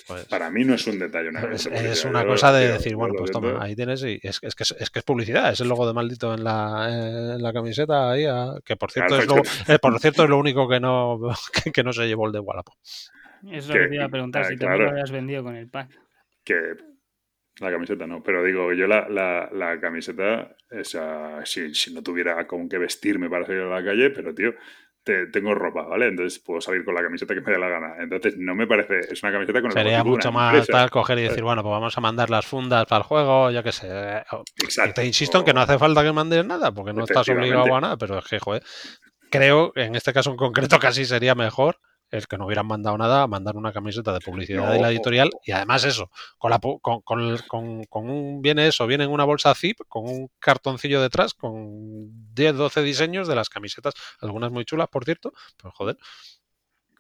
Pues, 0.06 0.24
Para 0.24 0.48
mí 0.48 0.64
no 0.64 0.76
es 0.76 0.86
un 0.86 0.98
detalle. 0.98 1.28
es, 1.52 2.04
una 2.06 2.24
cosa 2.24 2.50
de 2.50 2.72
decir, 2.72 2.96
bueno, 2.96 3.12
pues 3.18 3.30
toma, 3.30 3.62
ahí 3.62 3.76
tienes 3.76 4.02
y 4.02 4.18
es, 4.22 4.38
es, 4.40 4.54
que 4.54 4.62
es, 4.62 4.90
que 4.90 4.98
es 4.98 5.04
publicidad, 5.04 5.52
es 5.52 5.60
el 5.60 5.68
logo 5.68 5.86
de 5.86 5.92
maldito 5.92 6.32
en 6.32 6.42
la, 6.42 7.34
en 7.34 7.42
la 7.42 7.52
camiseta 7.52 8.12
ahí, 8.12 8.24
que 8.64 8.76
por 8.76 8.90
cierto, 8.90 9.18
es 9.18 9.26
lo, 9.26 9.42
eh, 9.66 9.78
por 9.78 10.00
cierto 10.00 10.24
es 10.24 10.30
lo 10.30 10.38
único 10.38 10.66
que 10.66 10.80
no, 10.80 11.20
que, 11.74 11.82
no 11.82 11.92
se 11.92 12.06
llevó 12.06 12.26
el 12.26 12.32
de 12.32 12.38
Wallapop. 12.38 12.74
Eso 13.50 13.74
lo 13.74 13.80
que 13.80 13.88
te 13.88 13.94
iba 13.94 14.04
a 14.04 14.08
preguntar, 14.08 14.42
ah, 14.42 14.48
si 14.48 14.56
también 14.56 14.84
lo 14.84 14.90
habías 14.90 15.10
vendido 15.10 15.42
con 15.42 15.54
el 15.56 15.68
pack. 15.68 15.90
Que 16.44 16.76
la 17.60 17.70
camiseta 17.70 18.06
no, 18.06 18.22
pero 18.22 18.44
digo, 18.44 18.72
yo 18.72 18.86
la, 18.86 19.08
la, 19.08 19.48
la 19.52 19.80
camiseta, 19.80 20.56
esa, 20.70 21.44
si, 21.44 21.74
si, 21.74 21.92
no 21.92 22.02
tuviera 22.02 22.46
con 22.46 22.68
qué 22.68 22.78
vestirme 22.78 23.28
para 23.28 23.46
salir 23.46 23.62
a 23.62 23.68
la 23.68 23.84
calle, 23.84 24.10
pero 24.10 24.34
tío, 24.34 24.54
te, 25.02 25.26
tengo 25.26 25.54
ropa, 25.54 25.82
¿vale? 25.82 26.06
Entonces 26.06 26.38
puedo 26.38 26.60
salir 26.60 26.84
con 26.84 26.94
la 26.94 27.02
camiseta 27.02 27.34
que 27.34 27.40
me 27.40 27.52
dé 27.52 27.58
la 27.58 27.68
gana. 27.68 27.94
Entonces 27.98 28.36
no 28.36 28.54
me 28.54 28.66
parece, 28.66 29.00
es 29.12 29.22
una 29.22 29.32
camiseta 29.32 29.60
con 29.60 29.70
el 29.70 29.76
Sería 29.76 30.04
mucho 30.04 30.30
más 30.30 30.66
tal 30.66 30.90
coger 30.90 31.18
y 31.18 31.22
decir, 31.22 31.42
bueno, 31.42 31.62
pues 31.62 31.72
vamos 31.72 31.96
a 31.96 32.00
mandar 32.00 32.30
las 32.30 32.46
fundas 32.46 32.86
para 32.86 32.98
el 32.98 33.04
juego, 33.04 33.50
yo 33.50 33.62
qué 33.62 33.72
sé. 33.72 33.88
Exacto. 34.62 35.00
Te 35.00 35.06
insisto 35.06 35.38
en 35.38 35.44
que 35.44 35.54
no 35.54 35.60
hace 35.60 35.78
falta 35.78 36.02
que 36.02 36.12
mandes 36.12 36.44
nada, 36.44 36.72
porque 36.72 36.92
no 36.92 37.04
estás 37.04 37.28
obligado 37.28 37.74
a 37.74 37.80
nada, 37.80 37.96
pero 37.96 38.18
es 38.18 38.26
que, 38.26 38.38
joder, 38.38 38.62
creo, 39.30 39.72
en 39.74 39.94
este 39.96 40.12
caso 40.12 40.30
en 40.30 40.36
concreto, 40.36 40.78
casi 40.80 41.04
sería 41.04 41.34
mejor 41.34 41.78
el 42.10 42.26
que 42.26 42.38
no 42.38 42.46
hubieran 42.46 42.66
mandado 42.66 42.96
nada, 42.96 43.26
mandar 43.26 43.56
una 43.56 43.72
camiseta 43.72 44.12
de 44.12 44.20
publicidad 44.20 44.72
de 44.72 44.80
la 44.80 44.90
editorial 44.90 45.30
y 45.44 45.52
además 45.52 45.84
eso, 45.84 46.10
con, 46.38 46.50
la, 46.50 46.58
con, 46.58 47.02
con, 47.02 47.84
con, 47.84 48.10
un, 48.10 48.42
viene 48.42 48.66
eso, 48.66 48.86
viene 48.86 49.04
en 49.04 49.10
una 49.10 49.24
bolsa 49.24 49.54
zip 49.54 49.80
con 49.88 50.04
un 50.04 50.30
cartoncillo 50.38 51.02
detrás 51.02 51.34
con 51.34 52.34
10, 52.34 52.56
12 52.56 52.82
diseños 52.82 53.28
de 53.28 53.34
las 53.34 53.48
camisetas, 53.48 53.94
algunas 54.20 54.50
muy 54.50 54.64
chulas, 54.64 54.88
por 54.88 55.04
cierto, 55.04 55.32
pero 55.56 55.72
joder. 55.72 55.96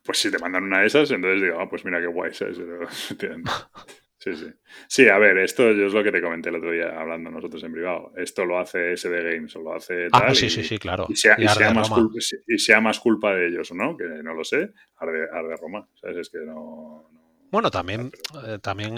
Pues 0.04 0.18
si 0.18 0.30
te 0.30 0.38
mandan 0.38 0.64
una 0.64 0.80
de 0.80 0.86
esas, 0.86 1.10
entonces 1.10 1.42
digo, 1.42 1.60
ah, 1.60 1.68
pues 1.68 1.84
mira 1.84 2.00
qué 2.00 2.06
guay, 2.06 2.32
¿sabes? 2.32 2.58
Sí, 4.18 4.34
sí. 4.34 4.46
Sí, 4.88 5.08
a 5.08 5.16
ver, 5.18 5.38
esto 5.38 5.72
yo 5.72 5.86
es 5.86 5.92
lo 5.92 6.02
que 6.02 6.10
te 6.10 6.20
comenté 6.20 6.48
el 6.48 6.56
otro 6.56 6.72
día 6.72 6.98
hablando 6.98 7.30
nosotros 7.30 7.62
en 7.62 7.72
privado. 7.72 8.12
Esto 8.16 8.44
lo 8.44 8.58
hace 8.58 8.96
SD 8.96 9.22
Games 9.22 9.54
o 9.54 9.60
lo 9.60 9.74
hace 9.74 10.06
ah, 10.06 10.18
tal. 10.20 10.30
Ah, 10.30 10.34
sí, 10.34 10.50
sí, 10.50 10.64
sí, 10.64 10.76
claro. 10.78 11.06
Y 11.08 11.14
sea, 11.14 11.36
más 11.72 11.88
culpa, 11.88 12.18
y 12.46 12.58
sea, 12.58 12.80
más 12.80 12.98
culpa, 12.98 13.34
de 13.34 13.48
ellos 13.48 13.70
o 13.70 13.74
no, 13.74 13.96
que 13.96 14.04
no 14.04 14.34
lo 14.34 14.42
sé, 14.42 14.70
arde, 14.96 15.28
arde 15.32 15.56
Roma. 15.56 15.88
¿Sabes? 15.94 16.16
Es 16.18 16.30
que 16.30 16.38
no, 16.38 17.08
bueno, 17.50 17.70
también, 17.70 18.10
eh, 18.46 18.58
también 18.60 18.94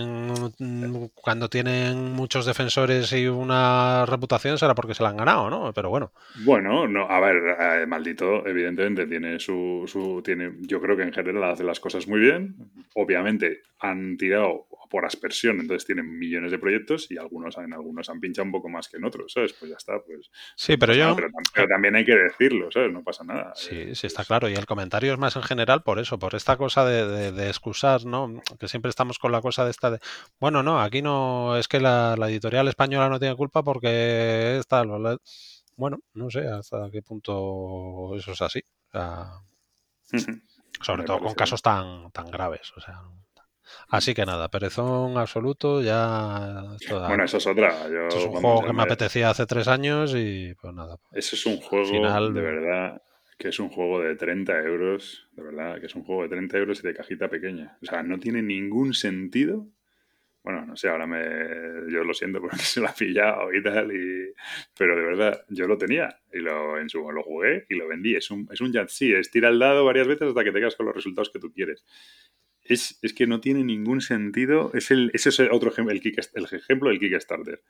mm, 0.59 1.09
cuando 1.15 1.49
tienen 1.49 2.13
muchos 2.13 2.47
defensores 2.47 3.13
y 3.13 3.29
una 3.29 4.05
reputación 4.07 4.59
será 4.59 4.75
porque 4.75 4.95
se 4.95 5.05
la 5.05 5.11
han 5.11 5.19
ganado, 5.19 5.49
¿no? 5.49 5.73
Pero 5.73 5.89
bueno. 5.89 6.13
Bueno, 6.45 6.89
no, 6.89 7.09
a 7.09 7.21
ver, 7.21 7.37
eh, 7.61 7.87
maldito, 7.87 8.45
evidentemente 8.47 9.07
tiene 9.07 9.39
su, 9.39 9.85
su, 9.87 10.21
tiene, 10.25 10.53
yo 10.63 10.81
creo 10.81 10.97
que 10.97 11.05
en 11.05 11.13
general 11.13 11.45
hace 11.45 11.63
las 11.63 11.79
cosas 11.79 12.09
muy 12.09 12.19
bien. 12.19 12.57
Obviamente 12.97 13.63
han 13.79 14.17
tirado 14.17 14.67
por 14.91 15.07
aspersión, 15.07 15.61
entonces 15.61 15.87
tienen 15.87 16.19
millones 16.19 16.51
de 16.51 16.59
proyectos 16.59 17.11
y 17.11 17.17
algunos 17.17 17.57
en 17.57 17.73
algunos 17.73 18.11
han 18.11 18.21
pinchado 18.21 18.45
un 18.45 18.53
poco 18.53 18.69
más 18.69 18.89
que 18.89 18.97
en 18.97 19.05
otros, 19.05 19.33
¿sabes? 19.33 19.53
Pues 19.53 19.71
ya 19.71 19.77
está, 19.77 20.01
pues. 20.05 20.31
Sí, 20.57 20.77
pero 20.77 20.93
yo. 20.95 21.17
pero, 21.17 21.69
también 21.69 21.97
hay 21.97 22.05
que 22.05 22.17
decirlo, 22.17 22.71
¿sabes? 22.71 22.93
No 22.93 23.03
pasa 23.03 23.25
nada. 23.25 23.53
Sí, 23.55 23.95
sí, 23.95 24.07
está 24.07 24.25
claro. 24.25 24.49
Y 24.49 24.55
el 24.55 24.67
comentario 24.67 25.13
es 25.13 25.19
más 25.19 25.37
en 25.37 25.43
general 25.43 25.83
por 25.83 25.99
eso, 25.99 26.19
por 26.19 26.35
esta 26.35 26.57
cosa 26.57 26.85
de, 26.85 27.33
de 27.33 27.47
excusar, 27.49 28.05
¿no? 28.05 28.43
que 28.59 28.69
siempre 28.69 28.91
estamos 28.91 29.19
con 29.19 29.33
la 29.33 29.41
cosa 29.41 29.65
de 29.65 29.71
esta 29.71 29.91
de, 29.91 30.01
bueno, 30.39 30.63
no, 30.63 30.81
aquí 30.81 31.03
no, 31.03 31.57
es 31.57 31.69
que 31.69 31.81
la, 31.81 32.15
editorial 32.29 32.69
española 32.69 33.09
no 33.09 33.19
tiene 33.19 33.37
culpa 33.37 33.63
porque 33.63 34.59
está, 34.59 34.85
bueno, 35.77 36.01
no 36.15 36.31
sé 36.31 36.47
hasta 36.49 36.91
qué 36.91 37.03
punto 37.03 38.15
eso 38.17 38.33
es 38.33 38.43
así. 38.43 38.61
sobre 40.83 41.05
todo 41.05 41.21
con 41.21 41.35
casos 41.35 41.63
tan, 41.63 42.11
tan 42.11 42.31
graves, 42.31 42.73
o 42.77 42.81
sea. 42.81 43.01
Así 43.89 44.15
que 44.15 44.25
nada, 44.25 44.49
perezón 44.49 45.17
absoluto, 45.19 45.83
ya... 45.83 46.63
bueno, 46.91 47.25
eso 47.25 47.39
es 47.39 47.47
otra. 47.47 47.87
es 48.09 48.15
un 48.15 48.33
juego 48.33 48.65
que 48.65 48.73
me 48.73 48.83
apetecía 48.83 49.31
hace 49.31 49.47
tres 49.47 49.69
años 49.69 50.15
y 50.17 50.55
pues 50.61 50.73
nada. 50.75 50.97
Eso 51.13 51.37
es 51.37 51.47
un 51.47 51.57
juego, 51.57 51.91
de 52.33 52.41
verdad, 52.41 53.03
que 53.39 53.49
es 53.49 53.59
un 53.59 53.71
juego 53.71 54.01
de 54.01 54.17
30 54.17 54.61
euros, 54.61 55.29
de 55.33 55.43
verdad, 55.43 55.81
que 55.81 55.87
es 55.87 55.95
un 55.95 56.05
juego 56.05 56.23
de 56.23 56.29
30 56.29 56.59
euros 56.59 56.81
y 56.81 56.87
de 56.87 56.95
cajita 56.95 57.29
pequeña. 57.29 57.79
O 57.83 57.87
sea, 57.87 58.03
no 58.03 58.19
tiene 58.19 58.43
ningún 58.43 58.93
sentido. 58.95 59.67
Bueno, 60.43 60.65
no 60.65 60.77
sé, 60.77 60.89
ahora 60.89 61.07
me, 61.07 61.91
yo 61.93 62.05
lo 62.05 62.15
siento 62.15 62.41
porque 62.41 62.57
se 62.59 62.81
lo 62.81 62.89
ha 62.89 62.95
pillado 62.95 63.53
y 63.53 63.63
tal, 63.63 63.93
y, 63.93 64.33
pero 64.79 64.97
de 64.97 65.03
verdad, 65.03 65.45
yo 65.49 65.67
lo 65.67 65.77
tenía 65.77 66.21
y 66.33 66.39
lo, 66.39 66.79
en 66.79 66.89
su, 66.89 67.11
lo 67.11 67.23
jugué 67.23 67.67
y 67.69 67.77
lo 67.77 67.89
vendí. 67.89 68.15
Es 68.15 68.31
un, 68.31 68.47
es 68.53 68.61
un 68.61 68.73
Yahtzee, 68.73 69.19
es 69.19 69.31
tira 69.31 69.49
el 69.49 69.59
dado 69.59 69.85
varias 69.85 70.07
veces 70.07 70.29
hasta 70.29 70.45
que 70.45 70.53
te 70.53 70.61
quedas 70.61 70.77
con 70.77 70.87
los 70.87 70.95
resultados 70.95 71.31
que 71.31 71.39
tú 71.39 71.53
quieres. 71.53 71.85
Es, 72.65 72.99
es 73.03 73.13
que 73.13 73.27
no 73.27 73.41
tiene 73.41 73.65
ningún 73.65 74.01
sentido. 74.01 74.71
Es 74.75 74.91
el, 74.91 75.11
ese 75.15 75.31
es 75.31 75.41
el 75.41 75.51
otro 75.53 75.71
ejemplo, 75.71 75.93
el, 75.93 76.01
el 76.35 76.45
ejemplo 76.45 76.91
del 76.91 77.01
Kickstarter. 77.01 77.63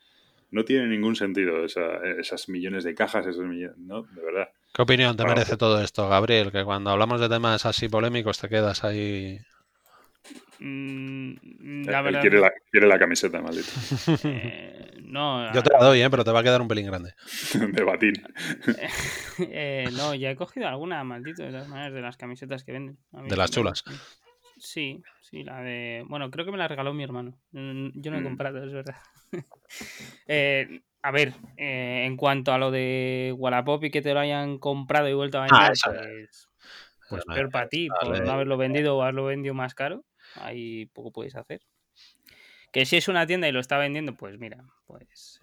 No 0.51 0.65
tiene 0.65 0.87
ningún 0.89 1.15
sentido 1.15 1.65
esas 1.65 2.49
millones 2.49 2.83
de 2.83 2.95
cajas, 2.95 3.27
esos 3.27 3.47
millones, 3.47 3.79
¿no? 3.79 4.03
De 4.03 4.21
verdad. 4.21 4.49
¿Qué 4.75 4.83
opinión 4.83 5.17
te 5.17 5.25
merece 5.25 5.57
todo 5.57 5.81
esto, 5.81 6.09
Gabriel? 6.09 6.51
Que 6.51 6.65
cuando 6.65 6.91
hablamos 6.91 7.21
de 7.21 7.29
temas 7.29 7.67
así 7.67 7.89
polémicos 7.89 8.39
te 8.39 8.49
quedas 8.49 8.83
ahí. 8.83 9.39
Mm, 10.59 11.87
la 11.87 12.03
verdad... 12.03 12.21
quiere, 12.21 12.39
la, 12.39 12.53
quiere, 12.71 12.87
la, 12.87 12.99
camiseta, 12.99 13.41
maldito. 13.41 13.71
Eh, 14.25 14.99
no, 15.05 15.53
Yo 15.55 15.63
te 15.63 15.73
la 15.73 15.79
doy, 15.79 16.03
¿eh? 16.03 16.11
pero 16.11 16.23
te 16.23 16.31
va 16.31 16.41
a 16.41 16.43
quedar 16.43 16.61
un 16.61 16.69
pelín 16.69 16.87
grande. 16.87 17.15
de 17.55 17.85
batín. 17.85 18.15
Eh, 19.43 19.89
no, 19.97 20.15
ya 20.15 20.31
he 20.31 20.37
cogido 20.37 20.69
alguna, 20.69 21.03
maldito, 21.03 21.43
de 21.43 21.51
las 21.51 21.67
maneras 21.67 21.95
de 21.95 22.03
las 22.03 22.19
camisetas 22.19 22.63
que 22.63 22.73
venden. 22.73 22.99
De 23.27 23.39
las 23.39 23.51
chulas. 23.51 23.85
Sí, 24.61 25.03
sí, 25.23 25.43
la 25.43 25.63
de. 25.63 26.05
Bueno, 26.07 26.31
creo 26.31 26.45
que 26.45 26.53
me 26.53 26.59
la 26.59 26.69
regaló 26.69 26.93
mi 26.93 27.03
hermano. 27.03 27.35
Yo 27.51 28.11
no 28.11 28.19
he 28.19 28.21
mm. 28.21 28.25
comprado, 28.25 28.63
es 28.63 28.73
verdad. 28.73 28.97
eh, 30.29 30.83
a 31.03 31.11
ver, 31.11 31.33
eh, 31.57 32.05
en 32.07 32.17
cuanto 32.17 32.53
a 32.53 32.59
lo 32.59 32.71
de 32.71 33.35
Wallapop 33.37 33.83
y 33.85 33.91
que 33.91 34.03
te 34.03 34.13
lo 34.13 34.21
hayan 34.21 34.59
comprado 34.59 35.09
y 35.09 35.15
vuelto 35.15 35.39
a 35.39 35.43
vender, 35.43 35.59
ah, 35.61 35.73
pues, 35.73 36.49
pues 37.09 37.25
peor 37.25 37.51
para 37.51 37.69
ti, 37.69 37.89
por 37.89 38.21
no 38.21 38.33
haberlo 38.33 38.59
vendido 38.59 38.97
o 38.97 39.03
haberlo 39.03 39.25
vendido 39.25 39.55
más 39.55 39.75
caro, 39.75 40.05
ahí 40.35 40.87
poco 40.87 41.11
puedes 41.11 41.37
hacer. 41.37 41.63
Que 42.71 42.85
si 42.85 42.99
es 42.99 43.09
una 43.09 43.27
tienda 43.27 43.49
y 43.49 43.53
lo 43.53 43.61
está 43.61 43.79
vendiendo, 43.79 44.15
pues 44.15 44.39
mira, 44.39 44.63
pues 44.87 45.41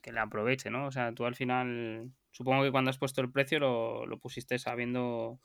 que 0.00 0.12
le 0.12 0.20
aproveche, 0.20 0.70
¿no? 0.70 0.86
O 0.86 0.92
sea, 0.92 1.12
tú 1.12 1.26
al 1.26 1.34
final, 1.34 2.12
supongo 2.30 2.62
que 2.62 2.70
cuando 2.70 2.90
has 2.90 2.98
puesto 2.98 3.20
el 3.20 3.32
precio 3.32 3.58
lo, 3.58 4.06
lo 4.06 4.18
pusiste 4.18 4.58
sabiendo 4.60 5.40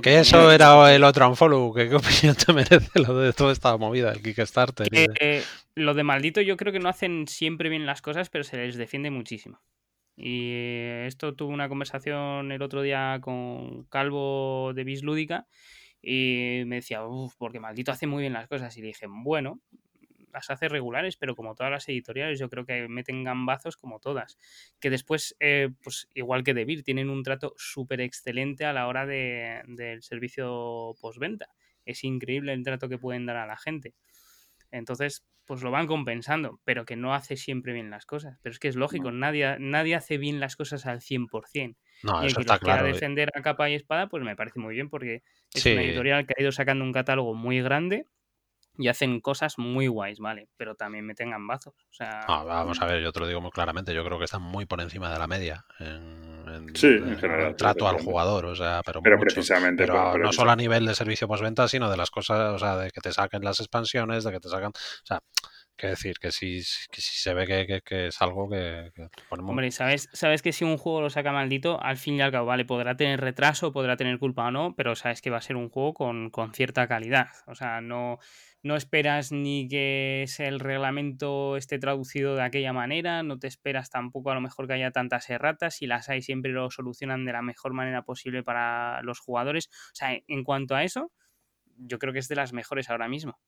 que, 0.00 0.18
eso 0.18 0.50
era 0.50 0.94
el 0.94 1.04
otro 1.04 1.28
unfollow. 1.28 1.74
¿Qué, 1.74 1.94
opinión 1.94 2.34
te 2.34 2.52
merece 2.54 3.00
lo 3.00 3.18
de 3.18 3.32
toda 3.32 3.52
esta 3.52 3.76
movida, 3.76 4.12
el 4.12 4.22
Kickstarter? 4.22 4.88
Eh, 4.92 5.42
lo 5.74 5.94
de 5.94 6.02
maldito 6.02 6.40
yo 6.40 6.56
creo 6.56 6.72
que 6.72 6.78
no 6.78 6.88
hacen 6.88 7.28
siempre 7.28 7.68
bien 7.68 7.84
las 7.84 8.00
cosas, 8.00 8.30
pero 8.30 8.44
se 8.44 8.56
les 8.56 8.76
defiende 8.76 9.10
muchísimo. 9.10 9.60
Y 10.16 10.52
esto 11.06 11.34
tuve 11.34 11.52
una 11.52 11.68
conversación 11.68 12.52
el 12.52 12.62
otro 12.62 12.82
día 12.82 13.18
con 13.20 13.84
Calvo 13.84 14.72
de 14.74 14.84
Bislúdica 14.84 15.46
y 16.02 16.62
me 16.66 16.76
decía, 16.76 17.04
uff, 17.04 17.34
porque 17.38 17.60
maldito 17.60 17.92
hace 17.92 18.06
muy 18.06 18.22
bien 18.22 18.32
las 18.32 18.48
cosas. 18.48 18.76
Y 18.76 18.80
le 18.80 18.88
dije, 18.88 19.06
bueno, 19.08 19.60
las 20.32 20.50
hace 20.50 20.68
regulares, 20.68 21.16
pero 21.16 21.36
como 21.36 21.54
todas 21.54 21.70
las 21.70 21.88
editoriales, 21.88 22.38
yo 22.38 22.48
creo 22.48 22.64
que 22.64 22.88
meten 22.88 23.24
gambazos 23.24 23.76
como 23.76 24.00
todas. 24.00 24.38
Que 24.80 24.90
después, 24.90 25.36
eh, 25.40 25.70
pues 25.82 26.08
igual 26.14 26.42
que 26.44 26.54
Debir, 26.54 26.82
tienen 26.82 27.10
un 27.10 27.22
trato 27.22 27.54
súper 27.56 28.00
excelente 28.00 28.64
a 28.64 28.72
la 28.72 28.86
hora 28.86 29.06
de, 29.06 29.62
del 29.66 30.02
servicio 30.02 30.94
postventa. 31.00 31.46
Es 31.84 32.04
increíble 32.04 32.52
el 32.52 32.62
trato 32.62 32.88
que 32.88 32.98
pueden 32.98 33.26
dar 33.26 33.36
a 33.36 33.46
la 33.46 33.56
gente. 33.56 33.94
Entonces, 34.70 35.24
pues 35.44 35.62
lo 35.62 35.70
van 35.70 35.86
compensando, 35.86 36.60
pero 36.64 36.84
que 36.84 36.96
no 36.96 37.14
hace 37.14 37.36
siempre 37.36 37.72
bien 37.72 37.90
las 37.90 38.06
cosas. 38.06 38.38
Pero 38.42 38.52
es 38.52 38.58
que 38.58 38.68
es 38.68 38.76
lógico, 38.76 39.10
nadie, 39.10 39.56
nadie 39.58 39.94
hace 39.94 40.16
bien 40.16 40.40
las 40.40 40.56
cosas 40.56 40.86
al 40.86 41.00
100%. 41.00 41.76
No, 42.04 42.22
y 42.22 42.26
el 42.26 42.34
que 42.34 42.40
está 42.40 42.58
claro. 42.58 42.80
quiera 42.80 42.94
defender 42.94 43.30
a 43.34 43.42
capa 43.42 43.68
y 43.68 43.74
espada, 43.74 44.08
pues 44.08 44.22
me 44.24 44.36
parece 44.36 44.60
muy 44.60 44.74
bien, 44.74 44.88
porque 44.88 45.22
es 45.52 45.66
una 45.66 45.82
editorial 45.82 46.26
que 46.26 46.34
ha 46.38 46.42
ido 46.42 46.52
sacando 46.52 46.84
un 46.84 46.92
catálogo 46.92 47.34
muy 47.34 47.60
grande 47.60 48.06
y 48.78 48.88
hacen 48.88 49.20
cosas 49.20 49.58
muy 49.58 49.86
guays, 49.86 50.18
¿vale? 50.18 50.48
Pero 50.56 50.74
también 50.74 51.04
meten 51.04 51.30
gambazos. 51.30 51.74
O 51.90 51.92
sea... 51.92 52.24
vamos 52.26 52.80
a 52.80 52.86
ver, 52.86 53.02
yo 53.02 53.12
te 53.12 53.20
lo 53.20 53.26
digo 53.26 53.40
muy 53.40 53.50
claramente, 53.50 53.94
yo 53.94 54.04
creo 54.04 54.18
que 54.18 54.24
están 54.24 54.42
muy 54.42 54.66
por 54.66 54.80
encima 54.80 55.12
de 55.12 55.18
la 55.18 55.26
media 55.26 55.64
en, 55.78 56.74
sí, 56.74 56.86
en, 56.86 57.18
general, 57.18 57.56
trato 57.56 57.88
al 57.88 58.00
jugador, 58.02 58.46
o 58.46 58.54
sea, 58.54 58.82
pero, 58.84 59.00
precisamente. 59.02 59.86
Pero 59.86 60.18
no 60.18 60.32
solo 60.32 60.50
a 60.50 60.56
nivel 60.56 60.86
de 60.86 60.94
servicio 60.94 61.28
postventa, 61.28 61.68
sino 61.68 61.90
de 61.90 61.96
las 61.96 62.10
cosas, 62.10 62.54
o 62.54 62.58
sea, 62.58 62.76
de 62.76 62.90
que 62.90 63.00
te 63.00 63.12
saquen 63.12 63.42
las 63.42 63.60
expansiones, 63.60 64.24
de 64.24 64.32
que 64.32 64.40
te 64.40 64.48
sacan, 64.48 64.70
o 64.70 65.06
sea, 65.06 65.20
que 65.76 65.88
decir 65.88 66.18
que 66.20 66.30
si, 66.30 66.62
se 66.62 67.34
ve 67.34 67.82
que, 67.84 68.06
es 68.06 68.22
algo 68.22 68.48
que, 68.48 68.92
Hombre, 69.30 69.70
¿sabes, 69.70 70.08
sabes 70.12 70.42
que 70.42 70.52
si 70.52 70.64
un 70.64 70.76
juego 70.76 71.00
lo 71.00 71.10
saca 71.10 71.32
maldito, 71.32 71.82
al 71.82 71.96
fin 71.96 72.14
y 72.14 72.20
al 72.20 72.30
cabo, 72.30 72.46
vale, 72.46 72.64
podrá 72.64 72.96
tener 72.96 73.20
retraso, 73.20 73.72
podrá 73.72 73.96
tener 73.96 74.18
culpa 74.18 74.46
o 74.46 74.50
no, 74.50 74.74
pero 74.76 74.94
sabes 74.94 75.22
que 75.22 75.30
va 75.30 75.38
a 75.38 75.42
ser 75.42 75.56
un 75.56 75.70
juego 75.70 75.94
con, 75.94 76.30
con 76.30 76.52
cierta 76.52 76.86
calidad. 76.86 77.28
O 77.46 77.54
sea, 77.54 77.80
no 77.80 78.18
no 78.62 78.76
esperas 78.76 79.32
ni 79.32 79.68
que 79.68 80.26
el 80.38 80.60
reglamento 80.60 81.56
esté 81.56 81.78
traducido 81.78 82.36
de 82.36 82.42
aquella 82.42 82.72
manera, 82.72 83.22
no 83.22 83.38
te 83.38 83.48
esperas 83.48 83.90
tampoco 83.90 84.30
a 84.30 84.34
lo 84.34 84.40
mejor 84.40 84.66
que 84.66 84.74
haya 84.74 84.90
tantas 84.92 85.28
erratas, 85.30 85.76
si 85.76 85.86
las 85.86 86.08
hay 86.08 86.22
siempre 86.22 86.52
lo 86.52 86.70
solucionan 86.70 87.24
de 87.24 87.32
la 87.32 87.42
mejor 87.42 87.72
manera 87.72 88.02
posible 88.02 88.42
para 88.42 89.02
los 89.02 89.18
jugadores. 89.18 89.68
O 89.68 89.94
sea, 89.94 90.16
en 90.26 90.44
cuanto 90.44 90.74
a 90.74 90.84
eso, 90.84 91.12
yo 91.76 91.98
creo 91.98 92.12
que 92.12 92.20
es 92.20 92.28
de 92.28 92.36
las 92.36 92.52
mejores 92.52 92.90
ahora 92.90 93.08
mismo. 93.08 93.38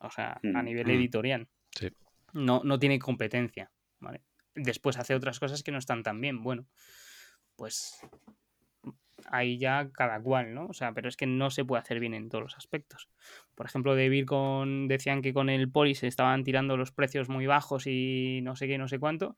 O 0.00 0.10
sea, 0.10 0.32
a 0.32 0.62
mm, 0.62 0.64
nivel 0.64 0.86
mm. 0.86 0.90
editorial. 0.90 1.48
Sí. 1.70 1.90
No, 2.32 2.60
no 2.64 2.78
tiene 2.78 2.98
competencia. 2.98 3.70
¿vale? 4.00 4.22
Después 4.54 4.98
hace 4.98 5.14
otras 5.14 5.40
cosas 5.40 5.62
que 5.62 5.72
no 5.72 5.78
están 5.78 6.02
tan 6.02 6.20
bien. 6.20 6.42
Bueno, 6.42 6.66
pues 7.56 7.98
ahí 9.30 9.58
ya 9.58 9.90
cada 9.92 10.20
cual, 10.20 10.54
¿no? 10.54 10.66
O 10.66 10.72
sea, 10.72 10.92
pero 10.92 11.08
es 11.08 11.16
que 11.16 11.26
no 11.26 11.50
se 11.50 11.64
puede 11.64 11.80
hacer 11.80 12.00
bien 12.00 12.14
en 12.14 12.28
todos 12.28 12.42
los 12.42 12.56
aspectos. 12.56 13.08
Por 13.54 13.66
ejemplo, 13.66 13.94
de 13.94 14.24
con, 14.26 14.88
decían 14.88 15.22
que 15.22 15.32
con 15.32 15.48
el 15.48 15.70
Poli 15.70 15.94
se 15.94 16.06
estaban 16.06 16.44
tirando 16.44 16.76
los 16.76 16.92
precios 16.92 17.28
muy 17.28 17.46
bajos 17.46 17.86
y 17.86 18.40
no 18.42 18.56
sé 18.56 18.66
qué, 18.66 18.78
no 18.78 18.88
sé 18.88 18.98
cuánto. 18.98 19.36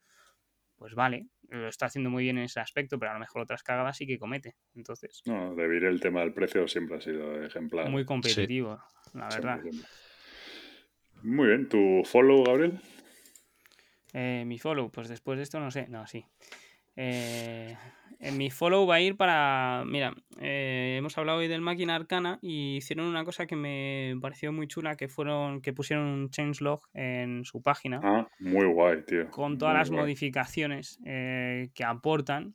Pues 0.76 0.94
vale, 0.94 1.26
lo 1.48 1.68
está 1.68 1.86
haciendo 1.86 2.10
muy 2.10 2.24
bien 2.24 2.38
en 2.38 2.44
ese 2.44 2.60
aspecto, 2.60 2.98
pero 2.98 3.10
a 3.10 3.14
lo 3.14 3.20
mejor 3.20 3.42
otras 3.42 3.62
cagadas 3.62 3.96
sí 3.96 4.06
que 4.06 4.18
comete. 4.18 4.56
Entonces. 4.74 5.22
No, 5.24 5.54
Debir 5.54 5.84
el 5.84 6.00
tema 6.00 6.20
del 6.20 6.32
precio 6.32 6.68
siempre 6.68 6.98
ha 6.98 7.00
sido 7.00 7.42
ejemplar. 7.42 7.88
Muy 7.88 8.04
competitivo, 8.04 8.78
la 9.14 9.28
verdad. 9.28 9.60
Muy 11.22 11.48
bien, 11.48 11.68
¿tu 11.68 12.02
follow, 12.04 12.44
Gabriel? 12.44 12.80
Eh, 14.12 14.44
mi 14.46 14.58
follow, 14.58 14.90
pues 14.90 15.08
después 15.08 15.38
de 15.38 15.42
esto 15.44 15.60
no 15.60 15.70
sé. 15.70 15.88
No, 15.88 16.06
sí. 16.06 16.24
Eh, 16.94 17.76
en 18.20 18.38
mi 18.38 18.50
follow 18.50 18.86
va 18.86 18.96
a 18.96 19.00
ir 19.00 19.16
para. 19.16 19.84
Mira, 19.86 20.14
eh, 20.40 20.96
hemos 20.98 21.16
hablado 21.18 21.38
hoy 21.38 21.48
del 21.48 21.60
máquina 21.60 21.94
arcana 21.94 22.38
y 22.42 22.76
hicieron 22.76 23.06
una 23.06 23.24
cosa 23.24 23.46
que 23.46 23.56
me 23.56 24.14
pareció 24.20 24.52
muy 24.52 24.66
chula: 24.66 24.96
que 24.96 25.08
fueron 25.08 25.60
que 25.60 25.72
pusieron 25.72 26.06
un 26.06 26.30
changelog 26.30 26.80
en 26.94 27.44
su 27.44 27.62
página. 27.62 28.00
Ah, 28.02 28.28
muy 28.38 28.66
guay, 28.66 29.04
tío. 29.04 29.30
Con 29.30 29.58
todas 29.58 29.74
las 29.74 29.90
modificaciones 29.90 30.98
eh, 31.04 31.70
que 31.74 31.84
aportan. 31.84 32.54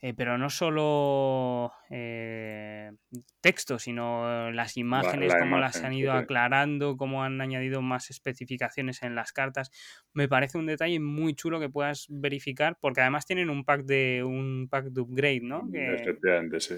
Eh, 0.00 0.14
pero 0.14 0.38
no 0.38 0.48
solo 0.48 1.72
eh, 1.90 2.92
texto, 3.40 3.80
sino 3.80 4.50
las 4.52 4.76
imágenes, 4.76 5.34
cómo 5.34 5.58
las 5.58 5.82
han 5.82 5.92
ido 5.92 6.12
aclarando, 6.12 6.96
cómo 6.96 7.24
han 7.24 7.40
añadido 7.40 7.82
más 7.82 8.10
especificaciones 8.10 9.02
en 9.02 9.16
las 9.16 9.32
cartas. 9.32 9.72
Me 10.12 10.28
parece 10.28 10.56
un 10.56 10.66
detalle 10.66 11.00
muy 11.00 11.34
chulo 11.34 11.58
que 11.58 11.68
puedas 11.68 12.06
verificar, 12.08 12.78
porque 12.80 13.00
además 13.00 13.26
tienen 13.26 13.50
un 13.50 13.64
pack 13.64 13.86
de 13.86 14.22
un 14.22 14.68
pack 14.70 14.86
de 14.86 15.00
upgrade, 15.00 15.40
¿no? 15.42 15.68
Que, 15.70 15.94
Efectivamente, 15.94 16.60
sí. 16.60 16.76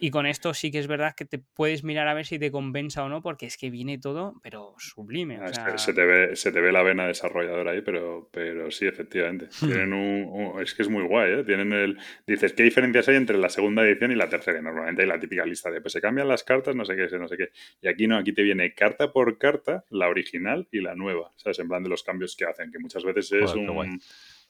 Y 0.00 0.10
con 0.10 0.26
esto 0.26 0.54
sí 0.54 0.70
que 0.70 0.78
es 0.78 0.86
verdad 0.86 1.14
que 1.16 1.24
te 1.24 1.38
puedes 1.38 1.84
mirar 1.84 2.08
a 2.08 2.14
ver 2.14 2.26
si 2.26 2.38
te 2.38 2.50
compensa 2.50 3.04
o 3.04 3.08
no, 3.08 3.22
porque 3.22 3.46
es 3.46 3.56
que 3.56 3.70
viene 3.70 3.98
todo, 3.98 4.40
pero 4.42 4.74
sublime. 4.78 5.38
Ah, 5.40 5.78
se, 5.78 5.92
te 5.92 6.04
ve, 6.04 6.36
se 6.36 6.52
te 6.52 6.60
ve 6.60 6.72
la 6.72 6.82
vena 6.82 7.06
desarrolladora 7.06 7.72
ahí, 7.72 7.82
pero, 7.82 8.28
pero 8.32 8.70
sí, 8.70 8.86
efectivamente. 8.86 9.46
Hmm. 9.60 9.66
Tienen 9.66 9.92
un, 9.92 10.62
es 10.62 10.74
que 10.74 10.82
es 10.82 10.88
muy 10.88 11.04
guay, 11.04 11.40
¿eh? 11.40 11.44
Tienen 11.44 11.72
el. 11.72 11.98
Dices, 12.26 12.52
¿qué 12.52 12.62
diferencias 12.62 13.08
hay 13.08 13.16
entre 13.16 13.38
la 13.38 13.48
segunda 13.48 13.82
edición 13.82 14.12
y 14.12 14.14
la 14.14 14.28
tercera? 14.28 14.60
normalmente 14.60 15.02
hay 15.02 15.08
la 15.08 15.18
típica 15.18 15.44
lista 15.44 15.70
de, 15.70 15.80
pues 15.80 15.92
se 15.92 16.00
cambian 16.00 16.28
las 16.28 16.44
cartas, 16.44 16.74
no 16.74 16.84
sé 16.84 16.96
qué, 16.96 17.18
no 17.18 17.28
sé 17.28 17.36
qué. 17.36 17.50
Y 17.80 17.88
aquí 17.88 18.06
no, 18.06 18.16
aquí 18.16 18.32
te 18.32 18.42
viene 18.42 18.74
carta 18.74 19.12
por 19.12 19.38
carta, 19.38 19.84
la 19.90 20.08
original 20.08 20.68
y 20.70 20.80
la 20.80 20.94
nueva. 20.94 21.32
¿Sabes? 21.36 21.58
En 21.58 21.68
plan 21.68 21.82
de 21.82 21.88
los 21.88 22.02
cambios 22.02 22.36
que 22.36 22.44
hacen, 22.44 22.70
que 22.70 22.78
muchas 22.78 23.04
veces 23.04 23.32
es 23.32 23.54
un 23.54 23.66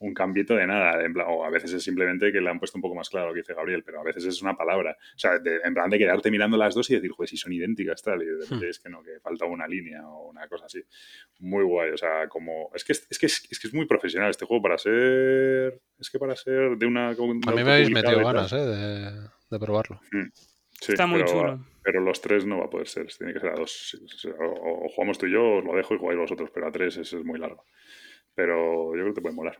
un 0.04 0.12
cambito 0.12 0.54
de 0.54 0.66
nada. 0.66 0.98
o 1.26 1.44
a 1.44 1.50
veces 1.50 1.72
es 1.72 1.82
simplemente 1.82 2.30
que 2.30 2.40
le 2.40 2.50
han 2.50 2.58
puesto 2.58 2.76
un 2.78 2.82
poco 2.82 2.94
más 2.94 3.08
claro 3.08 3.28
lo 3.28 3.34
que 3.34 3.40
dice 3.40 3.54
Gabriel, 3.54 3.82
pero 3.82 4.00
a 4.00 4.04
veces 4.04 4.24
es 4.26 4.42
una 4.42 4.54
palabra. 4.54 4.96
O 5.14 5.18
sea, 5.18 5.40
en 5.42 5.74
plan 5.74 5.88
de 5.88 5.98
quedarte 5.98 6.30
mirando 6.30 6.56
las 6.56 6.74
dos 6.74 6.90
y 6.90 6.94
decir, 6.94 7.12
pues 7.16 7.30
si 7.30 7.36
son 7.36 7.52
idénticas, 7.52 8.02
tal, 8.02 8.22
y 8.22 8.26
de 8.26 8.56
hmm. 8.56 8.64
es 8.64 8.78
que 8.78 8.90
no, 8.90 9.02
que 9.02 9.18
falta 9.20 9.46
una 9.46 9.66
línea 9.66 10.06
o 10.06 10.28
una 10.28 10.46
cosa 10.46 10.66
así. 10.66 10.82
Muy 11.40 11.64
guay, 11.64 11.90
o 11.90 11.96
sea, 11.96 12.28
como. 12.28 12.70
Es 12.74 12.84
que 12.84 12.92
es, 12.92 13.18
que 13.18 13.26
es, 13.26 13.40
que 13.40 13.68
es 13.68 13.74
muy 13.74 13.86
profesional 13.86 14.30
este 14.30 14.44
juego 14.44 14.62
para 14.62 14.78
ser. 14.78 15.80
Es 15.98 16.10
que 16.10 16.18
para 16.18 16.36
ser 16.36 16.76
de 16.76 16.86
una. 16.86 17.10
a 17.10 17.14
mí 17.14 17.64
me 17.64 17.72
habéis 17.72 17.90
metido 17.90 18.22
ganas, 18.24 18.52
¿eh? 18.52 19.30
De, 19.50 19.58
probarlo. 19.58 20.00
Hmm. 20.10 20.28
Está 20.86 21.06
muy 21.06 21.24
chulo. 21.24 21.64
Pero 21.82 22.00
los 22.00 22.20
tres 22.20 22.44
no 22.44 22.58
va 22.58 22.64
a 22.64 22.70
poder 22.70 22.88
ser, 22.88 23.06
tiene 23.06 23.32
que 23.32 23.40
ser 23.40 23.50
a 23.50 23.56
dos. 23.56 23.96
O, 24.38 24.88
jugamos 24.88 25.18
tú 25.18 25.26
y 25.26 25.32
yo, 25.32 25.58
os 25.58 25.64
lo 25.64 25.74
dejo 25.76 25.94
y 25.94 25.98
jugáis 25.98 26.18
vosotros, 26.18 26.50
pero 26.52 26.66
a 26.66 26.72
tres 26.72 26.96
es 26.96 27.14
muy 27.24 27.38
largo. 27.38 27.64
Pero 28.34 28.94
yo 28.94 29.02
creo 29.02 29.06
que 29.08 29.14
te 29.14 29.22
puede 29.22 29.34
molar. 29.34 29.58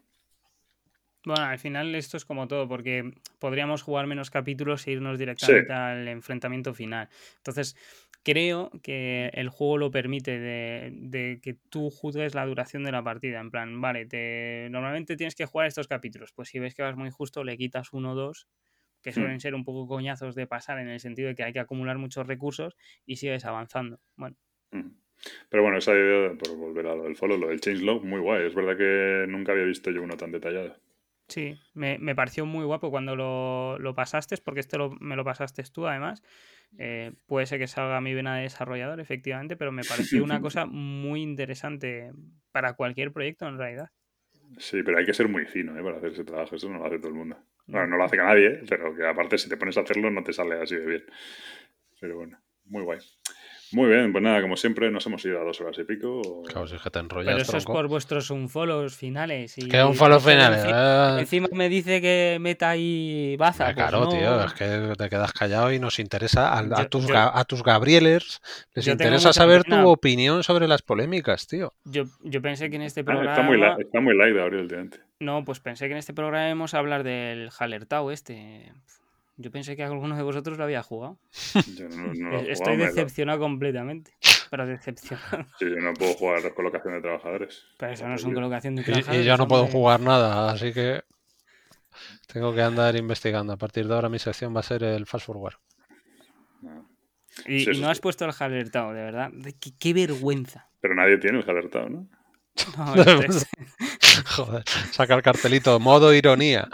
Bueno, 1.24 1.42
al 1.42 1.58
final 1.58 1.94
esto 1.94 2.16
es 2.16 2.24
como 2.24 2.46
todo, 2.48 2.68
porque 2.68 3.12
podríamos 3.38 3.82
jugar 3.82 4.06
menos 4.06 4.30
capítulos 4.30 4.86
e 4.86 4.92
irnos 4.92 5.18
directamente 5.18 5.72
al 5.72 6.06
enfrentamiento 6.08 6.74
final. 6.74 7.08
Entonces, 7.38 7.76
creo 8.22 8.70
que 8.82 9.30
el 9.34 9.48
juego 9.48 9.78
lo 9.78 9.90
permite 9.90 10.38
de, 10.38 11.38
que 11.42 11.54
tú 11.70 11.90
juzgues 11.90 12.34
la 12.34 12.44
duración 12.44 12.84
de 12.84 12.92
la 12.92 13.02
partida. 13.02 13.40
En 13.40 13.50
plan, 13.50 13.80
vale, 13.80 14.06
te, 14.06 14.68
normalmente 14.70 15.16
tienes 15.16 15.34
que 15.34 15.46
jugar 15.46 15.66
estos 15.66 15.88
capítulos. 15.88 16.32
Pues 16.32 16.48
si 16.48 16.58
ves 16.58 16.74
que 16.74 16.82
vas 16.82 16.96
muy 16.96 17.10
justo, 17.10 17.42
le 17.42 17.56
quitas 17.56 17.92
uno 17.92 18.12
o 18.12 18.14
dos, 18.14 18.46
que 19.02 19.10
hmm. 19.10 19.14
suelen 19.14 19.40
ser 19.40 19.54
un 19.54 19.64
poco 19.64 19.86
coñazos 19.86 20.34
de 20.34 20.46
pasar 20.46 20.78
en 20.78 20.88
el 20.88 21.00
sentido 21.00 21.28
de 21.28 21.34
que 21.34 21.44
hay 21.44 21.52
que 21.52 21.60
acumular 21.60 21.96
muchos 21.98 22.26
recursos 22.26 22.76
y 23.06 23.16
sigues 23.16 23.44
avanzando. 23.44 24.00
Bueno. 24.16 24.36
Hmm. 24.72 24.90
Pero 25.48 25.62
bueno, 25.62 25.78
esa 25.78 25.92
idea, 25.92 26.32
por 26.32 26.56
volver 26.56 26.86
a 26.86 26.96
lo 26.96 27.04
del 27.04 27.16
follow, 27.16 27.38
lo 27.38 27.48
del 27.48 27.60
changelog, 27.60 28.04
muy 28.04 28.20
guay. 28.20 28.46
Es 28.46 28.54
verdad 28.54 28.76
que 28.76 29.26
nunca 29.30 29.52
había 29.52 29.64
visto 29.64 29.90
yo 29.90 30.02
uno 30.02 30.16
tan 30.16 30.32
detallado. 30.32 30.76
Sí, 31.34 31.58
me, 31.72 31.98
me, 31.98 32.14
pareció 32.14 32.46
muy 32.46 32.64
guapo 32.64 32.92
cuando 32.92 33.16
lo, 33.16 33.76
lo 33.80 33.92
pasaste, 33.92 34.36
porque 34.36 34.60
este 34.60 34.78
lo, 34.78 34.90
me 35.00 35.16
lo 35.16 35.24
pasaste 35.24 35.64
tú 35.64 35.88
además. 35.88 36.22
Eh, 36.78 37.10
puede 37.26 37.46
ser 37.46 37.58
que 37.58 37.66
salga 37.66 38.00
mi 38.00 38.14
vena 38.14 38.36
de 38.36 38.42
desarrollador, 38.42 39.00
efectivamente, 39.00 39.56
pero 39.56 39.72
me 39.72 39.82
pareció 39.82 40.22
una 40.22 40.40
cosa 40.40 40.64
muy 40.64 41.22
interesante 41.22 42.12
para 42.52 42.74
cualquier 42.74 43.12
proyecto 43.12 43.48
en 43.48 43.58
realidad. 43.58 43.90
Sí, 44.58 44.84
pero 44.84 44.96
hay 44.96 45.04
que 45.04 45.12
ser 45.12 45.26
muy 45.26 45.44
fino 45.44 45.76
¿eh? 45.76 45.82
para 45.82 45.96
hacer 45.96 46.12
ese 46.12 46.22
trabajo, 46.22 46.54
eso 46.54 46.70
no 46.70 46.78
lo 46.78 46.86
hace 46.86 46.98
todo 47.00 47.08
el 47.08 47.14
mundo. 47.14 47.36
Bueno, 47.66 47.88
no 47.88 47.96
lo 47.96 48.04
hace 48.04 48.16
nadie, 48.16 48.62
pero 48.68 48.94
que 48.94 49.04
aparte 49.04 49.36
si 49.36 49.48
te 49.48 49.56
pones 49.56 49.76
a 49.76 49.80
hacerlo 49.80 50.12
no 50.12 50.22
te 50.22 50.32
sale 50.32 50.62
así 50.62 50.76
de 50.76 50.86
bien. 50.86 51.04
Pero 51.98 52.18
bueno, 52.18 52.38
muy 52.66 52.84
guay. 52.84 53.00
Muy 53.74 53.90
bien, 53.90 54.12
pues 54.12 54.22
nada, 54.22 54.40
como 54.40 54.56
siempre, 54.56 54.90
nos 54.90 55.04
hemos 55.06 55.24
ido 55.24 55.40
a 55.40 55.44
dos 55.44 55.60
horas 55.60 55.76
y 55.78 55.84
pico. 55.84 56.42
Claro, 56.46 56.68
si 56.68 56.76
es 56.76 56.82
que 56.82 56.90
te 56.90 57.00
enrollas. 57.00 57.32
Pero 57.32 57.42
eso 57.42 57.56
es 57.56 57.64
por 57.64 57.88
vuestros 57.88 58.30
unfollows 58.30 58.96
finales. 58.96 59.58
Y, 59.58 59.68
¿Qué 59.68 59.82
unfollows 59.82 60.24
finales? 60.24 60.64
Eh. 60.64 61.20
Encima, 61.20 61.48
me 61.52 61.68
dice 61.68 62.00
que 62.00 62.38
meta 62.40 62.70
ahí 62.70 63.36
baza. 63.36 63.64
Pues 63.64 63.76
claro, 63.76 64.08
tío, 64.08 64.44
es 64.44 64.54
que 64.54 64.92
te 64.96 65.08
quedas 65.08 65.32
callado 65.32 65.72
y 65.72 65.80
nos 65.80 65.98
interesa. 65.98 66.56
A, 66.56 66.84
tus, 66.86 67.10
a 67.10 67.44
tus 67.44 67.62
Gabrielers 67.62 68.40
les 68.74 68.86
interesa 68.86 69.32
saber 69.32 69.64
tu 69.64 69.88
opinión 69.88 70.42
sobre 70.42 70.68
las 70.68 70.82
polémicas, 70.82 71.46
tío. 71.46 71.72
Yo, 71.84 72.04
yo 72.22 72.40
pensé 72.40 72.70
que 72.70 72.76
en 72.76 72.82
este 72.82 73.02
programa. 73.02 73.32
está, 73.32 73.42
muy 73.42 73.60
está 73.80 74.00
muy 74.00 74.16
light, 74.16 74.36
Gabriel, 74.36 74.90
No, 75.18 75.44
pues 75.44 75.60
pensé 75.60 75.86
que 75.86 75.92
en 75.92 75.98
este 75.98 76.14
programa 76.14 76.46
íbamos 76.46 76.74
a 76.74 76.78
hablar 76.78 77.02
del 77.02 77.50
Halertau 77.58 78.10
este. 78.10 78.72
Yo 79.36 79.50
pensé 79.50 79.74
que 79.74 79.82
alguno 79.82 80.16
de 80.16 80.22
vosotros 80.22 80.56
lo 80.58 80.64
había 80.64 80.82
jugado. 80.82 81.18
Yo 81.76 81.88
no, 81.88 82.38
Estoy 82.40 82.76
decepcionado 82.76 83.40
completamente. 83.40 84.12
Pero 84.50 84.66
decepcionado. 84.66 85.46
Sí, 85.58 85.64
yo 85.68 85.80
no 85.80 85.94
puedo 85.94 86.14
jugar 86.14 86.54
colocación 86.54 86.94
de 86.94 87.00
trabajadores. 87.00 87.64
Pero 87.76 87.92
eso 87.92 88.06
no 88.06 88.14
es 88.14 88.22
una 88.22 88.34
colocación 88.34 88.76
de 88.76 88.84
trabajadores. 88.84 89.24
Y, 89.24 89.26
yo 89.26 89.36
no 89.36 89.48
puedo 89.48 89.66
jugar 89.66 90.00
nada, 90.00 90.52
así 90.52 90.72
que. 90.72 91.02
Tengo 92.32 92.54
que 92.54 92.62
andar 92.62 92.94
investigando. 92.94 93.52
A 93.52 93.56
partir 93.56 93.88
de 93.88 93.94
ahora 93.94 94.08
mi 94.08 94.20
sección 94.20 94.54
va 94.54 94.60
a 94.60 94.62
ser 94.62 94.84
el 94.84 95.06
fast 95.06 95.26
forward. 95.26 95.56
Y, 97.46 97.66
no 97.80 97.88
has 97.88 97.98
puesto 97.98 98.24
el 98.24 98.32
alertado, 98.38 98.92
de 98.92 99.02
verdad. 99.02 99.32
Qué, 99.78 99.92
vergüenza. 99.92 100.68
Pero 100.80 100.94
nadie 100.94 101.18
tiene 101.18 101.40
el 101.40 101.50
alertado, 101.50 101.88
¿no? 101.88 102.06
no 102.76 102.94
Joder, 104.36 104.64
saca 104.92 105.14
el 105.14 105.22
cartelito, 105.22 105.80
modo 105.80 106.14
ironía. 106.14 106.68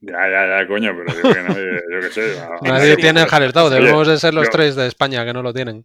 Ya, 0.00 0.28
ya, 0.28 0.46
ya, 0.46 0.68
coño, 0.68 0.92
pero 0.94 1.14
digo 1.14 1.32
que 1.32 1.42
nadie, 1.42 1.80
yo 1.90 2.00
qué 2.00 2.10
sé. 2.10 2.36
Nadie 2.62 2.96
tiene 2.96 3.22
el 3.22 3.28
alertado, 3.30 3.70
debemos 3.70 4.06
de 4.06 4.18
ser 4.18 4.34
los 4.34 4.50
tres 4.50 4.76
de 4.76 4.86
España 4.86 5.24
que 5.24 5.32
no 5.32 5.42
lo 5.42 5.54
tienen. 5.54 5.82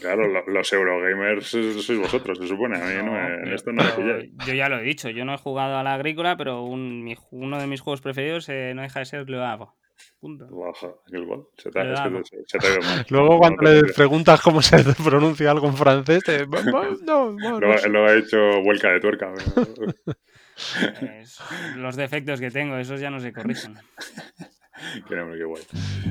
Claro, 0.00 0.28
los 0.46 0.72
Eurogamers 0.72 1.46
sois 1.48 1.98
vosotros, 1.98 2.38
se 2.38 2.46
supone. 2.46 2.78
A 2.78 2.84
mí 2.84 2.94
no, 3.04 3.12
me, 3.12 3.52
esto 3.52 3.72
no 3.72 3.82
me 3.82 4.30
Yo 4.46 4.54
ya 4.54 4.68
lo 4.68 4.78
he 4.78 4.82
dicho, 4.82 5.10
yo 5.10 5.24
no 5.24 5.34
he 5.34 5.38
jugado 5.38 5.76
a 5.76 5.82
la 5.82 5.94
agrícola, 5.94 6.36
pero 6.36 6.62
un, 6.62 7.12
uno 7.32 7.58
de 7.58 7.66
mis 7.66 7.80
juegos 7.80 8.00
preferidos 8.00 8.48
eh, 8.48 8.72
no 8.74 8.82
deja 8.82 9.00
de 9.00 9.06
ser 9.06 9.26
Se 11.56 11.70
te, 11.70 11.80
se 12.46 12.58
te 12.58 12.66
Luego, 13.10 13.38
cuando 13.38 13.62
le 13.62 13.92
preguntas 13.92 14.40
cómo 14.40 14.62
se 14.62 14.82
pronuncia 15.04 15.50
algo 15.50 15.68
en 15.68 15.76
francés, 15.76 16.24
te... 16.24 16.46
no, 17.04 17.32
no, 17.32 17.60
lo, 17.60 18.06
ha 18.06 18.14
hecho 18.14 18.62
vuelca 18.62 18.90
de 18.90 19.00
tuerca. 19.00 19.32
los 21.76 21.96
defectos 21.96 22.40
que 22.40 22.50
tengo, 22.50 22.76
esos 22.76 23.00
ya 23.00 23.10
no 23.10 23.20
se 23.20 23.32
corrigen. 23.32 23.74
qué 25.08 25.16
nombre, 25.16 25.38
qué 25.38 25.44
guay. 25.44 25.62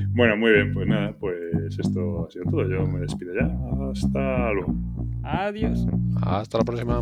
Bueno, 0.10 0.38
muy 0.38 0.52
bien, 0.52 0.74
pues 0.74 0.88
nada, 0.88 1.14
pues 1.20 1.78
esto 1.78 2.26
ha 2.26 2.32
sido 2.32 2.46
todo. 2.46 2.70
Yo 2.70 2.86
me 2.86 3.02
despido 3.02 3.34
ya. 3.34 3.50
Hasta 3.92 4.52
luego. 4.54 4.74
Adiós. 5.24 5.86
Hasta 6.22 6.60
la 6.60 6.64
próxima. 6.64 7.02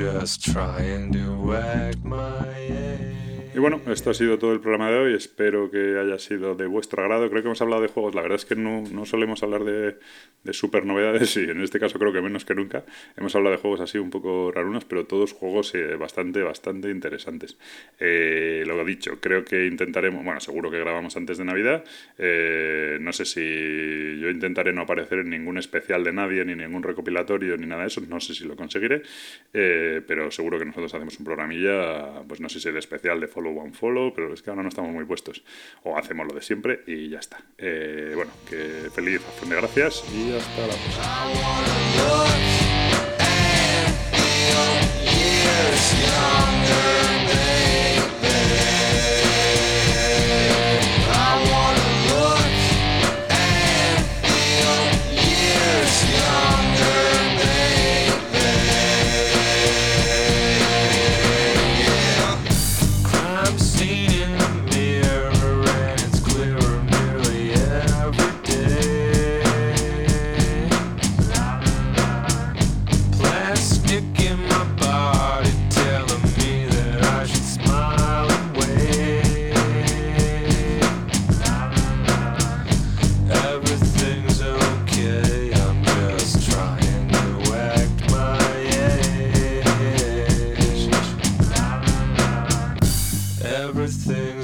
just 0.00 0.42
trying 0.42 1.12
to 1.12 1.36
wag 1.46 2.02
my 2.02 2.42
head. 2.42 3.19
Y 3.52 3.58
bueno, 3.58 3.80
esto 3.88 4.10
ha 4.10 4.14
sido 4.14 4.38
todo 4.38 4.52
el 4.52 4.60
programa 4.60 4.90
de 4.90 4.98
hoy. 4.98 5.14
Espero 5.14 5.70
que 5.72 5.98
haya 5.98 6.18
sido 6.20 6.54
de 6.54 6.66
vuestro 6.66 7.02
agrado. 7.02 7.28
Creo 7.28 7.42
que 7.42 7.48
hemos 7.48 7.60
hablado 7.60 7.82
de 7.82 7.88
juegos. 7.88 8.14
La 8.14 8.22
verdad 8.22 8.36
es 8.36 8.44
que 8.44 8.54
no, 8.54 8.82
no 8.92 9.04
solemos 9.04 9.42
hablar 9.42 9.64
de, 9.64 9.96
de 10.44 10.52
super 10.52 10.86
novedades 10.86 11.36
y 11.36 11.50
en 11.50 11.60
este 11.60 11.80
caso 11.80 11.98
creo 11.98 12.12
que 12.12 12.22
menos 12.22 12.44
que 12.44 12.54
nunca. 12.54 12.84
Hemos 13.16 13.34
hablado 13.34 13.56
de 13.56 13.60
juegos 13.60 13.80
así 13.80 13.98
un 13.98 14.10
poco 14.10 14.52
rarunos, 14.52 14.84
pero 14.84 15.04
todos 15.06 15.32
juegos 15.32 15.74
eh, 15.74 15.96
bastante, 15.96 16.42
bastante 16.42 16.90
interesantes. 16.90 17.58
Eh, 17.98 18.62
lo 18.66 18.84
dicho, 18.84 19.20
creo 19.20 19.44
que 19.44 19.66
intentaremos, 19.66 20.24
bueno, 20.24 20.40
seguro 20.40 20.70
que 20.70 20.78
grabamos 20.78 21.16
antes 21.16 21.36
de 21.38 21.44
Navidad. 21.44 21.84
Eh, 22.18 22.98
no 23.00 23.12
sé 23.12 23.24
si 23.24 24.18
yo 24.20 24.30
intentaré 24.30 24.72
no 24.72 24.82
aparecer 24.82 25.18
en 25.18 25.30
ningún 25.30 25.58
especial 25.58 26.02
de 26.04 26.12
nadie, 26.12 26.44
ni 26.44 26.54
ningún 26.54 26.82
recopilatorio, 26.82 27.56
ni 27.56 27.66
nada 27.66 27.82
de 27.82 27.88
eso. 27.88 28.00
No 28.08 28.20
sé 28.20 28.34
si 28.34 28.44
lo 28.44 28.56
conseguiré, 28.56 29.02
eh, 29.52 30.00
pero 30.06 30.30
seguro 30.30 30.58
que 30.58 30.64
nosotros 30.64 30.94
hacemos 30.94 31.18
un 31.18 31.24
programilla, 31.24 32.22
pues 32.26 32.40
no 32.40 32.48
sé 32.48 32.60
si 32.60 32.68
el 32.68 32.76
especial 32.76 33.20
de 33.20 33.28
Follow 33.40 33.58
One 33.58 33.72
Follow, 33.72 34.12
pero 34.14 34.34
es 34.34 34.42
que 34.42 34.50
ahora 34.50 34.62
no 34.62 34.68
estamos 34.68 34.90
muy 34.92 35.04
puestos. 35.04 35.42
O 35.82 35.96
hacemos 35.96 36.26
lo 36.26 36.34
de 36.34 36.42
siempre 36.42 36.82
y 36.86 37.08
ya 37.08 37.18
está. 37.18 37.38
bueno, 38.14 38.30
que 38.48 38.90
feliz 38.94 39.22
acción 39.26 39.50
de 39.50 39.56
gracias 39.56 40.04
y 40.14 40.32
hasta 40.32 40.66
la 40.66 40.74
próxima. 40.74 41.30